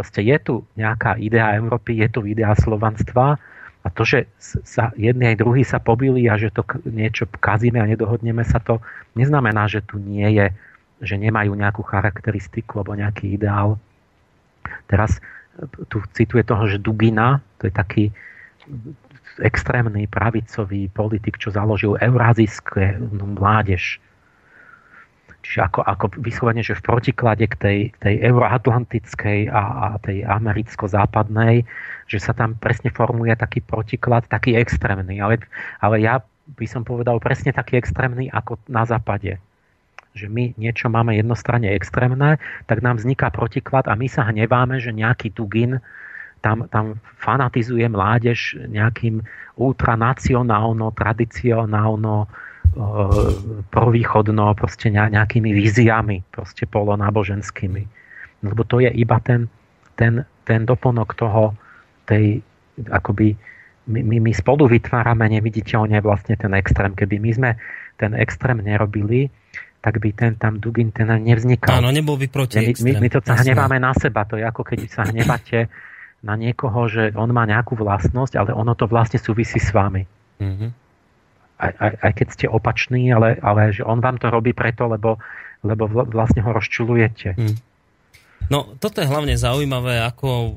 Proste 0.00 0.24
je 0.24 0.36
tu 0.40 0.54
nejaká 0.80 1.20
idea 1.20 1.52
Európy, 1.60 2.00
je 2.00 2.08
tu 2.08 2.24
idea 2.24 2.56
slovanstva 2.56 3.36
a 3.80 3.88
to, 3.88 4.04
že 4.04 4.28
sa 4.40 4.92
jedni 4.92 5.32
aj 5.32 5.40
druhý 5.40 5.64
sa 5.64 5.80
pobili 5.80 6.28
a 6.28 6.36
že 6.36 6.52
to 6.52 6.60
niečo 6.84 7.24
kazíme 7.40 7.80
a 7.80 7.88
nedohodneme 7.88 8.44
sa, 8.44 8.60
to 8.60 8.84
neznamená, 9.16 9.72
že 9.72 9.80
tu 9.80 9.96
nie 9.96 10.28
je, 10.36 10.52
že 11.00 11.16
nemajú 11.16 11.56
nejakú 11.56 11.80
charakteristiku 11.80 12.84
alebo 12.84 12.92
nejaký 12.92 13.40
ideál. 13.40 13.80
Teraz 14.84 15.16
e, 15.16 15.64
tu 15.88 16.04
cituje 16.12 16.44
toho, 16.44 16.68
že 16.68 16.76
Dugina, 16.76 17.40
to 17.56 17.68
je 17.68 17.72
taký 17.72 18.04
extrémny 19.40 20.04
pravicový 20.04 20.92
politik, 20.92 21.40
čo 21.40 21.48
založil 21.48 21.96
eurázijské 21.96 23.00
mládež 23.16 23.96
Čiže 25.40 25.60
ako, 25.64 25.80
ako 25.82 26.04
vyslovene, 26.20 26.60
že 26.60 26.76
v 26.76 26.84
protiklade 26.84 27.48
k 27.48 27.54
tej, 27.56 27.78
tej 28.00 28.14
euroatlantickej 28.28 29.48
a, 29.48 29.62
a 29.62 29.86
tej 30.04 30.22
americko-západnej, 30.28 31.64
že 32.04 32.18
sa 32.20 32.36
tam 32.36 32.58
presne 32.60 32.92
formuje 32.92 33.32
taký 33.32 33.64
protiklad, 33.64 34.28
taký 34.28 34.58
extrémny. 34.58 35.16
Ale, 35.22 35.40
ale 35.80 35.96
ja 36.04 36.20
by 36.58 36.66
som 36.68 36.82
povedal 36.84 37.22
presne 37.22 37.54
taký 37.54 37.80
extrémny 37.80 38.28
ako 38.28 38.60
na 38.68 38.84
západe. 38.84 39.40
Že 40.12 40.26
my 40.26 40.44
niečo 40.58 40.90
máme 40.90 41.14
jednostranne 41.14 41.70
extrémne, 41.70 42.36
tak 42.66 42.82
nám 42.82 42.98
vzniká 42.98 43.30
protiklad 43.30 43.86
a 43.86 43.94
my 43.94 44.10
sa 44.10 44.26
hneváme, 44.26 44.82
že 44.82 44.90
nejaký 44.90 45.32
Dugin 45.32 45.78
tam, 46.42 46.66
tam 46.72 46.98
fanatizuje 47.20 47.86
mládež 47.86 48.58
nejakým 48.68 49.22
ultranacionálno, 49.60 50.90
tradicionálno, 50.96 52.26
provýchodno 53.70 54.54
proste 54.54 54.94
nejakými 54.94 55.50
víziami 55.50 56.22
proste 56.30 56.70
polonáboženskými. 56.70 57.82
Lebo 58.46 58.62
to 58.62 58.80
je 58.80 58.90
iba 58.94 59.18
ten, 59.20 59.50
ten, 59.98 60.22
ten 60.46 60.64
doplnok 60.64 61.12
toho, 61.18 61.52
tej, 62.06 62.40
akoby 62.88 63.34
my, 63.90 64.00
my, 64.06 64.16
my 64.22 64.32
spolu 64.32 64.70
vytvárame 64.70 65.26
neviditeľne 65.26 65.98
vlastne 65.98 66.38
ten 66.38 66.54
extrém. 66.54 66.94
Keby 66.94 67.16
my 67.18 67.30
sme 67.34 67.50
ten 67.98 68.14
extrém 68.14 68.62
nerobili, 68.62 69.28
tak 69.82 69.98
by 69.98 70.14
ten 70.14 70.32
tam 70.38 70.62
Dugin 70.62 70.94
ten 70.94 71.10
nevznikal. 71.10 71.82
Áno, 71.82 71.90
nebol 71.90 72.20
by 72.20 72.28
proti 72.30 72.60
my, 72.60 72.70
my, 72.80 72.92
my 73.02 73.08
to 73.10 73.18
sa 73.24 73.34
hneváme 73.34 73.82
na 73.82 73.92
seba. 73.96 74.28
To 74.30 74.38
je 74.38 74.44
ako 74.46 74.62
keď 74.62 74.78
sa 74.86 75.02
hnevate 75.08 75.66
na 76.20 76.36
niekoho, 76.36 76.86
že 76.86 77.16
on 77.16 77.32
má 77.32 77.48
nejakú 77.48 77.74
vlastnosť, 77.80 78.36
ale 78.36 78.50
ono 78.52 78.76
to 78.76 78.84
vlastne 78.84 79.16
súvisí 79.16 79.56
s 79.56 79.72
vami. 79.72 80.04
Mm-hmm. 80.38 80.70
Aj, 81.60 81.72
aj, 81.76 81.92
aj 82.00 82.12
keď 82.16 82.26
ste 82.32 82.46
opační, 82.48 83.12
ale, 83.12 83.36
ale 83.44 83.76
že 83.76 83.84
on 83.84 84.00
vám 84.00 84.16
to 84.16 84.32
robí 84.32 84.56
preto, 84.56 84.88
lebo, 84.88 85.20
lebo 85.60 85.84
vlastne 86.08 86.40
ho 86.40 86.50
rozčulujete. 86.56 87.36
Hmm. 87.36 87.56
No, 88.48 88.72
toto 88.80 89.04
je 89.04 89.10
hlavne 89.10 89.36
zaujímavé, 89.36 90.00
ako, 90.00 90.56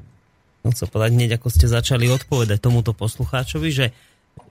no 0.64 0.68
chcem 0.72 0.88
povedať 0.88 1.12
hneď, 1.12 1.32
ako 1.36 1.48
ste 1.52 1.68
začali 1.68 2.08
odpovedať 2.08 2.64
tomuto 2.64 2.96
poslucháčovi, 2.96 3.70
že, 3.70 3.92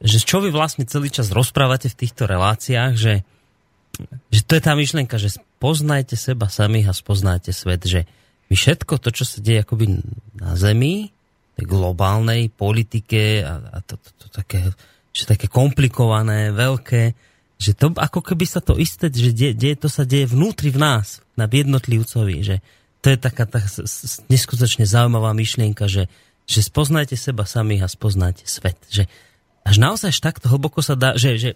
že 0.05 0.19
čo 0.21 0.45
vy 0.45 0.53
vlastne 0.53 0.85
celý 0.85 1.09
čas 1.09 1.33
rozprávate 1.33 1.89
v 1.89 1.99
týchto 2.05 2.29
reláciách, 2.29 2.93
že, 2.95 3.25
že 4.29 4.41
to 4.45 4.53
je 4.61 4.63
tá 4.63 4.77
myšlienka, 4.77 5.17
že 5.17 5.41
poznajte 5.57 6.21
seba 6.21 6.53
samých 6.53 6.93
a 6.93 6.95
spoznajte 6.95 7.51
svet, 7.57 7.83
že 7.89 8.01
my 8.53 8.55
všetko 8.61 9.01
to, 9.01 9.09
čo 9.09 9.25
sa 9.25 9.41
deje 9.41 9.65
akoby 9.65 10.05
na 10.37 10.53
Zemi, 10.61 11.09
tej 11.57 11.65
globálnej 11.69 12.49
politike 12.53 13.45
a, 13.45 13.61
a 13.61 13.79
to, 13.85 13.97
to, 14.01 14.11
to 14.17 14.27
také 14.29 14.73
že 15.12 15.28
také 15.28 15.47
komplikované, 15.47 16.50
veľké, 16.52 17.12
že 17.60 17.73
to 17.78 17.94
ako 17.94 18.20
keby 18.24 18.44
sa 18.49 18.58
to 18.58 18.74
isté, 18.81 19.12
že 19.12 19.31
die, 19.31 19.52
die, 19.55 19.76
to 19.78 19.86
sa 19.86 20.02
deje 20.02 20.32
vnútri 20.32 20.73
v 20.73 20.82
nás, 20.82 21.23
na 21.36 21.49
jednotlivcovi, 21.49 22.44
že 22.44 22.57
to 23.02 23.10
je 23.12 23.18
taká 23.18 23.49
tá 23.49 23.60
neskutočne 24.31 24.84
zaujímavá 24.86 25.34
myšlienka, 25.34 25.89
že, 25.89 26.07
že 26.47 26.60
spoznajte 26.62 27.16
seba 27.18 27.49
samých 27.49 27.89
a 27.89 27.92
spoznajte 27.92 28.44
svet. 28.47 28.78
Že 28.92 29.08
až 29.66 29.76
naozaj 29.78 30.15
až 30.15 30.20
takto 30.23 30.47
hlboko 30.52 30.84
sa 30.84 30.94
dá, 30.94 31.18
že, 31.18 31.39
že 31.39 31.50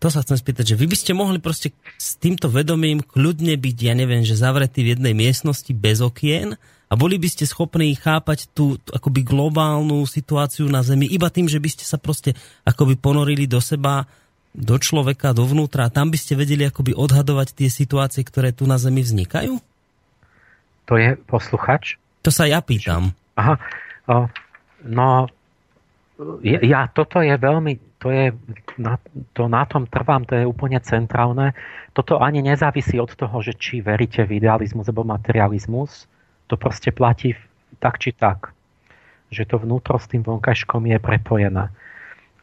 to 0.00 0.08
sa 0.12 0.20
chcem 0.24 0.36
spýtať, 0.36 0.74
že 0.74 0.78
vy 0.80 0.86
by 0.88 0.96
ste 0.96 1.12
mohli 1.16 1.40
proste 1.40 1.72
s 1.96 2.16
týmto 2.16 2.48
vedomím 2.52 3.00
kľudne 3.00 3.56
byť, 3.56 3.76
ja 3.80 3.94
neviem, 3.96 4.24
že 4.24 4.36
zavretí 4.36 4.84
v 4.84 4.96
jednej 4.96 5.16
miestnosti 5.16 5.72
bez 5.72 6.00
okien 6.04 6.56
a 6.94 7.00
boli 7.00 7.18
by 7.18 7.26
ste 7.26 7.42
schopní 7.42 7.98
chápať 7.98 8.54
tú, 8.54 8.78
tú 8.78 8.94
akoby 8.94 9.26
globálnu 9.26 10.06
situáciu 10.06 10.70
na 10.70 10.86
Zemi 10.86 11.10
iba 11.10 11.26
tým, 11.26 11.50
že 11.50 11.58
by 11.58 11.66
ste 11.66 11.82
sa 11.82 11.98
proste 11.98 12.38
akoby 12.62 12.94
ponorili 12.94 13.50
do 13.50 13.58
seba, 13.58 14.06
do 14.54 14.78
človeka, 14.78 15.34
dovnútra 15.34 15.90
a 15.90 15.94
tam 15.94 16.14
by 16.14 16.18
ste 16.22 16.38
vedeli 16.38 16.62
akoby 16.62 16.94
odhadovať 16.94 17.58
tie 17.58 17.66
situácie, 17.66 18.22
ktoré 18.22 18.54
tu 18.54 18.70
na 18.70 18.78
Zemi 18.78 19.02
vznikajú? 19.02 19.58
To 20.86 20.94
je 20.94 21.18
posluchač? 21.26 21.98
To 22.22 22.30
sa 22.30 22.46
ja 22.46 22.62
pýtam. 22.62 23.10
Aha, 23.34 23.58
o, 24.06 24.30
no 24.86 25.26
ja, 26.46 26.86
toto 26.94 27.18
je 27.18 27.34
veľmi, 27.34 27.98
to 27.98 28.14
je, 28.14 28.30
na, 28.78 29.02
to 29.34 29.50
na 29.50 29.66
tom 29.66 29.90
trvám, 29.90 30.22
to 30.22 30.38
je 30.38 30.46
úplne 30.46 30.78
centrálne. 30.78 31.58
Toto 31.90 32.22
ani 32.22 32.38
nezávisí 32.38 33.02
od 33.02 33.10
toho, 33.18 33.42
že 33.42 33.58
či 33.58 33.82
veríte 33.82 34.22
v 34.22 34.38
idealizmus 34.38 34.86
alebo 34.86 35.02
materializmus. 35.02 36.06
To 36.48 36.54
proste 36.60 36.92
platí 36.92 37.36
tak 37.80 38.00
či 38.00 38.12
tak. 38.12 38.52
Že 39.28 39.44
to 39.44 39.56
vnútro 39.60 39.96
s 40.00 40.08
tým 40.08 40.22
vonkajškom 40.24 40.88
je 40.88 40.98
prepojené. 41.00 41.68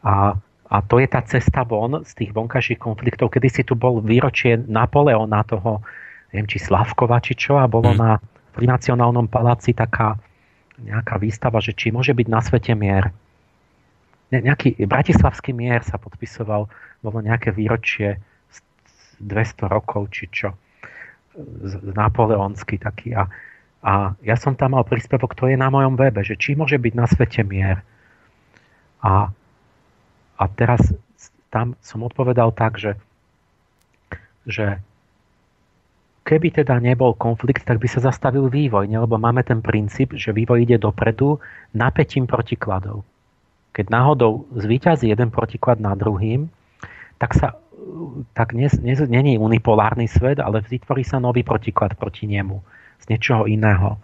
A, 0.02 0.34
a 0.66 0.76
to 0.86 0.98
je 0.98 1.08
tá 1.08 1.22
cesta 1.22 1.62
von 1.62 2.02
z 2.02 2.12
tých 2.14 2.30
vonkajších 2.34 2.80
konfliktov. 2.82 3.30
Kedy 3.30 3.48
si 3.48 3.62
tu 3.62 3.78
bol 3.78 4.02
výročie 4.02 4.58
Napoleona 4.58 5.46
toho, 5.46 5.82
neviem, 6.30 6.46
či 6.50 6.58
Slavkova, 6.58 7.22
či 7.22 7.38
čo, 7.38 7.58
a 7.58 7.70
bolo 7.70 7.94
mm. 7.94 7.98
na 7.98 8.18
pri 8.52 8.68
nacionálnom 8.68 9.32
paláci 9.32 9.72
taká 9.72 10.20
nejaká 10.76 11.16
výstava, 11.16 11.62
že 11.62 11.72
či 11.72 11.88
môže 11.88 12.12
byť 12.12 12.26
na 12.28 12.40
svete 12.44 12.76
mier. 12.76 13.08
Ne, 14.28 14.44
nejaký 14.44 14.76
bratislavský 14.84 15.56
mier 15.56 15.80
sa 15.84 15.96
podpisoval, 15.96 16.68
bolo 17.00 17.18
nejaké 17.20 17.52
výročie 17.52 18.20
200 19.20 19.68
rokov, 19.68 20.12
či 20.12 20.28
čo. 20.28 20.52
Napoleonsky 21.96 22.76
taký. 22.76 23.16
A 23.16 23.28
a 23.82 24.14
ja 24.22 24.38
som 24.38 24.54
tam 24.54 24.78
mal 24.78 24.86
príspevok, 24.86 25.34
to 25.34 25.50
je 25.50 25.58
na 25.58 25.66
mojom 25.66 25.98
webe, 25.98 26.22
že 26.22 26.38
či 26.38 26.54
môže 26.54 26.78
byť 26.78 26.94
na 26.94 27.06
svete 27.10 27.42
mier. 27.42 27.82
A, 29.02 29.34
a 30.38 30.44
teraz 30.54 30.94
tam 31.50 31.74
som 31.82 32.06
odpovedal 32.06 32.54
tak, 32.54 32.78
že, 32.78 32.94
že 34.46 34.78
keby 36.22 36.62
teda 36.62 36.78
nebol 36.78 37.18
konflikt, 37.18 37.66
tak 37.66 37.82
by 37.82 37.90
sa 37.90 37.98
zastavil 37.98 38.46
vývoj, 38.46 38.86
ne? 38.86 39.02
lebo 39.02 39.18
máme 39.18 39.42
ten 39.42 39.58
princíp, 39.58 40.14
že 40.14 40.30
vývoj 40.30 40.62
ide 40.62 40.78
dopredu 40.78 41.42
napätím 41.74 42.30
protikladov. 42.30 43.02
Keď 43.74 43.90
náhodou 43.90 44.46
zvíťazí 44.54 45.10
jeden 45.10 45.34
protiklad 45.34 45.82
na 45.82 45.98
druhým, 45.98 46.46
tak 47.18 47.34
sa 47.34 47.58
tak 48.30 48.54
není 49.10 49.34
unipolárny 49.42 50.06
svet, 50.06 50.38
ale 50.38 50.62
vytvorí 50.62 51.02
sa 51.02 51.18
nový 51.18 51.42
protiklad 51.42 51.98
proti 51.98 52.30
nemu 52.30 52.62
z 53.02 53.04
niečoho 53.10 53.50
iného. 53.50 53.98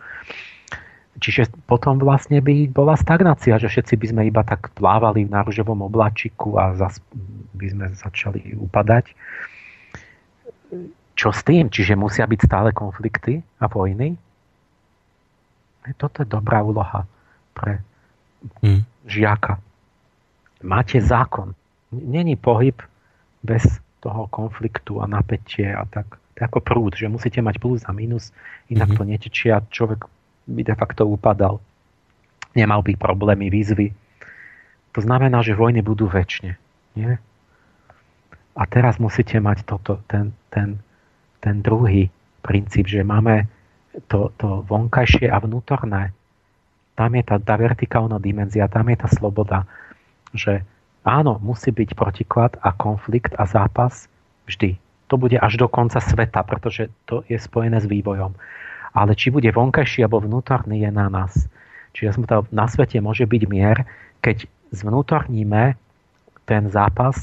Čiže 1.19 1.51
potom 1.67 1.99
vlastne 1.99 2.39
by 2.39 2.71
bola 2.71 2.95
stagnácia, 2.95 3.59
že 3.59 3.67
všetci 3.67 3.95
by 3.99 4.07
sme 4.07 4.23
iba 4.31 4.47
tak 4.47 4.71
plávali 4.79 5.27
v 5.27 5.35
náružovom 5.35 5.91
oblačiku 5.91 6.55
a 6.55 6.79
zas 6.79 7.03
by 7.59 7.67
sme 7.75 7.87
začali 7.91 8.55
upadať. 8.55 9.11
Čo 11.19 11.35
s 11.35 11.43
tým? 11.43 11.75
Čiže 11.75 11.99
musia 11.99 12.23
byť 12.23 12.41
stále 12.47 12.71
konflikty 12.71 13.43
a 13.59 13.67
vojny? 13.67 14.15
Toto 15.99 16.23
je 16.23 16.29
dobrá 16.31 16.63
úloha 16.63 17.03
pre 17.51 17.83
hmm. 18.63 18.87
žiaka. 19.11 19.59
Máte 20.63 21.03
zákon. 21.03 21.57
Není 21.91 22.39
pohyb 22.39 22.79
bez 23.43 23.65
toho 23.99 24.31
konfliktu 24.31 25.03
a 25.03 25.11
napätie 25.11 25.75
a 25.75 25.83
tak 25.91 26.07
ako 26.39 26.63
prúd, 26.63 26.95
že 26.95 27.11
musíte 27.11 27.43
mať 27.43 27.59
plus 27.59 27.83
a 27.85 27.93
minus, 27.93 28.31
inak 28.71 28.95
mm-hmm. 28.95 29.07
to 29.07 29.11
netečie 29.11 29.51
a 29.51 29.65
človek 29.69 30.07
by 30.49 30.63
de 30.65 30.75
facto 30.75 31.05
upadal. 31.05 31.61
Nemal 32.57 32.81
by 32.81 32.97
problémy, 32.97 33.53
výzvy. 33.53 33.93
To 34.97 35.01
znamená, 35.05 35.45
že 35.45 35.59
vojny 35.59 35.85
budú 35.85 36.09
väčšine. 36.09 36.57
Nie? 36.97 37.21
A 38.59 38.63
teraz 38.67 38.99
musíte 38.99 39.39
mať 39.39 39.63
toto, 39.69 40.03
ten, 40.11 40.35
ten, 40.51 40.81
ten 41.39 41.63
druhý 41.63 42.11
princíp, 42.43 42.91
že 42.91 43.07
máme 43.07 43.47
to, 44.11 44.35
to 44.41 44.67
vonkajšie 44.67 45.31
a 45.31 45.39
vnútorné. 45.39 46.11
Tam 46.99 47.11
je 47.15 47.23
tá, 47.23 47.39
tá 47.39 47.55
vertikálna 47.55 48.19
dimenzia, 48.19 48.67
tam 48.67 48.91
je 48.91 48.97
tá 48.99 49.07
sloboda, 49.07 49.63
že 50.35 50.67
áno, 51.07 51.39
musí 51.39 51.71
byť 51.71 51.95
protiklad 51.95 52.59
a 52.59 52.75
konflikt 52.75 53.39
a 53.39 53.47
zápas 53.47 54.11
vždy 54.51 54.75
to 55.09 55.17
bude 55.17 55.41
až 55.41 55.57
do 55.57 55.67
konca 55.67 55.99
sveta, 55.99 56.45
pretože 56.45 56.93
to 57.09 57.25
je 57.27 57.41
spojené 57.41 57.81
s 57.81 57.89
vývojom. 57.89 58.37
Ale 58.93 59.17
či 59.17 59.33
bude 59.33 59.49
vonkajší 59.49 60.05
alebo 60.05 60.25
vnútorný, 60.25 60.85
je 60.85 60.91
na 60.93 61.09
nás. 61.09 61.49
Čiže 61.97 62.29
na 62.53 62.67
svete 62.69 63.01
môže 63.01 63.25
byť 63.25 63.43
mier, 63.49 63.89
keď 64.21 64.45
zvnútorníme 64.71 65.75
ten 66.45 66.63
zápas 66.69 67.17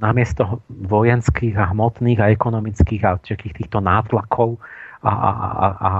namiesto 0.00 0.60
vojenských 0.68 1.54
a 1.56 1.70
hmotných 1.70 2.18
a 2.20 2.30
ekonomických 2.32 3.02
a 3.04 3.16
všetkých 3.20 3.56
týchto 3.64 3.78
nátlakov 3.80 4.58
a, 5.04 5.12
a, 5.12 5.30
a, 5.30 5.68
a, 5.68 5.92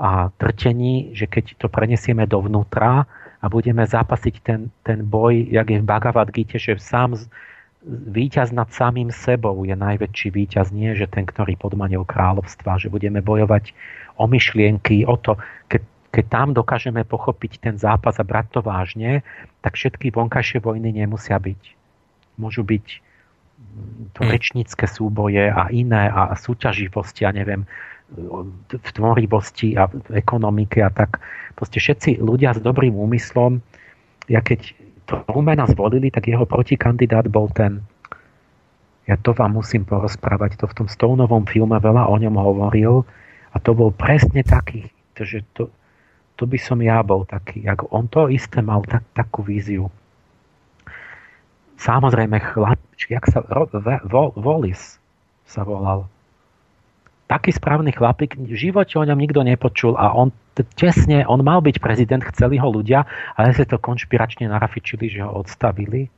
a 0.00 0.10
trtení, 0.40 1.12
že 1.14 1.28
keď 1.28 1.58
to 1.60 1.66
prenesieme 1.68 2.24
dovnútra 2.26 3.04
a 3.44 3.46
budeme 3.46 3.84
zápasiť 3.84 4.34
ten, 4.40 4.72
ten 4.82 5.04
boj, 5.04 5.52
jak 5.52 5.68
je 5.68 5.78
v 5.80 5.88
Bhagavad 5.88 6.32
Gita, 6.32 6.56
že 6.56 6.80
sám 6.80 7.20
víťaz 7.86 8.50
nad 8.50 8.72
samým 8.72 9.12
sebou 9.12 9.64
je 9.68 9.76
najväčší 9.76 10.32
víťaz, 10.32 10.72
nie 10.72 10.96
že 10.96 11.04
ten, 11.04 11.28
ktorý 11.28 11.60
podmanil 11.60 12.08
kráľovstva, 12.08 12.80
že 12.80 12.88
budeme 12.88 13.20
bojovať 13.20 13.76
o 14.16 14.24
myšlienky, 14.24 15.04
o 15.04 15.20
to, 15.20 15.36
keď, 15.68 15.82
keď 16.10 16.24
tam 16.32 16.48
dokážeme 16.56 17.04
pochopiť 17.04 17.60
ten 17.60 17.76
zápas 17.76 18.16
a 18.16 18.24
brať 18.24 18.56
to 18.56 18.60
vážne, 18.64 19.20
tak 19.60 19.76
všetky 19.76 20.08
vonkajšie 20.16 20.64
vojny 20.64 20.96
nemusia 20.96 21.36
byť. 21.36 21.62
Môžu 22.40 22.64
byť 22.64 22.86
to 24.16 24.20
hm. 24.24 24.28
rečnícke 24.32 24.86
súboje 24.88 25.52
a 25.52 25.68
iné 25.68 26.08
a 26.08 26.32
súťaživosti, 26.34 27.28
ja 27.28 27.32
neviem, 27.36 27.68
v 28.70 28.90
tvorivosti 28.94 29.74
a 29.74 29.88
v 29.88 30.20
ekonomike 30.20 30.78
a 30.84 30.92
tak. 30.92 31.18
Proste 31.56 31.80
všetci 31.80 32.20
ľudia 32.20 32.54
s 32.54 32.60
dobrým 32.60 32.94
úmyslom, 32.94 33.58
ja 34.28 34.40
keď 34.40 34.72
Trumana 35.04 35.68
zvolili, 35.68 36.08
tak 36.08 36.28
jeho 36.28 36.48
protikandidát 36.48 37.28
bol 37.28 37.52
ten, 37.52 37.84
ja 39.04 39.20
to 39.20 39.36
vám 39.36 39.60
musím 39.60 39.84
porozprávať, 39.84 40.56
to 40.56 40.64
v 40.64 40.76
tom 40.80 40.88
Stoneovom 40.88 41.44
filme 41.44 41.76
veľa 41.76 42.08
o 42.08 42.16
ňom 42.16 42.40
hovoril 42.40 43.04
a 43.52 43.56
to 43.60 43.76
bol 43.76 43.92
presne 43.92 44.40
taký, 44.40 44.88
že 45.12 45.44
to, 45.52 45.68
to 46.40 46.48
by 46.48 46.56
som 46.56 46.80
ja 46.80 47.04
bol 47.04 47.28
taký, 47.28 47.68
ako 47.68 47.84
on 47.92 48.08
to 48.08 48.32
isté 48.32 48.64
mal 48.64 48.80
tak, 48.88 49.04
takú 49.12 49.44
víziu. 49.44 49.92
Samozrejme 51.76 52.40
chlap, 52.40 52.80
jak 52.96 53.28
sa, 53.28 53.44
Wallis 54.40 54.96
sa 55.44 55.62
volal 55.68 56.08
taký 57.26 57.50
správny 57.56 57.92
chlapík, 57.96 58.36
v 58.36 58.52
živote 58.52 59.00
o 59.00 59.06
ňom 59.06 59.16
nikto 59.16 59.40
nepočul 59.40 59.96
a 59.96 60.12
on 60.12 60.28
tesne, 60.76 61.24
on 61.26 61.40
mal 61.42 61.64
byť 61.64 61.80
prezident, 61.80 62.22
chceli 62.30 62.60
ho 62.60 62.68
ľudia, 62.70 63.08
ale 63.34 63.56
sa 63.56 63.66
to 63.66 63.80
konšpiračne 63.80 64.46
narafičili, 64.46 65.10
že 65.10 65.24
ho 65.24 65.42
odstavili. 65.42 66.12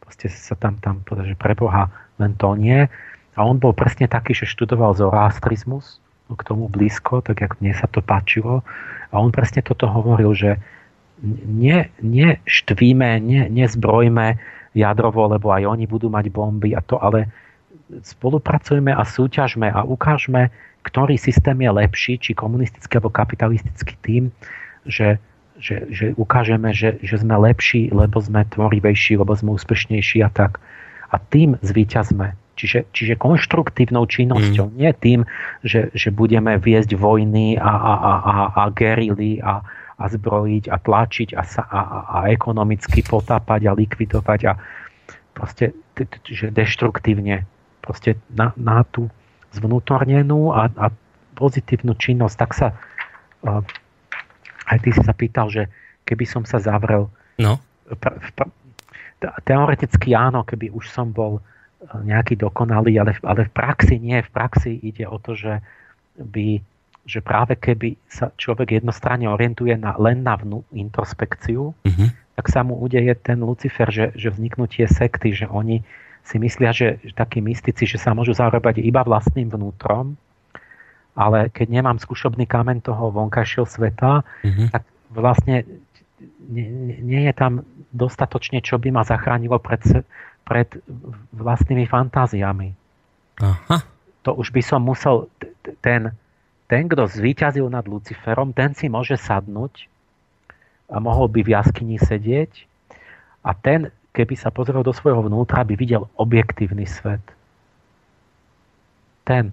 Proste 0.00 0.30
sa 0.32 0.56
tam, 0.56 0.78
tam 0.80 1.02
že 1.04 1.36
preboha 1.36 1.90
len 2.16 2.32
to 2.38 2.54
nie. 2.56 2.88
A 3.32 3.40
on 3.42 3.56
bol 3.56 3.72
presne 3.72 4.08
taký, 4.08 4.36
že 4.36 4.48
študoval 4.48 4.96
zoroastrizmus, 4.96 6.02
k 6.32 6.42
tomu 6.48 6.68
blízko, 6.68 7.20
tak 7.20 7.44
jak 7.44 7.60
mne 7.60 7.76
sa 7.76 7.84
to 7.88 8.00
páčilo. 8.00 8.64
A 9.12 9.20
on 9.20 9.28
presne 9.28 9.60
toto 9.60 9.84
hovoril, 9.84 10.32
že 10.32 10.56
ne, 11.44 11.92
neštvíme, 12.00 13.20
ne, 13.20 13.42
nezbrojme 13.52 14.26
jadrovo, 14.72 15.28
lebo 15.28 15.52
aj 15.52 15.68
oni 15.68 15.84
budú 15.84 16.08
mať 16.08 16.32
bomby 16.32 16.72
a 16.72 16.80
to, 16.80 16.96
ale 16.96 17.28
spolupracujme 18.00 18.88
a 18.88 19.04
súťažme 19.04 19.68
a 19.68 19.84
ukážme, 19.84 20.48
ktorý 20.82 21.20
systém 21.20 21.60
je 21.60 21.70
lepší, 21.70 22.12
či 22.18 22.32
komunistický 22.32 22.98
alebo 22.98 23.12
kapitalistický 23.12 23.94
tým, 24.00 24.22
že, 24.88 25.20
že, 25.60 25.86
že 25.92 26.06
ukážeme, 26.16 26.72
že, 26.72 26.98
že 27.04 27.20
sme 27.20 27.36
lepší, 27.38 27.92
lebo 27.92 28.18
sme 28.18 28.48
tvorivejší, 28.48 29.20
lebo 29.20 29.36
sme 29.36 29.54
úspešnejší 29.54 30.24
a 30.26 30.30
tak. 30.32 30.58
A 31.12 31.20
tým 31.20 31.60
zvíťazme. 31.60 32.34
Čiže, 32.52 32.88
čiže 32.92 33.14
konštruktívnou 33.16 34.04
činnosťou, 34.04 34.68
mm. 34.68 34.74
nie 34.76 34.92
tým, 34.92 35.20
že, 35.64 35.88
že 35.96 36.12
budeme 36.12 36.56
viesť 36.60 36.96
vojny 36.96 37.56
a, 37.56 37.64
a, 37.64 37.92
a, 37.96 38.12
a, 38.12 38.34
a 38.52 38.62
gerily 38.76 39.40
a, 39.40 39.64
a 39.96 40.04
zbrojiť 40.08 40.68
a 40.68 40.76
tlačiť 40.76 41.28
a, 41.32 41.42
sa, 41.48 41.64
a, 41.64 41.80
a 42.06 42.18
ekonomicky 42.28 43.00
potápať 43.06 43.60
a 43.70 43.76
likvidovať 43.76 44.40
a 44.50 44.52
proste 45.32 45.72
že 46.28 46.52
deštruktívne 46.52 47.44
proste 47.82 48.16
na, 48.30 48.54
na 48.54 48.86
tú 48.86 49.10
zvnútornenú 49.52 50.54
a, 50.54 50.70
a 50.70 50.86
pozitívnu 51.36 51.98
činnosť, 51.98 52.36
tak 52.38 52.50
sa 52.54 52.68
uh, 53.44 53.60
aj 54.70 54.78
ty 54.80 54.90
si 54.94 55.02
sa 55.02 55.12
pýtal, 55.12 55.50
že 55.50 55.68
keby 56.06 56.24
som 56.24 56.42
sa 56.46 56.62
zavrel 56.62 57.10
no. 57.42 57.58
pr, 57.98 58.16
pr, 58.32 58.46
teoreticky 59.44 60.14
áno, 60.14 60.46
keby 60.46 60.70
už 60.72 60.88
som 60.88 61.10
bol 61.10 61.42
nejaký 61.90 62.38
dokonalý, 62.38 62.94
ale, 63.02 63.12
ale 63.26 63.50
v 63.50 63.52
praxi 63.52 63.98
nie. 63.98 64.22
V 64.22 64.30
praxi 64.30 64.78
ide 64.82 65.02
o 65.06 65.18
to, 65.18 65.34
že, 65.34 65.58
by, 66.14 66.62
že 67.02 67.18
práve 67.18 67.58
keby 67.58 67.98
sa 68.06 68.30
človek 68.38 68.78
jednostranne 68.78 69.26
orientuje 69.26 69.74
na, 69.74 69.98
len 69.98 70.22
na 70.22 70.38
vnú, 70.38 70.62
introspekciu, 70.70 71.74
mm-hmm. 71.82 72.08
tak 72.38 72.46
sa 72.46 72.62
mu 72.62 72.78
udeje 72.78 73.10
ten 73.18 73.42
Lucifer, 73.42 73.90
že, 73.90 74.14
že 74.14 74.30
vzniknutie 74.30 74.86
sekty, 74.86 75.34
že 75.34 75.50
oni 75.50 75.82
si 76.22 76.36
myslia, 76.38 76.70
že, 76.70 77.02
že 77.02 77.12
takí 77.12 77.42
mystici, 77.42 77.84
že 77.84 77.98
sa 77.98 78.14
môžu 78.14 78.32
zarábať 78.32 78.78
iba 78.78 79.02
vlastným 79.02 79.50
vnútrom, 79.50 80.14
ale 81.12 81.52
keď 81.52 81.68
nemám 81.68 81.98
skúšobný 82.00 82.48
kamen 82.48 82.80
toho 82.80 83.12
vonkajšieho 83.12 83.66
sveta, 83.68 84.24
mm-hmm. 84.46 84.68
tak 84.72 84.82
vlastne 85.12 85.66
nie, 86.48 86.98
nie 87.02 87.22
je 87.28 87.34
tam 87.34 87.66
dostatočne, 87.92 88.64
čo 88.64 88.80
by 88.80 88.88
ma 88.94 89.02
zachránilo 89.04 89.60
pred, 89.60 89.82
pred 90.48 90.68
vlastnými 91.34 91.84
fantáziami. 91.84 92.72
Aha. 93.42 93.84
To 94.22 94.30
už 94.38 94.54
by 94.54 94.62
som 94.62 94.86
musel, 94.86 95.28
ten, 95.82 96.14
ten, 96.70 96.82
kto 96.86 97.10
zvíťazil 97.10 97.66
nad 97.68 97.84
Luciferom, 97.84 98.54
ten 98.54 98.72
si 98.72 98.86
môže 98.86 99.18
sadnúť 99.18 99.90
a 100.88 101.02
mohol 101.02 101.26
by 101.28 101.42
v 101.42 101.52
jaskyni 101.58 101.98
sedieť 101.98 102.64
a 103.42 103.52
ten 103.52 103.90
keby 104.12 104.34
sa 104.36 104.52
pozrel 104.52 104.84
do 104.84 104.92
svojho 104.92 105.24
vnútra, 105.24 105.64
by 105.64 105.74
videl 105.76 106.08
objektívny 106.20 106.84
svet. 106.84 107.22
Ten. 109.24 109.52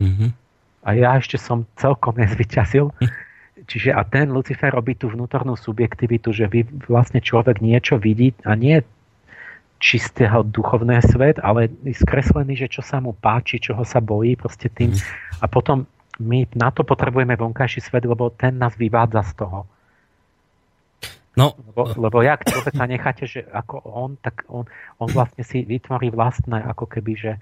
Mm-hmm. 0.00 0.30
A 0.84 0.88
ja 0.92 1.16
ešte 1.16 1.40
som 1.40 1.64
celkom 1.80 2.16
nezvyťazil. 2.22 2.92
Čiže 3.64 3.96
a 3.96 4.04
ten 4.04 4.28
Lucifer 4.28 4.68
robí 4.68 4.92
tú 4.92 5.08
vnútornú 5.08 5.56
subjektivitu, 5.56 6.36
že 6.36 6.44
vy, 6.52 6.68
vlastne 6.84 7.24
človek 7.24 7.64
niečo 7.64 7.96
vidí 7.96 8.36
a 8.44 8.52
nie 8.52 8.84
čistého 9.80 10.44
duchovného 10.44 11.04
svet, 11.04 11.36
ale 11.44 11.68
skreslený, 11.84 12.56
že 12.56 12.68
čo 12.72 12.80
sa 12.80 13.04
mu 13.04 13.12
páči, 13.12 13.60
čoho 13.60 13.84
sa 13.84 14.00
bojí, 14.00 14.36
proste 14.36 14.72
tým. 14.72 14.96
Mm. 14.96 15.00
A 15.40 15.46
potom 15.48 15.84
my 16.20 16.48
na 16.56 16.72
to 16.72 16.86
potrebujeme 16.86 17.36
vonkajší 17.36 17.80
svet, 17.84 18.08
lebo 18.08 18.32
ten 18.32 18.56
nás 18.56 18.76
vyvádza 18.80 19.20
z 19.28 19.32
toho. 19.44 19.68
No, 21.34 21.58
lebo, 21.58 21.82
lebo 21.98 22.18
jak 22.22 22.46
človeka 22.46 22.86
necháte, 22.86 23.26
že 23.26 23.42
ako 23.42 23.82
on, 23.90 24.10
tak 24.22 24.46
on, 24.46 24.70
on 25.02 25.08
vlastne 25.10 25.42
si 25.42 25.66
vytvorí 25.66 26.14
vlastné, 26.14 26.62
ako 26.62 26.86
keby, 26.86 27.12
že 27.18 27.32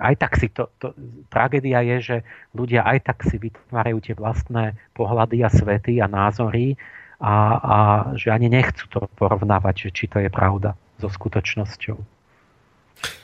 aj 0.00 0.14
tak 0.16 0.32
si 0.40 0.48
to, 0.48 0.72
to, 0.80 0.96
tragédia 1.28 1.84
je, 1.84 1.96
že 2.00 2.16
ľudia 2.56 2.80
aj 2.80 3.12
tak 3.12 3.18
si 3.28 3.36
vytvárajú 3.36 4.00
tie 4.00 4.14
vlastné 4.16 4.72
pohľady 4.96 5.44
a 5.44 5.52
svety 5.52 6.00
a 6.00 6.08
názory 6.08 6.80
a, 7.20 7.34
a 7.60 7.76
že 8.16 8.32
ani 8.32 8.48
nechcú 8.48 8.88
to 8.88 9.00
porovnávať, 9.20 9.88
že 9.88 9.88
či 9.92 10.04
to 10.08 10.16
je 10.24 10.32
pravda 10.32 10.72
so 10.96 11.12
skutočnosťou. 11.12 12.00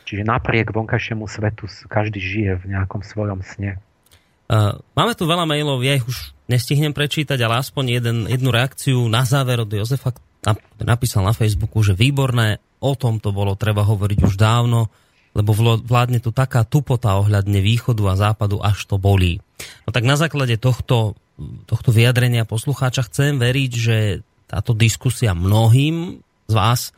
Čiže 0.05 0.23
napriek 0.29 0.77
vonkajšiemu 0.77 1.25
svetu 1.25 1.69
každý 1.89 2.21
žije 2.21 2.53
v 2.61 2.65
nejakom 2.77 3.01
svojom 3.01 3.41
sne. 3.41 3.81
Uh, 4.47 4.79
máme 4.95 5.19
tu 5.19 5.27
veľa 5.27 5.43
mailov, 5.43 5.83
ja 5.83 5.99
ich 5.99 6.07
už 6.07 6.37
nestihnem 6.47 6.95
prečítať, 6.95 7.39
ale 7.43 7.59
aspoň 7.59 7.85
jeden, 7.99 8.17
jednu 8.31 8.55
reakciu 8.55 9.03
na 9.11 9.27
záver 9.27 9.59
od 9.59 9.71
Jozefa 9.71 10.15
napísal 10.79 11.27
na 11.27 11.35
Facebooku, 11.35 11.83
že 11.83 11.99
výborné, 11.99 12.63
o 12.79 12.95
tom 12.95 13.19
to 13.19 13.35
bolo 13.35 13.59
treba 13.59 13.83
hovoriť 13.83 14.19
už 14.23 14.39
dávno, 14.39 14.87
lebo 15.35 15.51
vládne 15.83 16.23
tu 16.23 16.31
taká 16.31 16.63
tupota 16.63 17.19
ohľadne 17.19 17.59
východu 17.59 18.03
a 18.07 18.15
západu, 18.15 18.63
až 18.63 18.87
to 18.87 18.97
bolí. 18.97 19.43
No 19.85 19.91
tak 19.91 20.07
na 20.07 20.15
základe 20.15 20.55
tohto, 20.57 21.19
tohto 21.67 21.91
vyjadrenia 21.91 22.47
poslucháča 22.47 23.11
chcem 23.11 23.43
veriť, 23.43 23.73
že 23.75 23.97
táto 24.47 24.73
diskusia 24.73 25.35
mnohým 25.35 26.23
z 26.47 26.53
vás 26.55 26.95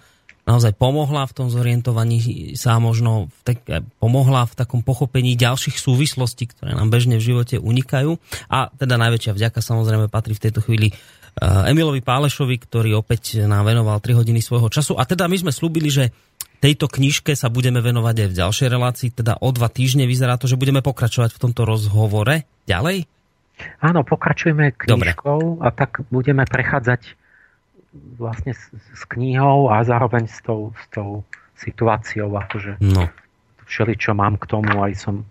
naozaj 0.49 0.73
pomohla 0.81 1.29
v 1.29 1.37
tom 1.37 1.53
zorientovaní 1.53 2.57
sa 2.57 2.81
možno 2.81 3.29
tak, 3.45 3.61
pomohla 4.01 4.49
v 4.49 4.57
takom 4.57 4.81
pochopení 4.81 5.37
ďalších 5.37 5.77
súvislostí, 5.77 6.49
ktoré 6.49 6.73
nám 6.73 6.89
bežne 6.89 7.21
v 7.21 7.27
živote 7.37 7.61
unikajú. 7.61 8.17
A 8.49 8.73
teda 8.73 8.97
najväčšia 8.97 9.37
vďaka 9.37 9.61
samozrejme 9.61 10.09
patrí 10.09 10.33
v 10.33 10.49
tejto 10.49 10.65
chvíli 10.65 10.89
eh, 10.89 11.71
Emilovi 11.71 12.01
Pálešovi, 12.01 12.57
ktorý 12.65 12.97
opäť 12.97 13.45
nám 13.45 13.69
venoval 13.69 14.01
3 14.01 14.17
hodiny 14.17 14.41
svojho 14.41 14.73
času. 14.73 14.97
A 14.97 15.05
teda 15.05 15.29
my 15.29 15.37
sme 15.37 15.53
slúbili, 15.53 15.93
že 15.93 16.09
tejto 16.65 16.89
knižke 16.89 17.37
sa 17.37 17.53
budeme 17.53 17.85
venovať 17.85 18.25
aj 18.25 18.29
v 18.33 18.39
ďalšej 18.41 18.69
relácii, 18.73 19.09
teda 19.15 19.39
o 19.45 19.49
dva 19.53 19.69
týždne 19.71 20.09
vyzerá 20.09 20.41
to, 20.41 20.51
že 20.51 20.59
budeme 20.59 20.81
pokračovať 20.81 21.37
v 21.37 21.43
tomto 21.45 21.63
rozhovore 21.69 22.49
ďalej? 22.67 23.07
Áno, 23.83 24.07
pokračujeme 24.07 24.75
knižkou 24.75 25.39
Dobre. 25.39 25.67
a 25.67 25.69
tak 25.75 26.07
budeme 26.15 26.47
prechádzať 26.47 27.28
vlastne 28.19 28.53
s, 28.55 28.71
s 28.75 29.03
knihou 29.11 29.71
a 29.71 29.83
zároveň 29.83 30.27
s 30.27 30.39
tou, 30.43 30.75
s 30.75 30.85
tou 30.91 31.23
situáciou, 31.59 32.31
akože 32.35 32.79
no. 32.83 33.11
všeli, 33.67 33.95
čo 33.99 34.15
mám 34.15 34.39
k 34.39 34.45
tomu, 34.47 34.79
aj 34.79 34.95
som 34.99 35.27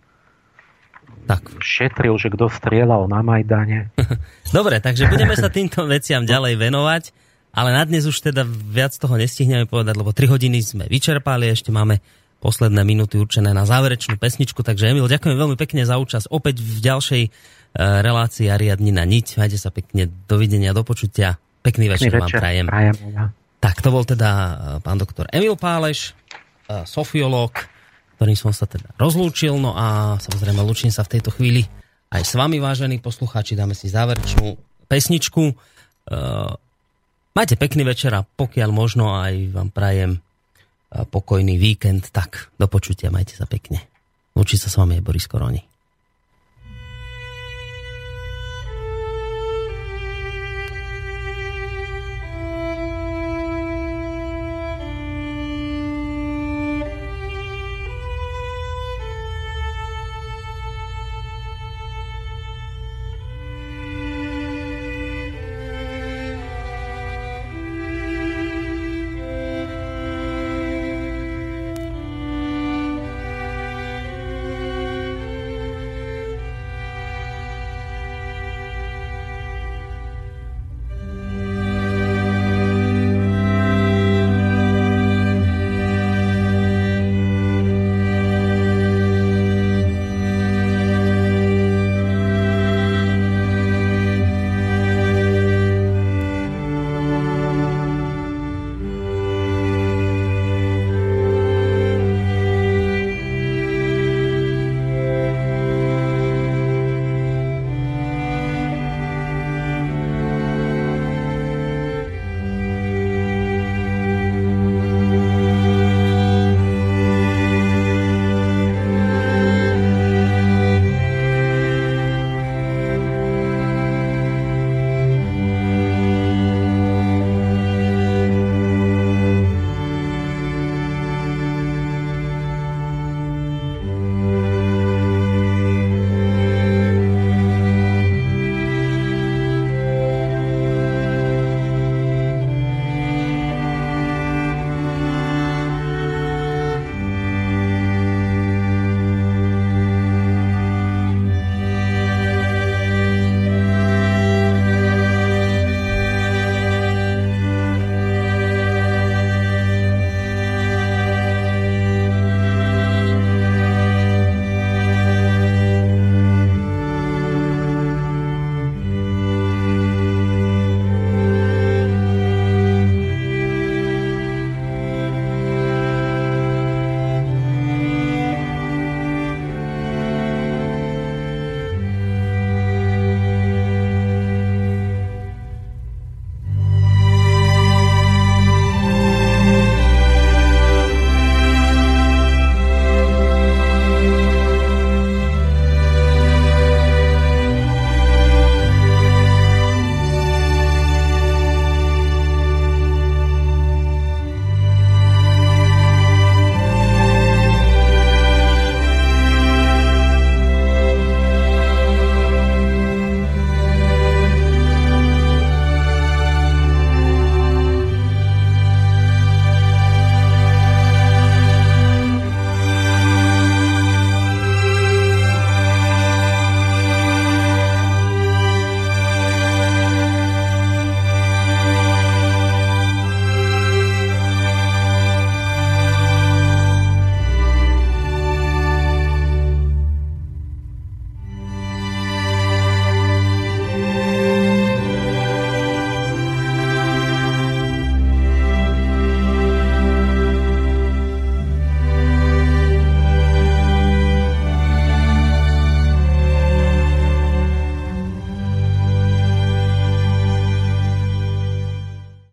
tak. 1.28 1.44
šetril, 1.60 2.16
že 2.16 2.32
kto 2.32 2.48
strieľal 2.48 3.12
na 3.12 3.20
Majdane. 3.20 3.92
Dobre, 4.56 4.80
takže 4.80 5.12
budeme 5.12 5.36
sa 5.36 5.52
týmto 5.52 5.84
veciam 5.88 6.24
ďalej 6.24 6.56
venovať, 6.56 7.04
ale 7.52 7.70
na 7.76 7.84
dnes 7.84 8.08
už 8.08 8.32
teda 8.32 8.48
viac 8.48 8.96
toho 8.96 9.20
nestihneme 9.20 9.68
povedať, 9.68 9.96
lebo 10.00 10.16
3 10.16 10.32
hodiny 10.32 10.60
sme 10.64 10.86
vyčerpali, 10.88 11.52
ešte 11.52 11.72
máme 11.72 12.00
posledné 12.38 12.86
minúty 12.86 13.18
určené 13.18 13.50
na 13.52 13.66
záverečnú 13.66 14.16
pesničku, 14.22 14.62
takže 14.62 14.94
Emil, 14.94 15.10
ďakujem 15.10 15.36
veľmi 15.36 15.58
pekne 15.58 15.84
za 15.84 15.98
účasť 15.98 16.30
opäť 16.30 16.62
v 16.62 16.78
ďalšej 16.86 17.24
uh, 17.26 17.32
relácii 18.06 18.48
Ariadni 18.48 18.94
na 18.94 19.04
niť. 19.10 19.42
Majte 19.42 19.58
sa 19.58 19.74
pekne, 19.74 20.06
dovidenia, 20.30 20.72
do 20.72 20.86
počutia. 20.86 21.42
Pekný 21.68 21.92
večer, 21.92 22.08
Pekný 22.08 22.24
večer 22.24 22.40
vám 22.40 22.48
prajem. 22.48 22.66
prajem 22.72 22.96
ja. 23.12 23.26
Tak, 23.60 23.84
to 23.84 23.92
bol 23.92 24.08
teda 24.08 24.30
eh, 24.32 24.56
pán 24.80 24.96
doktor 24.96 25.28
Emil 25.36 25.60
Páleš, 25.60 26.16
eh, 26.72 26.88
sofiológ, 26.88 27.52
ktorým 28.16 28.40
som 28.40 28.56
sa 28.56 28.64
teda 28.64 28.96
rozlúčil, 28.96 29.60
no 29.60 29.76
a 29.76 30.16
samozrejme 30.16 30.64
lúčim 30.64 30.88
sa 30.96 31.04
v 31.04 31.20
tejto 31.20 31.36
chvíli 31.36 31.68
aj 32.08 32.24
s 32.24 32.34
vami, 32.40 32.64
vážení 32.64 33.04
poslucháči, 33.04 33.60
dáme 33.60 33.76
si 33.76 33.92
záverečnú 33.92 34.56
pesničku. 34.88 35.44
Eh, 35.52 36.52
majte 37.36 37.60
pekný 37.60 37.84
večer 37.84 38.16
a 38.16 38.24
pokiaľ 38.24 38.70
možno 38.72 39.20
aj 39.20 39.52
vám 39.52 39.70
prajem 39.76 40.24
pokojný 40.88 41.60
víkend, 41.60 42.16
tak 42.16 42.48
do 42.56 42.64
počutia, 42.72 43.12
majte 43.12 43.36
sa 43.36 43.44
pekne. 43.44 43.84
Lúči 44.40 44.56
sa 44.56 44.72
s 44.72 44.80
vami 44.80 44.96
je 44.96 45.04
Boris 45.04 45.28
Koroni. 45.28 45.77